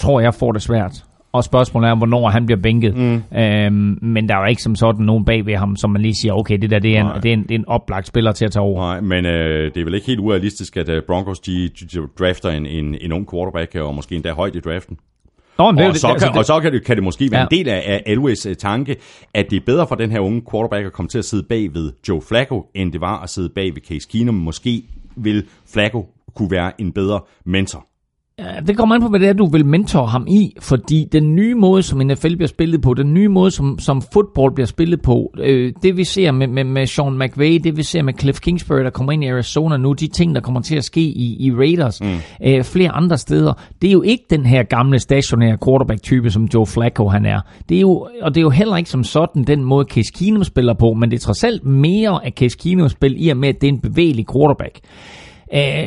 tror 0.00 0.20
jeg 0.20 0.34
får 0.34 0.52
det 0.52 0.62
svært. 0.62 1.04
Og 1.32 1.44
spørgsmålet 1.44 1.90
er, 1.90 1.94
hvornår 1.94 2.28
han 2.28 2.46
bliver 2.46 2.60
bænket. 2.62 2.96
Mm. 2.96 3.38
Øhm, 3.38 3.98
men 4.02 4.28
der 4.28 4.34
er 4.34 4.40
jo 4.40 4.46
ikke 4.46 4.62
som 4.62 4.74
sådan 4.74 5.04
nogen 5.04 5.24
bag 5.24 5.46
ved 5.46 5.56
ham, 5.56 5.76
som 5.76 5.90
man 5.90 6.02
lige 6.02 6.14
siger, 6.14 6.34
okay, 6.34 6.58
det 6.58 6.70
der 6.70 6.78
det 6.78 6.96
er, 6.96 7.00
en, 7.00 7.22
det 7.22 7.28
er, 7.28 7.32
en, 7.32 7.42
det 7.42 7.50
er 7.50 7.58
en 7.58 7.68
oplagt 7.68 8.06
spiller 8.06 8.32
til 8.32 8.44
at 8.44 8.52
tage 8.52 8.62
over. 8.62 8.80
Nej, 8.80 9.00
men 9.00 9.26
øh, 9.26 9.74
det 9.74 9.80
er 9.80 9.84
vel 9.84 9.94
ikke 9.94 10.06
helt 10.06 10.20
urealistisk, 10.20 10.76
at 10.76 10.88
uh, 10.88 10.94
Broncos 11.06 11.40
de, 11.40 11.68
de 11.68 12.00
drafter 12.18 12.50
en, 12.50 12.66
en, 12.66 12.96
en 13.00 13.12
ung 13.12 13.30
quarterback, 13.30 13.74
og 13.74 13.94
måske 13.94 14.14
endda 14.14 14.32
højt 14.32 14.56
i 14.56 14.60
draften. 14.60 14.96
Nå, 15.58 15.70
men 15.70 15.84
og, 15.84 15.92
det, 15.92 16.00
så 16.00 16.08
altså, 16.08 16.26
kan, 16.26 16.32
det, 16.32 16.38
og 16.38 16.44
så 16.44 16.60
kan 16.60 16.72
det, 16.72 16.84
kan 16.84 16.96
det 16.96 17.04
måske 17.04 17.28
være 17.30 17.40
ja. 17.40 17.46
en 17.50 17.58
del 17.58 17.68
af, 17.68 17.82
af 17.86 18.02
Elways 18.06 18.46
uh, 18.46 18.52
tanke, 18.52 18.96
at 19.34 19.50
det 19.50 19.56
er 19.56 19.64
bedre 19.66 19.86
for 19.86 19.94
den 19.94 20.10
her 20.10 20.20
unge 20.20 20.42
quarterback 20.52 20.86
at 20.86 20.92
komme 20.92 21.08
til 21.08 21.18
at 21.18 21.24
sidde 21.24 21.42
bag 21.48 21.74
ved 21.74 21.92
Joe 22.08 22.20
Flacco, 22.28 22.66
end 22.74 22.92
det 22.92 23.00
var 23.00 23.22
at 23.22 23.30
sidde 23.30 23.48
bag 23.54 23.74
ved 23.74 23.82
Case 23.82 24.08
Keenum. 24.12 24.34
Måske 24.34 24.82
vil 25.16 25.44
Flacco 25.72 26.06
kunne 26.34 26.50
være 26.50 26.80
en 26.80 26.92
bedre 26.92 27.20
mentor. 27.44 27.89
Det 28.66 28.76
kommer 28.76 28.94
an 28.94 29.00
på, 29.00 29.08
hvad 29.08 29.20
det 29.20 29.28
er, 29.28 29.32
du 29.32 29.46
vil 29.46 29.66
mentor 29.66 30.06
ham 30.06 30.26
i, 30.28 30.56
fordi 30.60 31.08
den 31.12 31.34
nye 31.34 31.54
måde, 31.54 31.82
som 31.82 31.98
NFL 31.98 32.36
bliver 32.36 32.48
spillet 32.48 32.82
på, 32.82 32.94
den 32.94 33.14
nye 33.14 33.28
måde, 33.28 33.50
som, 33.50 33.78
som 33.78 34.02
fodbold 34.12 34.54
bliver 34.54 34.66
spillet 34.66 35.02
på, 35.02 35.32
øh, 35.38 35.72
det 35.82 35.96
vi 35.96 36.04
ser 36.04 36.32
med, 36.32 36.46
med, 36.46 36.64
med 36.64 36.86
Sean 36.86 37.18
McVay, 37.18 37.60
det 37.64 37.76
vi 37.76 37.82
ser 37.82 38.02
med 38.02 38.14
Cliff 38.20 38.40
Kingsbury, 38.40 38.80
der 38.80 38.90
kommer 38.90 39.12
ind 39.12 39.24
i 39.24 39.28
Arizona 39.28 39.76
nu, 39.76 39.92
de 39.92 40.08
ting, 40.08 40.34
der 40.34 40.40
kommer 40.40 40.60
til 40.60 40.76
at 40.76 40.84
ske 40.84 41.00
i, 41.00 41.36
i 41.46 41.52
Raiders, 41.52 42.00
mm. 42.00 42.08
øh, 42.46 42.64
flere 42.64 42.90
andre 42.90 43.18
steder, 43.18 43.52
det 43.82 43.88
er 43.88 43.92
jo 43.92 44.02
ikke 44.02 44.24
den 44.30 44.46
her 44.46 44.62
gamle 44.62 44.98
stationære 44.98 45.58
quarterback-type, 45.64 46.30
som 46.30 46.44
Joe 46.54 46.66
Flacco 46.66 47.08
han 47.08 47.26
er. 47.26 47.40
Det 47.68 47.76
er 47.76 47.80
jo, 47.80 48.08
og 48.22 48.34
det 48.34 48.40
er 48.40 48.42
jo 48.42 48.50
heller 48.50 48.76
ikke 48.76 48.90
som 48.90 49.04
sådan 49.04 49.44
den 49.44 49.64
måde, 49.64 49.86
Case 49.90 50.12
Keenum 50.18 50.44
spiller 50.44 50.74
på, 50.74 50.94
men 50.94 51.10
det 51.10 51.16
er 51.16 51.20
trods 51.20 51.44
alt 51.44 51.64
mere 51.64 52.26
af 52.26 52.32
Case 52.32 52.58
Keenum 52.58 52.88
spil 52.88 53.26
i 53.26 53.28
og 53.28 53.36
med, 53.36 53.48
at 53.48 53.60
det 53.60 53.68
er 53.68 53.72
en 53.72 53.80
bevægelig 53.80 54.26
quarterback. 54.32 54.80
Øh, 55.54 55.86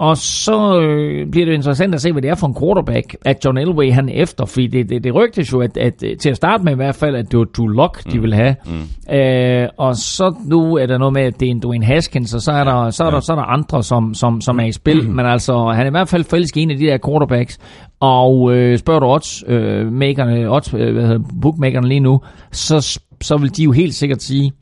og 0.00 0.16
så 0.16 0.80
øh, 0.80 1.30
bliver 1.30 1.46
det 1.46 1.52
interessant 1.52 1.94
at 1.94 2.00
se, 2.00 2.12
hvad 2.12 2.22
det 2.22 2.30
er 2.30 2.34
for 2.34 2.46
en 2.46 2.54
quarterback, 2.60 3.16
at 3.24 3.44
John 3.44 3.58
Elway 3.58 3.92
han 3.92 4.08
efter, 4.08 4.46
fordi 4.46 4.66
det, 4.66 4.88
det, 4.88 5.04
det 5.04 5.14
rygtes 5.14 5.52
jo, 5.52 5.60
at, 5.60 5.76
at, 5.76 6.04
til 6.20 6.30
at 6.30 6.36
starte 6.36 6.64
med 6.64 6.72
i 6.72 6.76
hvert 6.76 6.94
fald, 6.94 7.16
at 7.16 7.30
det 7.30 7.38
var 7.38 7.44
Drew 7.44 7.66
Lock, 7.66 8.04
de 8.12 8.16
mm. 8.16 8.22
vil 8.22 8.34
have. 8.34 8.56
Mm. 8.66 9.14
Øh, 9.14 9.68
og 9.78 9.96
så 9.96 10.34
nu 10.44 10.76
er 10.76 10.86
der 10.86 10.98
noget 10.98 11.12
med, 11.12 11.22
at 11.22 11.40
det 11.40 11.46
er 11.46 11.50
en 11.50 11.62
Dwayne 11.62 11.84
Haskins, 11.84 12.34
og 12.34 12.40
så 12.40 12.52
er 12.52 12.64
der, 12.64 12.90
så 12.90 13.04
er 13.04 13.10
der, 13.10 13.20
så 13.20 13.32
er 13.32 13.36
der 13.36 13.42
andre, 13.42 13.82
som, 13.82 14.14
som, 14.14 14.40
som 14.40 14.60
er 14.60 14.64
i 14.64 14.72
spil. 14.72 15.08
Mm. 15.08 15.14
Men 15.14 15.26
altså, 15.26 15.72
han 15.74 15.86
er 15.86 15.90
i 15.90 15.90
hvert 15.90 16.08
fald 16.08 16.24
forelsket 16.24 16.62
en 16.62 16.70
af 16.70 16.76
de 16.76 16.84
der 16.84 16.98
quarterbacks. 17.06 17.58
Og 18.00 18.54
øh, 18.54 18.78
spørger 18.78 19.00
du 19.00 19.06
odds, 19.06 19.44
øh, 19.46 19.92
makerne, 19.92 20.50
odds, 20.50 20.74
øh, 20.74 20.92
hvad 20.92 21.06
hedder, 21.06 21.24
bookmakerne 21.42 21.88
lige 21.88 22.00
nu, 22.00 22.20
så, 22.52 23.00
så 23.20 23.36
vil 23.36 23.56
de 23.56 23.62
jo 23.62 23.72
helt 23.72 23.94
sikkert 23.94 24.22
sige, 24.22 24.52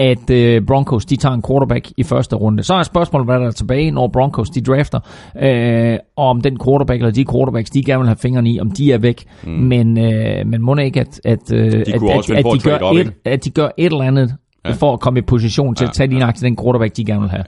at 0.00 0.30
øh, 0.30 0.62
Broncos 0.66 1.04
de 1.04 1.16
tager 1.16 1.34
en 1.34 1.42
quarterback 1.48 1.92
i 1.96 2.02
første 2.02 2.36
runde. 2.36 2.62
Så 2.62 2.74
er 2.74 2.82
spørgsmålet, 2.82 3.26
hvad 3.26 3.40
der 3.40 3.46
er 3.46 3.50
tilbage, 3.50 3.90
når 3.90 4.08
Broncos 4.08 4.50
de 4.50 4.60
drafter, 4.60 5.00
øh, 5.42 5.98
om 6.16 6.40
den 6.40 6.58
quarterback 6.64 6.98
eller 7.00 7.12
de 7.12 7.24
quarterbacks, 7.32 7.70
de 7.70 7.84
gerne 7.84 7.98
vil 7.98 8.08
have 8.08 8.16
fingrene 8.16 8.50
i, 8.50 8.60
om 8.60 8.70
de 8.70 8.92
er 8.92 8.98
væk. 8.98 9.24
Mm. 9.44 9.50
Men, 9.50 9.98
øh, 9.98 10.46
men 10.46 10.62
må 10.62 10.76
ikke, 10.76 11.00
at, 11.00 11.20
at, 11.24 11.52
øh, 11.52 11.72
de 11.72 11.78
at, 11.78 11.80
at, 11.80 12.30
at, 12.30 12.44
de 12.54 12.58
gør 12.58 12.78
et, 12.78 13.12
at 13.24 13.44
de 13.44 13.50
gør 13.50 13.68
et 13.78 13.92
eller 13.92 14.04
andet 14.04 14.34
ja. 14.64 14.70
for 14.70 14.92
at 14.92 15.00
komme 15.00 15.18
i 15.18 15.22
position 15.22 15.74
til 15.74 15.84
ja, 15.84 15.88
at 15.88 15.94
tage 15.94 16.06
lige 16.06 16.26
ja. 16.26 16.32
den 16.42 16.56
quarterback, 16.56 16.96
de 16.96 17.04
gerne 17.04 17.20
vil 17.20 17.30
have. 17.30 17.44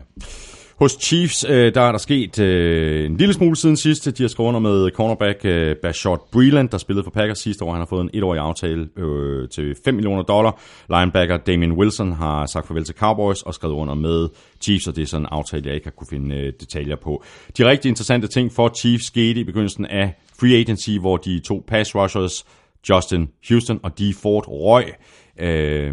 Hos 0.83 0.99
Chiefs, 1.01 1.45
øh, 1.49 1.75
der 1.75 1.81
er 1.81 1.93
der 1.93 1.99
sket 1.99 2.39
øh, 2.39 3.07
en 3.07 3.17
lille 3.17 3.35
smule 3.35 3.57
siden 3.57 3.77
sidst. 3.77 4.19
De 4.19 4.23
har 4.23 4.29
skrevet 4.29 4.49
under 4.49 4.61
med 4.61 4.91
cornerback 4.91 5.45
øh, 5.45 5.77
Bashard 5.77 6.29
Breland, 6.33 6.69
der 6.69 6.79
spillede 6.79 7.05
for 7.05 7.11
Packers 7.11 7.39
sidste 7.39 7.65
år. 7.65 7.71
Han 7.71 7.81
har 7.81 7.87
fået 7.87 8.03
en 8.03 8.11
etårig 8.15 8.41
aftale 8.41 8.89
øh, 8.97 9.49
til 9.49 9.77
5 9.85 9.95
millioner 9.95 10.23
dollar. 10.23 10.61
Linebacker 10.91 11.37
Damien 11.37 11.73
Wilson 11.73 12.13
har 12.13 12.47
sagt 12.47 12.67
farvel 12.67 12.85
til 12.85 12.95
Cowboys 12.95 13.43
og 13.43 13.55
skrevet 13.55 13.75
under 13.75 13.95
med 13.95 14.29
Chiefs, 14.61 14.87
og 14.87 14.97
det 14.97 15.03
er 15.03 15.07
sådan 15.07 15.23
en 15.23 15.29
aftale, 15.31 15.63
jeg 15.67 15.75
ikke 15.75 15.87
har 15.87 15.91
kunne 15.91 16.07
finde 16.11 16.37
øh, 16.37 16.53
detaljer 16.61 16.97
på. 16.97 17.25
De 17.59 17.69
rigtig 17.69 17.89
interessante 17.89 18.27
ting 18.27 18.53
for 18.53 18.73
Chiefs 18.77 19.07
skete 19.07 19.41
i 19.41 19.45
begyndelsen 19.45 19.87
af 19.87 20.15
free 20.41 20.57
agency, 20.57 20.91
hvor 21.01 21.17
de 21.17 21.41
to 21.41 21.65
pass 21.69 21.95
rushers, 21.95 22.45
Justin 22.91 23.29
Houston 23.49 23.81
og 23.83 23.99
Dee 23.99 24.15
Ford, 24.23 24.45
røg. 24.49 24.85
Øh, 25.41 25.93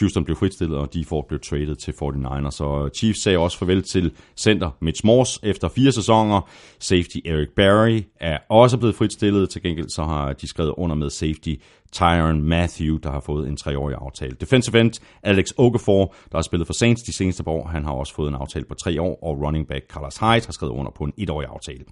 Houston 0.00 0.24
blev 0.24 0.36
fritstillet, 0.36 0.78
og 0.78 0.88
Ford 1.08 1.28
blev 1.28 1.40
traded 1.40 1.76
til 1.76 1.92
49ers. 1.92 2.50
Så 2.50 2.90
Chiefs 2.94 3.22
sagde 3.22 3.38
også 3.38 3.58
farvel 3.58 3.82
til 3.82 4.12
center 4.36 4.70
Mitch 4.80 5.06
Morse 5.06 5.40
efter 5.42 5.68
fire 5.68 5.92
sæsoner. 5.92 6.48
Safety 6.78 7.16
Eric 7.24 7.48
Barry 7.56 8.02
er 8.20 8.38
også 8.48 8.78
blevet 8.78 8.94
fritstillet. 8.94 9.50
Til 9.50 9.62
gengæld 9.62 9.88
så 9.88 10.02
har 10.02 10.32
de 10.32 10.46
skrevet 10.46 10.74
under 10.76 10.96
med 10.96 11.10
safety 11.10 11.54
Tyron 11.94 12.42
Matthew, 12.42 12.96
der 13.02 13.10
har 13.10 13.20
fået 13.20 13.48
en 13.48 13.56
treårig 13.56 13.96
aftale. 14.00 14.36
Defensive 14.40 14.80
end 14.80 14.90
Alex 15.22 15.44
Okafor, 15.58 16.14
der 16.32 16.38
har 16.38 16.42
spillet 16.42 16.66
for 16.66 16.74
Saints 16.74 17.02
de 17.02 17.16
seneste 17.16 17.44
par 17.44 17.52
år, 17.52 17.68
han 17.68 17.84
har 17.84 17.92
også 17.92 18.14
fået 18.14 18.28
en 18.28 18.34
aftale 18.34 18.64
på 18.68 18.74
tre 18.74 19.02
år, 19.02 19.18
og 19.22 19.42
running 19.46 19.66
back 19.68 19.84
Carlos 19.92 20.16
Hyde 20.16 20.46
har 20.46 20.52
skrevet 20.52 20.72
under 20.72 20.92
på 20.98 21.04
en 21.04 21.12
etårig 21.18 21.48
aftale. 21.48 21.84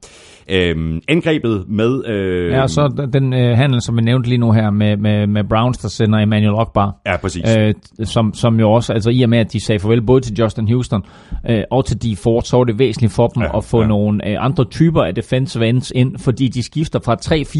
Øhm, 0.48 1.00
angrebet 1.08 1.64
med... 1.68 2.06
Øh, 2.06 2.50
ja, 2.50 2.66
så 2.66 3.08
den 3.12 3.32
øh, 3.32 3.56
handel, 3.56 3.82
som 3.82 3.96
vi 3.96 4.02
nævnte 4.02 4.28
lige 4.28 4.38
nu 4.38 4.52
her 4.52 4.70
med, 4.70 4.96
med, 4.96 5.26
med 5.26 5.44
Browns, 5.44 5.78
der 5.78 5.88
sender 5.88 6.18
Emmanuel 6.18 6.54
Ogbar. 6.54 7.00
Ja, 7.06 7.16
præcis. 7.16 7.56
Øh, 7.58 7.74
som, 8.04 8.34
som 8.34 8.60
jo 8.60 8.72
også, 8.72 8.92
altså 8.92 9.10
i 9.10 9.22
og 9.22 9.28
med, 9.28 9.38
at 9.38 9.52
de 9.52 9.60
sagde 9.60 9.78
farvel 9.78 10.02
både 10.02 10.20
til 10.20 10.34
Justin 10.34 10.68
Houston 10.68 11.02
øh, 11.50 11.62
og 11.70 11.86
til 11.86 12.02
de 12.02 12.16
Ford, 12.16 12.42
så 12.42 12.56
var 12.56 12.64
det 12.64 12.78
væsentligt 12.78 13.12
for 13.12 13.26
dem 13.26 13.42
ja, 13.42 13.56
at 13.56 13.64
få 13.64 13.80
ja. 13.80 13.86
nogle 13.86 14.28
øh, 14.28 14.36
andre 14.44 14.64
typer 14.64 15.02
af 15.02 15.14
defensive 15.14 15.68
ends 15.68 15.92
ind, 15.94 16.18
fordi 16.18 16.48
de 16.48 16.62
skifter 16.62 16.98
fra 17.04 17.16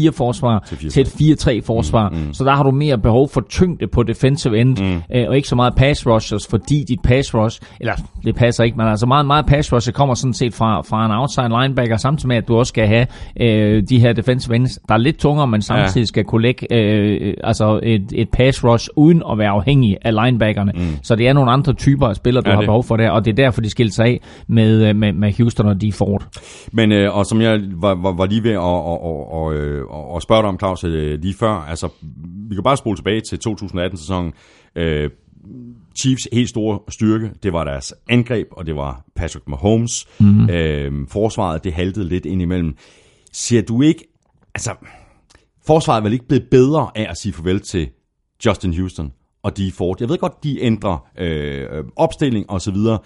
3-4 0.09 0.17
forsvar 0.17 0.67
til, 0.79 0.89
til 0.89 1.01
et 1.01 1.61
4-3 1.61 1.61
forsvar. 1.65 2.09
Mm, 2.09 2.15
mm 2.15 2.32
Mm. 2.33 2.35
Så 2.35 2.43
der 2.43 2.51
har 2.51 2.63
du 2.63 2.71
mere 2.71 2.97
behov 2.97 3.29
for 3.29 3.41
tyngde 3.49 3.87
på 3.87 4.03
defensive 4.03 4.59
end, 4.59 4.77
mm. 4.81 5.01
øh, 5.15 5.25
og 5.29 5.35
ikke 5.35 5.47
så 5.47 5.55
meget 5.55 5.75
pass 5.75 6.07
rushers, 6.07 6.47
fordi 6.47 6.83
dit 6.87 6.99
pass 7.03 7.35
rush, 7.35 7.61
eller 7.79 7.93
det 8.25 8.35
passer 8.35 8.63
ikke, 8.63 8.77
men 8.77 8.87
altså 8.87 9.05
meget, 9.05 9.25
meget 9.25 9.45
pass 9.45 9.73
rush 9.73 9.91
kommer 9.91 10.15
sådan 10.15 10.33
set 10.33 10.53
fra, 10.53 10.81
fra 10.81 11.05
en 11.05 11.11
outside 11.11 11.61
linebacker, 11.61 11.97
samtidig 11.97 12.27
med, 12.27 12.37
at 12.37 12.47
du 12.47 12.55
også 12.55 12.69
skal 12.69 12.87
have 12.87 13.07
øh, 13.41 13.83
de 13.89 13.99
her 13.99 14.13
defensive 14.13 14.55
ends, 14.55 14.79
der 14.87 14.93
er 14.93 14.97
lidt 14.97 15.17
tungere, 15.17 15.47
men 15.47 15.61
samtidig 15.61 16.01
ja. 16.01 16.05
skal 16.05 16.23
kunne 16.23 16.41
lægge 16.41 16.73
øh, 16.73 17.33
altså 17.43 17.79
et, 17.83 18.13
et 18.13 18.29
pass 18.29 18.63
rush 18.63 18.89
uden 18.95 19.23
at 19.31 19.37
være 19.37 19.49
afhængig 19.49 19.97
af 20.01 20.25
linebackerne. 20.25 20.71
Mm. 20.75 20.81
Så 21.03 21.15
det 21.15 21.27
er 21.27 21.33
nogle 21.33 21.51
andre 21.51 21.73
typer 21.73 22.07
af 22.07 22.15
spillere, 22.15 22.43
du 22.43 22.49
ja, 22.49 22.55
har 22.55 22.61
behov 22.61 22.83
for 22.83 22.97
der, 22.97 23.09
og 23.09 23.25
det 23.25 23.31
er 23.31 23.35
derfor, 23.35 23.61
de 23.61 23.69
skilte 23.69 23.93
sig 23.93 24.05
af 24.05 24.19
med, 24.47 24.87
øh, 24.87 24.95
med, 24.95 25.13
med 25.13 25.33
Houston 25.37 25.67
og 25.67 25.81
D. 25.81 25.93
Ford. 25.93 26.27
Men, 26.71 26.91
øh, 26.91 27.17
og 27.17 27.25
som 27.25 27.41
jeg 27.41 27.59
var, 27.81 27.95
var, 27.95 28.11
var 28.17 28.25
lige 28.25 28.43
ved 28.43 28.51
at 28.51 28.57
og, 28.57 29.03
og, 29.03 29.33
og, 29.33 30.13
og 30.13 30.21
spørge 30.21 30.41
dig 30.41 30.49
om, 30.49 30.59
Claus, 30.59 30.83
øh, 30.83 31.19
lige 31.21 31.33
før, 31.39 31.65
altså, 31.69 31.87
vi 32.49 32.55
kan 32.55 32.63
bare 32.63 32.77
spole 32.77 32.97
tilbage 32.97 33.21
til 33.21 33.39
2018-sæsonen. 33.47 34.33
Øh, 34.75 35.09
Chiefs 35.95 36.27
helt 36.33 36.49
store 36.49 36.79
styrke, 36.89 37.31
det 37.43 37.53
var 37.53 37.63
deres 37.63 37.93
angreb, 38.09 38.47
og 38.51 38.65
det 38.65 38.75
var 38.75 39.05
Patrick 39.15 39.47
Mahomes. 39.47 40.07
Mm. 40.19 40.49
Øh, 40.49 41.07
forsvaret, 41.07 41.63
det 41.63 41.73
haltede 41.73 42.07
lidt 42.09 42.25
ind 42.25 42.41
imellem. 42.41 42.75
Ser 43.31 43.61
du 43.61 43.81
ikke, 43.81 44.07
altså, 44.55 44.75
forsvaret 45.65 45.99
er 45.99 46.03
vel 46.03 46.13
ikke 46.13 46.27
blevet 46.27 46.47
bedre 46.51 46.89
af 46.95 47.07
at 47.09 47.17
sige 47.17 47.33
farvel 47.33 47.59
til 47.59 47.89
Justin 48.45 48.73
Houston 48.73 49.11
og 49.43 49.57
de 49.57 49.71
Ford. 49.71 49.97
Jeg 49.99 50.09
ved 50.09 50.17
godt, 50.17 50.43
de 50.43 50.61
ændrer 50.61 51.07
øh, 51.17 51.83
opstilling 51.95 52.49
og 52.49 52.61
så 52.61 52.71
videre, 52.71 52.99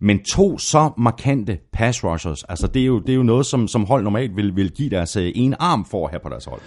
men 0.00 0.24
to 0.24 0.58
så 0.58 0.90
markante 0.98 1.58
pass 1.72 2.04
rushers, 2.04 2.42
altså 2.42 2.66
det 2.66 2.82
er 2.82 2.86
jo, 2.86 2.98
det 2.98 3.08
er 3.08 3.16
jo 3.16 3.22
noget, 3.22 3.46
som, 3.46 3.68
som 3.68 3.84
hold 3.84 4.02
normalt 4.02 4.36
vil, 4.36 4.56
vil 4.56 4.70
give 4.70 4.90
deres 4.90 5.16
øh, 5.16 5.32
en 5.34 5.54
arm 5.58 5.84
for 5.84 6.04
at 6.04 6.10
have 6.10 6.20
på 6.20 6.28
deres 6.28 6.44
hold. 6.44 6.60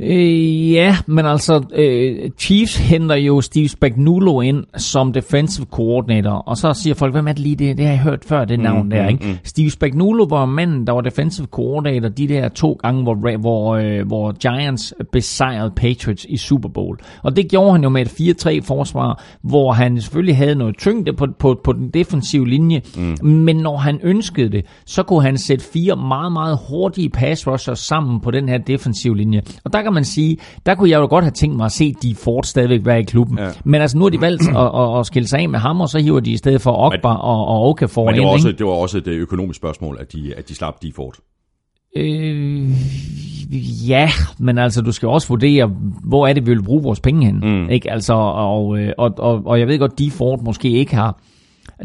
Øh, 0.00 0.72
ja, 0.72 0.96
men 1.06 1.26
altså, 1.26 1.62
øh, 1.74 2.30
Chiefs 2.38 2.76
henter 2.76 3.16
jo 3.16 3.40
Steve 3.40 3.68
Spagnuolo 3.68 4.40
ind 4.40 4.64
som 4.76 5.12
defensive 5.12 5.66
coordinator, 5.70 6.30
og 6.30 6.56
så 6.56 6.72
siger 6.74 6.94
folk, 6.94 7.14
hvem 7.14 7.28
er 7.28 7.32
det 7.32 7.42
lige 7.42 7.56
det? 7.56 7.76
Det 7.76 7.84
har 7.86 7.92
jeg 7.92 8.00
hørt 8.00 8.24
før, 8.24 8.44
det 8.44 8.60
navn 8.60 8.82
mm, 8.82 8.90
der, 8.90 9.08
ikke? 9.08 9.24
Mm, 9.24 9.30
mm. 9.30 9.38
Steve 9.44 9.70
Spagnuolo 9.70 10.24
var 10.24 10.46
manden, 10.46 10.86
der 10.86 10.92
var 10.92 11.00
defensive 11.00 11.46
coordinator 11.46 12.08
de 12.08 12.28
der 12.28 12.48
to 12.48 12.78
gange, 12.82 13.02
hvor, 13.02 13.38
hvor, 13.38 13.74
øh, 13.74 14.06
hvor 14.06 14.32
Giants 14.32 14.94
besejrede 15.12 15.72
Patriots 15.76 16.26
i 16.28 16.36
Super 16.36 16.68
Bowl. 16.68 16.98
Og 17.22 17.36
det 17.36 17.50
gjorde 17.50 17.72
han 17.72 17.82
jo 17.82 17.88
med 17.88 18.20
et 18.20 18.46
4-3 18.46 18.62
forsvar, 18.62 19.22
hvor 19.42 19.72
han 19.72 20.00
selvfølgelig 20.00 20.36
havde 20.36 20.54
noget 20.54 20.78
tyngde 20.78 21.12
på, 21.12 21.26
på, 21.38 21.60
på 21.64 21.72
den 21.72 21.90
defensive 21.90 22.48
linje, 22.48 22.82
mm. 22.96 23.28
men 23.28 23.56
når 23.56 23.76
han 23.76 24.00
ønskede 24.02 24.48
det, 24.48 24.64
så 24.86 25.02
kunne 25.02 25.22
han 25.22 25.38
sætte 25.38 25.64
fire 25.72 25.96
meget, 25.96 26.32
meget 26.32 26.58
hurtige 26.68 27.10
pass 27.10 27.46
rushers 27.46 27.78
sammen 27.78 28.20
på 28.20 28.30
den 28.30 28.48
her 28.48 28.58
defensive 28.58 29.16
linje. 29.16 29.42
Og 29.64 29.72
der 29.72 29.82
kan 29.88 29.94
man 29.94 30.04
sige, 30.04 30.36
der 30.66 30.74
kunne 30.74 30.90
jeg 30.90 30.98
jo 30.98 31.06
godt 31.06 31.24
have 31.24 31.32
tænkt 31.32 31.56
mig 31.56 31.64
at 31.64 31.72
se 31.72 31.94
de 32.02 32.14
Ford 32.14 32.44
stadigvæk 32.44 32.86
være 32.86 33.00
i 33.00 33.04
klubben. 33.04 33.38
Ja. 33.38 33.48
Men 33.64 33.80
altså 33.80 33.98
nu 33.98 34.04
har 34.04 34.10
de 34.10 34.20
valgt 34.20 34.48
at, 34.48 34.56
at, 34.56 34.98
at 34.98 35.06
skille 35.06 35.28
sig 35.28 35.40
af 35.40 35.48
med 35.48 35.58
ham, 35.58 35.80
og 35.80 35.88
så 35.88 35.98
hiver 35.98 36.20
de 36.20 36.30
i 36.30 36.36
stedet 36.36 36.60
for 36.60 36.72
Ogbar 36.72 37.14
og, 37.14 37.46
og 37.46 37.68
Okafor 37.68 38.04
Men 38.04 38.14
det 38.14 38.22
var, 38.22 38.28
også, 38.28 38.52
det 38.52 38.66
var 38.66 38.72
også 38.72 38.98
et 38.98 39.06
øh, 39.06 39.20
økonomisk 39.20 39.56
spørgsmål, 39.56 39.96
at 40.00 40.12
de, 40.12 40.34
at 40.36 40.48
de 40.48 40.54
slap 40.54 40.82
de 40.82 40.92
Ford. 40.92 41.14
Øh, 41.96 42.70
ja, 43.88 44.10
men 44.38 44.58
altså 44.58 44.82
du 44.82 44.92
skal 44.92 45.08
også 45.08 45.28
vurdere, 45.28 45.70
hvor 46.04 46.26
er 46.26 46.32
det, 46.32 46.46
vi 46.46 46.50
vil 46.50 46.62
bruge 46.62 46.82
vores 46.82 47.00
penge 47.00 47.26
hen. 47.26 47.40
Mm. 47.42 47.70
Ikke? 47.70 47.90
Altså, 47.90 48.14
og, 48.14 48.78
øh, 48.78 48.92
og, 48.98 49.14
og, 49.18 49.42
og 49.46 49.60
jeg 49.60 49.68
ved 49.68 49.78
godt, 49.78 49.98
de 49.98 50.10
Ford 50.10 50.42
måske 50.44 50.70
ikke 50.70 50.94
har... 50.94 51.20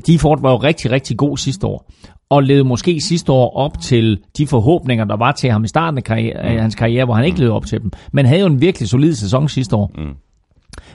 De 0.07 0.19
Ford 0.19 0.41
var 0.41 0.51
jo 0.51 0.57
rigtig, 0.57 0.91
rigtig 0.91 1.17
god 1.17 1.37
sidste 1.37 1.67
år 1.67 1.91
og 2.33 2.43
levede 2.43 2.63
måske 2.63 3.01
sidste 3.01 3.31
år 3.31 3.57
op 3.57 3.79
til 3.79 4.19
de 4.37 4.47
forhåbninger, 4.47 5.05
der 5.05 5.17
var 5.17 5.31
til 5.31 5.51
ham 5.51 5.63
i 5.63 5.67
starten 5.67 5.97
af, 5.97 6.03
karriere, 6.03 6.53
mm. 6.53 6.59
hans 6.59 6.75
karriere, 6.75 7.05
hvor 7.05 7.13
han 7.13 7.25
ikke 7.25 7.39
levede 7.39 7.55
op 7.55 7.65
til 7.65 7.81
dem. 7.81 7.91
Men 8.11 8.25
havde 8.25 8.41
jo 8.41 8.47
en 8.47 8.61
virkelig 8.61 8.89
solid 8.89 9.13
sæson 9.13 9.49
sidste 9.49 9.75
år. 9.75 9.91
Mm. 9.97 10.13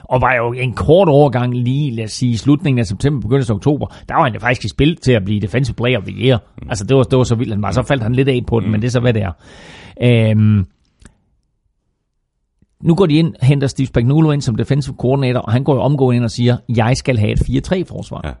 Og 0.03 0.21
var 0.21 0.35
jo 0.35 0.51
en 0.53 0.73
kort 0.73 1.07
overgang 1.07 1.57
lige, 1.57 1.91
lad 1.91 2.03
os 2.03 2.11
sige, 2.11 2.37
slutningen 2.37 2.79
af 2.79 2.85
september, 2.85 3.21
begyndelsen 3.21 3.51
af 3.51 3.55
oktober, 3.55 3.87
der 4.09 4.15
var 4.15 4.23
han 4.23 4.33
jo 4.33 4.39
faktisk 4.39 4.65
i 4.65 4.67
spil 4.67 4.95
til 4.95 5.11
at 5.11 5.25
blive 5.25 5.39
defensive 5.39 5.75
player 5.75 5.97
of 5.97 6.03
the 6.03 6.15
year. 6.25 6.43
Mm. 6.61 6.69
Altså 6.69 6.83
det 6.83 6.97
var, 6.97 7.03
det 7.03 7.17
var 7.17 7.23
så 7.23 7.35
vildt, 7.35 7.53
han 7.53 7.61
var, 7.61 7.71
så 7.71 7.83
faldt 7.83 8.03
han 8.03 8.15
lidt 8.15 8.29
af 8.29 8.41
på 8.47 8.59
den, 8.59 8.65
mm. 8.65 8.71
men 8.71 8.81
det 8.81 8.87
er 8.87 8.91
så 8.91 8.99
hvad 8.99 9.13
det 9.13 9.21
er. 9.21 9.31
Øhm, 10.03 10.65
nu 12.83 12.95
går 12.95 13.05
de 13.05 13.13
ind, 13.13 13.33
henter 13.41 13.67
Steve 13.67 13.87
Spagnuolo 13.87 14.31
ind 14.31 14.41
som 14.41 14.55
defensive 14.55 14.95
coordinator, 14.99 15.39
og 15.39 15.51
han 15.51 15.63
går 15.63 15.75
jo 15.75 15.81
omgående 15.81 16.15
ind 16.15 16.23
og 16.23 16.31
siger, 16.31 16.57
jeg 16.75 16.97
skal 16.97 17.17
have 17.17 17.31
et 17.31 17.39
4-3-forsvar. 17.39 18.21
Ja. 18.23 18.31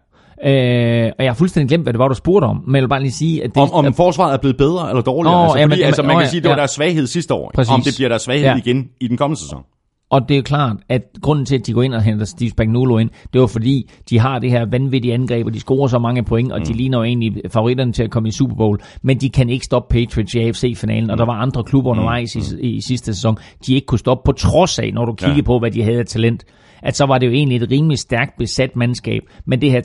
Øh, 0.45 1.11
og 1.17 1.23
jeg 1.23 1.29
har 1.31 1.33
fuldstændig 1.33 1.69
glemt, 1.69 1.85
hvad 1.85 1.93
det 1.93 1.99
var, 1.99 2.07
du 2.07 2.13
spurgte 2.13 2.45
om. 2.45 2.63
Men 2.67 2.75
jeg 2.75 2.81
vil 2.81 2.89
bare 2.89 3.01
lige 3.01 3.11
sige, 3.11 3.43
at 3.43 3.55
det, 3.55 3.63
om, 3.63 3.85
om 3.85 3.93
forsvaret 3.93 4.33
er 4.33 4.37
blevet 4.37 4.57
bedre 4.57 4.89
eller 4.89 5.01
dårligere. 5.01 5.35
Oh, 5.35 5.43
altså, 5.43 5.51
fordi, 5.53 5.75
jamen, 5.75 5.85
altså, 5.85 6.03
man 6.03 6.15
oh, 6.15 6.21
kan 6.21 6.29
sige, 6.29 6.37
at 6.37 6.43
det 6.43 6.49
var 6.49 6.55
ja. 6.55 6.59
deres 6.59 6.71
svaghed 6.71 7.07
sidste 7.07 7.33
år. 7.33 7.51
Præcis. 7.55 7.71
Om 7.71 7.81
det 7.81 7.93
bliver 7.97 8.09
deres 8.09 8.21
svaghed 8.21 8.45
ja. 8.45 8.57
igen 8.57 8.87
i 9.01 9.07
den 9.07 9.17
kommende 9.17 9.41
sæson. 9.41 9.63
Og 10.11 10.29
det 10.29 10.37
er 10.37 10.41
klart, 10.41 10.77
at 10.89 11.01
grunden 11.21 11.45
til, 11.45 11.55
at 11.55 11.67
de 11.67 11.73
går 11.73 11.83
ind 11.83 11.93
og 11.93 12.01
henter 12.01 12.25
Steve 12.25 12.49
Spagnuolo 12.49 12.97
ind, 12.97 13.09
det 13.33 13.41
var 13.41 13.47
fordi, 13.47 13.89
de 14.09 14.19
har 14.19 14.39
det 14.39 14.51
her 14.51 14.65
vanvittige 14.71 15.13
angreb, 15.13 15.45
og 15.45 15.53
de 15.53 15.59
scorer 15.59 15.87
så 15.87 15.99
mange 15.99 16.23
point, 16.23 16.51
og 16.51 16.59
mm. 16.59 16.65
de 16.65 16.73
ligner 16.73 16.97
jo 16.97 17.03
egentlig 17.03 17.41
favoritterne 17.49 17.93
til 17.93 18.03
at 18.03 18.11
komme 18.11 18.29
i 18.29 18.31
Super 18.31 18.55
Bowl, 18.55 18.79
men 19.01 19.17
de 19.17 19.29
kan 19.29 19.49
ikke 19.49 19.65
stoppe 19.65 19.93
Patriots 19.93 20.33
i 20.33 20.39
AFC-finalen, 20.39 21.03
mm. 21.03 21.09
og 21.09 21.17
der 21.17 21.25
var 21.25 21.33
andre 21.33 21.63
klubber 21.63 21.93
mm. 21.93 21.99
undervejs 21.99 22.35
mm. 22.35 22.57
i, 22.61 22.69
i 22.69 22.81
sidste 22.81 23.13
sæson, 23.13 23.37
de 23.65 23.75
ikke 23.75 23.85
kunne 23.85 23.99
stoppe 23.99 24.21
på 24.25 24.31
trods 24.31 24.79
af, 24.79 24.93
når 24.93 25.05
du 25.05 25.13
kigger 25.13 25.35
ja. 25.35 25.41
på, 25.41 25.59
hvad 25.59 25.71
de 25.71 25.83
havde 25.83 25.99
af 25.99 26.05
talent 26.05 26.45
at 26.83 26.95
så 26.95 27.05
var 27.05 27.17
det 27.17 27.27
jo 27.27 27.31
egentlig 27.31 27.55
et 27.61 27.71
rimelig 27.71 27.99
stærkt 27.99 28.37
besat 28.37 28.75
mandskab. 28.75 29.21
Men 29.45 29.61
det 29.61 29.71
her 29.71 29.81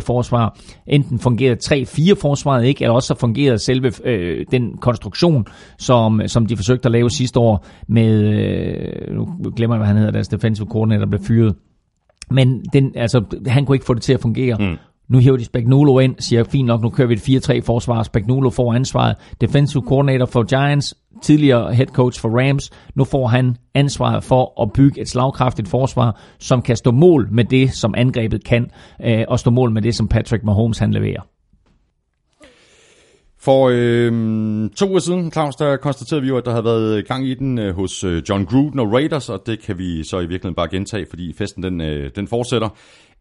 3-4-forsvar, 0.00 0.58
enten 0.86 1.18
fungerede 1.18 1.58
3-4-forsvaret 1.64 2.64
ikke, 2.64 2.84
eller 2.84 2.94
også 2.94 3.06
så 3.06 3.14
fungerede 3.14 3.58
selve 3.58 3.92
øh, 4.04 4.46
den 4.50 4.76
konstruktion, 4.76 5.46
som, 5.78 6.20
som 6.26 6.46
de 6.46 6.56
forsøgte 6.56 6.86
at 6.86 6.92
lave 6.92 7.10
sidste 7.10 7.40
år 7.40 7.66
med, 7.88 8.22
øh, 8.24 9.14
nu 9.14 9.26
glemmer 9.56 9.76
jeg, 9.76 9.78
hvad 9.78 9.86
han 9.88 9.96
hedder, 9.96 10.12
deres 10.12 10.28
defensive 10.28 10.66
coordinator, 10.70 11.04
der 11.04 11.10
blev 11.10 11.24
fyret. 11.24 11.54
Men 12.30 12.64
den, 12.72 12.92
altså, 12.94 13.24
han 13.46 13.66
kunne 13.66 13.76
ikke 13.76 13.86
få 13.86 13.94
det 13.94 14.02
til 14.02 14.12
at 14.12 14.20
fungere. 14.20 14.56
Mm. 14.60 14.76
Nu 15.08 15.18
hiver 15.18 15.36
de 15.36 15.44
Spagnolo 15.44 15.98
ind, 15.98 16.14
siger, 16.18 16.44
fint 16.44 16.66
nok, 16.66 16.82
nu 16.82 16.90
kører 16.90 17.08
vi 17.08 17.14
et 17.14 17.48
4-3 17.48 17.60
forsvar. 17.60 18.02
Spagnolo 18.02 18.50
får 18.50 18.74
ansvaret. 18.74 19.16
Defensive 19.40 19.82
coordinator 19.86 20.26
for 20.26 20.42
Giants, 20.42 20.94
tidligere 21.22 21.74
head 21.74 21.86
coach 21.86 22.20
for 22.20 22.28
Rams. 22.40 22.70
Nu 22.94 23.04
får 23.04 23.26
han 23.26 23.56
ansvaret 23.74 24.24
for 24.24 24.62
at 24.62 24.72
bygge 24.72 25.00
et 25.00 25.08
slagkraftigt 25.08 25.68
forsvar, 25.68 26.20
som 26.38 26.62
kan 26.62 26.76
stå 26.76 26.90
mål 26.90 27.28
med 27.32 27.44
det, 27.44 27.74
som 27.74 27.94
angrebet 27.96 28.44
kan, 28.44 28.70
øh, 29.04 29.24
og 29.28 29.38
stå 29.38 29.50
mål 29.50 29.70
med 29.70 29.82
det, 29.82 29.94
som 29.94 30.08
Patrick 30.08 30.44
Mahomes 30.44 30.78
han 30.78 30.90
leverer. 30.90 31.22
For 33.40 33.70
øh, 33.72 34.70
to 34.70 34.88
uger 34.88 34.98
siden, 34.98 35.32
Claus, 35.32 35.56
der 35.56 35.76
konstaterede 35.76 36.22
vi 36.22 36.28
jo, 36.28 36.36
at 36.36 36.44
der 36.44 36.50
havde 36.50 36.64
været 36.64 37.06
gang 37.06 37.26
i 37.26 37.34
den 37.34 37.58
øh, 37.58 37.74
hos 37.74 38.04
øh, 38.04 38.22
John 38.28 38.44
Gruden 38.44 38.78
og 38.78 38.92
Raiders, 38.92 39.28
og 39.28 39.42
det 39.46 39.62
kan 39.62 39.78
vi 39.78 40.04
så 40.04 40.16
i 40.16 40.20
virkeligheden 40.20 40.54
bare 40.54 40.68
gentage, 40.68 41.06
fordi 41.08 41.32
festen 41.38 41.62
den, 41.62 41.80
øh, 41.80 42.10
den 42.16 42.28
fortsætter. 42.28 42.68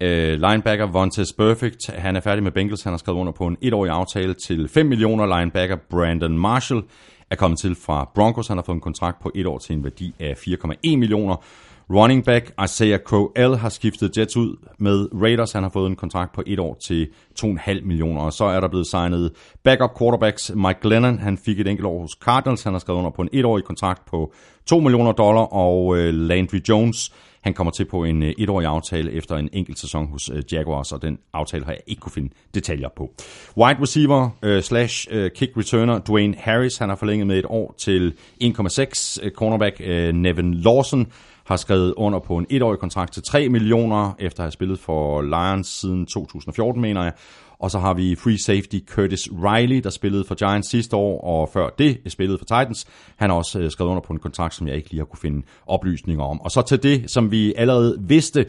Øh, 0.02 0.42
linebacker 0.42 0.86
Vontaze 0.86 1.36
Perfect, 1.36 1.88
han 1.88 2.16
er 2.16 2.20
færdig 2.20 2.44
med 2.44 2.52
Bengals, 2.52 2.84
han 2.84 2.94
har 2.94 2.98
skrevet 2.98 3.20
under 3.20 3.32
på 3.32 3.48
en 3.48 3.58
etårig 3.62 3.92
aftale 3.92 4.34
til 4.34 4.68
5 4.68 4.86
millioner. 4.86 5.40
Linebacker 5.40 5.76
Brandon 5.90 6.38
Marshall 6.38 6.84
er 7.32 7.36
kommet 7.36 7.60
til 7.60 7.76
fra 7.76 8.10
Broncos, 8.16 8.48
han 8.48 8.58
har 8.58 8.64
fået 8.64 8.76
en 8.76 8.82
kontrakt 8.82 9.22
på 9.24 9.32
et 9.36 9.46
år 9.46 9.58
til 9.58 9.76
en 9.76 9.84
værdi 9.84 10.14
af 10.20 10.34
4,1 10.34 10.98
millioner. 10.98 11.36
Running 11.90 12.26
back 12.26 12.54
Isaiah 12.64 13.00
Crowell 13.00 13.56
har 13.56 13.70
skiftet 13.70 14.18
Jets 14.18 14.38
ud 14.38 14.56
med 14.80 15.08
Raiders. 15.22 15.52
Han 15.52 15.64
har 15.64 15.70
fået 15.70 15.90
en 15.90 15.96
kontrakt 15.96 16.34
på 16.34 16.44
et 16.46 16.60
år 16.60 16.78
til 16.88 17.08
2,5 17.40 17.86
millioner. 17.86 18.22
Og 18.22 18.34
så 18.34 18.46
er 18.46 18.60
der 18.60 18.68
blevet 18.68 18.88
signet 18.88 19.32
backup 19.64 20.00
quarterbacks 20.00 20.52
Mike 20.56 20.80
Glennon. 20.82 21.20
Han 21.20 21.38
fik 21.38 21.60
et 21.60 21.68
enkelt 21.68 21.88
år 21.88 22.02
hos 22.02 22.12
Cardinals. 22.12 22.64
Han 22.64 22.74
har 22.74 22.80
skrevet 22.80 23.00
under 23.00 23.12
på 23.12 23.22
en 23.22 23.30
etårig 23.34 23.64
kontrakt 23.64 24.06
på 24.06 24.34
2 24.66 24.80
millioner 24.80 25.12
dollar. 25.12 25.42
Og 25.42 25.98
øh, 25.98 26.14
Landry 26.14 26.60
Jones, 26.70 27.14
han 27.48 27.54
kommer 27.54 27.72
til 27.72 27.86
på 27.86 28.04
en 28.04 28.24
øh, 28.24 28.34
etårig 28.38 28.68
aftale 28.68 29.12
efter 29.12 29.36
en 29.36 29.50
enkelt 29.54 29.80
sæson 29.80 30.08
hos 30.08 30.30
øh, 30.34 30.44
Jaguars, 30.52 30.92
og 30.92 31.02
den 31.02 31.20
aftale 31.34 31.66
har 31.66 31.72
jeg 31.72 31.82
ikke 31.88 32.00
kunne 32.00 32.12
finde 32.12 32.30
detaljer 32.54 32.90
på. 32.98 33.14
Wide 33.58 33.82
receiver 33.82 34.30
øh, 34.44 34.64
slash 34.64 35.08
kick 35.36 35.58
returner 35.58 36.00
Dwayne 36.00 36.36
Harris, 36.38 36.78
han 36.78 36.90
har 36.90 36.96
forlænget 36.96 37.28
med 37.28 37.40
et 37.40 37.46
år 37.46 37.76
til 37.78 38.14
1,6. 38.44 39.30
Cornerback 39.30 39.80
uh, 39.80 40.16
Nevin 40.16 40.54
Lawson 40.54 41.08
har 41.48 41.56
skrevet 41.56 41.94
under 41.98 42.20
på 42.20 42.38
en 42.38 42.46
etårig 42.50 42.80
kontrakt 42.80 43.14
til 43.14 43.24
3 43.24 43.50
millioner, 43.50 44.16
efter 44.20 44.40
at 44.40 44.46
have 44.46 44.52
spillet 44.52 44.80
for 44.80 45.22
Lions 45.22 45.68
siden 45.68 46.06
2014, 46.06 46.82
mener 46.82 47.04
jeg. 47.04 47.14
Og 47.60 47.72
så 47.72 47.80
har 47.80 47.94
vi 47.94 48.16
free 48.16 48.38
safety 48.38 48.80
Curtis 48.90 49.30
Riley, 49.32 49.80
der 49.84 49.90
spillede 49.90 50.24
for 50.24 50.36
Giants 50.36 50.70
sidste 50.70 50.96
år, 50.96 51.22
og 51.22 51.50
før 51.54 51.70
det 51.70 51.98
øh, 52.06 52.12
spillede 52.12 52.38
for 52.38 52.46
Titans. 52.46 52.88
Han 53.16 53.30
har 53.30 53.38
også 53.38 53.60
øh, 53.60 53.72
skrevet 53.72 53.90
under 53.90 54.02
på 54.02 54.14
en 54.14 54.20
kontrakt, 54.20 54.56
som 54.56 54.68
jeg 54.68 54.76
ikke 54.76 54.90
lige 54.90 55.00
har 55.00 55.06
kunne 55.06 55.20
finde 55.20 55.46
oplysninger 55.68 56.24
om. 56.24 56.42
Og 56.42 56.52
så 56.52 56.62
til 56.62 56.84
det, 56.84 57.12
som 57.12 57.32
vi 57.32 57.54
allerede 57.58 57.98
vidste, 58.00 58.46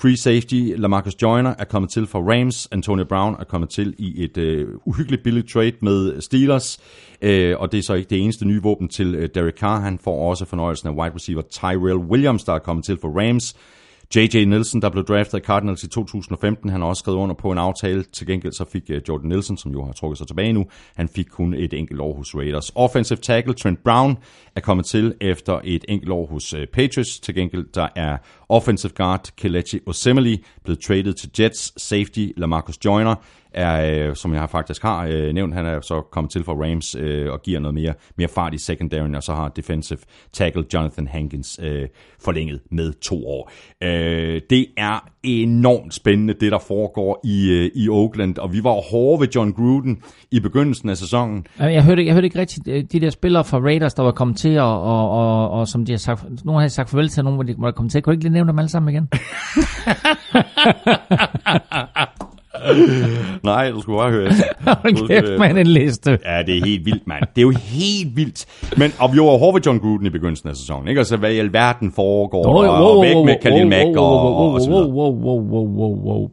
free 0.00 0.16
safety 0.16 0.72
Lamarcus 0.76 1.22
Joyner 1.22 1.54
er 1.58 1.64
kommet 1.64 1.90
til 1.90 2.06
for 2.06 2.32
Rams, 2.32 2.68
Antonio 2.72 3.04
Brown 3.04 3.36
er 3.40 3.44
kommet 3.44 3.70
til 3.70 3.94
i 3.98 4.24
et 4.24 4.38
øh, 4.38 4.68
uhyggeligt 4.84 5.22
billigt 5.22 5.48
trade 5.52 5.72
med 5.80 6.20
Steelers, 6.20 6.80
øh, 7.22 7.58
og 7.58 7.72
det 7.72 7.78
er 7.78 7.82
så 7.82 7.94
ikke 7.94 8.10
det 8.10 8.20
eneste 8.20 8.44
nye 8.44 8.62
våben 8.62 8.88
til 8.88 9.14
øh, 9.14 9.28
Derek 9.34 9.58
Carr. 9.58 9.80
Han 9.80 9.98
får 9.98 10.28
også 10.28 10.44
fornøjelsen 10.44 10.88
af 10.88 10.92
wide 10.92 11.14
receiver 11.14 11.42
Tyrell 11.42 11.98
Williams, 11.98 12.44
der 12.44 12.52
er 12.52 12.58
kommet 12.58 12.84
til 12.84 12.98
for 13.00 13.20
Rams. 13.20 13.56
J.J. 14.16 14.44
Nielsen, 14.44 14.82
der 14.82 14.90
blev 14.90 15.04
draftet 15.04 15.34
af 15.34 15.40
Cardinals 15.40 15.82
i 15.82 15.88
2015, 15.88 16.70
han 16.70 16.80
har 16.80 16.88
også 16.88 17.00
skrevet 17.00 17.18
under 17.18 17.34
på 17.34 17.52
en 17.52 17.58
aftale. 17.58 18.02
Til 18.02 18.26
gengæld 18.26 18.52
så 18.52 18.64
fik 18.64 18.82
øh, 18.90 19.00
Jordan 19.08 19.28
Nielsen, 19.28 19.56
som 19.56 19.72
jo 19.72 19.84
har 19.84 19.92
trukket 19.92 20.18
sig 20.18 20.26
tilbage 20.26 20.52
nu, 20.52 20.66
han 20.96 21.08
fik 21.08 21.26
kun 21.26 21.54
et 21.54 21.72
enkelt 21.72 22.00
år 22.00 22.16
hos 22.16 22.34
Raiders. 22.34 22.72
Offensive 22.74 23.16
tackle 23.16 23.54
Trent 23.54 23.84
Brown 23.84 24.18
er 24.56 24.60
kommet 24.60 24.86
til 24.86 25.14
efter 25.20 25.60
et 25.64 25.84
enkelt 25.88 26.10
år 26.10 26.26
hos 26.26 26.54
øh, 26.54 26.66
Patriots. 26.66 27.20
Til 27.20 27.34
gengæld 27.34 27.66
der 27.74 27.88
er 27.96 28.16
offensive 28.52 28.92
guard 28.92 29.28
Kelechi 29.36 29.80
Osemeli 29.86 30.44
blevet 30.64 30.80
traded 30.80 31.12
til 31.12 31.30
Jets. 31.38 31.82
Safety 31.82 32.28
Lamarcus 32.36 32.84
Joyner 32.84 33.14
er, 33.54 34.08
øh, 34.08 34.16
som 34.16 34.34
jeg 34.34 34.50
faktisk 34.50 34.82
har 34.82 35.06
øh, 35.06 35.32
nævnt, 35.32 35.54
han 35.54 35.66
er 35.66 35.80
så 35.80 36.00
kommet 36.00 36.30
til 36.30 36.44
for 36.44 36.64
Rams 36.64 36.94
øh, 36.94 37.32
og 37.32 37.42
giver 37.42 37.60
noget 37.60 37.74
mere, 37.74 37.94
mere 38.16 38.28
fart 38.28 38.54
i 38.54 38.58
secondary, 38.58 39.14
og 39.14 39.22
så 39.22 39.34
har 39.34 39.48
defensive 39.48 39.98
tackle 40.32 40.64
Jonathan 40.74 41.06
Hankins 41.06 41.60
øh, 41.62 41.88
forlænget 42.20 42.60
med 42.70 42.92
to 42.92 43.26
år. 43.26 43.52
Øh, 43.82 44.40
det 44.50 44.66
er 44.76 45.11
enormt 45.24 45.94
spændende, 45.94 46.34
det 46.40 46.52
der 46.52 46.58
foregår 46.58 47.20
i, 47.24 47.50
øh, 47.50 47.70
i 47.74 47.88
Oakland, 47.88 48.38
og 48.38 48.52
vi 48.52 48.64
var 48.64 48.90
hårde 48.90 49.20
ved 49.20 49.28
John 49.34 49.52
Gruden 49.52 49.98
i 50.30 50.40
begyndelsen 50.40 50.88
af 50.88 50.96
sæsonen. 50.96 51.46
Jeg 51.58 51.84
hørte, 51.84 52.06
jeg 52.06 52.14
hørte 52.14 52.24
ikke 52.24 52.38
rigtigt 52.38 52.68
øh, 52.68 52.84
de 52.92 53.00
der 53.00 53.10
spillere 53.10 53.44
fra 53.44 53.58
Raiders, 53.58 53.94
der 53.94 54.02
var 54.02 54.12
kommet 54.12 54.36
til, 54.36 54.58
og, 54.58 54.82
og, 54.82 55.10
og, 55.10 55.50
og 55.50 55.68
som 55.68 55.84
de 55.84 55.92
har 55.92 55.98
sagt, 55.98 56.44
nogen 56.44 56.60
har 56.60 56.68
sagt 56.68 56.90
farvel 56.90 57.08
til, 57.08 57.24
nogen 57.24 57.54
var 57.58 57.70
kommet 57.70 57.92
til. 57.92 58.02
Kunne 58.02 58.12
du 58.12 58.14
ikke 58.14 58.24
lige 58.24 58.32
nævne 58.32 58.50
dem 58.50 58.58
alle 58.58 58.68
sammen 58.68 58.94
igen? 58.94 59.08
Nej, 63.44 63.70
du 63.70 63.80
skulle 63.80 63.98
bare 63.98 64.10
høre 64.10 64.26
efter. 64.30 64.44
Hold 64.82 65.08
kæft, 65.08 65.38
man, 65.38 65.58
en 65.58 65.66
liste. 65.66 66.10
Ja, 66.10 66.42
det 66.46 66.58
er 66.58 66.64
helt 66.64 66.86
vildt, 66.86 67.06
mand. 67.06 67.22
Det 67.36 67.38
er 67.38 67.42
jo 67.42 67.50
helt 67.56 68.16
vildt. 68.16 68.46
Men, 68.76 68.92
og 68.98 69.12
vi 69.12 69.18
var 69.18 69.38
hårde 69.38 69.54
ved 69.54 69.62
John 69.66 69.78
Gruden 69.78 70.06
i 70.06 70.10
begyndelsen 70.10 70.48
af 70.48 70.56
sæsonen, 70.56 70.88
ikke? 70.88 70.98
Altså, 70.98 71.16
hvad 71.16 71.32
i 71.32 71.38
alverden 71.38 71.92
foregår, 71.92 72.46
wow, 72.46 72.96
og 72.96 73.02
væk 73.04 73.16
med 73.24 73.34
Khalil 73.42 73.66
Mack 73.66 73.96
og, 73.96 74.20
og, 74.36 74.52
og 74.52 74.60
så 74.60 74.68
videre. 74.70 74.86
wow, 74.86 75.12
wow, 75.22 75.40
wow, 75.40 75.66
wow, 75.66 76.04
wow. 76.04 76.28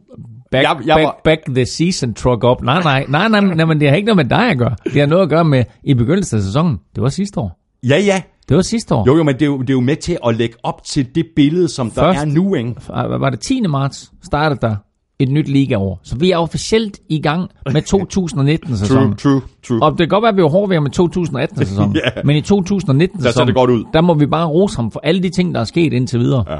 Back, 0.50 0.64
Jeg- 0.64 0.76
jeg 0.86 0.94
back, 0.96 1.04
var- 1.04 1.20
back 1.24 1.40
the 1.54 1.64
season 1.66 2.14
truck 2.14 2.44
up. 2.44 2.62
Nej, 2.62 2.82
nej, 2.82 3.04
nej, 3.08 3.28
nej, 3.28 3.40
nej, 3.54 3.64
men 3.64 3.80
det 3.80 3.88
har 3.88 3.96
ikke 3.96 4.06
noget 4.06 4.16
med 4.16 4.38
dig 4.38 4.50
at 4.50 4.58
gøre. 4.58 4.74
Det 4.84 5.00
har 5.00 5.06
noget 5.06 5.22
at 5.22 5.28
gøre 5.28 5.44
med 5.44 5.64
i 5.84 5.94
begyndelsen 5.94 6.36
af 6.36 6.42
sæsonen. 6.42 6.78
Det 6.94 7.02
var 7.02 7.08
sidste 7.08 7.40
år. 7.40 7.58
Ja, 7.88 7.98
ja. 7.98 8.22
Det 8.48 8.56
var 8.56 8.62
sidste 8.62 8.94
år. 8.94 9.04
Jo, 9.06 9.16
jo, 9.16 9.22
men 9.22 9.34
det 9.34 9.42
er 9.42 9.46
jo, 9.46 9.58
det 9.60 9.70
er 9.70 9.74
jo 9.74 9.80
med 9.80 9.96
til 9.96 10.18
at 10.26 10.36
lægge 10.36 10.54
op 10.62 10.84
til 10.84 11.14
det 11.14 11.26
billede, 11.36 11.68
som 11.68 11.90
der 11.90 12.00
Først- 12.02 12.20
er 12.20 12.24
nu, 12.24 12.54
ikke? 12.54 12.74
Var 12.88 13.30
det 13.30 13.40
10. 13.40 13.60
marts 13.68 14.12
startede 14.24 14.58
der 14.62 14.76
et 15.20 15.28
nyt 15.28 15.48
ligaår. 15.48 16.00
Så 16.02 16.16
vi 16.16 16.30
er 16.30 16.36
officielt 16.36 16.98
i 17.08 17.20
gang 17.20 17.50
med 17.72 17.82
2019-sæsonen. 17.82 19.16
true, 19.22 19.40
true. 19.62 19.82
Og 19.82 19.90
det 19.90 19.98
kan 19.98 20.08
godt 20.08 20.22
være, 20.22 20.28
at 20.30 20.36
vi 20.36 20.42
var 20.42 20.48
hårde 20.48 20.70
ved 20.70 20.80
med 20.80 20.98
2018-sæsonen. 21.00 21.96
Ja. 22.16 22.22
Men 22.24 22.36
i 22.36 22.40
2019-sæsonen, 22.40 23.08
Der 23.22 23.30
ser 23.30 23.44
det 23.44 23.54
godt 23.54 23.70
ud. 23.70 23.84
der 23.92 24.00
må 24.00 24.14
vi 24.14 24.26
bare 24.26 24.46
rose 24.46 24.76
ham 24.76 24.90
for 24.90 25.00
alle 25.04 25.22
de 25.22 25.28
ting, 25.30 25.54
der 25.54 25.60
er 25.60 25.64
sket 25.64 25.92
indtil 25.92 26.20
videre. 26.20 26.44
Ja. 26.48 26.58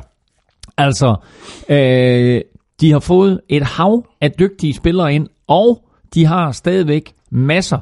Altså, 0.78 1.16
øh, 1.68 2.40
de 2.80 2.92
har 2.92 2.98
fået 2.98 3.40
et 3.48 3.62
hav 3.62 4.04
af 4.20 4.32
dygtige 4.32 4.74
spillere 4.74 5.14
ind, 5.14 5.26
og 5.48 5.84
de 6.14 6.26
har 6.26 6.52
stadigvæk 6.52 7.12
masser 7.30 7.78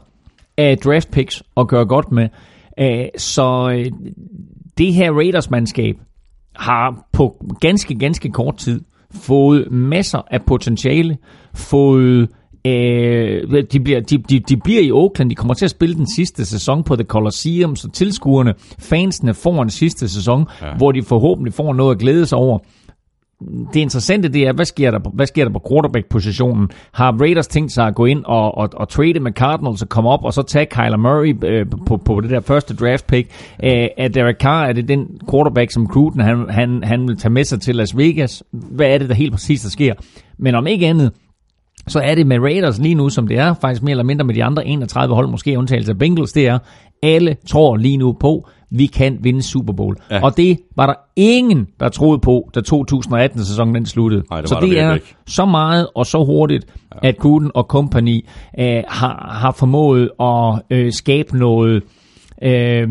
af 0.56 0.78
draft 0.78 1.10
picks 1.10 1.42
at 1.56 1.68
gøre 1.68 1.86
godt 1.86 2.12
med. 2.12 2.28
Øh, 2.80 3.04
så 3.18 3.70
øh, 3.74 3.86
det 4.78 4.94
her 4.94 5.12
Raiders-mandskab 5.12 5.94
har 6.56 7.08
på 7.12 7.44
ganske, 7.60 7.94
ganske 7.94 8.30
kort 8.30 8.56
tid 8.56 8.80
fået 9.14 9.70
masser 9.70 10.22
af 10.30 10.42
potentiale, 10.42 11.16
fået 11.54 12.28
Øh, 12.66 13.64
de, 13.72 13.80
bliver, 13.80 14.00
de, 14.00 14.18
de, 14.18 14.40
de 14.40 14.56
bliver 14.56 14.82
i 14.82 14.92
Oakland, 14.92 15.30
de 15.30 15.34
kommer 15.34 15.54
til 15.54 15.64
at 15.64 15.70
spille 15.70 15.94
den 15.94 16.14
sidste 16.14 16.44
sæson 16.44 16.84
på 16.84 16.96
The 16.96 17.04
Coliseum, 17.04 17.76
så 17.76 17.90
tilskuerne, 17.90 18.54
fansene 18.78 19.34
får 19.34 19.62
en 19.62 19.70
sidste 19.70 20.08
sæson, 20.08 20.46
ja. 20.62 20.76
hvor 20.76 20.92
de 20.92 21.02
forhåbentlig 21.02 21.54
får 21.54 21.72
noget 21.72 21.94
at 21.94 21.98
glæde 21.98 22.26
sig 22.26 22.38
over 22.38 22.58
det 23.74 23.80
interessante 23.80 24.28
det 24.28 24.46
er, 24.46 24.52
hvad 24.52 24.64
sker 24.64 24.90
der 24.90 24.98
på, 24.98 25.10
hvad 25.14 25.26
sker 25.26 25.44
der 25.44 25.52
på 25.52 25.62
quarterback-positionen? 25.68 26.68
Har 26.92 27.12
Raiders 27.20 27.46
tænkt 27.46 27.72
sig 27.72 27.86
at 27.86 27.94
gå 27.94 28.04
ind 28.04 28.24
og, 28.24 28.58
og, 28.58 28.68
og 28.72 28.88
trade 28.88 29.20
med 29.20 29.32
Cardinals 29.32 29.82
og 29.82 29.88
komme 29.88 30.10
op 30.10 30.24
og 30.24 30.32
så 30.32 30.42
tage 30.42 30.66
Kyler 30.66 30.96
Murray 30.96 31.44
øh, 31.44 31.66
på, 31.86 31.96
på 31.96 32.20
det 32.20 32.30
der 32.30 32.40
første 32.40 32.76
draft 32.76 33.06
pick? 33.06 33.30
Øh, 33.64 33.88
er 33.96 34.08
Derek 34.08 34.36
Carr, 34.36 34.66
er 34.66 34.72
det 34.72 34.88
den 34.88 35.20
quarterback, 35.30 35.70
som 35.70 35.86
Gruden 35.86 36.20
han, 36.20 36.50
han, 36.50 36.84
han 36.84 37.08
vil 37.08 37.16
tage 37.16 37.32
med 37.32 37.44
sig 37.44 37.60
til 37.60 37.76
Las 37.76 37.96
Vegas? 37.96 38.42
Hvad 38.50 38.86
er 38.86 38.98
det, 38.98 39.08
der 39.08 39.14
helt 39.14 39.32
præcis 39.32 39.60
der 39.60 39.70
sker? 39.70 39.94
Men 40.38 40.54
om 40.54 40.66
ikke 40.66 40.86
andet, 40.86 41.12
så 41.86 42.00
er 42.00 42.14
det 42.14 42.26
med 42.26 42.38
Raiders 42.38 42.78
lige 42.78 42.94
nu, 42.94 43.08
som 43.08 43.28
det 43.28 43.38
er, 43.38 43.54
faktisk 43.54 43.82
mere 43.82 43.90
eller 43.90 44.04
mindre 44.04 44.24
med 44.24 44.34
de 44.34 44.44
andre 44.44 44.66
31 44.66 45.14
hold, 45.14 45.28
måske 45.28 45.58
undtagelse 45.58 45.92
af 45.92 45.98
Bengals, 45.98 46.32
det 46.32 46.46
er, 46.46 46.58
alle 47.02 47.36
tror 47.46 47.76
lige 47.76 47.96
nu 47.96 48.12
på, 48.12 48.48
vi 48.70 48.86
kan 48.86 49.18
vinde 49.20 49.42
Super 49.42 49.72
Bowl. 49.72 49.96
Ja. 50.10 50.24
Og 50.24 50.36
det 50.36 50.58
var 50.76 50.86
der 50.86 50.94
ingen, 51.16 51.66
der 51.80 51.88
troede 51.88 52.18
på, 52.18 52.50
da 52.54 52.60
2018-sæsonen 52.60 53.74
den 53.74 53.86
sluttede. 53.86 54.22
Nej, 54.30 54.40
det 54.40 54.48
så 54.48 54.58
det 54.60 54.80
er 54.80 54.94
ikke. 54.94 55.14
så 55.26 55.44
meget 55.44 55.86
og 55.94 56.06
så 56.06 56.24
hurtigt, 56.24 56.66
ja. 57.02 57.08
at 57.08 57.16
Gruden 57.18 57.50
og 57.54 57.64
company 57.64 58.24
øh, 58.58 58.82
har, 58.88 59.36
har 59.40 59.52
formået 59.52 60.10
at 60.20 60.62
øh, 60.70 60.92
skabe 60.92 61.38
noget... 61.38 61.82
Øh, 62.42 62.88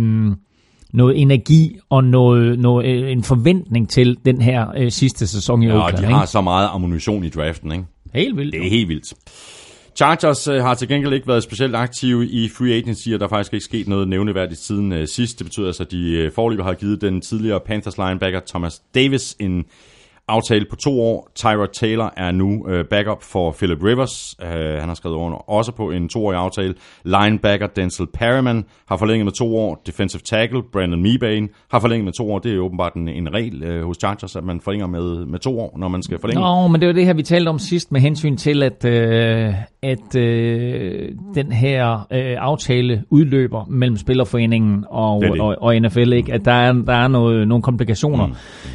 noget 0.93 1.21
energi 1.21 1.77
og 1.89 2.03
noget, 2.03 2.59
noget, 2.59 2.85
øh, 2.85 3.11
en 3.11 3.23
forventning 3.23 3.89
til 3.89 4.17
den 4.25 4.41
her 4.41 4.67
øh, 4.77 4.91
sidste 4.91 5.27
sæson 5.27 5.63
i 5.63 5.67
Ja, 5.67 5.73
og 5.73 5.81
Oakland. 5.81 5.97
de 5.97 6.03
ikke? 6.07 6.17
har 6.17 6.25
så 6.25 6.41
meget 6.41 6.69
ammunition 6.73 7.23
i 7.23 7.29
draften, 7.29 7.71
ikke? 7.71 7.83
Helt 8.13 8.37
vildt. 8.37 8.53
Det 8.53 8.65
er 8.65 8.69
helt 8.69 8.89
vildt. 8.89 9.13
Chargers 9.97 10.47
øh, 10.47 10.61
har 10.61 10.73
til 10.73 10.87
gengæld 10.87 11.13
ikke 11.13 11.27
været 11.27 11.43
specielt 11.43 11.75
aktive 11.75 12.27
i 12.27 12.49
free 12.49 12.73
agency, 12.73 13.09
og 13.09 13.19
der 13.19 13.25
er 13.25 13.29
faktisk 13.29 13.53
ikke 13.53 13.63
sket 13.63 13.87
noget 13.87 14.07
nævneværdigt 14.07 14.59
siden 14.59 14.91
øh, 14.91 15.07
sidst. 15.07 15.39
Det 15.39 15.45
betyder 15.45 15.67
altså, 15.67 15.83
at 15.83 15.91
de 15.91 16.11
øh, 16.11 16.31
har 16.63 16.73
givet 16.73 17.01
den 17.01 17.21
tidligere 17.21 17.59
Panthers 17.59 17.97
linebacker 17.97 18.39
Thomas 18.47 18.81
Davis 18.95 19.35
en 19.39 19.65
aftale 20.27 20.65
på 20.69 20.75
to 20.75 21.01
år. 21.01 21.31
Tyrod 21.35 21.67
Taylor 21.73 22.13
er 22.17 22.31
nu 22.31 22.67
øh, 22.69 22.85
backup 22.85 23.23
for 23.23 23.51
Philip 23.51 23.83
Rivers. 23.83 24.35
Øh, 24.43 24.49
han 24.49 24.87
har 24.87 24.93
skrevet 24.93 25.15
under 25.15 25.49
også 25.49 25.71
på 25.71 25.91
en 25.91 26.09
toårig 26.09 26.37
aftale. 26.37 26.73
Linebacker 27.03 27.67
Denzel 27.67 28.07
Perryman 28.13 28.65
har 28.87 28.97
forlænget 28.97 29.25
med 29.25 29.33
to 29.33 29.57
år. 29.57 29.81
Defensive 29.87 30.21
tackle 30.21 30.61
Brandon 30.73 31.01
Mebane 31.01 31.47
har 31.71 31.79
forlænget 31.79 32.05
med 32.05 32.13
to 32.13 32.31
år. 32.31 32.39
Det 32.39 32.51
er 32.51 32.55
jo 32.55 32.65
åbenbart 32.65 32.93
en, 32.93 33.07
en 33.07 33.33
regel 33.33 33.63
øh, 33.63 33.85
hos 33.85 33.97
Chargers, 33.97 34.35
at 34.35 34.43
man 34.43 34.61
forlænger 34.61 34.87
med, 34.87 35.25
med 35.25 35.39
to 35.39 35.59
år, 35.59 35.77
når 35.77 35.87
man 35.87 36.03
skal 36.03 36.19
forlænge. 36.19 36.41
Nå, 36.41 36.67
men 36.67 36.81
det 36.81 36.87
var 36.87 36.93
det 36.93 37.05
her, 37.05 37.13
vi 37.13 37.23
talte 37.23 37.49
om 37.49 37.59
sidst 37.59 37.91
med 37.91 38.01
hensyn 38.01 38.37
til, 38.37 38.63
at, 38.63 38.85
øh, 38.85 39.53
at 39.81 40.15
øh, 40.15 41.09
den 41.35 41.51
her 41.51 42.07
øh, 42.11 42.35
aftale 42.39 43.03
udløber 43.09 43.65
mellem 43.69 43.97
Spillerforeningen 43.97 44.85
og, 44.89 45.21
Det 45.21 45.31
det. 45.31 45.41
og, 45.41 45.55
og 45.61 45.81
NFL, 45.81 46.13
ikke? 46.13 46.33
at 46.33 46.45
der 46.45 46.51
er, 46.51 46.73
der 46.73 46.93
er 46.93 47.07
noget, 47.07 47.47
nogle 47.47 47.61
komplikationer 47.61 48.27
mm. 48.27 48.33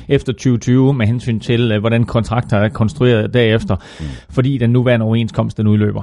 efter 0.09 0.33
2020 0.33 0.95
med 0.95 1.07
hensyn 1.07 1.41
til, 1.43 1.73
øh, 1.73 1.81
hvordan 1.81 2.05
kontrakter 2.05 2.56
er 2.56 2.69
konstrueret 2.69 3.35
derefter, 3.35 3.77
mm. 4.01 4.06
fordi 4.31 4.59
den 4.59 4.70
nuværende 4.70 5.06
overenskomst 5.06 5.56
den 5.56 5.66
udløber. 5.66 6.02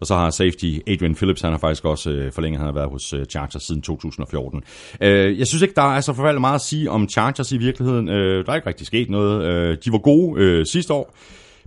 Og 0.00 0.06
så 0.06 0.14
har 0.14 0.30
safety 0.30 0.78
Adrian 0.86 1.14
Phillips, 1.14 1.40
han 1.40 1.50
har 1.50 1.58
faktisk 1.58 1.84
også 1.84 2.10
øh, 2.10 2.32
forlænget, 2.32 2.58
han 2.58 2.66
har 2.66 2.74
været 2.74 2.90
hos 2.90 3.12
øh, 3.12 3.26
Chargers 3.26 3.62
siden 3.62 3.82
2014. 3.82 4.62
Øh, 5.00 5.38
jeg 5.38 5.46
synes 5.46 5.62
ikke, 5.62 5.74
der 5.74 5.96
er 5.96 6.00
så 6.00 6.12
forfærdeligt 6.12 6.40
meget 6.40 6.54
at 6.54 6.60
sige 6.60 6.90
om 6.90 7.08
Chargers 7.08 7.52
i 7.52 7.56
virkeligheden. 7.56 8.06
Der 8.06 8.44
er 8.48 8.54
ikke 8.54 8.68
rigtig 8.68 8.86
sket 8.86 9.10
noget. 9.10 9.84
De 9.84 9.92
var 9.92 9.98
gode 9.98 10.66
sidste 10.66 10.92
år. 10.92 11.16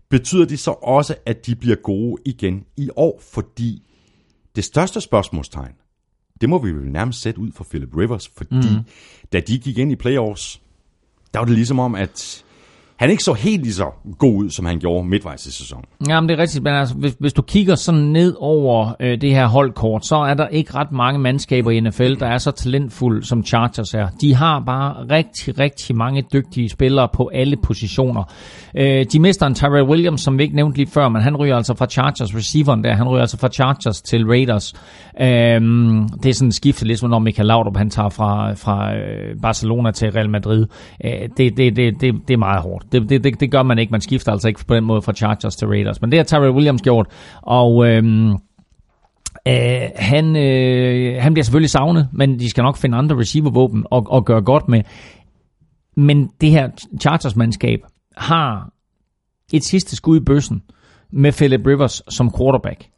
Betyder 0.10 0.46
det 0.46 0.60
så 0.60 0.72
også, 0.72 1.16
at 1.26 1.46
de 1.46 1.56
bliver 1.56 1.76
gode 1.76 2.22
igen 2.26 2.64
i 2.78 2.90
år? 2.96 3.22
Fordi 3.34 3.84
det 4.56 4.64
største 4.64 5.02
spørgsmålstegn, 5.02 5.74
det 6.42 6.50
må 6.50 6.58
vi 6.64 6.72
vel 6.72 6.92
nærmest 6.92 7.22
sætte 7.22 7.40
ud 7.40 7.52
for 7.52 7.64
Philip 7.64 7.98
Rivers, 7.98 8.32
fordi 8.38 8.56
mm. 8.56 8.84
da 9.34 9.40
de 9.40 9.60
gik 9.60 9.78
ind 9.78 9.92
i 9.92 9.96
playoffs, 9.96 10.62
der 11.34 11.40
var 11.40 11.46
det 11.46 11.56
ligesom 11.56 11.80
om, 11.80 11.96
at 11.96 12.46
han 13.00 13.10
ikke 13.10 13.24
så 13.24 13.34
helt 13.34 13.64
lige 13.64 13.74
så 13.74 13.86
god 14.20 14.36
ud, 14.36 14.50
som 14.50 14.66
han 14.66 14.80
gjorde 14.80 15.08
midtvejs 15.08 15.46
i 15.46 15.52
sæsonen. 15.52 15.86
Jamen, 16.08 16.30
det 16.30 16.40
er 16.40 16.42
rigtigt, 16.42 16.64
men 16.64 16.74
altså, 16.74 16.96
hvis, 16.96 17.16
hvis 17.20 17.34
du 17.34 17.42
kigger 17.42 17.76
sådan 17.76 18.02
ned 18.02 18.36
over 18.40 18.96
øh, 19.00 19.22
det 19.22 19.34
her 19.34 19.48
holdkort, 19.48 20.06
så 20.06 20.16
er 20.16 20.34
der 20.34 20.48
ikke 20.48 20.74
ret 20.76 20.92
mange 20.92 21.20
mandskaber 21.20 21.72
i 21.72 21.80
NFL, 21.80 22.14
der 22.20 22.28
er 22.28 22.38
så 22.38 22.52
talentfulde, 22.52 23.26
som 23.26 23.46
Chargers 23.46 23.94
er. 23.94 24.08
De 24.22 24.36
har 24.36 24.64
bare 24.66 24.94
rigtig, 25.12 25.60
rigtig 25.60 25.96
mange 25.96 26.24
dygtige 26.34 26.70
spillere 26.70 27.08
på 27.14 27.30
alle 27.34 27.58
positioner. 27.64 28.24
Øh, 28.80 29.06
de 29.14 29.20
mister 29.20 29.48
en 29.48 29.56
Tyrell 29.56 29.84
Williams, 29.84 30.22
som 30.22 30.38
vi 30.38 30.44
ikke 30.44 30.56
nævnte 30.56 30.78
lige 30.78 30.88
før, 30.88 31.10
men 31.10 31.22
han 31.22 31.38
ryger 31.38 31.56
altså 31.56 31.74
fra 31.76 31.86
Chargers, 31.86 32.36
receiveren 32.36 32.84
der, 32.84 32.94
han 32.94 33.08
ryger 33.08 33.22
altså 33.22 33.38
fra 33.38 33.48
Chargers 33.48 34.02
til 34.02 34.26
Raiders. 34.26 34.74
Øh, 35.22 35.62
det 36.24 36.30
er 36.30 36.34
sådan 36.34 36.48
en 36.48 36.52
skifte, 36.52 36.86
ligesom 36.86 37.10
når 37.10 37.20
Michael 37.20 37.48
Laudrup, 37.48 37.78
han 37.78 37.90
tager 37.90 38.10
fra, 38.10 38.54
fra 38.54 38.96
øh, 38.96 39.42
Barcelona 39.42 39.92
til 39.92 40.12
Real 40.12 40.30
Madrid. 40.30 40.66
Øh, 41.06 41.12
det, 41.38 41.58
det, 41.58 41.76
det, 41.76 42.02
det, 42.02 42.16
det 42.28 42.34
er 42.34 42.38
meget 42.38 42.62
hårdt. 42.62 42.92
Det, 42.92 43.10
det, 43.10 43.24
det, 43.24 43.40
det 43.40 43.52
gør 43.52 43.64
man 43.64 43.80
ikke. 43.80 43.92
Man 43.92 44.02
skifter 44.02 44.32
altså 44.32 44.48
ikke 44.48 44.66
på 44.68 44.76
den 44.76 44.84
måde 44.84 45.02
fra 45.02 45.14
Chargers 45.14 45.56
til 45.56 45.68
Raiders. 45.68 46.02
Men 46.02 46.12
det 46.12 46.20
har 46.20 46.24
Tyrell 46.24 46.52
Williams 46.52 46.82
gjort, 46.82 47.08
og... 47.42 47.88
Øhm, 47.88 48.32
øh, 48.32 48.36
Uh, 49.48 49.54
han, 49.96 50.36
øh, 50.36 51.22
han 51.22 51.34
bliver 51.34 51.44
selvfølgelig 51.44 51.70
savnet, 51.70 52.10
men 52.12 52.40
de 52.40 52.50
skal 52.50 52.62
nok 52.62 52.78
finde 52.78 52.98
andre 52.98 53.18
receivervåben 53.18 53.86
og, 53.92 54.08
og 54.10 54.26
gøre 54.26 54.42
godt 54.42 54.68
med. 54.70 54.82
Men 55.98 56.30
det 56.42 56.52
her 56.52 56.70
Chargers-mandskab 57.02 57.80
har 58.18 58.74
et 59.54 59.64
sidste 59.64 59.96
skud 59.96 60.18
i 60.18 60.24
bøssen 60.24 60.64
med 61.12 61.32
Philip 61.32 61.68
Rivers 61.68 62.02
som 62.10 62.32
quarterback. 62.38 62.90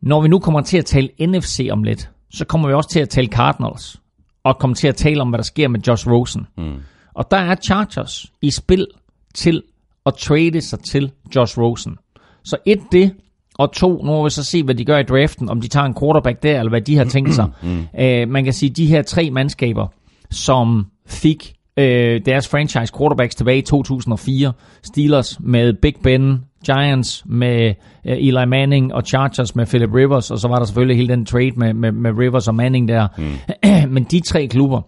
Når 0.00 0.20
vi 0.20 0.28
nu 0.28 0.38
kommer 0.38 0.60
til 0.60 0.78
at 0.78 0.84
tale 0.84 1.08
NFC 1.20 1.68
om 1.72 1.82
lidt, 1.82 2.10
så 2.30 2.44
kommer 2.44 2.68
vi 2.68 2.74
også 2.74 2.90
til 2.90 3.00
at 3.00 3.08
tale 3.08 3.28
Cardinals, 3.28 4.00
og 4.44 4.58
kommer 4.58 4.74
til 4.74 4.88
at 4.88 4.96
tale 4.96 5.20
om, 5.20 5.28
hvad 5.28 5.38
der 5.38 5.44
sker 5.44 5.68
med 5.68 5.80
Josh 5.80 6.08
Rosen. 6.08 6.46
Mm. 6.56 6.80
Og 7.14 7.30
der 7.30 7.36
er 7.36 7.54
Chargers 7.54 8.32
i 8.42 8.50
spil 8.50 8.86
til 9.34 9.62
at 10.06 10.14
trade 10.14 10.60
sig 10.60 10.78
til 10.78 11.12
Josh 11.36 11.58
Rosen. 11.58 11.96
Så 12.44 12.56
et 12.66 12.80
det, 12.92 13.14
og 13.54 13.72
to, 13.72 13.88
nu 13.88 14.10
må 14.12 14.24
vi 14.24 14.30
så 14.30 14.44
se, 14.44 14.62
hvad 14.62 14.74
de 14.74 14.84
gør 14.84 14.98
i 14.98 15.02
draften, 15.02 15.48
om 15.48 15.60
de 15.60 15.68
tager 15.68 15.86
en 15.86 15.94
quarterback 16.00 16.42
der, 16.42 16.58
eller 16.58 16.70
hvad 16.70 16.80
de 16.80 16.96
har 16.96 17.04
tænkt 17.04 17.34
sig. 17.34 17.48
mm. 17.62 17.78
uh, 17.78 18.28
man 18.28 18.44
kan 18.44 18.52
sige, 18.52 18.70
de 18.70 18.86
her 18.86 19.02
tre 19.02 19.30
mandskaber, 19.30 19.86
som 20.30 20.86
fik 21.06 21.54
uh, 21.80 21.84
deres 22.26 22.48
franchise 22.48 22.92
quarterbacks 22.98 23.34
tilbage 23.34 23.58
i 23.58 23.62
2004, 23.62 24.52
Steelers 24.82 25.40
med 25.40 25.72
Big 25.72 25.94
Ben, 26.02 26.44
Giants 26.66 27.22
med 27.26 27.74
uh, 28.04 28.12
Eli 28.12 28.46
Manning 28.46 28.94
og 28.94 29.02
Chargers 29.06 29.56
med 29.56 29.66
Philip 29.66 29.94
Rivers, 29.94 30.30
og 30.30 30.38
så 30.38 30.48
var 30.48 30.58
der 30.58 30.64
selvfølgelig 30.64 30.96
hele 30.96 31.08
den 31.08 31.26
trade 31.26 31.52
med, 31.56 31.74
med, 31.74 31.92
med 31.92 32.10
Rivers 32.18 32.48
og 32.48 32.54
Manning 32.54 32.88
der. 32.88 33.08
Mm. 33.18 33.90
Men 33.94 34.04
de 34.04 34.20
tre 34.20 34.46
klubber 34.46 34.80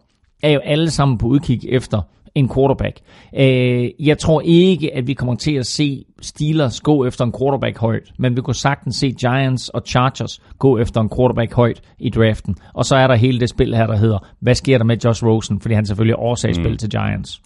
er 0.43 0.51
jo 0.51 0.61
alle 0.65 0.91
sammen 0.91 1.19
på 1.19 1.27
udkig 1.27 1.61
efter 1.69 2.03
en 2.35 2.49
quarterback. 2.55 3.01
Øh, 3.39 3.91
jeg 3.99 4.19
tror 4.19 4.41
ikke, 4.45 4.95
at 4.95 5.07
vi 5.07 5.15
kommer 5.15 5.35
til 5.35 5.55
at 5.55 5.67
se 5.67 6.05
Steelers 6.23 6.81
gå 6.81 7.07
efter 7.07 7.25
en 7.25 7.33
quarterback 7.39 7.79
højt, 7.79 8.13
men 8.19 8.37
vi 8.37 8.41
kunne 8.41 8.55
sagtens 8.55 8.97
se 8.97 9.13
Giants 9.13 9.69
og 9.69 9.83
Chargers 9.87 10.41
gå 10.59 10.79
efter 10.79 11.01
en 11.01 11.11
quarterback 11.17 11.55
højt 11.55 11.83
i 11.99 12.11
draften. 12.11 12.57
Og 12.75 12.85
så 12.85 12.97
er 12.97 13.07
der 13.07 13.15
hele 13.15 13.41
det 13.41 13.49
spil 13.49 13.77
her, 13.77 13.87
der 13.87 13.97
hedder, 13.97 14.19
hvad 14.41 14.55
sker 14.55 14.79
der 14.79 14.85
med 14.85 14.97
Josh 15.05 15.25
Rosen, 15.25 15.61
fordi 15.61 15.75
han 15.75 15.87
selvfølgelig 15.87 16.19
årsagsspil 16.19 16.71
mm. 16.71 16.77
til 16.77 16.91
Giants. 16.91 17.41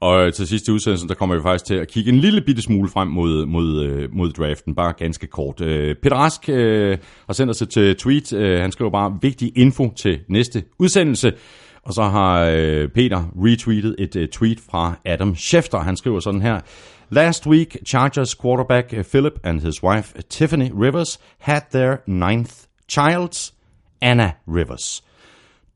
Og 0.00 0.34
til 0.34 0.46
sidste 0.46 0.72
udsendelse, 0.72 1.08
der 1.08 1.14
kommer 1.14 1.36
vi 1.36 1.42
faktisk 1.42 1.64
til 1.64 1.74
at 1.74 1.88
kigge 1.88 2.12
en 2.12 2.18
lille 2.18 2.40
bitte 2.40 2.62
smule 2.62 2.88
frem 2.88 3.08
mod, 3.08 3.46
mod, 3.46 3.82
øh, 3.84 4.08
mod 4.12 4.30
draften, 4.30 4.74
bare 4.74 4.92
ganske 4.98 5.26
kort. 5.26 5.60
Øh, 5.60 5.96
Peter 6.02 6.16
Rask 6.16 6.48
øh, 6.48 6.98
har 7.26 7.32
sendt 7.32 7.50
os 7.50 7.62
et 7.62 7.96
tweet, 7.98 8.60
han 8.60 8.72
skriver 8.72 8.90
bare, 8.90 9.18
vigtig 9.22 9.52
info 9.56 9.92
til 9.96 10.18
næste 10.28 10.62
udsendelse. 10.78 11.32
Og 11.82 11.94
så 11.94 12.02
har 12.02 12.40
øh, 12.40 12.88
Peter 12.88 13.24
retweetet 13.36 13.96
et 13.98 14.16
øh, 14.16 14.28
tweet 14.28 14.60
fra 14.60 14.94
Adam 15.04 15.36
Schefter. 15.36 15.78
Han 15.78 15.96
skriver 15.96 16.20
sådan 16.20 16.42
her. 16.42 16.60
Last 17.10 17.46
week, 17.46 17.76
Chargers 17.86 18.34
quarterback 18.34 18.92
øh, 18.92 19.04
Philip 19.04 19.40
and 19.44 19.60
his 19.60 19.82
wife 19.82 20.22
Tiffany 20.22 20.70
Rivers 20.74 21.20
had 21.38 21.60
their 21.72 21.96
ninth 22.06 22.54
child, 22.88 23.52
Anna 24.00 24.32
Rivers. 24.48 25.04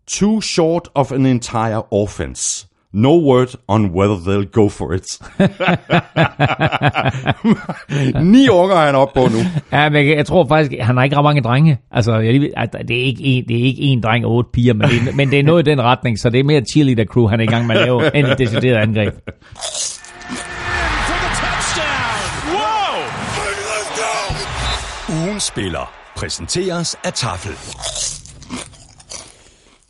Too 0.07 0.41
short 0.41 0.89
of 0.95 1.13
an 1.13 1.27
entire 1.27 1.83
offense. 1.93 2.66
No 2.93 3.19
word 3.19 3.55
on 3.69 3.87
whether 3.87 4.17
they'll 4.17 4.51
go 4.53 4.69
for 4.69 4.95
it. 4.95 5.19
Ni 8.33 8.49
unger 8.49 8.77
er 8.77 8.87
han 8.87 8.95
op 8.95 9.13
på 9.15 9.21
nu. 9.21 9.39
Ja, 9.73 9.89
men 9.89 10.09
jeg, 10.09 10.17
jeg 10.17 10.27
tror 10.27 10.47
faktisk, 10.49 10.73
han 10.81 10.97
har 10.97 11.05
ikke 11.05 11.17
ret 11.17 11.25
mange 11.25 11.43
drenge. 11.43 11.79
Altså, 11.91 12.19
jeg, 12.19 12.41
det, 12.89 13.01
er 13.01 13.05
ikke 13.05 13.23
en, 13.23 13.45
det 13.49 13.61
er 13.61 13.65
ikke 13.65 13.83
en 13.83 14.03
dreng 14.03 14.27
og 14.27 14.33
otte 14.33 14.51
piger, 14.53 14.75
men 14.75 14.89
det, 14.89 15.17
men 15.17 15.31
det 15.31 15.39
er 15.39 15.43
noget 15.43 15.69
i 15.69 15.71
den 15.71 15.83
retning, 15.83 16.19
så 16.19 16.31
det 16.31 16.41
er 16.41 16.45
mere 16.45 16.61
cheerleader 16.61 17.05
crew, 17.05 17.27
han 17.27 17.41
er 17.41 17.45
i 17.45 17.47
gang 17.47 17.67
med 17.67 17.77
at 17.77 17.83
lave, 17.83 18.17
end 18.17 18.27
et 18.27 18.39
decideret 18.39 18.77
angreb. 18.77 19.15
Ugen 25.09 25.41
spiller 25.41 25.93
præsenteres 26.17 26.97
af 27.05 27.13
Tafel. 27.13 27.53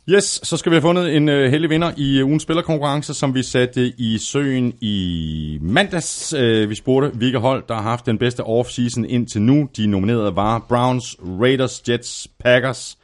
Yes, 0.09 0.39
så 0.43 0.57
skal 0.57 0.69
vi 0.69 0.75
have 0.75 0.81
fundet 0.81 1.15
en 1.15 1.29
øh, 1.29 1.51
heldig 1.51 1.69
vinder 1.69 1.91
i 1.97 2.21
uh, 2.21 2.27
ugens 2.27 2.43
spillerkonkurrence, 2.43 3.13
som 3.13 3.35
vi 3.35 3.43
satte 3.43 3.93
i 3.97 4.17
søen 4.17 4.73
i 4.81 5.57
mandags. 5.61 6.33
Øh, 6.33 6.69
vi 6.69 6.75
spurgte, 6.75 7.17
hvilke 7.17 7.39
hold, 7.39 7.63
der 7.67 7.75
har 7.75 7.81
haft 7.81 8.05
den 8.05 8.17
bedste 8.17 8.43
off-season 8.43 9.05
indtil 9.05 9.41
nu. 9.41 9.69
De 9.77 9.87
nominerede 9.87 10.35
var 10.35 10.65
Browns, 10.69 11.15
Raiders, 11.19 11.83
Jets, 11.89 12.27
Packers 12.39 12.97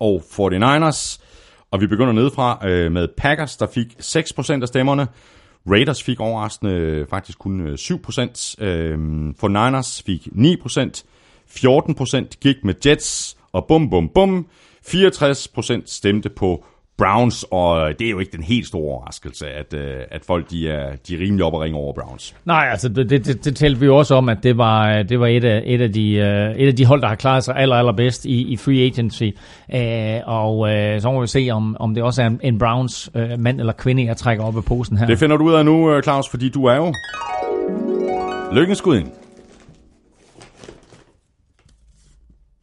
og 0.00 0.22
49ers. 0.30 1.20
Og 1.70 1.80
vi 1.80 1.86
begynder 1.86 2.12
nedefra 2.12 2.68
øh, 2.68 2.92
med 2.92 3.08
Packers, 3.16 3.56
der 3.56 3.66
fik 3.66 3.86
6% 4.00 4.62
af 4.62 4.68
stemmerne. 4.68 5.06
Raiders 5.70 6.02
fik 6.02 6.20
overraskende 6.20 6.72
øh, 6.72 7.06
faktisk 7.10 7.38
kun 7.38 7.74
7%. 7.74 8.64
Øh, 8.64 8.98
49ers 9.44 10.02
øh, 10.02 10.06
fik 10.06 10.26
9%. 10.26 11.02
14% 11.48 12.24
gik 12.40 12.56
med 12.64 12.74
Jets. 12.86 13.36
Og 13.52 13.64
bum, 13.68 13.90
bum, 13.90 14.08
bum. 14.14 14.46
64% 14.94 15.82
stemte 15.86 16.28
på 16.28 16.64
Browns, 16.98 17.44
og 17.50 17.98
det 17.98 18.06
er 18.06 18.10
jo 18.10 18.18
ikke 18.18 18.32
den 18.32 18.42
helt 18.42 18.66
store 18.66 18.82
overraskelse, 18.82 19.46
at, 19.46 19.74
øh, 19.74 19.96
at 20.10 20.24
folk 20.24 20.50
de 20.50 20.70
er, 20.70 20.96
de 21.08 21.14
er 21.14 21.20
rimelig 21.20 21.44
op 21.44 21.54
og 21.54 21.60
ringe 21.60 21.78
over 21.78 21.92
Browns. 21.92 22.36
Nej, 22.44 22.68
altså 22.70 22.88
det, 22.88 23.10
det, 23.10 23.44
det 23.44 23.56
talte 23.56 23.80
vi 23.80 23.86
jo 23.86 23.96
også 23.96 24.14
om, 24.14 24.28
at 24.28 24.38
det 24.42 24.58
var, 24.58 25.02
det 25.02 25.20
var 25.20 25.26
et, 25.26 25.44
af, 25.44 25.62
et, 25.66 25.80
af 25.80 25.92
de, 25.92 26.12
øh, 26.12 26.56
et 26.56 26.66
af 26.66 26.76
de 26.76 26.84
hold, 26.84 27.00
der 27.00 27.08
har 27.08 27.14
klaret 27.14 27.44
sig 27.44 27.56
aller, 27.56 27.76
allerbedst 27.76 28.24
i, 28.24 28.52
i 28.52 28.56
free 28.56 28.86
agency. 28.86 29.24
Og 30.26 30.68
så 31.02 31.10
må 31.12 31.20
vi 31.20 31.26
se, 31.26 31.48
om, 31.52 31.76
om 31.80 31.94
det 31.94 32.02
også 32.02 32.22
er 32.22 32.26
en, 32.26 32.40
en 32.42 32.58
Browns 32.58 33.10
mand 33.38 33.60
eller 33.60 33.72
kvinde, 33.72 34.04
jeg 34.04 34.16
trækker 34.16 34.44
op 34.44 34.56
af 34.56 34.64
posen 34.64 34.98
her. 34.98 35.06
Det 35.06 35.18
finder 35.18 35.36
du 35.36 35.44
ud 35.44 35.54
af 35.54 35.64
nu, 35.64 36.02
Claus, 36.02 36.28
fordi 36.28 36.48
du 36.48 36.64
er 36.64 36.76
jo 36.76 36.94
lykkens 38.52 38.80
gudin. 38.80 39.08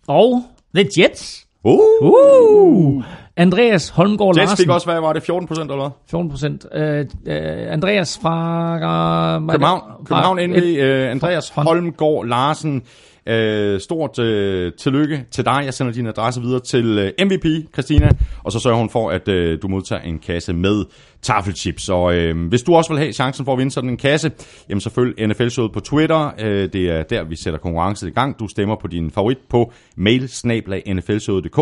Og 0.07 0.43
The 0.76 0.88
Jets 0.99 1.44
Uh! 1.66 1.80
uh! 2.02 3.04
Andreas 3.38 3.90
Holmgaard 3.90 4.36
Larsen. 4.36 4.52
Jets 4.52 4.62
fik 4.62 4.70
også, 4.70 4.88
hvad 4.88 5.00
var 5.00 5.14
det, 5.14 5.24
14 5.24 5.48
procent 5.48 5.72
eller 5.72 5.84
hvad? 5.84 5.92
14 6.10 6.30
procent. 6.30 6.66
Uh, 6.76 6.82
uh, 6.82 7.74
Andreas 7.74 8.20
fra... 8.22 9.36
Uh, 9.38 9.50
København, 9.50 9.82
København 10.06 10.40
endelig. 10.40 11.04
Uh, 11.06 11.12
Andreas 11.12 11.50
Holmgaard 11.50 12.26
Larsen. 12.26 12.84
Uh, 13.30 13.80
stort 13.80 14.19
øh, 14.19 14.73
tillykke 14.73 15.26
til 15.31 15.45
dig. 15.45 15.61
Jeg 15.65 15.73
sender 15.73 15.93
din 15.93 16.07
adresse 16.07 16.41
videre 16.41 16.60
til 16.60 17.14
øh, 17.19 17.26
MVP, 17.26 17.73
Christina, 17.73 18.10
og 18.43 18.52
så 18.52 18.60
sørger 18.60 18.77
hun 18.77 18.89
for, 18.89 19.10
at 19.10 19.27
øh, 19.27 19.61
du 19.61 19.68
modtager 19.68 20.02
en 20.02 20.19
kasse 20.19 20.53
med 20.53 20.85
taffelchips. 21.22 21.89
Og 21.89 22.15
øh, 22.15 22.47
hvis 22.47 22.64
du 22.64 22.76
også 22.76 22.93
vil 22.93 22.99
have 22.99 23.14
chancen 23.14 23.45
for 23.45 23.53
at 23.53 23.60
vinde 23.60 23.72
sådan 23.72 23.89
en 23.89 23.97
kasse, 23.97 24.31
jamen 24.69 24.81
så 24.81 24.89
følg 24.89 25.27
NFL-showet 25.27 25.72
på 25.72 25.80
Twitter. 25.80 26.31
Øh, 26.39 26.73
det 26.73 26.89
er 26.89 27.03
der, 27.03 27.23
vi 27.23 27.35
sætter 27.35 27.60
konkurrencen 27.60 28.07
i 28.07 28.11
gang. 28.11 28.39
Du 28.39 28.47
stemmer 28.47 28.76
på 28.81 28.88
din 28.88 29.11
favorit 29.11 29.38
på 29.49 29.72
mailsnablag.nflshowet.dk, 29.95 31.57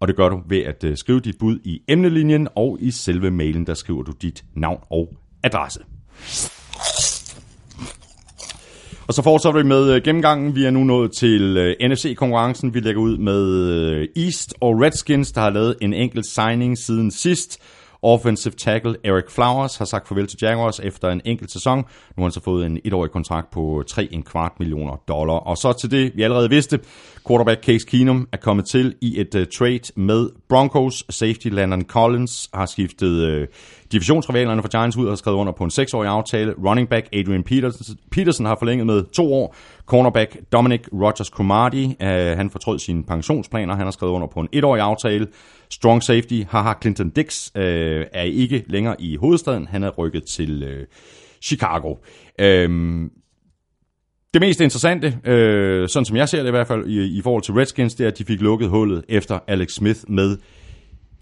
og 0.00 0.08
det 0.08 0.16
gør 0.16 0.28
du 0.28 0.42
ved 0.48 0.60
at 0.60 0.84
øh, 0.84 0.96
skrive 0.96 1.20
dit 1.20 1.38
bud 1.38 1.58
i 1.64 1.80
emnelinjen, 1.88 2.48
og 2.54 2.78
i 2.80 2.90
selve 2.90 3.30
mailen, 3.30 3.66
der 3.66 3.74
skriver 3.74 4.02
du 4.02 4.12
dit 4.22 4.44
navn 4.54 4.80
og 4.90 5.16
adresse. 5.42 5.80
Og 9.08 9.14
så 9.14 9.22
fortsætter 9.22 9.62
vi 9.62 9.68
med 9.68 9.94
øh, 9.94 10.02
gennemgangen. 10.02 10.54
Vi 10.54 10.64
er 10.64 10.70
nu 10.70 10.84
nået 10.84 11.12
til 11.12 11.56
øh, 11.56 11.76
uh, 11.80 11.90
NFC-konkurrencen. 11.90 12.74
Vi 12.74 12.80
lægger 12.80 13.00
ud 13.02 13.18
med 13.18 13.42
uh, 14.00 14.24
East 14.24 14.54
og 14.60 14.80
Redskins, 14.80 15.32
der 15.32 15.40
har 15.40 15.50
lavet 15.50 15.76
en 15.80 15.94
enkelt 15.94 16.26
signing 16.26 16.78
siden 16.78 17.10
sidst. 17.10 17.58
Offensive 18.06 18.54
tackle 18.54 18.96
Eric 19.04 19.24
Flowers 19.28 19.76
har 19.76 19.84
sagt 19.84 20.08
farvel 20.08 20.26
til 20.26 20.38
Jaguars 20.42 20.80
efter 20.80 21.08
en 21.08 21.20
enkelt 21.24 21.52
sæson. 21.52 21.78
Nu 21.78 21.84
har 22.16 22.22
han 22.22 22.32
så 22.32 22.40
fået 22.40 22.66
en 22.66 22.78
etårig 22.84 23.10
kontrakt 23.10 23.50
på 23.50 23.82
3,25 23.90 24.56
millioner 24.58 24.96
dollar. 25.08 25.34
Og 25.34 25.56
så 25.56 25.72
til 25.72 25.90
det, 25.90 26.12
vi 26.14 26.22
allerede 26.22 26.50
vidste. 26.50 26.80
Quarterback 27.28 27.64
Case 27.64 27.86
Keenum 27.86 28.28
er 28.32 28.36
kommet 28.36 28.64
til 28.64 28.94
i 29.00 29.20
et 29.20 29.34
uh, 29.34 29.42
trade 29.58 29.80
med 29.96 30.28
Broncos. 30.48 31.04
Safety 31.10 31.48
Landon 31.48 31.82
Collins 31.82 32.50
har 32.54 32.66
skiftet 32.66 33.40
uh, 33.40 33.46
divisionsrivalerne 33.92 34.62
for 34.62 34.68
Giants 34.68 34.96
ud 34.96 35.04
og 35.04 35.10
har 35.10 35.16
skrevet 35.16 35.38
under 35.38 35.52
på 35.52 35.64
en 35.64 35.70
6-årig 35.70 36.08
aftale. 36.08 36.54
Running 36.66 36.88
back 36.88 37.06
Adrian 37.12 37.42
Peterson, 37.42 37.96
Peterson 38.10 38.46
har 38.46 38.56
forlænget 38.58 38.86
med 38.86 39.04
to 39.12 39.34
år. 39.34 39.56
Cornerback 39.86 40.36
Dominic 40.52 40.80
Rogers 40.92 41.26
Cromartie, 41.26 41.86
uh, 41.86 42.38
han 42.38 42.50
fortrød 42.50 42.78
sine 42.78 43.04
pensionsplaner. 43.04 43.74
Han 43.74 43.84
har 43.86 43.90
skrevet 43.90 44.12
under 44.12 44.26
på 44.26 44.40
en 44.40 44.48
etårig 44.52 44.82
aftale. 44.82 45.26
Strong 45.70 46.02
safety, 46.02 46.42
haha, 46.48 46.72
Clinton 46.82 47.10
Dix, 47.10 47.50
øh, 47.56 48.06
er 48.12 48.22
ikke 48.22 48.64
længere 48.66 48.96
i 48.98 49.16
hovedstaden. 49.16 49.66
Han 49.66 49.82
er 49.82 49.90
rykket 49.90 50.24
til 50.24 50.62
øh, 50.62 50.86
Chicago. 51.42 51.94
Øhm, 52.40 53.10
det 54.34 54.40
mest 54.40 54.60
interessante, 54.60 55.18
øh, 55.24 55.88
sådan 55.88 56.04
som 56.04 56.16
jeg 56.16 56.28
ser 56.28 56.38
det 56.38 56.48
i 56.48 56.50
hvert 56.50 56.66
fald, 56.66 56.86
i, 56.86 57.18
i 57.18 57.22
forhold 57.22 57.42
til 57.42 57.54
Redskins, 57.54 57.94
det 57.94 58.04
er, 58.04 58.08
at 58.08 58.18
de 58.18 58.24
fik 58.24 58.40
lukket 58.40 58.68
hullet 58.68 59.04
efter 59.08 59.38
Alex 59.46 59.72
Smith 59.72 60.00
med 60.08 60.36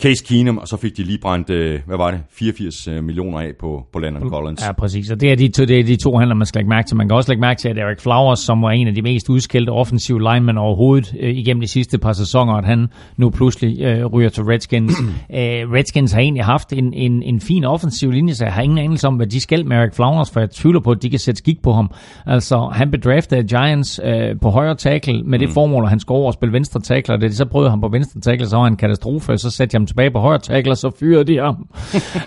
Case 0.03 0.25
Keenum, 0.25 0.59
og 0.59 0.69
så 0.69 0.77
fik 0.77 0.97
de 0.97 1.03
lige 1.03 1.19
brændt, 1.19 1.51
øh, 1.51 1.81
hvad 1.87 1.97
var 1.97 2.11
det, 2.11 2.21
84 2.31 2.89
øh, 2.89 3.05
millioner 3.05 3.41
af 3.41 3.51
på, 3.61 3.87
på 3.93 3.99
Landon 3.99 4.31
Collins. 4.31 4.63
Ja, 4.67 4.73
præcis. 4.73 5.11
Og 5.11 5.21
det 5.21 5.33
er, 5.33 5.37
de 5.37 5.49
to, 5.49 5.65
det 5.65 5.81
er 5.81 5.85
de 5.85 5.97
to 5.97 6.17
handler, 6.17 6.35
man 6.35 6.47
skal 6.47 6.59
lægge 6.59 6.69
mærke 6.69 6.89
til. 6.89 6.97
Man 6.97 7.09
kan 7.09 7.17
også 7.17 7.31
lægge 7.31 7.41
mærke 7.41 7.61
til, 7.61 7.69
at 7.69 7.79
Eric 7.79 8.01
Flowers, 8.01 8.39
som 8.39 8.63
var 8.63 8.71
en 8.71 8.89
af 8.89 8.95
de 8.95 9.03
mest 9.03 9.29
udskældte 9.29 9.71
offensive 9.71 10.19
linemen 10.19 10.59
overhovedet 10.59 11.15
øh, 11.21 11.37
igennem 11.37 11.61
de 11.61 11.69
sidste 11.69 11.99
par 11.99 12.13
sæsoner, 12.13 12.53
at 12.53 12.65
han 12.65 12.87
nu 13.17 13.31
pludselig 13.31 13.83
øh, 13.83 14.07
ryger 14.07 14.29
til 14.29 14.43
Redskins. 14.43 14.93
øh, 15.39 15.73
Redskins 15.73 16.13
har 16.13 16.21
egentlig 16.21 16.45
haft 16.45 16.73
en, 16.73 16.93
en, 16.93 17.23
en 17.23 17.41
fin 17.41 17.65
offensiv 17.65 18.11
linje, 18.11 18.35
så 18.35 18.45
jeg 18.45 18.53
har 18.53 18.63
ingen 18.63 18.79
anelse 18.79 19.07
om, 19.07 19.15
hvad 19.15 19.27
de 19.27 19.41
skal 19.41 19.67
med 19.67 19.77
Eric 19.77 19.95
Flowers, 19.95 20.31
for 20.31 20.41
jeg 20.41 20.51
tvivler 20.51 20.81
på, 20.81 20.91
at 20.91 21.03
de 21.03 21.11
kan 21.11 21.19
sætte 21.19 21.39
skik 21.39 21.63
på 21.63 21.73
ham. 21.73 21.91
Altså, 22.27 22.71
han 22.73 22.91
bedraftede 22.91 23.43
Giants 23.43 24.01
øh, 24.05 24.41
på 24.41 24.51
højre 24.51 24.75
tackle 24.75 25.23
med 25.23 25.39
det 25.39 25.49
mm. 25.49 25.55
formål, 25.55 25.83
at 25.85 25.91
han 25.91 26.01
skulle 26.01 26.19
over 26.19 26.27
og 26.27 26.35
spille 26.35 26.53
venstre 26.53 26.81
tackle, 26.81 27.15
og 27.15 27.21
det 27.21 27.31
de 27.31 27.37
så 27.37 27.45
prøvede 27.45 27.71
ham 27.71 27.81
på 27.81 27.89
venstre 27.89 28.21
tackle, 28.21 28.47
så 28.47 28.57
var 28.57 28.65
han 28.65 28.73
en 28.73 28.77
katastrofe, 28.77 29.39
så 29.39 29.51
satte 29.51 29.75
jeg 29.75 29.84
ham 29.85 29.87
tilbage 29.87 30.11
på 30.11 30.19
højre 30.19 30.39
tackle, 30.39 30.77
så 30.77 30.91
fyrede 31.01 31.25
de 31.25 31.39
ham. 31.39 31.69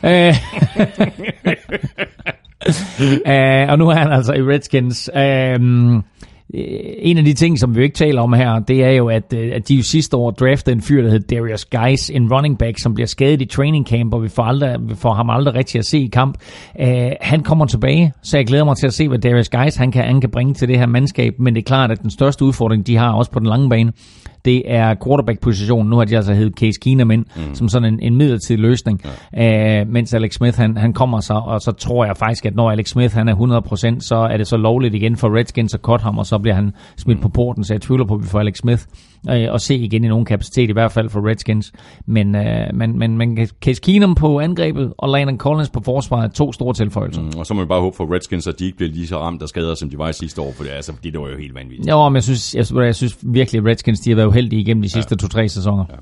uh, 0.04 0.36
og 3.72 3.78
nu 3.80 3.90
er 3.90 3.96
han 3.96 4.12
altså 4.12 4.34
i 4.34 4.42
Redskins. 4.42 5.10
Uh, 5.16 5.22
en 7.00 7.18
af 7.18 7.26
de 7.26 7.34
ting, 7.34 7.60
som 7.60 7.76
vi 7.76 7.84
ikke 7.84 7.96
taler 7.96 8.22
om 8.22 8.34
her, 8.34 8.60
det 8.60 8.84
er 8.84 8.90
jo, 8.90 9.08
at, 9.08 9.34
at 9.34 9.68
de 9.68 9.76
jo 9.76 9.84
sidste 9.84 10.18
år 10.18 10.32
draftede 10.32 10.76
en 10.76 10.82
fyr, 10.82 11.02
der 11.02 11.10
hed 11.10 11.20
Darius 11.20 11.66
Geis, 11.66 12.10
en 12.10 12.34
running 12.34 12.58
back, 12.58 12.80
som 12.80 12.94
bliver 12.94 13.08
skadet 13.08 13.42
i 13.42 13.46
training 13.46 13.88
camp, 13.88 14.14
og 14.14 14.24
vi 14.24 14.30
får, 14.30 14.44
aldrig, 14.44 14.78
vi 14.82 14.96
får 14.96 15.14
ham 15.14 15.30
aldrig 15.30 15.56
rigtig 15.56 15.80
at 15.80 15.86
se 15.86 16.00
i 16.00 16.08
kamp. 16.08 16.38
Uh, 16.80 16.88
han 17.22 17.44
kommer 17.44 17.66
tilbage, 17.66 18.14
så 18.24 18.38
jeg 18.38 18.48
glæder 18.48 18.64
mig 18.64 18.78
til 18.78 18.88
at 18.88 18.94
se, 18.94 19.08
hvad 19.08 19.20
Darius 19.20 19.50
Geis 19.50 19.76
han 19.76 19.92
kan, 19.92 20.04
han 20.04 20.22
kan 20.22 20.30
bringe 20.30 20.54
til 20.54 20.68
det 20.68 20.80
her 20.80 20.86
mandskab, 20.86 21.40
men 21.40 21.56
det 21.56 21.62
er 21.62 21.66
klart, 21.66 21.92
at 21.92 22.02
den 22.02 22.12
største 22.12 22.46
udfordring, 22.46 22.88
de 22.88 22.98
har 22.98 23.14
også 23.14 23.32
på 23.32 23.40
den 23.40 23.48
lange 23.48 23.70
bane, 23.70 23.92
det 24.48 24.64
er 24.66 24.96
quarterback-positionen. 25.06 25.90
Nu 25.90 25.98
har 25.98 26.06
de 26.06 26.16
altså 26.16 26.34
heddet 26.34 26.54
Case 26.60 26.80
Keenum 26.82 27.12
ind, 27.12 27.26
mm. 27.36 27.56
som 27.56 27.70
sådan 27.70 27.94
en, 27.94 28.00
en 28.00 28.16
midlertidig 28.16 28.62
løsning, 28.62 29.02
ja. 29.34 29.82
uh, 29.82 29.88
mens 29.88 30.14
Alex 30.14 30.34
Smith 30.34 30.58
han, 30.58 30.78
han 30.78 30.94
kommer 30.94 31.20
så, 31.20 31.34
og 31.34 31.62
så 31.62 31.72
tror 31.72 32.06
jeg 32.06 32.18
faktisk, 32.18 32.46
at 32.46 32.56
når 32.56 32.72
Alex 32.72 32.90
Smith 32.90 33.14
han 33.14 33.28
er 33.28 33.36
100%, 33.96 34.00
så 34.00 34.16
er 34.16 34.38
det 34.38 34.48
så 34.48 34.58
lovligt 34.58 34.96
igen 34.96 35.18
for 35.18 35.38
Redskins 35.38 35.74
at 35.74 35.80
cut 35.82 36.02
ham, 36.02 36.18
og 36.18 36.26
så 36.26 36.38
bliver 36.38 36.56
han 36.56 36.72
smidt 36.98 37.18
mm. 37.18 37.22
på 37.22 37.30
porten, 37.30 37.64
så 37.64 37.74
jeg 37.74 37.82
tvivler 37.82 38.06
på, 38.06 38.14
at 38.14 38.22
vi 38.22 38.28
får 38.28 38.40
Alex 38.40 38.58
Smith 38.58 38.84
øh, 39.30 39.54
at 39.54 39.62
se 39.62 39.76
igen 39.76 40.04
i 40.04 40.08
nogen 40.08 40.26
kapacitet, 40.26 40.70
i 40.70 40.74
hvert 40.74 40.92
fald 40.92 41.10
for 41.10 41.30
Redskins. 41.30 41.72
Men, 42.06 42.36
øh, 42.36 42.68
men, 42.74 43.00
men, 43.00 43.18
men 43.18 43.48
Case 43.62 43.82
Keenum 43.82 44.16
på 44.16 44.40
angrebet, 44.40 44.94
og 44.98 45.10
Landon 45.10 45.38
Collins 45.38 45.70
på 45.70 45.82
forsvaret, 45.82 46.34
to 46.34 46.54
store 46.54 46.74
tilføjelser. 46.74 47.22
Mm, 47.22 47.32
og 47.38 47.46
så 47.46 47.54
må 47.54 47.62
vi 47.62 47.68
bare 47.68 47.82
håbe 47.82 47.96
for 47.96 48.14
Redskins, 48.14 48.48
at 48.48 48.60
de 48.60 48.66
ikke 48.66 48.78
bliver 48.78 48.92
lige 48.92 49.08
så 49.08 49.20
ramt 49.20 49.42
af 49.42 49.48
skader, 49.48 49.76
som 49.76 49.90
de 49.90 49.98
var 49.98 50.10
i 50.10 50.14
sidste 50.14 50.42
år, 50.42 50.54
for 50.58 50.64
det, 50.64 50.70
altså, 50.70 50.94
det 51.04 51.20
var 51.20 51.30
jo 51.30 51.38
helt 51.38 51.56
vanvittigt. 51.56 51.90
Jo, 51.90 52.10
men 52.10 52.16
jeg 52.16 52.24
synes, 52.24 52.56
jeg, 52.56 52.66
jeg 52.76 52.96
synes 52.96 53.18
virkelig, 53.22 53.60
at 53.60 53.66
Redskins 53.66 54.00
de 54.00 54.10
har 54.10 54.16
været 54.16 54.28
uheldige 54.28 54.62
igennem 54.62 54.82
de 54.82 54.90
sidste 54.90 55.14
ja. 55.14 55.18
to-tre 55.18 55.50
sæsoner. 55.50 55.86
Ja. 55.90 55.96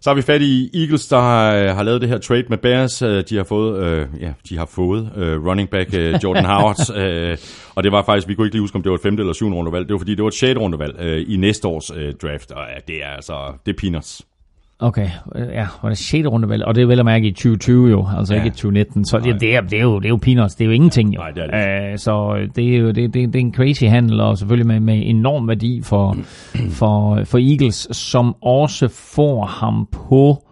Så 0.00 0.10
har 0.10 0.14
vi 0.14 0.22
fat 0.22 0.42
i 0.42 0.70
Eagles, 0.74 1.06
der 1.06 1.20
har, 1.20 1.72
har 1.72 1.82
lavet 1.82 2.00
det 2.00 2.08
her 2.08 2.18
trade 2.18 2.44
med 2.48 2.58
Bears. 2.58 3.02
Øh, 3.02 3.24
de 3.28 3.36
har 3.36 3.44
fået, 3.44 3.82
øh, 3.84 4.06
ja, 4.20 4.32
de 4.48 4.58
har 4.58 4.66
fået 4.66 5.10
øh, 5.16 5.46
running 5.46 5.70
back 5.70 5.94
øh, 5.94 6.14
Jordan 6.24 6.44
Howard. 6.52 6.96
øh, 6.96 7.38
og 7.74 7.84
det 7.84 7.92
var 7.92 8.02
faktisk, 8.02 8.28
vi 8.28 8.34
kunne 8.34 8.46
ikke 8.46 8.54
lige 8.54 8.62
huske, 8.62 8.76
om 8.76 8.82
det 8.82 8.90
var 8.90 8.96
et 8.96 9.02
femte 9.02 9.20
eller 9.20 9.32
syvende 9.32 9.56
rundevalg. 9.56 9.88
Det 9.88 9.92
var 9.92 9.98
fordi, 9.98 10.14
det 10.14 10.22
var 10.22 10.28
et 10.28 10.34
sjette 10.34 10.60
rundevalg 10.60 10.96
øh, 11.00 11.24
i 11.28 11.36
næste 11.36 11.68
års 11.68 11.90
øh, 11.90 12.14
draft. 12.22 12.50
Og 12.50 12.62
ja, 12.74 12.92
det 12.92 13.04
er 13.04 13.08
altså, 13.08 13.52
det 13.66 13.72
er 13.72 13.78
peanuts. 13.80 14.22
Okay, 14.80 15.08
ja, 15.34 15.66
var 15.82 15.88
det 15.88 15.98
6. 15.98 16.26
rundevalg, 16.26 16.64
og 16.64 16.74
det 16.74 16.82
er 16.82 16.86
vel 16.86 16.98
at 16.98 17.04
mærke 17.04 17.26
i 17.26 17.32
2020 17.32 17.90
jo, 17.90 18.06
altså 18.18 18.34
ja. 18.34 18.40
ikke 18.40 18.46
i 18.46 18.50
2019, 18.50 19.04
så 19.04 19.18
det, 19.18 19.40
det, 19.40 19.54
er, 19.54 19.60
det, 19.60 19.78
er 19.78 19.82
jo, 19.82 19.98
det 19.98 20.04
er 20.04 20.08
jo 20.08 20.16
peanuts, 20.16 20.54
det 20.54 20.64
er 20.64 20.66
jo 20.66 20.72
ingenting 20.72 21.14
jo. 21.14 21.20
Nej, 21.20 21.30
det 21.30 21.42
er 21.42 21.86
det. 21.86 21.92
Uh, 21.92 21.98
så 21.98 22.46
det 22.56 22.74
er 22.74 22.78
jo 22.78 22.86
det, 22.86 23.14
det, 23.14 23.32
det 23.32 23.34
er 23.34 23.40
en 23.40 23.54
crazy 23.54 23.84
handel, 23.84 24.20
og 24.20 24.38
selvfølgelig 24.38 24.66
med, 24.66 24.80
med 24.80 25.02
enorm 25.04 25.48
værdi 25.48 25.82
for, 25.82 26.16
for, 26.78 27.24
for 27.24 27.38
Eagles, 27.38 27.88
som 27.96 28.34
også 28.42 28.88
får 28.88 29.46
ham 29.46 29.88
på 29.92 30.44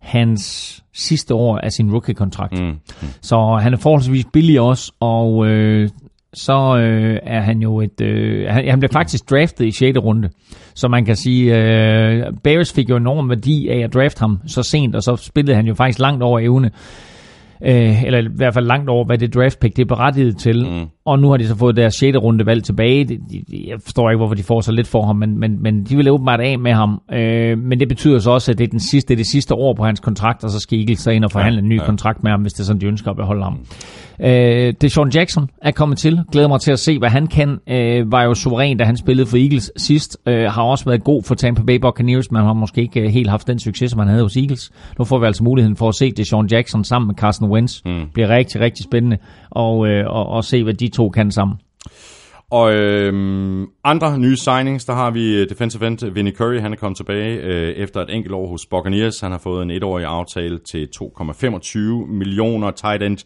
hans 0.00 0.84
sidste 0.92 1.34
år 1.34 1.58
af 1.58 1.72
sin 1.72 1.92
rookie-kontrakt. 1.92 2.60
Mm. 2.60 2.74
Så 3.20 3.58
han 3.62 3.72
er 3.72 3.76
forholdsvis 3.76 4.26
billig 4.32 4.60
også, 4.60 4.92
og 5.00 5.46
øh, 5.46 5.88
så 6.34 6.76
øh, 6.76 7.18
er 7.22 7.40
han 7.40 7.58
jo 7.58 7.80
et... 7.80 8.00
Øh, 8.00 8.46
han, 8.48 8.68
han 8.68 8.78
blev 8.78 8.90
faktisk 8.90 9.30
draftet 9.30 9.66
i 9.66 9.70
6. 9.70 9.98
runde. 9.98 10.30
Så 10.74 10.88
man 10.88 11.04
kan 11.04 11.16
sige, 11.16 11.56
øh, 11.56 12.22
Bears 12.42 12.72
fik 12.72 12.90
jo 12.90 12.96
enorm 12.96 13.28
værdi 13.28 13.68
af 13.68 13.78
at 13.78 13.94
drafte 13.94 14.20
ham 14.20 14.40
så 14.46 14.62
sent, 14.62 14.94
og 14.94 15.02
så 15.02 15.16
spillede 15.16 15.56
han 15.56 15.66
jo 15.66 15.74
faktisk 15.74 15.98
langt 15.98 16.22
over 16.22 16.40
evne. 16.40 16.70
Øh, 17.64 18.04
eller 18.04 18.18
i 18.18 18.26
hvert 18.34 18.54
fald 18.54 18.66
langt 18.66 18.88
over, 18.88 19.04
hvad 19.04 19.18
det 19.18 19.34
draft 19.34 19.60
pick 19.60 19.76
det 19.76 19.82
er 19.82 19.86
berettiget 19.86 20.36
til. 20.36 20.66
Mm. 20.70 20.86
Og 21.06 21.18
nu 21.18 21.30
har 21.30 21.36
de 21.36 21.48
så 21.48 21.56
fået 21.56 21.76
deres 21.76 21.94
6. 21.94 22.18
runde 22.18 22.46
valg 22.46 22.64
tilbage. 22.64 23.04
De, 23.04 23.18
de, 23.30 23.44
jeg 23.68 23.76
forstår 23.82 24.10
ikke, 24.10 24.16
hvorfor 24.16 24.34
de 24.34 24.42
får 24.42 24.60
så 24.60 24.72
lidt 24.72 24.86
for 24.86 25.06
ham, 25.06 25.16
men, 25.16 25.38
men, 25.40 25.62
men 25.62 25.84
de 25.84 25.96
vil 25.96 26.10
åbenbart 26.10 26.40
af 26.40 26.58
med 26.58 26.72
ham. 26.72 27.00
Øh, 27.12 27.58
men 27.58 27.80
det 27.80 27.88
betyder 27.88 28.18
så 28.18 28.30
også, 28.30 28.52
at 28.52 28.58
det 28.58 28.64
er, 28.64 28.68
den 28.68 28.80
sidste, 28.80 29.08
det 29.08 29.14
er 29.14 29.16
det 29.16 29.26
sidste 29.26 29.54
år 29.54 29.74
på 29.74 29.84
hans 29.84 30.00
kontrakt, 30.00 30.44
og 30.44 30.50
så 30.50 30.60
skal 30.60 30.78
Eagles 30.78 31.00
så 31.00 31.10
ind 31.10 31.24
og 31.24 31.30
forhandle 31.30 31.58
ja, 31.58 31.62
en 31.62 31.68
ny 31.68 31.78
ja. 31.78 31.84
kontrakt 31.84 32.22
med 32.22 32.30
ham, 32.30 32.40
hvis 32.40 32.52
det 32.52 32.60
er 32.60 32.64
sådan, 32.64 32.80
de 32.80 32.86
ønsker 32.86 33.10
at 33.10 33.16
beholde 33.16 33.42
ham. 33.42 33.58
Øh, 34.20 34.74
Deshaun 34.80 35.10
Jackson 35.10 35.48
er 35.62 35.70
kommet 35.70 35.98
til. 35.98 36.20
Glæder 36.32 36.48
mig 36.48 36.60
til 36.60 36.72
at 36.72 36.78
se, 36.78 36.98
hvad 36.98 37.08
han 37.08 37.26
kan. 37.26 37.58
Øh, 37.68 38.12
var 38.12 38.22
jo 38.22 38.34
suveræn, 38.34 38.76
da 38.76 38.84
han 38.84 38.96
spillede 38.96 39.26
for 39.26 39.36
Eagles 39.36 39.72
sidst. 39.76 40.18
Øh, 40.26 40.44
har 40.44 40.62
også 40.62 40.84
været 40.84 41.04
god 41.04 41.22
for 41.22 41.34
Tampa 41.34 41.62
Bay 41.62 41.76
Buccaneers, 41.76 42.30
men 42.30 42.42
har 42.42 42.52
måske 42.52 42.80
ikke 42.80 43.00
øh, 43.00 43.06
helt 43.06 43.30
haft 43.30 43.46
den 43.46 43.58
succes, 43.58 43.90
som 43.90 43.98
han 43.98 44.08
havde 44.08 44.22
hos 44.22 44.36
Eagles. 44.36 44.72
Nu 44.98 45.04
får 45.04 45.18
vi 45.18 45.26
altså 45.26 45.44
muligheden 45.44 45.76
for 45.76 45.88
at 45.88 45.94
se 45.94 46.10
Deshaun 46.10 46.46
Jackson 46.46 46.84
sammen 46.84 47.06
med 47.06 47.14
Carson 47.14 47.50
Wentz. 47.50 47.80
Mm. 47.84 48.02
Bliver 48.14 48.28
rigtig, 48.28 48.60
rigtig 48.60 48.84
spændende 48.84 49.16
og, 49.50 49.88
øh, 49.88 50.06
og, 50.06 50.26
og 50.26 50.44
se, 50.44 50.64
hvad 50.64 50.74
de 50.74 50.88
to 50.94 51.08
kan 51.08 51.30
sammen. 51.30 51.56
Og 52.50 52.72
øhm, 52.72 53.66
andre 53.84 54.18
nye 54.18 54.36
signings, 54.36 54.84
der 54.84 54.92
har 54.92 55.10
vi 55.10 55.36
øh, 55.36 55.48
defensive 55.48 55.86
end 55.86 56.10
Vinnie 56.10 56.34
Curry, 56.34 56.60
han 56.60 56.72
er 56.72 56.76
kommet 56.76 56.96
tilbage 56.96 57.36
øh, 57.36 57.68
efter 57.68 58.00
et 58.00 58.14
enkelt 58.14 58.34
år 58.34 58.48
hos 58.48 58.66
Buccaneers. 58.66 59.20
Han 59.20 59.30
har 59.30 59.38
fået 59.38 59.62
en 59.62 59.70
etårig 59.70 60.04
aftale 60.04 60.58
til 60.58 60.88
2,25 60.96 61.80
millioner. 62.06 62.70
Tight 62.70 63.02
end 63.02 63.18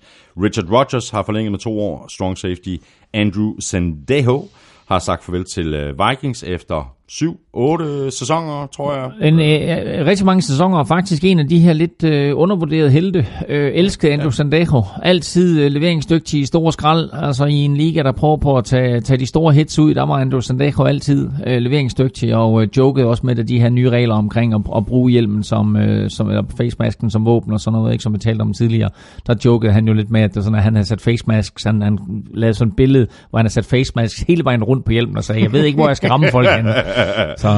Richard 0.43 0.71
Rodgers 0.73 1.11
har 1.11 1.23
forlænget 1.23 1.53
med 1.53 1.59
to 1.59 1.81
år. 1.81 2.07
Strong 2.09 2.39
safety 2.39 2.77
Andrew 3.15 3.55
Sendejo 3.61 4.45
har 4.89 4.99
sagt 4.99 5.25
farvel 5.25 5.45
til 5.45 5.75
øh, 5.75 6.09
Vikings 6.09 6.43
efter 6.43 6.98
syv, 7.11 7.37
otte 7.53 8.11
sæsoner, 8.11 8.67
tror 8.77 8.95
jeg. 8.95 9.29
En, 9.29 9.35
øh, 9.35 10.07
rigtig 10.07 10.27
mange 10.27 10.43
sæsoner, 10.43 10.79
og 10.79 10.89
faktisk 10.89 11.25
en 11.25 11.39
af 11.39 11.49
de 11.49 11.59
her 11.59 11.73
lidt 11.73 12.05
øh, 12.05 12.33
undervurderede 12.35 12.91
helte. 12.91 13.27
Øh, 13.49 13.73
elskede 13.75 14.13
Andrew 14.13 14.27
ja. 14.27 14.31
Sandejo. 14.31 14.85
Altid 15.03 15.61
øh, 15.61 15.71
leveringsdygtig 15.71 16.41
i 16.41 16.47
store 16.47 16.73
skrald. 16.73 17.11
Altså 17.13 17.45
i 17.45 17.55
en 17.55 17.77
liga, 17.77 18.03
der 18.03 18.13
prøver 18.13 18.37
på 18.37 18.57
at 18.57 18.65
tage, 18.65 19.01
tage 19.01 19.19
de 19.19 19.27
store 19.27 19.55
hits 19.55 19.79
ud, 19.79 19.95
der 19.95 20.07
var 20.07 20.15
Andrew 20.15 20.41
Sandejo 20.41 20.85
altid 20.85 21.31
øh, 21.47 21.59
leveringsdygtig, 21.59 22.35
og 22.35 22.63
øh, 22.63 22.69
jokede 22.77 23.07
også 23.07 23.27
med 23.27 23.35
de 23.35 23.61
her 23.61 23.69
nye 23.69 23.91
regler 23.91 24.15
omkring 24.15 24.55
at, 24.55 24.61
at 24.77 24.87
bruge 24.87 25.11
hjelmen 25.11 25.43
som, 25.43 25.77
øh, 25.77 26.11
som, 26.11 26.29
eller 26.29 26.43
facemasken 26.57 27.11
som 27.11 27.25
våben 27.25 27.53
og 27.53 27.61
sådan 27.61 27.79
noget, 27.79 27.93
ikke, 27.93 28.03
som 28.03 28.13
vi 28.13 28.19
talte 28.19 28.43
om 28.43 28.53
tidligere. 28.53 28.91
Der 29.27 29.35
jokede 29.45 29.73
han 29.73 29.87
jo 29.87 29.93
lidt 29.93 30.11
med, 30.11 30.21
at, 30.21 30.35
det 30.35 30.45
sådan, 30.45 30.59
at 30.59 30.63
han 30.63 30.75
havde 30.75 30.89
sat 30.89 31.01
facemask, 31.01 31.65
han, 31.65 31.83
han 31.83 31.99
lavede 32.35 32.55
sådan 32.55 32.69
et 32.71 32.77
billede, 32.77 33.07
hvor 33.31 33.39
han 33.39 33.45
havde 33.45 33.55
sat 33.55 33.65
facemask 33.65 34.27
hele 34.29 34.45
vejen 34.45 34.65
rundt 34.65 34.85
på 34.85 34.93
hjelmen 34.93 35.17
og 35.17 35.25
sagde, 35.25 35.43
jeg 35.43 35.53
ved 35.53 35.65
ikke, 35.65 35.77
hvor 35.77 35.87
jeg 35.87 35.97
skal 35.97 36.11
ramme 36.11 36.29
folk 36.31 36.49
henne. 36.51 36.75
så... 37.43 37.49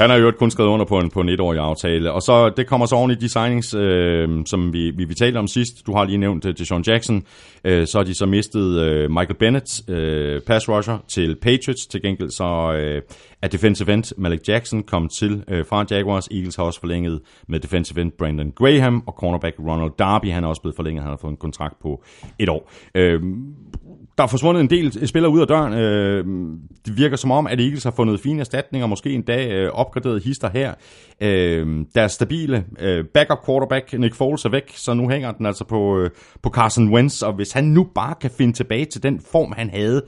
Han 0.00 0.10
har 0.10 0.16
jo 0.16 0.32
kun 0.38 0.50
skrevet 0.50 0.70
under 0.70 0.86
på 0.86 0.98
en, 0.98 1.10
på 1.10 1.20
en 1.20 1.28
etårig 1.28 1.58
aftale. 1.58 2.12
Og 2.12 2.22
så 2.22 2.52
det 2.56 2.66
kommer 2.66 2.86
så 2.86 2.94
oven 2.94 3.10
i 3.10 3.14
de 3.14 3.28
signings, 3.28 3.74
øh, 3.74 4.28
som 4.46 4.72
vi, 4.72 4.90
vi, 4.90 5.04
vi 5.04 5.14
talte 5.14 5.38
om 5.38 5.46
sidst. 5.46 5.86
Du 5.86 5.92
har 5.92 6.04
lige 6.04 6.18
nævnt 6.18 6.44
øh, 6.44 6.54
til 6.54 6.66
Sean 6.66 6.82
Jackson. 6.86 7.22
Øh, 7.64 7.86
så 7.86 7.98
har 7.98 8.04
de 8.04 8.14
så 8.14 8.26
mistet 8.26 8.80
øh, 8.80 9.10
Michael 9.10 9.34
Bennett, 9.34 9.88
øh, 9.88 10.40
pass 10.40 10.68
rusher, 10.68 10.98
til 11.08 11.36
Patriots. 11.42 11.86
Til 11.86 12.02
gengæld 12.02 12.30
så 12.30 12.72
øh, 12.72 13.02
er 13.42 13.48
defensive 13.48 13.92
end 13.92 14.14
Malik 14.16 14.48
Jackson 14.48 14.82
kommet 14.82 15.12
til 15.12 15.44
øh, 15.48 15.66
fra 15.66 15.84
Jaguars. 15.90 16.28
Eagles 16.28 16.56
har 16.56 16.64
også 16.64 16.80
forlænget 16.80 17.20
med 17.48 17.60
defensive 17.60 18.00
end 18.00 18.12
Brandon 18.18 18.52
Graham, 18.52 19.02
og 19.06 19.12
cornerback 19.18 19.56
Ronald 19.58 19.92
Darby, 19.98 20.32
han 20.32 20.44
er 20.44 20.48
også 20.48 20.62
blevet 20.62 20.76
forlænget. 20.76 21.02
Han 21.02 21.10
har 21.10 21.18
fået 21.20 21.30
en 21.30 21.36
kontrakt 21.36 21.74
på 21.82 22.02
et 22.38 22.48
år. 22.48 22.70
Øh, 22.94 23.22
der 24.20 24.24
er 24.24 24.28
forsvundet 24.28 24.60
en 24.60 24.70
del 24.70 25.08
spillere 25.08 25.32
ud 25.32 25.40
af 25.40 25.46
døren. 25.46 25.72
Øh, 25.72 26.24
det 26.86 26.96
virker 26.96 27.16
som 27.16 27.30
om, 27.30 27.46
at 27.46 27.60
Eagles 27.60 27.84
har 27.84 27.90
fundet 27.90 28.20
fine 28.20 28.40
erstatninger, 28.40 28.86
måske 28.86 29.10
en 29.12 29.22
dag 29.22 29.50
øh, 29.50 29.70
opgraderet 29.72 30.22
hister 30.24 30.50
her. 30.50 30.74
Øh, 31.20 31.84
deres 31.94 32.12
stabile 32.12 32.64
øh, 32.80 33.04
backup 33.14 33.38
quarterback, 33.46 33.98
Nick 33.98 34.14
Foles, 34.14 34.44
er 34.44 34.50
væk, 34.50 34.72
så 34.76 34.94
nu 34.94 35.08
hænger 35.08 35.32
den 35.32 35.46
altså 35.46 35.64
på, 35.64 35.98
øh, 35.98 36.10
på 36.42 36.50
Carson 36.50 36.92
Wentz, 36.94 37.22
og 37.22 37.32
hvis 37.32 37.52
han 37.52 37.64
nu 37.64 37.86
bare 37.94 38.14
kan 38.20 38.30
finde 38.38 38.52
tilbage 38.52 38.84
til 38.84 39.02
den 39.02 39.20
form, 39.32 39.52
han 39.56 39.70
havde, 39.70 40.02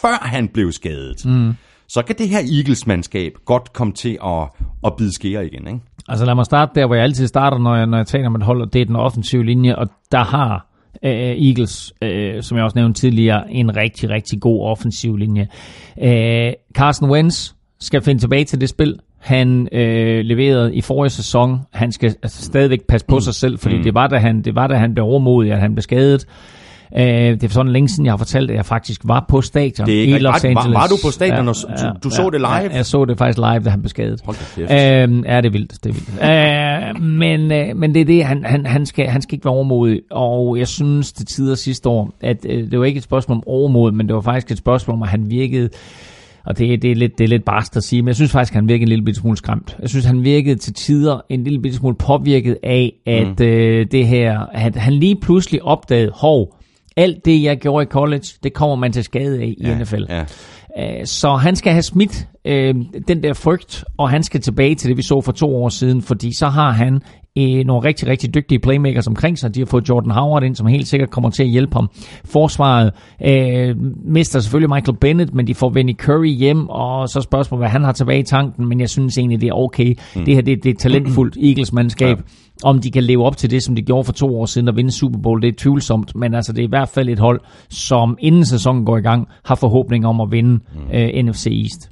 før 0.00 0.26
han 0.26 0.48
blev 0.48 0.72
skadet, 0.72 1.24
mm. 1.24 1.52
så 1.88 2.02
kan 2.02 2.16
det 2.18 2.28
her 2.28 2.40
Eagles-mandskab 2.58 3.32
godt 3.44 3.72
komme 3.72 3.92
til 3.92 4.18
at, 4.24 4.48
at 4.86 4.92
bide 4.96 5.14
skære 5.14 5.46
igen, 5.46 5.66
ikke? 5.66 5.80
Altså 6.08 6.24
lad 6.24 6.34
mig 6.34 6.44
starte 6.44 6.72
der, 6.74 6.86
hvor 6.86 6.94
jeg 6.94 7.04
altid 7.04 7.26
starter, 7.26 7.58
når 7.58 7.76
jeg, 7.76 7.86
når 7.86 7.96
jeg 7.96 8.06
taler 8.06 8.26
om 8.26 8.34
et 8.34 8.42
hold, 8.42 8.62
og 8.62 8.72
det 8.72 8.80
er 8.80 8.84
den 8.86 8.96
offensive 8.96 9.44
linje, 9.44 9.76
og 9.76 9.88
der 10.12 10.24
har 10.24 10.71
uh, 11.04 11.10
Eagles, 11.10 11.92
uh, 12.04 12.42
som 12.42 12.56
jeg 12.56 12.64
også 12.64 12.78
nævnte 12.78 13.00
tidligere, 13.00 13.52
en 13.52 13.76
rigtig, 13.76 14.10
rigtig 14.10 14.40
god 14.40 14.62
offensiv 14.62 15.16
linje. 15.16 15.48
Uh, 15.96 16.52
Carson 16.74 17.10
Wentz 17.10 17.52
skal 17.80 18.02
finde 18.02 18.20
tilbage 18.20 18.44
til 18.44 18.60
det 18.60 18.68
spil, 18.68 18.98
han 19.18 19.68
uh, 19.72 19.78
leverede 20.24 20.74
i 20.74 20.80
forrige 20.80 21.10
sæson. 21.10 21.58
Han 21.72 21.92
skal 21.92 22.14
altså, 22.22 22.42
stadigvæk 22.42 22.86
passe 22.88 23.06
på 23.06 23.14
mm. 23.14 23.20
sig 23.20 23.34
selv, 23.34 23.58
fordi 23.58 23.76
mm. 23.76 23.82
det 23.82 23.94
var 23.94 24.06
da 24.06 24.16
han, 24.16 24.42
det 24.42 24.54
var 24.54 24.66
da 24.66 24.74
han 24.74 24.94
blev 24.94 25.04
overmodig, 25.04 25.52
at 25.52 25.60
han 25.60 25.74
blev 25.74 25.82
skadet. 25.82 26.26
Uh, 26.96 26.98
det 27.00 27.44
er 27.44 27.48
sådan 27.48 27.72
længe 27.72 27.88
siden, 27.88 28.04
jeg 28.04 28.12
har 28.12 28.16
fortalt, 28.16 28.50
at 28.50 28.56
jeg 28.56 28.66
faktisk 28.66 29.00
var 29.04 29.24
på 29.28 29.40
stadion 29.40 29.86
det 29.86 29.96
er 29.96 30.00
ikke 30.00 30.16
i 30.16 30.18
Los 30.18 30.44
Angeles. 30.44 30.74
Var, 30.74 30.80
var 30.80 30.86
du 30.86 30.96
på 31.04 31.10
stadion, 31.10 31.48
og 31.48 31.54
ja, 31.68 31.88
du, 31.88 31.92
du 32.04 32.08
ja, 32.08 32.16
så 32.16 32.30
det 32.30 32.40
live? 32.40 32.48
Ja, 32.48 32.76
jeg 32.76 32.86
så 32.86 33.04
det 33.04 33.18
faktisk 33.18 33.38
live, 33.38 33.58
da 33.58 33.70
han 33.70 33.80
blev 33.80 33.88
skadet. 33.88 34.22
Uh, 34.26 34.34
ja, 34.56 35.06
det 35.06 35.24
er 35.26 35.50
vildt. 35.50 35.84
Det 35.84 35.90
er 35.90 35.92
vildt. 35.92 36.98
uh, 36.98 37.02
men, 37.22 37.40
uh, 37.40 37.76
men 37.76 37.94
det 37.94 38.00
er 38.00 38.04
det, 38.04 38.24
han, 38.24 38.44
han, 38.44 38.66
han, 38.66 38.86
skal, 38.86 39.06
han 39.06 39.22
skal 39.22 39.34
ikke 39.34 39.44
være 39.44 39.54
overmodig. 39.54 40.00
Og 40.10 40.58
jeg 40.58 40.68
synes 40.68 41.12
til 41.12 41.26
tider 41.26 41.54
sidste 41.54 41.88
år, 41.88 42.14
at 42.20 42.36
uh, 42.44 42.50
det 42.50 42.78
var 42.78 42.84
ikke 42.84 42.98
et 42.98 43.04
spørgsmål 43.04 43.36
om 43.36 43.42
overmod, 43.46 43.92
men 43.92 44.06
det 44.06 44.14
var 44.14 44.20
faktisk 44.20 44.50
et 44.50 44.58
spørgsmål 44.58 44.94
om, 44.94 45.02
at 45.02 45.08
han 45.08 45.30
virkede 45.30 45.68
og 46.44 46.58
det, 46.58 46.82
det, 46.82 46.90
er 46.90 46.94
lidt, 46.94 47.18
det 47.18 47.24
er 47.24 47.28
lidt 47.28 47.44
barst 47.44 47.76
at 47.76 47.84
sige, 47.84 48.02
men 48.02 48.06
jeg 48.06 48.14
synes 48.14 48.32
faktisk, 48.32 48.52
at 48.52 48.54
han 48.54 48.68
virkede 48.68 48.92
en 48.92 49.04
lille 49.04 49.14
smule 49.14 49.36
skræmt. 49.36 49.76
Jeg 49.80 49.88
synes, 49.88 50.04
han 50.04 50.24
virkede 50.24 50.56
til 50.56 50.74
tider 50.74 51.20
en 51.28 51.44
lille 51.44 51.74
smule 51.74 51.96
påvirket 51.96 52.56
af, 52.62 52.92
at 53.06 53.38
mm. 53.38 53.44
øh, 53.44 53.86
det 53.90 54.06
her, 54.06 54.40
at 54.52 54.76
han 54.76 54.92
lige 54.92 55.16
pludselig 55.20 55.62
opdagede, 55.62 56.10
hov, 56.14 56.56
alt 56.96 57.24
det, 57.24 57.42
jeg 57.42 57.58
gjorde 57.58 57.82
i 57.82 57.86
college, 57.86 58.24
det 58.42 58.54
kommer 58.54 58.76
man 58.76 58.92
til 58.92 59.04
skade 59.04 59.40
af 59.40 59.54
i 59.58 59.62
ja, 59.62 59.78
NFL. 59.78 60.04
Ja. 60.08 60.24
Øh, 60.78 61.06
så 61.06 61.34
han 61.34 61.56
skal 61.56 61.72
have 61.72 61.82
smidt 61.82 62.26
øh, 62.44 62.74
den 63.08 63.22
der 63.22 63.32
frygt, 63.32 63.84
og 63.98 64.10
han 64.10 64.22
skal 64.22 64.40
tilbage 64.40 64.74
til 64.74 64.88
det, 64.88 64.96
vi 64.96 65.02
så 65.02 65.20
for 65.20 65.32
to 65.32 65.56
år 65.56 65.68
siden, 65.68 66.02
fordi 66.02 66.36
så 66.38 66.46
har 66.46 66.70
han 66.70 67.00
øh, 67.38 67.64
nogle 67.64 67.88
rigtig, 67.88 68.08
rigtig 68.08 68.34
dygtige 68.34 68.58
playmakers 68.58 69.06
omkring 69.06 69.38
sig. 69.38 69.54
De 69.54 69.60
har 69.60 69.66
fået 69.66 69.88
Jordan 69.88 70.10
Howard 70.10 70.42
ind, 70.42 70.56
som 70.56 70.66
helt 70.66 70.88
sikkert 70.88 71.10
kommer 71.10 71.30
til 71.30 71.42
at 71.42 71.48
hjælpe 71.48 71.74
ham. 71.74 71.90
Forsvaret 72.24 72.92
øh, 73.24 73.76
mister 74.04 74.40
selvfølgelig 74.40 74.70
Michael 74.70 74.98
Bennett, 74.98 75.34
men 75.34 75.46
de 75.46 75.54
får 75.54 75.68
Vinnie 75.68 75.94
Curry 75.94 76.34
hjem, 76.34 76.68
og 76.68 77.08
så 77.08 77.20
spørgsmålet, 77.20 77.60
hvad 77.60 77.70
han 77.70 77.84
har 77.84 77.92
tilbage 77.92 78.20
i 78.20 78.22
tanken, 78.22 78.68
men 78.68 78.80
jeg 78.80 78.90
synes 78.90 79.18
egentlig, 79.18 79.40
det 79.40 79.48
er 79.48 79.54
okay. 79.54 79.94
Mm. 80.16 80.24
Det 80.24 80.34
her 80.34 80.42
det, 80.42 80.64
det 80.64 80.70
er 80.70 80.74
et 80.74 80.78
talentfuldt 80.78 81.36
Eagles-mandskab. 81.48 82.18
Ja. 82.18 82.22
Om 82.64 82.80
de 82.80 82.90
kan 82.90 83.02
leve 83.02 83.24
op 83.24 83.36
til 83.36 83.50
det, 83.50 83.62
som 83.62 83.74
de 83.74 83.82
gjorde 83.82 84.04
for 84.04 84.12
to 84.12 84.40
år 84.40 84.46
siden 84.46 84.68
og 84.68 84.76
vinde 84.76 84.90
Super 84.90 85.18
Bowl, 85.18 85.42
det 85.42 85.48
er 85.48 85.52
tvivlsomt, 85.58 86.14
men 86.14 86.34
altså 86.34 86.52
det 86.52 86.58
er 86.58 86.66
i 86.66 86.68
hvert 86.68 86.88
fald 86.88 87.08
et 87.08 87.18
hold, 87.18 87.40
som 87.68 88.16
inden 88.20 88.44
sæsonen 88.44 88.84
går 88.84 88.96
i 88.96 89.00
gang, 89.00 89.28
har 89.44 89.54
forhåbning 89.54 90.06
om 90.06 90.20
at 90.20 90.28
vinde 90.30 90.50
mm. 90.50 90.94
øh, 90.94 91.24
NFC 91.24 91.46
East. 91.46 91.91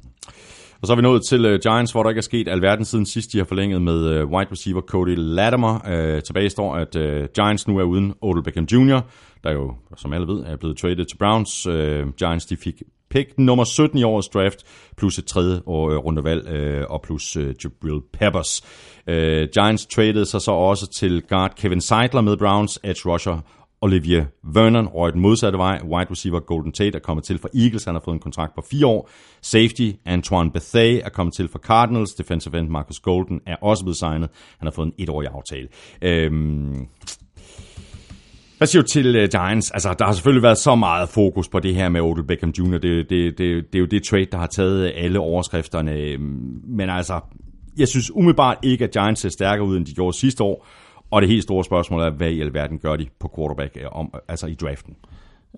Og 0.81 0.87
så 0.87 0.93
er 0.93 0.95
vi 0.95 1.01
nået 1.01 1.25
til 1.25 1.53
uh, 1.53 1.59
Giants, 1.59 1.91
hvor 1.91 2.03
der 2.03 2.09
ikke 2.09 2.19
er 2.19 2.23
sket 2.23 2.47
alverden 2.47 2.85
siden 2.85 3.05
sidst. 3.05 3.33
De 3.33 3.37
har 3.37 3.45
forlænget 3.45 3.81
med 3.81 4.21
uh, 4.23 4.31
wide 4.31 4.51
receiver 4.51 4.81
Cody 4.81 5.15
Latimer. 5.17 5.75
Uh, 5.75 6.23
tilbage 6.23 6.49
står, 6.49 6.75
at 6.75 6.95
uh, 6.95 7.25
Giants 7.35 7.67
nu 7.67 7.77
er 7.77 7.83
uden 7.83 8.13
Odell 8.21 8.43
Beckham 8.43 8.63
Jr., 8.63 8.99
der 9.43 9.51
jo, 9.51 9.73
som 9.97 10.13
alle 10.13 10.27
ved, 10.27 10.43
er 10.43 10.55
blevet 10.55 10.77
traded 10.77 11.05
til 11.05 11.17
Browns. 11.17 11.67
Uh, 11.67 11.73
Giants 12.17 12.45
de 12.45 12.57
fik 12.57 12.81
pick 13.09 13.29
nummer 13.37 13.63
17 13.63 13.99
i 13.99 14.03
årets 14.03 14.27
draft, 14.27 14.57
plus 14.97 15.17
et 15.17 15.25
tredje 15.25 15.61
år, 15.65 15.91
uh, 15.91 15.97
rundevalg, 16.05 16.47
uh, 16.47 16.91
og 16.93 17.01
plus 17.01 17.37
uh, 17.37 17.43
Jabril 17.63 18.01
Peppers. 18.13 18.61
Uh, 19.07 19.13
Giants 19.53 19.85
traded 19.85 20.25
sig 20.25 20.41
så 20.41 20.51
også 20.51 20.87
til 20.87 21.21
guard 21.21 21.55
Kevin 21.55 21.81
Seidler 21.81 22.21
med 22.21 22.37
Browns, 22.37 22.79
edge 22.83 23.09
rusher 23.09 23.60
Olivier 23.81 24.25
Vernon 24.43 24.87
røg 24.87 25.13
den 25.13 25.21
modsatte 25.21 25.57
vej. 25.57 25.81
Wide 25.83 26.11
receiver 26.11 26.39
Golden 26.39 26.71
Tate 26.71 26.95
er 26.97 27.01
kommet 27.01 27.23
til 27.23 27.37
for 27.37 27.49
Eagles. 27.55 27.85
Han 27.85 27.95
har 27.95 28.01
fået 28.05 28.15
en 28.15 28.21
kontrakt 28.21 28.55
på 28.55 28.61
fire 28.71 28.85
år. 28.85 29.09
Safety 29.41 29.91
Antoine 30.05 30.51
Bethea 30.51 30.99
er 30.99 31.09
kommet 31.09 31.35
til 31.35 31.47
for 31.47 31.59
Cardinals. 31.59 32.11
Defensive 32.13 32.59
end 32.59 32.69
Marcus 32.69 32.99
Golden 32.99 33.39
er 33.47 33.55
også 33.61 33.83
blevet 33.83 33.97
signet. 33.97 34.29
Han 34.59 34.65
har 34.65 34.71
fået 34.71 34.85
en 34.85 34.93
etårig 34.97 35.27
aftale. 35.27 35.67
Øhm 36.01 36.87
hvad 38.57 38.67
siger 38.67 38.81
du 38.81 38.87
til 38.87 39.23
uh, 39.23 39.29
Giants? 39.29 39.71
Altså, 39.71 39.95
der 39.99 40.05
har 40.05 40.13
selvfølgelig 40.13 40.43
været 40.43 40.57
så 40.57 40.75
meget 40.75 41.09
fokus 41.09 41.49
på 41.49 41.59
det 41.59 41.75
her 41.75 41.89
med 41.89 42.01
Odell 42.01 42.27
Beckham 42.27 42.53
Jr. 42.59 42.77
Det, 42.77 42.81
det, 42.81 43.09
det, 43.09 43.37
det, 43.37 43.75
er 43.75 43.79
jo 43.79 43.85
det 43.85 44.03
trade, 44.03 44.25
der 44.31 44.37
har 44.37 44.47
taget 44.47 44.85
øh, 44.85 44.91
alle 44.95 45.19
overskrifterne. 45.19 45.91
Øhm, 45.91 46.61
men 46.67 46.89
altså, 46.89 47.19
jeg 47.77 47.87
synes 47.87 48.11
umiddelbart 48.11 48.57
ikke, 48.63 48.83
at 48.83 48.91
Giants 48.91 49.21
ser 49.21 49.29
stærkere 49.29 49.67
ud, 49.67 49.77
end 49.77 49.85
de 49.85 49.93
gjorde 49.93 50.17
sidste 50.17 50.43
år. 50.43 50.67
Og 51.11 51.21
det 51.21 51.29
helt 51.29 51.43
store 51.43 51.63
spørgsmål 51.63 52.01
er, 52.01 52.09
hvad 52.09 52.29
i 52.29 52.41
alverden 52.41 52.79
gør 52.79 52.95
de 52.95 53.07
på 53.19 53.33
quarterback, 53.35 53.77
om, 53.91 54.13
altså 54.27 54.47
i 54.47 54.53
draften? 54.53 54.95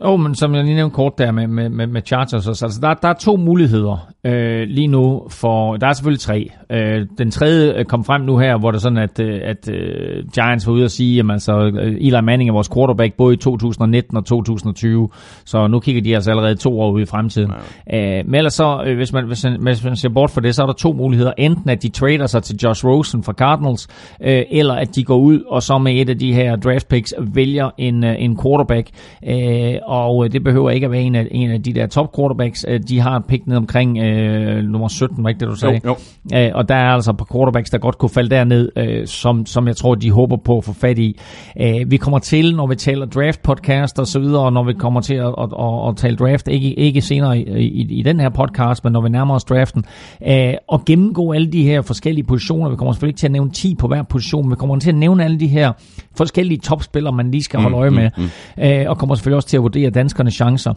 Jo, 0.01 0.13
oh, 0.13 0.19
men 0.19 0.35
som 0.35 0.55
jeg 0.55 0.63
lige 0.63 0.75
nævnte 0.75 0.95
kort 0.95 1.17
der 1.17 1.31
med, 1.31 1.47
med, 1.47 1.69
med, 1.69 1.87
med 1.87 2.01
Chargers, 2.05 2.47
altså 2.47 2.79
der, 2.81 2.93
der 2.93 3.07
er 3.07 3.13
to 3.13 3.35
muligheder 3.37 4.09
øh, 4.23 4.67
lige 4.67 4.87
nu 4.87 5.27
for, 5.29 5.77
der 5.77 5.87
er 5.87 5.93
selvfølgelig 5.93 6.19
tre. 6.19 6.49
Øh, 6.69 7.07
den 7.17 7.31
tredje 7.31 7.73
øh, 7.73 7.85
kom 7.85 8.03
frem 8.03 8.21
nu 8.21 8.37
her, 8.37 8.57
hvor 8.57 8.71
det 8.71 8.77
er 8.77 8.81
sådan, 8.81 8.97
at, 8.97 9.19
øh, 9.19 9.39
at 9.43 9.69
uh, 9.69 10.31
Giants 10.33 10.67
var 10.67 10.73
ude 10.73 10.83
at 10.83 10.91
sige, 10.91 11.19
at 11.19 11.31
altså, 11.31 11.71
Eli 11.99 12.21
Manning 12.21 12.49
er 12.49 12.53
vores 12.53 12.69
quarterback 12.69 13.13
både 13.17 13.33
i 13.33 13.37
2019 13.37 14.17
og 14.17 14.25
2020, 14.25 15.09
så 15.45 15.67
nu 15.67 15.79
kigger 15.79 16.01
de 16.01 16.15
altså 16.15 16.31
allerede 16.31 16.55
to 16.55 16.79
år 16.79 16.91
ud 16.91 17.01
i 17.01 17.05
fremtiden. 17.05 17.51
Ja. 17.87 18.19
Øh, 18.19 18.25
men 18.25 18.35
ellers 18.35 18.53
så, 18.53 18.83
øh, 18.85 18.95
hvis, 18.95 19.13
man, 19.13 19.25
hvis, 19.27 19.43
man, 19.43 19.61
hvis 19.61 19.83
man 19.83 19.95
ser 19.95 20.09
bort 20.09 20.29
for 20.29 20.41
det, 20.41 20.55
så 20.55 20.61
er 20.61 20.65
der 20.65 20.73
to 20.73 20.93
muligheder. 20.93 21.33
Enten 21.37 21.69
at 21.69 21.83
de 21.83 21.89
trader 21.89 22.25
sig 22.25 22.43
til 22.43 22.55
Josh 22.63 22.85
Rosen 22.85 23.23
fra 23.23 23.33
Cardinals, 23.33 23.87
øh, 24.21 24.43
eller 24.51 24.73
at 24.73 24.95
de 24.95 25.03
går 25.03 25.17
ud 25.17 25.41
og 25.49 25.63
så 25.63 25.77
med 25.77 26.01
et 26.01 26.09
af 26.09 26.19
de 26.19 26.33
her 26.33 26.55
draft 26.55 26.87
picks 26.87 27.13
vælger 27.33 27.69
en, 27.77 28.03
en 28.03 28.39
quarterback, 28.43 28.89
øh, 29.27 29.75
og 29.85 30.33
det 30.33 30.43
behøver 30.43 30.69
ikke 30.69 30.85
at 30.85 30.91
være 30.91 31.01
en 31.01 31.15
af, 31.15 31.27
en 31.31 31.51
af 31.51 31.63
de 31.63 31.73
der 31.73 31.87
top 31.87 32.15
quarterbacks. 32.15 32.65
De 32.87 32.99
har 32.99 33.17
et 33.17 33.25
pick 33.25 33.47
ned 33.47 33.57
omkring 33.57 33.97
øh, 33.97 34.63
nummer 34.63 34.87
17, 34.87 35.23
var 35.23 35.29
ikke 35.29 35.39
det, 35.39 35.47
du 35.47 35.55
sagde? 35.55 35.81
Jo, 35.85 35.95
jo. 36.31 36.37
Øh, 36.37 36.51
og 36.55 36.69
der 36.69 36.75
er 36.75 36.89
altså 36.89 37.13
på 37.13 37.25
quarterbacks, 37.33 37.69
der 37.69 37.77
godt 37.77 37.97
kunne 37.97 38.09
falde 38.09 38.29
derned, 38.29 38.69
øh, 38.75 39.07
som, 39.07 39.45
som 39.45 39.67
jeg 39.67 39.75
tror, 39.75 39.95
de 39.95 40.11
håber 40.11 40.37
på 40.37 40.57
at 40.57 40.63
få 40.63 40.73
fat 40.73 40.99
i. 40.99 41.19
Øh, 41.61 41.91
vi 41.91 41.97
kommer 41.97 42.19
til, 42.19 42.55
når 42.55 42.67
vi 42.67 42.75
taler 42.75 43.05
draft 43.05 43.41
podcast 43.41 43.99
og 43.99 44.07
så 44.07 44.19
videre, 44.19 44.41
og 44.41 44.53
når 44.53 44.63
vi 44.63 44.73
kommer 44.73 45.01
til 45.01 45.15
at, 45.15 45.35
at, 45.37 45.49
at, 45.59 45.89
at 45.89 45.97
tale 45.97 46.15
draft, 46.15 46.47
ikke, 46.47 46.79
ikke 46.79 47.01
senere 47.01 47.39
i, 47.39 47.43
i, 47.59 47.99
i 47.99 48.01
den 48.01 48.19
her 48.19 48.29
podcast, 48.29 48.83
men 48.83 48.93
når 48.93 49.01
vi 49.01 49.09
nærmer 49.09 49.35
os 49.35 49.43
draften, 49.43 49.85
øh, 50.27 50.53
og 50.67 50.85
gennemgå 50.85 51.33
alle 51.33 51.51
de 51.51 51.63
her 51.63 51.81
forskellige 51.81 52.25
positioner. 52.25 52.69
Vi 52.69 52.75
kommer 52.75 52.93
selvfølgelig 52.93 53.09
ikke 53.09 53.19
til 53.19 53.27
at 53.27 53.31
nævne 53.31 53.51
10 53.51 53.75
på 53.75 53.87
hver 53.87 54.03
position, 54.03 54.51
vi 54.51 54.55
kommer 54.55 54.79
til 54.79 54.89
at 54.89 54.95
nævne 54.95 55.23
alle 55.23 55.39
de 55.39 55.47
her 55.47 55.71
forskellige 56.17 56.59
topspillere, 56.59 57.13
man 57.13 57.31
lige 57.31 57.43
skal 57.43 57.59
holde 57.59 57.75
mm, 57.75 57.81
øje 57.81 57.89
med, 57.89 58.09
mm, 58.17 58.23
mm. 58.57 58.63
Øh, 58.63 58.85
og 58.89 58.97
kommer 58.97 59.15
selvfølgelig 59.15 59.35
også 59.35 59.47
til 59.47 59.57
at 59.57 59.63
vurdere 59.73 59.89
danskernes 59.89 60.33
chancer. 60.33 60.73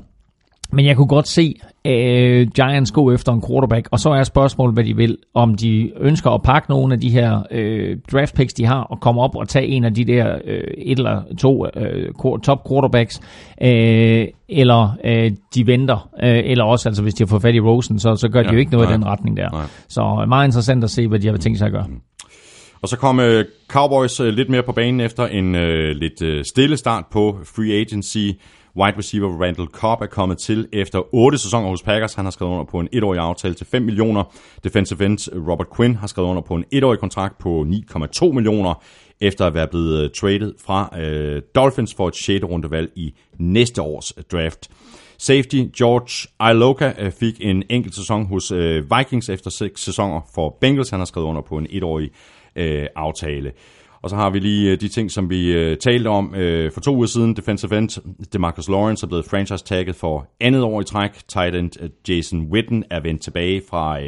Men 0.73 0.87
jeg 0.87 0.97
kunne 0.97 1.07
godt 1.07 1.29
se 1.29 1.55
uh, 1.85 2.53
Giants 2.53 2.91
gå 2.91 3.13
efter 3.13 3.33
en 3.33 3.43
quarterback, 3.49 3.89
og 3.93 4.01
så 4.01 4.11
er 4.11 4.23
spørgsmålet, 4.23 4.75
hvad 4.75 4.85
de 4.85 4.97
vil. 4.97 5.17
Om 5.35 5.55
de 5.55 5.93
ønsker 6.01 6.31
at 6.31 6.43
pakke 6.43 6.71
nogle 6.71 6.95
af 6.95 7.01
de 7.01 7.11
her 7.11 7.43
uh, 7.55 7.99
draft 8.13 8.35
picks, 8.35 8.55
de 8.55 8.67
har, 8.67 8.81
og 8.81 9.01
komme 9.01 9.21
op 9.21 9.37
og 9.37 9.49
tage 9.49 9.67
en 9.67 9.85
af 9.85 9.95
de 9.95 10.05
der 10.05 10.35
uh, 10.35 10.53
et 10.79 10.99
eller 10.99 11.23
to 11.39 11.67
uh, 12.25 12.41
top 12.41 12.69
quarterbacks, 12.69 13.21
uh, 13.63 13.69
eller 14.49 14.97
uh, 15.05 15.37
de 15.55 15.67
venter, 15.67 16.09
uh, 16.13 16.29
eller 16.29 16.65
også, 16.65 16.89
altså 16.89 17.03
hvis 17.03 17.15
de 17.15 17.25
har 17.25 17.29
fået 17.29 17.43
fat 17.43 17.55
i 17.55 17.61
Rosen, 17.61 17.99
så, 17.99 18.17
så 18.17 18.29
gør 18.29 18.43
de 18.43 18.49
ja, 18.49 18.53
jo 18.53 18.59
ikke 18.59 18.73
noget 18.73 18.89
nej, 18.89 18.95
i 18.95 18.97
den 18.97 19.07
retning 19.07 19.37
der. 19.37 19.51
Nej. 19.51 19.67
Så 19.89 20.25
meget 20.29 20.47
interessant 20.47 20.85
at 20.85 20.91
se, 20.91 21.09
hvad 21.09 21.19
de 21.19 21.29
har 21.29 21.37
tænkt 21.37 21.59
sig 21.59 21.67
at 21.67 21.73
gøre. 21.73 21.87
Og 22.83 22.89
så 22.89 22.97
kom 22.97 23.19
uh, 23.19 23.25
Cowboys 23.69 24.21
uh, 24.21 24.27
lidt 24.27 24.49
mere 24.49 24.63
på 24.63 24.73
banen 24.73 25.01
efter 25.01 25.27
en 25.27 25.53
lidt 25.97 26.47
stille 26.49 26.77
start 26.77 27.05
på 27.13 27.39
free 27.57 27.81
agency. 27.81 28.29
Wide 28.77 28.99
receiver 28.99 29.43
Randall 29.43 29.69
Cobb 29.69 30.03
er 30.03 30.07
kommet 30.07 30.39
til 30.39 30.69
efter 30.73 31.15
8 31.15 31.39
sæsoner 31.39 31.69
hos 31.69 31.83
Packers. 31.83 32.15
Han 32.15 32.25
har 32.25 32.31
skrevet 32.31 32.53
under 32.53 32.65
på 32.65 32.81
en 32.81 32.89
etårig 32.93 33.21
aftale 33.21 33.55
til 33.55 33.67
5 33.67 33.83
millioner. 33.83 34.25
Defensive 34.65 35.05
end 35.05 35.49
Robert 35.49 35.67
Quinn 35.77 35.97
har 35.97 36.07
skrevet 36.07 36.29
under 36.29 36.43
på 36.43 36.55
en 36.55 36.65
etårig 36.73 36.99
kontrakt 36.99 37.39
på 37.39 37.67
9,2 37.93 38.33
millioner 38.33 38.83
efter 39.21 39.47
at 39.47 39.55
være 39.55 39.69
blevet 39.69 40.05
øh, 40.05 40.11
traded 40.11 40.55
fra 40.67 41.01
øh, 41.01 41.43
Dolphins 41.55 41.95
for 41.95 42.09
et 42.09 42.17
6. 42.17 42.45
rundevalg 42.45 42.91
i 42.97 43.15
næste 43.39 43.83
års 43.83 44.13
øh, 44.17 44.25
draft. 44.33 44.71
Safety 45.19 45.63
George 45.79 46.51
Iloka 46.51 46.93
øh, 46.99 47.13
fik 47.13 47.35
en 47.41 47.63
enkelt 47.71 47.95
sæson 47.95 48.27
hos 48.27 48.53
øh, 48.53 48.85
Vikings 48.99 49.29
efter 49.29 49.51
6 49.51 49.81
sæsoner 49.81 50.21
for 50.35 50.57
Bengals. 50.61 50.91
Han 50.91 51.01
har 51.01 51.05
skrevet 51.05 51.27
under 51.27 51.43
på 51.43 51.59
en 51.59 51.67
etårig 51.71 52.11
øh, 52.57 52.87
aftale. 52.97 53.53
Og 54.03 54.11
så 54.11 54.17
har 54.17 54.31
vi 54.31 54.39
lige 54.39 54.73
øh, 54.73 54.81
de 54.81 54.89
ting, 54.89 55.11
som 55.11 55.31
vi 55.31 55.53
øh, 55.53 55.77
talte 55.77 56.09
om 56.09 56.35
øh, 56.35 56.73
for 56.73 56.81
to 56.81 56.97
uger 56.97 57.07
siden. 57.07 57.37
Defensive 57.37 57.79
end 57.79 57.89
DeMarcus 58.33 58.69
Lawrence 58.69 59.07
er 59.07 59.09
blevet 59.09 59.25
franchise-tagget 59.25 59.97
for 59.97 60.27
andet 60.41 60.63
år 60.63 60.81
i 60.81 60.85
træk. 60.85 61.11
Tight 61.29 61.55
end 61.57 61.71
Jason 62.09 62.41
Witten 62.53 62.85
er 62.91 63.01
vendt 63.01 63.23
tilbage 63.23 63.63
fra 63.71 63.99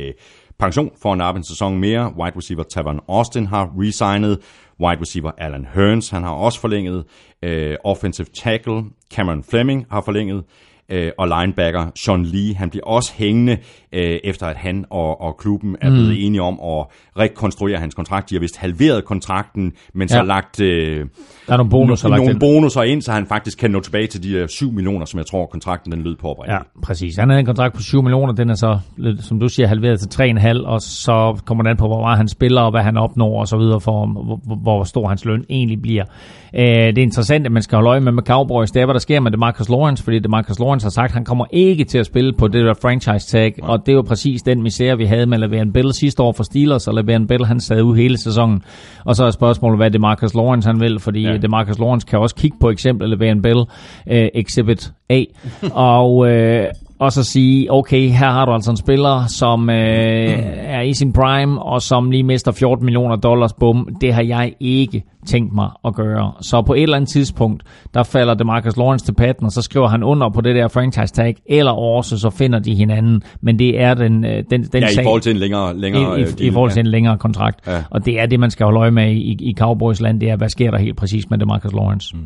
pension 0.59 0.91
for 1.03 1.15
en 1.15 1.37
en 1.37 1.45
sæson 1.45 1.79
mere. 1.79 2.13
Wide 2.19 2.37
receiver 2.37 2.63
Tavon 2.63 3.01
Austin 3.09 3.47
har 3.47 3.73
resignet. 3.79 4.39
Wide 4.81 5.01
receiver 5.01 5.31
Alan 5.39 5.67
Hearns, 5.75 6.11
han 6.11 6.23
har 6.23 6.31
også 6.31 6.61
forlænget. 6.61 7.05
Øh, 7.43 7.77
offensive 7.85 8.27
tackle 8.35 8.85
Cameron 9.15 9.45
Fleming 9.45 9.87
har 9.91 10.01
forlænget 10.01 10.45
øh, 10.89 11.11
og 11.19 11.29
linebacker 11.29 11.87
Sean 11.95 12.25
Lee, 12.25 12.55
han 12.55 12.71
bliver 12.71 12.85
også 12.85 13.13
hængende, 13.17 13.59
øh, 13.93 14.19
efter 14.25 14.47
at 14.47 14.57
han 14.57 14.85
og, 14.91 15.21
og 15.21 15.37
klubben 15.37 15.77
er 15.81 15.91
blevet 15.91 16.09
mm. 16.09 16.17
enige 16.19 16.43
om 16.43 16.61
at 16.63 16.87
rekonstruere 17.19 17.79
hans 17.79 17.95
kontrakt. 17.95 18.31
De 18.31 18.35
har 18.35 18.41
vist 18.41 18.57
halveret 18.57 19.05
kontrakten, 19.05 19.73
men 19.95 20.09
så 20.09 20.17
ja. 20.17 20.23
lagt 20.23 20.61
øh, 20.61 21.07
der 21.47 21.53
er 21.53 21.57
nogle 21.57 21.71
bonusser, 21.71 22.09
nogle 22.09 22.31
ind. 22.31 22.41
bonusser 22.41 22.83
ind, 22.83 23.03
så 23.03 23.13
han 23.13 23.27
faktisk 23.27 23.59
kan 23.59 23.71
nå 23.71 23.81
tilbage 23.81 24.07
til 24.07 24.23
de 24.23 24.49
7 24.49 24.73
millioner, 24.73 25.05
som 25.05 25.19
jeg 25.19 25.27
tror, 25.27 25.47
kontrakten 25.47 25.93
den 25.93 26.03
lød 26.03 26.17
på 26.17 26.29
oprindeligt. 26.29 26.67
Ja, 26.77 26.81
præcis. 26.83 27.17
Han 27.17 27.29
havde 27.29 27.41
en 27.41 27.47
kontrakt 27.47 27.75
på 27.75 27.83
7 27.83 28.03
millioner, 28.03 28.33
den 28.33 28.51
er 28.51 28.55
så, 28.55 28.79
som 29.21 29.41
du 29.41 29.49
siger, 29.49 29.67
halveret 29.67 30.01
til 30.01 30.23
3,5, 30.23 30.67
og 30.67 30.81
så 30.81 31.41
kommer 31.45 31.63
det 31.65 31.71
an 31.71 31.77
på, 31.77 31.87
hvor 31.87 32.01
meget 32.01 32.19
han 32.19 32.29
spiller, 32.29 32.63
og 32.63 32.71
hvad 32.71 32.83
han 32.83 32.97
opnår, 32.97 33.41
og 33.41 33.49
så 33.49 33.57
videre, 33.57 33.81
for 33.81 34.07
hvor, 34.07 34.57
hvor 34.57 34.85
stor 34.85 35.09
hans 35.09 35.25
løn 35.25 35.45
egentlig 35.51 35.83
bliver. 35.83 36.05
Øh, 36.55 36.63
det 36.65 36.99
er 36.99 37.03
interessant, 37.03 37.47
at 37.47 37.53
man 37.53 37.63
skal 37.63 37.77
holde 37.77 37.91
øje 37.91 38.01
med 38.01 38.13
med 38.13 38.23
Cowboys, 38.23 38.71
det 38.71 38.83
er, 38.83 38.87
hvad 38.87 38.95
der 38.95 39.01
sker 39.01 39.21
med 39.21 39.31
det 39.31 39.39
Marcus 39.39 39.69
Lawrence, 39.69 40.05
fordi 40.05 40.19
det 40.19 40.31
Marcus 40.31 40.59
Lawrence 40.79 40.85
har 40.85 41.03
sagt, 41.03 41.11
at 41.11 41.15
han 41.15 41.25
kommer 41.25 41.45
ikke 41.51 41.85
til 41.85 41.99
at 41.99 42.07
spille 42.07 42.33
på 42.33 42.49
det 42.49 42.65
der 42.65 42.75
franchise 42.83 43.27
tag, 43.27 43.55
ja. 43.59 43.69
og 43.69 43.87
det 43.87 43.97
var 43.97 44.03
præcis 44.03 44.43
den 44.43 44.63
misære, 44.63 44.99
vi 44.99 45.05
havde 45.05 45.27
med 45.27 45.39
Le'Veon 45.39 45.73
Bell 45.73 45.93
sidste 45.93 46.23
år 46.23 46.33
for 46.33 46.43
Steelers, 46.43 46.89
og 46.89 46.99
Le'Veon 46.99 47.27
Bell, 47.27 47.47
han 47.47 47.61
sad 47.61 47.83
ud 47.83 47.97
hele 47.97 48.19
sæsonen. 48.19 48.63
Og 49.05 49.17
så 49.17 49.25
er 49.25 49.31
spørgsmålet, 49.31 49.79
hvad 49.79 49.91
det 49.91 50.01
Marcus 50.01 50.35
Lawrence 50.35 50.69
han 50.69 50.81
vil, 50.81 51.01
fordi 51.01 51.23
ja. 51.23 51.37
det 51.37 51.51
Marcus 51.51 51.79
Lawrence 51.79 52.07
kan 52.07 52.19
også 52.19 52.35
kigge 52.35 52.57
på 52.61 52.71
eksempel 52.71 53.13
Le'Veon 53.13 53.41
Bell, 53.41 53.59
uh, 53.59 54.29
Exhibit 54.35 54.93
A, 55.11 55.25
og, 55.93 56.17
uh, 56.17 56.29
og 56.99 57.13
så 57.13 57.25
sige, 57.25 57.73
okay, 57.73 58.09
her 58.09 58.31
har 58.31 58.45
du 58.45 58.53
altså 58.53 58.71
en 58.71 58.77
spiller, 58.77 59.27
som 59.27 59.71
øh, 59.71 59.77
er 60.57 60.81
i 60.81 60.95
sin 60.95 61.13
prime, 61.13 61.63
og 61.63 61.83
som 61.83 62.11
lige 62.11 62.23
mister 62.23 62.53
14 62.53 62.85
millioner 62.85 63.17
dollars, 63.17 63.53
bum, 63.53 63.89
det 64.01 64.15
har 64.15 64.23
jeg 64.23 64.53
ikke 64.61 65.05
tænkt 65.27 65.55
mig 65.55 65.71
at 65.85 65.95
gøre. 65.95 66.33
Så 66.41 66.63
på 66.63 66.75
et 66.75 66.83
eller 66.83 66.97
andet 66.97 67.11
tidspunkt, 67.11 67.63
der 67.95 68.03
falder 68.03 68.35
det 68.35 68.47
Marcus 68.47 68.77
Lawrence 68.77 69.05
til 69.05 69.13
patten, 69.15 69.47
og 69.47 69.53
så 69.53 69.63
skriver 69.63 69.89
han 69.89 70.03
under 70.03 70.31
på 70.31 70.41
det 70.41 70.55
der 70.55 70.69
franchise 70.69 71.15
tag, 71.15 71.37
eller 71.47 71.73
også 71.73 72.19
så 72.19 72.31
finder 72.31 72.59
de 72.59 72.75
hinanden. 72.75 73.23
Men 73.41 73.59
det 73.59 73.81
er 73.81 73.95
den, 73.95 74.25
øh, 74.25 74.45
den, 74.51 74.63
den 74.63 74.83
ja, 74.83 74.89
sag, 74.89 75.03
i 75.03 75.05
forhold 75.05 75.23
til 75.23 75.31
en 75.31 75.37
længere, 75.37 75.77
længere 75.77 76.21
i, 76.21 76.23
i, 76.23 76.25
deal, 76.25 76.49
i 76.49 76.51
forhold 76.51 76.71
til 76.71 76.81
ja. 76.81 76.81
en 76.81 76.87
længere 76.87 77.19
kontrakt. 77.19 77.67
Ja. 77.67 77.85
Og 77.91 78.07
det 78.07 78.21
er 78.21 78.27
det, 78.27 78.41
man 78.41 78.51
skal 78.51 78.65
holde 78.65 78.81
øje 78.81 78.91
med 78.91 79.13
i, 79.13 79.37
i 79.41 79.55
Cowboys 79.59 80.01
land, 80.01 80.21
det 80.21 80.31
er, 80.31 80.37
hvad 80.37 80.49
sker 80.49 80.71
der 80.71 80.79
helt 80.79 80.97
præcis 80.97 81.31
med 81.31 81.39
det 81.39 81.47
Marcus 81.47 81.73
Lawrence. 81.73 82.17
Mm. 82.17 82.23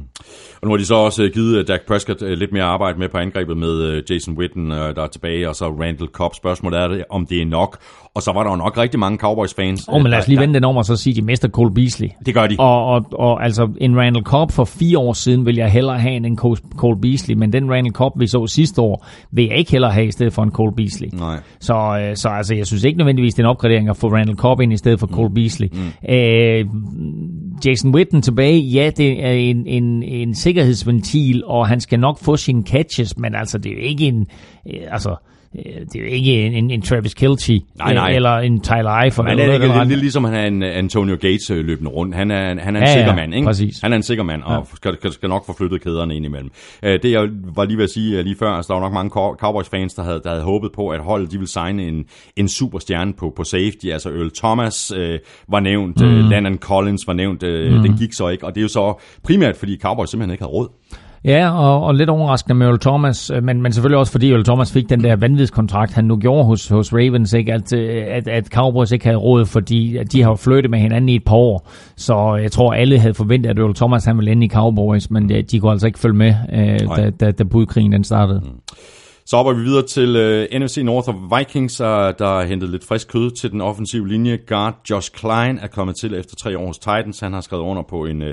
Og 0.62 0.66
nu 0.66 0.70
har 0.70 0.76
de 0.76 0.84
så 0.84 0.94
også 0.94 1.30
givet 1.34 1.68
Dak 1.68 1.80
Prescott 1.88 2.38
lidt 2.38 2.52
mere 2.52 2.64
arbejde 2.64 2.98
med 2.98 3.08
på 3.08 3.18
angrebet 3.18 3.56
med 3.56 4.02
Jason 4.10 4.34
Witten 4.38 4.61
Witten, 4.62 4.88
øh, 4.88 4.96
der 4.96 5.02
er 5.02 5.06
tilbage, 5.06 5.48
og 5.48 5.56
så 5.56 5.68
Randall 5.68 6.08
Cobb. 6.12 6.34
Spørgsmålet 6.34 6.80
er, 6.80 6.88
det, 6.88 7.04
om 7.10 7.26
det 7.26 7.42
er 7.42 7.46
nok. 7.46 7.78
Og 8.14 8.22
så 8.22 8.32
var 8.32 8.42
der 8.42 8.50
jo 8.50 8.56
nok 8.56 8.78
rigtig 8.78 9.00
mange 9.00 9.18
Cowboys-fans. 9.18 9.88
Åh, 9.88 9.94
oh, 9.94 10.02
men 10.02 10.10
lad 10.10 10.18
os 10.18 10.28
lige 10.28 10.40
vende 10.40 10.54
den 10.54 10.64
om 10.64 10.76
og 10.76 10.84
så 10.84 10.96
sige, 10.96 11.12
at 11.12 11.16
de 11.16 11.22
mister 11.22 11.48
Cole 11.48 11.74
Beasley. 11.74 12.08
Det 12.26 12.34
gør 12.34 12.46
de. 12.46 12.56
Og, 12.58 12.86
og, 12.86 13.06
og 13.12 13.44
altså, 13.44 13.68
en 13.80 13.98
Randall 13.98 14.24
Cobb 14.24 14.52
for 14.52 14.64
fire 14.64 14.98
år 14.98 15.12
siden 15.12 15.46
vil 15.46 15.56
jeg 15.56 15.70
hellere 15.70 15.98
have 15.98 16.14
end 16.14 16.26
en 16.26 16.36
Cole 16.76 17.00
Beasley, 17.00 17.36
men 17.36 17.52
den 17.52 17.70
Randall 17.70 17.94
Cobb, 17.94 18.20
vi 18.20 18.26
så 18.26 18.46
sidste 18.46 18.80
år, 18.80 19.06
vil 19.30 19.44
jeg 19.44 19.56
ikke 19.56 19.70
hellere 19.72 19.90
have 19.90 20.06
i 20.06 20.12
stedet 20.12 20.32
for 20.32 20.42
en 20.42 20.50
Cole 20.50 20.72
Beasley. 20.76 21.08
Nej. 21.12 21.40
Så, 21.60 21.74
øh, 21.74 22.16
så 22.16 22.28
altså, 22.28 22.54
jeg 22.54 22.66
synes 22.66 22.84
ikke 22.84 22.98
nødvendigvis, 22.98 23.34
det 23.34 23.42
er 23.42 23.46
en 23.46 23.50
opgradering 23.50 23.88
at 23.88 23.96
få 23.96 24.12
Randall 24.12 24.38
Cobb 24.38 24.60
ind 24.60 24.72
i 24.72 24.76
stedet 24.76 25.00
for 25.00 25.06
Cole 25.06 25.34
Beasley. 25.34 25.68
Mm. 25.72 26.14
Øh, 26.14 26.64
Jason 27.66 27.94
Witten 27.94 28.22
tilbage, 28.22 28.58
ja, 28.58 28.90
det 28.96 29.24
er 29.24 29.32
en, 29.32 29.66
en, 29.66 30.02
en 30.02 30.34
sikkerhedsventil, 30.34 31.44
og 31.44 31.68
han 31.68 31.80
skal 31.80 32.00
nok 32.00 32.18
få 32.18 32.36
sine 32.36 32.62
catches, 32.62 33.18
men 33.18 33.34
altså, 33.34 33.58
det 33.58 33.72
er 33.72 33.76
jo 33.76 33.80
ikke 33.80 34.06
en... 34.06 34.26
Øh, 34.66 34.80
altså, 34.90 35.10
Øh, 35.10 35.31
det 35.52 35.96
er 35.96 36.00
jo 36.00 36.04
ikke 36.04 36.32
en, 36.32 36.70
en 36.70 36.82
Travis 36.82 37.14
Kelce 37.14 37.60
nej, 37.78 37.94
nej. 37.94 38.10
eller 38.10 38.38
en 38.38 38.60
Tyler 38.60 38.90
Eifert. 38.90 39.26
Det 39.26 39.44
er, 39.44 39.52
ikke, 39.52 39.66
det 39.66 39.92
er 39.92 39.96
ligesom 39.96 40.24
han 40.24 40.34
er 40.34 40.46
en 40.46 40.62
Antonio 40.62 41.16
Gates 41.20 41.50
øh, 41.50 41.64
løbende 41.64 41.90
rundt. 41.90 42.14
Han 42.14 42.30
er, 42.30 42.60
han 42.60 42.76
er 42.76 42.80
en 42.80 42.86
ja, 42.86 42.94
sikker 42.94 43.14
mand, 43.14 43.34
ikke? 43.34 43.46
Præcis. 43.46 43.80
Han 43.80 43.92
er 43.92 43.96
en 43.96 44.02
sikker 44.02 44.24
mand, 44.24 44.42
og 44.42 44.66
ja. 44.84 44.92
skal, 44.92 45.12
skal 45.12 45.28
nok 45.28 45.46
få 45.46 45.54
flyttet 45.58 45.82
kæderne 45.82 46.16
ind 46.16 46.24
imellem. 46.24 46.50
Øh, 46.82 46.98
det 47.02 47.10
jeg 47.10 47.28
var 47.54 47.64
lige 47.64 47.76
ved 47.76 47.84
at 47.84 47.90
sige 47.90 48.22
lige 48.22 48.36
før, 48.38 48.50
altså 48.50 48.72
der 48.72 48.80
var 48.80 48.86
nok 48.86 48.92
mange 48.92 49.10
Cowboys-fans, 49.36 49.94
der 49.94 50.02
havde, 50.02 50.20
der 50.24 50.30
havde 50.30 50.42
håbet 50.42 50.70
på, 50.72 50.88
at 50.88 51.00
holdet 51.00 51.32
de 51.32 51.36
ville 51.36 51.50
signe 51.50 51.88
en, 51.88 52.04
en 52.36 52.48
superstjerne 52.48 53.12
på, 53.12 53.32
på 53.36 53.44
safety. 53.44 53.86
Altså 53.86 54.08
Earl 54.08 54.30
Thomas 54.36 54.92
øh, 54.96 55.18
var 55.48 55.60
nævnt, 55.60 56.00
mm. 56.00 56.28
Landon 56.28 56.58
Collins 56.58 57.06
var 57.06 57.12
nævnt, 57.12 57.42
øh, 57.42 57.72
mm. 57.72 57.82
den 57.82 57.96
gik 57.96 58.12
så 58.12 58.28
ikke. 58.28 58.46
Og 58.46 58.54
det 58.54 58.60
er 58.60 58.62
jo 58.62 58.68
så 58.68 59.00
primært, 59.24 59.56
fordi 59.56 59.78
Cowboys 59.82 60.10
simpelthen 60.10 60.32
ikke 60.32 60.44
havde 60.44 60.52
råd. 60.52 60.68
Ja, 61.24 61.50
og, 61.50 61.84
og 61.84 61.94
lidt 61.94 62.10
overraskende 62.10 62.54
med 62.54 62.66
Earl 62.66 62.78
Thomas, 62.78 63.30
øh, 63.30 63.42
men, 63.42 63.62
men 63.62 63.72
selvfølgelig 63.72 63.98
også 63.98 64.12
fordi 64.12 64.30
Earl 64.30 64.44
Thomas 64.44 64.72
fik 64.72 64.88
den 64.88 65.04
der 65.04 65.16
vanvidskontrakt, 65.16 65.92
han 65.92 66.04
nu 66.04 66.16
gjorde 66.16 66.44
hos, 66.44 66.68
hos 66.68 66.92
Ravens, 66.92 67.32
ikke? 67.32 67.52
At, 67.52 67.72
øh, 67.72 68.04
at, 68.08 68.28
at 68.28 68.46
Cowboys 68.46 68.92
ikke 68.92 69.04
havde 69.04 69.18
råd, 69.18 69.46
fordi 69.46 69.98
de 70.12 70.22
har 70.22 70.34
flyttet 70.34 70.70
med 70.70 70.78
hinanden 70.78 71.08
i 71.08 71.16
et 71.16 71.24
par 71.24 71.36
år. 71.36 71.70
Så 71.96 72.38
jeg 72.42 72.52
tror, 72.52 72.72
alle 72.72 72.98
havde 72.98 73.14
forventet, 73.14 73.50
at 73.50 73.58
Earl 73.58 73.74
Thomas 73.74 74.04
han 74.04 74.16
ville 74.16 74.32
ende 74.32 74.46
i 74.46 74.48
Cowboys, 74.48 75.10
men 75.10 75.28
de, 75.28 75.42
de 75.42 75.60
kunne 75.60 75.72
altså 75.72 75.86
ikke 75.86 75.98
følge 75.98 76.16
med, 76.16 76.34
øh, 76.52 76.96
da, 76.96 77.10
da, 77.10 77.30
da 77.30 77.44
budkrigen 77.44 77.92
den 77.92 78.04
startede. 78.04 78.40
Mm. 78.40 78.76
Så 79.26 79.36
hopper 79.36 79.52
vi 79.52 79.62
videre 79.62 79.86
til 79.86 80.16
uh, 80.52 80.60
NFC 80.60 80.78
North 80.84 81.08
of 81.08 81.38
Vikings, 81.38 81.80
uh, 81.80 81.86
der 81.86 82.26
har 82.26 82.44
hentet 82.44 82.70
lidt 82.70 82.84
frisk 82.84 83.08
kød 83.12 83.30
til 83.30 83.50
den 83.50 83.60
offensive 83.60 84.08
linje. 84.08 84.38
Guard 84.46 84.74
Josh 84.90 85.10
Klein 85.12 85.58
er 85.58 85.66
kommet 85.66 85.96
til 85.96 86.14
efter 86.14 86.36
tre 86.36 86.58
år 86.58 86.66
hos 86.66 86.78
Titans. 86.78 87.20
Han 87.20 87.32
har 87.32 87.40
skrevet 87.40 87.62
under 87.62 87.82
på 87.82 88.04
en 88.04 88.22
uh, 88.22 88.28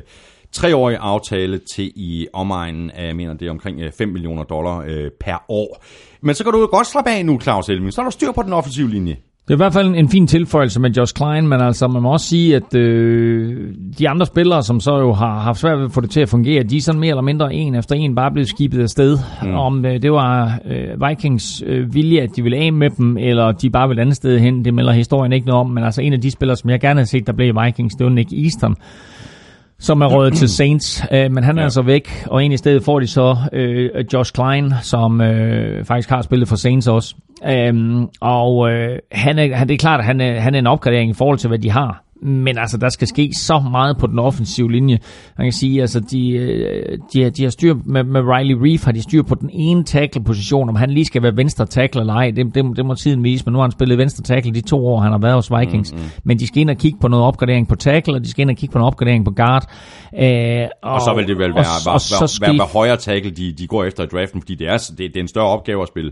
treårig 0.52 0.98
aftale 1.00 1.60
til 1.76 1.92
i 1.96 2.28
omegnen 2.34 2.92
af, 2.92 3.08
jeg 3.08 3.16
mener, 3.16 3.34
det 3.34 3.48
er 3.48 3.52
omkring 3.52 3.80
5 3.98 4.10
øh, 4.10 4.14
millioner 4.14 4.44
dollar 4.44 4.84
øh, 4.88 5.12
per 5.20 5.46
år. 5.50 5.84
Men 6.22 6.36
så 6.36 6.44
kan 6.44 6.54
du 6.54 6.66
godt 6.66 6.88
slappe 6.88 7.12
af 7.12 7.26
nu, 7.26 7.40
Claus 7.40 7.70
Elming. 7.70 7.94
Så 7.94 8.02
er 8.02 8.06
der 8.06 8.12
styr 8.12 8.32
på 8.32 8.42
den 8.42 8.54
offensive 8.54 8.90
linje. 8.90 9.16
Det 9.50 9.54
er 9.54 9.58
i 9.58 9.64
hvert 9.64 9.74
fald 9.74 9.88
en, 9.88 9.96
en 9.96 10.10
fin 10.10 10.28
tilføjelse 10.28 10.80
med 10.80 10.90
Josh 10.90 11.14
Klein, 11.14 11.48
men 11.48 11.62
altså 11.62 11.88
man 11.88 12.02
må 12.02 12.12
også 12.12 12.28
sige, 12.28 12.56
at 12.56 12.76
øh, 12.76 13.74
de 14.00 14.10
andre 14.10 14.26
spillere, 14.26 14.64
som 14.64 14.80
så 14.80 14.98
jo 14.98 15.14
har 15.14 15.40
haft 15.40 15.60
svært 15.60 15.78
ved 15.78 15.86
at 15.86 15.92
få 15.92 16.02
det 16.02 16.10
til 16.10 16.22
at 16.22 16.30
fungere, 16.30 16.64
de 16.64 16.78
er 16.78 16.82
sådan 16.82 17.00
mere 17.00 17.10
eller 17.10 17.22
mindre 17.22 17.54
en 17.54 17.76
efter 17.76 17.96
en 17.96 18.16
bare 18.16 18.32
blevet 18.32 18.50
skibet 18.50 18.82
afsted. 18.82 19.18
Mm. 19.44 19.54
Om 19.54 19.86
øh, 19.86 20.02
det 20.02 20.12
var 20.12 20.60
øh, 20.66 21.10
Vikings 21.10 21.64
øh, 21.66 21.94
vilje, 21.94 22.22
at 22.22 22.30
de 22.36 22.42
ville 22.44 22.58
af 22.58 22.74
med 22.74 22.90
dem, 22.90 23.18
eller 23.18 23.52
de 23.52 23.70
bare 23.70 23.88
vil 23.90 24.00
andet 24.00 24.16
sted 24.16 24.40
hen, 24.40 24.66
det 24.66 24.74
melder 24.74 24.94
historien 24.94 25.34
ikke 25.34 25.48
noget 25.48 25.60
om, 25.60 25.70
men 25.70 25.84
altså 25.84 26.02
en 26.02 26.14
af 26.14 26.22
de 26.22 26.32
spillere, 26.32 26.58
som 26.58 26.70
jeg 26.70 26.80
gerne 26.80 27.00
havde 27.00 27.10
set, 27.10 27.28
der 27.28 27.34
blev 27.34 27.56
Vikings, 27.64 27.96
det 27.96 28.06
var 28.06 28.12
Nick 28.12 28.34
Easton, 28.34 28.76
som 29.80 30.02
er 30.02 30.08
rådet 30.08 30.34
til 30.34 30.50
Saints, 30.50 31.04
øh, 31.12 31.32
men 31.32 31.44
han 31.44 31.58
er 31.58 31.62
ja. 31.62 31.66
altså 31.66 31.82
væk, 31.82 32.26
og 32.28 32.46
en 32.46 32.52
i 32.52 32.58
stedet 32.58 32.84
får 32.84 33.00
de 33.00 33.08
så 33.08 33.38
øh, 33.54 34.06
Josh 34.14 34.34
Klein, 34.34 34.74
som 34.82 35.22
øh, 35.22 35.86
faktisk 35.86 36.10
har 36.10 36.22
spillet 36.22 36.48
for 36.48 36.56
Saints 36.56 36.88
også. 36.88 37.16
Øhm, 37.48 38.08
og 38.22 38.72
øh, 38.72 39.00
han 39.12 39.40
er, 39.40 39.56
han, 39.56 39.68
det 39.68 39.74
er 39.74 39.78
klart, 39.78 40.00
at 40.00 40.06
han 40.06 40.22
er, 40.22 40.40
han 40.40 40.56
er 40.56 40.60
en 40.60 40.68
opgradering 40.68 41.12
i 41.12 41.14
forhold 41.14 41.38
til, 41.38 41.48
hvad 41.48 41.60
de 41.60 41.72
har. 41.72 42.04
Men 42.22 42.58
altså, 42.58 42.78
der 42.78 42.90
skal 42.90 43.08
ske 43.08 43.30
så 43.34 43.60
meget 43.72 43.98
på 43.98 44.08
den 44.08 44.20
offensive 44.20 44.72
linje. 44.72 45.00
Man 45.38 45.46
kan 45.46 45.52
sige, 45.52 45.82
altså, 45.82 46.00
de, 46.00 46.32
øh, 46.32 46.98
de, 47.14 47.30
de 47.30 47.44
har 47.44 47.50
styr 47.50 47.76
med, 47.86 48.04
med 48.04 48.22
Riley 48.22 48.56
Reef, 48.62 48.86
har 48.86 48.92
de 48.92 49.02
styr 49.02 49.24
på 49.24 49.36
den 49.36 49.50
ene 49.54 49.84
tackle-position. 49.84 50.70
Om 50.70 50.76
han 50.76 50.90
lige 50.90 51.06
skal 51.06 51.24
være 51.24 51.38
venstre 51.38 51.66
tackle 51.66 52.02
eller 52.02 52.14
ej, 52.14 52.32
det, 52.36 52.56
det, 52.56 52.78
det 52.78 52.86
må 52.86 52.96
tiden 52.96 53.24
vise. 53.24 53.46
Men 53.46 53.52
nu 53.52 53.58
har 53.58 53.64
han 53.64 53.72
spillet 53.72 53.98
venstre 53.98 54.24
tackle 54.24 54.54
de 54.54 54.62
to 54.62 54.88
år, 54.88 55.00
han 55.00 55.12
har 55.12 55.20
været 55.20 55.36
hos 55.36 55.52
Vikings. 55.60 55.94
Mm, 55.94 55.98
mm. 55.98 56.04
Men 56.24 56.40
de 56.40 56.48
skal 56.48 56.62
ind 56.62 56.70
og 56.70 56.78
kigge 56.78 57.00
på 57.02 57.08
noget 57.08 57.26
opgradering 57.26 57.68
på 57.68 57.76
tackle, 57.76 58.14
og 58.14 58.24
de 58.24 58.30
skal 58.30 58.42
ind 58.42 58.50
og 58.50 58.56
kigge 58.56 58.74
på 58.74 58.80
noget 58.80 58.94
opgradering 58.94 59.26
på 59.26 59.32
guard. 59.32 59.66
Øh, 60.20 60.68
og, 60.84 60.94
og 60.94 61.02
så 61.02 61.14
vil 61.16 61.28
det 61.28 61.38
vel 61.38 61.56
være, 61.56 61.60
og, 61.60 61.86
være, 61.86 61.94
være, 61.94 62.20
være, 62.22 62.48
være, 62.48 62.58
være 62.58 62.68
højere 62.74 62.98
tackle, 62.98 63.32
de, 63.32 63.54
de 63.54 63.68
går 63.68 63.84
efter 63.84 64.04
i 64.04 64.08
draften, 64.08 64.42
fordi 64.42 64.56
det 64.56 64.68
er, 64.68 64.78
det, 64.78 64.98
det 64.98 65.16
er 65.16 65.22
en 65.22 65.28
større 65.28 65.48
opgave 65.48 65.82
at 65.82 65.88
spille 65.88 66.12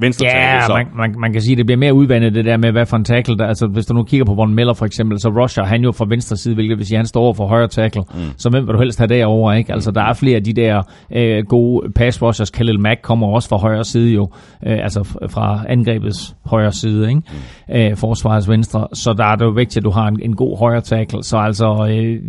venstre 0.00 0.26
ja, 0.26 0.32
tackle. 0.32 0.66
Så. 0.66 0.72
Man, 0.72 0.86
man, 0.96 1.20
man, 1.20 1.32
kan 1.32 1.42
sige, 1.42 1.52
at 1.52 1.58
det 1.58 1.66
bliver 1.66 1.78
mere 1.78 1.94
udvandet 1.94 2.34
det 2.34 2.44
der 2.44 2.56
med, 2.56 2.72
hvad 2.72 2.86
for 2.86 2.96
en 2.96 3.04
tackle. 3.04 3.38
Der, 3.38 3.46
altså, 3.46 3.66
hvis 3.66 3.86
du 3.86 3.94
nu 3.94 4.02
kigger 4.02 4.24
på 4.24 4.34
Von 4.34 4.54
Miller 4.54 4.74
for 4.74 4.86
eksempel, 4.86 5.20
så 5.20 5.28
rusher 5.28 5.64
han 5.64 5.82
jo 5.82 5.92
fra 5.92 6.06
venstre 6.08 6.36
side, 6.36 6.54
hvilket 6.54 6.78
vil 6.78 6.86
sige, 6.86 6.96
at 6.96 6.98
han 6.98 7.06
står 7.06 7.20
over 7.22 7.34
for 7.34 7.46
højre 7.46 7.68
tackle. 7.68 8.02
Mm. 8.14 8.20
Så 8.36 8.50
hvem 8.50 8.66
vil 8.66 8.74
du 8.74 8.78
helst 8.78 8.98
have 8.98 9.08
derovre, 9.08 9.58
ikke? 9.58 9.72
Altså, 9.72 9.90
der 9.90 10.02
er 10.02 10.12
flere 10.12 10.36
af 10.36 10.44
de 10.44 10.52
der 10.52 10.82
øh, 11.12 11.44
gode 11.48 11.92
pass 11.92 12.22
rushers. 12.22 12.50
Khalil 12.50 12.80
Mack 12.80 13.02
kommer 13.02 13.26
også 13.26 13.48
fra 13.48 13.56
højre 13.56 13.84
side 13.84 14.14
jo. 14.14 14.28
Øh, 14.66 14.78
altså 14.82 15.04
fra 15.30 15.64
angrebets 15.68 16.36
højre 16.44 16.72
side, 16.72 17.08
ikke? 17.08 17.22
Mm. 17.68 17.74
Øh, 17.74 17.96
forsvarets 17.96 18.48
venstre. 18.48 18.86
Så 18.92 19.14
der 19.18 19.24
er 19.24 19.36
det 19.36 19.44
jo 19.44 19.50
vigtigt, 19.50 19.76
at 19.76 19.84
du 19.84 19.90
har 19.90 20.08
en, 20.08 20.20
en 20.22 20.36
god 20.36 20.58
højre 20.58 20.80
tackle. 20.80 21.22
Så 21.22 21.36
altså... 21.36 21.88
Øh, 21.90 22.20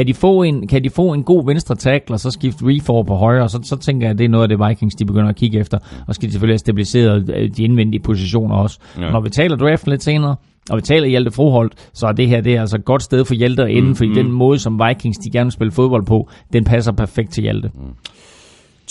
kan 0.00 0.06
de 0.06 0.14
få 0.14 0.42
en, 0.42 0.66
kan 0.66 0.84
de 0.84 0.90
få 0.90 1.12
en 1.12 1.22
god 1.22 1.46
venstre 1.46 1.74
tackle, 1.74 2.14
og 2.14 2.20
så 2.20 2.30
skifte 2.30 2.66
Reef 2.66 2.86
på 2.86 3.14
højre, 3.14 3.48
så, 3.48 3.60
så 3.62 3.76
tænker 3.76 4.06
jeg, 4.06 4.10
at 4.10 4.18
det 4.18 4.24
er 4.24 4.28
noget 4.28 4.42
af 4.42 4.58
det 4.58 4.68
Vikings, 4.68 4.94
de 4.94 5.04
begynder 5.04 5.28
at 5.28 5.36
kigge 5.36 5.58
efter. 5.58 5.78
Og 6.06 6.14
skal 6.14 6.28
de 6.28 6.32
selvfølgelig 6.32 6.52
have 6.52 6.58
stabiliseret 6.58 7.30
øh, 7.36 7.50
de 7.56 7.62
indvendige 7.62 8.02
positioner 8.02 8.54
også. 8.54 8.78
Ja. 8.98 9.10
Når 9.10 9.20
vi 9.20 9.30
taler 9.30 9.56
draften 9.56 9.90
lidt 9.90 10.02
senere, 10.02 10.36
og 10.70 10.76
vi 10.76 10.82
taler 10.82 11.06
Hjalte 11.06 11.30
Froholt, 11.30 11.72
så 11.92 12.06
er 12.06 12.12
det 12.12 12.28
her 12.28 12.40
det 12.40 12.56
er 12.56 12.60
altså 12.60 12.76
et 12.76 12.84
godt 12.84 13.02
sted 13.02 13.24
for 13.24 13.34
Hjalte 13.34 13.62
at 13.62 13.70
ende, 13.70 13.88
mm, 13.88 13.94
fordi 13.94 14.08
mm. 14.08 14.14
den 14.14 14.32
måde, 14.32 14.58
som 14.58 14.80
Vikings 14.88 15.18
de 15.18 15.30
gerne 15.30 15.46
vil 15.46 15.52
spille 15.52 15.72
fodbold 15.72 16.06
på, 16.06 16.28
den 16.52 16.64
passer 16.64 16.92
perfekt 16.92 17.32
til 17.32 17.42
Hjalte. 17.42 17.70
Mm. 17.74 17.80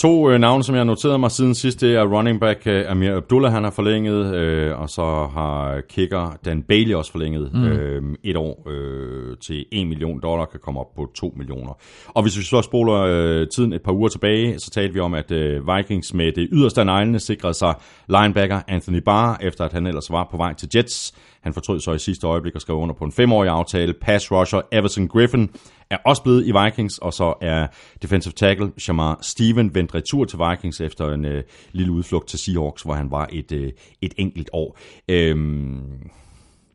To 0.00 0.30
øh, 0.30 0.38
navne, 0.38 0.64
som 0.64 0.74
jeg 0.74 0.80
har 0.80 0.84
noteret 0.84 1.20
mig 1.20 1.30
siden 1.30 1.54
sidst, 1.54 1.80
det 1.80 1.94
er 1.94 2.04
running 2.04 2.40
back 2.40 2.66
øh, 2.66 2.90
Amir 2.90 3.16
Abdullah, 3.16 3.52
han 3.52 3.64
har 3.64 3.70
forlænget, 3.70 4.34
øh, 4.34 4.80
og 4.80 4.90
så 4.90 5.28
har 5.34 5.80
kicker 5.88 6.38
Dan 6.44 6.62
Bailey 6.62 6.94
også 6.94 7.12
forlænget 7.12 7.50
mm. 7.54 7.64
øh, 7.64 8.02
et 8.24 8.36
år 8.36 8.68
øh, 8.70 9.36
til 9.36 9.64
1 9.72 9.86
million 9.86 10.20
dollar, 10.22 10.44
kan 10.44 10.60
komme 10.60 10.80
op 10.80 10.94
på 10.96 11.10
2 11.14 11.34
millioner. 11.36 11.78
Og 12.06 12.22
hvis 12.22 12.38
vi 12.38 12.42
så 12.42 12.62
spoler 12.62 12.94
øh, 12.94 13.46
tiden 13.54 13.72
et 13.72 13.82
par 13.82 13.92
uger 13.92 14.08
tilbage, 14.08 14.58
så 14.58 14.70
talte 14.70 14.94
vi 14.94 15.00
om, 15.00 15.14
at 15.14 15.30
øh, 15.30 15.76
Vikings 15.76 16.14
med 16.14 16.32
det 16.32 16.48
yderste 16.52 16.80
af 16.80 16.86
neglene 16.86 17.18
sikrede 17.18 17.54
sig 17.54 17.74
linebacker 18.08 18.60
Anthony 18.68 19.02
Barr, 19.04 19.38
efter 19.40 19.64
at 19.64 19.72
han 19.72 19.86
ellers 19.86 20.10
var 20.10 20.28
på 20.30 20.36
vej 20.36 20.54
til 20.54 20.68
Jets. 20.74 21.14
Han 21.42 21.52
fortrød 21.54 21.80
så 21.80 21.92
i 21.92 21.98
sidste 21.98 22.26
øjeblik 22.26 22.54
at 22.54 22.60
skrive 22.62 22.78
under 22.78 22.94
på 22.94 23.04
en 23.04 23.12
femårig 23.12 23.50
aftale. 23.50 23.94
Pass 24.00 24.32
rusher 24.32 24.60
Everson 24.72 25.08
Griffin 25.08 25.50
er 25.90 25.96
også 26.04 26.22
blevet 26.22 26.46
i 26.46 26.52
Vikings, 26.64 26.98
og 26.98 27.12
så 27.12 27.34
er 27.40 27.66
defensive 28.02 28.32
tackle 28.32 28.72
Shamar 28.78 29.18
Steven 29.22 29.74
vendt 29.74 29.94
retur 29.94 30.24
til 30.24 30.38
Vikings 30.38 30.80
efter 30.80 31.12
en 31.12 31.24
øh, 31.24 31.42
lille 31.72 31.92
udflugt 31.92 32.28
til 32.28 32.38
Seahawks, 32.38 32.82
hvor 32.82 32.94
han 32.94 33.10
var 33.10 33.28
et, 33.32 33.52
øh, 33.52 33.72
et 34.02 34.14
enkelt 34.16 34.50
år. 34.52 34.78
Øhm, 35.08 35.80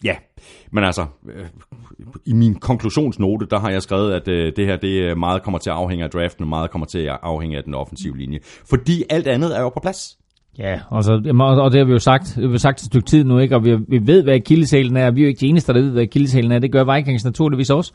ja, 0.03 0.15
men 0.71 0.83
altså, 0.83 1.05
øh, 1.29 1.45
i 2.25 2.33
min 2.33 2.55
konklusionsnote, 2.55 3.45
der 3.45 3.59
har 3.59 3.69
jeg 3.69 3.81
skrevet, 3.81 4.13
at 4.13 4.27
øh, 4.27 4.53
det 4.55 4.65
her 4.65 4.77
det 4.77 5.01
øh, 5.01 5.17
meget 5.17 5.43
kommer 5.43 5.57
til 5.59 5.69
at 5.69 5.75
afhænge 5.75 6.03
af 6.03 6.09
draften, 6.11 6.43
og 6.43 6.47
meget 6.47 6.71
kommer 6.71 6.85
til 6.85 6.99
at 6.99 7.17
afhænge 7.21 7.57
af 7.57 7.63
den 7.63 7.73
offensive 7.73 8.17
linje. 8.17 8.39
Fordi 8.43 9.03
alt 9.09 9.27
andet 9.27 9.57
er 9.57 9.61
jo 9.61 9.69
på 9.69 9.79
plads. 9.79 10.17
Ja, 10.59 10.79
og, 10.89 11.03
så, 11.03 11.13
og 11.39 11.71
det 11.71 11.79
har 11.79 11.85
vi 11.85 11.91
jo 11.91 11.99
sagt, 11.99 12.33
det 12.35 12.43
har 12.43 12.51
vi 12.51 12.57
sagt 12.57 12.79
et 12.79 12.85
stykke 12.85 13.05
tid 13.05 13.23
nu, 13.23 13.39
ikke? 13.39 13.55
og 13.55 13.65
vi, 13.65 13.75
vi 13.87 14.07
ved, 14.07 14.23
hvad 14.23 14.33
akilleshælen 14.33 14.97
er, 14.97 15.11
vi 15.11 15.21
er 15.21 15.25
jo 15.25 15.27
ikke 15.27 15.39
de 15.39 15.47
eneste, 15.47 15.73
der 15.73 15.79
ved, 15.79 15.91
hvad 15.91 16.03
akilleshælen 16.03 16.51
er, 16.51 16.59
det 16.59 16.71
gør 16.71 16.95
Vikings 16.95 17.25
naturligvis 17.25 17.69
også. 17.69 17.91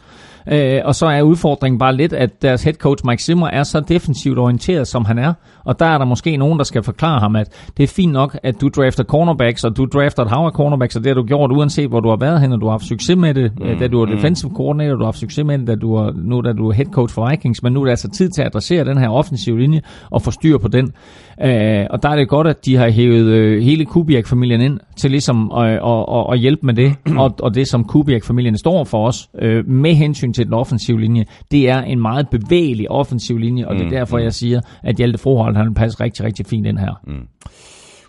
Øh, 0.53 0.81
og 0.85 0.95
så 0.95 1.07
er 1.07 1.23
udfordringen 1.23 1.78
bare 1.78 1.97
lidt, 1.97 2.12
at 2.12 2.43
deres 2.43 2.62
head 2.62 2.74
coach 2.74 3.07
Mike 3.07 3.23
Zimmer 3.23 3.47
er 3.47 3.62
så 3.62 3.81
defensivt 3.81 4.39
orienteret, 4.39 4.89
som 4.89 5.05
han 5.05 5.19
er, 5.19 5.32
og 5.65 5.78
der 5.78 5.87
er 5.87 5.99
der 5.99 6.05
måske 6.05 6.37
nogen, 6.37 6.59
der 6.59 6.65
skal 6.65 6.82
forklare 6.82 7.20
ham, 7.20 7.37
at 7.37 7.70
det 7.77 7.82
er 7.82 7.89
fint 7.89 8.12
nok, 8.12 8.39
at 8.43 8.61
du 8.61 8.69
drafter 8.69 9.05
cornerbacks, 9.05 9.65
og 9.65 9.77
du 9.77 9.85
drafter 9.85 10.23
et 10.23 10.31
hav 10.31 10.45
af 10.47 10.53
cornerbacks, 10.53 10.97
og 10.97 11.05
det 11.05 11.11
har 11.11 11.15
du 11.15 11.24
gjort, 11.27 11.53
uanset 11.53 11.89
hvor 11.89 12.01
du 12.01 12.09
har 12.09 12.16
været 12.16 12.41
hen, 12.41 12.53
og 12.53 12.61
du 12.61 12.66
har 12.66 12.73
haft 12.73 12.85
succes 12.85 13.16
med 13.16 13.35
det, 13.35 13.53
mm, 13.59 13.78
da 13.78 13.89
du 13.89 14.03
er 14.03 14.07
mm. 14.07 14.12
defensive 14.12 14.51
coordinator, 14.57 14.93
du 14.95 14.99
har 14.99 15.07
haft 15.07 15.19
succes 15.19 15.45
med 15.45 15.59
det, 15.59 15.66
da 15.66 15.74
du 15.74 15.95
er, 15.95 16.12
nu 16.16 16.41
da 16.41 16.53
du 16.53 16.69
er 16.69 16.73
head 16.73 16.87
coach 16.87 17.15
for 17.15 17.31
Vikings, 17.31 17.62
men 17.62 17.73
nu 17.73 17.81
er 17.81 17.85
det 17.85 17.91
altså 17.91 18.11
tid 18.11 18.28
til 18.28 18.43
at 18.43 18.47
adressere 18.47 18.85
den 18.85 18.99
her 18.99 19.09
offensive 19.09 19.59
linje, 19.59 19.81
og 20.11 20.23
få 20.23 20.31
styr 20.31 20.59
på 20.59 20.69
den. 20.69 20.93
Øh, 21.45 21.87
og 21.91 22.03
der 22.03 22.09
er 22.09 22.16
det 22.16 22.28
godt, 22.28 22.47
at 22.51 22.64
de 22.64 22.77
har 22.77 22.90
hævet 22.90 23.27
øh, 23.27 23.62
hele 23.62 23.85
Kubiak-familien 23.85 24.60
ind 24.60 24.81
til 24.97 25.10
ligesom 25.10 25.52
at, 25.52 25.70
at, 25.70 26.05
at, 26.16 26.27
at 26.32 26.39
hjælpe 26.39 26.66
med 26.66 26.74
det, 26.74 26.94
og, 27.22 27.35
og 27.43 27.55
det 27.55 27.68
som 27.68 27.85
Kubiak-familien 27.85 28.59
står 28.59 28.85
for 28.85 29.06
os, 29.06 29.28
øh, 29.43 29.68
med 29.68 29.94
hensyn 29.94 30.32
til 30.32 30.44
den 30.44 30.55
offensive 30.55 31.01
linje, 31.01 31.24
det 31.51 31.68
er 31.68 31.82
en 31.82 32.01
meget 32.01 32.28
bevægelig 32.28 32.90
offensiv 32.90 33.39
linje, 33.39 33.66
og 33.66 33.74
det 33.74 33.81
er 33.81 33.85
mm, 33.85 33.90
derfor, 33.90 34.18
mm. 34.18 34.24
jeg 34.24 34.32
siger, 34.32 34.60
at 34.82 34.97
Hjalte 34.97 35.18
Froholt, 35.18 35.56
han 35.56 35.74
passer 35.74 36.01
rigtig, 36.01 36.24
rigtig 36.24 36.47
fint 36.47 36.66
ind 36.66 36.78
her. 36.78 37.01
Mm. 37.06 37.27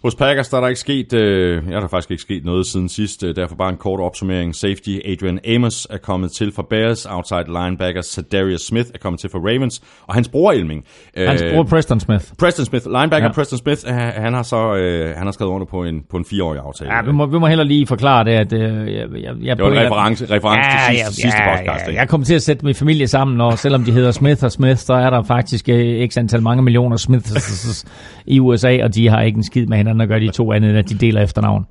Hos 0.03 0.15
Packers 0.15 0.49
der 0.49 0.57
er 0.57 0.61
der 0.61 0.68
ikke 0.68 0.80
sket, 0.80 1.14
øh, 1.14 1.64
ja, 1.69 1.76
der 1.76 1.82
er 1.82 1.88
faktisk 1.88 2.11
ikke 2.11 2.22
sket 2.22 2.45
noget 2.45 2.65
siden 2.65 2.90
sidst, 2.90 3.23
øh, 3.23 3.36
derfor 3.36 3.56
bare 3.56 3.69
en 3.69 3.78
kort 3.78 3.99
opsummering. 3.99 4.56
Safety 4.56 4.98
Adrian 5.06 5.40
Amos 5.56 5.88
er 5.90 5.98
kommet 5.98 6.32
til 6.32 6.52
for 6.52 6.68
Bears, 6.69 7.06
outside 7.06 7.45
linebacker 7.48 8.23
Darius 8.32 8.61
Smith 8.61 8.90
er 8.94 8.98
kommet 8.98 9.19
til 9.19 9.30
for 9.30 9.40
Ravens, 9.40 9.82
og 10.07 10.14
hans 10.14 10.30
bror 10.30 10.52
Elming. 10.52 10.84
Hans 11.18 11.44
bror 11.53 11.64
Preston 11.64 11.99
Smith. 11.99 12.26
Preston 12.40 12.65
Smith, 12.65 12.86
linebacker 12.86 13.28
ja. 13.28 13.32
Preston 13.32 13.60
Smith, 13.60 13.82
han, 13.88 14.11
han 14.23 14.34
har 14.34 14.44
så 14.44 14.76
øh, 14.76 15.15
han 15.15 15.28
har 15.28 15.32
skrevet 15.32 15.52
under 15.52 15.65
på 15.65 15.84
en, 15.84 16.03
på 16.10 16.18
en 16.18 16.26
fireårig 16.26 16.60
aftale. 16.60 16.94
Ja, 16.94 17.02
vi 17.02 17.11
må, 17.11 17.26
vi 17.26 17.40
må 17.40 17.48
heller 17.48 17.64
lige 17.64 17.88
forklare 17.88 18.23
det, 18.23 18.32
at 18.32 18.53
øh, 18.53 18.94
jeg, 18.94 19.07
jeg, 19.14 19.34
jeg, 19.41 19.57
det 19.57 19.65
var 19.65 19.72
en 19.72 19.78
reference, 19.78 20.26
reference 20.26 20.69
ja, 20.69 20.88
til 20.88 21.06
sidste, 21.06 21.06
ja, 21.06 21.30
sidste 21.30 21.40
podcast. 21.57 21.88
Ja, 21.88 21.94
jeg 21.94 22.10
kommer 22.10 22.26
til 22.26 22.36
at 22.36 22.41
sætte 22.41 22.65
min 22.65 22.76
familie 22.76 23.07
sammen, 23.07 23.41
og 23.41 23.60
selvom 23.60 23.84
de 23.84 23.91
hedder 23.91 24.11
Smith 24.11 24.44
og 24.44 24.52
Smith, 24.52 24.78
så 24.78 24.94
er 24.94 25.10
der 25.10 25.23
faktisk 25.23 25.69
øh, 25.69 26.07
x 26.07 26.18
antal 26.18 26.41
mange 26.41 26.64
millioner 26.64 26.98
Smiths 26.98 27.86
i 28.26 28.40
USA, 28.40 28.84
og 28.84 28.95
de 28.95 29.10
har 29.10 29.22
ikke 29.22 29.38
en 29.38 29.44
skid 29.44 29.65
med 29.65 29.78
hinanden 29.78 29.90
at 29.99 30.07
gøre 30.07 30.19
de 30.19 30.31
to 30.31 30.53
andet, 30.53 30.76
at 30.76 30.89
de 30.89 30.95
deler 30.95 31.22
efternavn. 31.22 31.65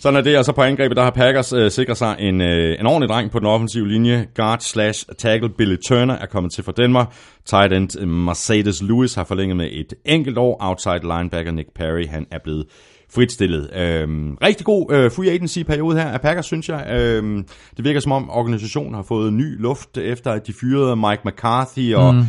Sådan 0.00 0.16
er 0.16 0.20
det, 0.20 0.38
og 0.38 0.44
så 0.44 0.52
på 0.52 0.62
angrebet, 0.62 0.96
der 0.96 1.02
har 1.02 1.10
Packers 1.10 1.52
øh, 1.52 1.70
sikret 1.70 1.96
sig 1.96 2.16
en, 2.18 2.40
øh, 2.40 2.80
en 2.80 2.86
ordentlig 2.86 3.08
dreng 3.08 3.30
på 3.30 3.38
den 3.38 3.46
offensive 3.46 3.88
linje. 3.88 4.26
Guard 4.34 4.60
slash 4.60 5.06
tackle 5.18 5.48
Billy 5.48 5.76
Turner 5.88 6.14
er 6.14 6.26
kommet 6.26 6.52
til 6.52 6.64
for 6.64 6.72
Danmark. 6.72 7.14
Tight 7.44 7.72
end 7.72 8.00
øh, 8.00 8.08
Mercedes 8.08 8.82
Lewis 8.82 9.14
har 9.14 9.24
forlænget 9.24 9.56
med 9.56 9.68
et 9.72 9.94
enkelt 10.04 10.38
år. 10.38 10.56
Outside 10.60 11.00
linebacker 11.02 11.52
Nick 11.52 11.68
Perry, 11.74 12.06
han 12.06 12.26
er 12.30 12.38
blevet 12.44 12.64
fritstillet. 13.14 13.70
Øhm, 13.76 14.34
rigtig 14.42 14.66
god 14.66 14.92
øh, 14.92 15.10
free 15.10 15.30
agency-periode 15.30 15.96
her 15.96 16.08
af 16.08 16.20
Packers, 16.20 16.46
synes 16.46 16.68
jeg. 16.68 16.86
Øhm, 16.90 17.44
det 17.76 17.84
virker 17.84 18.00
som 18.00 18.12
om 18.12 18.30
organisationen 18.30 18.94
har 18.94 19.02
fået 19.02 19.32
ny 19.32 19.62
luft, 19.62 19.98
efter 19.98 20.32
at 20.32 20.46
de 20.46 20.52
fyrede 20.60 20.96
Mike 20.96 21.22
McCarthy 21.24 21.94
og... 21.94 22.14
Mm 22.14 22.24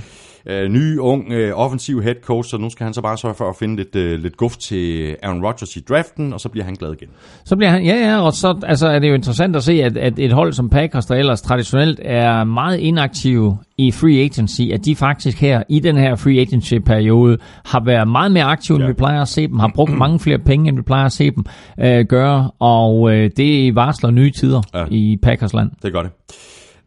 øh, 0.49 0.69
ny, 0.69 0.97
ung, 0.97 1.31
øh, 1.31 1.53
offensiv 1.55 2.01
head 2.01 2.15
coach, 2.21 2.49
så 2.49 2.57
nu 2.57 2.69
skal 2.69 2.83
han 2.83 2.93
så 2.93 3.01
bare 3.01 3.17
sørge 3.17 3.35
for 3.35 3.49
at 3.49 3.55
finde 3.55 3.75
lidt, 3.75 3.95
øh, 3.95 4.19
lidt 4.19 4.37
guft 4.37 4.59
til 4.59 5.15
Aaron 5.23 5.45
Rodgers 5.45 5.75
i 5.75 5.79
draften, 5.79 6.33
og 6.33 6.39
så 6.39 6.49
bliver 6.49 6.65
han 6.65 6.75
glad 6.75 6.93
igen. 6.93 7.09
Så 7.45 7.55
bliver 7.55 7.69
han, 7.69 7.85
ja 7.85 7.95
ja, 7.95 8.21
og 8.21 8.33
så 8.33 8.59
altså, 8.63 8.87
er 8.87 8.99
det 8.99 9.09
jo 9.09 9.13
interessant 9.13 9.55
at 9.55 9.63
se, 9.63 9.73
at, 9.83 9.97
at 9.97 10.19
et 10.19 10.33
hold 10.33 10.53
som 10.53 10.69
Packers, 10.69 11.05
der 11.05 11.15
ellers 11.15 11.41
traditionelt 11.41 11.99
er 12.03 12.43
meget 12.43 12.79
inaktive 12.79 13.57
i 13.77 13.91
free 13.91 14.19
agency, 14.19 14.61
at 14.73 14.85
de 14.85 14.95
faktisk 14.95 15.41
her 15.41 15.63
i 15.69 15.79
den 15.79 15.97
her 15.97 16.15
free 16.15 16.39
agency-periode 16.39 17.37
har 17.65 17.83
været 17.85 18.07
meget 18.07 18.31
mere 18.31 18.43
aktive, 18.43 18.77
ja. 18.77 18.83
end 18.83 18.93
vi 18.93 18.93
plejer 18.93 19.21
at 19.21 19.27
se 19.27 19.47
dem, 19.47 19.59
har 19.59 19.71
brugt 19.75 19.97
mange 19.97 20.19
flere 20.19 20.39
penge, 20.39 20.69
end 20.69 20.77
vi 20.77 20.81
plejer 20.81 21.05
at 21.05 21.11
se 21.11 21.31
dem 21.31 21.45
øh, 21.79 22.05
gøre, 22.05 22.51
og 22.59 23.13
øh, 23.13 23.31
det 23.37 23.75
varsler 23.75 24.11
nye 24.11 24.31
tider 24.31 24.61
ja. 24.73 24.85
i 24.91 25.17
Packers 25.23 25.53
land. 25.53 25.71
Det 25.83 25.93
gør 25.93 26.01
det. 26.01 26.11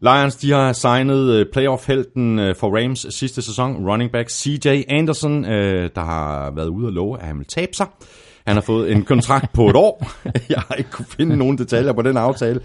Lions 0.01 0.35
de 0.35 0.51
har 0.51 0.73
signet 0.73 1.29
øh, 1.29 1.45
playoff-helten 1.53 2.39
øh, 2.39 2.55
for 2.55 2.77
Rams 2.77 3.05
sidste 3.09 3.41
sæson, 3.41 3.89
running 3.89 4.11
back 4.11 4.29
CJ 4.29 4.67
Anderson, 4.89 5.45
øh, 5.45 5.89
der 5.95 6.01
har 6.01 6.51
været 6.55 6.67
ude 6.67 6.87
og 6.87 6.93
love, 6.93 7.19
at 7.19 7.25
han 7.25 7.37
vil 7.37 7.47
tabe 7.47 7.73
sig. 7.73 7.87
Han 8.45 8.55
har 8.55 8.61
fået 8.61 8.91
en 8.91 9.03
kontrakt 9.03 9.53
på 9.53 9.69
et 9.69 9.75
år. 9.75 10.11
Jeg 10.49 10.59
har 10.67 10.75
ikke 10.75 10.89
kunne 10.89 11.05
finde 11.05 11.37
nogen 11.37 11.57
detaljer 11.57 11.93
på 11.93 12.01
den 12.01 12.17
aftale. 12.17 12.61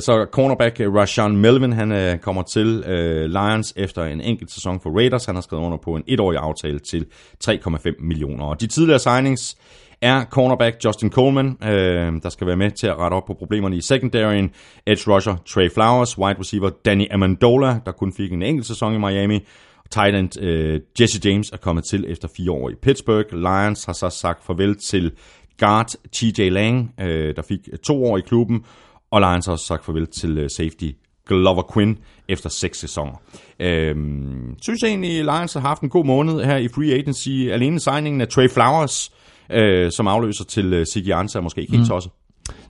Så 0.00 0.26
cornerback 0.32 0.80
Rashawn 0.80 1.36
Melvin, 1.36 1.72
han 1.72 2.18
kommer 2.18 2.42
til 2.42 2.84
Lions 3.28 3.72
efter 3.76 4.04
en 4.04 4.20
enkelt 4.20 4.50
sæson 4.50 4.80
for 4.80 4.90
Raiders. 4.96 5.24
Han 5.24 5.34
har 5.34 5.42
skrevet 5.42 5.64
under 5.64 5.78
på 5.78 5.94
en 5.94 6.02
etårig 6.06 6.38
aftale 6.38 6.78
til 6.78 7.06
3,5 7.44 7.90
millioner. 7.98 8.44
Og 8.44 8.60
de 8.60 8.66
tidligere 8.66 8.98
signings 8.98 9.56
er 10.02 10.24
cornerback 10.24 10.84
Justin 10.84 11.10
Coleman, 11.10 11.56
øh, 11.62 12.22
der 12.22 12.28
skal 12.28 12.46
være 12.46 12.56
med 12.56 12.70
til 12.70 12.86
at 12.86 12.98
rette 12.98 13.14
op 13.14 13.24
på 13.26 13.34
problemerne 13.34 13.76
i 13.76 13.80
secondaryen. 13.80 14.50
Edge 14.86 15.14
rusher 15.14 15.36
Trey 15.46 15.70
Flowers, 15.70 16.18
wide 16.18 16.40
receiver 16.40 16.70
Danny 16.84 17.06
Amendola, 17.10 17.80
der 17.86 17.92
kun 17.92 18.12
fik 18.12 18.32
en 18.32 18.42
enkelt 18.42 18.66
sæson 18.66 18.94
i 18.94 18.98
Miami. 18.98 19.46
Tight 19.90 20.16
end 20.16 20.40
øh, 20.40 20.80
Jesse 21.00 21.20
James 21.24 21.50
er 21.50 21.56
kommet 21.56 21.84
til 21.84 22.04
efter 22.08 22.28
fire 22.36 22.50
år 22.50 22.70
i 22.70 22.74
Pittsburgh. 22.82 23.32
Lions 23.32 23.84
har 23.84 23.92
så 23.92 24.10
sagt 24.10 24.44
farvel 24.44 24.76
til 24.76 25.12
guard 25.58 25.94
TJ 26.12 26.48
Lang, 26.48 26.94
øh, 27.00 27.36
der 27.36 27.42
fik 27.42 27.60
to 27.84 28.04
år 28.04 28.18
i 28.18 28.20
klubben. 28.20 28.64
Og 29.10 29.20
Lions 29.20 29.46
har 29.46 29.52
også 29.52 29.66
sagt 29.66 29.84
farvel 29.84 30.06
til 30.06 30.38
øh, 30.38 30.50
safety 30.50 30.90
Glover 31.26 31.72
Quinn 31.74 31.98
efter 32.28 32.48
seks 32.48 32.78
sæsoner. 32.78 33.22
Øhm, 33.60 34.54
synes 34.62 34.82
jeg 34.82 34.88
egentlig, 34.88 35.24
Lions 35.24 35.52
har 35.52 35.60
haft 35.60 35.82
en 35.82 35.88
god 35.88 36.04
måned 36.04 36.44
her 36.44 36.56
i 36.56 36.68
free 36.68 36.92
agency. 36.92 37.28
Alene 37.28 37.80
signingen 37.80 38.20
af 38.20 38.28
Trey 38.28 38.48
Flowers 38.48 39.12
øh, 39.52 39.90
som 39.90 40.08
afløser 40.08 40.44
til 40.44 40.72
øh, 40.72 40.86
Sigi 40.86 41.10
Ansa, 41.10 41.38
er 41.38 41.42
måske 41.42 41.60
ikke 41.60 41.72
helt 41.72 41.82
mm. 41.82 41.88
tosset. 41.88 42.12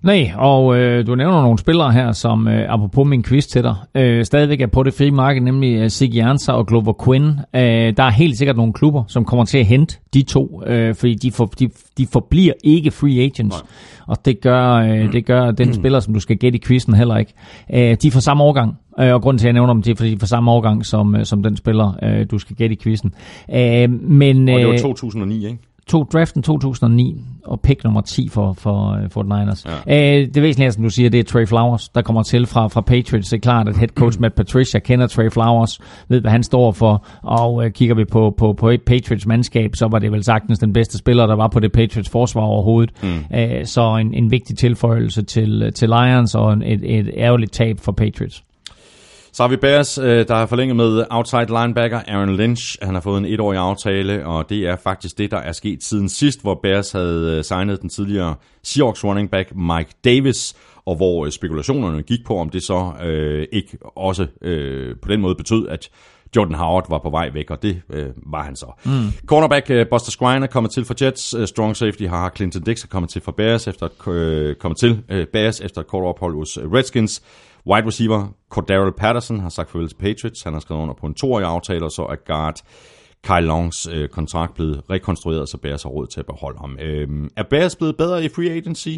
Nej, 0.02 0.32
og 0.36 0.78
øh, 0.78 1.06
du 1.06 1.14
nævner 1.14 1.42
nogle 1.42 1.58
spillere 1.58 1.92
her, 1.92 2.12
som 2.12 2.48
øh, 2.48 2.66
apropos 2.68 3.08
min 3.08 3.22
quiz 3.22 3.46
til 3.46 3.62
dig, 3.62 3.74
øh, 3.94 4.24
stadigvæk 4.24 4.60
er 4.60 4.66
på 4.66 4.82
det 4.82 4.94
frie 4.94 5.10
marked, 5.10 5.42
nemlig 5.42 5.74
øh, 5.74 5.90
Siggy 5.90 6.16
Ansa 6.16 6.52
og 6.52 6.66
Glover 6.66 7.04
Quinn. 7.04 7.24
Øh, 7.54 7.96
der 7.96 8.02
er 8.02 8.10
helt 8.10 8.38
sikkert 8.38 8.56
nogle 8.56 8.72
klubber, 8.72 9.04
som 9.08 9.24
kommer 9.24 9.44
til 9.44 9.58
at 9.58 9.66
hente 9.66 9.96
de 10.14 10.22
to, 10.22 10.62
øh, 10.66 10.94
fordi 10.94 11.14
de, 11.14 11.32
for, 11.32 11.46
de, 11.46 11.70
de 11.98 12.06
forbliver 12.12 12.52
ikke 12.64 12.90
free 12.90 13.20
agents. 13.20 13.56
Nej. 13.56 13.62
Og 14.06 14.24
det 14.24 14.40
gør, 14.40 14.72
øh, 14.74 15.12
det 15.12 15.26
gør 15.26 15.50
den 15.50 15.68
mm. 15.68 15.74
spiller, 15.74 16.00
som 16.00 16.14
du 16.14 16.20
skal 16.20 16.36
gætte 16.36 16.58
i 16.58 16.62
quizzen 16.66 16.94
heller 16.94 17.16
ikke. 17.16 17.32
Øh, 17.74 17.96
de 18.02 18.10
får 18.10 18.20
samme 18.20 18.44
årgang, 18.44 18.76
øh, 19.00 19.14
og 19.14 19.22
grunden 19.22 19.38
til, 19.38 19.46
at 19.46 19.48
jeg 19.48 19.52
nævner 19.52 19.72
dem, 19.72 19.82
det 19.82 19.90
er, 19.90 19.96
fordi 19.96 20.14
de 20.14 20.18
får 20.18 20.26
samme 20.26 20.50
årgang 20.50 20.86
som, 20.86 21.16
øh, 21.16 21.24
som 21.24 21.42
den 21.42 21.56
spiller, 21.56 21.92
øh, 22.02 22.26
du 22.30 22.38
skal 22.38 22.56
gætte 22.56 22.76
i 22.76 22.78
quizzen. 22.82 23.14
Øh, 23.54 23.90
men, 23.90 24.48
og 24.48 24.60
det 24.60 24.68
var 24.68 24.78
2009, 24.78 25.46
ikke? 25.46 25.58
Tog 25.90 26.08
draften 26.12 26.42
2009 26.42 27.24
og 27.44 27.60
pick 27.60 27.84
nummer 27.84 28.00
10 28.00 28.28
for, 28.28 28.52
for, 28.52 28.98
uh, 29.04 29.10
for 29.10 29.22
Niners. 29.22 29.66
Ja. 29.86 30.22
Uh, 30.22 30.28
det 30.34 30.42
væsentlige, 30.42 30.72
som 30.72 30.82
du 30.82 30.90
siger, 30.90 31.10
det 31.10 31.20
er 31.20 31.24
Trey 31.24 31.46
Flowers, 31.46 31.88
der 31.88 32.02
kommer 32.02 32.22
til 32.22 32.46
fra, 32.46 32.68
fra 32.68 32.80
Patriots. 32.80 33.28
Det 33.28 33.36
er 33.36 33.40
klart, 33.40 33.68
at 33.68 33.76
head 33.76 33.88
coach 33.88 34.20
Matt 34.22 34.34
Patricia 34.34 34.80
kender 34.80 35.06
Trey 35.06 35.30
Flowers, 35.30 35.80
ved 36.08 36.20
hvad 36.20 36.30
han 36.30 36.42
står 36.42 36.72
for, 36.72 37.06
og 37.22 37.54
uh, 37.54 37.66
kigger 37.70 37.94
vi 37.94 38.04
på, 38.04 38.34
på, 38.38 38.52
på 38.52 38.68
et 38.68 38.82
Patriots 38.82 39.26
mandskab, 39.26 39.76
så 39.76 39.88
var 39.88 39.98
det 39.98 40.12
vel 40.12 40.24
sagtens 40.24 40.58
den 40.58 40.72
bedste 40.72 40.98
spiller, 40.98 41.26
der 41.26 41.36
var 41.36 41.48
på 41.48 41.60
det 41.60 41.72
Patriots 41.72 42.10
forsvar 42.10 42.42
overhovedet. 42.42 42.90
Mm. 43.02 43.08
Uh, 43.08 43.64
så 43.64 43.96
en, 43.96 44.14
en 44.14 44.30
vigtig 44.30 44.58
tilføjelse 44.58 45.22
til, 45.22 45.72
til 45.74 45.88
Lions 45.88 46.34
og 46.34 46.52
et, 46.52 46.98
et 46.98 47.10
ærgerligt 47.16 47.52
tab 47.52 47.80
for 47.80 47.92
Patriots. 47.92 48.44
Så 49.40 49.44
har 49.44 49.48
vi 49.48 49.56
Bears, 49.56 49.98
øh, 49.98 50.28
der 50.28 50.34
har 50.34 50.46
forlænget 50.46 50.76
med 50.76 51.04
outside 51.10 51.46
linebacker 51.46 52.00
Aaron 52.08 52.36
Lynch. 52.36 52.76
Han 52.82 52.94
har 52.94 53.00
fået 53.00 53.18
en 53.18 53.24
etårig 53.24 53.58
aftale, 53.58 54.26
og 54.26 54.50
det 54.50 54.58
er 54.58 54.76
faktisk 54.76 55.18
det, 55.18 55.30
der 55.30 55.36
er 55.36 55.52
sket 55.52 55.82
siden 55.82 56.08
sidst, 56.08 56.42
hvor 56.42 56.60
Bears 56.62 56.92
havde 56.92 57.36
øh, 57.36 57.44
signet 57.44 57.82
den 57.82 57.88
tidligere 57.88 58.34
Seahawks 58.62 59.04
running 59.04 59.30
back 59.30 59.56
Mike 59.56 59.90
Davis, 60.04 60.54
og 60.86 60.96
hvor 60.96 61.26
øh, 61.26 61.32
spekulationerne 61.32 62.02
gik 62.02 62.18
på, 62.26 62.38
om 62.38 62.50
det 62.50 62.62
så 62.62 62.92
øh, 63.04 63.46
ikke 63.52 63.78
også 63.96 64.26
øh, 64.42 64.96
på 65.02 65.08
den 65.08 65.20
måde 65.20 65.34
betød, 65.34 65.68
at 65.68 65.90
Jordan 66.36 66.54
Howard 66.54 66.90
var 66.90 66.98
på 66.98 67.10
vej 67.10 67.30
væk, 67.34 67.50
og 67.50 67.62
det 67.62 67.82
øh, 67.90 68.06
var 68.16 68.42
han 68.42 68.56
så. 68.56 68.66
Mm. 68.84 68.90
Cornerback 69.26 69.70
øh, 69.70 69.86
Buster 69.90 70.10
Skrine 70.10 70.44
er 70.44 70.50
kommet 70.50 70.72
til 70.72 70.84
for 70.84 70.94
Jets. 71.04 71.34
Øh, 71.34 71.46
strong 71.46 71.76
safety 71.76 72.04
har 72.04 72.32
Clinton 72.36 72.62
Dix 72.62 72.84
er 72.84 72.88
kommet 72.88 73.10
til 73.10 73.22
for 73.22 73.32
Bears 73.32 73.68
efter 73.68 73.86
at, 73.86 74.12
øh, 74.12 74.54
kommet 74.56 74.78
til 74.78 75.02
øh, 75.08 75.26
Bears 75.26 75.60
efter 75.60 75.80
et 75.80 75.86
kort 75.86 76.04
ophold 76.04 76.34
hos 76.34 76.58
Redskins. 76.58 77.22
Wide 77.70 77.86
receiver 77.86 78.28
Cordero 78.50 78.90
Patterson 78.90 79.40
har 79.40 79.48
sagt 79.48 79.70
farvel 79.70 79.88
til 79.88 79.96
Patriots. 79.96 80.42
Han 80.42 80.52
har 80.52 80.60
skrevet 80.60 80.82
under 80.82 80.94
på 80.94 81.06
en 81.06 81.14
toårig 81.14 81.46
aftale, 81.46 81.84
og 81.84 81.90
så 81.90 82.02
er 82.02 82.16
guard 82.26 82.60
Kyle 83.24 83.46
Longs 83.46 83.88
øh, 83.92 84.08
kontrakt 84.08 84.54
blevet 84.54 84.82
rekonstrueret, 84.90 85.48
så 85.48 85.58
Bears 85.58 85.82
har 85.82 85.90
råd 85.90 86.06
til 86.06 86.20
at 86.20 86.26
beholde 86.26 86.58
ham. 86.58 86.78
Øh, 86.80 87.30
er 87.36 87.42
Bears 87.50 87.76
blevet 87.76 87.96
bedre 87.96 88.24
i 88.24 88.28
free 88.28 88.50
agency? 88.50 88.88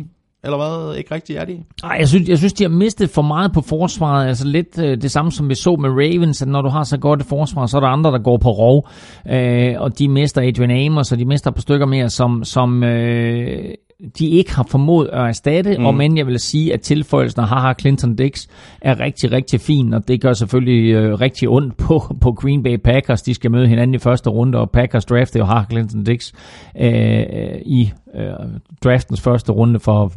Eller 0.44 0.56
hvad? 0.56 0.96
Ikke 0.98 1.14
rigtigt 1.14 1.38
er 1.38 1.44
de? 1.44 1.62
Ej, 1.84 1.96
jeg 1.98 2.08
synes, 2.08 2.28
jeg 2.28 2.38
synes, 2.38 2.52
de 2.52 2.64
har 2.64 2.68
mistet 2.68 3.10
for 3.10 3.22
meget 3.22 3.52
på 3.52 3.60
forsvaret. 3.60 4.28
Altså 4.28 4.46
lidt 4.46 4.78
øh, 4.78 5.02
det 5.02 5.10
samme, 5.10 5.32
som 5.32 5.48
vi 5.48 5.54
så 5.54 5.76
med 5.76 5.90
Ravens, 5.90 6.42
at 6.42 6.48
når 6.48 6.62
du 6.62 6.68
har 6.68 6.82
så 6.82 6.98
godt 6.98 7.20
et 7.20 7.26
forsvar, 7.26 7.66
så 7.66 7.76
er 7.76 7.80
der 7.80 7.88
andre, 7.88 8.10
der 8.10 8.18
går 8.18 8.36
på 8.36 8.50
rov. 8.50 8.88
Øh, 9.30 9.74
og 9.78 9.98
de 9.98 10.08
mister 10.08 10.42
Adrian 10.42 10.86
Amos, 10.86 11.12
og 11.12 11.18
de 11.18 11.24
mister 11.24 11.50
par 11.50 11.60
stykker 11.60 11.86
mere, 11.86 12.10
som, 12.10 12.44
som 12.44 12.84
øh, 12.84 13.74
de 14.18 14.28
ikke 14.28 14.54
har 14.54 14.66
formået 14.68 15.08
at 15.12 15.20
erstatte, 15.28 15.78
mm. 15.78 15.86
og 15.86 15.94
men 15.94 16.16
jeg 16.16 16.26
vil 16.26 16.38
sige, 16.38 16.72
at 16.72 16.80
tilføjelsen 16.80 17.40
af 17.40 17.48
Haha 17.48 17.72
Clinton 17.80 18.16
Dix 18.16 18.46
er 18.80 19.00
rigtig, 19.00 19.32
rigtig 19.32 19.60
fin, 19.60 19.94
og 19.94 20.08
det 20.08 20.20
gør 20.20 20.32
selvfølgelig 20.32 20.92
øh, 20.94 21.20
rigtig 21.20 21.48
ondt 21.48 21.76
på, 21.76 22.16
på 22.20 22.32
Green 22.32 22.62
Bay 22.62 22.76
Packers. 22.76 23.22
De 23.22 23.34
skal 23.34 23.50
møde 23.50 23.68
hinanden 23.68 23.94
i 23.94 23.98
første 23.98 24.30
runde, 24.30 24.58
og 24.58 24.70
Packers 24.70 25.04
draftede 25.04 25.38
jo 25.38 25.44
Haha 25.44 25.64
Clinton 25.70 26.04
Dix 26.04 26.32
øh, 26.80 27.22
i 27.66 27.92
øh, 28.14 28.60
draftens 28.84 29.20
første 29.20 29.52
runde 29.52 29.80
for 29.80 30.12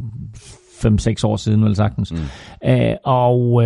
5-6 0.76 1.27
år 1.27 1.35
siden, 1.35 1.63
vel 1.63 1.76
sagtens. 1.76 2.11
Mm. 2.11 2.17
Uh, 2.69 2.95
og 3.03 3.53
uh, 3.53 3.63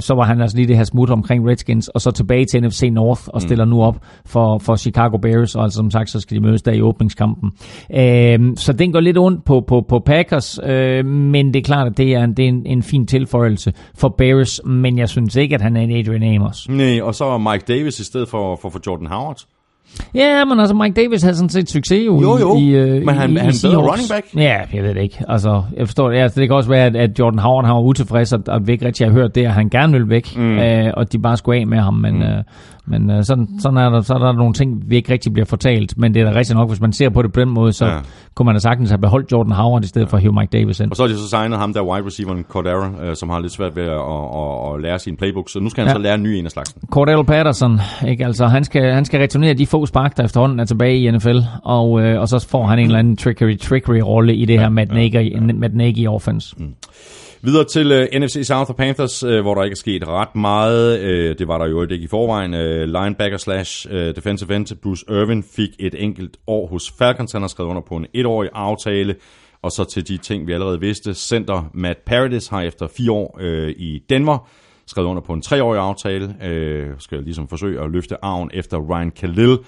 så 0.00 0.14
var 0.14 0.24
han 0.24 0.40
altså 0.40 0.56
lige 0.56 0.68
det 0.68 0.76
her 0.76 0.84
smut 0.84 1.10
omkring 1.10 1.48
Redskins, 1.48 1.88
og 1.88 2.00
så 2.00 2.10
tilbage 2.10 2.44
til 2.44 2.62
NFC 2.62 2.88
North, 2.92 3.22
og 3.26 3.42
stiller 3.42 3.64
mm. 3.64 3.70
nu 3.70 3.82
op 3.82 3.96
for, 4.26 4.58
for 4.58 4.76
Chicago 4.76 5.16
Bears, 5.16 5.54
og 5.54 5.62
altså 5.62 5.76
som 5.76 5.90
sagt, 5.90 6.10
så 6.10 6.20
skal 6.20 6.36
de 6.36 6.42
mødes 6.42 6.62
der 6.62 6.72
i 6.72 6.82
åbningskampen. 6.82 7.50
Uh, 7.90 8.56
så 8.56 8.74
den 8.78 8.92
går 8.92 9.00
lidt 9.00 9.18
ondt 9.18 9.44
på, 9.44 9.64
på, 9.68 9.84
på 9.88 9.98
Packers, 9.98 10.58
uh, 10.62 11.06
men 11.06 11.54
det 11.54 11.56
er 11.56 11.64
klart, 11.64 11.86
at 11.86 11.96
det 11.96 12.14
er, 12.14 12.24
en, 12.24 12.34
det 12.34 12.44
er 12.44 12.48
en, 12.48 12.66
en 12.66 12.82
fin 12.82 13.06
tilføjelse 13.06 13.72
for 13.94 14.08
Bears, 14.08 14.60
men 14.64 14.98
jeg 14.98 15.08
synes 15.08 15.36
ikke, 15.36 15.54
at 15.54 15.60
han 15.60 15.76
er 15.76 15.80
en 15.80 15.90
Adrian 15.90 16.34
Amos. 16.34 16.68
Nej, 16.68 17.00
og 17.02 17.14
så 17.14 17.38
Mike 17.38 17.64
Davis 17.68 18.00
i 18.00 18.04
stedet 18.04 18.28
for, 18.28 18.56
for, 18.56 18.68
for 18.68 18.80
Jordan 18.86 19.06
Howard. 19.06 19.46
Ja, 20.14 20.44
men 20.44 20.60
altså 20.60 20.74
Mike 20.74 21.02
Davis 21.02 21.22
havde 21.22 21.36
sådan 21.36 21.48
set 21.48 21.70
succes 21.70 22.06
jo, 22.06 22.20
jo, 22.22 22.38
jo. 22.38 22.56
i, 22.56 22.68
øh, 22.68 23.02
men 23.06 23.14
han, 23.14 23.30
i, 23.30 23.36
han 23.36 23.50
i 23.50 23.66
running 23.66 24.08
back. 24.10 24.26
Ja, 24.36 24.60
jeg 24.72 24.82
ved 24.82 24.94
det 24.94 25.02
ikke. 25.02 25.24
Altså, 25.28 25.62
jeg 25.76 25.86
forstår 25.86 26.10
det. 26.10 26.18
Altså, 26.18 26.40
det 26.40 26.48
kan 26.48 26.56
også 26.56 26.70
være, 26.70 26.86
at, 26.86 26.96
at 26.96 27.18
Jordan 27.18 27.38
Howard 27.38 27.66
har 27.66 27.80
utilfreds, 27.80 28.32
og 28.32 28.66
vi 28.66 28.72
ikke 28.72 28.86
rigtig 28.86 29.06
har 29.06 29.12
hørt 29.12 29.34
det, 29.34 29.44
at 29.44 29.52
han 29.52 29.68
gerne 29.68 29.92
vil 29.92 30.08
væk, 30.08 30.36
mm. 30.36 30.58
øh, 30.58 30.92
og 30.96 31.12
de 31.12 31.18
bare 31.18 31.36
skulle 31.36 31.60
af 31.60 31.66
med 31.66 31.78
ham, 31.78 31.94
men... 31.94 32.14
Mm. 32.14 32.22
Øh, 32.22 32.44
Men 32.88 33.10
øh, 33.10 33.24
sådan, 33.24 33.48
sådan 33.60 33.76
er 33.78 33.88
der, 33.90 34.00
så 34.00 34.14
er 34.14 34.18
der 34.18 34.32
nogle 34.32 34.52
ting, 34.54 34.90
vi 34.90 34.96
ikke 34.96 35.12
rigtig 35.12 35.32
bliver 35.32 35.46
fortalt. 35.46 35.98
Men 35.98 36.14
det 36.14 36.22
er 36.22 36.30
da 36.30 36.38
rigtigt 36.38 36.56
nok, 36.58 36.68
hvis 36.68 36.80
man 36.80 36.92
ser 36.92 37.08
på 37.10 37.22
det 37.22 37.32
på 37.32 37.40
den 37.40 37.48
måde, 37.48 37.72
så 37.72 37.86
Ja. 37.86 37.94
ja. 37.94 38.00
kunne 38.34 38.46
man 38.46 38.54
da 38.54 38.58
sagtens 38.58 38.90
have 38.90 38.98
beholdt 38.98 39.32
Jordan 39.32 39.52
Howard 39.52 39.84
i 39.84 39.86
stedet 39.86 40.08
for 40.08 40.16
at 40.16 40.22
hive 40.22 40.32
Mike 40.32 40.58
Davis 40.58 40.80
ind. 40.80 40.90
Og 40.90 40.96
så 40.96 41.02
har 41.02 41.08
de 41.08 41.16
så 41.18 41.28
signet 41.28 41.58
ham 41.58 41.72
der 41.72 41.82
wide 41.82 42.06
receiveren 42.06 42.44
Cordero, 42.48 43.02
øh, 43.04 43.16
som 43.16 43.30
har 43.30 43.40
lidt 43.40 43.52
svært 43.52 43.76
ved 43.76 43.82
at, 43.84 43.90
at, 43.90 44.74
at, 44.74 44.82
lære 44.82 44.98
sin 44.98 45.16
playbook, 45.16 45.50
så 45.50 45.60
nu 45.60 45.68
skal 45.70 45.80
han 45.80 45.88
ja. 45.88 45.90
Ja. 45.90 45.94
så 45.98 46.02
lære 46.02 46.14
en 46.14 46.22
ny 46.22 46.28
en 46.28 46.44
af 46.44 46.50
slagsen. 46.50 46.82
Cordell 46.90 47.24
Patterson, 47.24 47.80
ikke? 48.08 48.24
Altså, 48.26 48.46
han, 48.46 48.64
skal, 48.64 48.92
han 48.94 49.04
skal 49.04 49.20
returnere 49.20 49.54
de 49.54 49.66
få 49.66 49.86
spark, 49.86 50.16
der 50.16 50.24
efterhånden 50.24 50.60
er 50.60 50.64
tilbage 50.64 50.98
i 50.98 51.10
NFL, 51.10 51.38
og, 51.64 52.00
øh, 52.02 52.20
og 52.20 52.28
så 52.28 52.46
får 52.50 52.66
han 52.66 52.78
en 52.78 52.84
eller 52.86 52.98
anden 52.98 53.16
trickery, 53.16 53.58
trickery 53.58 54.00
rolle 54.04 54.34
i 54.34 54.44
det 54.44 54.58
her 54.60 54.68
Matt 54.68 54.92
Nagy, 54.92 55.40
Matt 55.54 55.74
Nagy 55.74 56.06
offense. 56.08 56.56
Videre 57.46 57.64
til 57.64 57.92
øh, 57.92 58.08
uh, 58.14 58.20
NFC 58.20 58.46
South 58.46 58.70
og 58.70 58.76
Panthers, 58.76 59.24
uh, 59.24 59.40
hvor 59.40 59.54
der 59.54 59.62
ikke 59.62 59.74
er 59.74 59.76
sket 59.76 60.08
ret 60.08 60.34
meget. 60.34 61.00
Uh, 61.00 61.38
det 61.38 61.48
var 61.48 61.58
der 61.58 61.66
jo 61.66 61.82
ikke 61.82 61.96
i 61.96 62.06
forvejen. 62.06 62.54
Uh, 62.54 62.60
linebacker 63.00 63.36
slash 63.36 63.86
uh, 63.90 63.96
defensive 63.96 64.56
end 64.56 64.66
Bruce 64.82 65.04
Irvin 65.08 65.42
fik 65.42 65.68
et 65.78 65.94
enkelt 65.98 66.36
år 66.46 66.66
hos 66.66 66.92
Falcons. 66.98 67.32
Han 67.32 67.42
har 67.42 67.48
skrevet 67.48 67.70
under 67.70 67.82
på 67.82 67.96
en 67.96 68.06
etårig 68.14 68.50
aftale. 68.52 69.16
Og 69.62 69.72
så 69.72 69.84
til 69.84 70.08
de 70.08 70.16
ting, 70.16 70.46
vi 70.46 70.52
allerede 70.52 70.80
vidste. 70.80 71.14
Center 71.14 71.70
Matt 71.74 72.04
Paradis 72.04 72.48
har 72.48 72.62
efter 72.62 72.86
fire 72.96 73.12
år 73.12 73.38
uh, 73.40 73.68
i 73.68 74.02
Denver 74.08 74.48
skrevet 74.86 75.08
under 75.08 75.22
på 75.22 75.32
en 75.32 75.42
treårig 75.42 75.80
aftale. 75.80 76.24
Uh, 76.26 76.94
skal 76.98 77.22
ligesom 77.22 77.48
forsøge 77.48 77.84
at 77.84 77.90
løfte 77.90 78.24
arven 78.24 78.50
efter 78.54 78.78
Ryan 78.78 79.10
Khalil. 79.10 79.58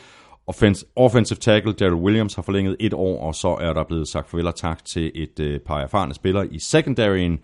Offense, 0.48 0.86
offensive 0.96 1.38
tackle 1.38 1.72
Daryl 1.72 1.94
Williams 1.94 2.34
har 2.34 2.42
forlænget 2.42 2.76
et 2.80 2.94
år, 2.94 3.26
og 3.26 3.34
så 3.34 3.48
er 3.48 3.72
der 3.72 3.84
blevet 3.84 4.08
sagt 4.08 4.30
farvel 4.30 4.46
og 4.46 4.54
tak 4.54 4.84
til 4.84 5.12
et 5.14 5.40
øh, 5.40 5.60
par 5.60 5.80
erfarne 5.80 6.14
spillere 6.14 6.46
i 6.46 6.58
secondaryen. 6.58 7.38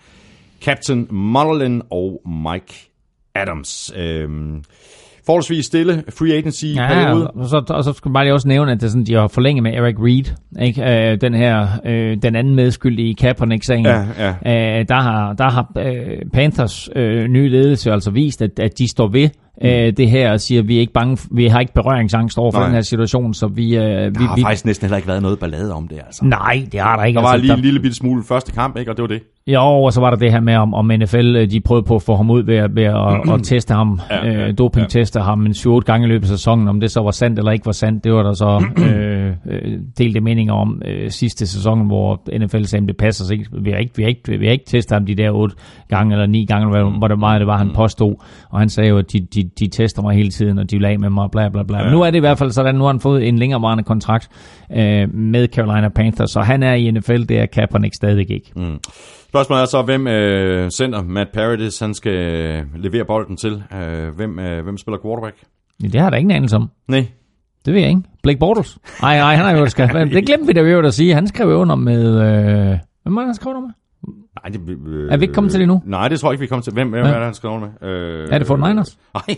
Captain 0.60 1.08
Mullen 1.10 1.82
og 1.90 2.22
Mike 2.26 2.90
Adams. 3.34 3.92
Øhm, 3.96 4.64
forholdsvis 5.26 5.64
stille 5.66 6.04
free 6.18 6.32
agency 6.34 6.64
Ja, 6.64 6.88
periode. 6.88 7.26
og 7.30 7.48
så, 7.48 7.62
og 7.70 7.84
så 7.84 7.92
skal 7.92 8.08
man 8.08 8.12
bare 8.12 8.24
lige 8.24 8.34
også 8.34 8.48
nævne, 8.48 8.72
at 8.72 8.80
det 8.80 8.86
er 8.86 8.90
sådan, 8.90 9.04
de 9.04 9.14
har 9.14 9.28
forlænget 9.28 9.62
med 9.62 9.72
Eric 9.74 9.94
Reed, 9.98 10.34
ikke? 10.62 11.10
Øh, 11.12 11.20
den 11.20 11.34
her, 11.34 11.66
øh, 11.86 12.16
den 12.22 12.36
anden 12.36 12.54
medskyldige 12.54 13.08
i 13.10 13.12
Kaepernick-sagen. 13.12 13.86
Ja, 13.86 13.98
Øh, 14.46 14.84
der 14.88 15.00
har, 15.00 15.32
der 15.32 15.50
har 15.50 15.72
øh, 15.78 16.18
Panthers 16.32 16.88
øh, 16.96 17.28
nye 17.28 17.48
ledelse 17.48 17.92
altså 17.92 18.10
vist, 18.10 18.42
at, 18.42 18.58
at 18.58 18.78
de 18.78 18.88
står 18.88 19.08
ved 19.08 19.28
øh, 19.62 19.92
det 19.96 20.10
her 20.10 20.32
og 20.32 20.40
siger, 20.40 20.60
at 20.62 20.68
vi 20.68 20.76
er 20.76 20.80
ikke 20.80 20.92
bange, 20.92 21.18
vi 21.30 21.46
har 21.46 21.60
ikke 21.60 21.72
berøringsangst 21.74 22.38
over 22.38 22.52
for 22.52 22.58
Nej. 22.58 22.66
den 22.66 22.74
her 22.74 22.82
situation, 22.82 23.34
så 23.34 23.46
vi... 23.46 23.76
Øh, 23.76 23.82
vi, 23.82 23.84
Der 23.84 24.20
har 24.20 24.36
vi 24.36 24.42
faktisk 24.42 24.64
næsten 24.64 24.84
heller 24.84 24.96
ikke 24.96 25.08
været 25.08 25.22
noget 25.22 25.38
ballade 25.38 25.72
om 25.74 25.88
det, 25.88 25.96
altså. 26.06 26.24
Nej, 26.24 26.66
det 26.72 26.80
har 26.80 26.96
der 26.96 27.04
ikke. 27.04 27.16
Der 27.16 27.22
var 27.22 27.28
altså, 27.28 27.40
lige 27.42 27.50
der, 27.50 27.56
en 27.56 27.62
lille 27.62 27.80
bitte 27.80 27.96
smule 27.96 28.22
første 28.28 28.52
kamp, 28.52 28.76
ikke? 28.78 28.90
og 28.90 28.96
det 28.96 29.02
var 29.02 29.08
det. 29.08 29.20
Jo, 29.46 29.60
og 29.82 29.92
så 29.92 30.00
var 30.00 30.10
der 30.10 30.16
det 30.16 30.32
her 30.32 30.40
med, 30.40 30.56
om, 30.56 30.74
om 30.74 30.90
NFL 30.98 31.36
øh, 31.36 31.50
de 31.50 31.60
prøvede 31.60 31.86
på 31.86 31.94
at 31.94 32.02
få 32.02 32.16
ham 32.16 32.30
ud 32.30 32.42
ved, 32.42 32.56
at- 32.56 32.76
ved 32.76 32.82
at, 32.84 33.34
at 33.34 33.40
teste 33.42 33.74
ham, 33.74 34.00
Ja, 34.10 34.16
ja, 34.26 34.32
ja, 34.40 34.48
øh, 34.48 34.58
dopingteste 34.58 35.20
ham 35.20 35.46
en 35.46 35.52
7-8 35.52 35.78
gange 35.80 36.06
i 36.06 36.10
løbet 36.10 36.24
af 36.24 36.28
sæsonen. 36.28 36.68
Om 36.68 36.80
det 36.80 36.90
så 36.90 37.00
var 37.02 37.10
sandt 37.10 37.38
eller 37.38 37.52
ikke 37.52 37.66
var 37.66 37.72
sandt, 37.72 38.04
det 38.04 38.12
var 38.12 38.22
der 38.22 38.32
så 38.32 38.64
øh, 38.84 39.32
øh, 39.46 39.78
delte 39.98 40.20
meninger 40.20 40.54
om 40.54 40.82
øh, 40.84 41.10
sidste 41.10 41.46
sæson, 41.46 41.86
hvor 41.86 42.22
NFL 42.44 42.62
sagde, 42.64 42.82
at 42.82 42.88
det 42.88 42.96
passer 42.96 43.24
sig. 43.24 43.38
Vi 43.64 43.70
har 43.70 43.78
ikke, 43.78 43.92
vi 43.96 44.02
har 44.02 44.08
ikke, 44.08 44.38
vi 44.38 44.46
har 44.46 44.52
ikke 44.52 44.64
testet 44.66 44.94
ham 44.96 45.06
de 45.06 45.14
der 45.14 45.30
8 45.30 45.56
gange 45.88 46.14
eller 46.14 46.26
9 46.26 46.44
gange, 46.44 46.68
hvor, 46.68 46.98
hvor 46.98 47.08
det 47.08 47.18
meget 47.18 47.40
det 47.40 47.46
var, 47.46 47.58
han 47.58 47.70
påstod. 47.74 48.14
Og 48.50 48.58
han 48.58 48.68
sagde 48.68 48.90
jo, 48.90 48.98
at 48.98 49.12
de, 49.12 49.20
de, 49.20 49.42
de 49.58 49.68
tester 49.68 50.02
mig 50.02 50.14
hele 50.16 50.30
tiden, 50.30 50.58
og 50.58 50.70
de 50.70 50.76
vil 50.76 50.84
af 50.84 50.98
med 50.98 51.10
mig, 51.10 51.28
bla 51.32 51.48
bla 51.48 51.62
bla. 51.62 51.82
Men 51.82 51.92
nu 51.92 52.00
er 52.02 52.10
det 52.10 52.16
i 52.16 52.20
hvert 52.20 52.38
fald 52.38 52.50
sådan, 52.50 52.74
nu 52.74 52.80
har 52.84 52.90
han 52.92 53.00
fået 53.00 53.28
en 53.28 53.38
længerevarende 53.38 53.84
kontrakt 53.84 54.28
øh, 54.76 55.14
med 55.14 55.48
Carolina 55.48 55.88
Panthers, 55.88 56.30
så 56.30 56.40
han 56.40 56.62
er 56.62 56.74
i 56.74 56.90
NFL, 56.90 57.22
det 57.22 57.38
er 57.38 57.46
Kaepernick 57.46 57.94
stadig 57.94 58.30
ikke. 58.30 58.52
Mm. 58.56 58.78
Spørgsmålet 59.34 59.62
er 59.62 59.66
så, 59.66 59.82
hvem 59.82 60.06
øh, 60.06 60.70
sender 60.70 61.02
Matt 61.02 61.32
Paradis, 61.32 61.78
han 61.78 61.94
skal 61.94 62.12
øh, 62.12 62.62
levere 62.76 63.04
bolden 63.04 63.36
til. 63.36 63.62
Øh, 63.72 64.08
hvem, 64.16 64.38
øh, 64.38 64.64
hvem 64.64 64.78
spiller 64.78 64.98
quarterback? 65.02 65.36
Ja, 65.82 65.88
det 65.88 66.00
har 66.00 66.10
der 66.10 66.16
ingen 66.16 66.36
anelse 66.36 66.56
om. 66.56 66.70
Nej. 66.88 67.06
Det 67.64 67.74
ved 67.74 67.80
jeg 67.80 67.90
ikke. 67.90 68.02
Blake 68.22 68.38
Bortles? 68.38 68.78
Nej, 69.02 69.18
nej, 69.18 69.34
han 69.34 69.44
har 69.44 69.56
jo 69.56 69.66
skrevet. 69.66 70.12
Det 70.12 70.26
glemte 70.26 70.46
vi 70.46 70.52
da 70.52 70.60
jo 70.60 70.80
at 70.86 70.94
sige. 70.94 71.14
Han 71.14 71.26
skrev 71.26 71.48
under 71.48 71.74
med... 71.74 72.06
Øh... 72.20 72.78
Hvem 73.02 73.16
var 73.16 73.24
han 73.24 73.34
skrev 73.34 73.50
under 73.50 73.60
med? 73.60 73.70
Nej, 74.42 74.50
det, 74.52 74.88
øh, 74.88 75.12
Er 75.12 75.16
vi 75.16 75.24
ikke 75.24 75.34
kommet 75.34 75.50
til 75.50 75.58
det 75.60 75.62
endnu? 75.64 75.82
Nej, 75.84 76.08
det 76.08 76.20
tror 76.20 76.28
jeg 76.28 76.32
ikke, 76.34 76.40
vi 76.40 76.44
er 76.44 76.48
kommet 76.48 76.64
til. 76.64 76.72
Hvem, 76.72 76.88
hvem 76.88 77.04
Ja. 77.04 77.10
er 77.10 77.14
det, 77.14 77.24
han 77.24 77.34
skrev 77.34 77.60
med? 77.60 77.88
Øh, 77.90 78.28
Er 78.30 78.38
det 78.38 78.50
49ers? 78.50 78.96
Nej. 79.14 79.36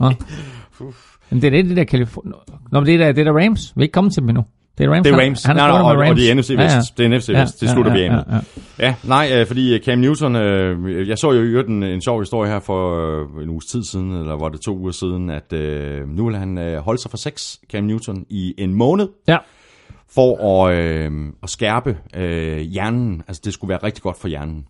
Nå. 0.00 0.10
Jamen, 1.30 1.42
det 1.42 1.44
er 1.44 1.50
det, 1.50 1.64
det 1.64 1.76
der 1.76 1.84
Californien... 1.84 2.34
Nå, 2.72 2.80
men 2.80 2.86
det 2.86 2.94
er, 2.94 2.98
der, 2.98 3.12
det 3.12 3.26
er 3.26 3.32
der 3.32 3.44
Rams. 3.44 3.72
Vi 3.76 3.80
er 3.80 3.82
ikke 3.82 3.92
kommet 3.92 4.12
til 4.12 4.20
dem 4.22 4.28
endnu. 4.28 4.44
Det 4.78 4.86
er 4.86 4.90
Rams. 4.92 5.02
Det 5.04 5.12
er 5.12 5.16
han- 5.16 5.26
Rams. 5.26 5.44
Han 5.44 5.56
Nej, 5.56 5.64
har 5.66 5.72
nej, 5.72 5.78
skrevet 5.78 5.96
og, 5.96 6.02
med 6.04 6.10
og 6.10 6.16
det 6.16 6.30
er 6.30 6.34
Rams. 6.34 6.50
NFC 6.50 6.76
Vest. 6.78 6.98
Det 6.98 7.06
er 7.06 7.18
NFC 7.18 7.28
Vest. 7.28 7.60
Det 7.60 7.70
slutter 7.70 7.92
vi 7.92 8.02
af 8.02 8.10
med. 8.10 8.18
Ja, 8.30 8.34
ja. 8.34 8.40
Ja, 8.86 8.94
nej, 9.04 9.30
øh, 9.34 9.46
fordi 9.46 9.78
Cam 9.84 9.98
Newton, 9.98 10.36
øh, 10.36 11.08
jeg 11.08 11.18
så 11.18 11.32
jo 11.32 11.60
i 11.62 11.64
en, 11.68 11.82
en 11.82 12.00
sjov 12.02 12.20
historie 12.20 12.50
her 12.50 12.60
for 12.60 12.94
øh, 13.38 13.42
en 13.42 13.50
uges 13.50 13.64
tid 13.66 13.84
siden, 13.84 14.12
eller 14.12 14.36
var 14.36 14.48
det 14.48 14.60
to 14.60 14.76
uger 14.78 14.92
siden, 14.92 15.30
at 15.30 15.52
øh, 15.52 16.08
nu 16.08 16.26
vil 16.26 16.36
han 16.36 16.58
øh, 16.58 16.78
holde 16.78 17.02
sig 17.02 17.10
for 17.10 17.18
sex, 17.18 17.54
Cam 17.72 17.84
Newton, 17.84 18.24
i 18.30 18.54
en 18.58 18.74
måned, 18.74 19.08
ja. 19.28 19.36
for 20.14 20.66
at, 20.68 20.74
øh, 20.76 21.10
at 21.42 21.50
skærpe 21.50 21.96
øh, 22.16 22.58
hjernen. 22.58 23.22
Altså, 23.28 23.42
det 23.44 23.52
skulle 23.52 23.68
være 23.68 23.78
rigtig 23.82 24.02
godt 24.02 24.20
for 24.20 24.28
hjernen. 24.28 24.64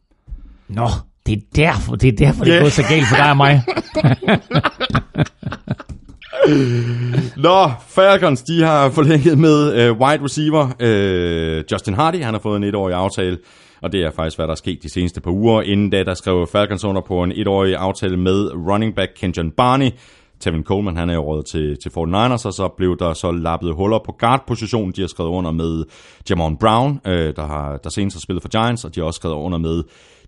Nå, 0.69 0.89
det 1.27 1.33
er 1.33 1.41
derfor, 1.57 1.97
det 1.97 2.09
er 2.09 2.17
derfor, 2.27 2.45
det 2.45 2.51
er 2.53 2.57
Ja. 2.57 2.63
gået 2.63 2.73
så 2.73 2.83
galt 2.89 3.07
for 3.09 3.17
dig 3.17 3.31
og 3.31 3.37
mig. 3.37 3.63
Nå, 7.37 7.71
Falcons, 7.89 8.43
de 8.43 8.63
har 8.63 8.91
forlænget 8.91 9.39
med 9.39 9.75
øh, 9.75 10.01
wide 10.01 10.25
receiver 10.25 10.69
øh, 10.81 11.65
Justin 11.73 11.95
Hardy. 11.95 12.23
Han 12.23 12.35
har 12.35 12.41
fået 12.41 12.57
en 12.57 12.65
etårig 12.65 12.95
aftale, 12.95 13.39
og 13.83 13.93
det 13.93 14.03
er 14.03 14.11
faktisk, 14.11 14.39
hvad 14.39 14.47
der 14.47 14.53
er 14.53 14.57
sket 14.57 14.83
de 14.83 14.91
seneste 14.91 15.21
par 15.21 15.31
uger. 15.31 15.63
Inden 15.63 15.91
da, 15.91 16.03
der 16.03 16.15
skrev 16.15 16.47
Falcons 16.53 16.85
under 16.85 17.03
på 17.03 17.23
en 17.23 17.33
etårig 17.33 17.77
aftale 17.77 18.17
med 18.17 18.51
running 18.69 18.95
back 18.95 19.11
Kenjon 19.17 19.51
Barney. 19.51 19.91
Tevin 20.41 20.65
Coleman, 20.65 20.97
han 20.97 21.11
er 21.11 21.15
jo 21.15 21.21
råd 21.21 21.43
til, 21.43 21.77
til 21.83 21.89
49ers, 21.89 22.47
og 22.47 22.53
så 22.53 22.75
blev 22.77 22.97
der 22.99 23.13
så 23.13 23.33
lappet 23.33 23.75
huller 23.75 23.99
på 24.07 24.17
guard-positionen. 24.19 24.93
De 24.97 25.01
har 25.01 25.09
skrevet 25.09 25.31
under 25.31 25.51
med 25.51 25.85
Jamon 26.31 26.57
Brown, 26.57 27.01
øh, 27.07 27.37
der, 27.37 27.47
har, 27.47 27.77
der 27.77 27.91
senest 27.91 28.17
har 28.17 28.21
spillet 28.21 28.43
for 28.43 28.49
Giants, 28.49 28.85
og 28.85 28.95
de 28.95 29.01
har 29.01 29.07
også 29.07 29.19
skrevet 29.19 29.37
under 29.37 29.59
med 29.59 29.83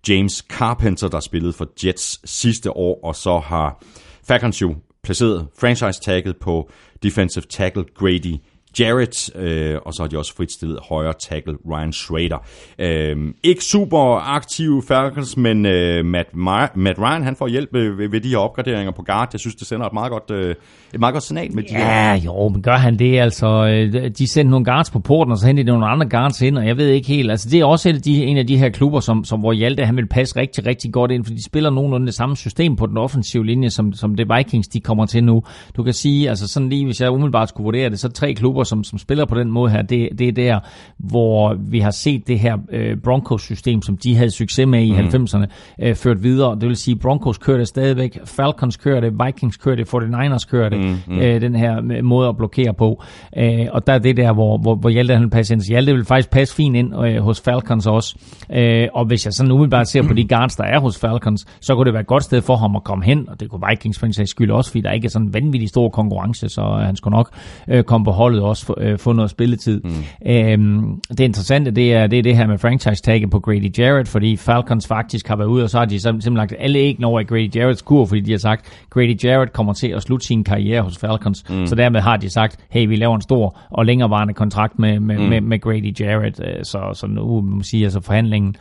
James 0.09 0.45
Carpenter, 0.51 1.09
der 1.09 1.21
spillede 1.21 1.53
for 1.53 1.67
Jets 1.85 2.31
sidste 2.31 2.77
år, 2.77 3.01
og 3.05 3.15
så 3.15 3.39
har 3.39 3.85
Falcons 4.29 4.63
jo 4.63 4.75
placeret 5.07 5.49
franchise-tagget 5.59 6.37
på 6.37 6.71
defensive 7.03 7.45
tackle 7.51 7.85
Grady 7.95 8.37
Jarrett, 8.81 9.37
øh, 9.37 9.79
og 9.87 9.95
så 9.95 10.03
har 10.03 10.09
de 10.09 10.19
også 10.19 10.37
fritstillet 10.37 10.79
højre 10.89 11.13
tackle 11.21 11.55
Ryan 11.71 11.93
Schrader. 11.93 12.47
Øh, 12.79 13.17
ikke 13.43 13.65
super 13.65 14.35
aktiv 14.35 14.83
Falcons, 14.89 15.37
men 15.37 15.67
øh, 15.67 16.05
Matt, 16.05 16.29
Ma- 16.29 16.79
Matt 16.79 16.99
Ryan 16.99 17.23
han 17.23 17.37
får 17.37 17.49
hjælp 17.49 17.69
ved, 17.73 17.91
ved, 17.91 18.09
ved 18.09 18.21
de 18.21 18.29
her 18.29 18.39
opgraderinger 18.39 18.93
på 18.93 19.03
guard. 19.03 19.29
Jeg 19.33 19.41
synes, 19.41 19.55
det 19.55 19.67
sender 19.67 19.87
et 19.87 19.93
meget 19.93 20.11
godt, 20.11 20.31
øh, 20.31 20.55
et 20.95 21.01
meget 21.01 21.13
godt 21.13 21.25
signal 21.25 21.55
med 21.55 21.63
de. 21.63 21.79
Ja, 21.79 22.15
jo, 22.15 22.49
men 22.49 22.63
gør 22.63 22.77
han 22.77 22.99
det? 22.99 23.19
Altså, 23.19 23.47
øh, 23.47 24.11
de 24.19 24.27
sendte 24.29 24.51
nogle 24.51 24.65
guards 24.65 24.91
på 24.91 24.99
porten, 24.99 25.33
og 25.33 25.39
så 25.39 25.47
hentede 25.47 25.67
de 25.67 25.73
nogle 25.73 25.87
andre 25.87 26.09
guards 26.09 26.43
ind, 26.43 26.59
og 26.59 26.67
jeg 26.67 26.77
ved 26.77 26.89
ikke 26.89 27.09
helt. 27.09 27.31
Altså, 27.31 27.49
det 27.51 27.61
er 27.61 27.65
også 27.65 27.89
et 27.89 27.95
af 27.95 28.03
de, 28.03 28.25
en 28.25 28.37
af 28.37 28.47
de 28.47 28.57
her 28.57 28.69
klubber, 28.69 29.01
som, 29.01 29.25
som 29.25 29.41
hvor 29.41 29.53
Hjalte, 29.53 29.85
han 29.87 29.97
vil 29.97 30.07
passe 30.07 30.37
rigtig, 30.37 30.67
rigtig 30.67 30.93
godt 30.93 31.11
ind, 31.11 31.25
for 31.25 31.33
de 31.33 31.45
spiller 31.45 31.71
nogenlunde 31.71 32.07
det 32.07 32.15
samme 32.15 32.37
system 32.37 32.77
på 32.77 32.87
den 32.87 32.97
offensive 32.97 33.47
linje, 33.47 33.71
som, 33.71 33.93
som 33.93 34.15
det 34.15 34.27
Vikings, 34.37 34.69
de 34.69 34.81
kommer 34.81 35.07
til 35.07 35.25
nu. 35.25 35.43
Du 35.77 35.83
kan 35.83 35.93
sige, 35.93 36.29
altså 36.29 36.49
sådan 36.49 36.69
lige, 36.69 36.85
hvis 36.85 37.01
jeg 37.01 37.11
umiddelbart 37.11 37.49
skulle 37.49 37.65
vurdere 37.65 37.91
det, 37.91 38.01
så 38.01 38.09
tre 38.09 38.35
klubber, 38.35 38.65
som, 38.67 38.85
som 38.85 38.99
spiller 38.99 39.25
på 39.25 39.35
den 39.35 39.51
måde 39.51 39.71
her, 39.71 39.83
det, 39.83 40.09
det 40.19 40.29
er 40.29 40.33
der, 40.33 40.61
hvor 40.99 41.57
vi 41.71 41.81
har 41.81 41.91
set 41.91 42.27
det 42.27 42.39
her 42.39 42.57
øh, 42.73 42.97
Broncos-system, 42.97 43.83
som 43.83 43.97
de 43.97 44.17
havde 44.17 44.31
succes 44.31 44.67
med 44.67 44.83
i 44.83 44.93
mm. 44.93 44.99
90'erne, 44.99 45.47
øh, 45.83 45.95
ført 45.95 46.23
videre. 46.23 46.55
Det 46.55 46.69
vil 46.69 46.77
sige, 46.77 46.97
Broncos 46.97 47.39
kører 47.39 47.59
det 47.59 47.69
stadigvæk, 47.69 48.19
Falcons 48.25 48.77
kører 48.77 49.01
det, 49.01 49.13
Vikings 49.27 49.57
kører 49.57 49.77
det, 49.77 49.95
49ers 49.95 50.51
kører 50.51 50.69
det, 50.69 50.79
mm, 50.81 51.15
mm. 51.15 51.19
Øh, 51.19 51.41
den 51.41 51.55
her 51.55 52.03
måde 52.03 52.29
at 52.29 52.37
blokere 52.37 52.75
på. 52.75 53.03
Øh, 53.37 53.67
og 53.73 53.87
der 53.87 53.93
er 53.93 53.99
det 53.99 54.17
der, 54.17 54.33
hvor, 54.33 54.59
hvor, 54.59 54.75
hvor 54.75 54.91
Hjalte 54.91 55.15
han 55.15 55.31
passer 55.31 55.55
ind. 55.55 55.63
Så 55.63 55.69
Hjalte 55.69 55.93
vil 55.93 56.05
faktisk 56.05 56.31
passe 56.31 56.55
fint 56.55 56.77
ind 56.77 57.05
øh, 57.05 57.23
hos 57.23 57.41
Falcons 57.41 57.87
også. 57.87 58.17
Øh, 58.53 58.89
og 58.95 59.05
hvis 59.05 59.25
jeg 59.25 59.33
sådan 59.33 59.53
umiddelbart 59.53 59.89
ser 59.89 60.03
på 60.03 60.15
de 60.15 60.29
guards, 60.29 60.57
der 60.57 60.65
er 60.65 60.81
hos 60.81 60.99
Falcons, 60.99 61.45
så 61.61 61.75
kunne 61.75 61.85
det 61.85 61.93
være 61.93 62.01
et 62.01 62.07
godt 62.07 62.25
sted 62.25 62.43
for 62.43 62.57
ham 62.57 62.77
at 62.77 62.85
komme 62.85 63.05
hen, 63.05 63.29
og 63.29 63.41
det 63.41 63.51
kunne 63.51 63.63
Vikings 63.71 63.99
for 63.99 64.07
en 64.07 64.27
skyld 64.27 64.51
også, 64.51 64.71
fordi 64.71 64.81
der 64.81 64.93
ikke 64.93 65.05
er 65.05 65.11
sådan 65.11 65.27
en 65.27 65.35
vanvittig 65.35 65.69
stor 65.69 65.89
konkurrence, 65.89 66.49
så 66.49 66.63
øh, 66.63 66.87
han 66.87 66.97
skulle 66.97 67.17
nok 67.17 67.31
øh, 67.69 67.85
komme 67.85 68.05
på 68.05 68.11
holdet 68.11 68.43
og 68.43 68.56
også 68.57 68.67
få, 68.67 68.75
øh, 68.81 68.99
få 68.99 69.13
noget 69.13 69.31
spilletid. 69.31 69.81
Mm. 69.85 70.31
Øhm, 70.31 71.01
det 71.09 71.21
interessante, 71.21 71.71
det 71.71 71.95
er, 71.95 72.07
det 72.07 72.19
er 72.19 72.23
det 72.23 72.37
her 72.37 72.47
med 72.47 72.59
franchise-tagget 72.59 73.31
på 73.31 73.41
Grady 73.41 73.79
Jarrett, 73.79 74.09
fordi 74.09 74.37
Falcons 74.37 74.87
faktisk 74.87 75.29
har 75.29 75.37
været 75.37 75.49
ude, 75.49 75.65
og 75.65 75.71
så 75.71 75.79
har 75.79 75.85
de 75.85 75.97
sim- 75.97 76.01
simpelthen 76.01 76.35
lagt 76.35 76.55
alle 76.59 76.79
æggene 76.79 77.07
over 77.07 77.21
i 77.21 77.25
Grady 77.25 77.57
Jarretts 77.57 77.83
kur, 77.83 78.05
fordi 78.07 78.21
de 78.21 78.31
har 78.31 78.39
sagt, 78.39 78.67
Grady 78.91 79.25
Jarrett 79.25 79.53
kommer 79.53 79.73
til 79.73 79.89
at 79.89 80.03
slutte 80.03 80.27
sin 80.27 80.45
karriere 80.45 80.83
hos 80.83 80.99
Falcons. 80.99 81.45
Mm. 81.51 81.67
Så 81.67 81.75
dermed 81.75 82.01
har 82.01 82.17
de 82.17 82.31
sagt, 82.31 82.57
hey, 82.71 82.89
vi 82.89 82.97
laver 82.97 83.15
en 83.15 83.23
stor 83.23 83.59
og 83.71 83.87
længerevarende 83.87 84.35
kontrakt 84.35 84.79
med, 84.79 85.01
med, 85.01 85.19
mm. 85.19 85.25
med, 85.25 85.41
med 85.41 85.61
Grady 85.61 86.01
Jarrett. 86.01 86.41
Øh, 86.41 86.65
Så, 86.65 86.91
så 86.95 87.07
nu 87.07 87.27
må 87.27 87.41
man 87.41 87.63
sige, 87.63 87.85
altså 87.85 88.01
forhandlingen, 88.01 88.57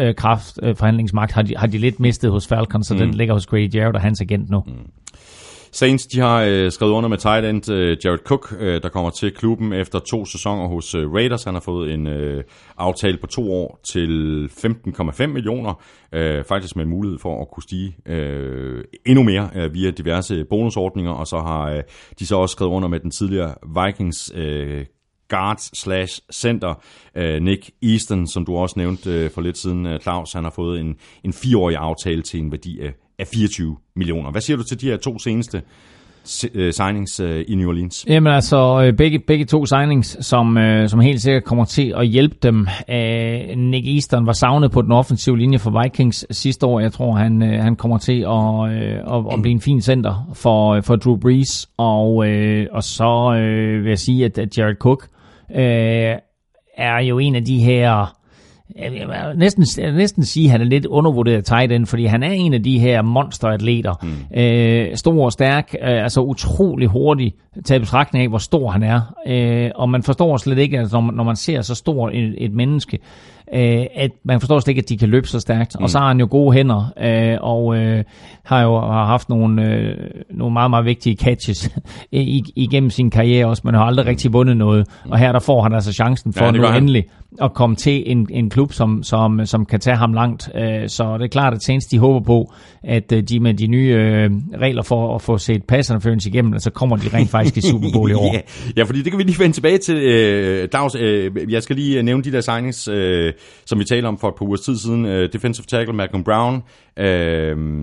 øh, 0.00 0.14
kraft, 0.14 0.58
forhandlingsmagt 0.76 1.32
har 1.32 1.42
de, 1.42 1.54
har 1.56 1.66
de 1.66 1.78
lidt 1.78 2.00
mistet 2.00 2.30
hos 2.30 2.46
Falcons, 2.46 2.86
så 2.86 2.94
mm. 2.94 3.00
den 3.00 3.14
ligger 3.14 3.34
hos 3.34 3.46
Grady 3.46 3.74
Jarrett 3.74 3.96
og 3.96 4.02
hans 4.02 4.20
agent 4.20 4.50
nu. 4.50 4.62
Mm. 4.66 4.72
Saints 5.74 6.06
de 6.06 6.20
har 6.20 6.42
øh, 6.42 6.72
skrevet 6.72 6.92
under 6.92 7.08
med 7.08 7.18
tight 7.18 7.46
end 7.46 7.70
øh, 7.70 7.96
Jared 8.04 8.18
Cook, 8.18 8.54
øh, 8.58 8.82
der 8.82 8.88
kommer 8.88 9.10
til 9.10 9.34
klubben 9.34 9.72
efter 9.72 9.98
to 9.98 10.24
sæsoner 10.24 10.68
hos 10.68 10.94
øh, 10.94 11.12
Raiders. 11.12 11.44
Han 11.44 11.54
har 11.54 11.60
fået 11.60 11.94
en 11.94 12.06
øh, 12.06 12.44
aftale 12.78 13.18
på 13.18 13.26
to 13.26 13.52
år 13.52 13.80
til 13.84 14.48
15,5 14.52 15.26
millioner, 15.26 15.82
øh, 16.12 16.44
faktisk 16.44 16.76
med 16.76 16.84
mulighed 16.84 17.18
for 17.18 17.42
at 17.42 17.48
kunne 17.52 17.62
stige 17.62 17.96
øh, 18.06 18.84
endnu 19.06 19.22
mere 19.22 19.50
øh, 19.54 19.74
via 19.74 19.90
diverse 19.90 20.44
bonusordninger, 20.44 21.12
og 21.12 21.26
så 21.26 21.38
har 21.38 21.70
øh, 21.70 21.82
de 22.18 22.26
så 22.26 22.36
også 22.36 22.52
skrevet 22.52 22.72
under 22.72 22.88
med 22.88 23.00
den 23.00 23.10
tidligere 23.10 23.54
Vikings 23.84 24.32
øh, 24.34 24.86
guard 25.28 25.58
slash 25.58 26.20
center, 26.32 26.74
øh, 27.16 27.42
Nick 27.42 27.70
Easton, 27.82 28.26
som 28.26 28.44
du 28.44 28.56
også 28.56 28.74
nævnte 28.78 29.10
øh, 29.10 29.30
for 29.30 29.40
lidt 29.40 29.58
siden, 29.58 29.86
øh, 29.86 30.00
Claus, 30.00 30.32
han 30.32 30.44
har 30.44 30.52
fået 30.56 30.80
en, 30.80 30.96
en 31.24 31.32
fireårig 31.32 31.76
aftale 31.76 32.22
til 32.22 32.40
en 32.40 32.52
værdi 32.52 32.80
af, 32.80 32.92
af 33.22 33.28
24 33.34 33.76
millioner. 33.96 34.30
Hvad 34.30 34.40
siger 34.40 34.56
du 34.56 34.64
til 34.64 34.80
de 34.80 34.86
her 34.86 34.96
to 34.96 35.18
seneste 35.18 35.62
øh, 36.54 36.72
signings 36.72 37.20
øh, 37.20 37.44
i 37.48 37.54
New 37.54 37.68
Orleans? 37.68 38.04
Jamen 38.08 38.32
altså, 38.32 38.82
øh, 38.84 38.96
begge, 38.96 39.18
begge 39.18 39.44
to 39.44 39.66
signings, 39.66 40.26
som, 40.26 40.58
som 40.86 41.00
helt 41.00 41.22
sikkert 41.22 41.44
kommer 41.44 41.64
til 41.64 41.94
at 41.96 42.06
hjælpe 42.06 42.36
dem. 42.42 42.66
Nick 43.56 43.86
Easton 43.88 44.26
var 44.26 44.32
savnet 44.32 44.70
på 44.70 44.82
den 44.82 44.92
offensive 44.92 45.38
linje 45.38 45.58
for 45.58 45.82
Vikings 45.82 46.26
sidste 46.30 46.66
år. 46.66 46.80
Jeg 46.80 46.92
tror, 46.92 47.14
han, 47.14 47.40
han 47.42 47.76
kommer 47.76 47.98
til 47.98 48.20
at, 48.20 49.14
at, 49.14 49.34
at 49.34 49.42
blive 49.42 49.52
en 49.52 49.60
fin 49.60 49.80
center 49.80 50.30
for, 50.34 50.80
for 50.80 50.96
Drew 50.96 51.16
Brees. 51.16 51.68
Og, 51.76 52.14
og 52.72 52.82
så 52.82 53.30
vil 53.82 53.88
jeg 53.88 53.98
sige, 53.98 54.24
at, 54.24 54.58
Jared 54.58 54.76
Cook 54.76 55.08
er 56.76 57.00
jo 57.00 57.18
en 57.18 57.34
af 57.34 57.44
de 57.44 57.58
her 57.58 58.21
jeg 58.78 58.92
vil 58.92 59.38
næsten, 59.38 59.64
jeg 59.78 59.86
vil 59.86 59.96
næsten 59.96 60.24
sige, 60.24 60.44
at 60.44 60.50
han 60.50 60.60
er 60.60 60.64
lidt 60.64 60.86
undervurderet 60.86 61.44
tight 61.44 61.72
end, 61.72 61.86
fordi 61.86 62.04
han 62.04 62.22
er 62.22 62.32
en 62.32 62.54
af 62.54 62.62
de 62.62 62.78
her 62.78 63.02
monsteratleter. 63.02 63.94
Mm. 64.02 64.40
Øh, 64.40 64.96
stor 64.96 65.24
og 65.24 65.32
stærk, 65.32 65.74
øh, 65.82 66.02
altså 66.02 66.20
utrolig 66.20 66.88
hurtig, 66.88 67.34
taget 67.64 67.82
betragtning 67.82 68.22
af, 68.22 68.28
hvor 68.28 68.38
stor 68.38 68.70
han 68.70 68.82
er. 68.82 69.00
Øh, 69.26 69.70
og 69.74 69.88
man 69.88 70.02
forstår 70.02 70.36
slet 70.36 70.58
ikke, 70.58 70.78
at 70.78 70.92
når, 70.92 71.10
når 71.10 71.24
man 71.24 71.36
ser 71.36 71.62
så 71.62 71.74
stor 71.74 72.10
et, 72.10 72.34
et 72.38 72.52
menneske, 72.52 72.98
øh, 73.54 73.86
at 73.94 74.10
man 74.24 74.40
forstår 74.40 74.60
slet 74.60 74.68
ikke, 74.68 74.82
at 74.82 74.88
de 74.88 74.98
kan 74.98 75.08
løbe 75.08 75.28
så 75.28 75.40
stærkt. 75.40 75.76
Mm. 75.78 75.82
Og 75.82 75.90
så 75.90 75.98
har 75.98 76.08
han 76.08 76.20
jo 76.20 76.28
gode 76.30 76.52
hænder, 76.52 76.92
øh, 77.00 77.38
og 77.40 77.76
øh, 77.76 78.04
har 78.44 78.62
jo 78.62 78.80
har 78.80 79.06
haft 79.06 79.28
nogle, 79.28 79.64
øh, 79.64 79.96
nogle 80.30 80.52
meget, 80.52 80.70
meget 80.70 80.84
vigtige 80.84 81.16
catches 81.16 81.70
igennem 82.56 82.90
sin 82.90 83.10
karriere 83.10 83.46
også, 83.46 83.62
men 83.64 83.74
har 83.74 83.84
aldrig 83.84 84.06
rigtig 84.06 84.32
vundet 84.32 84.56
noget. 84.56 84.88
Og 85.10 85.18
her 85.18 85.32
der 85.32 85.40
får 85.40 85.62
han 85.62 85.72
altså 85.72 85.92
chancen 85.92 86.32
for 86.32 86.44
ja, 86.44 86.50
nu 86.50 86.66
endelig 86.66 87.04
at 87.42 87.54
komme 87.54 87.76
til 87.76 88.02
en, 88.06 88.26
en 88.30 88.50
klub, 88.50 88.61
som, 88.70 89.02
som, 89.02 89.46
som 89.46 89.66
kan 89.66 89.80
tage 89.80 89.96
ham 89.96 90.12
langt. 90.12 90.50
Øh, 90.54 90.88
så 90.88 91.18
det 91.18 91.24
er 91.24 91.28
klart, 91.28 91.54
at 91.54 91.62
Saints 91.62 91.86
de 91.86 91.98
håber 91.98 92.20
på, 92.20 92.52
at 92.84 93.12
øh, 93.12 93.22
de 93.22 93.40
med 93.40 93.54
de 93.54 93.66
nye 93.66 93.94
øh, 93.98 94.30
regler 94.60 94.82
for 94.82 95.14
at 95.14 95.22
få 95.22 95.38
set 95.38 95.64
passerne 95.64 96.18
igennem, 96.26 96.58
så 96.58 96.70
kommer 96.70 96.96
de 96.96 97.08
rent 97.14 97.30
faktisk 97.30 97.56
i 97.56 97.60
Super 97.70 97.88
Bowl 97.94 98.10
i 98.10 98.14
år. 98.14 98.36
ja, 98.76 98.82
fordi 98.82 99.02
det 99.02 99.12
kan 99.12 99.18
vi 99.18 99.24
lige 99.24 99.38
vende 99.38 99.56
tilbage 99.56 99.78
til. 99.78 99.96
Dags, 100.72 100.94
jeg 101.48 101.62
skal 101.62 101.76
lige 101.76 102.02
nævne 102.02 102.22
de 102.22 102.32
der 102.32 102.40
signings, 102.40 102.78
som 103.66 103.78
vi 103.78 103.84
talte 103.84 104.06
om 104.06 104.18
for 104.18 104.28
et 104.28 104.34
par 104.38 104.46
uger 104.46 104.56
tid 104.56 104.76
siden. 104.76 105.04
Defensive 105.04 105.64
tackle 105.68 105.94
Malcolm 105.94 106.24
Brown, 106.24 106.62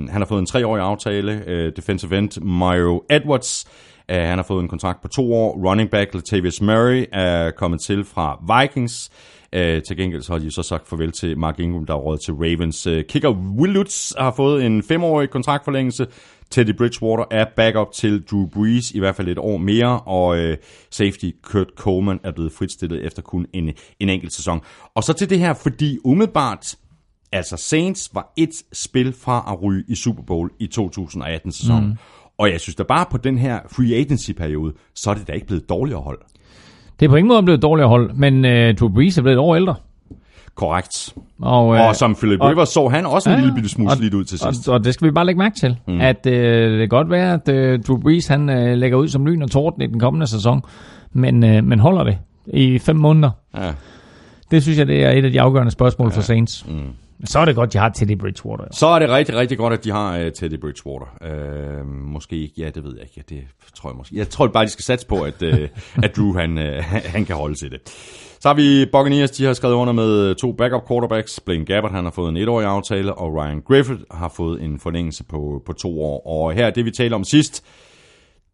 han 0.10 0.22
har 0.22 0.26
fået 0.26 0.39
en 0.39 0.45
treårig 0.45 0.84
aftale. 0.84 1.41
Defensive 1.76 2.18
end 2.18 2.41
Mario 2.41 3.01
Edwards, 3.10 3.65
han 4.10 4.38
har 4.38 4.43
fået 4.43 4.61
en 4.61 4.69
kontrakt 4.69 5.01
på 5.01 5.07
to 5.07 5.34
år. 5.34 5.69
Running 5.69 5.89
back 5.89 6.14
Latavius 6.14 6.61
Murray 6.61 7.06
er 7.14 7.51
kommet 7.51 7.81
til 7.81 8.03
fra 8.03 8.60
Vikings. 8.61 9.11
Uh, 9.55 9.84
til 9.88 9.97
gengæld 9.97 10.21
så 10.21 10.31
har 10.31 10.39
de 10.39 10.51
så 10.51 10.63
sagt 10.63 10.88
farvel 10.88 11.11
til 11.11 11.38
Mark 11.38 11.59
Ingram, 11.59 11.85
der 11.85 11.93
er 11.93 11.97
råd 11.97 12.17
til 12.17 12.34
Ravens. 12.34 12.88
Uh, 12.88 12.99
kicker 13.09 13.30
Will 13.30 13.73
Lutz 13.73 14.13
har 14.17 14.34
fået 14.35 14.65
en 14.65 14.84
femårig 14.84 15.30
kontraktforlængelse. 15.30 16.07
Teddy 16.51 16.77
Bridgewater 16.77 17.26
er 17.31 17.45
backup 17.55 17.91
til 17.93 18.23
Drew 18.31 18.47
Brees, 18.47 18.91
i 18.91 18.99
hvert 18.99 19.15
fald 19.15 19.27
et 19.27 19.38
år 19.38 19.57
mere, 19.57 19.99
og 19.99 20.27
uh, 20.27 20.53
safety 20.91 21.30
Kurt 21.43 21.67
Coleman 21.77 22.19
er 22.23 22.31
blevet 22.31 22.51
fritstillet 22.51 23.05
efter 23.05 23.21
kun 23.21 23.45
en, 23.53 23.73
en 23.99 24.09
enkelt 24.09 24.34
sæson. 24.34 24.61
Og 24.95 25.03
så 25.03 25.13
til 25.13 25.30
det 25.30 25.39
her, 25.39 25.53
fordi 25.53 25.97
umiddelbart, 26.03 26.76
altså 27.31 27.57
Saints 27.57 28.09
var 28.13 28.34
et 28.38 28.53
spil 28.73 29.13
fra 29.13 29.45
at 29.51 29.63
ryge 29.63 29.84
i 29.88 29.95
Super 29.95 30.23
Bowl 30.23 30.51
i 30.59 30.69
2018-sæsonen. 30.80 31.89
Mm. 31.89 31.97
Og 32.38 32.51
jeg 32.51 32.61
synes 32.61 32.76
da 32.76 32.84
bare 32.84 33.05
på 33.11 33.17
den 33.17 33.38
her 33.38 33.59
free 33.71 33.95
agency-periode, 33.95 34.73
så 34.95 35.09
er 35.09 35.13
det 35.13 35.27
da 35.27 35.31
ikke 35.31 35.47
blevet 35.47 35.69
dårligere 35.69 36.01
hold. 36.01 36.19
Det 36.99 37.05
er 37.05 37.09
på 37.09 37.15
ingen 37.15 37.27
måde 37.27 37.43
blevet 37.43 37.61
dårligere 37.61 37.89
hold, 37.89 38.13
men 38.13 38.45
uh, 38.45 38.76
Drew 38.80 38.89
Brees 38.89 39.17
er 39.17 39.21
blevet 39.21 39.35
et 39.35 39.39
år 39.39 39.55
ældre. 39.55 39.76
Korrekt. 40.55 41.13
Og, 41.41 41.67
uh, 41.67 41.80
og 41.80 41.95
som 41.95 42.15
Philip 42.15 42.41
og, 42.41 42.49
Rivers 42.49 42.69
så 42.69 42.88
han 42.88 43.05
også 43.05 43.30
en 43.30 43.35
ja, 43.35 43.39
lille 43.39 43.55
bitte 43.55 43.69
smule 43.69 43.91
slidt 43.91 44.13
ud 44.13 44.23
til 44.23 44.39
sidst. 44.39 44.67
Og, 44.67 44.73
og 44.73 44.84
det 44.84 44.93
skal 44.93 45.07
vi 45.07 45.11
bare 45.11 45.26
lægge 45.26 45.39
mærke 45.39 45.55
til, 45.55 45.77
mm. 45.88 46.01
at 46.01 46.26
uh, 46.26 46.34
det 46.34 46.80
kan 46.80 46.89
godt 46.89 47.09
være, 47.09 47.34
at 47.34 47.49
uh, 47.49 47.84
Drew 47.84 47.97
Brees 47.97 48.27
han 48.27 48.49
uh, 48.49 48.55
lægger 48.55 48.97
ud 48.97 49.07
som 49.07 49.26
lyn 49.26 49.41
og 49.41 49.51
torden 49.51 49.81
i 49.81 49.88
den 49.88 49.99
kommende 49.99 50.27
sæson, 50.27 50.61
men, 51.13 51.43
uh, 51.43 51.63
men 51.63 51.80
holder 51.80 52.03
det 52.03 52.17
i 52.47 52.80
fem 52.80 52.95
måneder. 52.95 53.30
Ja. 53.57 53.71
Det 54.51 54.63
synes 54.63 54.80
jeg, 54.80 54.88
det 54.88 55.03
er 55.03 55.11
et 55.11 55.26
af 55.26 55.31
de 55.31 55.41
afgørende 55.41 55.71
spørgsmål 55.71 56.09
ja. 56.09 56.17
for 56.17 56.21
Saints. 56.21 56.65
Mm. 56.67 56.80
Så 57.25 57.39
er 57.39 57.45
det 57.45 57.55
godt, 57.55 57.73
de 57.73 57.77
har 57.77 57.89
Teddy 57.89 58.17
Bridgewater. 58.17 58.63
Så 58.71 58.87
er 58.87 58.99
det 58.99 59.09
rigtig, 59.09 59.35
rigtig 59.35 59.57
godt, 59.57 59.73
at 59.73 59.83
de 59.83 59.91
har 59.91 60.19
uh, 60.19 60.31
Teddy 60.31 60.59
Bridgewater. 60.59 61.05
Uh, 61.81 61.87
måske 61.87 62.35
ikke, 62.35 62.53
ja, 62.57 62.69
det 62.69 62.83
ved 62.83 62.93
jeg 62.95 63.01
ikke. 63.01 63.13
Ja, 63.17 63.35
det 63.35 63.43
tror 63.75 63.89
jeg 63.89 63.97
måske. 63.97 64.15
Jeg 64.17 64.29
tror 64.29 64.47
bare, 64.47 64.65
de 64.65 64.69
skal 64.69 64.83
satse 64.83 65.07
på, 65.07 65.21
at, 65.21 65.41
uh, 65.41 65.59
at 66.03 66.17
Drew 66.17 66.33
han, 66.33 66.57
uh, 66.57 66.83
han 66.83 67.25
kan 67.25 67.35
holde 67.35 67.55
til 67.55 67.71
det. 67.71 67.79
Så 68.39 68.49
har 68.49 68.53
vi 68.53 68.85
Buccaneers, 68.85 69.31
de 69.31 69.45
har 69.45 69.53
skrevet 69.53 69.75
under 69.75 69.93
med 69.93 70.35
to 70.35 70.51
backup 70.51 70.87
quarterbacks. 70.87 71.39
Blaine 71.39 71.65
Gabbert, 71.65 71.91
han 71.91 72.03
har 72.03 72.11
fået 72.11 72.29
en 72.29 72.37
etårig 72.37 72.67
aftale, 72.67 73.13
og 73.13 73.35
Ryan 73.35 73.61
Griffith 73.61 74.01
har 74.11 74.33
fået 74.35 74.61
en 74.61 74.79
forlængelse 74.79 75.23
på, 75.23 75.61
på 75.65 75.73
to 75.73 76.01
år. 76.01 76.27
Og 76.27 76.53
her 76.53 76.65
er 76.65 76.71
det, 76.71 76.85
vi 76.85 76.91
talte 76.91 77.13
om 77.13 77.23
sidst. 77.23 77.63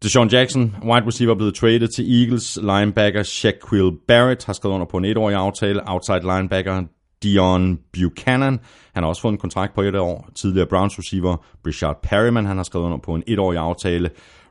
Deshaun 0.02 0.28
Jackson, 0.28 0.76
wide 0.84 1.06
receiver, 1.06 1.34
blevet 1.34 1.54
traded 1.54 1.88
til 1.88 2.20
Eagles. 2.20 2.58
Linebacker 2.62 3.22
Shaquille 3.22 3.92
Barrett 4.08 4.44
har 4.44 4.52
skrevet 4.52 4.74
under 4.74 4.86
på 4.86 4.96
en 4.96 5.04
etårig 5.04 5.36
aftale. 5.36 5.80
Outside 5.86 6.20
linebacker 6.22 6.82
Dion 7.22 7.78
Buchanan. 7.92 8.60
Han 8.94 9.02
har 9.02 9.08
også 9.08 9.22
fået 9.22 9.32
en 9.32 9.38
kontrakt 9.38 9.74
på 9.74 9.82
et 9.82 9.96
år. 9.96 10.28
Tidligere 10.34 10.66
Browns 10.66 10.98
receiver 10.98 11.36
Richard 11.66 11.98
Perryman, 12.02 12.46
han 12.46 12.56
har 12.56 12.64
skrevet 12.64 12.86
under 12.86 12.98
på 12.98 13.14
en 13.14 13.22
etårig 13.26 13.58
aftale. 13.58 14.10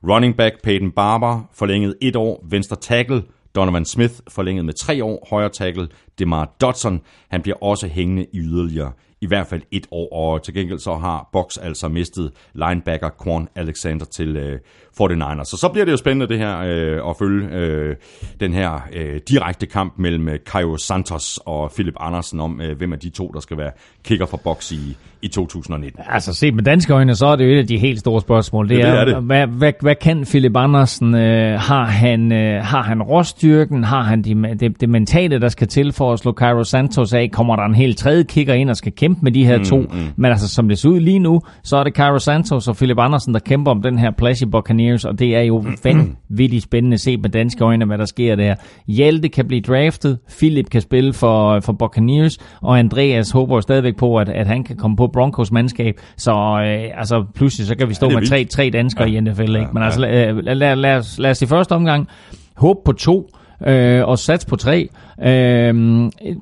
Running 0.09 0.37
back 0.37 0.61
Peyton 0.63 0.91
Barber 0.91 1.49
forlænget 1.53 1.95
et 2.01 2.15
år. 2.15 2.45
Venstre 2.49 2.75
tackle 2.75 3.23
Donovan 3.55 3.85
Smith 3.85 4.13
forlænget 4.29 4.65
med 4.65 4.73
tre 4.73 5.03
år. 5.03 5.27
Højre 5.29 5.49
tackle 5.49 5.87
Demar 6.19 6.55
Dodson, 6.61 7.01
han 7.29 7.41
bliver 7.41 7.57
også 7.61 7.87
hængende 7.87 8.25
i 8.33 8.39
yderligere 8.39 8.91
i 9.21 9.27
hvert 9.27 9.47
fald 9.47 9.61
et 9.71 9.87
år, 9.91 10.13
og 10.13 10.43
til 10.43 10.53
gengæld 10.53 10.79
så 10.79 10.95
har 10.95 11.29
Box 11.31 11.57
altså 11.61 11.87
mistet 11.87 12.31
linebacker 12.53 13.09
Quan 13.23 13.47
Alexander 13.55 14.05
til 14.05 14.35
øh, 14.35 14.59
49ers. 15.01 15.43
Så 15.43 15.57
så 15.57 15.69
bliver 15.69 15.85
det 15.85 15.91
jo 15.91 15.97
spændende 15.97 16.27
det 16.27 16.37
her 16.37 16.59
øh, 16.59 17.09
at 17.09 17.15
følge 17.19 17.49
øh, 17.51 17.95
den 18.39 18.53
her 18.53 18.87
øh, 18.93 19.19
direkte 19.29 19.65
kamp 19.65 19.93
mellem 19.97 20.29
øh, 20.29 20.39
Caio 20.45 20.77
Santos 20.77 21.39
og 21.45 21.71
Philip 21.71 21.95
Andersen 21.99 22.39
om, 22.39 22.61
øh, 22.61 22.77
hvem 22.77 22.93
af 22.93 22.99
de 22.99 23.09
to, 23.09 23.31
der 23.33 23.39
skal 23.39 23.57
være 23.57 23.71
kicker 24.03 24.25
for 24.25 24.37
Box 24.37 24.71
i, 24.71 24.97
i 25.21 25.27
2019. 25.27 26.01
Altså 26.09 26.33
set 26.33 26.53
med 26.53 26.63
danske 26.63 26.93
øjne, 26.93 27.15
så 27.15 27.25
er 27.25 27.35
det 27.35 27.45
jo 27.45 27.49
et 27.49 27.57
af 27.57 27.67
de 27.67 27.77
helt 27.77 27.99
store 27.99 28.21
spørgsmål. 28.21 28.69
Det, 28.69 28.77
det 28.77 28.85
er, 28.85 28.93
er 28.93 29.05
det. 29.05 29.15
Hvad, 29.15 29.47
hvad, 29.47 29.73
hvad 29.81 29.95
kan 29.95 30.25
Philip 30.25 30.55
Andersen? 30.55 31.15
Øh, 31.15 31.59
har 31.59 31.85
han, 31.85 32.31
øh, 32.31 32.63
har 32.63 32.81
han 32.81 33.01
råstyrken? 33.01 33.83
Har 33.83 34.01
han 34.01 34.21
de, 34.21 34.55
det, 34.59 34.81
det 34.81 34.89
mentale, 34.89 35.41
der 35.41 35.49
skal 35.49 35.67
til 35.67 35.91
for 35.91 36.13
at 36.13 36.19
slå 36.19 36.33
Cairo 36.33 36.63
Santos 36.63 37.13
af? 37.13 37.29
Kommer 37.31 37.55
der 37.55 37.63
en 37.63 37.75
helt 37.75 37.97
tredje 37.97 38.23
kicker 38.23 38.53
ind 38.53 38.69
og 38.69 38.75
skal 38.75 38.91
kæmpe 38.91 39.19
med 39.23 39.31
de 39.31 39.45
her 39.45 39.57
mm, 39.57 39.63
to? 39.63 39.77
Mm. 39.77 39.87
Men 40.15 40.31
altså 40.31 40.47
som 40.47 40.67
det 40.67 40.77
ser 40.77 40.89
ud 40.89 40.99
lige 40.99 41.19
nu, 41.19 41.41
så 41.63 41.77
er 41.77 41.83
det 41.83 41.93
Cairo 41.93 42.19
Santos 42.19 42.67
og 42.67 42.75
Philip 42.75 42.99
Andersen, 42.99 43.33
der 43.33 43.39
kæmper 43.39 43.71
om 43.71 43.81
den 43.81 43.99
her 43.99 44.11
plads 44.11 44.41
i 44.41 44.45
Buccaneers, 44.45 44.84
og 44.93 45.19
det 45.19 45.35
er 45.35 45.41
jo 45.41 45.65
vanvittigt 45.83 46.63
spændende 46.63 46.95
at 46.95 47.01
se 47.01 47.17
med 47.17 47.29
danske 47.29 47.63
øjne, 47.63 47.85
hvad 47.85 47.97
der 47.97 48.05
sker 48.05 48.35
der. 48.35 48.55
Hjalte 48.87 49.29
kan 49.29 49.47
blive 49.47 49.61
draftet, 49.61 50.19
Philip 50.37 50.69
kan 50.69 50.81
spille 50.81 51.13
for, 51.13 51.59
for 51.59 51.73
Buccaneers, 51.73 52.37
og 52.61 52.79
Andreas 52.79 53.31
håber 53.31 53.61
stadigvæk 53.61 53.95
på, 53.95 54.17
at, 54.17 54.29
at 54.29 54.47
han 54.47 54.63
kan 54.63 54.75
komme 54.75 54.97
på 54.97 55.07
Broncos 55.07 55.51
mandskab, 55.51 55.99
så 56.17 56.31
øh, 56.31 56.99
altså, 56.99 57.25
pludselig 57.35 57.67
så 57.67 57.75
kan 57.75 57.89
vi 57.89 57.93
stå 57.93 58.09
ja, 58.09 58.19
med 58.19 58.27
tre, 58.27 58.45
tre 58.45 58.69
danskere 58.69 59.09
ja. 59.09 59.17
i 59.17 59.19
NFL. 59.19 59.41
Ikke? 59.41 59.67
Men 59.73 59.83
altså, 59.83 59.99
lad, 59.99 60.33
lad, 60.33 60.55
lad, 60.55 60.75
lad, 60.75 60.95
os, 60.97 61.19
lad 61.19 61.31
os 61.31 61.41
i 61.41 61.45
første 61.45 61.71
omgang 61.71 62.07
håbe 62.55 62.79
på 62.85 62.91
to, 62.91 63.29
øh, 63.67 64.07
og 64.07 64.19
sats 64.19 64.45
på 64.45 64.55
tre. 64.55 64.89
Øh, 65.23 65.75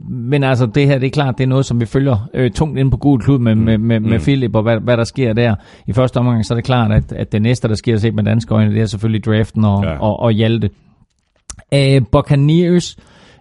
men 0.10 0.44
altså, 0.44 0.66
det 0.66 0.88
her, 0.88 1.00
det 1.00 1.08
er 1.08 1.12
klart, 1.12 1.38
det 1.38 1.44
er 1.44 1.48
noget, 1.48 1.66
som 1.66 1.80
vi 1.80 1.86
følger 1.86 2.30
øh, 2.34 2.52
tungt 2.52 2.80
ind 2.80 2.92
på 2.92 2.98
Gul 2.98 3.22
Klud 3.22 3.40
med, 3.40 3.56
med, 3.56 3.78
med, 3.78 4.00
med 4.00 4.18
mm. 4.18 4.24
Philip, 4.24 4.56
og 4.56 4.64
hvad, 4.64 4.80
hvad 4.80 4.98
der 4.98 5.04
sker 5.04 5.34
der. 5.34 5.56
I 5.88 5.94
første 5.94 6.18
omgang, 6.18 6.46
så 6.46 6.54
er 6.54 6.56
det 6.56 6.66
klart, 6.66 6.92
at, 6.92 7.12
at 7.12 7.32
det 7.32 7.42
næste, 7.42 7.68
der 7.68 7.76
sker 7.76 7.98
set 7.98 8.16
med 8.16 8.24
danske 8.24 8.54
øjne, 8.54 8.74
det 8.74 8.82
er 8.82 8.86
selvfølgelig 8.86 9.26
draften 9.26 9.66
og, 9.66 9.84
ja. 9.84 9.98
og, 9.98 10.20
og 10.20 10.32
Hjalte. 10.32 10.70
Øh, 11.74 12.02
Buccaneers, 12.12 12.98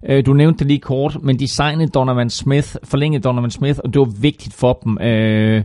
øh, 0.08 0.26
du 0.26 0.32
nævnte 0.32 0.58
det 0.58 0.66
lige 0.66 0.80
kort, 0.80 1.16
men 1.22 1.38
de 1.38 1.48
signede 1.48 1.88
Donovan 1.88 2.30
Smith, 2.30 2.68
forlængede 2.84 3.22
Donovan 3.22 3.50
Smith, 3.50 3.78
og 3.84 3.94
det 3.94 4.00
var 4.00 4.12
vigtigt 4.20 4.54
for 4.54 4.80
dem. 4.84 4.98
Øh, 5.00 5.62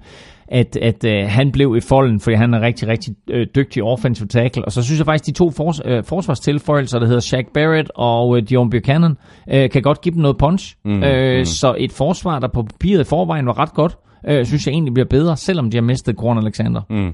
at, 0.48 0.78
at 0.82 1.04
øh, 1.04 1.28
han 1.28 1.52
blev 1.52 1.76
i 1.78 1.80
folden, 1.80 2.20
fordi 2.20 2.36
han 2.36 2.54
er 2.54 2.62
rigtig, 2.62 2.88
rigtig 2.88 3.16
øh, 3.30 3.48
dygtig 3.56 3.84
offensive 3.84 4.28
tackle. 4.28 4.66
Og 4.66 4.72
så 4.72 4.84
synes 4.84 5.00
jeg 5.00 5.06
faktisk, 5.06 5.26
de 5.26 5.32
to 5.32 5.52
fors, 5.52 5.82
øh, 5.86 6.04
forsvarstilføjelser, 6.04 7.00
der 7.00 7.06
hedder 7.06 7.20
Shaq 7.20 7.46
Barrett 7.54 7.92
og 7.96 8.38
øh, 8.38 8.44
Dion 8.50 8.70
Buchanan, 8.70 9.18
øh, 9.54 9.70
kan 9.70 9.82
godt 9.82 10.02
give 10.02 10.14
dem 10.14 10.22
noget 10.22 10.38
punch. 10.38 10.76
Mm, 10.86 11.04
øh, 11.04 11.40
mm. 11.40 11.46
Så 11.46 11.76
et 11.78 11.92
forsvar, 11.92 12.40
der 12.40 12.48
på 12.48 12.64
papiret 12.64 13.02
i 13.02 13.10
forvejen 13.10 13.46
var 13.46 13.60
ret 13.60 13.74
godt, 13.74 13.98
øh, 14.28 14.46
synes 14.46 14.68
jeg 14.68 14.74
egentlig 14.74 14.94
bliver 14.94 15.08
bedre, 15.10 15.38
selvom 15.38 15.72
de 15.72 15.78
har 15.78 15.82
mistet 15.82 16.18
Korn 16.18 16.38
Alexander. 16.38 16.82
Mm. 16.90 17.14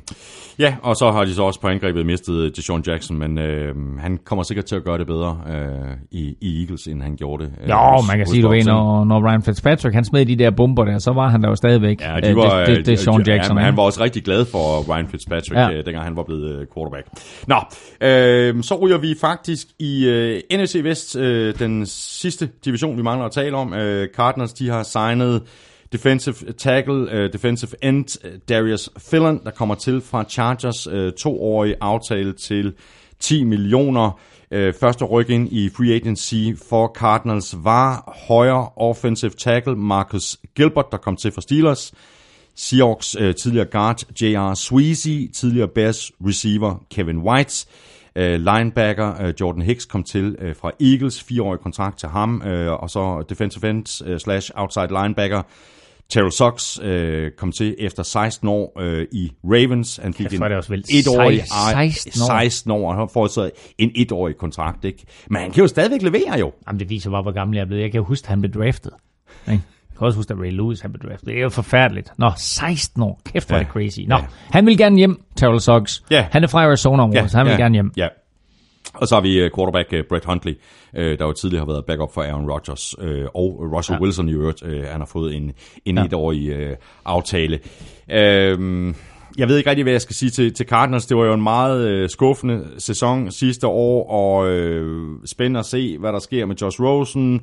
Ja, 0.60 0.76
og 0.84 0.96
så 0.96 1.12
har 1.12 1.24
de 1.26 1.34
så 1.34 1.44
også 1.44 1.62
på 1.62 1.68
angrebet 1.68 2.06
mistet 2.06 2.56
Deshaun 2.58 2.84
Jackson, 2.88 3.18
men 3.18 3.38
øh, 3.40 3.76
han 4.00 4.20
kommer 4.26 4.44
sikkert 4.44 4.66
til 4.66 4.76
at 4.76 4.84
gøre 4.84 4.98
det 4.98 5.08
bedre 5.08 5.38
øh, 5.50 5.98
i, 6.12 6.36
i 6.42 6.62
Eagles, 6.62 6.82
end 6.88 7.02
han 7.02 7.16
gjorde 7.16 7.44
det. 7.44 7.52
Øh, 7.64 7.70
Jo, 7.70 7.76
hos- 7.76 8.08
man 8.08 8.18
kan 8.18 8.28
sige, 8.28 8.44
du 8.44 8.50
ved, 8.50 8.64
når, 8.64 9.04
når 9.06 9.30
Ryan 9.30 9.42
Fitzpatrick 9.44 9.96
han 9.96 10.06
smed 10.06 10.26
de 10.26 10.36
der 10.36 10.52
bomber 10.52 10.86
der, 10.86 10.98
så 11.00 11.12
var 11.14 11.30
han 11.30 11.42
der 11.44 11.50
jo 11.50 11.56
stadigvæk. 11.56 12.02
Ja, 12.02 12.16
øh, 12.18 12.24
de 12.24 12.36
var, 12.36 12.60
det, 12.66 12.68
det, 12.78 12.86
det 12.86 12.94
er 12.94 12.98
Sean 12.98 13.24
ja, 13.28 13.34
Jackson. 13.34 13.58
han, 13.58 13.62
ikke? 13.64 13.66
han 13.66 13.78
var 13.78 13.84
også 13.84 14.04
rigtig 14.04 14.24
glad 14.24 14.46
for 14.46 14.94
Ryan 14.96 15.08
Fitzpatrick, 15.08 15.56
Ja. 15.56 15.70
ja. 15.70 15.82
dengang 15.82 16.04
han 16.04 16.16
var 16.16 16.24
blevet 16.24 16.50
øh, 16.60 16.68
quarterback. 16.76 17.08
Nå, 17.48 17.56
øh, 18.08 18.64
så 18.64 18.76
ryger 18.82 18.98
vi 18.98 19.16
faktisk 19.22 19.68
i 19.80 20.06
øh, 20.08 20.42
NFC 20.54 20.76
Vest, 20.84 21.16
øh, 21.16 21.60
den 21.60 21.86
sidste 21.86 22.50
division, 22.66 22.98
vi 22.98 23.02
mangler 23.02 23.26
at 23.26 23.32
tale 23.32 23.58
om. 23.58 23.74
Øh, 23.74 24.08
Cardinals, 24.16 24.54
de 24.54 24.70
har 24.70 24.84
signet 24.84 25.42
defensive 25.94 26.52
tackle, 26.52 27.12
øh, 27.12 27.34
defensive 27.34 27.72
end, 27.84 28.26
øh, 28.26 28.32
Darius 28.50 28.90
Fillon, 28.98 29.44
der 29.44 29.52
kommer 29.52 29.76
til 29.76 30.02
fra 30.02 30.24
Chargers, 30.30 30.88
øh, 30.88 31.14
toårige 31.14 31.76
aftale 31.82 32.34
til 32.34 32.74
10 33.20 33.44
millioner. 33.44 34.20
Øh, 34.52 34.74
første 34.74 35.06
ryk 35.06 35.30
ind 35.30 35.54
i 35.54 35.70
free 35.70 35.94
agency 35.96 36.64
for 36.70 36.92
Cardinals 36.96 37.56
var 37.64 38.18
højre 38.28 38.70
offensive 38.76 39.32
tackle 39.32 39.76
Marcus 39.76 40.38
Gilbert, 40.56 40.92
der 40.92 40.98
kom 40.98 41.16
til 41.16 41.32
fra 41.32 41.42
Steelers. 41.42 41.94
Seahawks 42.56 43.16
øh, 43.20 43.36
tidligere 43.36 43.66
guard 43.66 44.22
J.R. 44.22 44.54
Sweezy, 44.54 45.32
tidligere 45.34 45.68
Bears 45.68 46.12
receiver 46.28 46.84
Kevin 46.92 47.18
White, 47.18 47.68
øh, 48.16 48.40
linebacker 48.40 49.26
øh, 49.26 49.34
Jordan 49.40 49.62
Hicks 49.62 49.86
kom 49.86 50.04
til 50.04 50.36
øh, 50.40 50.56
fra 50.56 50.72
Eagles, 50.80 51.24
fireårig 51.24 51.60
kontrakt 51.60 52.00
til 52.00 52.10
ham, 52.10 52.42
øh, 52.46 52.72
og 52.72 52.90
så 52.90 53.24
defensive 53.30 53.70
end 53.70 54.02
øh, 54.06 54.20
slash 54.20 54.52
outside 54.56 54.88
linebacker 54.88 55.42
Terrell 56.14 56.32
Sox 56.32 56.80
øh, 56.82 57.32
kom 57.38 57.52
til 57.52 57.76
efter 57.80 58.04
16 58.04 58.48
år 58.50 58.80
øh, 58.82 59.08
i 59.12 59.32
Ravens. 59.44 59.98
Han 60.04 60.14
fik 60.14 60.26
Kæft, 60.26 60.42
en 60.42 60.52
også 60.52 60.70
vildt. 60.70 60.86
etårig, 61.08 61.40
Sej- 61.44 61.92
16 61.92 62.22
år. 62.22 62.26
16 62.26 62.72
år, 62.72 62.92
og 62.92 62.98
han 63.00 63.10
får 63.14 63.28
så 63.28 63.50
en 63.78 63.92
etårig 63.96 64.36
kontrakt. 64.38 64.86
Ikke? 64.86 65.04
Men 65.30 65.42
han 65.42 65.52
kan 65.52 65.62
jo 65.62 65.68
stadigvæk 65.68 66.02
levere 66.02 66.40
jo. 66.40 66.52
Jamen, 66.68 66.80
det 66.80 66.90
viser 66.90 67.10
bare, 67.12 67.22
hvor 67.22 67.32
gammel 67.32 67.56
jeg 67.56 67.62
er 67.62 67.68
blevet. 67.68 67.82
Jeg 67.82 67.92
kan 67.92 67.98
jo 68.00 68.06
huske, 68.06 68.26
at 68.26 68.30
han 68.30 68.42
blev 68.42 68.52
draftet. 68.54 68.92
Ikke? 69.48 69.64
Jeg 69.90 69.98
kan 69.98 70.06
også 70.08 70.18
huske, 70.18 70.34
at 70.34 70.40
Ray 70.40 70.52
Lewis 70.52 70.82
han 70.82 70.92
blev 70.94 71.10
draftet. 71.10 71.28
Det 71.28 71.38
er 71.38 71.42
jo 71.42 71.50
forfærdeligt. 71.50 72.12
Nå, 72.18 72.32
16 72.38 73.02
år. 73.04 73.22
Kæft, 73.26 73.48
hvor 73.48 73.56
er 73.58 73.64
det 73.64 73.72
crazy. 73.72 74.00
Nå, 74.08 74.16
Ja. 74.16 74.24
han 74.52 74.66
vil 74.66 74.78
gerne 74.78 74.98
hjem, 74.98 75.22
Terrell 75.36 75.60
Suggs. 75.62 76.04
Ja. 76.12 76.26
Han 76.32 76.44
er 76.44 76.48
fra 76.48 76.64
Arizona, 76.66 77.08
ja. 77.14 77.28
så 77.28 77.38
han 77.38 77.46
vil 77.46 77.52
ja, 77.52 77.58
gerne 77.58 77.76
hjem. 77.76 77.92
Ja. 77.98 78.08
Og 78.94 79.08
så 79.08 79.16
har 79.16 79.22
vi 79.22 79.40
øh, 79.40 79.52
quarterback 79.56 79.94
øh, 79.94 80.04
Brett 80.10 80.26
Huntley, 80.26 80.60
øh, 80.96 81.20
der 81.20 81.26
jo 81.26 81.34
tidligere 81.34 81.66
har 81.66 81.72
været 81.74 81.86
backup 81.86 82.14
for 82.14 82.22
Aaron 82.22 82.52
Rodgers, 82.52 82.94
og 83.34 83.72
Russell 83.78 83.98
ja. 84.00 84.04
Wilson 84.04 84.30
i 84.30 84.34
øvrigt. 84.34 84.64
Han 84.66 85.00
har 85.02 85.06
fået 85.06 85.36
en, 85.36 85.52
en 85.86 85.98
Ja. 85.98 86.06
etårig 86.06 86.76
aftale. 87.06 87.60
Øh, 88.12 88.94
jeg 89.38 89.48
ved 89.48 89.58
ikke 89.58 89.70
rigtig, 89.70 89.84
hvad 89.84 89.94
jeg 89.94 90.02
skal 90.02 90.16
sige 90.16 90.30
til, 90.30 90.54
til 90.54 90.66
Cardinals. 90.68 91.06
Det 91.06 91.18
var 91.18 91.26
jo 91.26 91.34
en 91.34 91.44
meget 91.44 91.88
øh, 91.88 92.10
skuffende 92.10 92.66
sæson 92.78 93.32
sidste 93.32 93.68
år, 93.68 94.10
og 94.10 94.48
øh, 94.52 95.08
spændende 95.26 95.60
at 95.60 95.66
se, 95.66 95.98
hvad 95.98 96.14
der 96.14 96.20
sker 96.20 96.46
med 96.46 96.56
Josh 96.56 96.82
Rosen. 96.82 97.42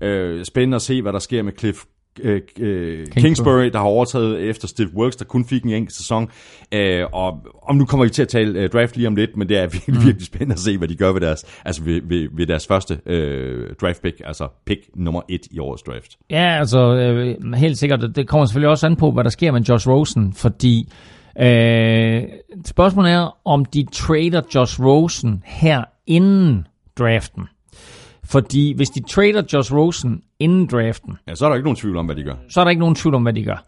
Øh, 0.00 0.44
spændende 0.44 0.74
at 0.76 0.82
se, 0.82 1.02
hvad 1.02 1.12
der 1.12 1.18
sker 1.18 1.42
med 1.42 1.52
Cliff 1.58 1.78
øh, 2.22 2.40
øh, 2.58 3.06
Kingsbury, 3.06 3.64
der 3.64 3.78
har 3.78 3.86
overtaget 3.86 4.40
efter 4.40 4.68
Steve 4.68 4.88
Wilkes, 4.96 5.16
der 5.16 5.24
kun 5.24 5.44
fik 5.44 5.64
en 5.64 5.70
enkelt 5.70 5.96
sæson. 5.96 6.28
Øh, 6.72 7.04
og 7.12 7.38
om 7.62 7.76
nu 7.76 7.84
kommer 7.84 8.06
vi 8.06 8.10
til 8.10 8.22
at 8.22 8.28
tale 8.28 8.60
øh, 8.60 8.68
draft 8.68 8.96
lige 8.96 9.06
om 9.06 9.16
lidt, 9.16 9.36
men 9.36 9.48
det 9.48 9.58
er 9.58 9.66
virkelig, 9.72 9.94
mm. 9.94 10.04
virkelig 10.04 10.26
spændende 10.26 10.52
at 10.52 10.58
se, 10.58 10.78
hvad 10.78 10.88
de 10.88 10.96
gør 10.96 11.12
ved 11.12 11.20
deres, 11.20 11.44
altså 11.64 11.82
ved, 11.82 12.00
ved, 12.04 12.28
ved 12.36 12.46
deres 12.46 12.66
første 12.66 12.98
øh, 13.06 13.74
draft 13.80 14.02
pick, 14.02 14.20
altså 14.24 14.48
pick 14.66 14.80
nummer 14.96 15.22
et 15.28 15.46
i 15.50 15.58
årets 15.58 15.82
draft. 15.82 16.16
Ja, 16.30 16.58
altså 16.58 16.94
øh, 16.94 17.52
helt 17.54 17.78
sikkert. 17.78 18.16
Det 18.16 18.28
kommer 18.28 18.46
selvfølgelig 18.46 18.70
også 18.70 18.86
an 18.86 18.96
på, 18.96 19.10
hvad 19.10 19.24
der 19.24 19.30
sker 19.30 19.52
med 19.52 19.60
Josh 19.60 19.88
Rosen, 19.88 20.32
fordi 20.32 20.92
øh, 21.40 22.22
spørgsmålet 22.64 23.12
er, 23.12 23.36
om 23.44 23.64
de 23.64 23.86
trader 23.92 24.42
Josh 24.54 24.80
Rosen 24.80 25.42
her 25.46 25.84
inden 26.06 26.66
draften. 26.98 27.42
Fordi 28.30 28.72
hvis 28.76 28.90
de 28.90 29.02
trader 29.02 29.42
Josh 29.52 29.74
Rosen 29.74 30.20
inden 30.38 30.66
draften, 30.66 31.12
Ja, 31.28 31.34
så 31.34 31.44
er 31.44 31.48
der 31.48 31.56
ikke 31.56 31.64
nogen 31.64 31.76
tvivl 31.76 31.96
om, 31.96 32.06
hvad 32.06 32.16
de 32.16 32.22
gør. 32.22 32.34
så 32.50 32.60
er 32.60 32.64
der 32.64 32.70
ikke 32.70 32.80
nogen 32.80 32.94
tvivl 32.94 33.14
om, 33.14 33.22
hvad 33.22 33.32
de 33.32 33.44
gør. 33.44 33.64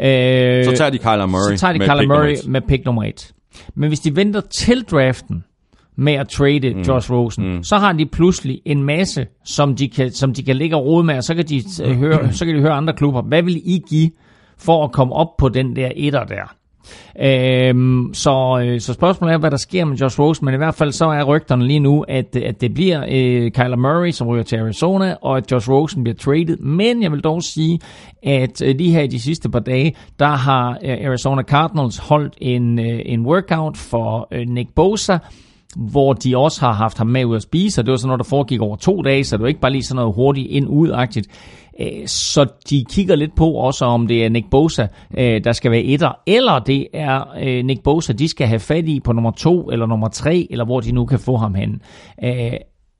Øh, 0.00 0.64
Så 0.64 0.72
tager 0.76 0.90
de 0.90 0.98
Kyler 0.98 1.26
Murray 1.26 1.56
så 1.56 1.60
tager 1.60 1.72
de 1.72 1.78
med 1.78 1.86
Kyler 1.88 2.06
Murray 2.08 2.36
med 2.46 2.60
pick 2.60 2.84
nummer 2.84 3.04
et. 3.04 3.32
Men 3.74 3.88
hvis 3.88 4.00
de 4.00 4.16
venter 4.16 4.40
til 4.40 4.82
draften 4.82 5.44
med 5.96 6.12
at 6.12 6.28
trade 6.28 6.74
mm. 6.74 6.80
Josh 6.80 7.12
Rosen, 7.12 7.54
mm. 7.56 7.62
så 7.62 7.76
har 7.76 7.92
de 7.92 8.06
pludselig 8.06 8.60
en 8.64 8.82
masse, 8.82 9.26
som 9.44 9.74
de 9.76 9.88
kan, 9.88 10.10
som 10.12 10.34
de 10.34 10.42
kan 10.42 10.56
ligge 10.56 10.76
og 10.76 10.84
rode 10.84 11.04
med, 11.04 11.16
og 11.16 11.24
så 11.24 11.34
kan, 11.34 11.44
de, 11.44 11.62
uh, 11.84 11.90
høre, 11.90 12.32
så 12.32 12.44
kan 12.44 12.54
de 12.54 12.60
høre 12.60 12.72
andre 12.72 12.92
klubber. 12.96 13.22
Hvad 13.22 13.42
vil 13.42 13.56
I 13.64 13.82
give 13.88 14.10
for 14.58 14.84
at 14.84 14.92
komme 14.92 15.14
op 15.14 15.28
på 15.38 15.48
den 15.48 15.76
der 15.76 15.90
etter 15.96 16.24
der? 16.24 16.54
Øhm, 17.22 18.14
så, 18.14 18.62
øh, 18.64 18.80
så 18.80 18.92
spørgsmålet 18.92 19.34
er, 19.34 19.38
hvad 19.38 19.50
der 19.50 19.56
sker 19.56 19.84
med 19.84 19.96
Josh 19.96 20.20
Rosen, 20.20 20.44
men 20.44 20.54
i 20.54 20.56
hvert 20.56 20.74
fald 20.74 20.92
så 20.92 21.04
er 21.04 21.24
rygterne 21.24 21.66
lige 21.66 21.80
nu, 21.80 22.04
at, 22.08 22.36
at 22.36 22.60
det 22.60 22.74
bliver 22.74 23.04
øh, 23.08 23.50
Kyler 23.50 23.76
Murray, 23.76 24.10
som 24.10 24.28
ryger 24.28 24.42
til 24.42 24.56
Arizona, 24.56 25.16
og 25.22 25.36
at 25.36 25.52
Josh 25.52 25.70
Rosen 25.70 26.04
bliver 26.04 26.16
traded. 26.16 26.56
Men 26.56 27.02
jeg 27.02 27.12
vil 27.12 27.20
dog 27.20 27.42
sige, 27.42 27.78
at 28.22 28.62
øh, 28.62 28.76
lige 28.76 28.92
her 28.92 29.02
i 29.02 29.06
de 29.06 29.20
sidste 29.20 29.50
par 29.50 29.60
dage, 29.60 29.94
der 30.18 30.26
har 30.26 30.78
øh, 30.84 31.06
Arizona 31.06 31.42
Cardinals 31.42 31.98
holdt 31.98 32.34
en, 32.38 32.78
øh, 32.78 33.00
en 33.04 33.26
workout 33.26 33.76
for 33.76 34.28
øh, 34.32 34.48
Nick 34.48 34.74
Bosa, 34.74 35.18
hvor 35.76 36.12
de 36.12 36.36
også 36.36 36.60
har 36.60 36.72
haft 36.72 36.98
ham 36.98 37.06
med 37.06 37.24
ud 37.24 37.36
at 37.36 37.42
spise, 37.42 37.80
og 37.80 37.86
det 37.86 37.90
var 37.90 37.96
sådan 37.96 38.08
noget, 38.08 38.18
der 38.18 38.28
foregik 38.28 38.60
over 38.60 38.76
to 38.76 39.02
dage, 39.02 39.24
så 39.24 39.36
det 39.36 39.42
var 39.42 39.48
ikke 39.48 39.60
bare 39.60 39.72
lige 39.72 39.82
sådan 39.82 39.96
noget 39.96 40.14
hurtigt 40.14 40.46
ind-ud-agtigt. 40.50 41.28
Øh, 41.80 41.86
Så 42.06 42.46
de 42.70 42.84
kigger 42.90 43.14
lidt 43.16 43.34
på 43.36 43.50
også, 43.50 43.84
om 43.84 44.06
det 44.06 44.24
er 44.24 44.28
Nick 44.28 44.50
Bosa, 44.50 44.86
øh, 45.18 45.44
der 45.44 45.52
skal 45.52 45.70
være 45.70 45.80
etter, 45.82 46.12
eller 46.26 46.58
det 46.58 46.86
er 46.94 47.20
øh, 47.42 47.64
Nick 47.64 47.82
Bosa, 47.82 48.12
de 48.12 48.28
skal 48.28 48.46
have 48.46 48.58
fat 48.60 48.88
i 48.88 49.00
på 49.00 49.12
nummer 49.12 49.30
to 49.30 49.70
eller 49.70 49.86
nummer 49.86 50.08
tre, 50.08 50.46
eller 50.50 50.64
hvor 50.64 50.80
de 50.80 50.92
nu 50.92 51.06
kan 51.06 51.18
få 51.18 51.36
ham 51.36 51.54
hen. 51.54 51.80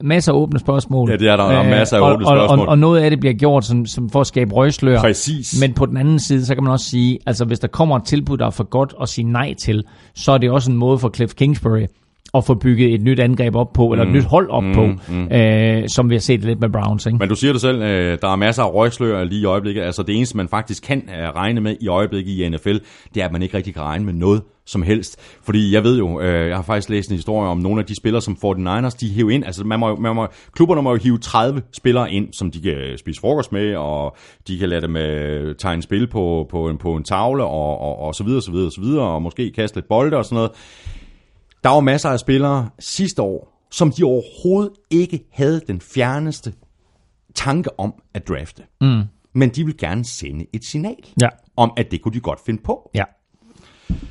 Masser 0.02 0.32
af 0.32 0.36
åbne 0.36 0.58
spørgsmål. 0.58 1.10
Ja, 1.10 1.16
det 1.16 1.28
er 1.28 1.36
der. 1.36 1.44
Der 1.48 1.58
er 1.58 1.68
masser 1.70 1.96
af 1.96 2.00
og- 2.00 2.12
åbne 2.12 2.26
og, 2.26 2.36
spørgsmål. 2.38 2.58
Og, 2.58 2.66
og 2.68 2.78
noget 2.78 3.00
af 3.00 3.10
det 3.10 3.20
bliver 3.20 3.32
gjort 3.34 3.64
som, 3.64 3.86
som 3.86 4.10
for 4.10 4.20
at 4.20 4.26
skabe 4.26 4.54
røgslør. 4.54 5.00
Præcis. 5.00 5.60
Men 5.60 5.72
på 5.74 5.86
den 5.86 5.96
anden 5.96 6.18
side, 6.18 6.44
så 6.46 6.54
kan 6.54 6.64
man 6.64 6.72
også 6.72 6.86
sige, 6.86 7.18
altså 7.26 7.44
hvis 7.44 7.58
der 7.58 7.68
kommer 7.68 7.96
et 7.96 8.04
tilbud, 8.04 8.36
der 8.36 8.46
er 8.46 8.50
for 8.50 8.64
godt 8.64 8.94
at 9.02 9.08
sige 9.08 9.24
nej 9.32 9.54
til, 9.54 9.84
så 10.14 10.32
er 10.32 10.38
det 10.38 10.50
også 10.50 10.70
en 10.70 10.76
måde 10.76 10.98
for 10.98 11.10
Cliff 11.14 11.34
Kingsbury 11.34 11.86
at 12.34 12.44
få 12.44 12.54
bygget 12.54 12.94
et 12.94 13.02
nyt 13.02 13.20
angreb 13.20 13.56
op 13.56 13.72
på, 13.72 13.92
eller 13.92 14.04
et 14.04 14.12
nyt 14.12 14.24
hold 14.24 14.50
op 14.50 14.64
på, 14.74 14.82
øh, 15.36 15.88
som 15.88 16.10
vi 16.10 16.14
har 16.14 16.20
set 16.20 16.44
lidt 16.44 16.60
med 16.60 16.68
Browns. 16.68 17.06
Ikke? 17.06 17.18
Men 17.18 17.28
du 17.28 17.34
siger 17.34 17.52
det 17.52 17.60
selv, 17.60 17.82
øh, 17.82 18.18
der 18.22 18.28
er 18.28 18.36
masser 18.36 18.62
af 18.62 18.74
røgslør 18.74 19.24
lige 19.24 19.40
i 19.40 19.44
øjeblikket. 19.44 19.82
Altså 19.82 20.02
det 20.02 20.16
eneste, 20.16 20.36
man 20.36 20.48
faktisk 20.48 20.82
kan 20.82 21.08
øh, 21.08 21.28
regne 21.28 21.60
med 21.60 21.76
i 21.80 21.88
øjeblikket 21.88 22.32
i 22.32 22.48
NFL, 22.48 22.76
det 23.14 23.22
er, 23.22 23.26
at 23.26 23.32
man 23.32 23.42
ikke 23.42 23.56
rigtig 23.56 23.74
kan 23.74 23.82
regne 23.82 24.04
med 24.04 24.12
noget 24.12 24.42
som 24.66 24.82
helst. 24.82 25.20
Fordi 25.42 25.74
jeg 25.74 25.84
ved 25.84 25.98
jo, 25.98 26.20
øh, 26.20 26.48
jeg 26.48 26.56
har 26.56 26.62
faktisk 26.62 26.88
læst 26.88 27.10
en 27.10 27.16
historie 27.16 27.48
om 27.48 27.58
nogle 27.58 27.80
af 27.80 27.86
de 27.86 27.94
spillere, 27.94 28.22
som 28.22 28.36
49ers, 28.44 28.96
de 29.00 29.08
hiver 29.08 29.30
ind. 29.30 29.44
Altså 29.44 29.64
man 29.64 29.80
må, 29.80 29.96
man 29.96 30.14
må, 30.14 30.26
klubberne 30.52 30.82
må 30.82 30.90
jo 30.90 30.96
hive 30.96 31.18
30 31.18 31.62
spillere 31.72 32.12
ind, 32.12 32.32
som 32.32 32.50
de 32.50 32.60
kan 32.60 32.98
spise 32.98 33.20
frokost 33.20 33.52
med, 33.52 33.76
og 33.76 34.16
de 34.48 34.58
kan 34.58 34.68
lade 34.68 34.80
dem 34.80 34.96
øh, 34.96 35.54
tegne 35.56 35.82
spil 35.82 36.06
på, 36.06 36.46
på, 36.50 36.68
en, 36.68 36.78
på 36.78 36.94
en 36.96 37.04
tavle, 37.04 37.44
og, 37.44 37.80
og, 37.80 37.98
og 37.98 38.14
så 38.14 38.24
videre, 38.24 38.42
så 38.42 38.50
videre, 38.50 38.70
så 38.70 38.80
videre, 38.80 39.04
og 39.04 39.22
måske 39.22 39.52
kaste 39.52 39.76
lidt 39.76 39.88
bolde 39.88 40.16
og 40.16 40.24
sådan 40.24 40.36
noget. 40.36 40.50
Der 41.64 41.70
var 41.70 41.80
masser 41.80 42.08
af 42.08 42.18
spillere 42.20 42.68
sidste 42.78 43.22
år, 43.22 43.66
som 43.70 43.92
de 43.92 44.04
overhovedet 44.04 44.72
ikke 44.90 45.20
havde 45.32 45.60
den 45.66 45.80
fjerneste 45.80 46.52
tanke 47.34 47.80
om 47.80 47.94
at 48.14 48.28
drafte. 48.28 48.62
Mm. 48.80 49.02
Men 49.34 49.48
de 49.48 49.64
vil 49.64 49.76
gerne 49.76 50.04
sende 50.04 50.46
et 50.52 50.64
signal 50.64 50.96
Ja. 51.22 51.28
om, 51.56 51.72
at 51.76 51.90
det 51.90 52.02
kunne 52.02 52.14
de 52.14 52.20
godt 52.20 52.38
finde 52.46 52.62
på. 52.64 52.90
Ja. 52.94 53.04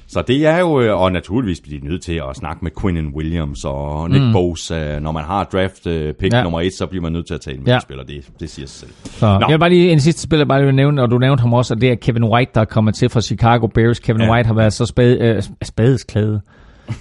Så 0.08 0.22
det 0.22 0.45
er 0.45 0.58
jo, 0.60 0.82
øh, 0.82 1.02
og 1.02 1.11
naturligvis 1.11 1.61
bliver 1.61 1.80
de 1.82 1.88
nødt 1.88 2.02
til 2.03 2.22
at 2.30 2.36
snakke 2.36 2.60
med 2.64 2.72
Quinnen 2.82 3.14
Williams 3.16 3.66
og 3.66 4.10
Nick 4.10 4.24
mm. 4.24 4.32
Bosa. 4.34 5.00
Når 5.00 5.11
man 5.11 5.24
har 5.24 5.44
draft 5.44 5.88
øh, 5.88 6.14
pick 6.14 6.34
Ja. 6.34 6.44
nummer 6.44 6.61
et, 6.61 6.74
så 6.74 6.86
bliver 6.88 7.02
man 7.02 7.11
nødt 7.11 7.28
til 7.28 7.34
at 7.34 7.42
tale 7.42 7.58
med 7.58 7.68
Ja. 7.68 7.80
spillere. 7.80 8.08
Det, 8.08 8.30
det 8.40 8.50
siger 8.50 8.68
sig 8.68 8.80
selv. 8.80 8.92
Så, 9.03 9.28
jeg 9.28 9.48
vil 9.50 9.60
bare 9.60 9.69
lige 9.69 9.92
en 9.92 10.00
sidste 10.00 10.22
spiller, 10.22 10.45
bare 10.45 10.61
lige 10.61 10.72
nævne, 10.72 11.02
og 11.02 11.11
du 11.11 11.18
nævnte 11.18 11.42
ham 11.42 11.53
også, 11.53 11.74
og 11.74 11.82
det 11.82 11.92
er 11.92 11.95
Kevin 11.95 12.24
White, 12.24 12.52
der 12.56 12.61
er 12.61 12.66
kommet 12.66 12.95
til 12.95 13.10
fra 13.10 13.22
Chicago 13.22 13.68
Bears. 13.68 14.00
Kevin 14.00 14.22
ja. 14.22 14.32
White 14.32 14.48
har 14.48 14.53
været 14.53 14.74
så 14.74 14.86
spade, 14.86 15.18
øh, 15.19 15.44
spadesklæde. 15.64 16.42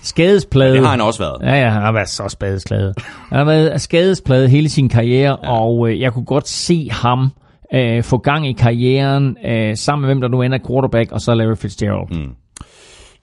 Skadesplade. 0.02 0.72
Det 0.72 0.80
har 0.80 0.90
han 0.90 1.00
også 1.00 1.18
været. 1.18 1.36
Ja, 1.42 1.60
ja, 1.60 1.68
han 1.68 1.82
har 1.82 1.92
været 1.92 2.08
så 2.08 2.28
skadesplade. 2.28 2.94
Han 3.28 3.38
har 3.38 3.44
været 3.44 3.80
skadesplade 3.80 4.48
hele 4.48 4.68
sin 4.68 4.88
karriere, 4.88 5.36
ja. 5.42 5.52
og 5.52 5.88
øh, 5.88 6.00
jeg 6.00 6.12
kunne 6.12 6.24
godt 6.24 6.48
se 6.48 6.88
ham 6.92 7.30
øh, 7.74 8.02
få 8.02 8.18
gang 8.18 8.48
i 8.48 8.52
karrieren, 8.52 9.36
øh, 9.46 9.76
sammen 9.76 10.00
med 10.02 10.08
hvem 10.08 10.20
der 10.20 10.28
nu 10.28 10.42
ender 10.42 10.58
quarterback, 10.68 11.12
og 11.12 11.20
så 11.20 11.34
Larry 11.34 11.56
Fitzgerald. 11.56 12.10
Mm. 12.10 12.34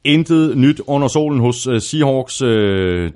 Intet 0.03 0.57
nyt 0.57 0.81
under 0.87 1.07
solen 1.07 1.39
hos 1.39 1.67
uh, 1.67 1.77
Seahawks. 1.79 2.41
Uh, 2.41 2.49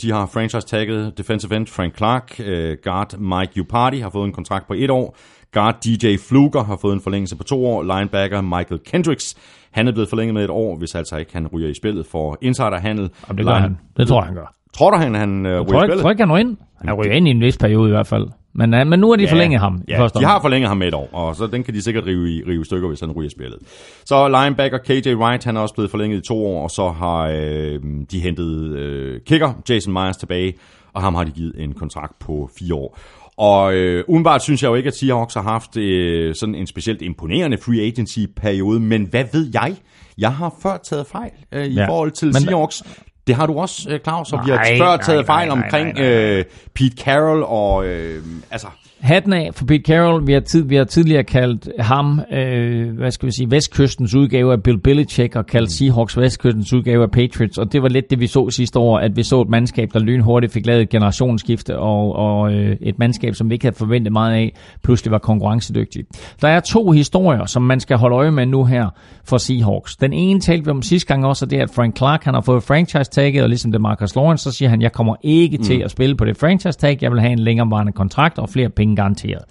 de 0.02 0.12
har 0.12 0.30
franchise-tagget 0.34 1.18
defensive 1.18 1.56
end 1.56 1.68
Frank 1.68 1.98
Clark. 1.98 2.40
Uh, 2.40 2.46
guard 2.84 3.18
Mike 3.18 3.62
Uparty 3.62 3.98
har 3.98 4.10
fået 4.10 4.26
en 4.26 4.34
kontrakt 4.34 4.68
på 4.68 4.74
et 4.74 4.90
år. 4.90 5.18
Guard 5.54 5.76
DJ 5.86 6.18
Fluger 6.28 6.64
har 6.64 6.78
fået 6.82 6.94
en 6.94 7.02
forlængelse 7.02 7.36
på 7.36 7.44
to 7.44 7.66
år. 7.66 7.84
Linebacker 7.84 8.42
Michael 8.42 8.80
Kendricks, 8.86 9.36
han 9.72 9.88
er 9.88 9.92
blevet 9.92 10.10
forlænget 10.10 10.34
med 10.34 10.44
et 10.44 10.50
år, 10.50 10.78
hvis 10.78 10.96
altså 10.96 11.18
ikke 11.18 11.34
han 11.34 11.48
ryger 11.48 11.70
i 11.70 11.74
spillet 11.74 12.06
for 12.06 12.38
insiderhandel. 12.42 13.10
Og 13.28 13.38
det 13.38 13.46
gør 13.46 13.54
han. 13.54 13.78
Det 13.98 14.08
tror 14.08 14.22
jeg, 14.22 14.26
han 14.26 14.36
gør. 14.36 14.54
Tror 14.74 14.92
du, 14.92 14.98
han, 14.98 15.16
han 15.16 15.48
ryger 15.48 15.54
Jeg 15.54 15.62
i 15.62 15.66
tror, 15.66 15.84
ikke, 15.84 15.92
spillet? 15.92 16.02
tror 16.02 16.10
ikke, 16.12 16.24
han 16.24 16.32
ryger 16.32 16.40
ind. 16.40 16.58
Han 16.82 16.94
ryger 16.94 17.14
ind 17.14 17.28
i 17.28 17.32
en 17.32 17.42
vis 17.42 17.58
periode 17.58 17.90
i 17.90 17.92
hvert 17.92 18.08
fald. 18.08 18.28
Men, 18.54 18.74
uh, 18.74 18.88
men 18.88 19.00
nu 19.00 19.10
har 19.10 19.16
de 19.16 19.28
forlænget 19.28 19.60
ham 19.60 19.82
i 19.88 19.92
Ja, 19.92 20.08
de 20.20 20.26
har 20.26 20.42
forlænget 20.42 20.68
ham 20.68 20.78
med 20.78 20.88
et 20.88 20.94
år, 20.94 21.10
og 21.12 21.36
så 21.36 21.48
den 21.48 21.64
kan 21.64 21.74
de 21.74 21.82
sikkert 21.82 22.06
rive 22.06 22.32
i, 22.32 22.44
rive 22.48 22.62
i 22.62 22.64
stykker, 22.66 22.88
hvis 22.88 23.00
han 23.00 23.12
ryger 23.12 23.30
spillet. 23.30 23.58
Så 24.06 24.28
linebacker 24.28 24.78
KJ 24.78 25.14
Wright, 25.16 25.44
han 25.44 25.58
er 25.58 25.62
også 25.62 25.74
blevet 25.76 25.92
forlænget 25.92 26.18
i 26.18 26.28
to 26.28 26.46
år, 26.48 26.64
og 26.64 26.72
så 26.72 26.90
har 26.90 27.28
øh, 27.28 27.80
de 28.12 28.20
hentet 28.20 28.76
øh, 28.78 29.20
kicker 29.28 29.54
Jason 29.70 29.94
Myers 29.94 30.18
tilbage, 30.18 30.54
og 30.94 31.02
ham 31.02 31.16
har 31.16 31.24
de 31.24 31.32
givet 31.32 31.54
en 31.58 31.74
kontrakt 31.74 32.20
på 32.20 32.50
fire 32.60 32.76
år. 32.76 32.98
Og 33.40 33.74
øh, 33.74 34.04
udenbart 34.08 34.44
synes 34.44 34.64
jeg 34.64 34.70
jo 34.70 34.76
ikke, 34.76 34.88
at 34.88 34.96
Seahawks 34.96 35.34
har 35.34 35.42
haft 35.42 35.78
øh, 35.78 36.36
sådan 36.36 36.56
en 36.56 36.68
specielt 36.68 37.02
imponerende 37.02 37.58
free 37.58 37.82
agency-periode, 37.82 38.80
men 38.80 39.04
hvad 39.10 39.24
ved 39.34 39.50
jeg? 39.54 39.76
Jeg 40.18 40.34
har 40.34 40.56
før 40.62 40.78
taget 40.78 41.08
fejl 41.08 41.32
øh, 41.52 41.66
i 41.66 41.74
Ja. 41.74 41.88
forhold 41.88 42.12
til 42.12 42.26
Men- 42.28 42.34
Seahawks. 42.42 42.84
Det 43.28 43.36
har 43.38 43.46
du 43.46 43.60
også, 43.60 43.90
øh, 43.90 44.00
Claus, 44.00 44.34
og 44.34 44.40
vi 44.46 44.50
har 44.52 44.58
Nej, 44.58 44.78
før 44.78 44.86
nej, 44.86 45.04
taget 45.04 45.26
fejl 45.26 45.48
nej, 45.48 45.56
nej, 45.58 45.66
omkring 45.66 45.94
nej, 45.94 46.04
nej. 46.04 46.12
Øh, 46.38 46.46
Pete 46.76 46.96
Carroll 47.04 47.44
og... 47.48 47.86
Øh, 47.88 48.24
altså, 48.52 48.68
Hatten 49.02 49.34
af 49.34 49.50
for 49.54 49.66
Pete 49.66 49.84
Carroll. 49.84 50.28
Vi 50.28 50.34
har, 50.34 50.40
tid, 50.40 50.64
vi 50.64 50.76
har 50.76 50.84
tidligere 50.84 51.24
kaldt 51.24 51.70
ham, 51.80 52.22
øh, 52.32 52.98
hvad 52.98 53.12
skal 53.12 53.28
vi 53.28 53.32
sige, 53.32 53.52
Vestkystens 53.52 54.16
udgave 54.16 54.54
af 54.54 54.64
Bill 54.64 54.80
Belichick, 54.80 55.36
og 55.36 55.46
kaldt 55.46 55.72
Seahawks 55.72 56.18
Vestkystens 56.18 56.74
udgave 56.74 57.04
af 57.04 57.12
Patriots. 57.12 57.58
Og 57.58 57.74
det 57.74 57.82
var 57.82 57.90
lidt 57.90 58.10
det, 58.10 58.20
vi 58.20 58.28
så 58.28 58.50
sidste 58.50 58.80
år, 58.80 58.98
at 58.98 59.16
vi 59.16 59.24
så 59.24 59.42
et 59.42 59.50
mandskab, 59.50 59.90
der 59.94 60.00
lynhurtigt 60.00 60.54
fik 60.54 60.66
lavet 60.66 60.82
et 60.82 60.90
generationsskifte, 60.90 61.80
og, 61.80 62.16
og 62.16 62.54
øh, 62.54 62.78
et 62.82 63.00
mandskab, 63.00 63.36
som 63.36 63.50
vi 63.50 63.54
ikke 63.54 63.66
havde 63.66 63.76
forventet 63.76 64.14
meget 64.14 64.34
af, 64.34 64.54
pludselig 64.84 65.12
var 65.12 65.18
konkurrencedygtigt. 65.18 66.36
Der 66.42 66.48
er 66.48 66.60
to 66.60 66.92
historier, 66.92 67.46
som 67.46 67.62
man 67.62 67.80
skal 67.80 67.98
holde 67.98 68.16
øje 68.16 68.32
med 68.32 68.46
nu 68.46 68.66
her 68.66 68.90
for 69.24 69.38
Seahawks. 69.38 69.96
Den 69.96 70.14
ene 70.14 70.40
talte 70.40 70.66
vi 70.66 70.72
om 70.72 70.82
sidste 70.82 71.08
gang 71.08 71.26
også, 71.26 71.46
og 71.46 71.52
det 71.52 71.60
er, 71.60 71.64
at 71.64 71.72
Frank 71.76 71.98
Clark 71.98 72.24
han 72.24 72.34
har 72.34 72.42
fået 72.42 72.64
franchise-tagget, 72.64 73.44
og 73.44 73.50
ligesom 73.50 73.72
det 73.72 73.82
Marcus 73.82 74.16
Lawrence, 74.16 74.44
så 74.44 74.52
siger 74.52 74.70
han, 74.70 74.82
jeg 74.82 74.92
kommer 74.92 75.16
ikke 75.24 75.58
mm. 75.58 75.64
til 75.64 75.82
at 75.84 75.92
spille 75.92 76.16
på 76.16 76.26
det 76.26 76.38
franchise-tag, 76.38 76.98
jeg 77.02 77.12
vil 77.12 77.20
have 77.20 77.32
en 77.32 77.40
længerevarende 77.40 77.92
kontrakt 77.92 78.40
og 78.40 78.50
flere 78.50 78.70
penge 78.70 78.89
garanteret. 78.96 79.44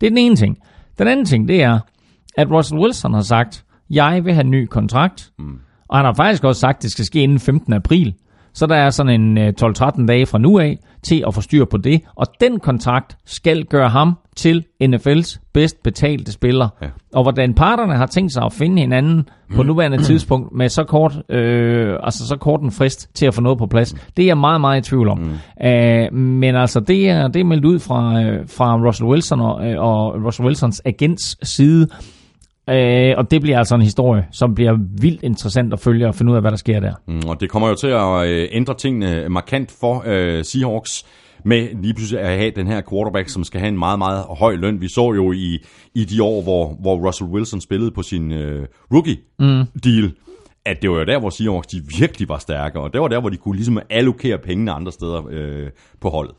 Det 0.00 0.06
er 0.06 0.10
den 0.10 0.18
ene 0.18 0.36
ting. 0.36 0.58
Den 0.98 1.08
anden 1.08 1.26
ting, 1.26 1.48
det 1.48 1.62
er, 1.62 1.78
at 2.36 2.50
Russell 2.50 2.80
Wilson 2.80 3.14
har 3.14 3.20
sagt, 3.20 3.64
jeg 3.90 4.24
vil 4.24 4.34
have 4.34 4.44
en 4.44 4.50
ny 4.50 4.66
kontrakt, 4.66 5.30
mm. 5.38 5.58
og 5.88 5.98
han 5.98 6.04
har 6.04 6.14
faktisk 6.14 6.44
også 6.44 6.60
sagt, 6.60 6.76
at 6.76 6.82
det 6.82 6.90
skal 6.90 7.04
ske 7.04 7.22
inden 7.22 7.38
15. 7.38 7.72
april. 7.72 8.14
Så 8.52 8.66
der 8.66 8.76
er 8.76 8.90
sådan 8.90 9.20
en 9.20 9.38
øh, 9.38 9.52
12-13 9.62 10.06
dage 10.06 10.26
fra 10.26 10.38
nu 10.38 10.58
af 10.58 10.78
til 11.06 11.24
at 11.26 11.34
få 11.34 11.40
styr 11.40 11.64
på 11.64 11.76
det. 11.76 12.00
Og 12.14 12.26
den 12.40 12.60
kontrakt 12.60 13.16
skal 13.24 13.64
gøre 13.64 13.88
ham 13.88 14.18
til 14.36 14.64
NFL's 14.84 15.50
bedst 15.52 15.82
betalte 15.82 16.32
spiller. 16.32 16.68
Ja. 16.82 16.86
Og 17.14 17.22
hvordan 17.22 17.54
parterne 17.54 17.96
har 17.96 18.06
tænkt 18.06 18.32
sig 18.32 18.42
at 18.42 18.52
finde 18.52 18.80
hinanden 18.80 19.28
på 19.54 19.62
nuværende 19.62 20.02
tidspunkt 20.08 20.52
med 20.52 20.68
så 20.68 20.84
kort, 20.84 21.22
øh, 21.28 21.96
altså 22.02 22.26
så 22.26 22.36
kort 22.36 22.60
en 22.60 22.70
frist 22.70 23.10
til 23.14 23.26
at 23.26 23.34
få 23.34 23.40
noget 23.40 23.58
på 23.58 23.66
plads, 23.66 23.94
det 24.16 24.22
er 24.22 24.26
jeg 24.26 24.38
meget, 24.38 24.60
meget 24.60 24.86
i 24.86 24.90
tvivl 24.90 25.08
om. 25.08 25.18
Mm. 25.18 25.66
Øh, 25.66 26.12
men 26.12 26.56
altså, 26.56 26.80
det 26.80 27.08
er, 27.08 27.28
det 27.28 27.40
er 27.40 27.44
meldt 27.44 27.64
ud 27.64 27.78
fra, 27.78 28.22
øh, 28.22 28.48
fra 28.48 28.76
Russell 28.86 29.08
Wilson 29.08 29.40
og, 29.40 29.66
øh, 29.66 29.80
og 29.80 30.24
Russell 30.26 30.46
Wilsons 30.46 30.82
agents 30.84 31.48
side, 31.48 31.88
Øh, 32.70 33.14
og 33.16 33.30
det 33.30 33.40
bliver 33.40 33.58
altså 33.58 33.74
en 33.74 33.82
historie, 33.82 34.26
som 34.32 34.54
bliver 34.54 34.78
vildt 35.00 35.22
interessant 35.22 35.72
at 35.72 35.80
følge 35.80 36.08
og 36.08 36.14
finde 36.14 36.32
ud 36.32 36.36
af, 36.36 36.42
hvad 36.42 36.50
der 36.50 36.56
sker 36.56 36.80
der. 36.80 36.94
Mm, 37.08 37.20
og 37.28 37.40
det 37.40 37.50
kommer 37.50 37.68
jo 37.68 37.74
til 37.74 37.86
at 37.86 38.28
øh, 38.28 38.48
ændre 38.52 38.74
tingene 38.74 39.28
markant 39.28 39.76
for 39.80 40.04
øh, 40.06 40.44
Seahawks 40.44 41.06
med 41.44 41.68
lige 41.82 41.94
pludselig 41.94 42.20
at 42.20 42.38
have 42.38 42.50
den 42.50 42.66
her 42.66 42.82
quarterback, 42.90 43.28
som 43.28 43.44
skal 43.44 43.60
have 43.60 43.68
en 43.68 43.78
meget, 43.78 43.98
meget 43.98 44.24
høj 44.38 44.54
løn. 44.54 44.80
Vi 44.80 44.88
så 44.88 45.12
jo 45.12 45.32
i, 45.32 45.58
i 45.94 46.04
de 46.04 46.22
år, 46.22 46.42
hvor, 46.42 46.76
hvor 46.80 47.06
Russell 47.06 47.30
Wilson 47.30 47.60
spillede 47.60 47.90
på 47.90 48.02
sin 48.02 48.32
øh, 48.32 48.66
rookie-deal, 48.94 50.04
mm. 50.04 50.16
at 50.64 50.82
det 50.82 50.90
var 50.90 50.96
jo 50.96 51.04
der, 51.04 51.18
hvor 51.18 51.30
Seahawks 51.30 51.66
de 51.66 51.82
virkelig 51.98 52.28
var 52.28 52.38
stærke, 52.38 52.80
og 52.80 52.92
det 52.92 53.00
var 53.00 53.08
der, 53.08 53.20
hvor 53.20 53.30
de 53.30 53.36
kunne 53.36 53.56
ligesom 53.56 53.78
allokere 53.90 54.38
pengene 54.38 54.72
andre 54.72 54.92
steder 54.92 55.22
øh, 55.30 55.70
på 56.00 56.08
holdet. 56.08 56.34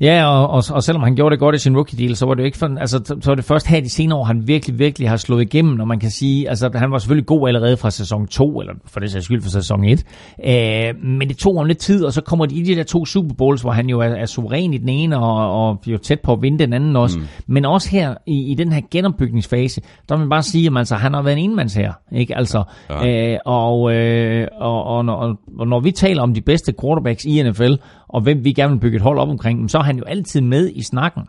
Ja, 0.00 0.26
og, 0.26 0.50
og, 0.50 0.62
og 0.70 0.82
selvom 0.82 1.02
han 1.02 1.14
gjorde 1.16 1.32
det 1.32 1.40
godt 1.40 1.54
i 1.54 1.58
sin 1.58 1.76
rookie 1.76 1.98
deal, 1.98 2.16
så 2.16 2.26
var 2.26 2.34
det 2.34 2.40
jo 2.40 2.46
ikke 2.46 2.58
for, 2.58 2.78
altså, 2.80 3.16
så 3.20 3.30
var 3.30 3.34
det 3.34 3.44
først 3.44 3.66
her 3.66 3.80
de 3.80 3.90
senere 3.90 4.18
år, 4.18 4.24
han 4.24 4.48
virkelig, 4.48 4.78
virkelig 4.78 5.08
har 5.08 5.16
slået 5.16 5.42
igennem, 5.42 5.80
og 5.80 5.88
man 5.88 5.98
kan 6.00 6.10
sige, 6.10 6.48
altså 6.48 6.70
han 6.74 6.90
var 6.90 6.98
selvfølgelig 6.98 7.26
god 7.26 7.48
allerede 7.48 7.76
fra 7.76 7.90
sæson 7.90 8.26
2, 8.26 8.60
eller 8.60 8.74
for 8.86 9.00
det 9.00 9.10
sags 9.10 9.24
skyld 9.24 9.42
fra 9.42 9.50
sæson 9.50 9.84
1, 9.84 10.04
øh, 10.44 11.04
men 11.04 11.28
det 11.28 11.36
tog 11.36 11.58
ham 11.58 11.66
lidt 11.66 11.78
tid, 11.78 12.04
og 12.04 12.12
så 12.12 12.20
kommer 12.20 12.46
de 12.46 12.54
i 12.54 12.62
de 12.62 12.76
der 12.76 12.82
to 12.82 13.06
Super 13.06 13.34
Bowls, 13.34 13.62
hvor 13.62 13.70
han 13.70 13.88
jo 13.88 14.00
er, 14.00 14.08
er 14.08 14.26
suveræn 14.26 14.74
i 14.74 14.78
den 14.78 14.88
ene, 14.88 15.18
og, 15.18 15.68
og 15.68 15.82
jo 15.86 15.98
tæt 15.98 16.20
på 16.20 16.32
at 16.32 16.42
vinde 16.42 16.58
den 16.58 16.72
anden 16.72 16.96
også, 16.96 17.18
mm. 17.18 17.24
men 17.46 17.64
også 17.64 17.90
her 17.90 18.14
i, 18.26 18.52
i 18.52 18.54
den 18.54 18.72
her 18.72 18.80
genopbygningsfase, 18.90 19.80
der 20.08 20.14
vil 20.14 20.20
man 20.20 20.30
bare 20.30 20.42
sige, 20.42 20.66
at 20.66 20.76
altså, 20.76 20.94
han 20.94 21.14
har 21.14 21.22
været 21.22 21.38
en 21.38 21.50
enmands 21.50 21.74
her, 21.74 21.92
ikke? 22.12 22.36
Altså, 22.36 22.62
ja. 22.90 23.32
øh, 23.32 23.38
og, 23.44 23.94
øh, 23.94 24.46
og, 24.60 24.84
og, 24.84 25.04
når, 25.04 25.36
og 25.58 25.68
når 25.68 25.80
vi 25.80 25.90
taler 25.90 26.22
om 26.22 26.34
de 26.34 26.40
bedste 26.40 26.74
quarterbacks 26.80 27.24
i 27.24 27.42
NFL, 27.42 27.72
og 28.08 28.20
hvem 28.20 28.44
vi 28.44 28.52
gerne 28.52 28.72
vil 28.72 28.80
bygge 28.80 28.96
et 28.96 29.02
hold 29.02 29.18
op 29.18 29.28
omkring, 29.28 29.70
så 29.70 29.78
er 29.78 29.82
han 29.82 29.98
jo 29.98 30.04
altid 30.04 30.40
med 30.40 30.70
i 30.74 30.82
snakken. 30.82 31.22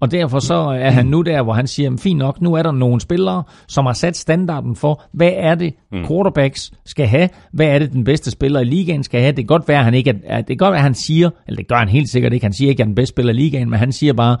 Og 0.00 0.10
derfor 0.10 0.38
så 0.38 0.54
er 0.54 0.90
han 0.90 1.06
nu 1.06 1.22
der, 1.22 1.42
hvor 1.42 1.52
han 1.52 1.66
siger, 1.66 1.96
fint 1.96 2.18
nok, 2.18 2.40
nu 2.40 2.54
er 2.54 2.62
der 2.62 2.72
nogle 2.72 3.00
spillere, 3.00 3.42
som 3.68 3.86
har 3.86 3.92
sat 3.92 4.16
standarden 4.16 4.76
for, 4.76 5.02
hvad 5.12 5.30
er 5.36 5.54
det 5.54 5.74
quarterbacks 6.06 6.72
skal 6.84 7.06
have, 7.06 7.28
hvad 7.52 7.66
er 7.66 7.78
det 7.78 7.92
den 7.92 8.04
bedste 8.04 8.30
spiller 8.30 8.60
i 8.60 8.64
ligaen 8.64 9.02
skal 9.02 9.20
have. 9.20 9.30
Det 9.30 9.36
kan 9.36 9.46
godt 9.46 9.68
være, 9.68 9.78
at 9.78 9.84
han 9.84 9.94
ikke 9.94 10.20
er, 10.24 10.36
det 10.36 10.46
kan 10.46 10.56
godt 10.56 10.72
være, 10.72 10.78
at 10.78 10.82
han 10.82 10.94
siger, 10.94 11.30
eller 11.46 11.56
det 11.56 11.68
gør 11.68 11.76
han 11.76 11.88
helt 11.88 12.08
sikkert 12.08 12.32
ikke, 12.32 12.44
han 12.44 12.52
siger 12.52 12.68
ikke, 12.68 12.80
at 12.80 12.84
han 12.84 12.90
er 12.90 12.94
den 12.94 12.94
bedste 12.94 13.12
spiller 13.12 13.32
i 13.32 13.36
ligaen, 13.36 13.70
men 13.70 13.78
han 13.78 13.92
siger 13.92 14.12
bare, 14.12 14.36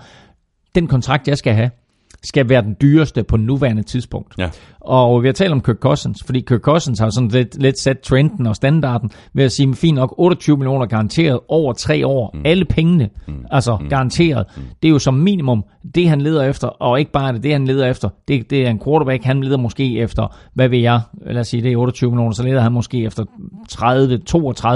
den 0.74 0.86
kontrakt, 0.86 1.28
jeg 1.28 1.38
skal 1.38 1.54
have, 1.54 1.70
skal 2.22 2.48
være 2.48 2.62
den 2.62 2.76
dyreste 2.80 3.24
på 3.24 3.36
nuværende 3.36 3.82
tidspunkt. 3.82 4.34
Ja. 4.38 4.48
Og 4.80 5.22
vi 5.22 5.28
har 5.28 5.32
talt 5.32 5.52
om 5.52 5.60
Kirk 5.60 5.76
Cousins, 5.76 6.22
fordi 6.24 6.40
Kirk 6.40 6.60
Cousins 6.60 6.98
har 6.98 7.10
sådan 7.10 7.28
lidt, 7.28 7.62
lidt 7.62 7.78
sat 7.78 8.00
trenden 8.00 8.46
og 8.46 8.56
standarden 8.56 9.10
ved 9.32 9.44
at 9.44 9.52
sige, 9.52 9.74
fint 9.74 9.94
nok, 9.94 10.14
28 10.18 10.56
millioner 10.56 10.86
garanteret 10.86 11.40
over 11.48 11.72
tre 11.72 12.06
år. 12.06 12.30
Mm. 12.34 12.42
Alle 12.44 12.64
pengene, 12.64 13.08
mm. 13.28 13.34
altså 13.50 13.76
mm. 13.76 13.88
garanteret. 13.88 14.46
Mm. 14.56 14.62
Det 14.82 14.88
er 14.88 14.92
jo 14.92 14.98
som 14.98 15.14
minimum 15.14 15.64
det, 15.94 16.08
han 16.08 16.20
leder 16.20 16.42
efter, 16.42 16.68
og 16.68 16.98
ikke 16.98 17.12
bare 17.12 17.32
det, 17.32 17.42
det 17.42 17.52
han 17.52 17.64
leder 17.64 17.90
efter. 17.90 18.08
Det, 18.28 18.50
det 18.50 18.66
er 18.66 18.70
en 18.70 18.80
quarterback, 18.84 19.24
han 19.24 19.42
leder 19.42 19.56
måske 19.56 19.98
efter, 19.98 20.36
hvad 20.54 20.68
ved 20.68 20.78
jeg, 20.78 21.00
lad 21.26 21.40
os 21.40 21.48
sige, 21.48 21.62
det 21.62 21.72
er 21.72 21.76
28 21.76 22.10
millioner, 22.10 22.32
så 22.32 22.42
leder 22.42 22.60
han 22.60 22.72
måske 22.72 23.04
efter 23.04 23.24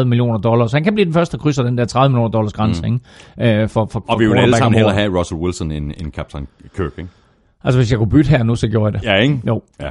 30-32 0.01 0.05
millioner 0.05 0.39
dollars. 0.39 0.73
Han 0.73 0.85
kan 0.85 0.95
blive 0.95 1.05
den 1.05 1.15
første, 1.15 1.37
der 1.37 1.43
krydser 1.43 1.63
den 1.63 1.79
der 1.79 1.85
30 1.85 2.11
millioner 2.11 2.31
dollars 2.31 2.53
grænse, 2.53 2.83
mm. 2.89 3.01
ikke? 3.39 3.61
Øh, 3.63 3.69
for, 3.69 3.89
for, 3.93 4.05
Og 4.09 4.21
vi 4.21 4.27
vil 4.27 4.39
alle 4.39 4.57
sammen 4.57 4.75
hellere 4.75 4.95
have 4.95 5.19
Russell 5.19 5.41
Wilson 5.41 5.71
end, 5.71 5.93
end 5.97 6.13
Captain 6.13 6.47
Kirk, 6.77 6.93
ikke? 6.99 7.11
Altså 7.67 7.79
hvis 7.79 7.91
jeg 7.91 7.99
kunne 7.99 8.11
bytte 8.11 8.31
her 8.31 8.43
nu, 8.43 8.55
så 8.57 8.69
gjorde 8.69 8.93
jeg 8.93 9.03
det. 9.03 9.09
Ja, 9.09 9.15
ikke? 9.17 9.41
Jo. 9.47 9.63
Ja. 9.81 9.91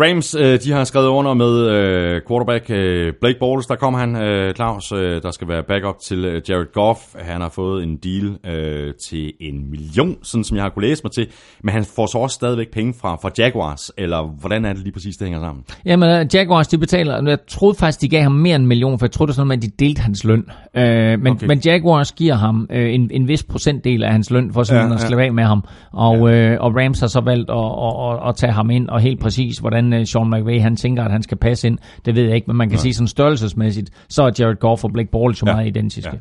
Rams, 0.00 0.34
øh, 0.34 0.58
de 0.64 0.72
har 0.72 0.84
skrevet 0.84 1.06
under 1.06 1.34
med 1.34 1.68
øh, 1.68 2.20
quarterback 2.28 2.70
øh, 2.70 3.12
Blake 3.20 3.38
Bortles, 3.38 3.66
der 3.66 3.74
kommer 3.76 3.98
han, 3.98 4.16
øh, 4.16 4.54
Claus, 4.54 4.92
øh, 4.92 5.22
der 5.22 5.30
skal 5.30 5.48
være 5.48 5.62
backup 5.62 5.98
til 6.02 6.24
øh, 6.24 6.42
Jared 6.48 6.72
Goff. 6.72 7.00
Han 7.18 7.40
har 7.40 7.48
fået 7.48 7.82
en 7.82 7.96
deal 7.96 8.54
øh, 8.56 8.94
til 8.94 9.32
en 9.40 9.70
million, 9.70 10.16
sådan 10.22 10.44
som 10.44 10.56
jeg 10.56 10.64
har 10.64 10.70
kunne 10.70 10.88
læse 10.88 11.00
mig 11.04 11.12
til, 11.12 11.26
men 11.62 11.72
han 11.74 11.84
får 11.84 12.06
så 12.06 12.18
også 12.18 12.34
stadigvæk 12.34 12.70
penge 12.72 12.94
fra, 13.00 13.16
fra 13.22 13.30
Jaguars, 13.38 13.90
eller 13.98 14.22
hvordan 14.40 14.64
er 14.64 14.72
det 14.72 14.82
lige 14.82 14.92
præcis, 14.92 15.16
det 15.16 15.26
hænger 15.26 15.40
sammen? 15.40 15.64
Jamen, 15.84 16.28
Jaguars, 16.34 16.68
de 16.68 16.78
betaler, 16.78 17.28
jeg 17.28 17.38
troede 17.48 17.78
faktisk, 17.78 18.00
de 18.00 18.08
gav 18.08 18.22
ham 18.22 18.32
mere 18.32 18.54
end 18.56 18.62
en 18.62 18.68
million, 18.68 18.98
for 18.98 19.06
jeg 19.06 19.12
troede 19.12 19.28
det 19.28 19.36
sådan 19.36 19.52
at 19.52 19.62
de 19.62 19.68
delte 19.78 20.00
hans 20.02 20.24
løn. 20.24 20.44
Øh, 20.76 21.20
men, 21.20 21.26
Okay. 21.36 21.46
men 21.46 21.58
Jaguars 21.64 22.12
giver 22.12 22.34
ham 22.34 22.68
øh, 22.72 22.94
en, 22.94 23.10
en 23.12 23.28
vis 23.28 23.42
procentdel 23.42 24.04
af 24.04 24.12
hans 24.12 24.30
løn, 24.30 24.52
for 24.52 24.62
sådan 24.62 24.82
Ja, 24.82 24.88
ja, 24.88 24.94
at 24.94 25.00
slippe 25.00 25.22
af 25.24 25.32
med 25.32 25.44
ham. 25.44 25.64
Og, 25.92 26.28
ja. 26.30 26.52
øh, 26.52 26.56
og 26.60 26.76
Rams 26.76 27.00
har 27.00 27.06
så 27.06 27.20
valgt 27.20 27.50
at, 27.50 27.56
at, 27.56 28.22
at, 28.22 28.28
at 28.28 28.36
tage 28.36 28.52
ham 28.52 28.70
ind, 28.70 28.88
og 28.88 29.00
helt 29.00 29.20
præcis, 29.20 29.58
hvordan 29.58 29.85
øh, 29.92 30.06
Sean 30.06 30.30
McVay, 30.30 30.60
han 30.60 30.76
tænker, 30.76 31.04
at 31.04 31.10
han 31.10 31.22
skal 31.22 31.36
passe 31.36 31.66
ind, 31.66 31.78
det 32.04 32.14
ved 32.14 32.22
jeg 32.22 32.34
ikke, 32.34 32.46
men 32.46 32.56
man 32.56 32.70
kan 32.70 32.78
sige 32.78 32.94
sådan 32.94 33.08
størrelsesmæssigt, 33.08 33.90
så 34.08 34.22
er 34.22 34.30
Jared 34.38 34.56
Goff 34.56 34.84
og 34.84 34.92
Blake 34.92 35.10
Bortles 35.10 35.42
jo 35.42 35.46
Ja, 35.46 35.52
meget 35.54 35.66
identiske. 35.66 36.10
ja. 36.12 36.18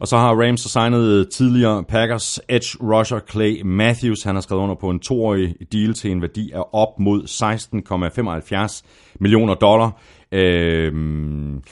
Og 0.00 0.06
så 0.08 0.16
har 0.16 0.34
Rams 0.46 0.60
signet 0.60 1.28
tidligere 1.36 1.84
Packers 1.84 2.40
edge 2.48 2.78
rusher 2.82 3.18
Clay 3.30 3.62
Matthews. 3.64 4.22
Han 4.22 4.34
har 4.34 4.42
skrevet 4.42 4.62
under 4.62 4.74
på 4.74 4.90
en 4.90 4.98
toårig 5.00 5.54
deal 5.72 5.94
til 5.94 6.10
en 6.10 6.22
værdi 6.22 6.50
af 6.54 6.62
op 6.72 6.98
mod 7.00 7.22
16,75 7.22 9.16
millioner 9.20 9.54
dollar. 9.54 10.00
Øhm, 10.32 11.62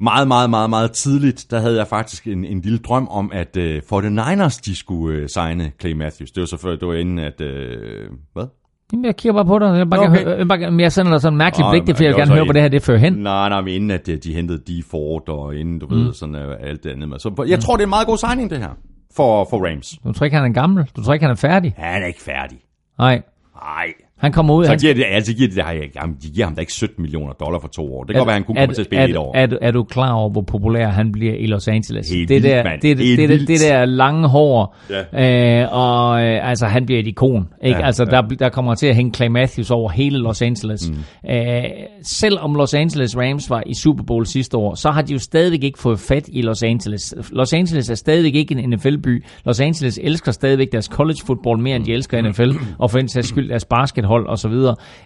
meget, 0.00 0.28
meget, 0.28 0.50
meget, 0.50 0.70
meget 0.70 0.92
tidligt, 0.92 1.46
der 1.50 1.60
havde 1.60 1.76
jeg 1.78 1.86
faktisk 1.86 2.26
en, 2.26 2.44
en 2.44 2.60
lille 2.60 2.78
drøm 2.78 3.08
om, 3.08 3.30
at 3.34 3.56
øh, 3.56 3.82
for 3.88 4.00
the 4.00 4.10
Niners, 4.10 4.56
de 4.56 4.76
skulle 4.76 5.18
øh, 5.18 5.28
signe 5.28 5.72
Clay 5.80 5.92
Matthews. 5.92 6.30
Det 6.30 6.40
var 6.40 6.46
så 6.46 6.56
før, 6.56 6.70
det 6.76 6.88
var 6.88 6.94
inden, 6.94 7.18
at... 7.18 7.40
Øh, 7.40 8.10
hvad? 8.32 8.46
Jamen, 8.92 9.04
jeg 9.04 9.16
kigger 9.16 9.32
bare 9.32 9.44
på 9.44 9.58
dig. 9.58 9.78
Jeg, 9.78 9.90
bare 9.90 10.00
Okay. 10.00 10.24
høre, 10.24 10.38
jeg, 10.38 10.48
bare, 10.48 10.76
jeg 10.78 10.92
sender 10.92 11.12
dig 11.12 11.20
sådan 11.20 11.34
en 11.34 11.38
mærkelig 11.38 11.66
blik, 11.70 11.86
det 11.86 11.96
fordi 11.96 12.06
jeg 12.06 12.14
gerne 12.14 12.32
høre, 12.32 12.44
hvor 12.44 12.52
det 12.52 12.62
her 12.62 12.68
det 12.68 12.82
fører 12.82 12.98
hen. 12.98 13.12
Nej, 13.12 13.48
nej, 13.48 13.60
men 13.60 13.74
inden 13.74 13.90
at 13.90 14.08
øh, 14.08 14.18
de 14.24 14.34
hentede 14.34 14.58
de 14.66 14.82
Ford, 14.90 15.28
og 15.28 15.54
inden, 15.56 15.78
du 15.78 15.86
mm. 15.86 15.96
ved, 15.96 16.12
sådan 16.12 16.34
øh, 16.34 16.56
alt 16.60 16.84
det 16.84 16.90
andet. 16.90 17.08
med. 17.08 17.18
Så 17.18 17.44
jeg 17.48 17.60
tror, 17.60 17.76
det 17.76 17.82
er 17.82 17.86
en 17.86 17.90
meget 17.90 18.06
god 18.06 18.18
signing, 18.18 18.50
det 18.50 18.58
her, 18.58 18.70
for, 19.16 19.46
for 19.50 19.70
Rams. 19.70 19.98
Du 20.04 20.12
tror 20.12 20.24
ikke, 20.24 20.36
han 20.36 20.50
er 20.50 20.54
gammel? 20.54 20.84
Du 20.96 21.02
tror 21.04 21.12
ikke, 21.14 21.24
han 21.24 21.30
er 21.30 21.36
færdig? 21.36 21.74
Han 21.76 22.02
er 22.02 22.06
ikke 22.06 22.22
færdig. 22.22 22.58
Nej. 22.98 23.22
Nej, 23.54 23.86
Han 24.18 24.32
kommer 24.32 24.54
ud... 24.54 24.64
Så 24.64 24.70
han, 24.70 24.78
giver 24.78 24.94
det, 24.94 25.04
altså 25.10 25.34
giver 25.34 25.48
det, 25.48 25.58
ej, 25.58 25.90
jamen, 25.96 26.16
de 26.22 26.28
giver 26.30 26.46
ham 26.46 26.54
da 26.54 26.60
ikke 26.60 26.72
17 26.72 27.02
millioner 27.02 27.32
dollar 27.32 27.58
for 27.58 27.68
to 27.68 27.94
år. 27.94 28.04
Det 28.04 28.14
kan 28.14 28.20
godt 28.20 28.26
være, 28.26 28.34
han 28.34 28.44
kunne 28.44 28.56
komme 28.56 28.74
til 28.74 28.82
at 28.82 28.86
spille 28.86 29.04
er, 29.04 29.08
et 29.08 29.16
år. 29.16 29.36
Er, 29.36 29.42
er, 29.46 29.56
er 29.62 29.70
du 29.70 29.84
klar 29.84 30.12
over, 30.12 30.30
hvor 30.30 30.40
populær 30.42 30.88
han 30.88 31.12
bliver 31.12 31.34
i 31.34 31.46
Los 31.46 31.68
Angeles? 31.68 32.10
Helt 32.10 32.28
det 32.28 32.34
vildt, 32.42 32.54
der, 32.56 32.64
mand. 32.64 32.80
det, 32.80 32.98
det, 32.98 33.18
det, 33.18 33.28
det, 33.28 33.48
vildt. 33.48 33.60
der 33.62 33.84
lange 33.84 34.28
hår, 34.28 34.76
Ja. 34.90 35.62
øh, 35.62 35.72
og 35.72 36.22
øh, 36.24 36.48
altså 36.50 36.66
han 36.66 36.86
bliver 36.86 37.00
et 37.00 37.06
ikon. 37.06 37.48
Ikke? 37.64 37.78
Ja, 37.78 37.86
altså 37.86 38.04
ja. 38.04 38.16
der, 38.16 38.22
der 38.22 38.48
kommer 38.48 38.74
til 38.74 38.86
at 38.86 38.94
hænge 38.96 39.14
Clay 39.14 39.28
Matthews 39.28 39.70
over 39.70 39.90
hele 39.90 40.18
Los 40.18 40.42
Angeles. 40.42 40.90
Mm. 40.90 41.30
Øh, 41.30 41.64
selvom 42.02 42.54
Los 42.54 42.74
Angeles 42.74 43.16
Rams 43.16 43.50
var 43.50 43.62
i 43.66 43.74
Super 43.74 44.04
Bowl 44.04 44.26
sidste 44.26 44.56
år, 44.56 44.74
så 44.74 44.90
har 44.90 45.02
de 45.02 45.12
jo 45.12 45.18
stadigvæk 45.18 45.64
ikke 45.64 45.78
fået 45.78 46.00
fat 46.00 46.28
i 46.32 46.42
Los 46.42 46.62
Angeles. 46.62 47.14
Los 47.32 47.52
Angeles 47.52 47.90
er 47.90 47.94
stadigvæk 47.94 48.34
ikke 48.34 48.54
en 48.58 48.70
NFL-by. 48.70 49.24
Los 49.44 49.60
Angeles 49.60 50.00
elsker 50.02 50.32
stadigvæk 50.32 50.72
deres 50.72 50.84
college 50.84 51.18
football 51.26 51.58
mere, 51.58 51.76
end 51.76 51.84
de 51.84 51.92
elsker 51.92 52.22
NFL, 52.30 52.50
og 52.78 52.90
for 52.90 52.98
den 52.98 53.08
sags 53.08 53.28
skyld 53.28 53.48
deres 53.48 53.64
baskethold 54.06 54.28
osv. 54.28 54.52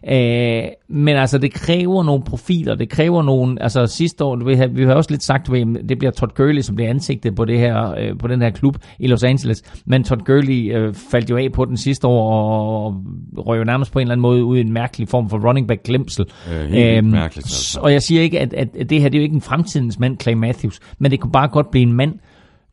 Øh, 0.08 0.62
men 0.88 1.16
altså, 1.16 1.38
det 1.38 1.52
kræver 1.52 2.02
nogle 2.02 2.22
profiler, 2.22 2.74
det 2.74 2.88
kræver 2.88 3.22
nogle, 3.22 3.62
altså 3.62 3.86
sidste 3.86 4.24
år, 4.24 4.36
du 4.36 4.44
ved, 4.44 4.68
vi 4.68 4.84
har 4.84 4.94
også 4.94 5.10
lidt 5.10 5.22
sagt, 5.22 5.52
ved, 5.52 5.88
det 5.88 5.98
bliver 5.98 6.10
Todd 6.10 6.34
Gurley, 6.34 6.60
som 6.60 6.74
bliver 6.74 6.90
ansigtet 6.90 7.34
på, 7.34 7.44
det 7.44 7.58
her, 7.58 7.94
øh, 7.98 8.18
på 8.18 8.28
den 8.28 8.42
her 8.42 8.50
klub 8.50 8.76
i 8.98 9.06
Los 9.06 9.22
Angeles, 9.22 9.62
men 9.86 10.04
Todd 10.04 10.20
Gurley 10.20 10.76
øh, 10.76 10.94
faldt 10.94 11.30
jo 11.30 11.36
af 11.36 11.52
på 11.52 11.64
den 11.64 11.76
sidste 11.76 12.06
år, 12.06 12.32
og, 12.32 12.86
og 13.36 13.46
røg 13.46 13.58
jo 13.58 13.64
nærmest 13.64 13.92
på 13.92 13.98
en 13.98 14.02
eller 14.02 14.12
anden 14.12 14.22
måde 14.22 14.44
ud 14.44 14.56
i 14.56 14.60
en 14.60 14.72
mærkelig 14.72 15.08
form 15.08 15.30
for 15.30 15.48
running 15.48 15.68
back 15.68 15.82
glemsel. 15.82 16.26
Øh, 16.52 16.60
helt 16.60 16.72
vildt 16.72 17.04
mærkeligt, 17.04 17.46
altså. 17.46 17.80
Og 17.80 17.92
jeg 17.92 18.02
siger 18.02 18.22
ikke, 18.22 18.40
at, 18.40 18.54
at, 18.54 18.68
at 18.76 18.90
det 18.90 19.00
her, 19.00 19.08
det 19.08 19.18
er 19.18 19.20
jo 19.20 19.24
ikke 19.24 19.34
en 19.34 19.40
fremtidens 19.40 19.98
mand, 19.98 20.20
Clay 20.20 20.34
Matthews, 20.34 20.80
men 20.98 21.10
det 21.10 21.20
kunne 21.20 21.32
bare 21.32 21.48
godt 21.48 21.70
blive 21.70 21.82
en 21.82 21.92
mand, 21.92 22.14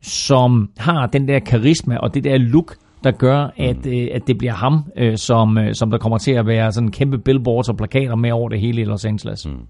som 0.02 0.70
har 0.78 1.06
den 1.06 1.28
der 1.28 1.38
karisma 1.38 1.96
og 1.96 2.14
det 2.14 2.24
der 2.24 2.38
look, 2.38 2.76
der 3.04 3.10
gør, 3.10 3.50
at, 3.56 3.86
øh, 3.86 4.08
at 4.12 4.26
det 4.26 4.38
bliver 4.38 4.52
ham, 4.52 4.84
øh, 4.96 5.16
som, 5.16 5.58
øh, 5.58 5.74
som 5.74 5.90
der 5.90 5.98
kommer 5.98 6.18
til 6.18 6.32
at 6.32 6.46
være 6.46 6.72
sådan 6.72 6.90
kæmpe 6.90 7.18
billboards 7.18 7.68
og 7.68 7.76
plakater 7.76 8.16
med 8.16 8.32
over 8.32 8.48
det 8.48 8.60
hele 8.60 8.80
i 8.80 8.84
Los 8.84 9.04
Angeles. 9.04 9.46
Mm. 9.46 9.66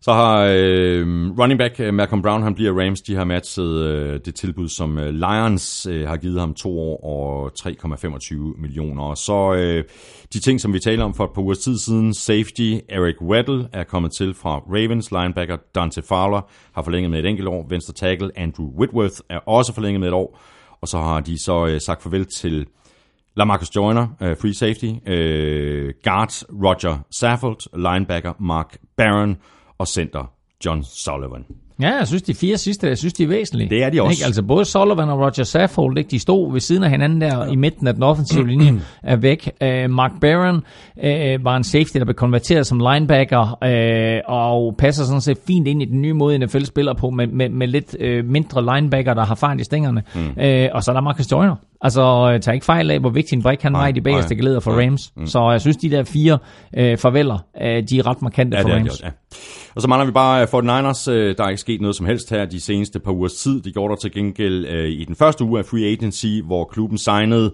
Så 0.00 0.12
har 0.12 0.46
øh, 0.50 1.06
running 1.38 1.58
back 1.58 1.80
øh, 1.80 1.94
Malcolm 1.94 2.22
Brown, 2.22 2.42
han 2.42 2.54
bliver 2.54 2.80
Rams, 2.80 3.00
de 3.00 3.14
har 3.14 3.24
matchet 3.24 3.84
øh, 3.84 4.20
det 4.24 4.34
tilbud, 4.34 4.68
som 4.68 4.98
øh, 4.98 5.14
Lions 5.14 5.86
øh, 5.90 6.08
har 6.08 6.16
givet 6.16 6.40
ham 6.40 6.54
to 6.54 6.78
år 6.78 7.04
og 7.04 7.52
3,25 7.60 8.60
millioner. 8.60 9.02
Og 9.02 9.16
så 9.16 9.54
øh, 9.54 9.84
de 10.32 10.40
ting, 10.40 10.60
som 10.60 10.72
vi 10.72 10.78
taler 10.78 11.04
om 11.04 11.14
for 11.14 11.24
et 11.24 11.30
par 11.34 11.42
uger 11.42 11.54
tid 11.54 11.78
siden, 11.78 12.14
safety 12.14 12.74
Eric 12.88 13.22
Weddle 13.22 13.68
er 13.72 13.84
kommet 13.84 14.12
til 14.12 14.34
fra 14.34 14.58
Ravens, 14.58 15.10
linebacker 15.12 15.56
Dante 15.74 16.02
Fowler 16.02 16.40
har 16.74 16.82
forlænget 16.82 17.10
med 17.10 17.18
et 17.18 17.26
enkelt 17.26 17.48
år, 17.48 17.66
venstre 17.68 17.94
tackle 17.94 18.30
Andrew 18.36 18.66
Whitworth 18.78 19.20
er 19.30 19.38
også 19.38 19.74
forlænget 19.74 20.00
med 20.00 20.08
et 20.08 20.14
år, 20.14 20.40
og 20.80 20.88
så 20.88 20.98
har 20.98 21.20
de 21.20 21.38
så 21.44 21.66
øh, 21.66 21.80
sagt 21.80 22.02
farvel 22.02 22.26
til 22.26 22.66
Lamarcus 23.36 23.76
Joyner, 23.76 24.08
øh, 24.22 24.36
free 24.36 24.54
safety, 24.54 24.92
øh, 25.06 25.94
guard 26.04 26.32
Roger 26.64 26.98
Saffold, 27.10 27.92
linebacker 27.92 28.32
Mark 28.40 28.78
Barron 28.96 29.36
og 29.78 29.86
center 29.86 30.35
John 30.64 30.82
Sullivan. 30.82 31.44
Ja, 31.80 31.96
jeg 31.98 32.06
synes, 32.06 32.22
de 32.22 32.34
fire 32.34 32.58
sidste, 32.58 32.88
jeg 32.88 32.98
synes, 32.98 33.12
de 33.12 33.22
er 33.24 33.28
væsentlige. 33.28 33.70
Det 33.70 33.82
er 33.82 33.90
de 33.90 34.02
også. 34.02 34.12
Ikke? 34.12 34.24
Altså 34.24 34.42
både 34.42 34.64
Sullivan 34.64 35.08
og 35.08 35.18
Roger 35.18 35.44
Saffold, 35.44 35.98
ikke? 35.98 36.10
de 36.10 36.18
stod 36.18 36.52
ved 36.52 36.60
siden 36.60 36.82
af 36.82 36.90
hinanden 36.90 37.20
der 37.20 37.44
ja. 37.44 37.52
i 37.52 37.56
midten 37.56 37.86
af 37.86 37.94
den 37.94 38.02
offensive 38.02 38.46
linje 38.52 38.80
er 39.02 39.16
væk. 39.16 39.50
Uh, 39.60 39.90
Mark 39.90 40.12
Barron 40.20 40.56
uh, 40.56 41.44
var 41.44 41.56
en 41.56 41.64
safety, 41.64 41.98
der 41.98 42.04
blev 42.04 42.14
konverteret 42.14 42.66
som 42.66 42.78
linebacker 42.78 43.40
uh, 43.40 44.34
og 44.34 44.74
passer 44.78 45.04
sådan 45.04 45.20
set 45.20 45.38
fint 45.46 45.68
ind 45.68 45.82
i 45.82 45.84
den 45.84 46.02
nye 46.02 46.12
måde, 46.12 46.38
NFL 46.38 46.64
spiller 46.64 46.94
på 46.94 47.10
med, 47.10 47.26
med, 47.26 47.48
med 47.48 47.66
lidt 47.66 47.96
uh, 48.00 48.30
mindre 48.30 48.74
linebacker, 48.74 49.14
der 49.14 49.24
har 49.24 49.34
fart 49.34 49.60
i 49.60 49.64
stængerne. 49.64 50.02
Mm. 50.14 50.20
Uh, 50.20 50.74
og 50.74 50.82
så 50.82 50.90
er 50.90 50.92
der 50.92 51.00
Marcus 51.00 51.32
Joyner. 51.32 51.56
Altså, 51.86 52.32
uh, 52.34 52.40
tag 52.40 52.54
ikke 52.54 52.66
fejl 52.66 52.90
af, 52.90 53.00
hvor 53.00 53.10
vigtig 53.10 53.36
en 53.36 53.42
brik 53.42 53.62
han 53.62 53.72
var 53.72 53.86
i 53.86 53.92
de 53.92 54.00
bagerste 54.00 54.34
nej, 54.34 54.40
geleder 54.40 54.60
for 54.60 54.70
nej. 54.72 54.84
Rams. 54.86 55.12
Mm. 55.16 55.26
Så 55.26 55.50
jeg 55.50 55.60
synes, 55.60 55.76
de 55.76 55.90
der 55.90 56.04
fire 56.04 56.38
uh, 56.78 56.98
farveler, 56.98 57.38
uh, 57.60 57.62
de 57.62 57.98
er 57.98 58.06
ret 58.06 58.22
markante 58.22 58.56
Ja, 58.56 58.62
for 58.62 58.68
det 58.68 58.74
de 58.74 58.80
Rams. 58.80 58.90
også, 58.90 59.04
ja. 59.06 59.10
Og 59.74 59.82
så 59.82 59.88
mangler 59.88 60.06
vi 60.06 60.12
bare 60.12 60.42
øh, 60.42 60.46
49ers. 60.88 61.10
Øh, 61.10 61.36
Der 61.38 61.44
er 61.44 61.48
ikke 61.48 61.60
sket 61.60 61.80
noget 61.80 61.96
som 61.96 62.06
helst 62.06 62.30
her 62.30 62.44
de 62.44 62.60
seneste 62.60 63.00
par 63.00 63.12
ugers 63.12 63.32
tid. 63.32 63.60
De 63.62 63.72
gjorde 63.72 63.90
der 63.90 63.96
til 63.96 64.12
gengæld 64.12 64.66
øh, 64.66 64.88
i 64.88 65.04
den 65.04 65.16
første 65.16 65.44
uge 65.44 65.58
af 65.58 65.64
free 65.64 65.84
agency, 65.92 66.26
hvor 66.44 66.64
klubben 66.64 66.98
signede 66.98 67.52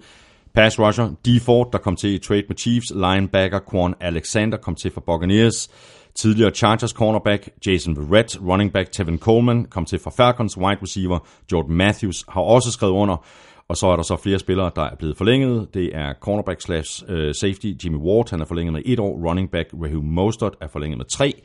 pass 0.54 0.78
rusher 0.80 1.08
D. 1.26 1.40
Ford, 1.42 1.68
der 1.72 1.78
kom 1.78 1.96
til 1.96 2.14
i 2.14 2.18
trade 2.18 2.42
med 2.48 2.56
Chiefs. 2.56 2.92
Linebacker 2.94 3.60
Quan 3.70 3.94
Alexander 4.00 4.58
kom 4.58 4.74
til 4.74 4.90
fra 4.90 5.00
Buccaneers. 5.06 5.70
Tidligere 6.14 6.50
Chargers 6.50 6.90
cornerback 6.90 7.48
Jason 7.66 7.96
Verrett, 7.96 8.38
running 8.48 8.72
back 8.72 8.92
Tevin 8.92 9.18
Coleman 9.18 9.64
kom 9.70 9.84
til 9.84 9.98
fra 10.04 10.10
Falcons. 10.10 10.58
Wide 10.58 10.78
receiver 10.82 11.18
Jordan 11.52 11.74
Matthews 11.76 12.24
har 12.28 12.40
også 12.40 12.70
skrevet 12.70 12.92
under. 12.92 13.24
Og 13.72 13.76
så 13.76 13.86
er 13.86 13.96
der 13.96 14.02
så 14.02 14.16
flere 14.16 14.38
spillere, 14.38 14.70
der 14.76 14.82
er 14.82 14.96
blevet 14.98 15.16
forlænget. 15.16 15.74
Det 15.74 15.96
er 15.96 16.12
cornerback 16.20 16.60
slash 16.60 17.02
øh, 17.08 17.34
safety 17.34 17.66
Jimmy 17.84 17.96
Ward, 17.96 18.30
han 18.30 18.40
er 18.40 18.44
forlænget 18.44 18.72
med 18.72 18.82
et 18.84 19.00
år. 19.00 19.28
Running 19.28 19.50
back 19.50 19.68
Raheem 19.82 20.04
Mostert 20.04 20.52
er 20.60 20.68
forlænget 20.68 20.98
med 20.98 21.06
tre. 21.06 21.42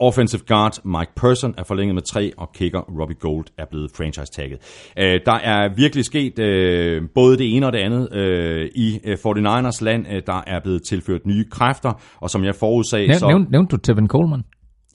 Offensive 0.00 0.42
guard 0.46 0.84
Mike 0.84 1.12
Person 1.16 1.54
er 1.58 1.64
forlænget 1.64 1.94
med 1.94 2.02
tre, 2.02 2.32
og 2.36 2.52
kicker 2.52 2.80
Robbie 3.00 3.16
Gold 3.20 3.46
er 3.58 3.64
blevet 3.70 3.90
franchise-tagget. 3.96 4.58
Øh, 4.98 5.20
der 5.26 5.32
er 5.32 5.74
virkelig 5.76 6.04
sket 6.04 6.38
øh, 6.38 7.02
både 7.14 7.38
det 7.38 7.56
ene 7.56 7.66
og 7.66 7.72
det 7.72 7.78
andet 7.78 8.14
øh, 8.16 8.68
i 8.74 9.00
øh, 9.04 9.14
49ers 9.26 9.84
land. 9.84 10.06
Øh, 10.12 10.22
der 10.26 10.42
er 10.46 10.60
blevet 10.60 10.82
tilført 10.88 11.26
nye 11.26 11.44
kræfter, 11.50 11.92
og 12.20 12.30
som 12.30 12.44
jeg 12.44 12.54
forudsag... 12.54 13.06
Nævn, 13.06 13.18
så, 13.18 13.28
nævnte, 13.28 13.50
nævnte 13.50 13.76
du 13.76 13.80
Tevin 13.80 14.08
Coleman? 14.08 14.42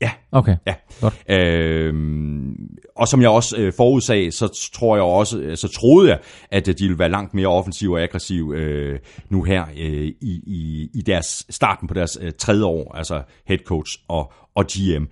Ja, 0.04 0.12
Okay. 0.32 0.56
Ja. 0.68 0.74
Godt. 1.02 1.24
Øhm, 1.30 2.56
og 2.96 3.08
som 3.08 3.22
jeg 3.22 3.30
også 3.30 3.58
øh, 3.58 3.74
forudsag, 3.78 4.34
så 4.34 4.70
tror 4.74 4.96
jeg 4.96 5.04
også, 5.04 5.40
øh, 5.40 5.58
så 5.58 5.68
troede 5.68 6.10
jeg, 6.10 6.20
at 6.52 6.68
øh, 6.68 6.76
de 6.78 6.84
ville 6.84 7.00
være 7.00 7.10
langt 7.10 7.34
mere 7.34 7.48
offensive 7.48 7.96
og 7.96 8.02
aggressive 8.02 8.58
øh, 8.58 9.00
nu 9.30 9.44
her 9.44 9.66
øh, 9.78 10.08
i, 10.22 10.42
i, 10.48 10.90
i 10.94 11.02
deres 11.02 11.46
starten 11.50 11.88
på 11.88 11.94
deres 11.94 12.18
øh, 12.22 12.32
tredje 12.40 12.64
år, 12.64 12.96
altså 12.96 13.24
head 13.48 13.60
coach 13.66 14.00
og, 14.08 14.34
og 14.56 14.66
GM. 14.66 15.06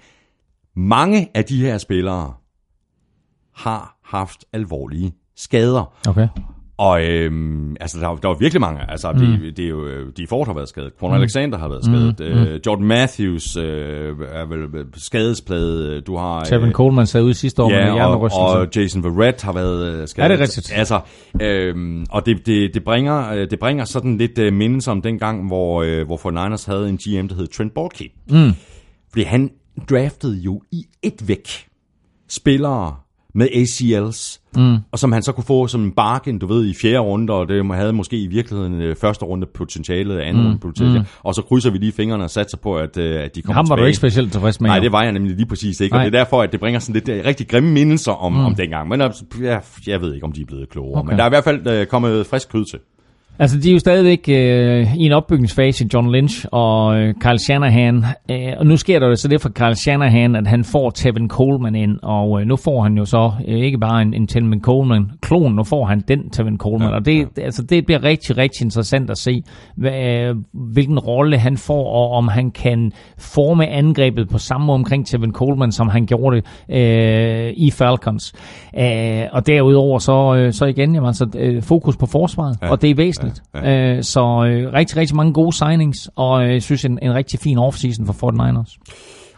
Mange 0.76 1.30
af 1.34 1.46
de 1.46 1.62
her 1.62 1.78
spillere 1.78 2.34
har 3.56 3.98
haft 4.04 4.46
alvorlige 4.54 5.14
skader. 5.36 5.94
Okay. 6.08 6.28
Og 6.78 7.04
øhm, 7.06 7.76
altså, 7.80 8.00
der, 8.00 8.08
er- 8.10 8.16
der 8.16 8.28
var 8.28 8.36
virkelig 8.40 8.62
mange. 8.62 8.92
Altså, 8.92 9.12
mm. 9.12 9.20
det, 9.20 9.58
det 9.58 9.66
er 9.66 9.70
jo, 9.70 9.86
øh, 9.88 10.12
de 10.18 10.28
Ford 10.28 10.48
har 10.48 10.54
været 10.54 10.70
skadet. 10.70 10.92
Quan 11.00 11.14
Alexander 11.14 11.58
har 11.58 11.68
været 11.68 11.86
skadet. 11.86 12.20
Mm. 12.20 12.26
Øh, 12.42 12.60
Jordan 12.66 12.86
Matthews 12.86 13.56
øh, 13.56 13.64
er 14.32 14.46
vel 14.46 14.86
skadespladet. 14.98 16.08
Du 16.08 16.18
har... 16.18 16.44
Tevin 16.44 16.72
Coleman 16.72 17.08
sad 17.08 17.22
ud 17.24 17.34
sidste 17.34 17.64
år 17.64 17.70
med 17.70 17.78
Ja, 17.78 17.88
og, 17.90 17.94
hjernerystelse. 17.94 18.42
og 18.42 18.68
Jason 18.76 19.04
Verrett 19.04 19.42
har 19.42 19.54
været 19.54 19.88
øh, 20.02 20.08
skadet. 20.08 20.30
Ja, 20.30 20.34
det 20.34 20.40
er 20.40 20.44
rigtigt. 20.44 20.72
Altså, 20.76 21.00
øhm, 21.42 22.06
og 22.12 22.26
det, 22.26 22.46
det, 22.46 22.74
det, 22.74 22.84
bringer, 22.84 23.32
øh, 23.34 23.50
det 23.50 23.60
bringer 23.60 23.86
sådan 23.86 24.18
lidt 24.18 24.38
øh, 24.40 24.54
mindelse 24.54 24.92
om 24.92 25.02
den 25.02 25.20
gang, 25.20 25.48
hvor, 25.48 25.82
øh, 25.84 26.06
hvor 26.06 26.18
49ers 26.18 26.72
havde 26.72 26.90
en 26.90 26.98
GM, 26.98 27.28
der 27.28 27.36
hed 27.36 27.48
Trent 27.48 27.74
Baalke. 27.74 28.14
Mm. 28.30 28.52
Fordi 29.10 29.24
han 29.24 29.50
draftede 29.90 30.38
jo 30.38 30.62
i 30.72 30.84
et 31.04 31.28
væk 31.28 31.48
spillere 32.30 32.96
med 33.34 33.48
ACLs, 33.54 34.42
mm. 34.56 34.78
og 34.92 35.00
som 35.00 35.12
han 35.12 35.24
så 35.24 35.32
kunne 35.32 35.44
få 35.44 35.68
som 35.68 35.84
en 35.84 35.92
bargain, 35.92 36.40
du 36.40 36.48
ved, 36.48 36.66
i 36.66 36.74
fjerde 36.82 37.00
runde, 37.00 37.34
og 37.34 37.48
det 37.48 37.76
havde 37.76 37.94
måske 37.94 38.18
i 38.18 38.28
virkeligheden 38.28 38.82
øh, 38.82 38.96
første 38.96 39.26
runde 39.26 39.48
potentialet, 39.54 40.20
anden 40.20 40.42
mm. 40.42 40.48
runde 40.48 40.60
potentialet, 40.60 41.02
mm. 41.02 41.06
og 41.24 41.36
så 41.36 41.42
krydser 41.42 41.72
vi 41.72 41.78
lige 41.78 41.92
fingrene 41.92 42.24
og 42.24 42.30
satser 42.30 42.58
på, 42.58 42.78
at, 42.78 42.98
øh, 42.98 43.24
at 43.24 43.36
de 43.36 43.42
kommer 43.42 43.54
Ham 43.54 43.70
var 43.70 43.76
tilbage. 43.76 43.84
du 43.84 43.88
ikke 43.88 43.98
specielt 43.98 44.32
tilfreds 44.32 44.62
med. 44.62 44.70
Nej, 44.70 44.80
det 44.80 44.92
var 44.92 45.04
jeg 45.04 45.12
nemlig 45.12 45.36
lige 45.36 45.46
præcis 45.46 45.80
ikke, 45.80 45.96
og 45.96 45.98
Nej. 45.98 46.06
det 46.06 46.16
er 46.16 46.20
derfor, 46.24 46.42
at 46.42 46.52
det 46.52 46.60
bringer 46.60 46.80
sådan 46.80 46.94
lidt 46.94 47.10
øh, 47.10 47.26
rigtig 47.26 47.48
grimme 47.48 47.72
mindelser 47.72 48.12
om, 48.12 48.34
mm. 48.34 48.40
om 48.40 48.56
dengang. 48.56 48.90
Men 48.90 49.02
jeg, 49.42 49.62
jeg 49.88 50.02
ved 50.02 50.14
ikke, 50.14 50.26
om 50.26 50.32
de 50.32 50.42
er 50.42 50.46
blevet 50.46 50.70
klogere. 50.70 51.02
Okay. 51.02 51.10
men 51.10 51.18
der 51.18 51.24
er 51.24 51.28
i 51.28 51.32
hvert 51.32 51.44
fald 51.44 51.68
øh, 51.68 51.86
kommet 51.86 52.28
frisk 52.28 52.52
kød 52.52 52.66
til. 52.66 52.80
Altså, 53.40 53.60
de 53.60 53.70
er 53.70 53.74
jo 53.74 53.80
stadigvæk 53.80 54.30
øh, 54.30 54.96
i 54.96 55.06
en 55.06 55.12
opbygningsfase, 55.12 55.88
John 55.94 56.12
Lynch 56.12 56.46
og 56.52 56.96
øh, 57.00 57.14
Kyle 57.22 57.40
Shanahan. 57.40 58.04
Øh, 58.32 58.54
og 58.58 58.66
nu 58.66 58.78
sker 58.78 59.00
der 59.00 59.08
jo 59.08 59.16
så 59.16 59.28
det 59.28 59.42
for 59.42 59.50
Kyle 59.50 59.76
Shanahan, 59.76 60.36
at 60.36 60.48
han 60.48 60.64
får 60.64 60.90
Tevin 60.90 61.30
Coleman 61.30 61.76
ind, 61.76 61.98
og 62.04 62.42
øh, 62.42 62.48
nu 62.48 62.56
får 62.56 62.84
han 62.84 62.98
jo 62.98 63.06
så 63.06 63.32
øh, 63.48 63.60
ikke 63.60 63.78
bare 63.78 64.02
en, 64.02 64.14
en 64.14 64.28
Tevin 64.28 64.62
Coleman-klon, 64.62 65.56
nu 65.56 65.64
får 65.64 65.86
han 65.86 66.04
den 66.08 66.30
Tevin 66.30 66.58
Coleman. 66.58 66.90
Ja, 66.90 66.96
og 66.96 67.06
det, 67.06 67.28
ja. 67.38 67.44
altså, 67.44 67.64
det 67.64 67.86
bliver 67.86 68.04
rigtig, 68.04 68.38
rigtig 68.38 68.66
interessant 68.66 69.10
at 69.10 69.18
se, 69.18 69.44
hvad, 69.76 69.92
øh, 69.92 70.36
hvilken 70.54 71.00
rolle 71.00 71.38
han 71.38 71.58
får, 71.58 71.86
og 71.86 72.12
om 72.12 72.28
han 72.28 72.52
kan 72.52 72.92
forme 73.18 73.68
angrebet 73.68 74.30
på 74.30 74.38
samme 74.38 74.68
måde 74.68 74.76
omkring 74.76 75.08
Tevin 75.08 75.32
Coleman, 75.32 75.72
som 75.72 75.90
han 75.90 76.06
gjorde 76.06 76.36
det 76.36 76.46
øh, 76.70 77.54
i 77.58 77.72
Falcons. 77.72 78.34
Øh, 78.80 79.24
og 79.32 79.48
derudover 79.48 80.00
så, 80.00 80.36
øh, 80.36 80.54
så 80.54 80.66
igen, 80.66 80.96
jamen, 80.96 81.08
altså, 81.08 81.28
øh, 81.38 81.64
fokus 81.64 81.98
på 81.98 82.06
forsvaret, 82.06 82.58
ja. 82.62 82.72
og 82.72 82.82
det 82.82 82.90
er 82.90 82.96
væsentligt. 82.96 83.21
Ja, 83.54 83.72
ja. 83.72 83.96
Øh, 83.98 84.04
så 84.04 84.20
øh, 84.20 84.74
rigtig, 84.74 84.98
rigtig 84.98 85.16
mange 85.16 85.34
gode 85.34 85.56
signings, 85.56 86.10
og 86.16 86.44
øh, 86.44 86.54
jeg 86.54 86.64
synes 86.64 86.86
en, 86.86 87.00
en 87.02 87.14
rigtig 87.14 87.40
fin 87.40 87.58
offseason 87.58 88.06
for 88.06 88.14
49ers. 88.14 88.78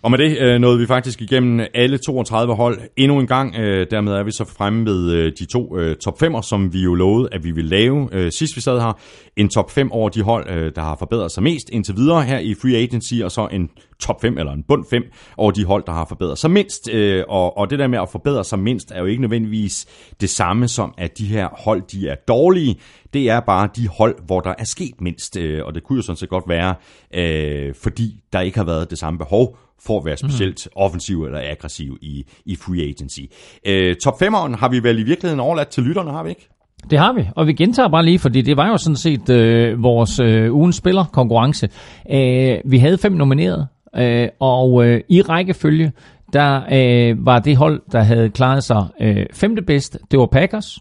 Og 0.04 0.12
med 0.12 0.18
det 0.18 0.38
øh, 0.40 0.60
nåede 0.60 0.80
vi 0.80 0.86
faktisk 0.86 1.22
igennem 1.22 1.66
alle 1.74 1.98
32 1.98 2.56
hold 2.56 2.80
endnu 2.98 3.20
en 3.20 3.28
gang. 3.28 3.56
Øh, 3.56 3.88
dermed 3.92 4.14
er 4.14 4.24
vi 4.24 4.32
så 4.32 4.46
fremme 4.46 4.86
ved 4.86 5.12
øh, 5.12 5.32
de 5.40 5.46
to 5.46 5.78
øh, 5.78 5.96
top 5.96 6.24
5'er, 6.24 6.42
som 6.42 6.74
vi 6.74 6.82
jo 6.82 6.96
lovede, 6.96 7.30
at 7.32 7.44
vi 7.44 7.52
ville 7.52 7.70
lave 7.70 8.10
øh, 8.12 8.32
sidst 8.32 8.56
vi 8.56 8.62
sad 8.62 8.80
her. 8.80 9.00
En 9.36 9.50
top 9.50 9.72
5 9.72 9.92
over 9.92 10.10
de 10.10 10.22
hold, 10.22 10.50
øh, 10.50 10.72
der 10.76 10.82
har 10.82 10.96
forbedret 11.00 11.32
sig 11.32 11.44
mest 11.44 11.70
indtil 11.70 11.96
videre 11.98 12.24
her 12.24 12.40
i 12.40 12.56
Free 12.62 12.76
Agency, 12.76 13.14
og 13.24 13.32
så 13.32 13.48
en 13.52 13.70
top 14.00 14.22
5 14.22 14.38
eller 14.38 14.52
en 14.52 14.64
bund 14.68 14.86
5 14.90 15.04
over 15.38 15.52
de 15.52 15.66
hold, 15.66 15.84
der 15.88 15.94
har 15.94 16.06
forbedret 16.06 16.38
sig 16.38 16.52
mindst. 16.52 16.90
Øh, 16.92 17.24
og, 17.28 17.58
og 17.58 17.70
det 17.70 17.80
der 17.80 17.88
med 17.88 18.00
at 18.00 18.10
forbedre 18.10 18.44
sig 18.44 18.60
mindst 18.60 18.92
er 18.92 19.00
jo 19.00 19.06
ikke 19.06 19.22
nødvendigvis 19.22 19.86
det 20.22 20.30
samme 20.30 20.68
som, 20.68 20.94
at 20.98 21.18
de 21.18 21.26
her 21.26 21.48
hold, 21.64 21.82
de 21.92 22.08
er 22.08 22.16
dårlige. 22.28 22.76
Det 23.14 23.30
er 23.30 23.40
bare 23.40 23.70
de 23.76 23.88
hold, 23.88 24.16
hvor 24.26 24.40
der 24.40 24.54
er 24.58 24.64
sket 24.64 25.02
mindst. 25.02 25.38
Øh, 25.38 25.66
og 25.66 25.76
det 25.76 25.84
kunne 25.84 25.96
jo 25.96 26.02
sådan 26.02 26.18
set 26.18 26.30
godt 26.30 26.46
være, 26.48 26.76
øh, 27.14 27.74
fordi 27.84 28.20
der 28.34 28.40
ikke 28.40 28.58
har 28.58 28.66
været 28.66 28.90
det 28.90 28.98
samme 28.98 29.18
behov 29.18 29.58
for 29.86 30.00
at 30.00 30.06
være 30.06 30.18
specielt 30.18 30.66
mm. 30.66 30.82
offensiv 30.82 31.24
eller 31.24 31.40
aggressiv 31.52 31.98
i, 32.02 32.26
i 32.46 32.56
free 32.56 32.82
agency. 32.82 33.20
Øh, 33.68 33.96
top 33.96 34.22
5'eren 34.22 34.58
har 34.58 34.70
vi 34.70 34.84
vel 34.84 35.00
i 35.00 35.04
virkeligheden 35.04 35.40
overladt 35.40 35.68
til 35.68 35.84
lytterne, 35.84 36.12
har 36.12 36.24
vi 36.24 36.30
ikke? 36.30 36.50
Det 36.90 37.00
har 37.00 37.14
vi, 37.14 37.30
og 37.36 37.48
vi 37.48 37.54
gentager 37.54 37.90
bare 37.90 38.06
lige, 38.06 38.20
fordi 38.20 38.42
det 38.42 38.58
var 38.58 38.68
jo 38.68 38.78
sådan 38.78 38.96
set 38.96 39.30
øh, 39.30 39.84
vores 39.84 40.20
øh, 40.20 40.56
ugens 40.56 40.76
spiller 40.76 41.06
konkurrence. 41.14 41.70
Øh, 42.12 42.58
vi 42.66 42.78
havde 42.78 42.98
fem 42.98 43.12
nomineret, 43.12 43.68
øh, 43.96 44.28
og 44.40 44.86
øh, 44.86 45.02
i 45.10 45.22
rækkefølge, 45.22 45.92
der 46.34 46.62
øh, 46.72 47.26
var 47.26 47.40
det 47.40 47.58
hold, 47.58 47.82
der 47.92 48.02
havde 48.02 48.30
klaret 48.30 48.64
sig 48.64 48.88
øh, 49.02 49.26
femte 49.34 49.62
bedst, 49.62 49.98
det 50.12 50.20
var 50.20 50.26
Packers. 50.26 50.80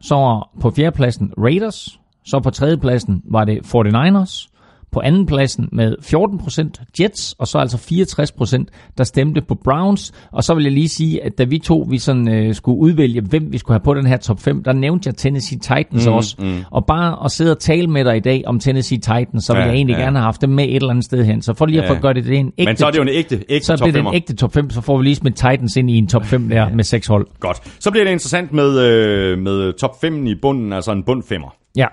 Så 0.00 0.46
på 0.60 0.70
fjerdepladsen 0.70 1.32
Raiders. 1.38 1.98
Så 2.24 2.40
på 2.40 2.50
tredjepladsen 2.50 3.22
var 3.24 3.44
det 3.44 3.58
49ers 3.58 4.55
på 4.92 5.00
anden 5.00 5.26
pladsen 5.26 5.68
med 5.72 5.96
14% 6.02 6.84
Jets, 7.00 7.34
og 7.38 7.46
så 7.46 7.58
altså 7.58 7.76
64%, 7.76 8.92
der 8.98 9.04
stemte 9.04 9.40
på 9.40 9.54
Browns. 9.54 10.12
Og 10.32 10.44
så 10.44 10.54
vil 10.54 10.62
jeg 10.62 10.72
lige 10.72 10.88
sige, 10.88 11.24
at 11.24 11.38
da 11.38 11.44
vi 11.44 11.58
to 11.58 11.86
vi 11.90 11.98
sådan, 11.98 12.28
øh, 12.28 12.54
skulle 12.54 12.78
udvælge, 12.78 13.20
hvem 13.20 13.52
vi 13.52 13.58
skulle 13.58 13.74
have 13.74 13.84
på 13.84 13.94
den 13.94 14.06
her 14.06 14.16
top 14.16 14.40
5, 14.40 14.62
der 14.62 14.72
nævnte 14.72 15.06
jeg 15.06 15.16
Tennessee 15.16 15.58
Titans 15.58 16.06
mm, 16.06 16.12
også. 16.12 16.36
Mm. 16.38 16.64
Og 16.70 16.86
bare 16.86 17.24
at 17.24 17.30
sidde 17.30 17.50
og 17.50 17.58
tale 17.58 17.86
med 17.86 18.04
dig 18.04 18.16
i 18.16 18.20
dag 18.20 18.42
om 18.46 18.60
Tennessee 18.60 18.98
Titans, 18.98 19.44
så 19.44 19.52
ja, 19.52 19.58
ville 19.58 19.68
jeg 19.68 19.76
egentlig 19.76 19.94
ja. 19.94 20.02
gerne 20.02 20.18
have 20.18 20.24
haft 20.24 20.40
dem 20.40 20.50
med 20.50 20.64
et 20.64 20.76
eller 20.76 20.90
andet 20.90 21.04
sted 21.04 21.24
hen. 21.24 21.42
Så 21.42 21.54
for 21.54 21.66
lige 21.66 21.82
at 21.82 21.88
ja. 21.88 21.94
få 21.94 22.00
gøre 22.00 22.14
det, 22.14 22.24
det 22.24 22.34
er 22.34 22.40
en 22.40 22.52
ægte... 22.58 22.70
Men 22.70 22.76
så 22.76 22.86
er 22.86 22.90
det 22.90 22.98
jo 22.98 23.02
en 23.02 23.08
ægte, 23.08 23.44
ægte 23.48 23.66
så 23.66 23.76
top 23.76 23.86
5. 23.86 23.94
Så 23.94 24.00
det 24.00 24.08
en 24.08 24.14
ægte 24.14 24.36
top 24.36 24.52
5, 24.54 24.70
så 24.70 24.80
får 24.80 24.98
vi 24.98 25.04
lige 25.04 25.14
smidt 25.14 25.36
Titans 25.36 25.76
ind 25.76 25.90
i 25.90 25.98
en 25.98 26.06
top 26.06 26.24
5 26.24 26.48
der 26.48 26.68
med 26.74 26.84
seks 26.84 27.06
hold. 27.06 27.26
Godt. 27.40 27.56
Så 27.80 27.90
bliver 27.90 28.04
det 28.04 28.12
interessant 28.12 28.52
med, 28.52 28.80
øh, 28.80 29.38
med 29.38 29.72
top 29.72 30.00
5 30.00 30.26
i 30.26 30.34
bunden, 30.42 30.72
altså 30.72 30.92
en 30.92 31.02
bund 31.02 31.22
5'er. 31.22 31.72
Ja. 31.76 31.86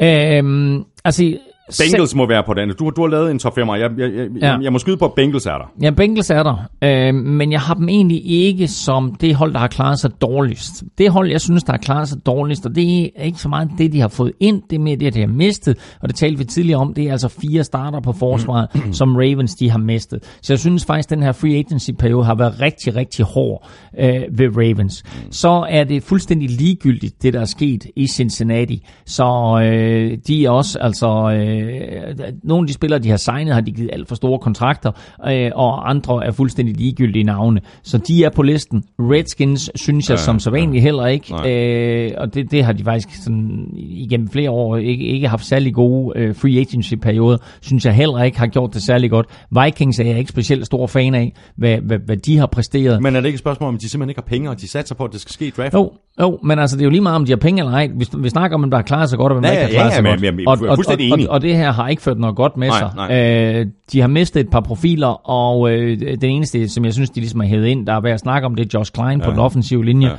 Øhm, 0.00 0.84
altså 1.04 1.36
Bengals 1.68 2.14
må 2.14 2.26
være 2.26 2.42
på 2.42 2.54
den. 2.54 2.68
Du, 2.78 2.90
du 2.90 3.00
har 3.00 3.08
lavet 3.08 3.30
en 3.30 3.38
top 3.38 3.54
5, 3.54 3.68
jeg, 3.68 3.78
jeg, 3.80 3.90
jeg, 3.98 4.28
ja. 4.42 4.58
jeg 4.62 4.72
må 4.72 4.78
skyde 4.78 4.96
på, 4.96 5.04
at 5.04 5.12
Bengals 5.12 5.46
er 5.46 5.58
der. 5.58 5.72
Ja, 5.82 5.90
Bengals 5.90 6.30
er 6.30 6.42
der. 6.42 6.68
Øh, 6.84 7.14
men 7.14 7.52
jeg 7.52 7.60
har 7.60 7.74
dem 7.74 7.88
egentlig 7.88 8.26
ikke 8.26 8.68
som 8.68 9.14
det 9.14 9.34
hold, 9.34 9.52
der 9.52 9.58
har 9.58 9.68
klaret 9.68 9.98
sig 9.98 10.10
dårligst. 10.20 10.84
Det 10.98 11.10
hold, 11.10 11.30
jeg 11.30 11.40
synes, 11.40 11.64
der 11.64 11.72
har 11.72 11.78
klaret 11.78 12.08
sig 12.08 12.26
dårligst, 12.26 12.66
og 12.66 12.74
det 12.74 13.10
er 13.16 13.24
ikke 13.24 13.38
så 13.38 13.48
meget 13.48 13.70
det, 13.78 13.92
de 13.92 14.00
har 14.00 14.08
fået 14.08 14.32
ind, 14.40 14.62
det 14.70 14.76
er 14.76 14.80
mere 14.80 14.96
det, 14.96 15.14
de 15.14 15.20
har 15.20 15.26
mistet. 15.26 15.78
Og 16.00 16.08
det 16.08 16.16
talte 16.16 16.38
vi 16.38 16.44
tidligere 16.44 16.80
om, 16.80 16.94
det 16.94 17.04
er 17.04 17.12
altså 17.12 17.28
fire 17.28 17.64
starter 17.64 18.00
på 18.00 18.12
forsvaret, 18.12 18.68
som 18.98 19.16
Ravens 19.16 19.54
de 19.54 19.70
har 19.70 19.78
mistet. 19.78 20.38
Så 20.42 20.52
jeg 20.52 20.60
synes 20.60 20.84
faktisk, 20.84 21.10
den 21.10 21.22
her 21.22 21.32
free 21.32 21.56
agency-periode 21.58 22.24
har 22.24 22.34
været 22.34 22.60
rigtig, 22.60 22.96
rigtig 22.96 23.24
hård 23.24 23.68
øh, 23.98 24.22
ved 24.30 24.48
Ravens. 24.56 25.04
Så 25.30 25.66
er 25.70 25.84
det 25.84 26.02
fuldstændig 26.02 26.50
ligegyldigt, 26.50 27.22
det 27.22 27.32
der 27.32 27.40
er 27.40 27.44
sket 27.44 27.86
i 27.96 28.06
Cincinnati. 28.06 28.86
Så 29.06 29.60
øh, 29.64 30.18
de 30.26 30.44
er 30.44 30.50
også 30.50 30.78
altså... 30.78 31.30
Øh, 31.30 31.53
Øh, 31.54 32.32
nogle 32.42 32.64
af 32.64 32.66
de 32.66 32.72
spillere, 32.72 33.00
de 33.00 33.10
har 33.10 33.16
signet, 33.16 33.54
har 33.54 33.60
de 33.60 33.72
givet 33.72 33.90
alt 33.92 34.08
for 34.08 34.14
store 34.14 34.38
kontrakter, 34.38 34.92
øh, 35.28 35.50
og 35.54 35.90
andre 35.90 36.26
er 36.26 36.30
fuldstændig 36.30 36.76
ligegyldige 36.76 37.24
navne. 37.24 37.60
Så 37.82 37.98
de 37.98 38.24
er 38.24 38.30
på 38.30 38.42
listen. 38.42 38.84
Redskins 38.98 39.70
synes 39.74 40.10
jeg 40.10 40.18
ja, 40.18 40.22
som 40.22 40.38
så 40.38 40.50
vanligt 40.50 40.82
ja. 40.82 40.82
heller 40.82 41.06
ikke, 41.06 41.34
øh, 41.46 42.12
og 42.16 42.34
det, 42.34 42.50
det 42.50 42.64
har 42.64 42.72
de 42.72 42.84
faktisk 42.84 43.24
sådan, 43.24 43.68
igennem 43.74 44.28
flere 44.28 44.50
år 44.50 44.76
ikke, 44.76 45.04
ikke 45.04 45.28
haft 45.28 45.46
særlig 45.46 45.74
gode 45.74 46.18
øh, 46.18 46.34
free 46.34 46.60
agency-perioder, 46.60 47.38
synes 47.60 47.84
jeg 47.84 47.94
heller 47.94 48.22
ikke 48.22 48.38
har 48.38 48.46
gjort 48.46 48.74
det 48.74 48.82
særlig 48.82 49.10
godt. 49.10 49.26
Vikings 49.64 49.98
er 49.98 50.04
jeg 50.04 50.18
ikke 50.18 50.28
specielt 50.28 50.66
stor 50.66 50.86
fan 50.86 51.14
af, 51.14 51.32
hvad, 51.56 51.78
hvad, 51.78 51.98
hvad 51.98 52.16
de 52.16 52.38
har 52.38 52.46
præsteret. 52.46 53.02
Men 53.02 53.16
er 53.16 53.20
det 53.20 53.26
ikke 53.26 53.36
et 53.36 53.40
spørgsmål 53.40 53.68
om, 53.68 53.78
de 53.78 53.88
simpelthen 53.88 54.10
ikke 54.10 54.20
har 54.20 54.28
penge, 54.28 54.50
og 54.50 54.60
de 54.60 54.68
satser 54.68 54.94
på, 54.94 55.04
at 55.04 55.12
det 55.12 55.20
skal 55.20 55.32
ske 55.32 55.46
i 55.46 55.50
draft? 55.50 55.74
Jo, 55.74 55.92
jo, 56.20 56.38
men 56.42 56.58
altså 56.58 56.76
det 56.76 56.82
er 56.82 56.84
jo 56.84 56.90
lige 56.90 57.00
meget, 57.00 57.16
om 57.16 57.24
de 57.24 57.32
har 57.32 57.36
penge 57.36 57.60
eller 57.60 57.72
ej. 57.72 57.90
Vi, 57.94 58.06
vi 58.18 58.28
snakker 58.28 58.54
om, 58.54 58.60
hvem 58.60 58.70
der 58.70 58.78
har 58.78 58.82
klaret 58.82 59.10
sig 59.10 59.18
godt, 59.18 59.32
og 59.32 59.38
hvem 59.38 59.44
ja, 59.44 59.50
der 59.50 59.66
ikke 59.66 59.78
har 59.78 59.80
klaret 59.80 59.90
ja, 59.90 59.96
sig 59.96 60.04
ja, 60.04 60.28
godt. 60.28 60.36
Men, 60.36 60.48
og, 60.48 60.58
og, 60.60 60.68
og, 60.68 60.78
og, 61.12 61.18
og 61.28 61.42
det 61.42 61.56
her 61.56 61.72
har 61.72 61.88
ikke 61.88 62.02
ført 62.02 62.18
noget 62.18 62.36
godt 62.36 62.56
med 62.56 62.68
nej, 62.68 62.78
sig. 62.78 62.90
Nej. 62.96 63.60
Øh, 63.60 63.66
de 63.92 64.00
har 64.00 64.08
mistet 64.08 64.40
et 64.40 64.50
par 64.50 64.60
profiler, 64.60 65.30
og 65.30 65.70
øh, 65.70 66.00
den 66.00 66.30
eneste, 66.30 66.68
som 66.68 66.84
jeg 66.84 66.92
synes, 66.92 67.10
de 67.10 67.20
ligesom 67.20 67.40
har 67.40 67.46
hævet 67.46 67.66
ind, 67.66 67.86
der 67.86 67.92
er 67.92 68.00
ved 68.00 68.10
at 68.10 68.20
snakke 68.20 68.46
om, 68.46 68.54
det 68.54 68.64
er 68.64 68.78
Josh 68.78 68.92
Klein 68.92 69.18
ja. 69.18 69.24
på 69.24 69.30
den 69.30 69.38
offensive 69.38 69.84
linje. 69.84 70.10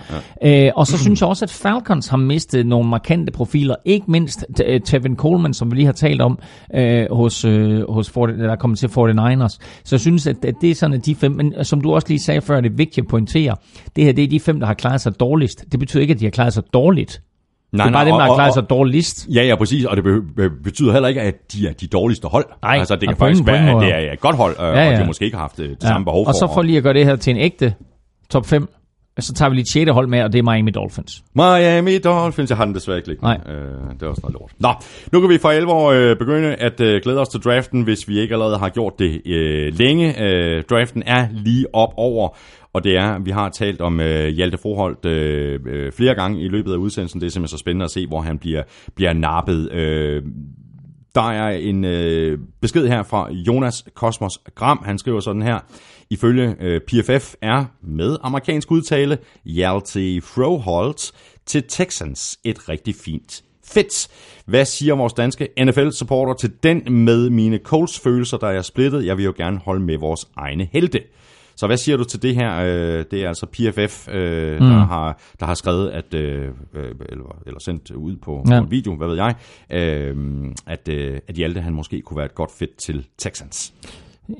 Ja, 0.43 0.49
ja. 0.49 0.67
Øh, 0.67 0.72
og 0.75 0.88
så 0.88 0.98
synes 0.98 1.22
jeg 1.22 1.30
også, 1.30 1.45
at 1.45 1.51
Falcons 1.51 2.07
har 2.07 2.17
mistet 2.17 2.65
nogle 2.65 2.90
markante 2.90 3.32
profiler. 3.32 3.75
Ikke 3.85 4.11
mindst 4.11 4.45
uh, 4.49 4.82
Tevin 4.85 5.15
Coleman, 5.15 5.53
som 5.53 5.72
vi 5.72 5.75
lige 5.75 5.85
har 5.85 5.93
talt 5.93 6.22
om, 6.22 6.40
øh, 6.75 7.06
hos, 7.11 7.45
øh, 7.45 7.91
hos 7.91 8.09
40, 8.09 8.38
der 8.38 8.56
kommer 8.56 8.77
til 8.77 8.88
49ers. 8.88 9.57
Så 9.83 9.95
jeg 9.95 9.99
synes, 9.99 10.27
at, 10.27 10.45
at 10.45 10.56
det 10.61 10.72
er 10.72 10.75
sådan, 10.75 10.93
at 10.93 11.06
de 11.06 11.15
fem, 11.15 11.32
men 11.32 11.53
som 11.64 11.82
du 11.82 11.93
også 11.93 12.07
lige 12.07 12.19
sagde 12.19 12.41
før, 12.41 12.61
det 12.61 12.72
er 12.72 12.75
vigtigt 12.75 13.03
at 13.03 13.07
pointere, 13.07 13.56
det 13.95 14.03
her 14.03 14.11
det 14.11 14.24
er 14.24 14.27
de 14.27 14.40
fem, 14.40 14.59
der 14.59 14.67
har 14.67 14.74
klaret 14.74 15.01
sig 15.01 15.19
dårligst. 15.19 15.65
Det 15.72 15.80
betyder 15.86 16.02
ikke, 16.02 16.14
at 16.14 16.20
de 16.20 16.26
har 16.26 16.32
klaret 16.32 16.54
sig 16.54 16.64
dårligt. 16.74 17.22
Nej, 17.72 17.86
det 17.86 17.90
er 17.90 17.94
bare 17.94 18.06
nej, 18.06 18.12
dem, 18.12 18.20
der 18.20 18.26
har 18.26 18.36
klaret 18.36 18.54
sig 18.54 18.70
dårligst. 18.70 19.28
Ja, 19.34 19.44
ja, 19.44 19.56
præcis. 19.56 19.86
Og 19.86 19.98
det 19.98 20.04
betyder 20.64 20.92
heller 20.92 21.10
ikke, 21.10 21.22
at 21.22 21.36
de 21.54 21.68
er 21.68 21.74
de 21.74 21.88
dårligste 21.88 22.28
hold. 22.28 22.46
Nej, 22.64 22.78
altså, 22.78 22.96
det 22.96 23.08
kan 23.10 23.18
faktisk 23.18 23.46
være, 23.46 23.70
at 23.70 23.82
det 23.82 24.10
er 24.10 24.14
et 24.14 24.20
godt 24.20 24.36
hold, 24.36 24.56
ja, 24.60 24.84
ja. 24.84 24.94
og 24.94 25.00
de 25.00 25.06
måske 25.06 25.26
ikke 25.26 25.38
har 25.38 25.44
haft 25.44 25.58
det, 25.58 25.70
det 25.70 25.84
ja. 25.84 25.88
samme 25.88 26.06
behov 26.06 26.26
for. 26.26 26.30
Og 26.30 26.36
så 26.36 26.52
for 26.54 26.62
lige 26.62 26.78
at 26.78 26.84
gøre 26.84 26.94
det 26.94 27.06
her 27.06 27.16
til 27.16 27.32
en 27.32 27.38
ægte 27.38 27.74
top 28.30 28.46
5, 28.46 28.68
så 29.20 29.34
tager 29.34 29.50
vi 29.50 29.56
lige 29.56 29.62
et 29.62 29.68
6. 29.68 29.92
hold 29.92 30.08
med, 30.08 30.24
og 30.24 30.34
det 30.34 30.40
er 30.40 30.44
Miami 30.44 30.72
Dolphins. 30.72 31.24
Miami 31.36 31.98
Dolphins, 31.98 32.50
jeg 32.50 32.58
har 32.58 32.66
den 32.66 32.76
desværre 32.76 32.98
ikke 32.98 33.10
liggende. 33.10 33.40
Nej. 33.48 33.56
Øh, 33.56 33.94
det 33.94 34.04
er 34.04 34.08
også 34.08 34.22
noget 34.24 34.34
lort. 34.34 34.52
Nå, 34.60 34.70
nu 35.12 35.20
kan 35.20 35.30
vi 35.30 35.38
for 35.38 35.50
alvor 35.50 35.92
øh, 35.92 36.18
begynde 36.18 36.56
at 36.56 36.82
øh, 36.82 37.02
glæde 37.04 37.20
os 37.22 37.30
til 37.30 37.40
draften, 37.40 37.82
hvis 37.82 38.08
vi 38.08 38.20
ikke 38.20 38.34
allerede 38.34 38.58
har 38.58 38.70
gjort 38.70 38.94
det 39.00 39.22
øh, 39.26 39.74
længe. 39.80 40.22
Øh, 40.22 40.64
draften 40.64 41.04
er 41.06 41.28
lige 41.32 41.66
op 41.74 41.94
over, 41.98 42.38
og 42.76 42.84
det 42.84 42.98
er, 42.98 43.20
vi 43.20 43.32
har 43.32 43.50
talt 43.50 43.82
om 43.82 44.00
øh, 44.00 44.28
Hjalte 44.28 44.58
Froholt 44.58 45.06
øh, 45.06 45.60
øh, 45.68 45.92
flere 45.92 46.16
gange 46.16 46.42
i 46.42 46.48
løbet 46.48 46.74
af 46.74 46.78
udsendelsen. 46.78 47.22
Det 47.22 47.28
er 47.28 47.32
simpelthen 47.32 47.58
så 47.58 47.62
spændende 47.62 47.84
at 47.84 47.92
se, 47.92 48.08
hvor 48.08 48.22
han 48.22 48.38
bliver, 48.38 48.64
bliver 48.95 49.14
nappet. 49.14 49.72
Øh, 49.72 50.24
der 51.16 51.32
er 51.32 51.50
en 51.50 51.86
øh, 51.86 52.40
besked 52.62 52.88
her 52.88 53.04
fra 53.04 53.32
Jonas 53.32 53.86
Kosmos 53.94 54.40
Gram. 54.56 54.82
Han 54.86 54.98
skriver 54.98 55.20
sådan 55.20 55.42
her. 55.42 55.60
Ifølge 56.10 56.56
øh, 56.60 56.82
PFF 56.82 57.34
er 57.42 57.66
med 57.82 58.18
amerikansk 58.22 58.72
udtale 58.72 59.18
Hjalte 59.45 60.22
Froholt 60.22 61.12
til 61.45 61.64
Texans 61.70 62.40
et 62.44 62.70
rigtig 62.70 62.95
fint 62.95 63.44
fedt. 63.66 64.08
Hvad 64.45 64.66
siger 64.66 64.95
vores 64.95 65.14
danske 65.14 65.48
NFL-supporter 65.60 66.34
til 66.34 66.52
den 66.64 66.84
med 67.06 67.30
mine 67.30 67.58
Colts-følelser, 67.58 68.38
der 68.38 68.48
er 68.48 68.62
splittet? 68.62 69.06
Jeg 69.06 69.18
vil 69.18 69.26
jo 69.26 69.34
gerne 69.38 69.58
holde 69.58 69.86
med 69.86 69.98
vores 69.98 70.28
egne 70.36 70.68
helte. 70.72 71.02
Så 71.56 71.67
hvad 71.67 71.77
siger 71.77 71.98
du 71.98 72.03
til 72.03 72.22
det 72.22 72.35
her? 72.35 72.59
Øh, 72.59 73.06
det 73.11 73.24
er 73.24 73.27
altså 73.27 73.45
PFF, 73.45 74.08
øh, 74.08 74.53
mm. 74.53 74.67
der, 74.67 74.85
har, 74.85 75.19
der 75.40 75.45
har 75.45 75.53
skrevet, 75.53 75.90
at, 75.90 76.14
øh, 76.14 76.51
eller, 77.09 77.42
eller 77.45 77.59
sendt 77.59 77.92
ud 77.92 78.16
på, 78.16 78.43
ja. 78.50 78.59
på 78.59 78.66
en 78.66 78.72
video, 78.72 78.95
hvad 78.95 79.08
ved 79.08 79.16
jeg, 79.16 79.35
at, 80.67 80.90
at 81.27 81.35
Hjalte 81.35 81.61
han 81.61 81.74
måske 81.74 82.01
kunne 82.01 82.17
være 82.17 82.25
et 82.25 82.35
godt 82.35 82.51
fit 82.51 82.69
til 82.77 83.08
Texans. 83.17 83.74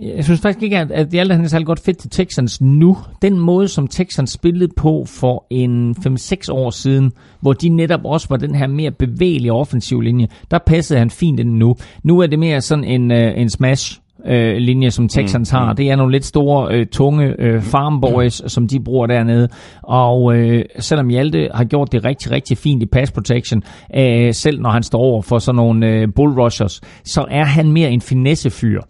Jeg 0.02 0.24
synes 0.24 0.42
faktisk 0.42 0.64
ikke, 0.64 0.78
at, 0.78 0.92
at 0.92 1.08
Hjalte 1.08 1.36
han 1.36 1.44
er 1.44 1.48
særlig 1.48 1.66
godt 1.66 1.80
fedt 1.80 1.98
til 1.98 2.10
Texans 2.10 2.62
nu. 2.62 2.98
Den 3.22 3.40
måde, 3.40 3.68
som 3.68 3.88
Texans 3.88 4.32
spillede 4.32 4.74
på 4.78 5.06
for 5.08 5.46
en 5.50 5.92
5-6 5.92 6.52
år 6.52 6.70
siden, 6.70 7.12
hvor 7.42 7.54
de 7.54 7.70
netop 7.70 8.00
også 8.06 8.28
var 8.30 8.38
den 8.38 8.56
her 8.56 8.68
mere 8.68 8.92
bevægelige 8.92 9.54
offensiv 9.54 10.02
linje, 10.02 10.28
der 10.52 10.60
passede 10.66 11.00
han 11.00 11.10
fint 11.10 11.40
ind 11.40 11.50
nu. 11.50 11.76
Nu 12.04 12.20
er 12.20 12.28
det 12.28 12.40
mere 12.40 12.62
sådan 12.62 12.84
en, 12.84 13.12
en 13.12 13.50
smash 13.50 14.00
øh, 14.28 14.58
linje, 14.58 14.92
som 14.92 15.08
Texans 15.08 15.54
mm, 15.54 15.58
har. 15.58 15.72
Mm. 15.72 15.76
Det 15.76 15.90
er 15.90 15.96
nogle 15.96 16.12
lidt 16.12 16.26
store, 16.26 16.76
øh, 16.76 16.86
tunge 16.86 17.36
øh, 17.40 17.62
farmboys, 17.62 18.42
mm. 18.42 18.50
som 18.50 18.68
de 18.68 18.80
bruger 18.80 19.08
dernede. 19.08 19.48
Og 19.84 20.36
øh, 20.36 20.66
selvom 20.80 21.08
Hjalte 21.08 21.50
har 21.54 21.64
gjort 21.64 21.92
det 21.92 22.06
rigtig, 22.06 22.32
rigtig 22.32 22.58
fint 22.58 22.84
i 22.84 22.86
pass 22.86 23.12
protection, 23.12 23.64
øh, 23.96 24.34
selv 24.34 24.62
når 24.62 24.70
han 24.70 24.84
står 24.84 25.00
over 25.00 25.22
for 25.22 25.40
sådan 25.40 25.56
nogle 25.56 25.88
øh, 25.88 26.08
bullrushers, 26.16 26.82
så 27.04 27.26
er 27.30 27.44
han 27.44 27.72
mere 27.72 27.92
en 27.92 28.02
finessefyr. 28.02 28.82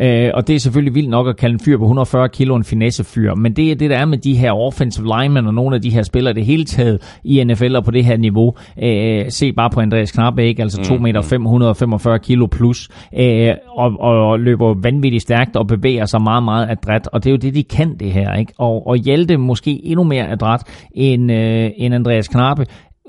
Øh, 0.00 0.30
og 0.34 0.48
det 0.48 0.54
er 0.54 0.58
selvfølgelig 0.58 0.94
vildt 0.94 1.10
nok 1.10 1.28
at 1.28 1.36
kalde 1.36 1.52
en 1.52 1.60
fyr 1.60 1.76
på 1.76 1.84
140 1.84 2.28
kilo 2.28 2.56
en 2.56 2.64
finessefyr, 2.64 3.34
men 3.34 3.52
det 3.52 3.70
er 3.70 3.74
det, 3.74 3.90
der 3.90 3.96
er 3.96 4.04
med 4.04 4.18
de 4.18 4.36
her 4.36 4.52
offensive 4.52 5.06
linemen 5.06 5.46
og 5.46 5.54
nogle 5.54 5.76
af 5.76 5.82
de 5.82 5.90
her 5.90 6.02
spillere 6.02 6.34
det 6.34 6.44
hele 6.44 6.64
taget 6.64 7.18
i 7.24 7.44
NFL 7.44 7.76
og 7.76 7.84
på 7.84 7.90
det 7.90 8.04
her 8.04 8.16
niveau. 8.16 8.54
Øh, 8.82 9.24
se 9.28 9.52
bare 9.52 9.70
på 9.70 9.80
Andreas 9.80 10.18
ikke? 10.38 10.62
altså 10.62 10.82
2 10.82 10.96
mm, 10.96 11.02
meter 11.02 11.22
545 11.22 12.16
mm. 12.16 12.22
kilo 12.22 12.46
plus, 12.46 12.88
øh, 13.18 13.54
og, 13.76 14.00
og 14.00 14.40
løber 14.40 14.74
vanvittigt 14.82 15.22
stærkt 15.22 15.56
og 15.56 15.66
bevæger 15.66 16.04
sig 16.04 16.22
meget, 16.22 16.42
meget 16.42 16.70
adræt, 16.70 17.08
og 17.12 17.24
det 17.24 17.30
er 17.30 17.32
jo 17.32 17.36
det, 17.36 17.54
de 17.54 17.62
kan 17.62 17.96
det 18.00 18.12
her, 18.12 18.34
ikke? 18.34 18.52
Og, 18.58 18.86
og 18.86 18.96
Hjalte 18.96 19.36
måske 19.36 19.80
endnu 19.84 20.04
mere 20.04 20.28
adræt 20.28 20.62
end, 20.94 21.32
øh, 21.32 21.70
end 21.76 21.94
Andreas 21.94 22.28
Knappe, 22.28 22.66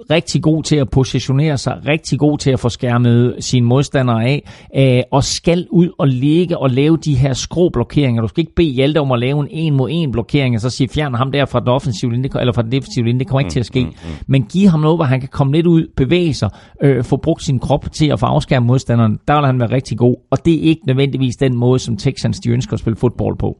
rigtig 0.09 0.41
god 0.41 0.63
til 0.63 0.75
at 0.75 0.89
positionere 0.89 1.57
sig, 1.57 1.81
rigtig 1.87 2.19
god 2.19 2.37
til 2.37 2.51
at 2.51 2.59
få 2.59 2.69
skærmet 2.69 3.35
sine 3.39 3.65
modstandere 3.65 4.25
af, 4.25 4.49
øh, 4.77 5.03
og 5.11 5.23
skal 5.23 5.67
ud 5.69 5.89
og 5.97 6.07
ligge 6.07 6.57
og 6.57 6.69
lave 6.69 6.97
de 6.97 7.15
her 7.15 7.33
skråblokeringer. 7.33 8.21
Du 8.21 8.27
skal 8.27 8.41
ikke 8.41 8.55
bede 8.55 8.69
Hjalte 8.69 8.97
om 8.97 9.11
at 9.11 9.19
lave 9.19 9.39
en 9.39 9.47
en 9.51 9.73
mod 9.73 9.89
en 9.91 10.11
blokering, 10.11 10.55
og 10.55 10.61
så 10.61 10.69
sige, 10.69 10.89
fjern 10.89 11.13
ham 11.13 11.31
der 11.31 11.45
fra 11.45 11.59
den 11.59 11.67
offensive 11.67 12.11
linje, 12.11 12.29
eller 12.39 12.53
fra 12.53 12.61
den 12.61 12.71
defensive 12.71 13.05
linje, 13.05 13.19
det 13.19 13.27
kommer 13.27 13.39
ikke 13.39 13.51
til 13.51 13.59
at 13.59 13.65
ske. 13.65 13.87
Men 14.27 14.43
giv 14.43 14.69
ham 14.69 14.79
noget, 14.79 14.97
hvor 14.97 15.05
han 15.05 15.19
kan 15.19 15.29
komme 15.29 15.53
lidt 15.53 15.67
ud, 15.67 15.87
bevæge 15.95 16.33
sig, 16.33 16.49
øh, 16.83 17.03
få 17.03 17.17
brugt 17.17 17.43
sin 17.43 17.59
krop 17.59 17.91
til 17.91 18.07
at 18.07 18.19
få 18.19 18.25
afskærme 18.25 18.65
modstanderen. 18.65 19.19
Der 19.27 19.35
vil 19.35 19.45
han 19.45 19.59
være 19.59 19.71
rigtig 19.71 19.97
god, 19.97 20.15
og 20.31 20.45
det 20.45 20.53
er 20.53 20.61
ikke 20.61 20.81
nødvendigvis 20.87 21.35
den 21.35 21.55
måde, 21.55 21.79
som 21.79 21.97
Texans 21.97 22.39
de 22.39 22.49
ønsker 22.49 22.73
at 22.73 22.79
spille 22.79 22.97
fodbold 22.97 23.37
på. 23.37 23.57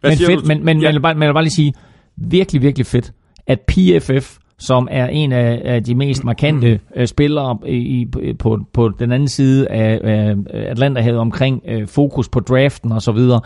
Hvad 0.00 0.10
Men 0.10 0.18
fedt, 0.18 0.40
du? 0.40 0.46
men, 0.46 0.64
men, 0.64 0.80
ja, 0.82 0.92
men, 0.92 1.02
men 1.02 1.22
jeg 1.22 1.28
vil 1.28 1.34
bare 1.34 1.44
lige 1.44 1.54
sige, 1.54 1.72
virkelig, 2.16 2.62
virkelig 2.62 2.86
fedt, 2.86 3.12
at 3.46 3.60
PFF, 3.60 4.38
som 4.58 4.88
er 4.90 5.06
en 5.06 5.32
af, 5.32 5.62
af 5.64 5.84
de 5.84 5.94
mest 5.94 6.24
markante 6.24 6.80
øh, 6.96 7.06
spillere 7.06 7.58
i, 7.66 7.76
i- 8.22 8.32
på, 8.32 8.58
på 8.72 8.88
den 8.98 9.12
anden 9.12 9.28
side 9.28 9.68
af, 9.68 10.00
af 10.04 10.34
Atlanterhavet 10.52 11.18
omkring 11.20 11.62
øh, 11.68 11.86
fokus 11.88 12.28
på 12.28 12.40
draften 12.40 12.92
og 12.92 13.02
så 13.02 13.12
videre, 13.12 13.40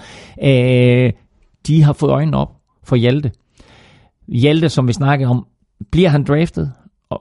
øh, 0.45 1.13
de 1.67 1.83
har 1.83 1.93
fået 1.93 2.11
øjnene 2.11 2.37
op 2.37 2.51
for 2.85 2.97
Hjalte. 2.97 3.31
Hjalte, 4.29 4.69
som 4.69 4.89
vi 4.89 4.93
snakkede 4.93 5.31
om, 5.31 5.47
bliver 5.91 6.09
han 6.09 6.25
draftet? 6.25 6.73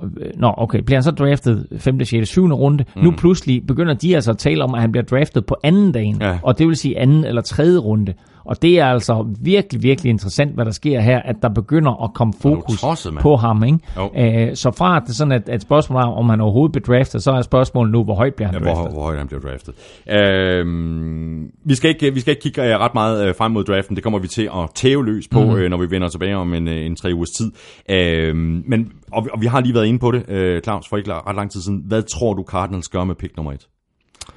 Øh, 0.03 0.31
Nå, 0.35 0.53
okay, 0.57 0.79
bliver 0.79 0.97
han 0.97 1.03
så 1.03 1.11
draftet 1.11 1.67
5., 1.77 2.05
6., 2.05 2.29
7. 2.29 2.47
runde? 2.53 2.85
Mm. 2.95 3.01
Nu 3.03 3.11
pludselig 3.11 3.67
begynder 3.67 3.93
de 3.93 4.15
altså 4.15 4.31
at 4.31 4.37
tale 4.37 4.63
om, 4.63 4.73
at 4.75 4.81
han 4.81 4.91
bliver 4.91 5.05
draftet 5.05 5.45
på 5.45 5.55
anden 5.63 5.91
dagen, 5.91 6.17
Ja. 6.21 6.37
og 6.43 6.57
det 6.59 6.67
vil 6.67 6.75
sige 6.75 6.99
anden 6.99 7.23
eller 7.23 7.41
tredje 7.41 7.77
runde. 7.77 8.13
Og 8.45 8.61
det 8.61 8.79
er 8.79 8.85
altså 8.85 9.25
virkelig, 9.41 9.83
virkelig 9.83 10.09
interessant, 10.09 10.55
hvad 10.55 10.65
der 10.65 10.71
sker 10.71 10.99
her, 10.99 11.19
at 11.19 11.35
der 11.41 11.49
begynder 11.49 12.03
at 12.03 12.13
komme 12.13 12.33
fokus 12.41 12.81
tosset, 12.81 13.13
mand? 13.13 13.21
på 13.21 13.35
ham. 13.35 13.63
Ikke? 13.63 13.79
Jo. 13.97 14.09
Æh, 14.15 14.55
så 14.55 14.71
fra 14.71 14.95
at 14.97 15.01
det 15.03 15.09
er 15.09 15.13
sådan 15.13 15.31
et, 15.31 15.49
et 15.53 15.61
spørgsmål 15.61 16.01
om, 16.03 16.13
om 16.13 16.29
han 16.29 16.41
overhovedet 16.41 16.71
bliver 16.83 16.97
draftet, 16.97 17.23
så 17.23 17.31
er 17.31 17.41
spørgsmålet 17.41 17.91
nu, 17.91 18.03
hvor 18.03 18.15
højt 18.15 18.35
bliver 18.35 18.49
han 18.51 18.55
Ja, 18.63 18.65
draftet. 18.65 18.85
hvor, 18.85 18.93
hvor 18.93 19.03
højt 19.03 19.17
han 19.17 19.27
bliver 19.27 19.41
draftet. 19.41 19.73
Øhm, 20.11 21.51
vi, 21.65 21.75
skal 21.75 21.89
ikke, 21.89 22.13
vi 22.13 22.19
skal 22.19 22.31
ikke 22.31 22.41
kigge 22.41 22.73
øh, 22.73 22.79
ret 22.79 22.93
meget 22.93 23.27
øh, 23.27 23.35
frem 23.35 23.51
mod 23.51 23.63
draften. 23.63 23.95
Det 23.95 24.03
kommer 24.03 24.19
vi 24.19 24.27
til 24.27 24.43
at 24.43 24.69
tæve 24.75 25.05
løs 25.05 25.27
på, 25.27 25.43
mm. 25.45 25.51
øh, 25.55 25.69
når 25.69 25.77
vi 25.77 25.91
vender 25.91 26.07
tilbage 26.09 26.37
om 26.37 26.53
en, 26.53 26.67
øh, 26.67 26.85
en 26.85 26.95
tre 26.95 27.13
ugers 27.13 27.29
tid. 27.29 27.51
Øhm, 27.89 28.63
men, 28.67 28.91
og, 29.11 29.25
vi- 29.25 29.29
og 29.33 29.41
vi 29.41 29.45
har 29.45 29.61
lige 29.61 29.73
været 29.73 29.85
inde 29.85 29.99
på 29.99 30.11
det, 30.11 30.29
øh, 30.29 30.61
Claus, 30.61 30.87
for 30.89 30.97
ikke 30.97 31.13
ret 31.13 31.35
lang 31.35 31.51
tid 31.51 31.61
siden. 31.61 31.83
Hvad 31.87 32.01
tror 32.01 32.33
du 32.33 32.43
Cardinals 32.43 32.87
gør 32.89 33.03
med 33.03 33.15
pick 33.15 33.37
nummer 33.37 33.51
et? 33.53 33.67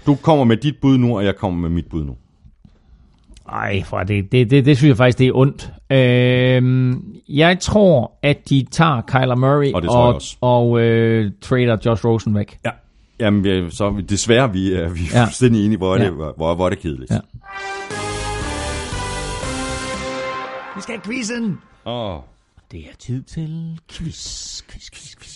Du 0.06 0.14
kommer 0.14 0.44
med 0.44 0.56
dit 0.56 0.74
bud 0.82 0.98
nu, 0.98 1.16
og 1.16 1.24
jeg 1.24 1.36
kommer 1.36 1.60
med 1.60 1.70
mit 1.70 1.86
bud 1.90 2.04
nu. 2.04 2.12
Ej, 3.52 3.82
for 3.84 3.98
det, 3.98 4.32
det, 4.32 4.50
det, 4.50 4.66
det 4.66 4.76
synes 4.76 4.88
jeg 4.88 4.96
faktisk, 4.96 5.18
det 5.18 5.26
er 5.28 5.32
ondt. 5.34 5.72
Øhm, 5.92 7.04
jeg 7.28 7.58
tror, 7.60 8.12
at 8.22 8.48
de 8.48 8.66
tager 8.70 9.00
Kyler 9.06 9.34
Murray 9.34 9.72
Og 9.72 9.82
det 9.82 9.90
og, 9.90 10.20
og 10.40 10.80
øh, 10.80 11.30
trader 11.40 11.76
Josh 11.86 12.04
Rosen 12.06 12.34
væk. 12.34 12.58
Ja. 12.64 12.70
Jamen, 13.20 13.44
vi- 13.44 13.70
så 13.70 13.90
vi- 13.90 14.02
desværre, 14.02 14.52
vi 14.52 14.72
er, 14.72 14.88
vi 14.88 15.00
er 15.14 15.18
Ja. 15.18 15.24
fuldstændig 15.24 15.64
enige, 15.64 15.78
hvor 15.78 15.94
er, 15.96 15.98
Ja. 16.00 16.04
det, 16.06 16.12
hvor, 16.14 16.34
hvor, 16.36 16.54
hvor 16.54 16.64
er 16.66 16.70
det 16.70 16.78
kedeligt. 16.78 17.10
Ja. 17.10 17.18
Vi 20.76 20.80
skal 20.82 20.94
have 20.94 21.02
quizzen! 21.04 21.58
Åh, 21.86 22.16
Det 22.72 22.80
er 22.80 22.96
tid 22.98 23.22
til 23.22 23.78
quiz, 23.92 24.62
quiz, 24.70 24.90
quiz, 24.90 25.16
quiz. 25.16 25.31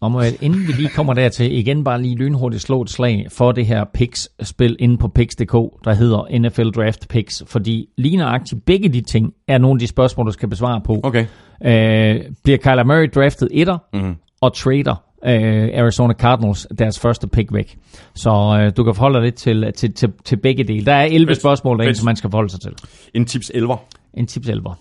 Og 0.00 0.10
må 0.10 0.20
jeg, 0.20 0.32
inden 0.42 0.60
vi 0.66 0.72
lige 0.72 0.88
kommer 0.88 1.14
dertil, 1.14 1.58
igen 1.58 1.84
bare 1.84 2.02
lige 2.02 2.16
lynhurtigt 2.16 2.62
slå 2.62 2.82
et 2.82 2.90
slag 2.90 3.26
for 3.30 3.52
det 3.52 3.66
her 3.66 3.84
Picks-spil 3.94 4.76
inde 4.78 4.98
på 4.98 5.08
Picks.dk, 5.08 5.52
der 5.84 5.94
hedder 5.94 6.38
NFL 6.38 6.70
Draft 6.70 7.08
Picks, 7.08 7.42
fordi 7.46 7.88
lige 7.98 8.16
nøjagtigt 8.16 8.64
begge 8.64 8.88
de 8.88 9.00
ting 9.00 9.32
er 9.48 9.58
nogle 9.58 9.76
af 9.76 9.78
de 9.78 9.86
spørgsmål, 9.86 10.26
du 10.26 10.32
skal 10.32 10.48
besvare 10.48 10.80
på. 10.80 11.00
okay. 11.02 11.26
Øh, 11.64 12.20
bliver 12.44 12.58
Kyler 12.58 12.84
Murray 12.84 13.10
draftet 13.14 13.48
etter, 13.52 13.78
mm-hmm. 13.92 14.14
og 14.40 14.54
trader 14.54 15.02
øh, 15.26 15.80
Arizona 15.80 16.14
Cardinals 16.14 16.66
deres 16.78 17.00
første 17.00 17.28
pick 17.28 17.52
væk. 17.52 17.78
Så 18.14 18.58
øh, 18.60 18.72
du 18.76 18.84
kan 18.84 18.94
forholde 18.94 19.14
dig 19.14 19.24
lidt 19.24 19.34
til, 19.34 19.72
til, 19.76 19.92
til, 19.92 20.12
til 20.24 20.36
begge 20.36 20.64
dele. 20.64 20.86
Der 20.86 20.94
er 20.94 21.04
11 21.04 21.30
Fedt. 21.30 21.40
spørgsmål 21.40 21.78
derinde, 21.78 21.98
som 21.98 22.04
man 22.04 22.16
skal 22.16 22.30
forholde 22.30 22.50
sig 22.50 22.60
til. 22.60 22.72
En 23.14 23.24
tips 23.24 23.50
11. 23.54 23.76
En 24.14 24.26
tips 24.26 24.48
11. 24.48 24.74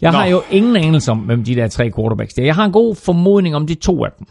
Jeg 0.00 0.12
Nå. 0.12 0.18
har 0.18 0.26
jo 0.26 0.42
ingen 0.50 0.76
anelse 0.76 1.10
om, 1.10 1.18
hvem 1.18 1.44
de 1.44 1.54
der 1.54 1.68
tre 1.68 1.90
quarterbacks 1.90 2.38
er. 2.38 2.44
Jeg 2.44 2.54
har 2.54 2.64
en 2.64 2.72
god 2.72 2.94
formodning 2.94 3.56
om 3.56 3.66
de 3.66 3.74
to 3.74 4.04
af 4.04 4.10
dem. 4.18 4.26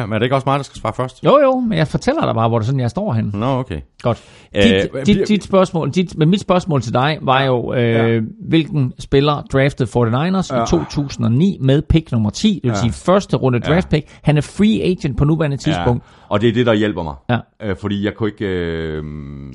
Ja, 0.00 0.06
men 0.06 0.12
er 0.12 0.18
det 0.18 0.26
ikke 0.26 0.34
også 0.36 0.48
mig, 0.48 0.58
der 0.58 0.62
skal 0.62 0.80
svare 0.80 0.92
først? 0.96 1.24
Jo, 1.24 1.38
jo, 1.42 1.60
men 1.60 1.78
jeg 1.78 1.88
fortæller 1.88 2.24
dig 2.24 2.34
bare, 2.34 2.48
hvor 2.48 2.58
det 2.58 2.66
sådan, 2.66 2.80
jeg 2.80 2.90
står 2.90 3.12
henne. 3.12 3.30
Nå, 3.34 3.46
okay. 3.46 3.80
Godt. 4.02 4.22
Øh, 4.56 4.62
Dit, 4.62 5.06
dit, 5.06 5.28
dit 5.28 5.44
spørgsmål, 5.44 5.90
dit, 5.90 6.18
men 6.18 6.30
mit 6.30 6.40
spørgsmål 6.40 6.82
til 6.82 6.92
dig 6.94 7.18
var 7.22 7.42
jo, 7.42 7.74
øh, 7.74 7.90
ja. 8.14 8.20
hvilken 8.48 8.92
spiller 8.98 9.42
draftede 9.52 9.88
49ers 9.88 10.56
ja. 10.56 10.62
i 10.62 10.66
2009 10.66 11.58
med 11.60 11.82
pick 11.82 12.12
nummer 12.12 12.30
10, 12.30 12.48
det 12.54 12.60
vil 12.62 12.68
Ja. 12.68 12.74
sige 12.74 12.92
første 12.92 13.36
runde 13.36 13.60
draft 13.60 13.88
pick. 13.88 14.08
Han 14.22 14.36
er 14.36 14.40
free 14.40 14.82
agent 14.82 15.16
på 15.18 15.24
nuværende 15.24 15.56
tidspunkt, 15.56 16.04
Ja, 16.04 16.10
og 16.28 16.40
det 16.40 16.48
er 16.48 16.52
det, 16.52 16.66
der 16.66 16.74
hjælper 16.74 17.02
mig. 17.02 17.14
Ja. 17.30 17.38
Øh, 17.62 17.76
fordi 17.76 18.04
jeg 18.04 18.14
kunne 18.14 18.28
ikke... 18.28 18.44
Øh, 18.46 19.02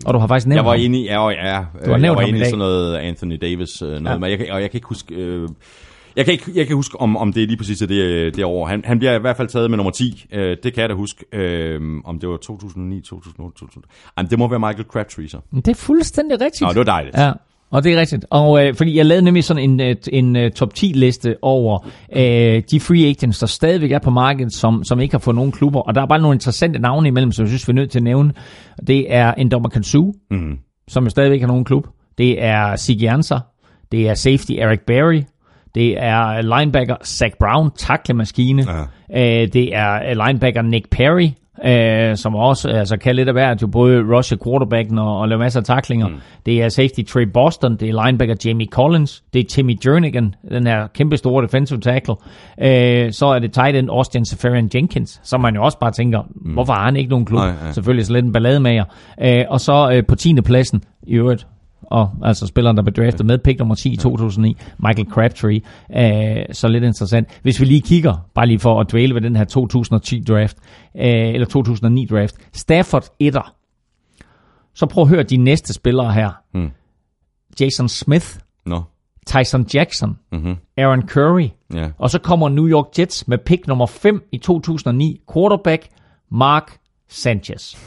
og 0.06 0.14
du 0.14 0.20
har 0.20 0.28
faktisk 0.28 0.48
nævnt 0.48 0.58
jeg 0.58 0.66
var 0.66 0.74
inde 0.74 1.00
i, 1.00 1.06
ja, 1.06 1.30
ja, 1.30 1.36
har 1.54 1.66
øh, 1.96 2.04
jeg 2.04 2.16
var 2.16 2.22
inde 2.22 2.40
i 2.40 2.44
sådan 2.46 2.58
noget 2.60 2.96
Anthony 2.98 3.38
Davis, 3.42 3.82
øh, 3.82 3.90
noget, 3.90 4.06
Ja. 4.06 4.18
men 4.18 4.30
jeg 4.32 4.40
og 4.52 4.62
jeg 4.62 4.72
kan 4.72 4.78
ikke 4.78 4.88
huske... 4.88 5.16
Øh, 5.16 5.50
jeg 6.16 6.26
kan, 6.26 6.32
ikke, 6.32 6.52
jeg 6.56 6.68
kan 6.68 6.76
huske, 6.76 7.02
om, 7.02 7.18
om 7.18 7.34
det 7.34 7.44
er 7.44 7.48
lige 7.48 7.58
præcis 7.58 7.80
det, 7.80 7.90
det 8.36 8.44
år. 8.46 8.68
Han, 8.68 8.82
han 8.86 9.00
bliver 9.00 9.16
i 9.16 9.20
hvert 9.20 9.38
fald 9.38 9.48
taget 9.48 9.70
med 9.70 9.78
nummer 9.78 9.92
10. 9.92 10.26
Øh, 10.34 10.58
det 10.64 10.74
kan 10.74 10.82
jeg 10.82 10.90
da 10.90 10.94
huske. 10.96 11.26
Øh, 11.34 11.82
om 12.06 12.20
det 12.20 12.30
var 12.30 12.38
2009, 12.38 13.02
2008, 13.02 13.60
2000. 13.60 13.84
Jamen, 14.18 14.30
det 14.30 14.40
må 14.40 14.48
være 14.48 14.60
Michael 14.60 14.86
Crabtree, 14.86 15.28
så. 15.30 15.38
Det 15.56 15.68
er 15.68 15.74
fuldstændig 15.76 16.42
rigtigt. 16.42 16.62
Nå, 16.62 16.68
det 16.70 16.78
var 16.78 16.84
dejligt. 16.84 17.18
Ja, 17.18 17.32
og 17.72 17.84
det 17.84 17.94
er 17.94 18.00
rigtigt. 18.00 18.26
Og 18.30 18.68
øh, 18.68 18.76
fordi 18.76 18.98
jeg 18.98 19.06
lavede 19.06 19.26
nemlig 19.26 19.44
sådan 19.44 19.64
en, 19.70 19.80
et, 19.80 20.08
en 20.12 20.36
uh, 20.36 20.52
top 20.56 20.74
10 20.74 20.86
liste 20.86 21.36
over 21.42 21.88
øh, 22.16 22.64
de 22.72 22.80
free 22.80 23.06
agents, 23.10 23.40
der 23.40 23.48
stadigvæk 23.48 23.92
er 23.92 24.00
på 24.00 24.10
markedet, 24.10 24.54
som, 24.54 24.84
som 24.84 25.00
ikke 25.00 25.14
har 25.14 25.20
fået 25.20 25.36
nogen 25.36 25.52
klubber. 25.52 25.80
Og 25.82 25.96
der 25.96 26.02
er 26.02 26.06
bare 26.08 26.20
nogle 26.22 26.36
interessante 26.36 26.80
navne 26.80 27.08
imellem, 27.08 27.32
som 27.32 27.44
jeg 27.44 27.50
synes, 27.50 27.68
vi 27.68 27.72
er 27.72 27.76
nødt 27.76 27.92
til 27.92 28.00
at 28.00 28.04
nævne. 28.04 28.34
Det 28.88 29.14
er 29.14 29.34
Endoma 29.34 29.70
Kansu, 29.70 30.12
Mm. 30.32 30.58
som 30.88 31.04
jo 31.04 31.10
stadigvæk 31.10 31.40
har 31.42 31.48
nogen 31.48 31.66
klub. 31.66 31.88
Det 32.18 32.44
er 32.44 32.76
Sig 32.76 32.96
Janser. 32.96 33.40
Det 33.92 34.10
er 34.10 34.14
safety 34.14 34.52
Eric 34.52 34.80
Berry. 34.88 35.22
Det 35.76 36.04
er 36.04 36.42
linebacker 36.42 36.96
Zach 37.06 37.36
Brown, 37.40 37.72
taklemaskine. 37.78 38.66
Ja. 39.10 39.42
Øh, 39.42 39.48
det 39.54 39.76
er 39.76 39.94
øh, 39.94 40.28
linebacker 40.28 40.62
Nick 40.62 40.90
Perry, 40.90 41.30
øh, 41.66 42.18
som 42.18 42.36
også 42.36 42.70
altså, 42.70 42.98
kan 42.98 43.16
lidt 43.16 43.28
af 43.28 43.34
hvert, 43.34 43.62
jo 43.62 43.68
både 43.68 44.02
rushe 44.16 44.38
quarterbacken 44.44 44.98
og, 45.00 45.20
og 45.20 45.28
lave 45.28 45.40
masser 45.40 45.60
af 45.60 45.64
taklinger. 45.64 46.08
Mm. 46.08 46.16
Det 46.46 46.64
er 46.64 46.70
safety 46.70 47.02
Trey 47.08 47.24
Boston, 47.34 47.76
det 47.76 47.90
er 47.90 48.06
linebacker 48.06 48.36
Jamie 48.46 48.68
Collins, 48.72 49.24
det 49.34 49.40
er 49.40 49.44
Timmy 49.50 49.78
Jernigan, 49.86 50.36
den 50.52 50.68
her 50.68 50.88
kæmpe 50.88 51.18
store 51.18 51.44
defensive 51.44 51.80
tackle. 51.80 52.16
Øh, 52.62 53.12
så 53.12 53.26
er 53.26 53.40
det 53.40 53.54
tight 53.54 53.76
end 53.76 53.90
Austin 53.90 54.26
Safarian 54.26 54.70
Jenkins, 54.76 55.20
som 55.24 55.42
man 55.42 55.56
jo 55.56 55.64
også 55.64 55.80
bare 55.80 55.92
tænker, 55.92 56.22
mm. 56.36 56.54
hvorfor 56.54 56.74
har 56.74 56.86
han 56.86 56.96
ikke 56.96 57.10
nogen 57.10 57.26
klub? 57.26 57.40
Nej, 57.40 57.54
ja. 57.66 57.72
Selvfølgelig 57.72 58.06
så 58.06 58.14
lidt 58.14 58.26
en 58.26 58.32
ballademager. 58.32 58.84
Øh, 59.22 59.46
og 59.50 59.60
så 59.62 59.92
øh, 59.94 60.06
på 60.08 60.16
10. 60.16 60.42
pladsen, 60.42 60.84
i 61.04 61.14
øvrigt, 61.14 61.48
og 61.82 62.10
altså 62.24 62.48
spilleren, 62.48 62.78
der 62.78 62.84
blev 62.84 62.94
draftet 63.06 63.26
med 63.26 63.38
pick 63.38 63.60
nummer 63.60 63.76
10 63.76 63.92
i 63.94 63.96
2009, 63.96 64.58
Michael 64.80 65.08
Crabtree. 65.12 65.62
Øh, 65.98 66.46
så 66.52 66.68
lidt 66.68 66.84
interessant. 66.84 67.40
Hvis 67.42 67.60
vi 67.60 67.66
lige 67.66 67.82
kigger, 67.82 68.28
bare 68.36 68.48
lige 68.48 68.60
for 68.60 68.80
at 68.80 68.92
dvæle 68.92 69.16
ved 69.16 69.22
den 69.22 69.36
her 69.36 69.44
2010 69.44 70.24
draft, 70.28 70.58
øh, 70.98 71.04
eller 71.34 71.48
2009 71.48 72.06
draft, 72.06 72.36
Stafford 72.54 73.04
etter. 73.20 73.54
Så 74.74 74.86
prøv 74.86 75.02
at 75.02 75.10
høre 75.10 75.24
de 75.24 75.38
næste 75.38 75.74
spillere 75.74 76.14
her. 76.14 76.30
Hmm. 76.54 76.70
Jason 77.60 77.90
Smith, 77.90 78.26
Nå. 78.66 78.82
Tyson 79.28 79.66
Jackson, 79.74 80.18
Mm-hmm. 80.32 80.56
Aaron 80.78 81.02
Curry, 81.08 81.48
Ja. 81.74 81.90
og 81.98 82.10
så 82.10 82.20
kommer 82.20 82.50
New 82.50 82.68
York 82.68 82.86
Jets 83.00 83.28
med 83.28 83.38
pick 83.38 83.68
nummer 83.68 83.86
5 83.86 84.24
i 84.32 84.38
2009, 84.38 85.22
quarterback 85.34 85.88
Mark 86.32 86.78
Sanchez. 87.14 87.76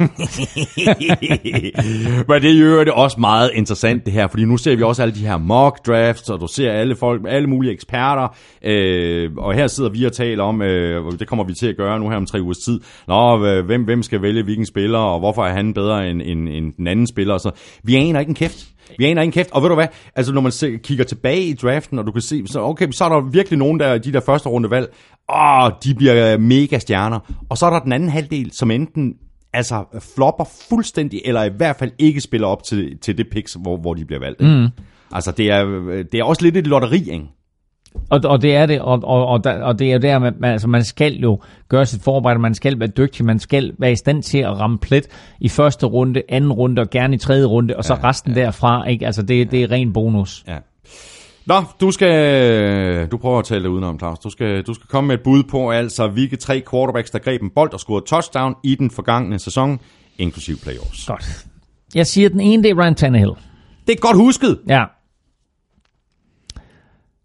Men 2.28 2.42
det 2.42 2.62
gør 2.62 2.84
det 2.84 2.92
også 2.92 3.20
meget 3.20 3.50
interessant 3.54 4.04
det 4.04 4.12
her, 4.12 4.26
fordi 4.26 4.44
nu 4.44 4.56
ser 4.56 4.76
vi 4.76 4.82
også 4.82 5.02
alle 5.02 5.14
de 5.14 5.26
her 5.26 5.36
mock 5.38 5.86
drafts, 5.86 6.30
og 6.30 6.40
du 6.40 6.46
ser 6.46 6.72
alle 6.72 6.96
folk, 6.96 7.22
alle 7.28 7.48
mulige 7.48 7.72
eksperter, 7.72 8.36
øh, 8.64 9.30
og 9.36 9.54
her 9.54 9.66
sidder 9.66 9.90
vi 9.90 10.04
og 10.04 10.12
taler 10.12 10.44
om, 10.44 10.62
øh, 10.62 11.18
det 11.18 11.28
kommer 11.28 11.44
vi 11.44 11.54
til 11.54 11.66
at 11.66 11.76
gøre 11.76 11.98
nu 11.98 12.08
her 12.08 12.16
om 12.16 12.26
tre 12.26 12.42
ugers 12.42 12.58
tid, 12.58 12.80
Nå, 13.08 13.46
øh, 13.46 13.66
hvem, 13.66 13.84
hvem 13.84 14.02
skal 14.02 14.22
vælge 14.22 14.42
hvilken 14.42 14.66
spiller, 14.66 14.98
og 14.98 15.18
hvorfor 15.18 15.44
er 15.44 15.52
han 15.52 15.74
bedre 15.74 16.10
end, 16.10 16.22
end, 16.24 16.48
end 16.48 16.72
den 16.72 16.86
anden 16.86 17.06
spiller, 17.06 17.34
og 17.34 17.40
så 17.40 17.50
vi 17.82 17.94
aner 17.94 18.20
ikke 18.20 18.30
en 18.30 18.34
kæft. 18.34 18.74
Vi 18.98 19.04
aner 19.04 19.22
ingen 19.22 19.32
kæft, 19.32 19.50
og 19.52 19.62
ved 19.62 19.68
du 19.68 19.74
hvad, 19.74 19.86
altså 20.16 20.32
når 20.32 20.40
man 20.40 20.52
kigger 20.82 21.04
tilbage 21.04 21.42
i 21.42 21.52
draften, 21.52 21.98
og 21.98 22.06
du 22.06 22.12
kan 22.12 22.22
se, 22.22 22.46
så 22.46 22.60
okay, 22.60 22.90
så 22.90 23.04
er 23.04 23.08
der 23.08 23.20
virkelig 23.20 23.58
nogen 23.58 23.80
der, 23.80 23.94
i 23.94 23.98
de 23.98 24.12
der 24.12 24.20
første 24.20 24.48
runde 24.48 24.70
valg, 24.70 24.94
åh, 25.28 25.70
de 25.84 25.94
bliver 25.94 26.38
mega 26.38 26.78
stjerner, 26.78 27.18
og 27.48 27.58
så 27.58 27.66
er 27.66 27.70
der 27.70 27.80
den 27.80 27.92
anden 27.92 28.08
halvdel, 28.08 28.52
som 28.52 28.70
enten 28.70 29.14
altså 29.52 29.84
flopper 30.14 30.44
fuldstændig, 30.68 31.22
eller 31.24 31.42
i 31.42 31.50
hvert 31.56 31.76
fald 31.76 31.90
ikke 31.98 32.20
spiller 32.20 32.46
op 32.46 32.62
til, 32.62 32.98
til 32.98 33.18
det 33.18 33.26
picks, 33.32 33.56
hvor, 33.60 33.76
hvor 33.76 33.94
de 33.94 34.04
bliver 34.04 34.20
valgt. 34.20 34.40
Mm. 34.40 34.68
Altså, 35.12 35.32
det 35.32 35.50
er, 35.50 35.64
det 36.12 36.14
er 36.14 36.24
også 36.24 36.42
lidt 36.42 36.56
et 36.56 36.66
lotteri, 36.66 37.10
ikke? 37.10 37.24
Og, 38.10 38.20
og 38.24 38.42
det 38.42 38.56
er 38.56 38.66
det, 38.66 38.80
og, 38.80 39.00
og, 39.04 39.26
og, 39.26 39.40
og 39.62 39.78
det 39.78 39.92
er 39.92 39.98
der, 39.98 40.18
man, 40.18 40.44
altså 40.44 40.68
man 40.68 40.84
skal 40.84 41.14
jo 41.16 41.40
gøre 41.68 41.86
sit 41.86 42.02
forarbejde, 42.02 42.40
man 42.40 42.54
skal 42.54 42.80
være 42.80 42.88
dygtig, 42.88 43.24
man 43.24 43.38
skal 43.38 43.72
være 43.78 43.92
i 43.92 43.96
stand 43.96 44.22
til 44.22 44.38
at 44.38 44.60
ramme 44.60 44.78
plet 44.78 45.08
i 45.40 45.48
første 45.48 45.86
runde, 45.86 46.22
anden 46.28 46.52
runde 46.52 46.82
og 46.82 46.90
gerne 46.90 47.14
i 47.14 47.18
tredje 47.18 47.44
runde, 47.44 47.76
og 47.76 47.84
så 47.84 47.94
resten 47.94 48.34
derfra, 48.34 48.84
ikke? 48.84 49.06
Altså 49.06 49.22
det, 49.22 49.50
det 49.50 49.62
er 49.62 49.70
ren 49.70 49.92
bonus. 49.92 50.44
Ja. 50.48 50.58
Nå, 51.46 51.54
du 51.80 51.90
skal... 51.90 53.08
Du 53.10 53.16
prøver 53.16 53.38
at 53.38 53.44
tale 53.44 53.62
det 53.62 53.68
udenom, 53.68 53.98
Claus. 53.98 54.18
Du 54.18 54.30
skal, 54.30 54.62
du 54.62 54.74
skal 54.74 54.86
komme 54.86 55.08
med 55.08 55.14
et 55.14 55.22
bud 55.22 55.42
på, 55.42 55.70
altså 55.70 56.08
hvilke 56.08 56.36
tre 56.36 56.62
quarterbacks, 56.70 57.10
der 57.10 57.18
greb 57.18 57.42
en 57.42 57.50
bold 57.50 57.72
og 57.72 57.80
scorede 57.80 58.06
touchdown 58.06 58.54
i 58.62 58.74
den 58.74 58.90
forgangne 58.90 59.38
sæson, 59.38 59.80
inklusiv 60.18 60.56
playoffs. 60.58 61.06
Godt. 61.06 61.46
Jeg 61.94 62.06
siger, 62.06 62.28
den 62.28 62.40
ene, 62.40 62.62
det 62.62 62.70
er 62.70 62.82
Ryan 62.82 62.94
Tannehill. 62.94 63.32
Det 63.86 63.92
er 63.92 64.00
godt 64.00 64.16
husket. 64.16 64.60
Ja. 64.68 64.84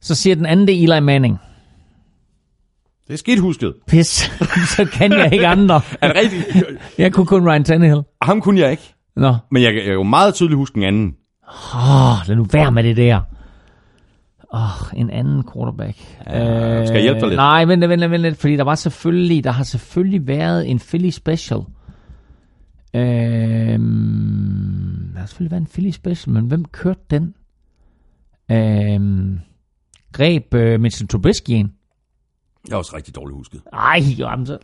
Så 0.01 0.15
siger 0.15 0.35
den 0.35 0.45
anden, 0.45 0.67
det 0.67 0.75
er 0.75 0.93
Eli 0.93 0.99
Manning. 0.99 1.37
Det 3.07 3.13
er 3.13 3.17
skidt 3.17 3.39
husket. 3.39 3.73
Pis. 3.87 4.07
så 4.75 4.87
kan 4.93 5.11
jeg 5.11 5.33
ikke 5.33 5.47
andre. 5.47 5.81
Er 6.01 6.07
det 6.07 6.15
rigtigt? 6.15 6.67
Jeg 6.97 7.13
kunne 7.13 7.25
kun 7.25 7.49
Ryan 7.49 7.63
Tannehill. 7.63 8.01
Ham 8.21 8.41
kunne 8.41 8.59
jeg 8.59 8.71
ikke. 8.71 8.93
Nå. 9.15 9.35
Men 9.51 9.63
jeg, 9.63 9.75
jeg 9.75 9.83
kan 9.83 9.93
jo 9.93 10.03
meget 10.03 10.33
tydeligt 10.33 10.57
huske 10.57 10.77
en 10.77 10.83
anden. 10.83 11.15
Åh, 11.75 12.27
lad 12.27 12.35
nu 12.35 12.45
være 12.51 12.71
med 12.71 12.83
det 12.83 12.97
der. 12.97 13.21
Åh, 14.53 14.61
oh, 14.61 14.99
en 14.99 15.09
anden 15.09 15.43
quarterback. 15.53 15.97
Ja, 16.27 16.85
skal 16.85 16.95
jeg 16.95 17.03
hjælpe 17.03 17.19
dig 17.19 17.27
lidt? 17.27 17.37
Nej, 17.37 17.65
vent, 17.65 17.89
vent, 17.89 18.11
vent 18.11 18.21
lidt, 18.21 18.37
fordi 18.37 18.55
der 18.55 18.63
var 18.63 18.75
selvfølgelig, 18.75 19.43
der 19.43 19.51
har 19.51 19.63
selvfølgelig 19.63 20.27
været 20.27 20.69
en 20.69 20.79
Philly 20.79 21.09
special. 21.09 21.59
Øhm, 22.95 23.79
der 25.13 25.19
har 25.19 25.25
selvfølgelig 25.25 25.51
været 25.51 25.61
en 25.61 25.67
Philly 25.67 25.91
special, 25.91 26.33
men 26.33 26.45
hvem 26.45 26.65
kørte 26.65 27.01
den? 27.09 27.33
Øhm, 28.51 29.39
greb 30.11 30.53
øh, 30.53 30.79
Mitchell 30.79 31.07
Trubisky 31.07 31.51
en? 31.51 31.73
Jeg 32.67 32.73
er 32.73 32.77
også 32.77 32.95
rigtig 32.95 33.15
dårligt 33.15 33.35
husket. 33.35 33.61
Ej, 33.73 33.99
jamen 34.17 34.45
så... 34.45 34.57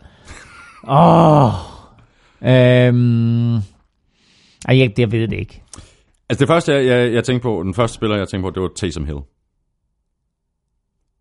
Åh. 0.88 1.46
Oh. 1.46 1.52
Øhm, 2.42 3.56
ej, 3.56 4.80
jeg, 4.80 4.94
jeg 4.98 5.12
ved 5.12 5.28
det 5.28 5.40
ikke. 5.40 5.64
Altså 6.30 6.40
det 6.40 6.48
første, 6.48 6.74
jeg, 6.74 6.86
jeg, 6.86 7.14
jeg 7.14 7.24
tænkte 7.24 7.44
på, 7.44 7.64
den 7.64 7.74
første 7.74 7.96
spiller, 7.96 8.18
jeg 8.18 8.28
tænkte 8.28 8.48
på, 8.48 8.50
det 8.50 8.62
var 8.62 8.70
Taysom 8.76 9.06
Hill. 9.06 9.20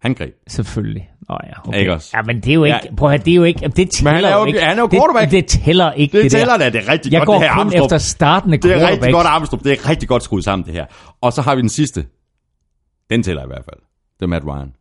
Han 0.04 0.14
greb. 0.14 0.34
Selvfølgelig. 0.48 1.10
Nå 1.28 1.38
ja, 1.46 1.68
okay. 1.68 1.78
Ikke 1.78 1.92
også? 1.92 2.10
Ja, 2.16 2.22
men 2.22 2.36
det 2.36 2.48
er 2.50 2.54
jo 2.54 2.64
ikke... 2.64 2.78
Ja. 2.84 2.94
Prøv 2.96 3.08
at 3.08 3.12
høre, 3.12 3.24
det 3.24 3.30
er 3.30 3.34
jo 3.34 3.42
ikke... 3.42 3.68
Det 3.68 3.90
tæller 3.90 4.10
Men 4.12 4.14
han 4.14 4.24
er 4.32 4.36
jo- 4.38 4.44
ikke. 4.44 4.60
han 4.60 4.76
er 4.78 4.82
jo 4.82 4.88
det, 4.88 4.98
quarterback. 4.98 5.30
det, 5.30 5.46
tæller 5.46 5.92
ikke, 5.92 6.12
Det, 6.12 6.24
det, 6.24 6.30
det 6.32 6.38
tæller 6.38 6.56
da, 6.58 6.70
det 6.70 6.80
er 6.86 6.92
rigtig 6.92 7.12
Jeg 7.12 7.18
godt, 7.20 7.26
går 7.26 7.34
det 7.34 7.42
her 7.42 7.52
kun 7.54 7.60
Armstrong. 7.60 7.84
efter 7.84 7.98
startende 7.98 8.56
Det 8.58 8.72
er 8.82 8.88
rigtig 8.90 9.12
godt, 9.12 9.26
Armstrong. 9.26 9.64
Det 9.64 9.72
er 9.72 9.88
rigtig 9.88 10.08
godt 10.08 10.22
skruet 10.22 10.44
sammen, 10.44 10.66
det 10.66 10.74
her. 10.74 10.86
Og 11.20 11.32
så 11.32 11.42
har 11.42 11.54
vi 11.54 11.60
den 11.60 11.68
sidste. 11.68 12.06
Den 13.10 13.22
tæller 13.22 13.42
i 13.42 13.46
hvert 13.46 13.64
fald. 13.64 13.80
Det 14.18 14.22
er 14.22 14.26
Matt 14.26 14.44
Ryan. 14.44 14.72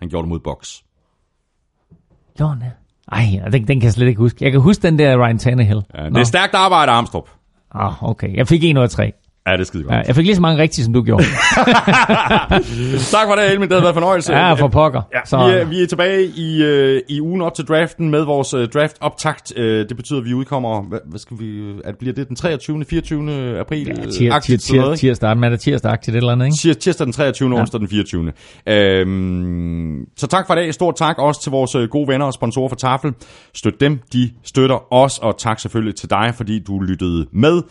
Han 0.00 0.08
gjorde 0.08 0.22
det 0.22 0.28
mod 0.28 0.40
box. 0.40 0.74
Jo, 2.40 2.54
nej. 2.54 2.68
Ej, 3.12 3.50
den, 3.52 3.68
den 3.68 3.80
kan 3.80 3.82
jeg 3.82 3.92
slet 3.92 4.06
ikke 4.06 4.18
huske. 4.18 4.44
Jeg 4.44 4.52
kan 4.52 4.60
huske 4.60 4.82
den 4.82 4.98
der 4.98 5.24
Ryan 5.26 5.38
Tannehill. 5.38 5.82
Ja, 5.94 6.04
det 6.04 6.16
er 6.16 6.24
stærkt 6.24 6.54
arbejde, 6.54 6.92
Armstrong. 6.92 7.26
Ah, 7.74 8.02
okay. 8.02 8.36
Jeg 8.36 8.48
fik 8.48 8.64
en 8.64 8.78
ud 8.78 8.82
af 8.82 8.90
tre. 8.90 9.12
Ja, 9.46 9.52
det 9.52 9.60
er 9.60 9.64
skide 9.64 9.82
godt. 9.82 9.94
Ja, 9.94 10.02
jeg 10.06 10.14
fik 10.14 10.24
lige 10.24 10.34
så 10.34 10.40
mange 10.42 10.62
rigtige, 10.62 10.84
som 10.84 10.92
du 10.92 11.02
gjorde. 11.02 11.24
Tak 13.10 13.26
for 13.28 13.34
det, 13.34 13.52
Elmin. 13.52 13.68
Det 13.68 13.76
har 13.76 13.82
været 13.82 13.94
fornøjelse. 13.94 14.32
ja, 14.34 14.52
for 14.52 14.68
pokker. 14.68 15.02
Ja, 15.14 15.18
Så, 15.24 15.36
vi, 15.46 15.52
er, 15.52 15.64
vi 15.64 15.82
er 15.82 15.86
tilbage 15.86 16.24
i, 16.26 16.62
øh, 16.62 17.00
i 17.08 17.20
ugen 17.20 17.42
op 17.42 17.54
til 17.54 17.64
draften 17.64 18.10
med 18.10 18.24
vores 18.24 18.54
øh, 18.54 18.68
draft 18.68 18.96
optakt. 19.00 19.52
Øh, 19.56 19.88
det 19.88 19.96
betyder, 19.96 20.18
at 20.18 20.24
vi 20.24 20.34
udkommer, 20.34 20.82
hvad, 20.82 20.98
hvad 21.06 21.18
skal 21.20 21.36
vi, 21.40 21.72
at 21.84 21.96
bliver 21.98 22.14
det 22.14 22.28
den 22.28 22.36
23. 22.36 22.84
24. 22.84 23.58
april? 23.58 23.86
ja, 23.88 23.94
tir, 24.10 24.38
tir, 24.38 24.56
tir, 24.56 24.94
tirsdag. 24.94 25.36
Men 25.36 25.44
er 25.44 25.48
der 25.48 25.56
tirsdag 25.56 26.00
til 26.02 26.12
det 26.12 26.18
eller 26.18 26.32
andet, 26.32 26.46
ikke? 26.46 26.54
Tirs- 26.54 26.74
Tirsdag 26.78 27.04
den 27.04 27.12
23. 27.12 27.54
Ja. 27.54 27.60
onsdag 27.60 27.80
den 27.80 27.88
24. 27.88 28.32
Øhm, 28.68 30.04
så 30.16 30.26
tak 30.26 30.46
for 30.46 30.54
i 30.54 30.56
dag. 30.56 30.74
Stort 30.74 30.96
tak 30.96 31.18
også 31.18 31.42
til 31.42 31.50
vores 31.50 31.74
øh, 31.74 31.88
gode 31.88 32.08
venner 32.08 32.26
og 32.26 32.32
sponsorer 32.32 32.68
for 32.68 32.76
Tafel. 32.76 33.12
Støt 33.54 33.80
dem, 33.80 33.98
de 34.12 34.30
støtter 34.44 34.92
os, 34.94 35.18
og 35.18 35.38
tak 35.38 35.60
selvfølgelig 35.60 35.94
til 35.96 36.10
dig, 36.10 36.32
fordi 36.36 36.58
du 36.66 36.80
lyttede 36.80 37.26
med. 37.32 37.62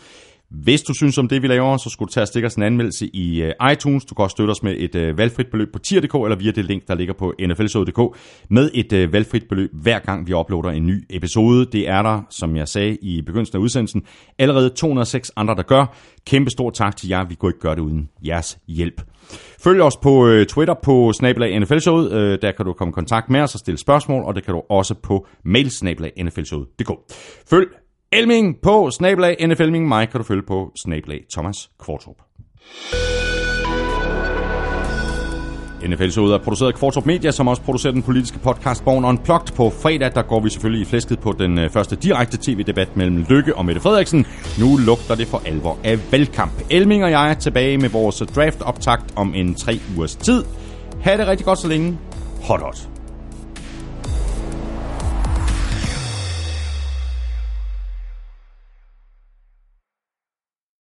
Hvis 0.62 0.82
du 0.82 0.94
synes 0.94 1.18
om 1.18 1.28
det, 1.28 1.42
vi 1.42 1.46
laver, 1.46 1.76
så 1.76 1.90
skulle 1.90 2.06
du 2.06 2.12
tage 2.12 2.24
og 2.24 2.28
stikke 2.28 2.46
os 2.46 2.54
en 2.54 2.62
anmeldelse 2.62 3.06
i 3.06 3.42
øh, 3.42 3.72
iTunes. 3.72 4.04
Du 4.04 4.14
kan 4.14 4.22
også 4.22 4.34
støtte 4.34 4.50
os 4.50 4.62
med 4.62 4.74
et 4.78 4.94
øh, 4.94 5.18
valgfrit 5.18 5.46
beløb 5.46 5.72
på 5.72 5.78
tier.dk 5.78 6.14
eller 6.14 6.36
via 6.36 6.50
det 6.50 6.64
link, 6.64 6.88
der 6.88 6.94
ligger 6.94 7.14
på 7.14 7.34
nflshowet.dk 7.40 8.18
med 8.50 8.70
et 8.74 8.92
øh, 8.92 9.12
valgfrit 9.12 9.48
beløb 9.48 9.70
hver 9.72 9.98
gang 9.98 10.26
vi 10.26 10.34
uploader 10.34 10.70
en 10.70 10.86
ny 10.86 11.04
episode. 11.10 11.66
Det 11.72 11.88
er 11.88 12.02
der, 12.02 12.20
som 12.30 12.56
jeg 12.56 12.68
sagde 12.68 12.96
i 13.02 13.22
begyndelsen 13.22 13.56
af 13.56 13.60
udsendelsen, 13.60 14.02
allerede 14.38 14.68
206 14.68 15.32
andre, 15.36 15.54
der 15.54 15.62
gør. 15.62 15.96
Kæmpe 16.26 16.50
stor 16.50 16.70
tak 16.70 16.96
til 16.96 17.08
jer. 17.08 17.24
Vi 17.24 17.34
kunne 17.34 17.50
ikke 17.50 17.60
gøre 17.60 17.74
det 17.74 17.82
uden 17.82 18.08
jeres 18.26 18.58
hjælp. 18.68 19.02
Følg 19.64 19.82
os 19.82 19.96
på 19.96 20.44
Twitter 20.48 20.74
på 20.82 21.12
snabelag 21.12 21.60
nflshowet. 21.60 22.42
Der 22.42 22.52
kan 22.52 22.66
du 22.66 22.72
komme 22.72 22.90
i 22.90 22.92
kontakt 22.92 23.30
med 23.30 23.40
os 23.40 23.54
og 23.54 23.60
stille 23.60 23.78
spørgsmål, 23.78 24.24
og 24.24 24.34
det 24.34 24.44
kan 24.44 24.54
du 24.54 24.62
også 24.70 24.94
på 24.94 25.26
mail 25.44 25.70
snabelag 25.70 26.12
nflshowet.dk. 26.24 26.90
Følg 27.50 27.68
Elming 28.12 28.56
på 28.62 28.90
snabelag 28.90 29.36
NFLming. 29.48 29.88
Mig 29.88 30.08
kan 30.08 30.20
du 30.20 30.24
følge 30.24 30.42
på 30.42 30.72
snablag 30.76 31.20
Thomas 31.32 31.70
Kvartrup. 31.84 32.16
NFL-showet 35.88 36.34
er 36.34 36.38
produceret 36.38 36.72
af 36.72 36.78
Kvartrup 36.78 37.06
Media, 37.06 37.30
som 37.30 37.48
også 37.48 37.62
producerer 37.62 37.92
den 37.92 38.02
politiske 38.02 38.38
podcast 38.38 38.84
Born 38.84 39.04
Unplugged. 39.04 39.54
På 39.56 39.70
fredag, 39.70 40.14
der 40.14 40.22
går 40.22 40.40
vi 40.40 40.50
selvfølgelig 40.50 40.82
i 40.82 40.84
flæsket 40.84 41.18
på 41.18 41.32
den 41.38 41.58
øh, 41.58 41.70
første 41.70 41.96
direkte 41.96 42.38
tv-debat 42.42 42.96
mellem 42.96 43.24
Lykke 43.28 43.56
og 43.56 43.64
Mette 43.64 43.80
Frederiksen. 43.80 44.26
Nu 44.60 44.76
lugter 44.76 45.14
det 45.14 45.26
for 45.26 45.42
alvor 45.46 45.78
af 45.84 46.12
valgkamp. 46.12 46.52
Elming 46.70 47.04
og 47.04 47.10
jeg 47.10 47.30
er 47.30 47.34
tilbage 47.34 47.78
med 47.78 47.88
vores 47.88 48.22
draft-optakt 48.34 49.14
om 49.16 49.34
en 49.34 49.54
tre 49.54 49.78
ugers 49.96 50.16
tid. 50.16 50.44
Ha' 51.00 51.16
det 51.16 51.26
rigtig 51.26 51.46
godt 51.46 51.58
så 51.58 51.68
længe. 51.68 51.98
Hot 52.42 52.60
hot. 52.60 52.95